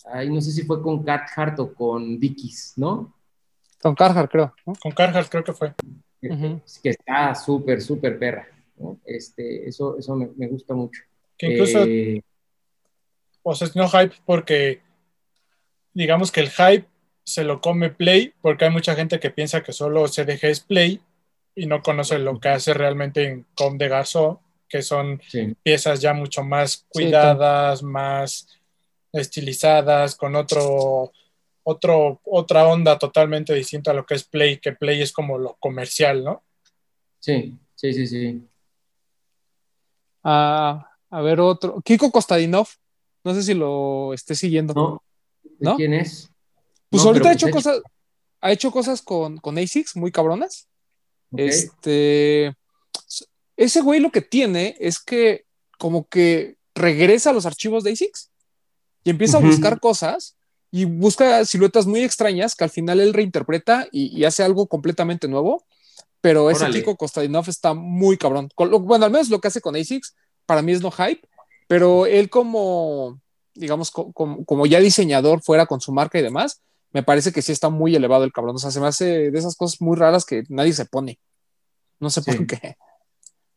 ay, 0.04 0.28
no 0.28 0.40
sé 0.40 0.52
si 0.52 0.62
fue 0.62 0.82
con 0.82 1.02
Carhartt 1.02 1.58
o 1.60 1.74
con 1.74 2.20
Dickies, 2.20 2.74
¿no? 2.76 3.13
Con 3.84 3.94
Carhartt, 3.94 4.30
creo. 4.30 4.54
¿no? 4.64 4.72
Con 4.80 4.92
Carhartt 4.92 5.30
creo 5.30 5.44
que 5.44 5.52
fue. 5.52 5.74
Que 6.82 6.88
está 6.88 7.34
súper, 7.34 7.82
súper 7.82 8.18
perra. 8.18 8.48
¿no? 8.78 8.98
Este, 9.04 9.68
eso 9.68 9.98
eso 9.98 10.16
me, 10.16 10.30
me 10.36 10.46
gusta 10.46 10.72
mucho. 10.72 11.02
Que 11.36 11.48
incluso, 11.48 11.84
Eh, 11.84 12.22
o 13.42 13.54
sea, 13.54 13.68
es 13.68 13.76
no 13.76 13.86
hype 13.90 14.14
porque 14.24 14.80
digamos 15.92 16.32
que 16.32 16.40
el 16.40 16.48
hype 16.48 16.86
se 17.24 17.44
lo 17.44 17.60
come 17.60 17.90
Play, 17.90 18.32
porque 18.40 18.64
hay 18.64 18.70
mucha 18.70 18.94
gente 18.94 19.20
que 19.20 19.30
piensa 19.30 19.62
que 19.62 19.74
solo 19.74 20.08
CDG 20.08 20.44
es 20.44 20.60
Play 20.60 21.02
y 21.54 21.66
no 21.66 21.82
conoce 21.82 22.18
lo 22.18 22.40
que 22.40 22.48
hace 22.48 22.72
realmente 22.72 23.26
en 23.26 23.46
Com 23.54 23.76
de 23.76 23.88
Garzo, 23.88 24.40
que 24.66 24.80
son 24.80 25.20
sí, 25.28 25.54
piezas 25.62 26.00
ya 26.00 26.14
mucho 26.14 26.42
más 26.42 26.86
cuidadas, 26.88 27.82
más 27.82 28.48
estilizadas, 29.12 30.16
con 30.16 30.36
otro, 30.36 31.12
otro, 31.64 32.20
otra 32.24 32.68
onda 32.68 32.98
totalmente 32.98 33.52
distinta 33.52 33.90
a 33.90 33.94
lo 33.94 34.06
que 34.06 34.14
es 34.14 34.24
Play, 34.24 34.58
que 34.58 34.72
Play 34.72 35.02
es 35.02 35.12
como 35.12 35.38
lo 35.38 35.54
comercial, 35.54 36.22
¿no? 36.22 36.42
sí, 37.18 37.58
sí, 37.74 37.92
sí, 37.92 38.06
sí. 38.06 38.42
Ah, 40.22 40.90
a 41.10 41.20
ver, 41.20 41.40
otro. 41.40 41.80
Kiko 41.82 42.10
Kostadinov. 42.10 42.68
No 43.24 43.34
sé 43.34 43.42
si 43.42 43.54
lo 43.54 44.12
esté 44.14 44.34
siguiendo. 44.34 44.74
¿No? 44.74 45.02
¿De 45.42 45.50
¿No? 45.60 45.76
quién 45.76 45.94
es? 45.94 46.30
Pues 46.90 47.02
No, 47.02 47.08
ahorita 47.10 47.28
ha 47.28 47.32
hecho 47.32 47.46
pues, 47.46 47.64
cosas, 47.64 47.82
ha 48.40 48.52
hecho 48.52 48.70
cosas 48.70 49.02
con, 49.02 49.38
con 49.38 49.58
ASICS 49.58 49.96
muy 49.96 50.10
cabronas. 50.10 50.68
Este, 51.36 52.54
ese 53.56 53.80
güey 53.80 54.00
lo 54.00 54.10
que 54.10 54.20
tiene 54.20 54.76
es 54.78 55.00
que 55.00 55.46
como 55.78 56.08
que 56.08 56.56
regresa 56.74 57.30
a 57.30 57.32
los 57.32 57.46
archivos 57.46 57.84
de 57.84 57.92
ASICS 57.92 58.30
y 59.02 59.10
empieza 59.10 59.38
a 59.38 59.40
buscar 59.40 59.80
cosas 59.80 60.36
y 60.76 60.86
busca 60.86 61.44
siluetas 61.44 61.86
muy 61.86 62.00
extrañas 62.02 62.56
que 62.56 62.64
al 62.64 62.70
final 62.70 62.98
él 62.98 63.14
reinterpreta 63.14 63.86
y, 63.92 64.06
y 64.18 64.24
hace 64.24 64.42
algo 64.42 64.66
completamente 64.66 65.28
nuevo. 65.28 65.62
Pero 66.20 66.50
ese 66.50 66.64
Órale. 66.64 66.80
Kiko 66.80 66.96
Kostadinov 66.96 67.48
está 67.48 67.74
muy 67.74 68.16
cabrón. 68.16 68.48
Con 68.56 68.70
lo- 68.70 68.80
bueno, 68.80 69.04
al 69.04 69.12
menos 69.12 69.28
lo 69.28 69.40
que 69.40 69.48
hace 69.48 69.60
con 69.60 69.76
ASICS 69.76 70.16
para 70.46 70.62
mí 70.62 70.72
es 70.72 70.80
no 70.80 70.90
hype, 70.90 71.20
pero 71.68 72.06
él 72.06 72.28
como, 72.28 73.20
digamos, 73.54 73.90
co- 73.92 74.10
como, 74.12 74.44
como 74.44 74.66
ya 74.66 74.80
diseñador 74.80 75.42
fuera 75.42 75.66
con 75.66 75.80
su 75.80 75.92
marca 75.92 76.18
y 76.18 76.22
demás, 76.22 76.60
me 76.92 77.02
parece 77.04 77.30
que 77.30 77.42
sí 77.42 77.52
está 77.52 77.68
muy 77.68 77.94
elevado 77.94 78.24
el 78.24 78.32
cabrón. 78.32 78.56
O 78.56 78.58
sea, 78.58 78.70
se 78.72 78.80
me 78.80 78.86
hace 78.88 79.30
de 79.30 79.38
esas 79.38 79.54
cosas 79.54 79.80
muy 79.80 79.96
raras 79.96 80.24
que 80.24 80.42
nadie 80.48 80.72
se 80.72 80.86
pone. 80.86 81.20
No 82.00 82.08
sé 82.10 82.20
Sí. 82.22 82.32
por 82.32 82.46
qué. 82.48 82.76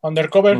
Undercover. 0.02 0.58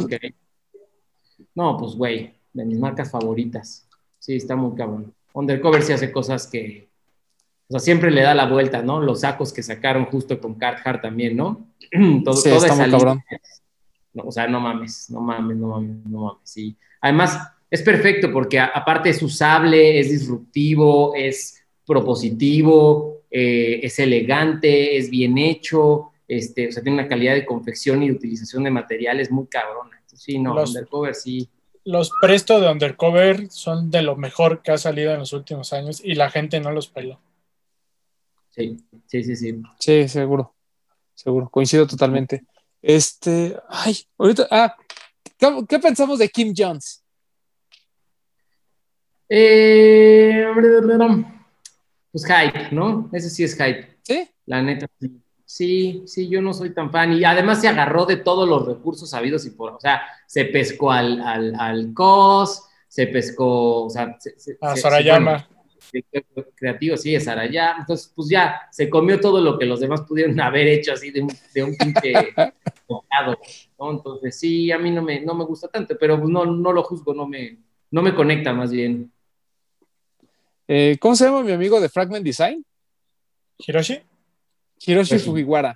No, 1.56 1.78
pues 1.78 1.94
güey, 1.96 2.34
de 2.54 2.66
mis 2.66 2.80
marcas 2.80 3.12
favoritas. 3.12 3.88
Sí, 4.20 4.36
está 4.38 4.56
muy 4.56 4.76
cabrón. 4.76 5.14
Undercover 5.34 5.84
sí 5.84 5.94
hace 5.94 6.12
cosas 6.12 6.48
que, 6.48 6.88
o 7.68 7.72
sea, 7.74 7.80
siempre 7.80 8.12
le 8.12 8.22
da 8.22 8.34
la 8.34 8.46
vuelta, 8.48 8.82
¿no? 8.82 9.02
Los 9.02 9.22
sacos 9.22 9.54
que 9.54 9.62
sacaron 9.64 10.06
justo 10.06 10.40
con 10.40 10.56
Carhartt 10.56 11.02
también, 11.02 11.36
¿no? 11.38 11.68
Todo, 12.24 12.34
Sí, 12.36 12.50
toda 12.50 12.56
está 12.68 12.74
esa 12.74 12.76
muy 12.84 12.92
cabrón. 12.92 13.24
No, 14.14 14.24
o 14.24 14.32
sea, 14.32 14.48
no 14.48 14.60
mames, 14.60 15.10
no 15.12 15.22
mames, 15.22 15.58
no 15.58 15.68
mames, 15.68 16.06
no 16.08 16.20
mames. 16.22 16.40
Sí. 16.44 16.76
Además, 17.02 17.40
es 17.70 17.82
perfecto 17.84 18.32
porque 18.34 18.58
a- 18.60 18.66
aparte 18.74 19.10
es 19.10 19.22
usable, 19.22 20.00
es 20.00 20.10
disruptivo, 20.10 21.14
es 21.16 21.62
propositivo, 21.86 23.22
eh, 23.30 23.80
es 23.84 24.00
elegante, 24.00 24.98
es 24.98 25.10
bien 25.10 25.38
hecho, 25.38 26.12
este, 26.28 26.70
o 26.70 26.72
sea, 26.72 26.82
tiene 26.82 27.00
una 27.00 27.08
calidad 27.08 27.34
de 27.36 27.46
confección 27.46 28.02
y 28.04 28.08
de 28.08 28.14
utilización 28.14 28.64
de 28.64 28.72
materiales 28.72 29.30
muy 29.32 29.46
cabrona. 29.48 30.02
Sí, 30.14 30.40
no, 30.40 30.56
Los- 30.56 30.70
Undercover 30.72 31.14
sí. 31.14 31.48
Los 31.88 32.12
Presto 32.20 32.60
de 32.60 32.70
Undercover 32.70 33.50
son 33.50 33.90
de 33.90 34.02
lo 34.02 34.18
mejor 34.18 34.62
que 34.62 34.72
ha 34.72 34.78
salido 34.78 35.14
en 35.14 35.20
los 35.20 35.32
últimos 35.32 35.72
años 35.72 36.02
y 36.04 36.16
la 36.16 36.30
gente 36.30 36.60
no 36.60 36.72
los 36.72 36.90
peló. 36.90 37.18
Sí, 38.50 38.78
sí, 39.06 39.24
sí, 39.24 39.36
sí. 39.38 39.62
Sí, 39.80 40.08
seguro. 40.10 40.54
Seguro. 41.14 41.50
Coincido 41.50 41.88
totalmente. 41.88 42.44
Este, 42.82 43.58
ay, 43.70 43.98
ahorita, 44.18 44.48
ah, 44.52 44.76
¿qué, 45.38 45.48
qué 45.68 45.80
pensamos 45.80 46.20
de 46.20 46.28
Kim 46.28 46.54
Jones? 46.56 47.06
Eh, 49.30 50.46
pues 52.12 52.26
hype, 52.26 52.72
¿no? 52.72 53.10
Ese 53.14 53.30
sí 53.30 53.46
es 53.46 53.54
hype. 53.54 53.98
¿Sí? 54.04 54.30
La 54.46 54.62
neta, 54.62 54.88
sí. 55.00 55.22
Sí, 55.50 56.04
sí, 56.06 56.28
yo 56.28 56.42
no 56.42 56.54
soy 56.54 56.72
tan 56.74 56.92
fan. 56.92 57.14
Y 57.14 57.24
además 57.24 57.62
se 57.62 57.70
agarró 57.70 58.06
de 58.06 58.18
todos 58.18 58.48
los 58.50 58.66
recursos 58.68 59.14
habidos 59.14 59.46
y 59.46 59.52
por. 59.52 59.72
O 59.76 59.80
sea, 59.80 60.02
se 60.26 60.44
pescó 60.44 60.92
al, 60.92 61.22
al, 61.22 61.56
al 61.58 61.94
COS, 61.94 62.64
se 62.90 63.08
pescó. 63.08 63.86
O 63.86 63.90
sea, 63.90 64.18
se, 64.20 64.38
se- 64.38 64.58
A 64.60 64.76
se- 64.76 64.82
Sarayama. 64.82 65.48
bueno, 66.12 66.48
creativo, 66.54 66.98
sí, 66.98 67.16
es 67.16 67.24
Sarayama. 67.24 67.80
Entonces, 67.80 68.12
pues 68.14 68.28
ya, 68.28 68.68
se 68.72 68.90
comió 68.90 69.22
todo 69.22 69.40
lo 69.40 69.58
que 69.58 69.66
los 69.66 69.80
demás 69.80 70.02
pudieron 70.02 70.38
haber 70.42 70.68
hecho 70.68 70.92
así 70.92 71.12
de 71.12 71.22
un, 71.22 71.32
de 71.54 71.64
un 71.64 71.76
pinche 71.78 72.14
bocado, 72.88 73.38
¿no? 73.80 73.92
Entonces, 73.92 74.38
sí, 74.38 74.70
a 74.74 74.78
mí 74.78 74.92
no 74.92 75.02
me, 75.02 75.22
no 75.22 75.34
me 75.34 75.46
gusta 75.46 75.70
tanto, 75.70 75.96
pero 75.98 76.18
pues 76.20 76.30
no, 76.30 76.46
no 76.46 76.74
lo 76.74 76.84
juzgo, 76.84 77.14
no 77.14 77.26
me, 77.26 77.58
no 77.92 78.02
me 78.02 78.14
conecta 78.14 78.52
más 78.52 78.70
bien. 78.70 79.10
Eh, 80.68 80.98
¿Cómo 81.00 81.16
se 81.16 81.24
llama 81.24 81.42
mi 81.44 81.54
amigo 81.54 81.80
de 81.80 81.88
Fragment 81.88 82.26
Design? 82.26 82.66
Hiroshi, 83.60 84.02
Hiroshi 84.86 85.16
Hiroshi. 85.16 85.30
Fujiwara. 85.30 85.76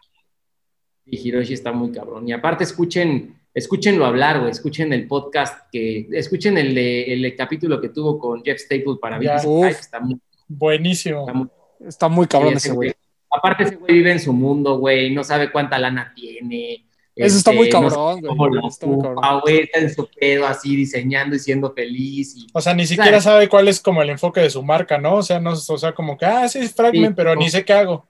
Y 1.06 1.18
Hiroshi 1.28 1.54
está 1.54 1.72
muy 1.72 1.92
cabrón. 1.92 2.28
Y 2.28 2.32
aparte, 2.32 2.64
escuchen, 2.64 3.36
escúchenlo 3.54 4.06
hablar, 4.06 4.40
güey. 4.40 4.52
Escuchen 4.52 4.94
el 4.94 5.08
podcast 5.08 5.70
que. 5.72 6.08
Escuchen 6.12 6.58
el, 6.58 6.74
de, 6.76 7.14
el 7.14 7.36
capítulo 7.36 7.82
que 7.82 7.90
tuvo 7.90 8.18
con 8.20 8.44
Jeff 8.44 8.60
Staple 8.60 8.98
para. 9.02 9.18
Business. 9.18 9.46
Life, 9.46 9.80
Está 9.82 10.00
muy, 10.00 10.20
buenísimo. 10.48 11.22
está 11.22 11.34
muy 11.34 11.48
Está 11.88 12.08
muy 12.10 12.28
cabrón 12.28 12.54
ese 12.54 12.72
güey. 12.72 12.94
Aparte, 13.34 13.64
ese 13.64 13.76
güey 13.76 13.94
vive 13.96 14.12
en 14.12 14.20
su 14.20 14.34
mundo, 14.34 14.78
güey. 14.78 15.14
No 15.14 15.24
sabe 15.24 15.52
cuánta 15.52 15.80
lana 15.80 16.14
tiene. 16.16 16.86
Eso 17.16 17.38
está 17.38 17.52
muy 17.52 17.64
este, 17.68 17.72
cabrón, 17.72 18.22
güey. 18.22 18.36
muy 18.36 19.02
cabrón. 19.02 19.42
güey. 19.42 19.60
Está 19.62 19.80
en 19.80 19.94
su 19.94 20.08
pedo 20.08 20.46
así, 20.48 20.76
diseñando 20.76 21.36
y 21.36 21.40
siendo 21.40 21.74
feliz. 21.74 22.36
Y, 22.38 22.48
O 22.54 22.62
sea, 22.62 22.74
ni 22.74 22.86
siquiera 22.86 23.20
¿Sabes? 23.20 23.24
sabe 23.24 23.50
cuál 23.50 23.68
es 23.68 23.80
como 23.80 24.02
el 24.02 24.10
enfoque 24.12 24.42
de 24.42 24.50
su 24.50 24.62
marca, 24.64 24.98
¿no? 24.98 25.16
O 25.16 25.24
sea, 25.24 25.40
no, 25.40 25.52
o 25.54 25.78
sea, 25.78 25.94
como 25.94 26.18
que, 26.18 26.26
ah, 26.26 26.48
sí, 26.48 26.60
es 26.60 26.74
Fragment, 26.74 27.10
Sí, 27.10 27.14
pero 27.16 27.36
no. 27.36 27.42
ni 27.42 27.50
sé 27.50 27.66
qué 27.66 27.74
hago. 27.74 28.06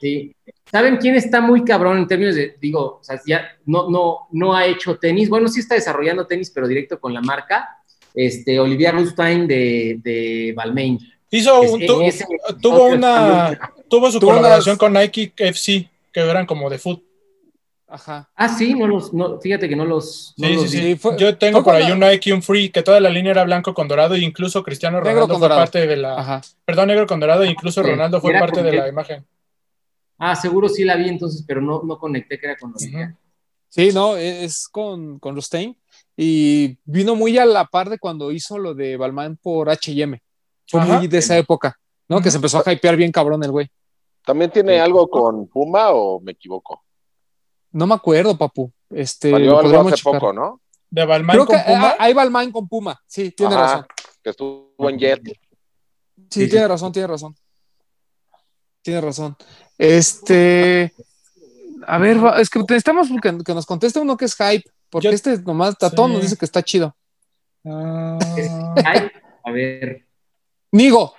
Sí. 0.00 0.34
¿Saben 0.70 0.96
quién 0.96 1.14
está 1.14 1.40
muy 1.40 1.64
cabrón 1.64 1.98
en 1.98 2.06
términos 2.06 2.34
de, 2.34 2.56
digo, 2.60 2.98
o 3.00 3.04
sea, 3.04 3.20
ya 3.26 3.46
no, 3.66 3.90
no, 3.90 4.26
no 4.32 4.54
ha 4.56 4.64
hecho 4.66 4.96
tenis? 4.98 5.28
Bueno, 5.28 5.48
sí 5.48 5.60
está 5.60 5.74
desarrollando 5.74 6.26
tenis, 6.26 6.50
pero 6.50 6.66
directo 6.66 6.98
con 6.98 7.12
la 7.12 7.20
marca. 7.20 7.78
Este, 8.14 8.58
Olivia 8.58 8.90
Rustain 8.92 9.46
de, 9.46 9.98
de 10.02 10.52
Balmain. 10.56 10.98
Hizo 11.30 11.60
un, 11.60 11.80
Es- 11.82 11.86
tu- 11.86 12.02
ese- 12.02 12.26
tuvo 12.60 12.86
una, 12.86 13.58
tuvo 13.88 14.10
su 14.10 14.20
colaboración 14.20 14.76
con 14.76 14.92
Nike 14.94 15.32
FC, 15.36 15.88
que 16.12 16.20
eran 16.20 16.46
como 16.46 16.68
de 16.70 16.78
foot. 16.78 17.02
Ajá. 17.88 18.30
Ah, 18.34 18.48
sí, 18.48 18.72
no 18.72 18.86
los, 18.86 19.12
no, 19.12 19.38
fíjate 19.38 19.68
que 19.68 19.76
no 19.76 19.84
los, 19.84 20.32
no 20.38 20.48
Sí, 20.48 20.54
los 20.54 20.70
sí, 20.70 20.76
vi. 20.78 20.82
sí. 20.82 20.88
Sí, 20.92 20.96
fue- 20.98 21.16
Yo 21.18 21.36
tengo 21.36 21.62
por 21.62 21.74
ahí 21.74 21.90
un 21.92 22.00
Nike, 22.00 22.32
un 22.32 22.42
Free, 22.42 22.70
que 22.70 22.82
toda 22.82 23.00
la 23.00 23.10
línea 23.10 23.32
era 23.32 23.44
blanco 23.44 23.74
con 23.74 23.86
dorado, 23.88 24.14
e 24.14 24.20
incluso 24.20 24.62
Cristiano 24.62 24.98
Ronaldo 25.00 25.28
fue 25.28 25.38
dorado. 25.40 25.60
parte 25.60 25.86
de 25.86 25.96
la. 25.98 26.18
Ajá. 26.18 26.40
Perdón, 26.64 26.88
negro 26.88 27.06
con 27.06 27.20
dorado, 27.20 27.42
e 27.42 27.50
incluso 27.50 27.82
Sí, 27.82 27.90
Ronaldo 27.90 28.18
fue 28.22 28.32
parte 28.38 28.62
de 28.62 28.72
la 28.72 28.88
imagen. 28.88 29.26
Ah, 30.24 30.36
seguro 30.36 30.68
sí 30.68 30.84
la 30.84 30.94
vi 30.94 31.08
entonces, 31.08 31.44
pero 31.46 31.60
no, 31.60 31.82
no 31.82 31.98
conecté 31.98 32.38
que 32.38 32.46
era 32.46 32.56
con. 32.56 32.70
Ujú. 32.70 33.16
Sí, 33.68 33.90
no, 33.92 34.16
es 34.16 34.68
con, 34.68 35.18
con 35.18 35.34
Rustain. 35.34 35.76
Y 36.16 36.78
vino 36.84 37.16
muy 37.16 37.38
a 37.38 37.44
la 37.44 37.64
par 37.66 37.90
de 37.90 37.98
cuando 37.98 38.30
hizo 38.30 38.56
lo 38.58 38.72
de 38.74 38.96
Balmain 38.96 39.36
por 39.36 39.68
HM. 39.68 40.18
Fue 40.68 40.80
Ajá. 40.80 40.98
muy 40.98 41.08
de 41.08 41.18
esa 41.18 41.36
época, 41.36 41.76
¿no? 42.08 42.20
Que 42.20 42.30
se 42.30 42.36
empezó 42.36 42.62
a 42.64 42.72
hypear 42.72 42.94
bien 42.96 43.10
cabrón 43.10 43.42
el 43.42 43.50
güey. 43.50 43.68
¿También 44.24 44.50
tiene 44.52 44.74
Sí. 44.74 44.78
algo 44.78 45.08
con 45.08 45.48
Puma 45.48 45.90
o 45.90 46.20
me 46.20 46.32
equivoco? 46.32 46.84
No 47.72 47.86
me 47.88 47.94
acuerdo, 47.94 48.36
papu. 48.38 48.70
Este, 48.90 49.34
algo 49.34 49.60
podríamos 49.60 49.92
hace 49.92 50.02
checar. 50.02 50.20
poco, 50.20 50.32
¿no? 50.32 50.60
De 50.88 51.04
Balmain 51.04 51.36
Creo 51.44 51.46
que 51.48 51.64
con 51.64 51.74
Puma. 51.74 51.88
ah, 51.88 51.96
ahí 51.98 52.12
va 52.12 52.22
el 52.22 52.30
Main 52.30 52.52
con 52.52 52.68
Puma. 52.68 53.02
Sí, 53.06 53.32
tiene 53.32 53.54
Ajá, 53.54 53.62
razón. 53.64 53.86
Que 54.22 54.30
estuvo 54.30 54.88
en 54.90 54.98
Jet. 54.98 55.22
Sí, 55.24 55.34
Sí, 56.30 56.48
tiene 56.48 56.68
razón, 56.68 56.92
tiene 56.92 57.08
razón. 57.08 57.34
Tiene 58.82 59.00
razón. 59.00 59.36
Este. 59.82 60.92
A 61.86 61.98
ver, 61.98 62.16
es 62.38 62.48
que 62.48 62.60
necesitamos 62.60 63.08
que, 63.20 63.38
que 63.44 63.54
nos 63.54 63.66
conteste 63.66 63.98
uno 63.98 64.16
que 64.16 64.26
es 64.26 64.36
hype, 64.36 64.64
porque 64.88 65.08
Yo- 65.08 65.12
este 65.12 65.38
nomás 65.38 65.76
Tatón 65.76 66.10
Sí. 66.10 66.14
nos 66.14 66.22
dice 66.22 66.36
que 66.36 66.44
está 66.44 66.62
chido. 66.62 66.94
Ay, 67.64 69.10
a 69.44 69.50
ver. 69.50 70.06
Nigo, 70.70 71.14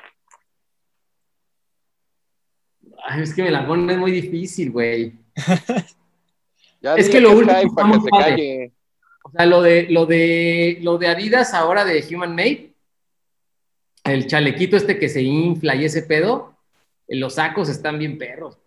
Ay, 3.06 3.22
es 3.22 3.34
que 3.34 3.44
me 3.44 3.52
la 3.52 3.68
pones 3.68 3.98
muy 3.98 4.11
difícil, 4.11 4.72
güey. 4.72 5.14
Ya 6.81 6.95
Es 6.95 7.10
que 7.10 7.22
lo 7.22 7.30
es 7.31 7.35
último 7.38 7.60
hype 7.61 7.73
para 7.73 7.91
que 7.94 7.99
se 8.02 8.10
calle. 8.10 8.72
O 9.23 9.31
sea, 9.31 9.45
lo 9.45 9.61
de, 9.61 9.84
lo 9.90 10.06
de, 10.06 10.80
lo 10.81 10.98
de 10.98 11.07
Adidas 11.07 11.53
ahora 11.53 11.85
de 11.85 12.06
Human 12.14 12.35
Made, 12.35 12.73
el 14.03 14.27
chalequito 14.27 14.76
este 14.76 14.99
que 14.99 15.07
se 15.07 15.22
infla 15.22 15.76
y 15.76 15.85
ese 15.85 16.02
pedo, 16.03 16.52
los 17.07 17.35
sacos 17.35 17.69
están 17.69 17.99
bien 17.99 18.17
perros. 18.17 18.57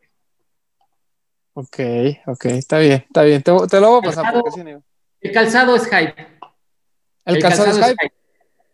Ok, 1.54 1.78
ok, 2.26 2.44
está 2.46 2.78
bien, 2.78 3.04
está 3.08 3.22
bien. 3.22 3.42
Te, 3.42 3.52
te 3.70 3.80
lo 3.80 3.88
voy 3.90 3.98
a 3.98 4.02
pasar 4.02 4.24
Calzado. 4.24 4.42
porque 4.42 4.60
sí, 4.60 4.64
Nigo. 4.64 4.82
El 5.20 5.32
calzado 5.32 5.74
es 5.76 5.84
hype. 5.84 6.14
El, 7.24 7.38
calzado 7.40 7.70
es 7.70 7.76
hype. 7.86 8.12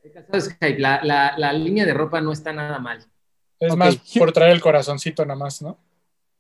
El 0.03 0.13
calzado 0.13 0.39
es 0.39 0.49
hype. 0.55 0.79
La, 0.81 1.01
la- 1.05 1.35
la 1.39 1.53
línea 1.53 1.87
de 1.87 1.95
ropa 1.95 2.21
no 2.21 2.33
está 2.33 2.53
nada 2.53 2.79
mal. 2.81 3.05
es 3.61 3.77
más 3.77 3.97
por 4.19 4.33
traer 4.33 4.53
el 4.53 4.61
corazoncito 4.61 5.25
nada 5.25 5.39
más, 5.39 5.63
¿no? 5.63 5.79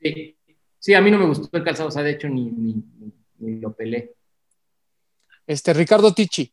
Sí. 0.00 0.36
Sí, 0.80 0.94
a 0.94 1.00
mí 1.00 1.12
no 1.12 1.18
me 1.18 1.26
gustó 1.26 1.56
el 1.56 1.62
calzado, 1.62 1.88
o 1.90 1.92
sea, 1.92 2.02
de 2.02 2.10
hecho 2.10 2.28
ni, 2.28 2.46
ni, 2.50 2.74
ni- 2.74 3.12
ni 3.38 3.60
lo 3.60 3.72
pelé. 3.72 4.16
Este, 5.46 5.72
Ricardo 5.72 6.12
Tichi. 6.12 6.50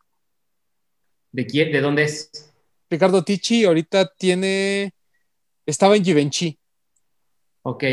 ¿De 1.31 1.47
quién? 1.47 1.71
¿De 1.71 1.81
dónde 1.81 2.03
es? 2.03 2.53
Ricardo 2.91 3.23
Tichi 3.23 3.65
ahorita 3.65 4.13
tiene. 4.15 4.93
Estaba 5.69 5.95
en 5.95 6.03
Givenchy. 6.03 6.57
Ok, 7.63 7.83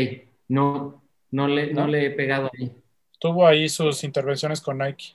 no, 0.47 1.03
no 1.31 1.47
le, 1.47 1.73
no 1.73 1.81
¿No? 1.81 1.87
le 1.87 2.07
he 2.07 2.09
pegado 2.11 2.49
ahí. 2.57 2.71
Tuvo 3.19 3.45
ahí 3.45 3.69
sus 3.69 4.03
intervenciones 4.03 4.61
con 4.61 4.77
Nike. 4.79 5.13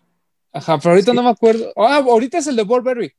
Ajá, 0.52 0.78
pero 0.78 0.90
ahorita 0.90 1.10
Sí. 1.12 1.16
no 1.16 1.22
me 1.22 1.30
acuerdo. 1.30 1.72
Ah, 1.76 1.96
ahorita 1.96 2.38
es 2.38 2.46
el 2.46 2.56
de 2.56 2.62
Burberry. 2.62 3.12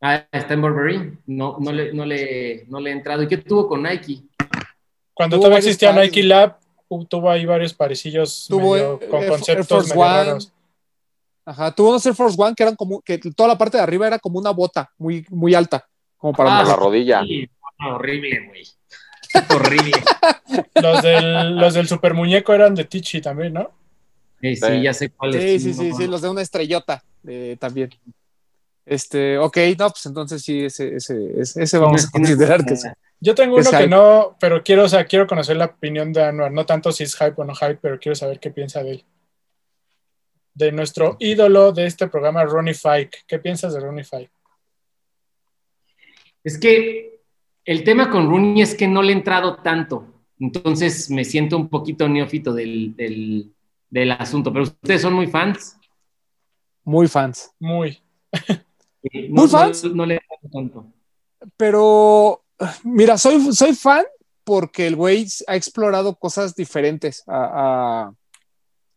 Ah, 0.00 0.26
está 0.32 0.54
en 0.54 0.60
Burberry. 0.62 1.18
No, 1.26 1.56
no, 1.60 1.72
le, 1.72 1.92
no, 1.92 2.04
le, 2.04 2.64
no 2.68 2.80
le 2.80 2.90
he 2.90 2.92
entrado. 2.92 3.22
¿Y 3.22 3.28
qué 3.28 3.38
tuvo 3.38 3.68
con 3.68 3.82
Nike? 3.82 4.22
Cuando 5.14 5.36
todavía 5.36 5.58
existía 5.58 5.94
pares, 5.94 6.10
Nike. 6.10 6.22
Lab, 6.24 6.58
hu- 6.88 7.06
tuvo 7.08 7.30
ahí 7.30 7.46
varios 7.46 7.72
parecillos 7.72 8.46
Tuvo 8.48 8.72
medio 8.74 8.98
Air- 9.00 9.08
con 9.10 9.20
Air 9.22 9.30
conceptos 9.30 9.68
Force 9.68 9.94
medio 9.94 10.04
raros. 10.04 10.52
Ajá, 11.46 11.74
tuvo 11.74 11.90
unos 11.90 12.04
Air 12.06 12.14
Force 12.14 12.36
One 12.40 12.54
que 12.54 12.62
eran 12.62 12.76
como 12.76 13.00
que 13.02 13.18
toda 13.18 13.48
la 13.50 13.58
parte 13.58 13.76
de 13.76 13.82
arriba 13.82 14.06
era 14.06 14.18
como 14.18 14.38
una 14.38 14.50
bota 14.50 14.90
muy, 14.98 15.24
muy 15.30 15.54
alta, 15.54 15.86
como 16.16 16.32
para 16.32 16.56
Ah, 16.56 16.60
A 16.60 16.64
la 16.64 16.76
rodilla. 16.76 17.22
Sí, 17.22 17.48
horrible, 17.88 18.46
güey. 18.48 18.64
horrible. 19.50 19.92
Los 20.80 21.02
del, 21.02 21.56
los 21.56 21.74
del 21.74 21.88
super 21.88 22.14
muñeco 22.14 22.52
eran 22.54 22.74
de 22.74 22.84
Tichi 22.84 23.20
también, 23.20 23.54
¿no? 23.54 23.70
Sí, 24.40 24.54
sí, 24.56 24.62
Sí. 24.66 24.82
ya 24.82 24.92
sé 24.94 25.10
cuál 25.10 25.32
Sí, 25.32 25.38
es. 25.38 25.62
sí, 25.62 25.74
sí, 25.74 25.92
sí, 25.92 26.06
los 26.06 26.20
de 26.22 26.28
una 26.28 26.42
estrellota 26.42 27.02
eh, 27.26 27.56
también. 27.58 27.90
Este, 28.86 29.38
ok, 29.38 29.56
no, 29.78 29.88
pues 29.90 30.04
entonces 30.06 30.42
sí, 30.42 30.64
ese, 30.66 30.96
ese, 30.96 31.40
ese, 31.40 31.62
ese 31.62 31.78
vamos 31.78 32.06
a 32.06 32.10
considerar 32.12 32.64
que 32.64 32.76
sí. 32.76 32.88
Yo 33.20 33.34
tengo 33.34 33.58
Es 33.58 33.66
uno 33.68 33.78
que 33.78 33.84
hype. 33.84 33.90
no, 33.96 34.36
pero 34.38 34.62
quiero, 34.62 34.84
o 34.84 34.88
sea, 34.88 35.04
quiero 35.06 35.26
conocer 35.26 35.56
la 35.56 35.64
opinión 35.66 36.12
de 36.12 36.22
Anuar, 36.22 36.52
no 36.52 36.66
tanto 36.66 36.92
si 36.92 37.04
es 37.04 37.16
hype 37.16 37.34
o 37.38 37.44
no 37.44 37.54
hype, 37.54 37.78
pero 37.80 37.98
quiero 37.98 38.14
saber 38.14 38.38
qué 38.38 38.50
piensa 38.50 38.82
de 38.82 38.90
él. 38.90 39.04
De 40.52 40.70
nuestro 40.72 41.16
ídolo 41.18 41.72
de 41.72 41.86
este 41.86 42.06
programa, 42.08 42.44
Ronnie 42.44 42.74
Fike. 42.74 43.24
¿Qué 43.26 43.38
piensas 43.38 43.72
de 43.72 43.80
Ronnie 43.80 44.04
Fike? 44.04 44.30
Es 46.44 46.58
que 46.58 47.13
el 47.64 47.84
tema 47.84 48.10
con 48.10 48.28
Rooney 48.28 48.62
es 48.62 48.74
que 48.74 48.88
no 48.88 49.02
le 49.02 49.12
he 49.12 49.16
entrado 49.16 49.56
tanto. 49.56 50.06
Entonces 50.38 51.10
me 51.10 51.24
siento 51.24 51.56
un 51.56 51.68
poquito 51.68 52.08
neófito 52.08 52.52
del, 52.52 52.94
del, 52.96 53.52
del 53.90 54.10
asunto. 54.12 54.52
Pero 54.52 54.64
ustedes 54.64 55.02
son 55.02 55.14
muy 55.14 55.26
fans. 55.26 55.76
Muy 56.84 57.08
fans. 57.08 57.50
Muy. 57.58 57.98
¿Muy 59.30 59.48
fans? 59.48 59.84
No, 59.84 59.94
no 59.94 60.06
le 60.06 60.14
he 60.14 60.18
entrado 60.18 60.50
tanto. 60.52 60.86
Pero, 61.56 62.42
mira, 62.82 63.18
soy, 63.18 63.52
soy 63.52 63.74
fan 63.74 64.04
porque 64.44 64.86
el 64.86 64.96
güey 64.96 65.26
ha 65.46 65.56
explorado 65.56 66.16
cosas 66.16 66.54
diferentes 66.54 67.22
a, 67.26 68.06
a, 68.06 68.14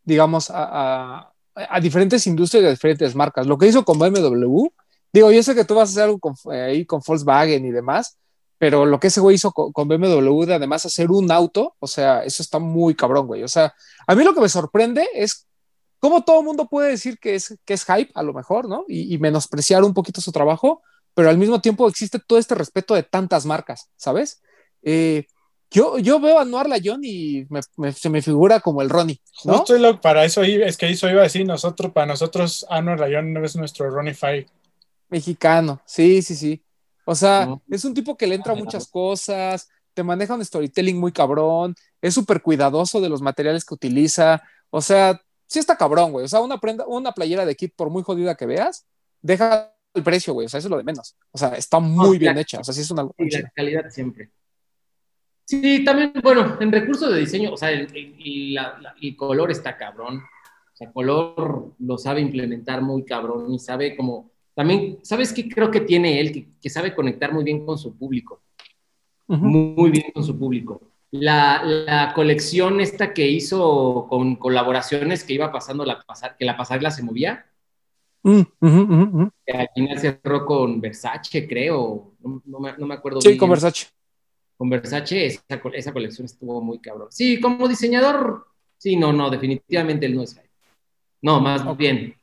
digamos, 0.04 0.50
a, 0.50 0.68
a, 0.70 1.32
a 1.54 1.80
diferentes 1.80 2.26
industrias 2.26 2.64
y 2.64 2.66
a 2.66 2.70
diferentes 2.70 3.14
marcas. 3.14 3.46
Lo 3.46 3.56
que 3.56 3.66
hizo 3.66 3.84
con 3.84 3.98
BMW, 3.98 4.68
digo, 5.12 5.30
yo 5.32 5.42
sé 5.42 5.54
que 5.54 5.64
tú 5.64 5.74
vas 5.74 5.88
a 5.88 5.92
hacer 5.92 6.02
algo 6.04 6.18
con, 6.18 6.34
eh, 6.52 6.60
ahí 6.60 6.84
con 6.84 7.00
Volkswagen 7.06 7.64
y 7.64 7.70
demás, 7.70 8.18
pero 8.58 8.84
lo 8.86 8.98
que 9.00 9.06
ese 9.08 9.20
güey 9.20 9.36
hizo 9.36 9.52
con, 9.52 9.72
con 9.72 9.88
BMW 9.88 10.44
de 10.46 10.54
además 10.54 10.84
hacer 10.86 11.10
un 11.10 11.30
auto, 11.30 11.76
o 11.78 11.86
sea, 11.86 12.24
eso 12.24 12.42
está 12.42 12.58
muy 12.58 12.94
cabrón, 12.94 13.26
güey. 13.26 13.42
O 13.44 13.48
sea, 13.48 13.74
a 14.06 14.14
mí 14.14 14.24
lo 14.24 14.34
que 14.34 14.40
me 14.40 14.48
sorprende 14.48 15.08
es 15.14 15.46
cómo 16.00 16.24
todo 16.24 16.40
el 16.40 16.46
mundo 16.46 16.66
puede 16.68 16.90
decir 16.90 17.18
que 17.18 17.34
es, 17.36 17.58
que 17.64 17.74
es 17.74 17.84
hype, 17.84 18.10
a 18.14 18.22
lo 18.22 18.32
mejor, 18.32 18.68
¿no? 18.68 18.84
Y, 18.88 19.14
y 19.14 19.18
menospreciar 19.18 19.84
un 19.84 19.94
poquito 19.94 20.20
su 20.20 20.32
trabajo, 20.32 20.82
pero 21.14 21.28
al 21.30 21.38
mismo 21.38 21.60
tiempo 21.60 21.88
existe 21.88 22.18
todo 22.24 22.38
este 22.38 22.54
respeto 22.54 22.94
de 22.94 23.02
tantas 23.02 23.46
marcas, 23.46 23.90
¿sabes? 23.96 24.40
Eh, 24.82 25.26
yo, 25.70 25.98
yo 25.98 26.18
veo 26.18 26.38
a 26.38 26.44
Noir 26.44 26.68
Layón 26.68 27.00
y 27.04 27.44
me, 27.50 27.60
me- 27.76 27.92
se 27.92 28.08
me 28.08 28.22
figura 28.22 28.60
como 28.60 28.80
el 28.80 28.88
Ronnie, 28.88 29.20
¿no? 29.44 29.58
Justo 29.58 29.76
lo, 29.76 30.00
para 30.00 30.24
eso 30.24 30.42
es 30.42 30.76
que 30.76 30.88
eso 30.88 31.08
iba 31.10 31.20
a 31.20 31.24
decir 31.24 31.44
nosotros, 31.46 31.92
para 31.92 32.06
nosotros, 32.06 32.64
Anuar 32.70 32.98
Rayón 33.00 33.36
es 33.44 33.54
nuestro 33.56 33.90
Ronnie 33.90 34.14
Fike. 34.14 34.46
Mexicano, 35.10 35.80
sí, 35.84 36.22
sí, 36.22 36.36
sí. 36.36 36.62
O 37.10 37.14
sea, 37.14 37.46
No. 37.46 37.62
es 37.70 37.86
un 37.86 37.94
tipo 37.94 38.18
que 38.18 38.26
le 38.26 38.34
entra 38.34 38.52
a 38.52 38.56
muchas 38.56 38.86
cosas, 38.86 39.66
te 39.94 40.02
maneja 40.02 40.34
un 40.34 40.44
storytelling 40.44 41.00
muy 41.00 41.10
cabrón, 41.10 41.74
es 42.02 42.12
súper 42.12 42.42
cuidadoso 42.42 43.00
de 43.00 43.08
los 43.08 43.22
materiales 43.22 43.64
que 43.64 43.72
utiliza, 43.72 44.42
o 44.68 44.82
sea, 44.82 45.18
sí 45.46 45.58
está 45.58 45.74
cabrón, 45.78 46.12
güey. 46.12 46.26
O 46.26 46.28
sea, 46.28 46.40
una, 46.42 46.58
prenda, 46.58 46.84
una 46.86 47.12
playera 47.12 47.46
de 47.46 47.56
kit, 47.56 47.72
por 47.74 47.88
muy 47.88 48.02
jodida 48.02 48.34
que 48.34 48.44
veas, 48.44 48.84
deja 49.22 49.74
el 49.94 50.02
precio, 50.02 50.34
güey. 50.34 50.44
O 50.44 50.48
sea, 50.50 50.58
eso 50.58 50.68
es 50.68 50.70
lo 50.70 50.76
de 50.76 50.84
menos. 50.84 51.16
O 51.30 51.38
sea, 51.38 51.48
está 51.56 51.78
muy 51.78 52.18
bien 52.18 52.36
hecha. 52.36 52.60
O 52.60 52.64
sea, 52.64 52.74
sí 52.74 52.82
es 52.82 52.90
una... 52.90 53.08
Sí, 53.16 53.30
la 53.40 53.50
calidad 53.56 53.88
siempre. 53.88 54.28
Sí, 55.46 55.82
también, 55.84 56.12
bueno, 56.22 56.58
en 56.60 56.70
recursos 56.70 57.10
de 57.10 57.20
diseño, 57.20 57.54
o 57.54 57.56
sea, 57.56 57.70
el, 57.70 57.88
el- 57.96 58.52
la- 58.54 58.78
la- 58.82 58.94
el 59.00 59.16
color 59.16 59.50
está 59.50 59.78
cabrón. 59.78 60.18
O 60.18 60.76
sea, 60.76 60.92
color 60.92 61.72
lo 61.78 61.96
sabe 61.96 62.20
implementar 62.20 62.82
muy 62.82 63.04
cabrón 63.06 63.50
y 63.54 63.58
sabe 63.58 63.96
como. 63.96 64.30
También, 64.58 64.98
¿sabes 65.02 65.32
qué 65.32 65.48
creo 65.48 65.70
que 65.70 65.82
tiene 65.82 66.18
él? 66.18 66.32
Que, 66.32 66.48
que 66.60 66.68
sabe 66.68 66.92
conectar 66.92 67.32
muy 67.32 67.44
bien 67.44 67.64
con 67.64 67.78
su 67.78 67.96
público. 67.96 68.42
Ujú. 69.28 69.46
Muy 69.46 69.90
bien 69.92 70.06
con 70.12 70.24
su 70.24 70.36
público. 70.36 70.80
La, 71.12 71.62
la 71.62 72.12
colección 72.12 72.80
esta 72.80 73.14
que 73.14 73.28
hizo 73.28 74.06
con 74.08 74.34
colaboraciones 74.34 75.22
que 75.22 75.34
iba 75.34 75.52
pasando 75.52 75.84
la 75.84 76.00
pasar, 76.02 76.36
que 76.36 76.44
la 76.44 76.56
pasarela 76.56 76.90
se 76.90 77.04
movía, 77.04 77.46
Mm, 78.24 78.40
ujú, 78.60 78.80
ujú, 78.82 79.02
ujú. 79.04 79.30
que 79.46 79.52
al 79.52 79.68
final 79.72 79.96
cerró 80.00 80.44
con 80.44 80.80
Versace, 80.80 81.46
creo. 81.46 82.14
No, 82.18 82.42
no 82.44 82.58
me, 82.58 82.76
no 82.76 82.86
me 82.88 82.94
acuerdo 82.94 83.20
Sí, 83.20 83.28
bien. 83.28 83.38
con 83.38 83.50
Versace. 83.50 83.86
con 84.56 84.70
Versace, 84.70 85.24
esa, 85.26 85.44
esa 85.72 85.92
colección 85.92 86.24
estuvo 86.24 86.60
muy 86.60 86.80
cabrón. 86.80 87.06
Sí, 87.12 87.40
como 87.40 87.68
diseñador, 87.68 88.48
sí, 88.76 88.96
no, 88.96 89.12
no, 89.12 89.30
definitivamente 89.30 90.06
él 90.06 90.16
no 90.16 90.22
es. 90.22 90.36
No, 91.22 91.40
más 91.40 91.64
Ok. 91.64 91.78
bien. 91.78 92.17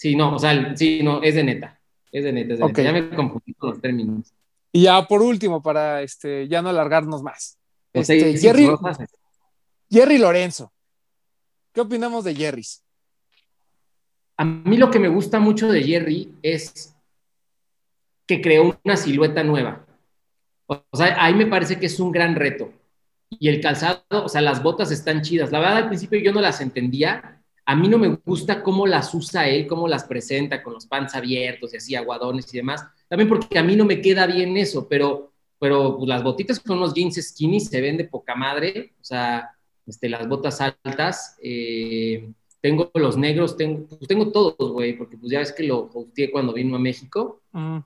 Sí, 0.00 0.16
no, 0.16 0.34
o 0.36 0.38
sea, 0.38 0.74
sí, 0.76 1.02
no, 1.02 1.22
es 1.22 1.34
de 1.34 1.44
neta. 1.44 1.78
Es 2.10 2.24
de 2.24 2.32
neta, 2.32 2.54
es 2.54 2.58
de 2.60 2.64
Ok. 2.64 2.78
neta. 2.78 2.82
Ya 2.84 2.92
me 2.94 3.10
confundí 3.14 3.52
con 3.52 3.68
los 3.68 3.82
términos. 3.82 4.32
Y 4.72 4.84
ya 4.84 5.06
por 5.06 5.20
último, 5.20 5.62
para 5.62 6.00
este, 6.00 6.48
ya 6.48 6.62
no 6.62 6.70
alargarnos 6.70 7.22
más. 7.22 7.58
O 7.92 8.02
sea, 8.02 8.16
Este, 8.16 8.38
sí, 8.38 8.46
Jerry, 8.46 8.70
Jerry 9.90 10.16
Lorenzo. 10.16 10.72
¿Qué 11.74 11.82
opinamos 11.82 12.24
de 12.24 12.34
Jerry's? 12.34 12.82
A 14.38 14.44
mí 14.46 14.78
lo 14.78 14.90
que 14.90 14.98
me 14.98 15.08
gusta 15.08 15.38
mucho 15.38 15.70
de 15.70 15.82
Jerry 15.82 16.32
es 16.40 16.96
que 18.26 18.40
creó 18.40 18.80
una 18.82 18.96
silueta 18.96 19.44
nueva. 19.44 19.84
O 20.66 20.96
sea, 20.96 21.22
ahí 21.22 21.34
me 21.34 21.44
parece 21.44 21.78
que 21.78 21.84
es 21.86 22.00
un 22.00 22.10
gran 22.10 22.36
reto. 22.36 22.72
Y 23.28 23.50
el 23.50 23.60
calzado, 23.60 24.02
o 24.08 24.30
sea, 24.30 24.40
las 24.40 24.62
botas 24.62 24.90
están 24.90 25.20
chidas. 25.20 25.52
La 25.52 25.58
verdad, 25.58 25.76
al 25.76 25.88
principio 25.88 26.18
yo 26.20 26.32
no 26.32 26.40
las 26.40 26.62
entendía. 26.62 27.39
A 27.70 27.76
mí 27.76 27.86
no 27.86 27.98
me 27.98 28.08
gusta 28.26 28.64
cómo 28.64 28.84
las 28.84 29.14
usa 29.14 29.48
él, 29.48 29.68
cómo 29.68 29.86
las 29.86 30.02
presenta 30.02 30.60
con 30.60 30.72
los 30.72 30.86
pants 30.86 31.14
abiertos 31.14 31.72
y 31.72 31.76
así, 31.76 31.94
aguadones 31.94 32.52
y 32.52 32.56
demás. 32.56 32.84
También 33.06 33.28
porque 33.28 33.60
a 33.60 33.62
mí 33.62 33.76
no 33.76 33.84
me 33.84 34.00
queda 34.00 34.26
bien 34.26 34.56
eso, 34.56 34.88
pero, 34.88 35.30
pero 35.56 35.96
pues, 35.96 36.08
las 36.08 36.24
botitas 36.24 36.58
con 36.58 36.78
unos 36.78 36.94
jeans 36.94 37.14
skinny 37.22 37.60
se 37.60 37.80
ven 37.80 37.96
de 37.96 38.06
poca 38.06 38.34
madre. 38.34 38.94
O 39.00 39.04
sea, 39.04 39.50
este, 39.86 40.08
las 40.08 40.26
botas 40.28 40.60
altas. 40.60 41.36
eh, 41.42 42.28
tengo 42.60 42.90
los 42.94 43.16
negros, 43.16 43.56
tengo, 43.56 43.86
pues 43.86 44.08
tengo 44.08 44.32
todos, 44.32 44.72
güey, 44.72 44.98
porque 44.98 45.16
pues 45.16 45.30
ya 45.30 45.38
ves 45.38 45.52
que 45.52 45.62
lo 45.62 45.90
hosteé 45.94 46.30
cuando 46.30 46.52
vino 46.52 46.74
a 46.74 46.78
México. 46.80 47.40
Mm, 47.52 47.78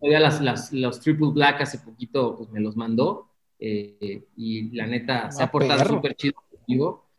Todavía 0.00 0.20
las, 0.20 0.40
las, 0.40 0.72
los 0.72 0.98
Triple 1.00 1.30
Black 1.32 1.60
hace 1.62 1.78
poquito 1.78 2.36
pues 2.36 2.50
me 2.50 2.60
los 2.60 2.76
mandó 2.76 3.28
eh, 3.60 4.24
y 4.36 4.70
la 4.74 4.86
neta 4.86 5.30
se 5.30 5.42
ha 5.42 5.50
portado 5.50 5.84
súper 5.84 6.14
chido 6.16 6.34
conmigo. 6.50 7.09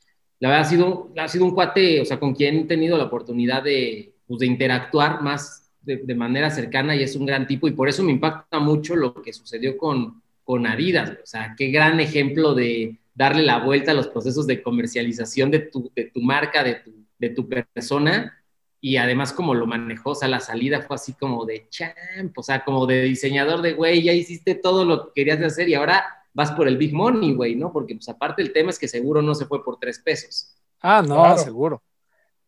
La 0.41 0.49
verdad 0.49 0.65
ha 0.65 0.69
sido, 0.69 1.13
ha 1.17 1.27
sido 1.27 1.45
un 1.45 1.53
cuate, 1.53 2.01
o 2.01 2.05
sea, 2.05 2.19
con 2.19 2.33
quien 2.33 2.57
he 2.57 2.63
tenido 2.63 2.97
la 2.97 3.05
oportunidad 3.05 3.61
de, 3.61 4.15
pues, 4.27 4.39
de 4.39 4.47
interactuar 4.47 5.21
más 5.21 5.71
de, 5.81 5.97
de, 5.97 6.15
manera 6.15 6.49
cercana 6.49 6.95
y 6.95 7.03
es 7.03 7.15
un 7.15 7.27
gran 7.27 7.45
tipo 7.45 7.67
y 7.67 7.73
por 7.73 7.87
eso 7.87 8.01
me 8.01 8.11
impacta 8.11 8.59
mucho 8.59 8.95
lo 8.95 9.13
que 9.21 9.33
sucedió 9.33 9.77
con, 9.77 10.23
con 10.43 10.65
Adidas, 10.65 11.11
o 11.11 11.25
sea, 11.25 11.53
qué 11.55 11.69
gran 11.69 11.99
ejemplo 11.99 12.55
de 12.55 12.97
darle 13.13 13.43
la 13.43 13.59
vuelta 13.59 13.91
a 13.91 13.93
los 13.93 14.07
procesos 14.07 14.47
de 14.47 14.63
comercialización 14.63 15.51
de 15.51 15.59
tu, 15.59 15.91
de 15.95 16.05
tu 16.05 16.21
marca, 16.21 16.63
de 16.63 16.75
tu, 16.75 16.91
de 17.19 17.29
tu 17.29 17.47
persona 17.47 18.35
y 18.79 18.97
además 18.97 19.33
como 19.33 19.53
lo 19.53 19.67
manejó, 19.67 20.11
o 20.11 20.15
sea, 20.15 20.27
la 20.27 20.39
salida 20.39 20.81
fue 20.81 20.95
así 20.95 21.13
como 21.13 21.45
de 21.45 21.67
champ, 21.69 22.35
o 22.35 22.41
sea, 22.41 22.63
como 22.63 22.87
de 22.87 23.03
diseñador 23.03 23.61
de, 23.61 23.73
güey, 23.73 24.01
ya 24.01 24.11
hiciste 24.11 24.55
todo 24.55 24.85
lo 24.85 25.05
que 25.05 25.21
querías 25.21 25.39
hacer 25.43 25.69
y 25.69 25.75
ahora 25.75 26.03
vas 26.33 26.51
por 26.51 26.67
el 26.67 26.77
big 26.77 26.93
money, 26.93 27.33
güey, 27.33 27.55
¿no? 27.55 27.71
Porque 27.71 27.95
pues 27.95 28.07
aparte 28.09 28.41
el 28.41 28.53
tema 28.53 28.69
es 28.69 28.79
que 28.79 28.87
seguro 28.87 29.21
no 29.21 29.35
se 29.35 29.45
fue 29.45 29.63
por 29.63 29.77
tres 29.77 29.99
pesos. 29.99 30.55
Ah, 30.81 31.01
no, 31.01 31.15
claro. 31.15 31.37
seguro. 31.37 31.83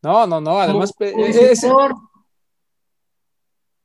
No, 0.01 0.27
no, 0.27 0.41
no, 0.41 0.59
además... 0.59 0.93
Como, 0.97 2.11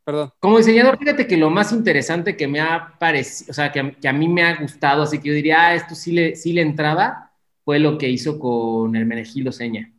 Perdón. 0.05 0.33
Como 0.41 0.57
diseñador, 0.57 0.99
fíjate 0.99 1.27
que 1.27 1.37
lo 1.37 1.51
más 1.51 1.70
interesante 1.70 2.35
que 2.35 2.49
me 2.49 2.61
ha 2.61 2.95
parecido, 2.99 3.51
o 3.51 3.55
sea, 3.55 3.70
que, 3.70 3.95
que, 4.01 4.09
a 4.09 4.12
mí 4.15 4.27
me 4.27 4.43
ha 4.43 4.57
gustado, 4.57 5.03
así 5.03 5.19
que 5.19 5.29
yo 5.29 5.35
diría, 5.35 5.66
ah, 5.66 5.75
esto 5.75 5.95
sí 5.95 6.12
le, 6.12 6.35
sí 6.35 6.55
le 6.55 6.62
entraba, 6.62 7.33
fue 7.62 7.79
lo 7.79 7.99
que 7.99 8.09
hizo 8.09 8.39
con 8.39 8.97
Hermenegildo 8.97 9.53
Seña. 9.53 9.93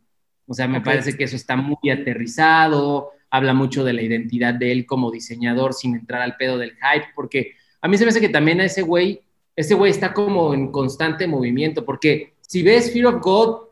O 0.48 0.52
sea, 0.52 0.66
me 0.66 0.78
okay. 0.78 0.94
parece 0.94 1.16
que 1.16 1.22
eso 1.22 1.36
está 1.36 1.54
muy 1.54 1.90
aterrizado, 1.90 3.12
habla 3.30 3.54
mucho 3.54 3.84
de 3.84 3.92
la 3.92 4.02
identidad 4.02 4.52
de 4.52 4.72
él 4.72 4.84
como 4.84 5.12
diseñador 5.12 5.74
sin 5.74 5.94
entrar 5.94 6.22
al 6.22 6.36
pedo 6.36 6.58
del 6.58 6.72
hype, 6.72 7.06
porque 7.14 7.52
a 7.80 7.86
mí 7.86 7.96
se 7.96 8.04
me 8.04 8.10
hace 8.10 8.20
que 8.20 8.28
también 8.28 8.60
a 8.60 8.64
ese 8.64 8.82
güey, 8.82 9.22
ese 9.56 9.74
güey 9.74 9.90
está 9.90 10.12
como 10.12 10.54
en 10.54 10.70
constante 10.70 11.26
movimiento, 11.26 11.84
porque 11.84 12.34
si 12.40 12.62
ves 12.62 12.92
Fear 12.92 13.06
of 13.06 13.22
God, 13.22 13.48
o 13.48 13.68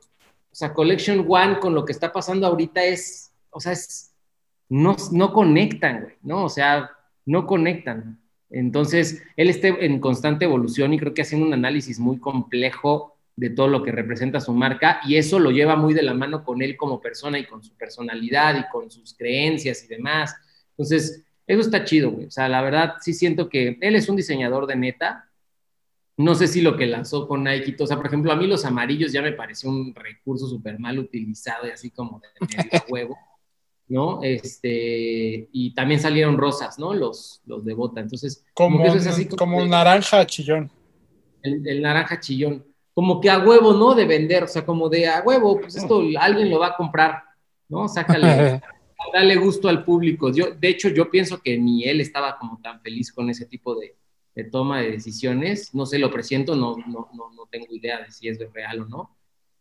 sea, 0.52 0.74
Collection 0.74 1.24
One 1.28 1.59
con 1.60 1.74
lo 1.74 1.84
que 1.84 1.92
está 1.92 2.12
pasando 2.12 2.46
ahorita 2.46 2.84
es, 2.84 3.32
o 3.50 3.60
sea, 3.60 3.72
es, 3.72 4.12
no, 4.68 4.96
no 5.12 5.32
conectan, 5.32 6.02
güey, 6.02 6.14
¿no? 6.22 6.44
O 6.44 6.48
sea, 6.48 6.90
no 7.24 7.46
conectan. 7.46 8.20
Entonces, 8.50 9.22
él 9.36 9.50
está 9.50 9.68
en 9.68 10.00
constante 10.00 10.44
evolución 10.44 10.92
y 10.94 10.98
creo 10.98 11.14
que 11.14 11.22
haciendo 11.22 11.46
un 11.46 11.55
análisis 11.55 11.98
muy 11.98 12.18
complejo 12.18 13.14
de 13.36 13.50
todo 13.50 13.68
lo 13.68 13.84
que 13.84 13.92
representa 13.92 14.40
su 14.40 14.52
marca 14.52 15.00
y 15.06 15.16
eso 15.16 15.38
lo 15.38 15.50
lleva 15.50 15.76
muy 15.76 15.94
de 15.94 16.02
la 16.02 16.12
mano 16.12 16.42
con 16.42 16.60
él 16.60 16.76
como 16.76 17.00
persona 17.00 17.38
y 17.38 17.44
con 17.44 17.62
su 17.62 17.72
personalidad 17.76 18.59
y 18.59 18.68
con 18.68 18.90
sus 18.90 19.14
creencias 19.14 19.84
y 19.84 19.86
demás. 19.86 20.34
Entonces, 20.70 21.22
eso 21.46 21.60
está 21.60 21.84
chido, 21.84 22.10
güey. 22.10 22.26
O 22.26 22.30
sea, 22.30 22.48
la 22.48 22.60
verdad 22.62 22.94
sí 23.00 23.12
siento 23.12 23.48
que 23.48 23.78
él 23.80 23.94
es 23.94 24.09
un 24.09 24.16
diseñador 24.16 24.66
de 24.66 24.76
neta. 24.76 25.27
No 26.18 26.34
sé 26.34 26.48
si 26.48 26.60
lo 26.60 26.76
que 26.76 26.86
lanzó 26.86 27.26
con 27.26 27.44
Nike, 27.44 27.76
o 27.78 27.86
sea, 27.86 27.96
por 27.96 28.06
ejemplo, 28.06 28.32
a 28.32 28.36
mí 28.36 28.46
los 28.46 28.64
amarillos 28.64 29.12
ya 29.12 29.22
me 29.22 29.32
pareció 29.32 29.70
un 29.70 29.94
recurso 29.94 30.48
súper 30.48 30.78
mal 30.78 30.98
utilizado 30.98 31.66
y 31.66 31.70
así 31.70 31.90
como 31.90 32.20
de 32.20 32.28
medio 32.40 32.70
huevo, 32.88 33.18
¿no? 33.86 34.20
Este, 34.22 35.48
y 35.52 35.74
también 35.74 36.00
salieron 36.00 36.36
rosas, 36.36 36.78
¿no? 36.78 36.92
Los, 36.92 37.40
los 37.46 37.64
de 37.64 37.72
bota. 37.72 38.00
Entonces, 38.00 38.44
como, 38.52 38.78
como, 38.78 38.82
que 38.82 38.88
eso 38.90 38.98
es 38.98 39.06
así 39.06 39.28
como, 39.28 39.64
naranja 39.64 40.26
chillón. 40.26 40.70
El, 41.42 41.66
el 41.66 41.80
naranja 41.80 42.18
chillón 42.18 42.64
como 42.98 43.20
que 43.20 43.30
a 43.30 43.38
huevo, 43.38 43.74
¿no? 43.74 43.94
De 43.94 44.04
vender, 44.04 44.42
o 44.42 44.48
sea, 44.48 44.66
como 44.66 44.88
de 44.88 45.06
a 45.06 45.22
huevo, 45.24 45.60
pues 45.60 45.76
esto 45.76 46.02
alguien 46.18 46.50
lo 46.50 46.58
va 46.58 46.66
a 46.66 46.76
comprar, 46.76 47.22
¿no? 47.68 47.86
Sácale, 47.86 48.60
dale 49.14 49.36
gusto 49.36 49.68
al 49.68 49.84
público. 49.84 50.32
Yo, 50.32 50.50
de 50.50 50.68
hecho, 50.68 50.88
yo 50.88 51.08
pienso 51.08 51.40
que 51.40 51.56
ni 51.56 51.84
él 51.84 52.00
estaba 52.00 52.36
como 52.36 52.58
tan 52.60 52.80
feliz 52.80 53.12
con 53.12 53.30
ese 53.30 53.46
tipo 53.46 53.76
de, 53.76 53.94
de 54.39 54.44
toma 54.44 54.81
de 54.81 54.93
decisiones. 54.93 55.74
No 55.74 55.85
sé, 55.85 55.98
lo 55.98 56.12
presiento, 56.12 56.55
no, 56.55 56.77
no, 56.77 57.09
no, 57.12 57.32
no 57.35 57.47
tengo 57.51 57.74
idea 57.74 58.01
de 58.01 58.12
si 58.12 58.28
es 58.28 58.39
real 58.52 58.82
o 58.82 58.86
no. 58.86 59.16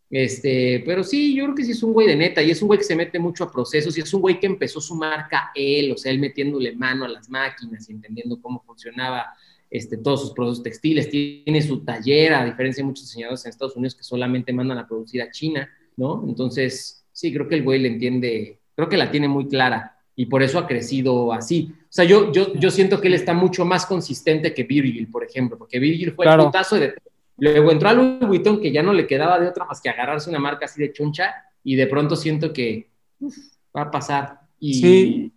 Este, 0.08 0.84
pero 0.86 1.02
sí, 1.02 1.34
yo 1.34 1.44
creo 1.44 1.56
que 1.56 1.64
sí 1.64 1.72
es 1.72 1.82
un 1.82 1.92
güey 1.92 2.06
de 2.06 2.14
neta 2.14 2.40
y 2.40 2.52
es 2.52 2.62
un 2.62 2.68
güey 2.68 2.78
que 2.78 2.84
se 2.84 2.94
mete 2.94 3.18
mucho 3.18 3.42
a 3.42 3.50
procesos 3.50 3.98
y 3.98 4.02
es 4.02 4.14
un 4.14 4.20
güey 4.20 4.38
que 4.38 4.46
empezó 4.46 4.80
su 4.80 4.94
marca 4.94 5.50
él, 5.52 5.90
o 5.92 5.96
sea, 5.98 6.12
él 6.12 6.20
metiéndole 6.20 6.76
mano 6.76 7.04
a 7.04 7.08
las 7.08 7.28
máquinas 7.28 7.90
y 7.90 7.92
entendiendo 7.92 8.40
cómo 8.40 8.62
funcionaba 8.64 9.26
este, 9.68 9.98
todos 9.98 10.20
sus 10.22 10.32
productos 10.32 10.62
textiles, 10.62 11.10
tiene 11.10 11.60
su 11.60 11.84
taller, 11.84 12.32
a 12.32 12.44
diferencia 12.44 12.82
de 12.82 12.86
muchos 12.86 13.04
diseñadores 13.06 13.44
en 13.44 13.50
Estados 13.50 13.76
Unidos 13.76 13.96
que 13.96 14.04
solamente 14.04 14.52
mandan 14.52 14.78
a 14.78 14.86
producir 14.86 15.20
a 15.20 15.30
China, 15.32 15.68
¿no? 15.96 16.24
Entonces, 16.26 17.04
sí, 17.12 17.34
creo 17.34 17.48
que 17.48 17.56
el 17.56 17.64
güey 17.64 17.80
le 17.80 17.88
entiende, 17.88 18.60
creo 18.76 18.88
que 18.88 18.96
la 18.96 19.10
tiene 19.10 19.26
muy 19.26 19.48
clara 19.48 19.98
y 20.14 20.26
por 20.26 20.42
eso 20.42 20.58
ha 20.60 20.68
crecido 20.68 21.32
así. 21.32 21.74
O 21.88 21.90
sea, 21.90 22.04
yo, 22.04 22.30
yo, 22.32 22.52
yo 22.54 22.70
siento 22.70 23.00
que 23.00 23.08
él 23.08 23.14
está 23.14 23.32
mucho 23.32 23.64
más 23.64 23.86
consistente 23.86 24.52
que 24.52 24.64
Virgil, 24.64 25.08
por 25.10 25.24
ejemplo, 25.24 25.56
porque 25.56 25.78
Virgil 25.78 26.12
fue 26.12 26.26
claro. 26.26 26.42
el 26.42 26.48
putazo 26.48 26.76
de... 26.76 26.94
Luego 27.38 27.70
entró 27.70 27.88
a 27.88 27.94
Louis 27.94 28.26
Vuitton 28.26 28.60
que 28.60 28.70
ya 28.70 28.82
no 28.82 28.92
le 28.92 29.06
quedaba 29.06 29.38
de 29.38 29.48
otra 29.48 29.64
más 29.64 29.80
que 29.80 29.88
agarrarse 29.88 30.28
una 30.28 30.38
marca 30.38 30.66
así 30.66 30.82
de 30.82 30.92
chuncha 30.92 31.34
y 31.64 31.76
de 31.76 31.86
pronto 31.86 32.14
siento 32.14 32.52
que 32.52 32.90
uf, 33.20 33.36
va 33.74 33.82
a 33.82 33.90
pasar. 33.90 34.40
Y, 34.58 34.74
sí. 34.74 35.32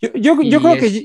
Yo, 0.00 0.10
yo, 0.14 0.40
y 0.40 0.50
yo 0.50 0.60
creo 0.60 0.76
que, 0.76 1.04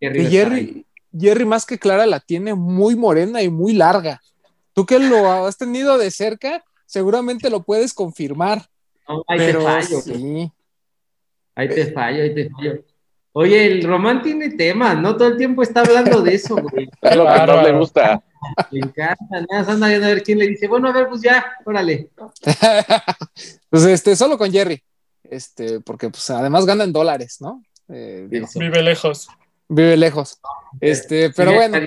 que 0.00 0.24
Jerry, 0.24 0.86
Jerry 1.16 1.44
más 1.44 1.66
que 1.66 1.78
clara 1.78 2.06
la 2.06 2.18
tiene 2.18 2.54
muy 2.54 2.96
morena 2.96 3.42
y 3.42 3.50
muy 3.50 3.74
larga. 3.74 4.20
Tú 4.72 4.84
que 4.84 4.98
lo 4.98 5.46
has 5.46 5.56
tenido 5.56 5.96
de 5.98 6.10
cerca, 6.10 6.64
seguramente 6.86 7.50
lo 7.50 7.62
puedes 7.62 7.94
confirmar. 7.94 8.66
No, 9.08 9.22
ahí 9.28 9.38
pero, 9.38 9.60
te 9.60 9.64
fallo. 9.64 10.00
Sí. 10.00 10.52
Ahí 11.54 11.68
te 11.68 11.92
fallo, 11.92 12.22
ahí 12.22 12.34
te 12.34 12.50
fallo. 12.50 12.84
Oye, 13.38 13.66
el 13.66 13.84
Román 13.84 14.22
tiene 14.22 14.50
temas, 14.50 14.98
¿no? 14.98 15.14
Todo 15.14 15.28
el 15.28 15.36
tiempo 15.36 15.62
está 15.62 15.80
hablando 15.80 16.22
de 16.22 16.34
eso, 16.34 16.56
güey. 16.56 16.88
Es 17.02 17.16
lo 17.16 17.26
que 17.26 17.46
no 17.46 17.62
le 17.62 17.72
gusta. 17.72 18.22
Le 18.70 18.80
encanta, 18.80 19.24
nada 19.30 19.46
más 19.60 19.68
anda 19.68 19.88
viendo 19.88 20.06
a 20.06 20.10
ver 20.10 20.22
quién 20.22 20.38
le 20.38 20.48
dice, 20.48 20.68
bueno, 20.68 20.88
a 20.88 20.92
ver, 20.92 21.08
pues 21.08 21.20
ya, 21.20 21.44
órale. 21.64 22.08
pues 23.70 23.84
este, 23.84 24.16
solo 24.16 24.38
con 24.38 24.50
Jerry. 24.50 24.82
Este, 25.22 25.80
porque 25.80 26.08
pues 26.08 26.30
además 26.30 26.64
ganan 26.64 26.92
dólares, 26.92 27.38
¿no? 27.40 27.62
Eh, 27.88 28.26
Vive 28.30 28.82
lejos 28.82 29.28
vive 29.68 29.96
lejos. 29.96 30.40
Este, 30.80 31.30
pero 31.30 31.52
bueno. 31.52 31.78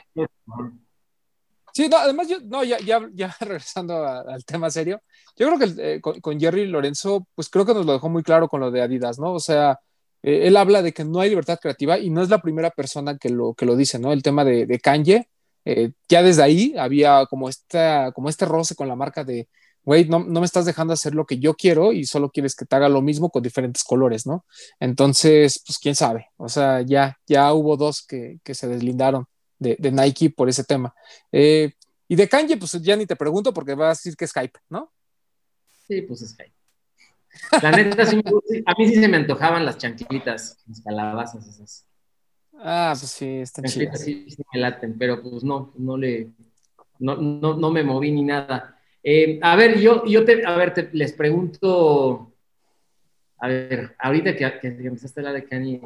Sí, 1.73 1.88
no, 1.88 1.97
además 1.97 2.27
yo, 2.27 2.38
no, 2.41 2.63
ya, 2.63 2.77
ya, 2.80 3.07
ya 3.13 3.35
regresando 3.39 4.05
a, 4.05 4.21
al 4.21 4.43
tema 4.43 4.69
serio, 4.69 5.01
yo 5.38 5.47
creo 5.47 5.59
que 5.59 5.93
eh, 5.95 6.01
con, 6.01 6.19
con, 6.19 6.39
Jerry 6.39 6.65
Lorenzo, 6.65 7.26
pues 7.35 7.49
creo 7.49 7.65
que 7.65 7.73
nos 7.73 7.85
lo 7.85 7.93
dejó 7.93 8.09
muy 8.09 8.23
claro 8.23 8.47
con 8.49 8.59
lo 8.59 8.71
de 8.71 8.81
Adidas, 8.81 9.19
¿no? 9.19 9.34
O 9.34 9.39
sea, 9.39 9.80
eh, 10.23 10.47
él 10.47 10.57
habla 10.57 10.81
de 10.81 10.93
que 10.93 11.05
no 11.05 11.19
hay 11.19 11.29
libertad 11.29 11.59
creativa 11.61 11.97
y 11.97 12.09
no 12.09 12.21
es 12.21 12.29
la 12.29 12.41
primera 12.41 12.71
persona 12.71 13.17
que 13.17 13.29
lo, 13.29 13.53
que 13.53 13.65
lo 13.65 13.75
dice, 13.75 13.99
¿no? 13.99 14.11
El 14.11 14.23
tema 14.23 14.43
de, 14.43 14.65
de 14.65 14.79
Kanye, 14.79 15.29
eh, 15.65 15.91
ya 16.07 16.23
desde 16.23 16.43
ahí 16.43 16.75
había 16.77 17.25
como, 17.27 17.49
esta, 17.49 18.11
como 18.13 18.29
este 18.29 18.45
roce 18.45 18.75
con 18.75 18.87
la 18.87 18.95
marca 18.95 19.23
de, 19.23 19.47
güey, 19.83 20.05
no, 20.07 20.19
no, 20.19 20.39
me 20.39 20.45
estás 20.45 20.65
dejando 20.65 20.93
hacer 20.93 21.15
lo 21.15 21.25
que 21.25 21.39
yo 21.39 21.53
quiero 21.55 21.93
y 21.93 22.05
solo 22.05 22.29
quieres 22.29 22.55
que 22.55 22.65
te 22.65 22.75
haga 22.75 22.89
lo 22.89 23.01
mismo 23.01 23.29
con 23.29 23.43
diferentes 23.43 23.83
colores, 23.83 24.25
¿no? 24.25 24.45
Entonces, 24.79 25.61
pues 25.65 25.77
quién 25.79 25.95
sabe, 25.95 26.27
o 26.37 26.49
sea, 26.49 26.81
ya, 26.81 27.17
ya 27.27 27.53
hubo 27.53 27.77
dos 27.77 28.05
que, 28.05 28.39
que 28.43 28.55
se 28.55 28.67
deslindaron 28.67 29.25
de, 29.57 29.75
de, 29.79 29.91
Nike 29.91 30.29
por 30.29 30.49
ese 30.49 30.63
tema. 30.63 30.93
Eh, 31.31 31.73
y 32.07 32.15
de 32.15 32.27
Kanye, 32.27 32.57
pues 32.57 32.71
ya 32.81 32.95
ni 32.95 33.05
te 33.05 33.15
pregunto 33.15 33.53
porque 33.53 33.75
vas 33.75 33.85
a 33.85 33.99
decir 33.99 34.15
que 34.15 34.25
es 34.25 34.31
Skype, 34.31 34.59
¿no? 34.69 34.91
Sí, 35.87 36.01
pues 36.01 36.21
es 36.21 36.31
Skype. 36.31 36.59
La 37.61 37.72
neta, 37.72 38.06
sí, 38.06 38.22
a 38.66 38.74
mí 38.78 38.88
sí 38.88 38.95
se 38.95 39.07
me 39.07 39.18
antojaban 39.18 39.66
las 39.66 39.78
chanquilitas, 39.78 40.64
las 40.68 40.82
calabazas 40.82 41.48
esas. 41.48 41.86
Ah, 42.53 42.94
pues 42.98 43.11
sí, 43.11 43.40
están 43.40 43.66
chidas. 43.66 44.02
Sí, 44.02 44.26
sí 44.30 44.44
me 44.53 44.60
laten, 44.60 44.98
pero 44.98 45.22
pues 45.22 45.44
no, 45.44 45.74
no 45.78 45.98
le, 45.98 46.32
no, 46.99 47.16
no, 47.16 47.56
no 47.56 47.72
me 47.72 47.84
moví 47.84 48.11
ni 48.11 48.24
nada. 48.24 48.78
Eh, 49.02 49.40
a 49.41 49.56
ver, 49.56 49.80
yo, 49.80 50.06
yo 50.06 50.26
te, 50.26 50.45
a 50.45 50.56
ver, 50.57 50.74
te, 50.74 50.90
les 50.91 51.14
pregunto, 51.14 52.34
a 53.38 53.48
ver, 53.48 53.95
ahorita 53.98 54.36
que, 54.36 54.60
que, 54.60 54.68
empezaste 54.68 55.20
a 55.20 55.22
hablar 55.22 55.41
de 55.41 55.48
Kanye, 55.48 55.82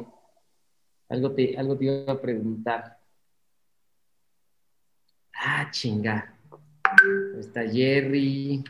algo 1.08 1.32
te, 1.32 1.56
algo 1.56 1.76
te 1.76 1.84
iba 1.84 2.12
a 2.12 2.20
preguntar. 2.20 2.98
Ah, 5.34 5.68
chinga. 5.70 6.34
Está 7.38 7.62
Jerry. 7.68 8.64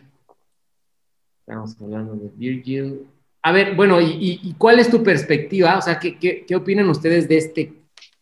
Estamos 1.46 1.76
hablando 1.80 2.14
de 2.14 2.30
Virgil. 2.34 3.06
A 3.42 3.52
ver, 3.52 3.74
bueno, 3.74 4.00
¿y, 4.00 4.54
cuál 4.56 4.78
es 4.78 4.90
tu 4.90 5.02
perspectiva? 5.02 5.78
O 5.78 5.82
sea, 5.82 5.98
¿qué, 5.98 6.18
qué, 6.18 6.44
qué 6.46 6.56
opinan 6.56 6.88
ustedes 6.88 7.28
de 7.28 7.36
este? 7.36 7.72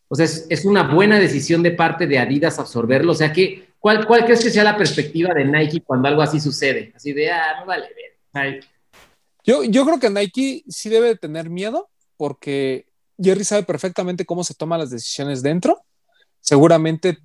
O 0.09 0.15
sea, 0.17 0.25
¿es, 0.25 0.47
¿es, 0.51 0.65
una 0.65 0.93
buena 0.93 1.19
decisión 1.19 1.63
de 1.63 1.71
parte 1.71 2.07
de 2.07 2.19
Adidas 2.19 2.59
absorberlo? 2.59 3.13
O 3.13 3.15
sea, 3.15 3.33
¿qué, 3.33 3.73
¿Cuál, 3.83 4.07
¿Cuál 4.07 4.25
crees 4.25 4.45
que 4.45 4.51
sea 4.51 4.63
la 4.63 4.77
perspectiva 4.77 5.35
de 5.35 5.45
Nike 5.45 5.83
cuando 5.85 6.07
algo 6.07 6.23
así 6.23 6.39
sucede? 6.39 6.93
Así 6.95 7.13
de, 7.13 7.33
ah, 7.33 7.59
no 7.59 7.67
vale 7.67 7.89
ver. 8.33 8.65
Yo, 9.43 9.65
yo 9.65 9.85
creo 9.85 9.99
que 9.99 10.09
Nike 10.09 10.63
sí 10.69 10.89
debe 10.89 11.09
de 11.09 11.17
tener 11.17 11.51
miedo 11.51 11.91
porque 12.17 12.87
Jerry 13.21 13.43
sabe 13.43 13.65
perfectamente 13.65 14.25
cómo 14.25 14.45
se 14.45 14.55
toman 14.55 14.79
las 14.79 14.91
decisiones 14.91 15.43
dentro. 15.43 15.83
Seguramente, 16.39 17.19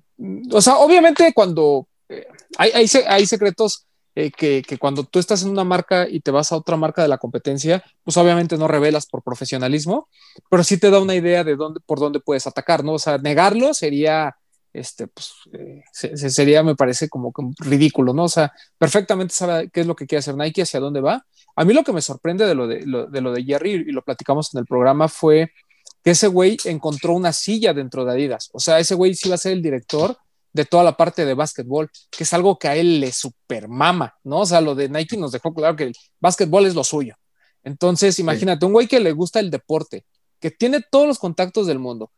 o 0.50 0.60
sea, 0.60 0.78
obviamente 0.78 1.32
cuando 1.32 1.86
eh, 2.08 2.26
hay, 2.56 2.72
hay, 2.74 2.86
hay, 3.06 3.26
secretos 3.26 3.86
eh, 4.20 4.32
que, 4.32 4.78
cuando 4.78 5.04
tú 5.04 5.20
estás 5.20 5.44
en 5.44 5.50
una 5.50 5.62
marca 5.62 6.08
y 6.08 6.18
te 6.18 6.32
vas 6.32 6.50
a 6.50 6.56
otra 6.56 6.76
marca 6.76 7.02
de 7.02 7.06
la 7.06 7.18
competencia, 7.18 7.84
pues 8.02 8.16
obviamente 8.16 8.56
no 8.56 8.66
revelas 8.66 9.06
por 9.06 9.22
profesionalismo, 9.22 10.08
pero 10.50 10.64
sí 10.64 10.76
te 10.76 10.90
da 10.90 10.98
una 11.00 11.14
idea 11.14 11.44
de 11.44 11.54
dónde, 11.54 11.78
por 11.86 12.00
dónde 12.00 12.18
puedes 12.18 12.44
atacar, 12.48 12.82
¿no? 12.82 12.94
O 12.94 12.98
sea, 12.98 13.18
negarlo 13.18 13.72
sería 13.74 14.34
este, 14.72 15.06
pues 15.06 15.34
eh, 15.52 15.84
se, 15.92 16.30
sería, 16.30 16.64
me 16.64 16.74
parece, 16.74 17.08
como, 17.08 17.32
ridículo, 17.60 18.12
¿no? 18.12 18.24
O 18.24 18.28
sea, 18.28 18.52
perfectamente 18.76 19.34
sabe 19.34 19.70
qué 19.70 19.82
es 19.82 19.86
lo 19.86 19.94
que 19.94 20.08
quiere 20.08 20.18
hacer 20.18 20.34
Nike, 20.34 20.62
hacia 20.62 20.80
dónde 20.80 21.00
va. 21.00 21.24
A 21.54 21.64
mí 21.64 21.72
lo 21.72 21.84
que 21.84 21.92
me 21.92 22.02
sorprende 22.02 22.44
de 22.44 22.56
lo 22.56 22.66
de, 22.66 22.78
de, 22.78 23.20
lo 23.20 23.32
de 23.32 23.44
Jerry, 23.44 23.70
y 23.70 23.92
lo 23.92 24.02
platicamos 24.02 24.52
en 24.52 24.58
el 24.58 24.66
programa, 24.66 25.06
fue 25.06 25.52
que 26.02 26.10
ese 26.10 26.26
güey 26.26 26.56
encontró 26.64 27.12
una 27.12 27.32
silla 27.32 27.72
dentro 27.72 28.04
de 28.04 28.10
Adidas. 28.10 28.50
O 28.52 28.58
sea, 28.58 28.80
ese 28.80 28.96
güey 28.96 29.14
sí 29.14 29.28
va 29.28 29.36
a 29.36 29.38
ser 29.38 29.52
el 29.52 29.62
director 29.62 30.18
de 30.58 30.64
toda 30.64 30.82
la 30.82 30.96
parte 30.96 31.24
de 31.24 31.34
básquetbol, 31.34 31.88
que 32.10 32.24
es 32.24 32.32
algo 32.32 32.58
que 32.58 32.66
a 32.66 32.74
él 32.74 32.98
le 32.98 33.12
supermama, 33.12 34.16
¿no? 34.24 34.40
O 34.40 34.46
sea, 34.46 34.60
lo 34.60 34.74
de 34.74 34.88
Nike 34.88 35.16
nos 35.16 35.30
dejó 35.30 35.54
claro 35.54 35.76
que 35.76 35.84
el 35.84 35.94
básquetbol 36.18 36.66
es 36.66 36.74
lo 36.74 36.82
suyo. 36.82 37.14
Entonces, 37.62 38.18
imagínate, 38.18 38.66
un 38.66 38.72
güey 38.72 38.88
que 38.88 38.98
le 38.98 39.12
gusta 39.12 39.38
el 39.38 39.52
deporte, 39.52 40.04
que 40.40 40.50
tiene 40.50 40.80
todos 40.90 41.06
los 41.06 41.20
contactos 41.20 41.68
del 41.68 41.78
mundo, 41.78 42.10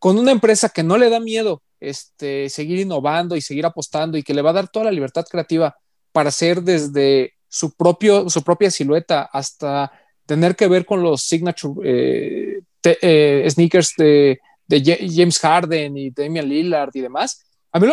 con 0.00 0.18
una 0.18 0.32
empresa 0.32 0.68
que 0.68 0.82
no 0.82 0.98
le 0.98 1.10
da 1.10 1.20
miedo 1.20 1.62
este, 1.78 2.48
seguir 2.48 2.80
innovando 2.80 3.36
y 3.36 3.40
seguir 3.40 3.64
apostando 3.64 4.18
y 4.18 4.24
que 4.24 4.34
le 4.34 4.42
va 4.42 4.50
a 4.50 4.54
dar 4.54 4.68
toda 4.68 4.86
la 4.86 4.90
libertad 4.90 5.24
creativa 5.30 5.76
para 6.10 6.30
hacer 6.30 6.62
desde 6.62 7.34
su, 7.46 7.72
propio, 7.76 8.28
su 8.28 8.42
propia 8.42 8.72
silueta 8.72 9.30
hasta 9.32 9.92
tener 10.26 10.56
que 10.56 10.66
ver 10.66 10.84
con 10.84 11.02
los 11.02 11.22
signature 11.22 11.74
eh, 11.84 12.62
eh, 12.82 13.46
sneakers 13.48 13.92
de, 13.96 14.40
James 14.68 15.38
Harden 15.38 15.96
y 15.96 16.10
Damian 16.10 16.48
Lillard 16.48 16.90
y 16.94 17.00
demás. 17.00 17.45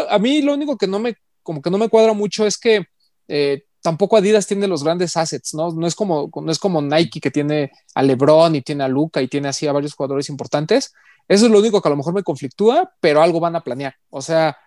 A 0.09 0.19
mí, 0.19 0.41
lo 0.41 0.53
único 0.53 0.77
que 0.77 0.87
no 0.87 0.99
me, 0.99 1.15
como 1.41 1.61
que 1.61 1.69
no 1.69 1.77
me 1.77 1.89
cuadra 1.89 2.13
mucho 2.13 2.45
es 2.45 2.57
que 2.57 2.85
eh, 3.27 3.63
tampoco 3.81 4.17
Adidas 4.17 4.47
tiene 4.47 4.67
los 4.67 4.83
grandes 4.83 5.17
assets, 5.17 5.53
¿no? 5.53 5.71
No 5.71 5.85
es 5.85 5.93
como, 5.93 6.31
no 6.33 6.51
es 6.51 6.57
como 6.57 6.81
Nike 6.81 7.19
que 7.19 7.31
tiene 7.31 7.71
a 7.93 8.01
LeBron 8.01 8.55
y 8.55 8.61
tiene 8.61 8.85
a 8.85 8.87
Luca 8.87 9.21
y 9.21 9.27
tiene 9.27 9.49
así 9.49 9.67
a 9.67 9.73
varios 9.73 9.93
jugadores 9.93 10.29
importantes. 10.29 10.93
Eso 11.27 11.45
es 11.45 11.51
lo 11.51 11.59
único 11.59 11.81
que 11.81 11.89
a 11.89 11.91
lo 11.91 11.97
mejor 11.97 12.13
me 12.13 12.23
conflictúa, 12.23 12.93
pero 12.99 13.21
algo 13.21 13.39
van 13.39 13.55
a 13.55 13.61
planear. 13.61 13.95
O 14.09 14.21
sea, 14.21 14.57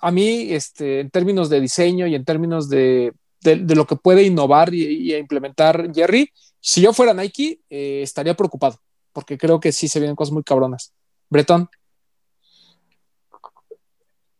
a 0.00 0.10
mí, 0.10 0.52
este, 0.52 1.00
en 1.00 1.10
términos 1.10 1.48
de 1.50 1.60
diseño 1.60 2.06
y 2.06 2.14
en 2.14 2.24
términos 2.24 2.68
de, 2.68 3.12
lo 3.44 3.86
que 3.86 3.96
puede 3.96 4.22
innovar 4.22 4.72
y, 4.74 5.14
implementar 5.14 5.92
Jerry, 5.94 6.30
si 6.60 6.80
yo 6.80 6.92
fuera 6.92 7.14
Nike, 7.14 7.60
eh, 7.70 8.00
estaría 8.02 8.34
preocupado, 8.34 8.80
porque 9.12 9.38
creo 9.38 9.60
que 9.60 9.72
sí 9.72 9.88
se 9.88 10.00
vienen 10.00 10.16
cosas 10.16 10.32
muy 10.32 10.42
cabronas. 10.42 10.92
Bretón. 11.28 11.68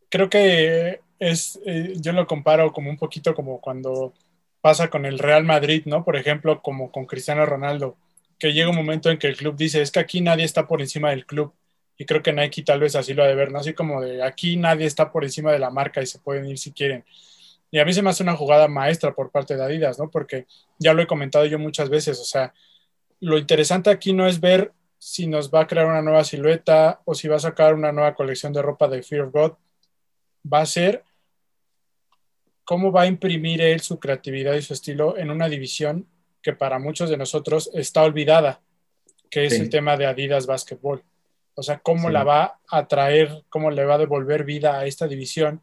Creo 0.08 0.30
que 0.30 1.00
es, 1.18 1.60
eh, 1.66 1.94
yo 1.96 2.12
lo 2.12 2.26
comparo 2.26 2.72
como 2.72 2.90
un 2.90 2.96
poquito 2.96 3.34
como 3.34 3.60
cuando 3.60 4.14
pasa 4.60 4.88
con 4.88 5.06
el 5.06 5.18
Real 5.18 5.44
Madrid, 5.44 5.82
¿no? 5.86 6.04
Por 6.04 6.16
ejemplo, 6.16 6.62
como 6.62 6.90
con 6.90 7.06
Cristiano 7.06 7.46
Ronaldo 7.46 7.96
que 8.38 8.52
llega 8.52 8.70
un 8.70 8.76
momento 8.76 9.10
en 9.10 9.18
que 9.18 9.26
el 9.26 9.36
club 9.36 9.56
dice, 9.56 9.82
es 9.82 9.90
que 9.90 9.98
aquí 10.00 10.20
nadie 10.20 10.44
está 10.44 10.66
por 10.66 10.80
encima 10.80 11.10
del 11.10 11.26
club. 11.26 11.52
Y 11.96 12.04
creo 12.04 12.22
que 12.22 12.32
Nike 12.32 12.62
tal 12.62 12.80
vez 12.80 12.94
así 12.94 13.12
lo 13.12 13.24
ha 13.24 13.26
de 13.26 13.34
ver, 13.34 13.50
¿no? 13.50 13.58
Así 13.58 13.74
como 13.74 14.00
de 14.00 14.22
aquí 14.22 14.56
nadie 14.56 14.86
está 14.86 15.10
por 15.10 15.24
encima 15.24 15.52
de 15.52 15.58
la 15.58 15.70
marca 15.70 16.00
y 16.00 16.06
se 16.06 16.20
pueden 16.20 16.46
ir 16.46 16.58
si 16.58 16.72
quieren. 16.72 17.04
Y 17.70 17.80
a 17.80 17.84
mí 17.84 17.92
se 17.92 18.02
me 18.02 18.10
hace 18.10 18.22
una 18.22 18.36
jugada 18.36 18.68
maestra 18.68 19.12
por 19.14 19.30
parte 19.30 19.56
de 19.56 19.64
Adidas, 19.64 19.98
¿no? 19.98 20.08
Porque 20.10 20.46
ya 20.78 20.94
lo 20.94 21.02
he 21.02 21.06
comentado 21.06 21.44
yo 21.46 21.58
muchas 21.58 21.90
veces, 21.90 22.20
o 22.20 22.24
sea, 22.24 22.54
lo 23.20 23.36
interesante 23.36 23.90
aquí 23.90 24.12
no 24.12 24.28
es 24.28 24.40
ver 24.40 24.72
si 24.98 25.26
nos 25.26 25.52
va 25.52 25.62
a 25.62 25.66
crear 25.66 25.86
una 25.86 26.02
nueva 26.02 26.24
silueta 26.24 27.00
o 27.04 27.14
si 27.14 27.28
va 27.28 27.36
a 27.36 27.40
sacar 27.40 27.74
una 27.74 27.92
nueva 27.92 28.14
colección 28.14 28.52
de 28.52 28.62
ropa 28.62 28.88
de 28.88 29.02
Fear 29.02 29.22
of 29.22 29.32
God, 29.32 29.52
va 30.52 30.60
a 30.60 30.66
ser 30.66 31.04
cómo 32.64 32.92
va 32.92 33.02
a 33.02 33.06
imprimir 33.06 33.60
él 33.60 33.80
su 33.80 33.98
creatividad 33.98 34.54
y 34.54 34.62
su 34.62 34.74
estilo 34.74 35.16
en 35.16 35.30
una 35.30 35.48
división 35.48 36.06
que 36.42 36.52
para 36.52 36.78
muchos 36.78 37.10
de 37.10 37.16
nosotros 37.16 37.70
está 37.74 38.02
olvidada, 38.02 38.60
que 39.30 39.46
es 39.46 39.54
el 39.54 39.70
tema 39.70 39.96
de 39.96 40.06
Adidas 40.06 40.46
Basketball. 40.46 41.02
O 41.54 41.62
sea, 41.62 41.78
cómo 41.78 42.10
la 42.10 42.24
va 42.24 42.60
a 42.68 42.86
traer, 42.86 43.44
cómo 43.48 43.70
le 43.70 43.84
va 43.84 43.94
a 43.94 43.98
devolver 43.98 44.44
vida 44.44 44.78
a 44.78 44.86
esta 44.86 45.08
división 45.08 45.62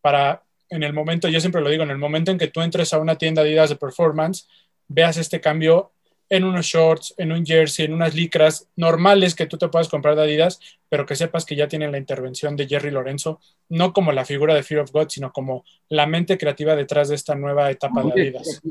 para 0.00 0.42
en 0.68 0.82
el 0.82 0.92
momento, 0.92 1.28
yo 1.28 1.40
siempre 1.40 1.60
lo 1.60 1.70
digo, 1.70 1.84
en 1.84 1.90
el 1.90 1.98
momento 1.98 2.30
en 2.30 2.38
que 2.38 2.48
tú 2.48 2.60
entres 2.60 2.92
a 2.92 2.98
una 2.98 3.16
tienda 3.16 3.42
Adidas 3.42 3.70
de 3.70 3.76
performance, 3.76 4.48
veas 4.88 5.16
este 5.16 5.40
cambio 5.40 5.92
en 6.28 6.44
unos 6.44 6.66
shorts, 6.66 7.14
en 7.18 7.32
un 7.32 7.44
jersey, 7.44 7.86
en 7.86 7.92
unas 7.92 8.14
licras 8.14 8.68
normales 8.76 9.34
que 9.34 9.46
tú 9.46 9.58
te 9.58 9.68
puedas 9.68 9.88
comprar 9.88 10.16
de 10.16 10.22
Adidas, 10.22 10.60
pero 10.88 11.06
que 11.06 11.16
sepas 11.16 11.44
que 11.44 11.56
ya 11.56 11.68
tienen 11.68 11.92
la 11.92 11.98
intervención 11.98 12.56
de 12.56 12.66
Jerry 12.66 12.90
Lorenzo, 12.90 13.40
no 13.68 13.92
como 13.92 14.12
la 14.12 14.24
figura 14.24 14.54
de 14.54 14.62
Fear 14.62 14.82
of 14.82 14.92
God, 14.92 15.08
sino 15.08 15.32
como 15.32 15.64
la 15.88 16.06
mente 16.06 16.38
creativa 16.38 16.74
detrás 16.74 17.08
de 17.08 17.14
esta 17.14 17.34
nueva 17.34 17.70
etapa 17.70 18.02
de 18.02 18.12
Adidas. 18.12 18.62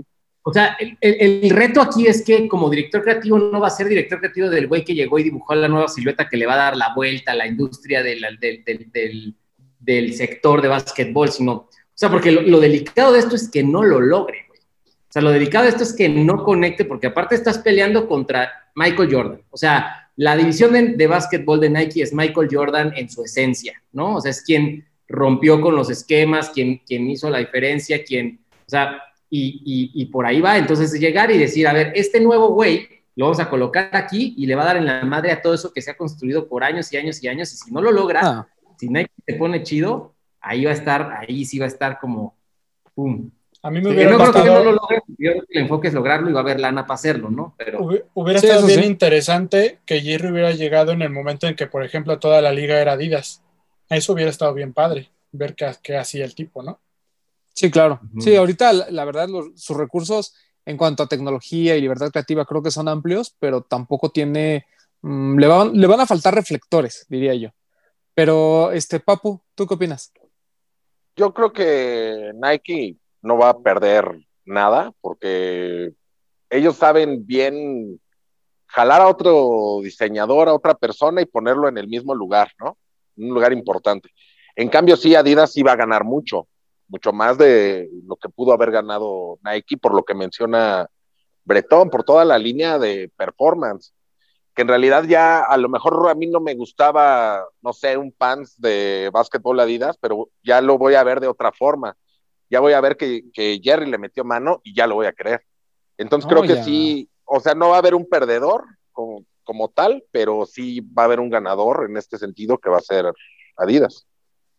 O 0.47 0.53
sea, 0.53 0.77
el, 1.01 1.49
reto 1.49 1.81
aquí 1.81 2.05
es 2.05 2.23
que 2.23 2.47
como 2.47 2.69
director 2.69 3.01
creativo 3.01 3.39
no 3.39 3.59
va 3.59 3.65
a 3.65 3.71
ser 3.71 3.87
director 3.87 4.19
creativo 4.19 4.47
del 4.47 4.67
güey 4.67 4.85
que 4.85 4.93
llegó 4.93 5.17
y 5.17 5.23
dibujó 5.23 5.55
la 5.55 5.67
nueva 5.67 5.87
silueta 5.87 6.29
que 6.29 6.37
le 6.37 6.45
va 6.45 6.53
a 6.53 6.57
dar 6.57 6.77
la 6.77 6.93
vuelta 6.93 7.31
a 7.31 7.35
la 7.35 7.47
industria 7.47 8.03
del, 8.03 8.23
del, 9.79 10.13
sector 10.13 10.61
de 10.61 10.67
básquetbol, 10.67 11.31
sino, 11.31 11.51
o 11.51 11.69
sea, 11.95 12.11
porque 12.11 12.31
lo, 12.31 12.59
delicado 12.59 13.13
de 13.13 13.19
esto 13.19 13.35
es 13.35 13.49
que 13.49 13.63
no 13.63 13.81
lo 13.81 13.99
logre, 13.99 14.44
sea, 15.15 15.21
lo 15.21 15.31
delicado 15.31 15.63
de 15.63 15.69
esto 15.69 15.83
es 15.83 15.93
que 15.93 16.09
no 16.09 16.43
conecte, 16.43 16.83
porque 16.83 17.07
aparte 17.07 17.35
estás 17.35 17.59
peleando 17.59 18.05
contra 18.05 18.51
Michael 18.75 19.09
Jordan. 19.09 19.41
O 19.49 19.55
sea, 19.55 20.09
la 20.17 20.35
división 20.35 20.73
de, 20.73 20.89
de 20.89 21.07
básquetbol 21.07 21.61
de 21.61 21.69
Nike 21.69 22.01
es 22.01 22.13
Michael 22.13 22.49
Jordan 22.51 22.93
en 22.97 23.09
su 23.09 23.23
esencia, 23.23 23.81
¿no? 23.93 24.15
O 24.15 24.21
sea, 24.21 24.31
es 24.31 24.41
quien 24.41 24.85
rompió 25.07 25.61
con 25.61 25.73
los 25.73 25.89
esquemas, 25.89 26.49
quien, 26.49 26.79
quien 26.79 27.09
hizo 27.09 27.29
la 27.29 27.37
diferencia, 27.37 28.03
quien, 28.03 28.39
o 28.65 28.69
sea, 28.69 29.01
y, 29.29 30.05
por 30.07 30.25
ahí 30.25 30.41
va. 30.41 30.57
Entonces 30.57 30.91
llegar 30.99 31.31
y 31.31 31.37
decir, 31.37 31.65
a 31.67 31.73
ver, 31.73 31.93
este 31.95 32.19
nuevo 32.19 32.49
güey 32.49 32.87
lo 33.15 33.25
vamos 33.25 33.39
a 33.39 33.49
colocar 33.49 33.89
aquí 33.93 34.33
y 34.37 34.45
le 34.45 34.55
va 34.55 34.63
a 34.63 34.65
dar 34.65 34.77
en 34.77 34.85
la 34.85 35.05
madre 35.05 35.31
a 35.31 35.41
todo 35.41 35.53
eso 35.53 35.71
que 35.71 35.81
se 35.81 35.91
ha 35.91 35.97
construido 35.97 36.47
por 36.49 36.63
años 36.63 36.91
y 36.91 36.97
años 36.97 37.23
y 37.23 37.27
años. 37.29 37.53
Y 37.53 37.57
si 37.57 37.71
no 37.71 37.81
lo 37.81 37.91
logra, 37.91 38.21
ah. 38.23 38.47
si 38.77 38.89
Nike 38.89 39.11
se 39.25 39.35
pone 39.35 39.63
chido, 39.63 40.13
ahí 40.41 40.65
va 40.65 40.71
a 40.71 40.73
estar, 40.73 41.17
ahí 41.19 41.45
sí 41.45 41.57
va 41.57 41.65
a 41.65 41.69
estar 41.69 41.99
como, 41.99 42.35
¡pum! 42.93 43.31
A 43.65 43.71
mí 43.71 43.81
me 43.81 43.89
hubiera 43.89 44.11
no 44.11 44.17
creo 44.19 44.31
que 44.31 44.43
no 44.47 44.63
lo 44.63 44.71
logre, 44.73 45.01
yo 45.07 45.31
creo 45.31 45.41
que 45.47 45.57
el 45.57 45.63
enfoque 45.63 45.87
es 45.87 45.93
lograrlo 45.95 46.29
y 46.29 46.33
va 46.33 46.41
a 46.41 46.43
haber 46.43 46.59
lana 46.59 46.85
para 46.85 46.93
hacerlo, 46.93 47.31
¿no? 47.31 47.55
Pero 47.57 47.79
hubiera 48.13 48.39
estado 48.39 48.67
bien 48.67 48.83
interesante 48.83 49.79
que 49.87 50.01
Jerry 50.01 50.29
hubiera 50.29 50.51
llegado 50.51 50.91
en 50.91 51.01
el 51.01 51.09
momento 51.09 51.47
en 51.47 51.55
que, 51.55 51.65
por 51.65 51.83
ejemplo, 51.83 52.19
toda 52.19 52.43
la 52.43 52.51
liga 52.51 52.79
era 52.79 52.91
Adidas. 52.91 53.41
Eso 53.89 54.13
hubiera 54.13 54.29
estado 54.29 54.53
bien 54.53 54.71
padre, 54.71 55.09
ver 55.31 55.55
qué, 55.55 55.71
qué 55.81 55.97
hacía 55.97 56.25
el 56.25 56.35
tipo, 56.35 56.61
¿no? 56.61 56.79
Sí, 57.55 57.71
claro. 57.71 58.01
Sí, 58.19 58.35
ahorita 58.35 58.71
la, 58.71 59.03
verdad 59.03 59.29
sus 59.55 59.75
recursos 59.75 60.35
en 60.63 60.77
cuanto 60.77 61.01
a 61.01 61.07
tecnología 61.07 61.75
y 61.75 61.81
libertad 61.81 62.11
creativa 62.11 62.45
creo 62.45 62.61
que 62.61 62.69
son 62.69 62.87
amplios, 62.87 63.35
pero 63.39 63.61
tampoco 63.61 64.11
tiene, 64.11 64.67
mm, 65.01 65.39
le, 65.39 65.47
van, 65.47 65.71
le 65.73 65.87
van 65.87 66.01
a 66.01 66.05
faltar 66.05 66.35
reflectores, 66.35 67.07
diría 67.09 67.33
yo. 67.33 67.49
Pero, 68.13 68.71
este, 68.73 68.99
Papu, 68.99 69.41
¿tú 69.55 69.65
qué 69.65 69.73
opinas? 69.73 70.13
Yo 71.15 71.33
creo 71.33 71.51
que 71.51 72.31
Nike 72.35 72.99
no 73.25 73.37
va 73.37 73.49
a 73.49 73.59
perder 73.59 74.19
nada 74.45 74.93
porque 75.01 75.91
ellos 76.49 76.75
saben 76.77 77.25
bien 77.25 77.99
jalar 78.67 79.01
a 79.01 79.07
otro 79.07 79.79
diseñador, 79.81 80.47
a 80.47 80.53
otra 80.53 80.75
persona 80.75 81.21
y 81.21 81.25
ponerlo 81.25 81.67
en 81.67 81.77
el 81.77 81.87
mismo 81.87 82.13
lugar, 82.13 82.51
¿no? 82.59 82.77
Un 83.17 83.33
lugar 83.33 83.51
importante. 83.51 84.09
En 84.55 84.69
cambio, 84.69 84.95
sí, 84.95 85.15
Adidas 85.15 85.53
va 85.65 85.71
a 85.71 85.77
ganar 85.77 86.03
mucho, 86.03 86.47
mucho 86.87 87.11
más 87.11 87.37
de 87.37 87.89
lo 88.05 88.15
que 88.15 88.29
pudo 88.29 88.53
haber 88.53 88.71
ganado 88.71 89.39
Nike, 89.43 89.77
por 89.77 89.93
lo 89.93 90.03
que 90.03 90.13
menciona 90.13 90.87
Bretón, 91.43 91.89
por 91.89 92.03
toda 92.03 92.25
la 92.25 92.37
línea 92.37 92.77
de 92.77 93.11
performance, 93.17 93.93
que 94.53 94.61
en 94.61 94.67
realidad 94.67 95.03
ya 95.03 95.41
a 95.41 95.57
lo 95.57 95.67
mejor 95.67 96.09
a 96.09 96.15
mí 96.15 96.27
no 96.27 96.39
me 96.39 96.55
gustaba, 96.55 97.43
no 97.61 97.73
sé, 97.73 97.97
un 97.97 98.11
pants 98.11 98.59
de 98.59 99.09
básquetbol 99.11 99.59
Adidas, 99.59 99.97
pero 99.99 100.29
ya 100.43 100.61
lo 100.61 100.77
voy 100.77 100.95
a 100.95 101.03
ver 101.03 101.19
de 101.19 101.27
otra 101.27 101.51
forma. 101.51 101.95
Ya 102.55 102.61
voy 102.61 102.71
a 102.71 102.79
ver 102.79 102.95
que, 102.95 103.21
Jerry 103.61 103.85
le 103.85 103.97
metió 103.97 104.23
mano 104.23 104.61
y 104.63 104.73
ya 104.73 104.87
lo 104.87 104.95
voy 104.95 105.07
a 105.07 105.11
creer. 105.11 105.43
Entonces 105.97 106.29
creo 106.29 106.43
que 106.43 106.63
sí, 106.63 107.09
o 107.25 107.41
sea, 107.41 107.53
no 107.53 107.67
va 107.67 107.75
a 107.75 107.79
haber 107.79 107.95
un 107.95 108.07
perdedor 108.07 108.63
como, 108.93 109.25
como 109.43 109.67
tal, 109.67 110.05
pero 110.13 110.45
sí 110.45 110.79
va 110.79 111.01
a 111.01 111.05
haber 111.05 111.19
un 111.19 111.29
ganador 111.29 111.87
en 111.89 111.97
este 111.97 112.17
sentido 112.17 112.57
que 112.57 112.69
va 112.69 112.77
a 112.77 112.81
ser 112.81 113.11
Adidas. 113.57 114.07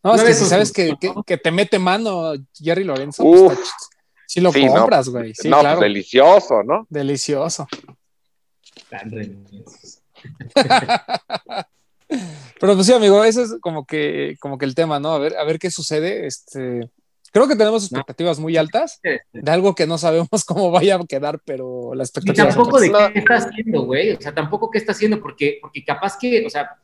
No, 0.03 0.15
es 0.15 0.25
que 0.25 0.35
si 0.35 0.45
sabes 0.45 0.73
que, 0.73 0.95
que, 1.25 1.39
te 1.39 1.51
mete 1.51 1.79
mano 1.79 2.35
Jerry 2.55 2.85
Lorenzo, 2.85 3.23
pues, 3.23 3.59
si 4.27 4.43
lo 4.43 4.53
compras, 4.53 5.09
güey. 5.09 5.33
Sí, 5.35 5.49
no, 5.49 5.63
pues, 5.63 5.81
delicioso, 5.81 6.63
¿no? 6.65 6.87
Delicioso. 6.91 7.67
Pero 12.61 12.75
pues 12.75 12.87
sí, 12.87 12.93
amigo, 12.93 13.25
ese 13.25 13.45
es 13.45 13.55
como 13.63 13.87
que, 13.87 14.37
como 14.39 14.59
que 14.59 14.67
el 14.67 14.75
tema, 14.75 15.01
¿no? 15.01 15.13
A 15.13 15.19
ver, 15.19 15.39
a 15.39 15.45
ver 15.45 15.59
qué 15.59 15.71
sucede. 15.71 16.27
Este, 16.27 16.91
creo 17.37 17.49
que 17.49 17.57
tenemos 17.57 17.85
expectativas 17.85 18.39
muy 18.39 18.57
altas 18.57 18.99
de 19.03 19.51
algo 19.51 19.75
que 19.75 19.87
no 19.87 19.99
sabemos 19.99 20.29
cómo 20.47 20.71
vaya 20.71 20.97
a 20.97 21.07
quedar, 21.07 21.39
pero 21.45 21.95
la 21.95 22.03
expectativa. 22.03 22.49
Y 22.49 22.49
tampoco 22.49 22.81
de 22.81 22.91
qué 23.13 23.19
está 23.19 23.35
haciendo, 23.35 23.83
güey. 23.83 24.13
O 24.13 24.21
sea, 24.21 24.35
tampoco 24.35 24.71
qué 24.71 24.79
está 24.79 24.93
haciendo, 24.93 25.21
porque, 25.21 25.59
porque 25.61 25.85
capaz 25.85 26.17
que, 26.19 26.47
o 26.47 26.49
sea, 26.49 26.79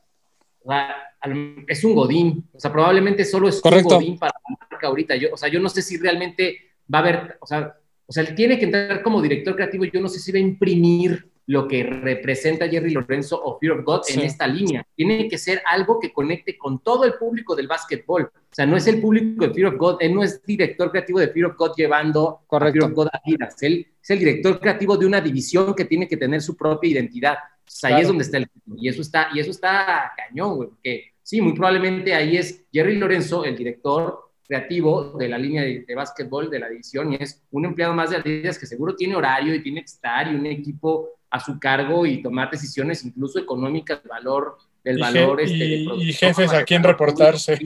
es 1.66 1.84
un 1.84 1.94
godín, 1.94 2.44
o 2.52 2.60
sea, 2.60 2.70
probablemente 2.70 3.24
solo 3.24 3.48
es 3.48 3.62
un 3.64 3.82
godín 3.82 4.18
para 4.18 4.34
la 4.34 4.56
marca 4.70 4.86
ahorita. 4.86 5.16
Yo, 5.16 5.28
o 5.32 5.38
sea, 5.38 5.48
yo 5.48 5.58
no 5.58 5.70
sé 5.70 5.80
si 5.80 5.96
realmente 5.96 6.58
va 6.92 6.98
a 6.98 7.02
haber, 7.02 7.38
o 7.40 7.46
sea, 7.46 7.74
o 8.04 8.12
sea, 8.12 8.22
él 8.22 8.34
tiene 8.34 8.58
que 8.58 8.66
entrar 8.66 9.02
como 9.02 9.22
director 9.22 9.56
creativo, 9.56 9.84
yo 9.84 10.00
no 10.00 10.08
sé 10.08 10.18
si 10.18 10.32
va 10.32 10.36
a 10.36 10.42
imprimir 10.42 11.31
lo 11.52 11.68
que 11.68 11.82
representa 11.84 12.66
Jerry 12.66 12.90
Lorenzo 12.92 13.38
o 13.44 13.58
Fear 13.58 13.78
of 13.80 13.84
God 13.84 14.00
en 14.08 14.20
Sí. 14.20 14.26
esta 14.26 14.46
línea. 14.46 14.86
Tiene 14.96 15.28
que 15.28 15.36
ser 15.36 15.60
algo 15.66 16.00
que 16.00 16.10
conecte 16.12 16.56
con 16.56 16.82
todo 16.82 17.04
el 17.04 17.14
público 17.14 17.54
del 17.54 17.66
básquetbol. 17.68 18.22
O 18.24 18.54
sea, 18.54 18.64
no 18.64 18.76
es 18.76 18.86
el 18.86 19.00
público 19.02 19.46
de 19.46 19.52
Fear 19.52 19.74
of 19.74 19.78
God, 19.78 19.96
él 20.00 20.14
no 20.14 20.22
es 20.22 20.42
director 20.44 20.90
creativo 20.90 21.18
de 21.20 21.28
Fear 21.28 21.46
of 21.50 21.56
God 21.58 21.72
llevando 21.76 22.28
a 22.28 22.46
Correcto. 22.46 22.80
Fear 22.80 22.90
of 22.90 22.96
God 22.96 23.08
a 23.12 23.20
giras. 23.24 23.62
Él 23.62 23.86
es 24.02 24.10
el 24.10 24.18
director 24.18 24.58
creativo 24.60 24.96
de 24.96 25.04
una 25.06 25.20
división 25.20 25.74
que 25.74 25.84
tiene 25.84 26.08
que 26.08 26.16
tener 26.16 26.40
su 26.40 26.56
propia 26.56 26.90
identidad. 26.90 27.34
O 27.34 27.64
sea, 27.66 27.88
ahí 27.88 27.92
Claro. 27.94 28.02
es 28.02 28.08
donde 28.08 28.24
está 28.24 28.36
el 28.38 28.48
y 28.76 28.88
eso 28.88 29.02
está 29.02 29.28
y 29.34 29.40
eso 29.40 29.50
está 29.50 30.10
cañón, 30.16 30.56
güey, 30.56 30.68
porque 30.70 31.04
sí, 31.22 31.40
muy 31.42 31.52
probablemente 31.52 32.14
ahí 32.14 32.36
es 32.38 32.64
Jerry 32.72 32.96
Lorenzo, 32.96 33.44
el 33.44 33.56
director 33.56 34.30
creativo 34.48 35.16
de 35.18 35.28
la 35.28 35.38
línea 35.38 35.62
de, 35.62 35.84
de 35.86 35.94
básquetbol 35.94 36.50
de 36.50 36.58
la 36.58 36.68
división 36.68 37.12
y 37.12 37.16
es 37.20 37.42
un 37.50 37.64
empleado 37.66 37.94
más 37.94 38.10
de 38.10 38.16
Adidas 38.16 38.58
que 38.58 38.66
seguro 38.66 38.94
tiene 38.96 39.14
horario 39.16 39.54
y 39.54 39.62
tiene 39.62 39.80
que 39.80 39.86
estar 39.86 40.30
y 40.30 40.34
un 40.34 40.44
equipo 40.46 41.10
a 41.32 41.40
su 41.40 41.58
cargo 41.58 42.04
y 42.06 42.22
tomar 42.22 42.50
decisiones 42.50 43.04
incluso 43.04 43.38
económicas, 43.38 44.02
del 44.02 44.10
valor 44.10 44.58
del 44.84 44.98
Y 44.98 45.00
je- 45.00 45.02
valor 45.02 45.40
este, 45.40 45.56
de 45.58 45.76
y- 45.96 46.12
jefes 46.12 46.52
a 46.52 46.64
que- 46.64 46.78
reportarse. 46.78 47.58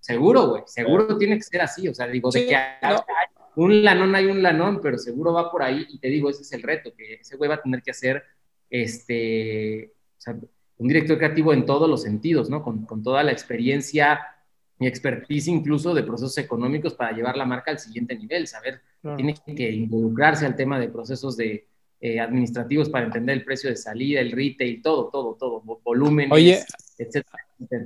Seguro, 0.00 0.48
güey, 0.48 0.62
seguro 0.66 1.16
tiene 1.16 1.36
que 1.36 1.42
ser 1.42 1.60
así, 1.62 1.86
o 1.88 1.94
sea, 1.94 2.06
digo, 2.08 2.30
de 2.30 2.46
que 2.46 2.56
hay- 2.56 2.76
no. 2.82 2.88
hay 2.96 3.26
un 3.54 3.84
lanón 3.84 4.14
hay 4.14 4.26
un 4.26 4.42
lanón, 4.42 4.80
pero 4.82 4.98
seguro 4.98 5.32
va 5.32 5.50
por 5.50 5.62
ahí 5.62 5.86
y 5.90 5.98
te 5.98 6.08
digo, 6.08 6.28
ese 6.30 6.42
es 6.42 6.52
el 6.52 6.62
reto, 6.62 6.92
que 6.96 7.14
ese 7.14 7.36
güey 7.36 7.48
va 7.48 7.56
a 7.56 7.62
tener 7.62 7.82
que 7.82 7.90
hacer 7.92 8.22
este, 8.70 9.92
o 10.18 10.20
sea, 10.20 10.36
un 10.78 10.88
director 10.88 11.18
creativo 11.18 11.52
en 11.52 11.64
todos 11.66 11.88
los 11.88 12.02
sentidos, 12.02 12.48
¿no? 12.50 12.62
Con, 12.62 12.84
con 12.86 13.02
toda 13.02 13.22
la 13.22 13.30
experiencia 13.32 14.20
y 14.80 14.86
expertise 14.86 15.48
incluso 15.48 15.94
de 15.94 16.02
procesos 16.02 16.36
económicos 16.38 16.94
para 16.94 17.12
llevar 17.12 17.36
la 17.36 17.44
marca 17.44 17.70
al 17.70 17.78
siguiente 17.78 18.16
nivel, 18.16 18.46
saber, 18.46 18.80
Claro. 19.02 19.16
tiene 19.16 19.34
que 19.56 19.70
involucrarse 19.70 20.46
al 20.46 20.56
tema 20.56 20.80
de 20.80 20.88
procesos 20.88 21.36
de 21.36 21.66
eh, 22.04 22.18
administrativos 22.20 22.88
para 22.90 23.06
entender 23.06 23.38
el 23.38 23.44
precio 23.44 23.70
de 23.70 23.76
salida, 23.76 24.20
el 24.20 24.32
retail, 24.32 24.82
todo, 24.82 25.08
todo, 25.08 25.36
todo, 25.38 25.62
vo- 25.62 25.80
volúmenes, 25.84 26.32
Oye, 26.32 26.62
etcétera. 26.98 27.38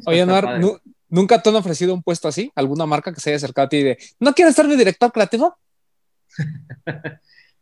Oye, 0.06 0.22
Anuar, 0.22 0.44
padre. 0.44 0.60
¿nu- 0.60 0.78
¿nunca 1.10 1.40
te 1.40 1.50
han 1.50 1.56
ofrecido 1.56 1.92
un 1.94 2.02
puesto 2.02 2.26
así? 2.26 2.50
¿Alguna 2.54 2.86
marca 2.86 3.12
que 3.12 3.20
se 3.20 3.28
haya 3.30 3.36
acercado 3.36 3.66
a 3.66 3.68
ti 3.68 3.76
y 3.76 3.82
de, 3.82 3.98
¿no 4.18 4.32
quieres 4.32 4.54
ser 4.54 4.66
mi 4.66 4.74
director 4.76 5.12
creativo? 5.12 5.56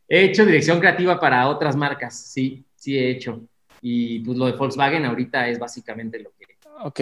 He 0.09 0.25
hecho 0.25 0.45
dirección 0.47 0.79
creativa 0.81 1.19
para 1.19 1.49
otras 1.49 1.77
marcas, 1.77 2.17
sí, 2.19 2.65
sí 2.77 2.97
he 2.97 3.11
hecho. 3.11 3.43
Y 3.81 4.21
pues 4.21 4.39
lo 4.39 4.47
de 4.47 4.53
Volkswagen 4.53 5.05
ahorita 5.05 5.49
es 5.49 5.59
básicamente 5.59 6.19
lo 6.21 6.31
que, 6.39 6.45
Ok. 6.83 7.01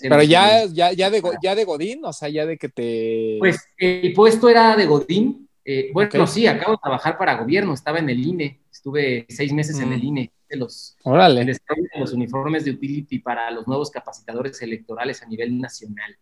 Pero 0.00 0.22
ya, 0.22 0.64
ya, 0.66 0.92
ya, 0.92 1.10
de, 1.10 1.22
ya 1.42 1.54
de 1.54 1.64
Godín, 1.64 2.04
o 2.04 2.12
sea, 2.12 2.28
ya 2.28 2.46
de 2.46 2.56
que 2.56 2.68
te... 2.68 3.36
Pues 3.38 3.58
el 3.76 4.12
puesto 4.12 4.48
era 4.48 4.76
de 4.76 4.86
Godín. 4.86 5.48
Eh, 5.64 5.90
bueno, 5.92 6.26
sí, 6.26 6.46
acabo 6.46 6.72
de 6.72 6.78
trabajar 6.82 7.16
para 7.18 7.36
gobierno, 7.38 7.72
estaba 7.74 7.98
en 7.98 8.08
el 8.10 8.18
INE, 8.26 8.60
estuve 8.84 9.24
seis 9.30 9.50
meses 9.50 9.80
en 9.80 9.88
Mm. 9.88 9.92
el 9.94 10.04
INE, 10.04 10.32
de 10.46 10.56
los, 10.58 10.94
Órale. 11.04 11.42
de 11.42 11.58
los 11.98 12.12
uniformes 12.12 12.66
de 12.66 12.72
utility 12.72 13.18
para 13.18 13.50
los 13.50 13.66
nuevos 13.66 13.90
capacitadores 13.90 14.60
electorales 14.60 15.22
a 15.22 15.26
nivel 15.26 15.58
nacional. 15.58 16.14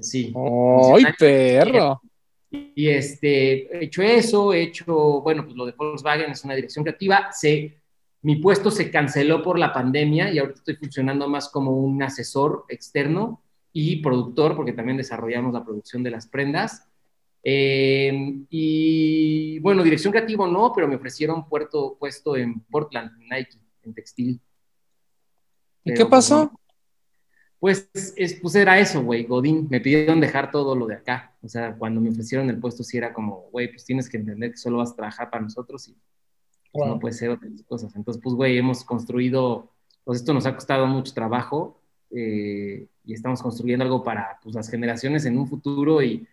Sí. 0.00 0.32
¡Ay, 0.34 1.04
perro! 1.18 2.00
Y 2.50 2.88
este, 2.88 3.76
he 3.76 3.84
hecho 3.84 4.00
eso, 4.02 4.54
he 4.54 4.62
hecho, 4.62 5.20
bueno, 5.20 5.44
pues 5.44 5.54
lo 5.56 5.66
de 5.66 5.72
Volkswagen 5.72 6.30
es 6.30 6.42
una 6.44 6.54
dirección 6.54 6.84
creativa. 6.84 7.28
Se, 7.32 7.76
mi 8.22 8.36
puesto 8.36 8.70
se 8.70 8.90
canceló 8.90 9.42
por 9.42 9.58
la 9.58 9.70
pandemia 9.72 10.32
y 10.32 10.38
ahorita 10.38 10.60
estoy 10.60 10.76
funcionando 10.76 11.28
más 11.28 11.50
como 11.50 11.72
un 11.72 12.02
asesor 12.02 12.64
externo 12.70 13.42
y 13.74 13.96
productor, 13.96 14.56
porque 14.56 14.72
también 14.72 14.96
desarrollamos 14.96 15.52
la 15.52 15.62
producción 15.64 16.02
de 16.02 16.10
las 16.12 16.26
prendas. 16.28 16.88
Eh, 17.46 18.40
y 18.48 19.58
bueno, 19.58 19.82
dirección 19.82 20.12
creativa 20.12 20.48
no, 20.48 20.72
pero 20.74 20.88
me 20.88 20.96
ofrecieron 20.96 21.46
puerto, 21.46 21.96
puesto 21.98 22.36
en 22.36 22.60
Portland, 22.60 23.10
en 23.20 23.28
Nike, 23.28 23.58
en 23.82 23.92
textil. 23.92 24.40
¿Y 25.84 25.92
Pero, 25.92 26.04
qué 26.06 26.10
pasó? 26.10 26.50
Pues, 27.60 27.90
es, 28.16 28.34
pues 28.40 28.54
era 28.54 28.78
eso, 28.78 29.02
güey, 29.02 29.24
Godín. 29.24 29.68
Me 29.70 29.80
pidieron 29.80 30.20
dejar 30.20 30.50
todo 30.50 30.74
lo 30.74 30.86
de 30.86 30.96
acá. 30.96 31.36
O 31.42 31.48
sea, 31.48 31.74
cuando 31.76 32.00
me 32.00 32.10
ofrecieron 32.10 32.48
el 32.48 32.58
puesto, 32.58 32.82
sí 32.82 32.96
era 32.96 33.12
como, 33.12 33.48
güey, 33.52 33.68
pues 33.68 33.84
tienes 33.84 34.08
que 34.08 34.16
entender 34.16 34.50
que 34.50 34.56
solo 34.56 34.78
vas 34.78 34.92
a 34.92 34.96
trabajar 34.96 35.30
para 35.30 35.42
nosotros 35.42 35.88
y 35.88 35.92
pues, 36.72 36.84
Wow. 36.84 36.94
no 36.94 36.98
puede 36.98 37.14
ser 37.14 37.30
otras 37.30 37.52
cosas. 37.66 37.94
Entonces, 37.94 38.20
pues, 38.22 38.34
güey, 38.34 38.58
hemos 38.58 38.84
construido, 38.84 39.70
pues 40.02 40.20
esto 40.20 40.34
nos 40.34 40.44
ha 40.46 40.54
costado 40.54 40.86
mucho 40.86 41.14
trabajo 41.14 41.80
eh, 42.10 42.88
y 43.04 43.12
estamos 43.14 43.40
construyendo 43.42 43.84
algo 43.84 44.02
para 44.02 44.38
pues, 44.42 44.54
las 44.54 44.68
generaciones 44.68 45.24
en 45.24 45.38
un 45.38 45.46
futuro 45.46 46.02
y 46.02 46.26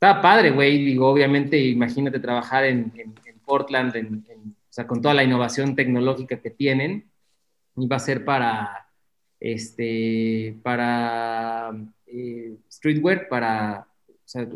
está 0.00 0.22
padre, 0.22 0.50
güey. 0.50 0.82
Digo, 0.82 1.08
obviamente, 1.08 1.58
imagínate 1.58 2.20
trabajar 2.20 2.64
en, 2.64 2.90
Portland, 3.44 3.94
en- 3.96 4.24
o 4.28 4.72
sea, 4.72 4.86
con 4.86 5.02
toda 5.02 5.12
la 5.12 5.24
innovación 5.24 5.74
tecnológica 5.76 6.40
que 6.40 6.50
tienen 6.50 7.04
y 7.76 7.86
va 7.86 7.96
a 7.96 7.98
ser 7.98 8.24
para, 8.24 8.86
este, 9.38 10.56
para 10.62 11.72
eh, 12.06 12.54
streetwear, 12.70 13.28
para, 13.28 13.86
o 14.08 14.12
sea, 14.24 14.46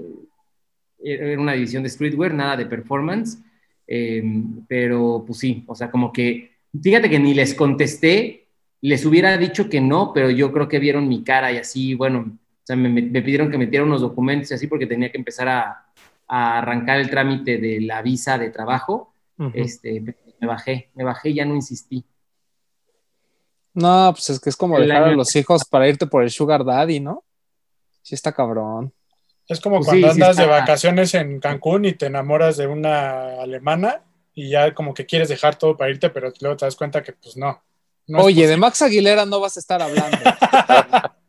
era 1.02 1.38
una 1.40 1.52
división 1.52 1.82
de 1.82 1.90
streetwear, 1.90 2.32
nada 2.32 2.56
de 2.56 2.66
performance, 2.66 3.38
eh, 3.86 4.22
pero 4.66 5.24
pues 5.26 5.40
sí, 5.40 5.64
o 5.66 5.74
sea, 5.74 5.90
como 5.90 6.10
que, 6.12 6.52
fíjate 6.80 7.10
que 7.10 7.18
ni 7.18 7.34
les 7.34 7.54
contesté, 7.54 8.46
les 8.80 9.04
hubiera 9.04 9.36
dicho 9.36 9.68
que 9.68 9.80
no, 9.80 10.12
pero 10.14 10.30
yo 10.30 10.52
creo 10.52 10.68
que 10.68 10.78
vieron 10.78 11.08
mi 11.08 11.22
cara 11.24 11.52
y 11.52 11.58
así, 11.58 11.94
bueno, 11.94 12.38
o 12.64 12.66
sea, 12.66 12.76
me, 12.76 13.02
pidieron 13.20 13.50
que 13.50 13.58
metiera 13.58 13.84
unos 13.84 14.00
documentos 14.00 14.50
y 14.50 14.54
así 14.54 14.66
porque 14.66 14.86
tenía 14.86 15.12
que 15.12 15.18
empezar 15.18 15.48
a, 15.48 15.84
a 16.26 16.58
arrancar 16.58 16.98
el 16.98 17.10
trámite 17.10 17.58
de 17.58 17.82
la 17.82 18.00
visa 18.00 18.38
de 18.38 18.48
trabajo, 18.48 19.12
este, 19.52 20.00
me 20.40 20.46
bajé, 20.46 20.90
me 20.94 21.04
bajé 21.04 21.28
y 21.28 21.34
ya 21.34 21.44
no 21.44 21.54
insistí. 21.54 22.06
No, 23.74 24.12
pues 24.14 24.30
es 24.30 24.40
que 24.40 24.48
es 24.48 24.56
como 24.56 24.78
El 24.78 24.88
dejar 24.88 25.04
a 25.04 25.12
los 25.12 25.36
hijos 25.36 25.66
para 25.66 25.86
irte 25.88 26.06
por 26.06 26.22
el 26.22 26.30
sugar 26.30 26.64
daddy, 26.64 27.00
¿no? 27.00 27.22
Sí 28.00 28.14
está 28.14 28.32
cabrón. 28.32 28.94
Es 29.46 29.60
como 29.60 29.76
Pues 29.76 29.88
cuando 29.88 30.08
sí, 30.08 30.14
sí 30.14 30.22
andas 30.22 30.36
de 30.38 30.46
vacaciones 30.46 31.12
en 31.12 31.40
Cancún 31.40 31.84
y 31.84 31.92
te 31.92 32.06
enamoras 32.06 32.56
de 32.56 32.66
una 32.66 33.42
alemana 33.42 34.04
y 34.32 34.48
ya 34.48 34.72
como 34.72 34.94
que 34.94 35.04
quieres 35.04 35.28
dejar 35.28 35.58
todo 35.58 35.76
para 35.76 35.90
irte, 35.90 36.08
pero 36.08 36.32
luego 36.40 36.56
te 36.56 36.64
das 36.64 36.76
cuenta 36.76 37.02
que 37.02 37.12
pues 37.12 37.36
no. 37.36 37.62
Oye, 38.16 38.46
de. 38.46 38.56
Max 38.56 38.80
Aguilera 38.80 39.26
no 39.26 39.40
vas 39.40 39.58
a 39.58 39.60
estar 39.60 39.82
hablando. 39.82 40.16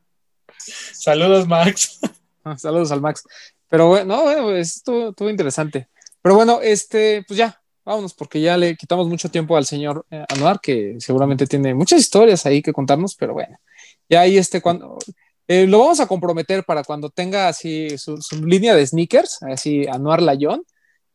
Saludos, 1.06 1.48
Max. 1.48 2.00
Ah, 2.44 2.58
Saludos 2.58 2.92
al 2.92 3.02
Max. 3.02 3.24
Pero 3.68 3.90
bueno, 3.90 4.16
no, 4.16 4.24
bueno, 4.24 4.56
estuvo, 4.56 5.10
estuvo 5.10 5.30
interesante. 5.30 5.88
Pero 6.22 6.34
bueno, 6.34 6.60
este, 6.62 7.24
pues 7.28 7.38
ya, 7.38 7.62
vámonos, 7.84 8.16
porque 8.16 8.42
ya 8.42 8.58
le 8.58 8.76
quitamos 8.76 9.08
mucho 9.08 9.30
tiempo 9.30 9.56
al 9.56 9.66
señor 9.66 10.04
eh, 10.10 10.26
Anuar, 10.30 10.60
que 10.60 10.96
seguramente 11.00 11.46
tiene 11.46 11.76
muchas 11.76 12.00
historias 12.00 12.46
ahí 12.48 12.64
que 12.64 12.74
contarnos, 12.74 13.16
pero 13.16 13.34
bueno, 13.34 13.56
ya 14.10 14.22
ahí 14.22 14.38
este, 14.38 14.62
cuando 14.62 14.98
eh, 15.48 15.68
lo 15.68 15.78
vamos 15.80 16.00
a 16.00 16.08
comprometer 16.08 16.64
para 16.64 16.84
cuando 16.84 17.12
tenga 17.12 17.48
así 17.50 18.00
su, 18.00 18.20
su 18.20 18.44
línea 18.44 18.76
de 18.76 18.88
sneakers, 18.88 19.44
así 19.44 19.88
Anuar 19.88 20.24
Layón, 20.24 20.64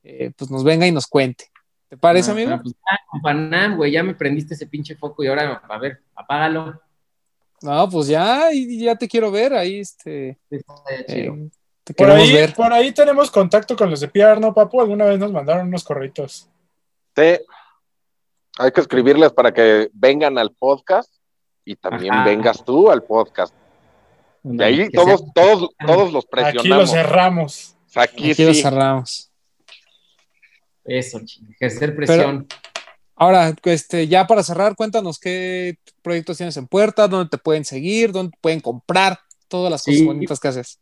eh, 0.04 0.30
pues 0.36 0.52
nos 0.52 0.62
venga 0.62 0.86
y 0.86 0.92
nos 0.92 1.08
cuente. 1.08 1.50
¿Te 1.88 1.96
parece, 1.96 2.30
Ah, 2.30 2.34
amigo? 2.34 2.60
Pues, 2.62 2.74
ah, 2.88 3.74
güey, 3.76 3.90
ya 3.90 4.04
me 4.04 4.14
prendiste 4.14 4.54
ese 4.54 4.68
pinche 4.68 4.94
foco 4.94 5.24
y 5.24 5.26
ahora, 5.26 5.60
a 5.68 5.78
ver, 5.78 6.00
apágalo. 6.14 6.80
No, 7.62 7.88
pues 7.90 8.06
ya, 8.06 8.52
y 8.52 8.84
ya 8.84 8.96
te 8.96 9.06
quiero 9.06 9.30
ver 9.30 9.52
ahí, 9.54 9.80
este, 9.80 10.38
Está 10.50 10.74
eh, 11.08 11.30
te 11.84 11.92
Por 11.94 12.10
ahí, 12.10 12.32
ver. 12.32 12.54
por 12.54 12.72
ahí 12.72 12.92
tenemos 12.92 13.30
contacto 13.30 13.76
con 13.76 13.90
los 13.90 14.00
de 14.00 14.08
PR, 14.08 14.40
¿no, 14.40 14.54
Papu? 14.54 14.80
Alguna 14.80 15.04
vez 15.06 15.18
nos 15.18 15.30
mandaron 15.32 15.66
unos 15.68 15.84
corritos. 15.84 16.48
Sí. 17.16 17.38
Hay 18.58 18.72
que 18.72 18.80
escribirles 18.80 19.32
para 19.32 19.52
que 19.52 19.90
vengan 19.92 20.38
al 20.38 20.52
podcast 20.52 21.12
y 21.64 21.76
también 21.76 22.14
Ajá. 22.14 22.24
vengas 22.24 22.64
tú 22.64 22.90
al 22.90 23.02
podcast. 23.02 23.54
Y 24.42 24.62
ahí 24.62 24.76
Que 24.88 24.90
todos, 24.90 25.20
sea- 25.20 25.28
todos, 25.34 25.70
todos 25.86 26.12
los 26.12 26.24
Aquí 26.24 26.36
lo 26.36 26.52
presionamos. 26.52 26.90
cerramos. 26.90 27.76
Aquí, 27.94 28.30
Aquí 28.32 28.44
lo 28.44 28.54
sí. 28.54 28.62
cerramos. 28.62 29.30
Eso, 30.84 31.20
ejercer 31.60 31.94
presión. 31.94 32.46
Ahora, 33.20 33.54
este, 33.64 34.08
ya 34.08 34.26
para 34.26 34.42
cerrar, 34.42 34.74
cuéntanos 34.74 35.18
qué 35.18 35.76
proyectos 36.00 36.38
tienes 36.38 36.56
en 36.56 36.66
puerta, 36.66 37.06
dónde 37.06 37.28
te 37.28 37.36
pueden 37.36 37.66
seguir, 37.66 38.12
dónde 38.12 38.34
pueden 38.40 38.60
comprar, 38.60 39.18
todas 39.46 39.70
las 39.70 39.84
cosas 39.84 40.06
bonitas 40.06 40.40
que 40.40 40.48
haces. 40.48 40.80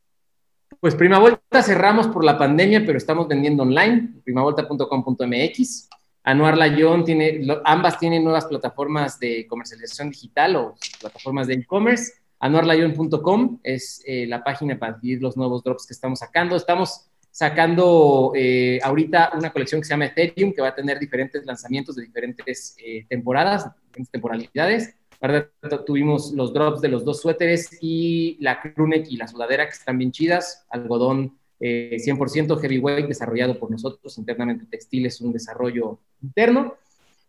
Pues 0.78 0.94
Prima 0.94 1.18
Vuelta 1.18 1.64
cerramos 1.64 2.06
por 2.06 2.24
la 2.24 2.38
pandemia, 2.38 2.86
pero 2.86 2.96
estamos 2.96 3.26
vendiendo 3.26 3.64
online, 3.64 4.20
primavuelta.com.mx. 4.22 5.88
Anuar 6.22 6.56
Layón 6.56 7.04
tiene, 7.04 7.44
ambas 7.64 7.98
tienen 7.98 8.22
nuevas 8.22 8.44
plataformas 8.44 9.18
de 9.18 9.44
comercialización 9.48 10.10
digital 10.10 10.54
o 10.54 10.76
plataformas 11.00 11.48
de 11.48 11.54
e-commerce. 11.54 12.12
Anuarlayón.com 12.38 13.58
es 13.64 14.00
eh, 14.06 14.28
la 14.28 14.44
página 14.44 14.78
para 14.78 14.92
adquirir 14.92 15.20
los 15.20 15.36
nuevos 15.36 15.64
drops 15.64 15.88
que 15.88 15.92
estamos 15.92 16.20
sacando. 16.20 16.54
Estamos 16.54 17.07
sacando 17.38 18.32
eh, 18.34 18.80
ahorita 18.82 19.30
una 19.38 19.52
colección 19.52 19.80
que 19.80 19.84
se 19.84 19.90
llama 19.90 20.06
Ethereum, 20.06 20.52
que 20.52 20.60
va 20.60 20.70
a 20.70 20.74
tener 20.74 20.98
diferentes 20.98 21.46
lanzamientos 21.46 21.94
de 21.94 22.02
diferentes 22.02 22.74
eh, 22.84 23.06
temporadas, 23.08 23.64
diferentes 23.86 24.10
temporalidades. 24.10 24.96
Ahora 25.20 25.48
tuvimos 25.86 26.32
los 26.32 26.52
drops 26.52 26.80
de 26.80 26.88
los 26.88 27.04
dos 27.04 27.20
suéteres 27.20 27.78
y 27.80 28.38
la 28.40 28.60
crewneck 28.60 29.06
y 29.08 29.16
la 29.18 29.28
sudadera 29.28 29.66
que 29.66 29.74
están 29.74 29.98
bien 29.98 30.10
chidas, 30.10 30.66
algodón 30.68 31.38
eh, 31.60 31.98
100% 32.04 32.60
heavyweight 32.60 33.06
desarrollado 33.06 33.56
por 33.56 33.70
nosotros 33.70 34.18
internamente 34.18 34.66
textil 34.68 35.06
es 35.06 35.20
un 35.20 35.32
desarrollo 35.32 36.00
interno 36.20 36.74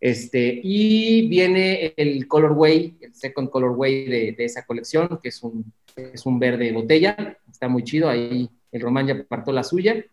Este, 0.02 0.60
y 0.64 1.28
viene 1.28 1.94
el 1.96 2.28
colorway, 2.28 2.98
el 3.00 3.14
second 3.14 3.52
colorway 3.52 4.06
de, 4.06 4.32
de 4.32 4.46
esa 4.46 4.66
colección, 4.66 5.20
que 5.22 5.30
es 5.30 5.44
un, 5.44 5.72
es 5.96 6.26
un 6.26 6.40
verde 6.40 6.72
botella. 6.72 7.38
Está 7.48 7.68
muy 7.68 7.84
chido. 7.84 8.10
Ahí 8.10 8.50
el 8.72 8.82
Román 8.82 9.08
ya 9.08 9.14
apartó 9.16 9.52
la 9.52 9.64
suya. 9.64 10.04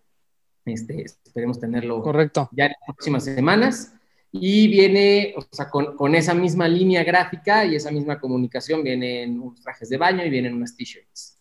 Este, 0.65 1.03
esperemos 1.03 1.61
tenerlo 1.61 2.03
Correcto. 2.03 2.49
ya 2.53 2.67
en 2.67 2.73
las 2.73 2.97
próximas 2.97 3.25
semanas. 3.25 3.95
Y 4.33 4.69
viene, 4.69 5.35
o 5.37 5.43
sea, 5.51 5.71
con, 5.71 5.97
con, 5.97 6.15
esa 6.15 6.35
misma 6.35 6.69
línea 6.69 7.05
gráfica 7.05 7.65
y 7.65 7.77
esa 7.77 7.91
misma 7.91 8.21
comunicación, 8.21 8.83
vienen 8.83 9.41
unos 9.41 9.61
trajes 9.61 9.89
de 9.89 9.97
baño 9.97 10.25
y 10.25 10.31
vienen 10.31 10.55
unas 10.55 10.77
t-shirts. 10.77 11.37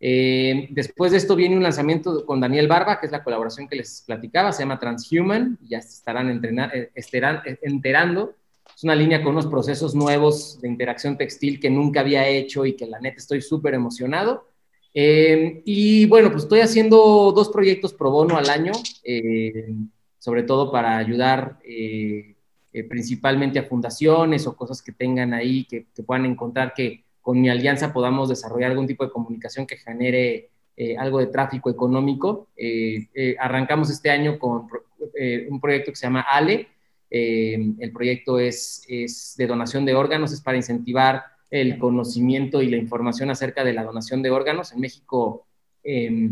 Eh, 0.00 0.68
después 0.70 1.10
de 1.10 1.18
esto 1.18 1.34
viene 1.34 1.56
un 1.56 1.62
lanzamiento 1.62 2.24
con 2.24 2.40
Daniel 2.40 2.68
Barba, 2.68 3.00
que 3.00 3.06
es 3.06 3.12
la 3.12 3.24
colaboración 3.24 3.68
que 3.68 3.76
les 3.76 4.02
platicaba, 4.06 4.52
se 4.52 4.62
llama 4.62 4.78
Transhuman, 4.78 5.58
ya 5.62 5.80
se 5.82 5.88
estarán, 5.88 6.30
entrenar, 6.30 6.74
eh, 6.74 6.90
estarán 6.94 7.42
eh, 7.44 7.58
enterando. 7.62 8.34
Es 8.74 8.84
una 8.84 8.94
línea 8.94 9.22
con 9.22 9.32
unos 9.32 9.46
procesos 9.46 9.94
nuevos 9.94 10.60
de 10.60 10.68
interacción 10.68 11.18
textil 11.18 11.58
que 11.58 11.68
nunca 11.68 12.00
había 12.00 12.28
hecho 12.28 12.64
y 12.64 12.74
que 12.76 12.86
la 12.86 13.00
neta 13.00 13.16
estoy 13.16 13.42
súper 13.42 13.74
emocionado. 13.74 14.47
Eh, 14.94 15.62
y 15.64 16.06
bueno, 16.06 16.30
pues 16.30 16.44
estoy 16.44 16.60
haciendo 16.60 17.32
dos 17.32 17.50
proyectos 17.50 17.92
pro 17.92 18.10
bono 18.10 18.36
al 18.36 18.48
año, 18.48 18.72
eh, 19.04 19.72
sobre 20.18 20.42
todo 20.42 20.72
para 20.72 20.96
ayudar 20.96 21.58
eh, 21.64 22.34
principalmente 22.88 23.58
a 23.58 23.64
fundaciones 23.64 24.46
o 24.46 24.56
cosas 24.56 24.82
que 24.82 24.92
tengan 24.92 25.34
ahí, 25.34 25.64
que, 25.64 25.86
puedan 26.06 26.26
encontrar 26.26 26.74
que 26.74 27.04
con 27.20 27.40
mi 27.40 27.48
alianza 27.48 27.92
podamos 27.92 28.28
desarrollar 28.28 28.70
algún 28.70 28.86
tipo 28.86 29.04
de 29.04 29.10
comunicación 29.10 29.66
que 29.66 29.76
genere 29.76 30.50
algo 30.98 31.18
de 31.18 31.26
tráfico 31.26 31.70
económico. 31.70 32.48
arrancamos 33.40 33.90
este 33.90 34.10
año 34.10 34.38
con 34.38 34.68
un 35.50 35.60
proyecto 35.60 35.90
que 35.90 35.96
se 35.96 36.06
llama 36.06 36.20
ALE. 36.20 36.68
el 37.10 37.92
proyecto 37.92 38.38
es 38.38 39.34
de 39.36 39.46
donación 39.46 39.84
de 39.84 39.94
órganos, 39.94 40.32
es 40.32 40.40
para 40.40 40.56
incentivar 40.56 41.24
el 41.50 41.78
conocimiento 41.78 42.62
y 42.62 42.68
la 42.68 42.76
información 42.76 43.30
acerca 43.30 43.64
de 43.64 43.72
la 43.72 43.84
donación 43.84 44.22
de 44.22 44.30
órganos. 44.30 44.72
En 44.72 44.80
México, 44.80 45.46
eh, 45.82 46.30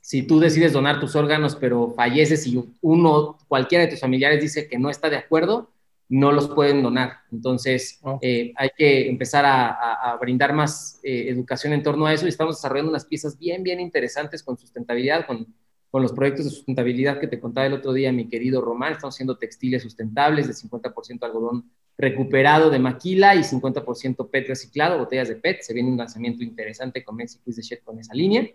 si 0.00 0.22
tú 0.22 0.40
decides 0.40 0.72
donar 0.72 1.00
tus 1.00 1.16
órganos, 1.16 1.56
pero 1.56 1.92
falleces 1.94 2.46
y 2.46 2.62
uno, 2.80 3.38
cualquiera 3.48 3.84
de 3.84 3.90
tus 3.90 4.00
familiares 4.00 4.40
dice 4.40 4.68
que 4.68 4.78
no 4.78 4.90
está 4.90 5.08
de 5.08 5.16
acuerdo, 5.16 5.70
no 6.08 6.30
los 6.30 6.48
pueden 6.48 6.82
donar. 6.82 7.20
Entonces, 7.30 7.98
oh. 8.02 8.18
eh, 8.20 8.52
hay 8.56 8.70
que 8.76 9.08
empezar 9.08 9.44
a, 9.44 9.68
a, 9.68 10.12
a 10.12 10.16
brindar 10.18 10.52
más 10.52 11.00
eh, 11.02 11.28
educación 11.28 11.72
en 11.72 11.82
torno 11.82 12.04
a 12.06 12.12
eso 12.12 12.26
y 12.26 12.28
estamos 12.28 12.56
desarrollando 12.56 12.90
unas 12.90 13.06
piezas 13.06 13.38
bien, 13.38 13.62
bien 13.62 13.80
interesantes 13.80 14.42
con 14.42 14.58
sustentabilidad, 14.58 15.26
con, 15.26 15.46
con 15.90 16.02
los 16.02 16.12
proyectos 16.12 16.44
de 16.44 16.50
sustentabilidad 16.50 17.18
que 17.18 17.28
te 17.28 17.40
contaba 17.40 17.66
el 17.66 17.72
otro 17.72 17.92
día, 17.92 18.12
mi 18.12 18.28
querido 18.28 18.60
Román. 18.60 18.92
Estamos 18.92 19.14
haciendo 19.14 19.38
textiles 19.38 19.82
sustentables 19.82 20.48
de 20.48 20.54
50% 20.54 21.22
algodón 21.22 21.70
recuperado 22.02 22.68
de 22.68 22.80
maquila 22.80 23.36
y 23.36 23.44
50% 23.44 24.28
PET 24.28 24.48
reciclado, 24.48 24.98
botellas 24.98 25.28
de 25.28 25.36
PET. 25.36 25.62
Se 25.62 25.72
viene 25.72 25.88
un 25.88 25.96
lanzamiento 25.96 26.42
interesante 26.42 27.04
con 27.04 27.14
Mexico 27.14 27.44
is 27.46 27.56
the 27.56 27.62
Shit 27.62 27.84
con 27.84 27.96
esa 28.00 28.12
línea. 28.12 28.50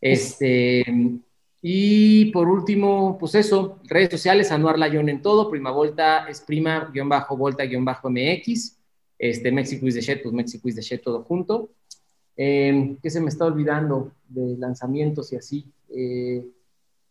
Este, 0.00 0.84
y 1.60 2.26
por 2.26 2.48
último, 2.48 3.18
pues 3.18 3.34
eso, 3.34 3.80
redes 3.82 4.10
sociales, 4.10 4.52
Anuar 4.52 4.78
Layón 4.78 5.08
en 5.08 5.20
todo, 5.22 5.50
Prima 5.50 5.72
Volta 5.72 6.28
es 6.28 6.40
prima, 6.40 6.88
guion 6.94 7.08
bajo, 7.08 7.36
volta, 7.36 7.64
guion 7.64 7.84
bajo 7.84 8.08
MX, 8.08 8.78
este, 9.18 9.50
Mexico 9.50 9.84
is 9.88 9.94
the 9.96 10.00
Shit, 10.00 10.22
pues 10.22 10.32
Mexico 10.32 10.68
is 10.68 10.76
the 10.76 10.82
Shit 10.82 11.02
todo 11.02 11.24
junto. 11.24 11.70
Eh, 12.36 12.96
¿Qué 13.02 13.10
se 13.10 13.20
me 13.20 13.28
está 13.28 13.46
olvidando 13.46 14.12
de 14.28 14.56
lanzamientos 14.56 15.32
y 15.32 15.36
así? 15.36 15.66
Eh, 15.92 16.46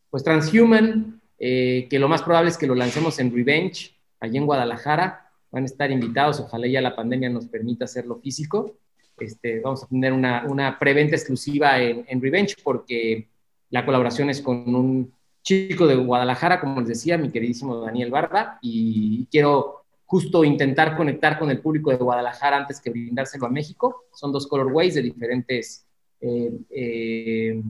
pues 0.10 0.24
Transhuman, 0.24 1.22
eh, 1.38 1.88
que 1.90 2.00
lo 2.00 2.08
más 2.08 2.22
probable 2.22 2.52
es 2.52 2.58
que 2.58 2.68
lo 2.68 2.76
lancemos 2.76 3.20
en 3.20 3.36
Revenge, 3.36 3.98
allí 4.22 4.38
en 4.38 4.46
Guadalajara, 4.46 5.27
van 5.52 5.64
a 5.64 5.66
estar 5.66 5.92
invitados, 5.92 6.40
ojalá 6.40 6.68
ya 6.68 6.82
la 6.82 6.96
pandemia 6.96 7.30
nos 7.30 7.48
permita 7.48 7.86
hacerlo 7.86 8.20
físico. 8.20 8.78
Este, 9.20 9.60
vamos 9.62 9.84
a 9.84 9.88
tener 9.88 10.14
una, 10.14 10.46
una 10.48 10.78
preventa 10.78 11.16
exclusiva 11.16 11.80
en, 11.82 12.06
en, 12.08 12.22
Revenge 12.22 12.56
porque 12.64 13.30
la 13.72 13.86
colaboración 13.86 14.30
es 14.30 14.42
con 14.42 14.76
un 14.76 15.12
chico 15.42 15.88
de 15.88 15.96
Guadalajara, 15.96 16.60
como 16.60 16.82
les 16.82 16.90
decía, 16.90 17.18
mi 17.18 17.32
queridísimo 17.32 17.80
Daniel 17.80 18.12
Barba, 18.12 18.60
y 18.62 19.26
quiero 19.32 19.86
justo 20.06 20.44
intentar 20.44 20.96
conectar 20.96 21.40
con 21.40 21.50
el 21.50 21.60
público 21.60 21.90
de 21.90 21.98
Guadalajara 21.98 22.58
antes 22.58 22.80
que 22.80 22.90
brindárselo 22.90 23.46
a 23.46 23.50
México. 23.50 24.06
Son 24.14 24.32
dos 24.32 24.48
colorways 24.48 24.96
de 24.96 25.02
diferentes 25.02 25.86
eh, 26.22 26.52
eh, 26.70 27.62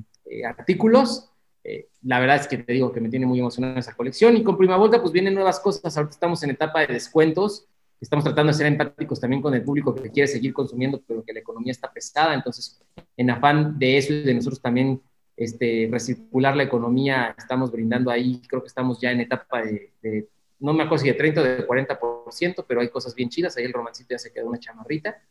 eh, 1.64 1.90
la 2.04 2.20
verdad 2.20 2.38
es 2.38 2.48
que 2.48 2.58
te 2.58 2.74
digo 2.74 2.92
que 2.92 3.02
me 3.02 3.10
tiene 3.10 3.26
muy 3.26 3.40
emocionada 3.40 3.80
esa 3.80 3.96
colección. 3.96 4.38
Y 4.38 4.44
con 4.44 4.58
Prima 4.58 4.78
Volta, 4.78 5.02
pues 5.02 5.12
vienen 5.12 5.34
nuevas 5.34 5.60
cosas. 5.60 5.96
Ahorita 5.98 6.14
estamos 6.14 6.42
en 6.44 6.52
etapa 6.52 6.82
de 6.82 6.94
descuentos 6.94 7.68
estamos 8.00 8.24
tratando 8.24 8.52
de 8.52 8.58
ser 8.58 8.68
empáticos 8.68 9.20
también 9.20 9.42
con 9.42 9.54
el 9.54 9.64
público 9.64 9.94
que 9.96 10.12
quiere 10.12 10.28
seguir 10.28 10.54
consumiendo, 10.54 11.02
pero 11.06 11.24
que 11.24 11.34
la 11.34 11.40
economía 11.40 11.72
está 11.72 11.92
pesada. 11.92 12.34
Entonces, 12.34 12.80
en 13.16 13.30
afán 13.30 13.78
de 13.78 13.98
eso 13.98 14.14
y 14.14 14.24
de 14.24 14.34
nosotros 14.34 14.62
también 14.62 15.02
este, 15.36 15.90
recircular 15.92 16.56
la 16.56 16.64
economía, 16.64 17.36
estamos 17.38 17.72
brindando 17.72 18.12
ahí, 18.12 18.42
creo 18.48 18.62
que 18.62 18.68
estamos 18.68 19.00
ya 19.02 19.12
en 19.12 19.22
etapa 19.22 19.62
de, 19.64 19.92
de 20.02 20.28
no 20.60 20.74
me 20.74 20.84
acuerdo 20.84 21.04
si 21.04 21.10
de 21.10 21.16
30 21.16 21.42
o 21.42 21.44
de 21.44 21.68
40%, 21.68 22.66
pero 22.68 22.82
hay 22.82 22.90
cosas 22.90 23.14
bien 23.14 23.30
chidas. 23.30 23.58
Ahí 23.58 23.66
el 23.66 23.74
romancito 23.74 24.10
ya 24.12 24.20
se 24.20 24.32
quedó 24.32 24.48
una 24.48 24.60
chamarrita. 24.60 25.22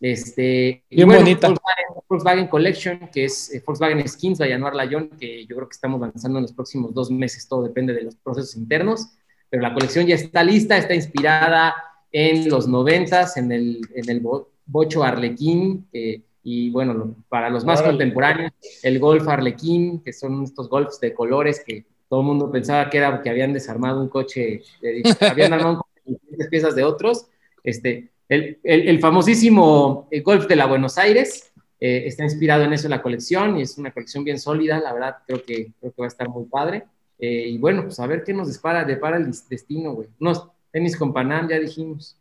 Este, 0.00 0.84
bien 0.90 1.02
y 1.02 1.04
bueno, 1.04 1.20
bonita. 1.20 1.48
Volkswagen, 1.48 1.84
Volkswagen, 2.08 2.48
Collection, 2.48 2.98
que 3.12 3.24
es 3.24 3.52
eh, 3.54 3.62
Volkswagen 3.66 4.06
Skins 4.06 4.38
by 4.38 4.52
Anuar 4.52 4.74
Layón, 4.74 5.10
que 5.18 5.46
yo 5.46 5.56
creo 5.56 5.68
que 5.68 5.74
estamos 5.74 6.00
lanzando 6.00 6.38
en 6.38 6.42
los 6.42 6.52
próximos 6.52 6.92
dos 6.92 7.10
meses, 7.10 7.48
todo 7.48 7.62
depende 7.62 7.94
de 7.94 8.02
los 8.02 8.16
procesos 8.16 8.56
internos, 8.56 9.08
pero 9.48 9.62
la 9.62 9.72
colección 9.72 10.06
ya 10.06 10.14
está 10.14 10.42
lista, 10.42 10.76
está 10.76 10.94
inspirada 10.94 11.74
en 12.12 12.48
los 12.48 12.68
noventas, 12.68 13.36
en 13.36 13.52
el, 13.52 13.80
en 13.94 14.10
el 14.10 14.22
bocho 14.66 15.02
Arlequín, 15.02 15.88
eh, 15.92 16.22
y 16.42 16.70
bueno, 16.70 17.16
para 17.28 17.50
los 17.50 17.64
más 17.64 17.82
contemporáneos, 17.82 18.52
el 18.82 19.00
Golf 19.00 19.26
Arlequín, 19.26 20.00
que 20.04 20.12
son 20.12 20.44
estos 20.44 20.68
golfs 20.68 21.00
de 21.00 21.12
colores 21.12 21.60
que 21.66 21.86
todo 22.08 22.20
el 22.20 22.26
mundo 22.26 22.52
pensaba 22.52 22.88
que 22.88 22.98
era 22.98 23.20
que 23.20 23.30
habían 23.30 23.52
desarmado 23.52 24.00
un 24.00 24.08
coche, 24.08 24.62
de, 24.80 25.02
habían 25.28 25.52
armado 25.52 25.84
diferentes 26.04 26.48
piezas 26.48 26.76
de 26.76 26.84
otros. 26.84 27.26
Este, 27.64 28.12
el, 28.28 28.58
el, 28.62 28.88
el 28.88 29.00
famosísimo 29.00 30.08
eh, 30.10 30.20
Golf 30.20 30.46
de 30.46 30.56
la 30.56 30.66
Buenos 30.66 30.98
Aires 30.98 31.52
eh, 31.78 32.04
está 32.06 32.24
inspirado 32.24 32.64
en 32.64 32.72
eso 32.72 32.88
la 32.88 33.02
colección 33.02 33.58
y 33.58 33.62
es 33.62 33.76
una 33.76 33.92
colección 33.92 34.24
bien 34.24 34.38
sólida, 34.38 34.80
la 34.80 34.92
verdad 34.92 35.16
creo 35.26 35.42
que, 35.42 35.72
creo 35.78 35.92
que 35.92 36.02
va 36.02 36.06
a 36.06 36.08
estar 36.08 36.28
muy 36.28 36.44
padre. 36.44 36.84
Eh, 37.18 37.48
y 37.48 37.58
bueno, 37.58 37.84
pues 37.84 37.98
a 38.00 38.06
ver 38.06 38.24
qué 38.24 38.32
nos 38.32 38.52
depara, 38.52 38.84
depara 38.84 39.16
el 39.16 39.30
destino, 39.48 39.92
güey. 39.92 40.08
Unos 40.20 40.48
tenis 40.70 40.96
con 40.96 41.12
Panam, 41.12 41.48
ya 41.48 41.58
dijimos. 41.58 42.16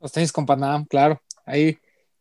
Los 0.00 0.12
tenis 0.12 0.32
con 0.32 0.46
Panam, 0.46 0.84
claro. 0.84 1.20
Ahí 1.46 1.78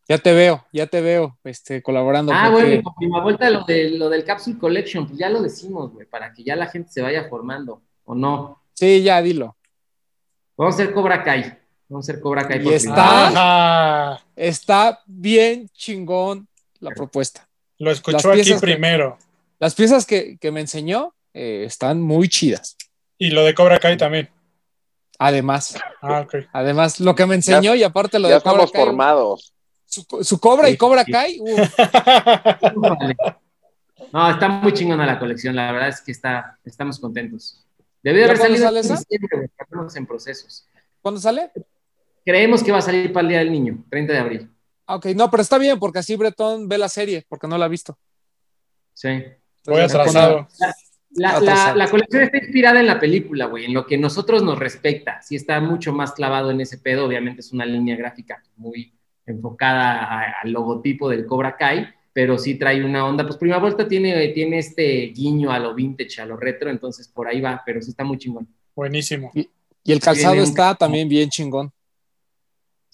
ya 0.07 0.17
te 0.17 0.33
veo, 0.33 0.65
ya 0.73 0.87
te 0.87 1.01
veo 1.01 1.37
este, 1.43 1.81
colaborando. 1.81 2.31
Ah, 2.33 2.49
porque... 2.51 2.65
bueno, 2.65 2.91
y 2.99 3.09
con 3.09 3.23
vuelta 3.23 3.49
lo, 3.49 3.63
de, 3.63 3.91
lo 3.91 4.09
del 4.09 4.25
Capsule 4.25 4.57
Collection, 4.57 5.07
pues 5.07 5.17
ya 5.17 5.29
lo 5.29 5.41
decimos, 5.41 5.93
güey, 5.93 6.05
para 6.05 6.33
que 6.33 6.43
ya 6.43 6.55
la 6.55 6.67
gente 6.67 6.91
se 6.91 7.01
vaya 7.01 7.29
formando, 7.29 7.81
¿o 8.05 8.13
no? 8.13 8.61
Sí, 8.73 9.01
ya, 9.03 9.21
dilo. 9.21 9.55
Vamos 10.57 10.75
a 10.75 10.83
hacer 10.83 10.93
Cobra 10.93 11.23
Kai. 11.23 11.62
Vamos 11.93 12.09
a 12.09 12.11
hacer 12.11 12.21
Cobra 12.23 12.47
Kai. 12.47 12.67
Y 12.67 12.73
está, 12.73 14.19
está 14.35 15.03
bien 15.05 15.69
chingón 15.75 16.47
la 16.79 16.89
propuesta. 16.89 17.47
Lo 17.77 17.91
escuchó 17.91 18.31
aquí 18.31 18.51
primero. 18.59 19.19
Que, 19.19 19.25
las 19.59 19.75
piezas 19.75 20.07
que, 20.07 20.39
que 20.39 20.51
me 20.51 20.61
enseñó 20.61 21.13
eh, 21.35 21.65
están 21.67 22.01
muy 22.01 22.29
chidas. 22.29 22.77
Y 23.19 23.29
lo 23.29 23.45
de 23.45 23.53
Cobra 23.53 23.77
Kai 23.77 23.95
también. 23.95 24.27
Además, 25.19 25.75
ah, 26.01 26.21
okay. 26.21 26.47
además, 26.51 26.99
lo 26.99 27.13
que 27.13 27.27
me 27.27 27.35
enseñó 27.35 27.75
ya, 27.75 27.77
y 27.81 27.83
aparte 27.83 28.17
lo 28.17 28.27
ya 28.27 28.33
de 28.33 28.37
estamos 28.39 28.57
Cobra 28.57 28.71
Kai, 28.71 28.85
formados. 28.85 29.53
Su, 29.85 30.03
su, 30.23 30.39
Cobra 30.39 30.71
y 30.71 30.77
Cobra 30.77 31.05
Kai. 31.05 31.39
Uh. 31.41 31.57
no, 34.11 34.31
está 34.31 34.49
muy 34.49 34.73
chingona 34.73 35.05
la 35.05 35.19
colección, 35.19 35.55
la 35.55 35.71
verdad 35.71 35.89
es 35.89 36.01
que 36.01 36.11
está, 36.11 36.57
estamos 36.65 36.99
contentos. 36.99 37.63
Debe 38.01 38.25
haber 38.25 38.37
salido 38.37 38.63
sale 38.63 38.79
estamos 38.79 39.95
en 39.95 40.07
procesos. 40.07 40.67
¿Cuándo 41.03 41.21
sale? 41.21 41.51
Creemos 42.25 42.63
que 42.63 42.71
va 42.71 42.79
a 42.79 42.81
salir 42.81 43.11
para 43.11 43.23
el 43.23 43.29
Día 43.29 43.39
del 43.39 43.51
Niño, 43.51 43.83
30 43.89 44.13
de 44.13 44.19
abril. 44.19 44.49
Ok, 44.85 45.07
no, 45.07 45.29
pero 45.29 45.41
está 45.41 45.57
bien, 45.57 45.79
porque 45.79 45.99
así 45.99 46.15
Bretón 46.15 46.67
ve 46.67 46.77
la 46.77 46.89
serie, 46.89 47.25
porque 47.27 47.47
no 47.47 47.57
la 47.57 47.65
ha 47.65 47.69
visto. 47.69 47.97
Sí. 48.93 49.23
Voy 49.65 49.81
atrasado. 49.81 50.47
La, 51.15 51.39
la, 51.39 51.75
la, 51.75 51.89
colección 51.89 52.23
está 52.23 52.37
inspirada 52.37 52.79
en 52.79 52.87
la 52.87 52.99
película, 52.99 53.45
güey, 53.45 53.65
en 53.65 53.73
lo 53.73 53.85
que 53.85 53.97
nosotros 53.97 54.41
nos 54.41 54.57
respecta. 54.57 55.21
Sí 55.21 55.35
está 55.35 55.59
mucho 55.61 55.93
más 55.93 56.13
clavado 56.13 56.49
en 56.49 56.59
ese 56.59 56.79
pedo. 56.79 57.05
Obviamente 57.05 57.41
es 57.41 57.53
una 57.53 57.65
línea 57.65 57.95
gráfica 57.95 58.41
muy 58.55 58.93
enfocada 59.25 60.33
al 60.41 60.51
logotipo 60.51 61.09
del 61.09 61.25
Cobra 61.25 61.55
Kai, 61.55 61.87
pero 62.11 62.37
sí 62.37 62.55
trae 62.55 62.83
una 62.83 63.05
onda. 63.05 63.25
Pues 63.25 63.37
Prima 63.37 63.59
Vuelta 63.59 63.87
tiene, 63.87 64.27
tiene 64.29 64.57
este 64.57 65.07
guiño 65.15 65.51
a 65.51 65.59
lo 65.59 65.75
vintage, 65.75 66.19
a 66.19 66.25
lo 66.25 66.35
retro, 66.35 66.69
entonces 66.69 67.07
por 67.07 67.27
ahí 67.27 67.41
va, 67.41 67.61
pero 67.63 67.81
sí 67.81 67.91
está 67.91 68.03
muy 68.03 68.17
chingón. 68.17 68.47
Buenísimo. 68.75 69.31
Y, 69.35 69.47
y 69.83 69.91
el 69.91 69.99
calzado 69.99 70.41
está 70.41 70.71
un... 70.71 70.77
también 70.77 71.07
bien 71.07 71.29
chingón. 71.29 71.71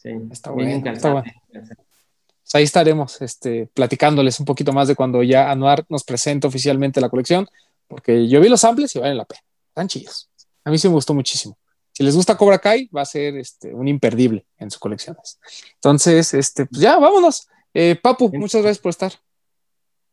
Sí, 0.01 0.09
está 0.31 0.51
bueno. 0.51 0.91
Está 0.91 1.11
bueno. 1.11 1.31
Pues 1.51 2.55
ahí 2.55 2.63
estaremos 2.63 3.21
este, 3.21 3.67
platicándoles 3.73 4.39
un 4.39 4.45
poquito 4.45 4.73
más 4.73 4.87
de 4.87 4.95
cuando 4.95 5.21
ya 5.23 5.51
Anuar 5.51 5.85
nos 5.89 6.03
presente 6.03 6.47
oficialmente 6.47 7.01
la 7.01 7.09
colección 7.09 7.47
porque 7.89 8.29
yo 8.29 8.39
vi 8.39 8.47
los 8.47 8.61
samples 8.61 8.95
y 8.95 8.99
valen 8.99 9.17
la 9.17 9.25
pena. 9.25 9.41
Están 9.67 9.87
chidos. 9.89 10.29
A 10.63 10.71
mí 10.71 10.77
sí 10.77 10.87
me 10.87 10.93
gustó 10.93 11.13
muchísimo. 11.13 11.57
si 11.91 12.03
les 12.03 12.15
gusta 12.15 12.37
Cobra 12.37 12.59
Kai, 12.59 12.87
va 12.95 13.01
a 13.01 13.05
ser 13.05 13.35
este, 13.35 13.73
un 13.73 13.87
imperdible 13.87 14.45
en 14.57 14.71
sus 14.71 14.79
colecciones. 14.79 15.39
Entonces, 15.75 16.33
este, 16.33 16.65
pues 16.65 16.79
ya, 16.79 16.97
vámonos. 16.97 17.49
Eh, 17.73 17.99
Papu, 18.01 18.29
muchas 18.31 18.61
gracias 18.61 18.79
por 18.79 18.91
estar. 18.91 19.11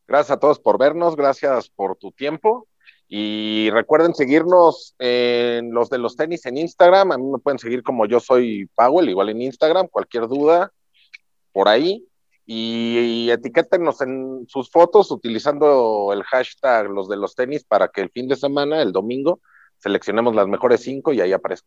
Gracias 0.09 0.37
a 0.37 0.41
todos 0.41 0.59
por 0.59 0.79
vernos, 0.79 1.15
gracias 1.15 1.69
por 1.69 1.97
tu 1.97 2.11
tiempo. 2.11 2.67
Y 3.09 3.71
recuerden 3.71 4.15
seguirnos 4.15 4.95
en 4.99 5.73
los 5.73 5.89
de 5.91 5.99
los 5.99 6.17
tenis 6.17 6.45
en 6.47 6.59
Instagram. 6.59 7.13
A 7.13 7.19
mí 7.19 7.25
me 7.25 7.39
pueden 7.39 7.59
seguir 7.59 7.83
como 7.83 8.07
yo 8.07 8.19
soy 8.19 8.69
Powell, 8.75 9.09
igual 9.09 9.29
en 9.29 9.43
Instagram. 9.43 9.87
Cualquier 9.89 10.27
duda 10.27 10.73
por 11.53 11.69
ahí. 11.69 12.05
Y, 12.49 13.29
etiquétenos 13.31 14.01
en 14.03 14.47
sus 14.49 14.71
fotos 14.71 15.11
utilizando 15.11 16.13
el 16.13 16.23
hashtag 16.23 16.89
los 16.89 17.09
de 17.09 17.17
los 17.17 17.35
tenis 17.35 17.65
para 17.65 17.89
que 17.89 18.01
el 18.01 18.11
fin 18.11 18.29
de 18.29 18.37
semana, 18.37 18.83
el 18.83 18.93
domingo, 18.93 19.41
seleccionemos 19.79 20.35
las 20.35 20.47
mejores 20.47 20.83
cinco 20.83 21.13
y 21.13 21.21
ahí 21.21 21.33
aparezca. 21.33 21.67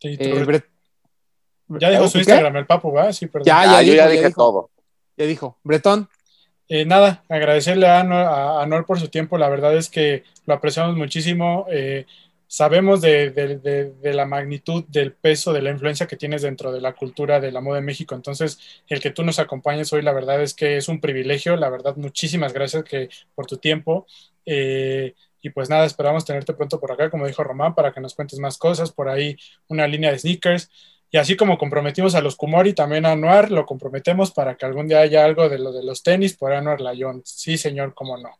Eh, 0.00 0.62
ya 1.68 1.90
dijo 1.90 2.08
su 2.08 2.18
Instagram, 2.18 2.56
el 2.56 2.66
papu, 2.66 2.92
¿va? 2.92 3.12
Sí, 3.12 3.26
perdón. 3.26 3.46
Ya, 3.46 3.64
ya, 3.64 3.82
yo 3.82 3.94
ya 3.94 4.08
dije 4.08 4.30
todo. 4.32 4.70
Ya 5.16 5.26
dijo. 5.26 5.58
Bretón. 5.62 6.08
Eh, 6.74 6.86
nada, 6.86 7.22
agradecerle 7.28 7.86
a 7.86 8.00
Anor, 8.00 8.86
por 8.86 8.98
su 8.98 9.08
tiempo. 9.08 9.36
La 9.36 9.50
verdad 9.50 9.76
es 9.76 9.90
que 9.90 10.24
lo 10.46 10.54
apreciamos 10.54 10.96
muchísimo. 10.96 11.66
Eh, 11.70 12.06
sabemos 12.46 13.02
de, 13.02 13.92
la 14.02 14.24
magnitud, 14.24 14.82
del 14.88 15.12
peso, 15.12 15.52
de 15.52 15.60
la 15.60 15.70
influencia 15.70 16.06
que 16.06 16.16
tienes 16.16 16.40
dentro 16.40 16.72
de 16.72 16.80
la 16.80 16.94
cultura 16.94 17.40
de 17.40 17.52
la 17.52 17.60
moda 17.60 17.80
en 17.80 17.84
México. 17.84 18.14
Entonces, 18.14 18.58
el 18.88 19.00
que 19.00 19.10
tú 19.10 19.22
nos 19.22 19.38
acompañes 19.38 19.92
hoy, 19.92 20.00
la 20.00 20.14
verdad 20.14 20.40
es 20.40 20.54
que 20.54 20.78
es 20.78 20.88
un 20.88 20.98
privilegio. 20.98 21.56
La 21.56 21.68
verdad, 21.68 21.94
muchísimas 21.96 22.54
gracias 22.54 22.84
que, 22.84 23.10
por 23.34 23.44
tu 23.46 23.58
tiempo. 23.58 24.06
Eh, 24.46 25.14
y 25.42 25.50
pues 25.50 25.68
nada, 25.68 25.84
esperamos 25.84 26.24
tenerte 26.24 26.54
pronto 26.54 26.80
por 26.80 26.90
acá, 26.90 27.10
como 27.10 27.26
dijo 27.26 27.44
Román, 27.44 27.74
para 27.74 27.92
que 27.92 28.00
nos 28.00 28.14
cuentes 28.14 28.38
más 28.38 28.56
cosas. 28.56 28.92
Por 28.92 29.10
ahí 29.10 29.36
una 29.68 29.86
línea 29.86 30.10
de 30.10 30.18
sneakers. 30.20 30.70
Y 31.14 31.18
así 31.18 31.36
como 31.36 31.58
comprometimos 31.58 32.14
a 32.14 32.22
los 32.22 32.36
Kumori, 32.36 32.72
también 32.72 33.04
a 33.04 33.12
Anuar 33.12 33.50
lo 33.50 33.66
comprometemos 33.66 34.30
para 34.30 34.56
que 34.56 34.64
algún 34.64 34.88
día 34.88 35.00
haya 35.00 35.26
algo 35.26 35.50
de 35.50 35.58
lo 35.58 35.70
de 35.70 35.84
los 35.84 36.02
tenis 36.02 36.34
por 36.34 36.54
Anuar 36.54 36.80
Layón. 36.80 37.20
Sí, 37.26 37.58
señor, 37.58 37.92
cómo 37.92 38.16
no. 38.16 38.30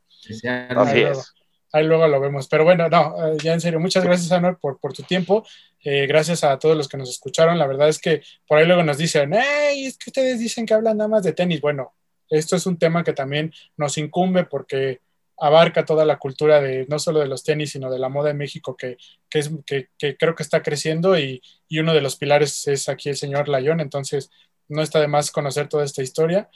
ahí, 0.49 1.03
luego, 1.03 1.23
ahí, 1.71 1.85
luego, 1.85 2.09
lo 2.09 2.19
vemos. 2.19 2.49
Pero 2.49 2.65
bueno, 2.65 2.89
no, 2.89 3.15
eh, 3.27 3.37
ya 3.43 3.53
en 3.53 3.61
serio, 3.61 3.79
muchas 3.79 4.03
gracias, 4.03 4.33
Anuar, 4.33 4.57
por, 4.59 4.81
por 4.81 4.95
tu 4.95 5.03
tiempo. 5.03 5.47
Eh, 5.85 6.07
gracias 6.07 6.45
a 6.45 6.59
todos 6.59 6.75
los 6.75 6.89
que 6.89 6.97
nos 6.97 7.11
escucharon. 7.11 7.59
La 7.59 7.67
verdad 7.67 7.91
es 7.91 7.99
que 7.99 8.23
por 8.49 8.57
ahí 8.57 8.65
luego 8.65 8.83
nos 8.83 8.97
dicen, 8.97 9.35
hey, 9.35 9.85
es 9.85 9.99
que 9.99 10.09
ustedes 10.09 10.39
dicen 10.39 10.65
que 10.65 10.73
hablan 10.73 10.97
nada 10.97 11.09
más 11.09 11.23
de 11.25 11.35
tenis. 11.35 11.61
Bueno, 11.61 11.93
esto 12.31 12.57
es 12.57 12.65
un 12.65 12.79
tema 12.79 13.05
que 13.05 13.13
también 13.13 13.53
nos 13.77 13.99
incumbe 13.99 14.45
porque 14.45 15.03
abarca 15.43 15.85
toda 15.85 16.05
la 16.05 16.19
cultura 16.19 16.61
de 16.61 16.87
no 16.89 17.01
solo 17.01 17.19
de 17.19 17.27
los 17.27 17.43
tenis, 17.43 17.73
sino 17.73 17.91
de 17.91 17.99
la 17.99 18.09
moda 18.09 18.31
en 18.31 18.39
México, 18.39 18.77
que, 18.77 18.97
es, 19.33 19.51
que, 19.67 19.89
creo 20.17 20.37
que 20.37 20.43
está 20.45 20.63
creciendo 20.63 21.19
y, 21.19 21.43
uno 21.81 21.95
de 21.95 22.01
los 22.01 22.17
pilares 22.17 22.69
es 22.69 22.89
aquí 22.89 23.09
el 23.09 23.17
señor 23.17 23.49
Layón, 23.49 23.81
entonces 23.81 24.31
no 24.69 24.83
está 24.83 25.01
de 25.01 25.09
más 25.09 25.33
conocer 25.33 25.69
toda 25.69 25.85
esta 25.85 26.01
historia. 26.01 26.49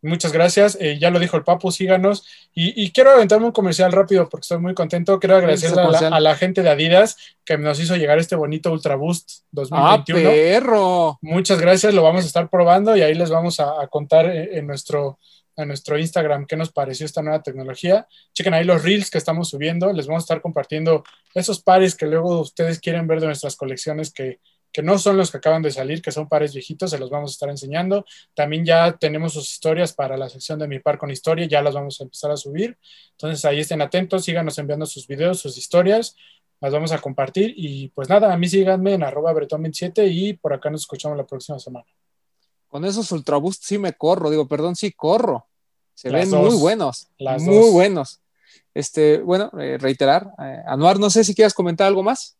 Muchas 0.00 0.32
gracias, 0.32 0.76
eh, 0.80 0.98
ya 0.98 1.10
lo 1.10 1.20
dijo 1.20 1.36
el 1.36 1.44
Papu, 1.44 1.70
síganos. 1.70 2.26
Y, 2.52 2.90
quiero 2.90 3.12
aventarme 3.12 3.46
un 3.46 3.52
comercial 3.52 3.92
rápido 3.92 4.28
porque 4.28 4.42
estoy 4.42 4.58
muy 4.58 4.74
contento. 4.74 5.20
Quiero 5.20 5.36
agradecer 5.36 5.78
a 5.78 6.18
la, 6.18 6.34
gente 6.34 6.62
de 6.62 6.70
Adidas 6.70 7.16
que 7.44 7.56
nos 7.56 7.78
hizo 7.78 7.94
llegar 7.94 8.18
este 8.18 8.34
bonito 8.34 8.72
Ultra 8.72 8.96
Boost 8.96 9.44
2021. 9.52 10.28
¡Ah, 10.28 10.32
perro! 10.32 11.18
Muchas 11.22 11.60
gracias, 11.60 11.94
lo 11.94 12.02
vamos 12.02 12.24
a 12.24 12.26
estar 12.26 12.50
probando 12.50 12.96
y 12.96 13.02
ahí 13.02 13.14
les 13.14 13.30
vamos 13.30 13.60
a, 13.60 13.86
contar 13.88 14.26
eh, 14.26 14.58
en 14.58 14.66
nuestro, 14.66 15.20
a 15.56 15.64
nuestro 15.64 15.98
Instagram 15.98 16.46
qué 16.46 16.56
nos 16.56 16.72
pareció 16.72 17.06
esta 17.06 17.22
nueva 17.22 17.42
tecnología. 17.42 18.06
Chequen 18.32 18.54
ahí 18.54 18.64
los 18.64 18.82
reels 18.82 19.10
que 19.10 19.18
estamos 19.18 19.48
subiendo. 19.50 19.92
Les 19.92 20.06
vamos 20.06 20.22
a 20.22 20.24
estar 20.24 20.40
compartiendo 20.40 21.04
esos 21.34 21.62
pares 21.62 21.94
que 21.94 22.06
luego 22.06 22.40
ustedes 22.40 22.80
quieren 22.80 23.06
ver 23.06 23.20
de 23.20 23.26
nuestras 23.26 23.56
colecciones 23.56 24.12
que, 24.12 24.40
que 24.72 24.82
no 24.82 24.98
son 24.98 25.16
los 25.16 25.30
que 25.30 25.36
acaban 25.36 25.62
de 25.62 25.70
salir, 25.70 26.00
que 26.00 26.10
son 26.10 26.28
pares 26.28 26.54
viejitos, 26.54 26.90
se 26.90 26.98
los 26.98 27.10
vamos 27.10 27.32
a 27.32 27.34
estar 27.34 27.50
enseñando. 27.50 28.06
También 28.34 28.64
ya 28.64 28.92
tenemos 28.92 29.34
sus 29.34 29.50
historias 29.50 29.92
para 29.92 30.16
la 30.16 30.28
sección 30.28 30.58
de 30.58 30.66
Mi 30.66 30.78
Par 30.78 30.98
con 30.98 31.10
Historia, 31.10 31.46
ya 31.46 31.60
las 31.60 31.74
vamos 31.74 32.00
a 32.00 32.04
empezar 32.04 32.30
a 32.30 32.36
subir. 32.36 32.78
Entonces 33.12 33.44
ahí 33.44 33.60
estén 33.60 33.82
atentos, 33.82 34.24
síganos 34.24 34.58
enviando 34.58 34.86
sus 34.86 35.06
videos, 35.06 35.40
sus 35.40 35.58
historias, 35.58 36.16
las 36.60 36.72
vamos 36.72 36.92
a 36.92 36.98
compartir. 36.98 37.52
Y 37.56 37.88
pues 37.88 38.08
nada, 38.08 38.32
a 38.32 38.36
mí 38.38 38.48
síganme 38.48 38.94
en 38.94 39.02
arroba 39.02 39.32
bretón27 39.34 40.08
y 40.10 40.32
por 40.34 40.54
acá 40.54 40.70
nos 40.70 40.82
escuchamos 40.82 41.18
la 41.18 41.26
próxima 41.26 41.58
semana. 41.58 41.86
Con 42.72 42.86
esos 42.86 43.12
Ultra 43.12 43.36
Boost 43.36 43.64
sí 43.64 43.76
me 43.76 43.92
corro, 43.92 44.30
digo, 44.30 44.48
perdón, 44.48 44.76
sí 44.76 44.92
corro. 44.92 45.46
Se 45.92 46.08
ven 46.08 46.30
muy 46.30 46.56
buenos, 46.56 47.10
muy 47.18 47.70
buenos. 47.70 48.22
Este, 48.72 49.18
bueno, 49.18 49.50
eh, 49.60 49.76
reiterar, 49.76 50.30
eh, 50.38 50.62
Anuar, 50.66 50.98
no 50.98 51.10
sé 51.10 51.22
si 51.22 51.34
quieras 51.34 51.52
comentar 51.52 51.86
algo 51.86 52.02
más. 52.02 52.38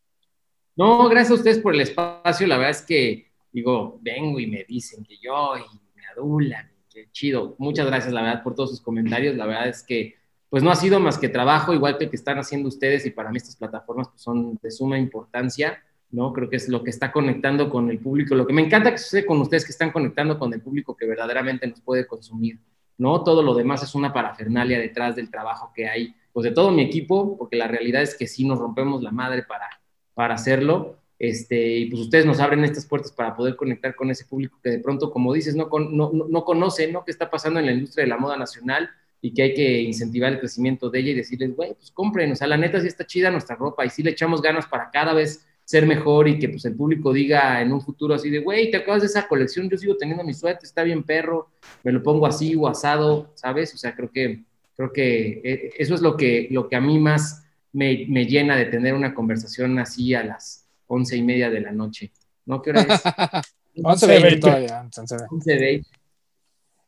No, 0.74 1.06
gracias 1.10 1.32
a 1.32 1.34
ustedes 1.34 1.58
por 1.58 1.74
el 1.74 1.82
espacio. 1.82 2.46
La 2.46 2.56
verdad 2.56 2.70
es 2.70 2.80
que, 2.80 3.30
digo, 3.52 3.98
vengo 4.00 4.40
y 4.40 4.46
me 4.46 4.64
dicen 4.64 5.04
que 5.04 5.18
yo 5.22 5.54
y 5.58 5.60
me 5.94 6.06
adulan, 6.06 6.72
qué 6.88 7.10
chido. 7.12 7.54
Muchas 7.58 7.84
gracias, 7.84 8.14
la 8.14 8.22
verdad, 8.22 8.42
por 8.42 8.54
todos 8.54 8.70
sus 8.70 8.80
comentarios. 8.80 9.36
La 9.36 9.44
verdad 9.44 9.68
es 9.68 9.82
que, 9.82 10.16
pues 10.48 10.62
no 10.62 10.70
ha 10.70 10.76
sido 10.76 10.98
más 10.98 11.18
que 11.18 11.28
trabajo, 11.28 11.74
igual 11.74 11.98
que 11.98 12.04
el 12.04 12.10
que 12.10 12.16
están 12.16 12.38
haciendo 12.38 12.70
ustedes, 12.70 13.04
y 13.04 13.10
para 13.10 13.30
mí 13.30 13.36
estas 13.36 13.56
plataformas 13.56 14.08
pues, 14.08 14.22
son 14.22 14.58
de 14.62 14.70
suma 14.70 14.98
importancia. 14.98 15.78
¿No? 16.12 16.32
Creo 16.32 16.48
que 16.48 16.56
es 16.56 16.68
lo 16.68 16.84
que 16.84 16.90
está 16.90 17.10
conectando 17.10 17.68
con 17.68 17.90
el 17.90 17.98
público. 17.98 18.34
Lo 18.34 18.46
que 18.46 18.52
me 18.52 18.62
encanta 18.62 18.92
que 18.92 18.98
sucede 18.98 19.26
con 19.26 19.40
ustedes 19.40 19.64
que 19.64 19.72
están 19.72 19.90
conectando 19.90 20.38
con 20.38 20.52
el 20.52 20.60
público 20.60 20.94
que 20.94 21.06
verdaderamente 21.06 21.66
nos 21.66 21.80
puede 21.80 22.06
consumir, 22.06 22.58
¿no? 22.98 23.24
Todo 23.24 23.42
lo 23.42 23.54
demás 23.54 23.82
es 23.82 23.94
una 23.94 24.12
parafernalia 24.12 24.78
detrás 24.78 25.16
del 25.16 25.30
trabajo 25.30 25.72
que 25.74 25.88
hay, 25.88 26.14
pues 26.32 26.44
de 26.44 26.50
todo 26.50 26.70
mi 26.70 26.82
equipo, 26.82 27.36
porque 27.38 27.56
la 27.56 27.66
realidad 27.66 28.02
es 28.02 28.14
que 28.14 28.26
sí 28.26 28.44
nos 28.44 28.58
rompemos 28.58 29.02
la 29.02 29.10
madre 29.10 29.42
para, 29.42 29.68
para 30.14 30.34
hacerlo. 30.34 30.98
Este, 31.18 31.78
y 31.78 31.90
pues 31.90 32.02
ustedes 32.02 32.26
nos 32.26 32.40
abren 32.40 32.64
estas 32.64 32.84
puertas 32.84 33.12
para 33.12 33.34
poder 33.34 33.56
conectar 33.56 33.94
con 33.94 34.10
ese 34.10 34.26
público 34.26 34.58
que 34.62 34.70
de 34.70 34.78
pronto, 34.80 35.10
como 35.10 35.32
dices, 35.32 35.56
no, 35.56 35.68
no, 35.90 36.10
no 36.12 36.44
conoce, 36.44 36.92
¿no? 36.92 37.04
¿Qué 37.04 37.10
está 37.10 37.30
pasando 37.30 37.58
en 37.58 37.66
la 37.66 37.72
industria 37.72 38.04
de 38.04 38.10
la 38.10 38.18
moda 38.18 38.36
nacional? 38.36 38.90
y 39.24 39.32
que 39.32 39.42
hay 39.42 39.54
que 39.54 39.82
incentivar 39.82 40.32
el 40.32 40.40
crecimiento 40.40 40.90
de 40.90 40.98
ella 40.98 41.10
y 41.12 41.14
decirles, 41.14 41.54
güey, 41.54 41.74
pues 41.74 41.92
compren, 41.92 42.32
o 42.32 42.34
sea, 42.34 42.48
la 42.48 42.56
neta 42.56 42.80
sí 42.80 42.88
está 42.88 43.06
chida 43.06 43.30
nuestra 43.30 43.54
ropa 43.54 43.86
y 43.86 43.90
sí 43.90 44.02
le 44.02 44.10
echamos 44.10 44.42
ganas 44.42 44.66
para 44.66 44.90
cada 44.90 45.14
vez 45.14 45.46
ser 45.64 45.86
mejor 45.86 46.28
y 46.28 46.38
que 46.38 46.48
pues 46.48 46.64
el 46.64 46.74
público 46.74 47.12
diga 47.12 47.60
en 47.60 47.72
un 47.72 47.80
futuro 47.80 48.14
así 48.14 48.30
de, 48.30 48.40
güey, 48.40 48.70
te 48.70 48.78
acabas 48.78 49.02
de 49.02 49.06
esa 49.06 49.26
colección, 49.28 49.68
yo 49.70 49.78
sigo 49.78 49.96
teniendo 49.96 50.24
mi 50.24 50.34
suéter, 50.34 50.64
está 50.64 50.82
bien 50.82 51.02
perro, 51.02 51.50
me 51.82 51.92
lo 51.92 52.02
pongo 52.02 52.26
así 52.26 52.54
o 52.54 52.68
asado, 52.68 53.32
¿sabes? 53.34 53.72
O 53.74 53.78
sea, 53.78 53.94
creo 53.94 54.10
que, 54.10 54.44
creo 54.76 54.92
que 54.92 55.40
eh, 55.44 55.70
eso 55.78 55.94
es 55.94 56.02
lo 56.02 56.16
que, 56.16 56.48
lo 56.50 56.68
que 56.68 56.76
a 56.76 56.80
mí 56.80 56.98
más 56.98 57.44
me, 57.72 58.06
me 58.08 58.26
llena 58.26 58.56
de 58.56 58.66
tener 58.66 58.94
una 58.94 59.14
conversación 59.14 59.78
así 59.78 60.14
a 60.14 60.24
las 60.24 60.68
once 60.86 61.16
y 61.16 61.22
media 61.22 61.50
de 61.50 61.60
la 61.60 61.72
noche. 61.72 62.12
¿No? 62.44 62.60
¿Qué 62.60 62.70
hora 62.70 62.82
es? 62.82 63.02
once 63.84 64.06
veinte 64.06 64.36
todavía. 64.38 64.88
Once 65.30 65.58
veinte. 65.58 65.88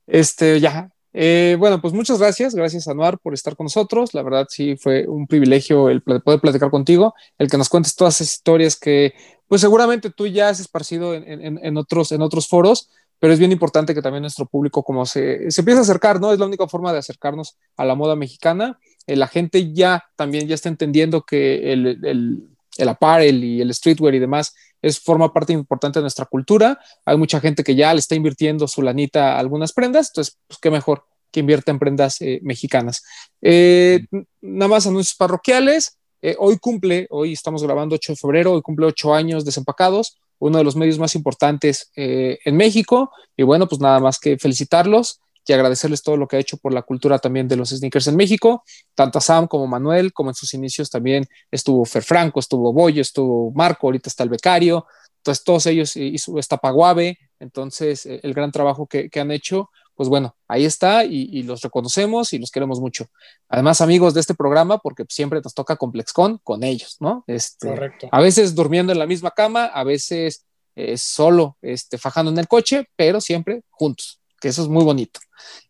Este, 0.06 0.60
ya, 0.60 0.90
eh, 1.16 1.54
bueno, 1.60 1.80
pues 1.80 1.94
muchas 1.94 2.18
gracias, 2.18 2.56
gracias 2.56 2.88
Anuar 2.88 3.20
por 3.20 3.34
estar 3.34 3.54
con 3.54 3.66
nosotros. 3.66 4.14
La 4.14 4.22
verdad 4.22 4.46
sí 4.50 4.76
fue 4.76 5.06
un 5.06 5.28
privilegio 5.28 5.88
el 5.88 6.02
poder 6.02 6.40
platicar 6.40 6.70
contigo, 6.70 7.14
el 7.38 7.48
que 7.48 7.56
nos 7.56 7.68
cuentes 7.68 7.94
todas 7.94 8.20
esas 8.20 8.34
historias 8.34 8.74
que 8.76 9.14
pues 9.46 9.60
seguramente 9.60 10.10
tú 10.10 10.26
ya 10.26 10.48
has 10.48 10.58
esparcido 10.58 11.14
en, 11.14 11.76
otros, 11.76 12.10
en 12.10 12.20
otros 12.20 12.48
foros, 12.48 12.90
pero 13.20 13.32
es 13.32 13.38
bien 13.38 13.52
importante 13.52 13.94
que 13.94 14.02
también 14.02 14.22
nuestro 14.22 14.46
público 14.46 14.82
como 14.82 15.06
se, 15.06 15.50
se 15.52 15.60
empiece 15.60 15.78
a 15.78 15.82
acercar, 15.82 16.20
¿no? 16.20 16.32
Es 16.32 16.40
la 16.40 16.46
única 16.46 16.66
forma 16.66 16.92
de 16.92 16.98
acercarnos 16.98 17.56
a 17.76 17.84
la 17.84 17.94
moda 17.94 18.16
mexicana. 18.16 18.80
Eh, 19.06 19.14
la 19.14 19.28
gente 19.28 19.72
ya 19.72 20.04
también 20.16 20.48
ya 20.48 20.56
está 20.56 20.68
entendiendo 20.68 21.22
que 21.22 21.72
el, 21.72 22.04
el, 22.04 22.48
el 22.76 22.88
apparel 22.88 23.44
y 23.44 23.60
el 23.60 23.72
streetwear 23.72 24.16
y 24.16 24.18
demás 24.18 24.54
es, 24.84 25.00
forma 25.00 25.32
parte 25.32 25.52
importante 25.52 25.98
de 25.98 26.02
nuestra 26.02 26.26
cultura. 26.26 26.78
Hay 27.04 27.16
mucha 27.16 27.40
gente 27.40 27.64
que 27.64 27.74
ya 27.74 27.92
le 27.92 28.00
está 28.00 28.14
invirtiendo 28.14 28.68
su 28.68 28.82
lanita 28.82 29.34
a 29.34 29.38
algunas 29.38 29.72
prendas, 29.72 30.08
entonces, 30.08 30.38
pues 30.46 30.58
qué 30.60 30.70
mejor 30.70 31.04
que 31.30 31.40
invierta 31.40 31.72
en 31.72 31.78
prendas 31.78 32.20
eh, 32.20 32.40
mexicanas. 32.42 33.02
Eh, 33.42 34.06
nada 34.40 34.68
más 34.68 34.86
anuncios 34.86 35.16
parroquiales. 35.16 35.98
Eh, 36.22 36.36
hoy 36.38 36.58
cumple, 36.58 37.06
hoy 37.10 37.32
estamos 37.32 37.62
grabando 37.62 37.96
8 37.96 38.12
de 38.12 38.16
febrero, 38.16 38.52
hoy 38.52 38.62
cumple 38.62 38.86
8 38.86 39.14
años 39.14 39.44
desempacados, 39.44 40.16
uno 40.38 40.58
de 40.58 40.64
los 40.64 40.76
medios 40.76 40.98
más 40.98 41.14
importantes 41.14 41.90
en 41.96 42.56
México. 42.56 43.10
Y 43.36 43.42
bueno, 43.42 43.68
pues 43.68 43.80
nada 43.80 44.00
más 44.00 44.18
que 44.18 44.38
felicitarlos 44.38 45.20
y 45.46 45.52
agradecerles 45.52 46.02
todo 46.02 46.16
lo 46.16 46.26
que 46.26 46.36
ha 46.36 46.40
hecho 46.40 46.56
por 46.56 46.72
la 46.72 46.82
cultura 46.82 47.18
también 47.18 47.48
de 47.48 47.56
los 47.56 47.70
sneakers 47.70 48.06
en 48.06 48.16
México, 48.16 48.64
tanto 48.94 49.18
a 49.18 49.20
Sam 49.20 49.46
como 49.46 49.66
Manuel, 49.66 50.12
como 50.12 50.30
en 50.30 50.34
sus 50.34 50.54
inicios 50.54 50.90
también 50.90 51.26
estuvo 51.50 51.84
Fer 51.84 52.02
Franco, 52.02 52.40
estuvo 52.40 52.72
Boyo, 52.72 53.02
estuvo 53.02 53.50
Marco, 53.52 53.86
ahorita 53.86 54.08
está 54.08 54.22
el 54.22 54.30
becario, 54.30 54.86
entonces 55.18 55.44
todos 55.44 55.66
ellos 55.66 55.96
y, 55.96 56.16
está 56.38 56.56
Paguave, 56.56 57.18
entonces 57.40 58.06
eh, 58.06 58.20
el 58.22 58.34
gran 58.34 58.52
trabajo 58.52 58.86
que, 58.86 59.10
han 59.20 59.30
hecho, 59.30 59.70
pues 59.94 60.08
bueno, 60.08 60.34
ahí 60.48 60.64
está 60.64 61.04
y, 61.04 61.42
los 61.44 61.62
reconocemos 61.62 62.32
y 62.32 62.38
los 62.38 62.50
queremos 62.50 62.80
mucho. 62.80 63.06
Además, 63.48 63.80
amigos 63.80 64.12
de 64.12 64.20
este 64.20 64.34
programa, 64.34 64.78
porque 64.78 65.04
siempre 65.08 65.40
nos 65.42 65.54
toca 65.54 65.76
ComplexCon 65.76 66.40
con 66.42 66.64
ellos, 66.64 66.96
¿no? 67.00 67.22
Este, 67.26 67.68
Correcto. 67.68 68.08
A 68.10 68.20
veces 68.20 68.54
durmiendo 68.54 68.92
en 68.92 68.98
la 68.98 69.06
misma 69.06 69.30
cama, 69.30 69.66
a 69.66 69.84
veces 69.84 70.44
eh, 70.74 70.98
solo 70.98 71.56
este, 71.62 71.96
fajando 71.96 72.32
en 72.32 72.38
el 72.38 72.48
coche, 72.48 72.88
pero 72.96 73.20
siempre 73.20 73.62
juntos 73.70 74.20
que 74.44 74.50
eso 74.50 74.60
es 74.60 74.68
muy 74.68 74.84
bonito. 74.84 75.20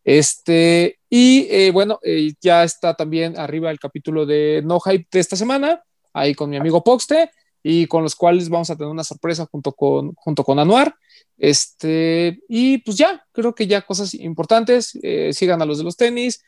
Este, 0.02 0.98
y 1.08 1.46
eh, 1.48 1.70
bueno, 1.70 2.00
eh, 2.02 2.32
ya 2.40 2.64
está 2.64 2.94
también 2.94 3.38
arriba 3.38 3.70
el 3.70 3.78
capítulo 3.78 4.26
de 4.26 4.62
No 4.64 4.80
Hype 4.80 5.06
de 5.12 5.20
esta 5.20 5.36
semana, 5.36 5.80
ahí 6.12 6.34
con 6.34 6.50
mi 6.50 6.56
amigo 6.56 6.82
Poxte. 6.82 7.30
y 7.62 7.86
con 7.86 8.02
los 8.02 8.16
cuales 8.16 8.48
vamos 8.48 8.70
a 8.70 8.76
tener 8.76 8.90
una 8.90 9.04
sorpresa 9.04 9.46
junto 9.46 9.70
con, 9.70 10.12
junto 10.16 10.42
con 10.42 10.58
Anuar. 10.58 10.92
Este, 11.38 12.40
y 12.48 12.78
pues 12.78 12.96
ya, 12.96 13.24
creo 13.30 13.54
que 13.54 13.68
ya 13.68 13.82
cosas 13.82 14.12
importantes. 14.14 14.98
Eh, 15.04 15.30
sigan 15.32 15.62
a 15.62 15.66
los 15.66 15.78
de 15.78 15.84
los 15.84 15.96
tenis, 15.96 16.42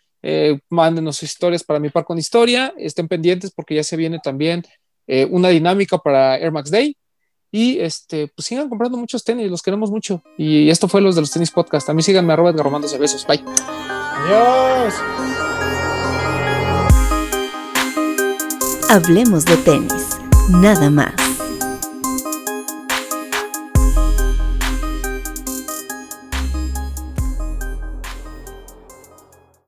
mándenos 0.69 1.23
historias 1.23 1.63
para 1.63 1.79
mi 1.79 1.91
par 1.91 2.05
con 2.05 2.19
historia, 2.19 2.75
estén 2.77 3.07
pendientes 3.07 3.53
porque 3.53 3.77
ya 3.77 3.85
se 3.85 3.97
viene 3.97 4.19
también 4.19 4.65
una 5.31 5.51
dinámica 5.51 5.99
para 5.99 6.37
Air 6.39 6.51
Max 6.51 6.73
Day. 6.73 6.97
Y 7.51 7.79
este, 7.81 8.29
pues 8.29 8.47
sigan 8.47 8.69
comprando 8.69 8.99
muchos 8.99 9.25
tenis, 9.25 9.51
los 9.51 9.63
queremos 9.63 9.91
mucho. 9.91 10.23
Y 10.37 10.69
esto 10.69 10.89
fue 10.89 11.01
los 11.01 11.15
de 11.15 11.23
los 11.23 11.31
tenis 11.31 11.51
podcast. 11.51 11.89
A 11.89 11.95
mí 11.95 12.03
síganme 12.03 12.33
arroba 12.33 12.53
de 12.53 12.99
besos. 12.99 13.27
Bye. 13.27 13.45
Adiós. 14.27 14.95
Hablemos 18.89 19.45
de 19.45 19.57
tenis, 19.59 20.19
nada 20.49 20.91
más. 20.91 21.36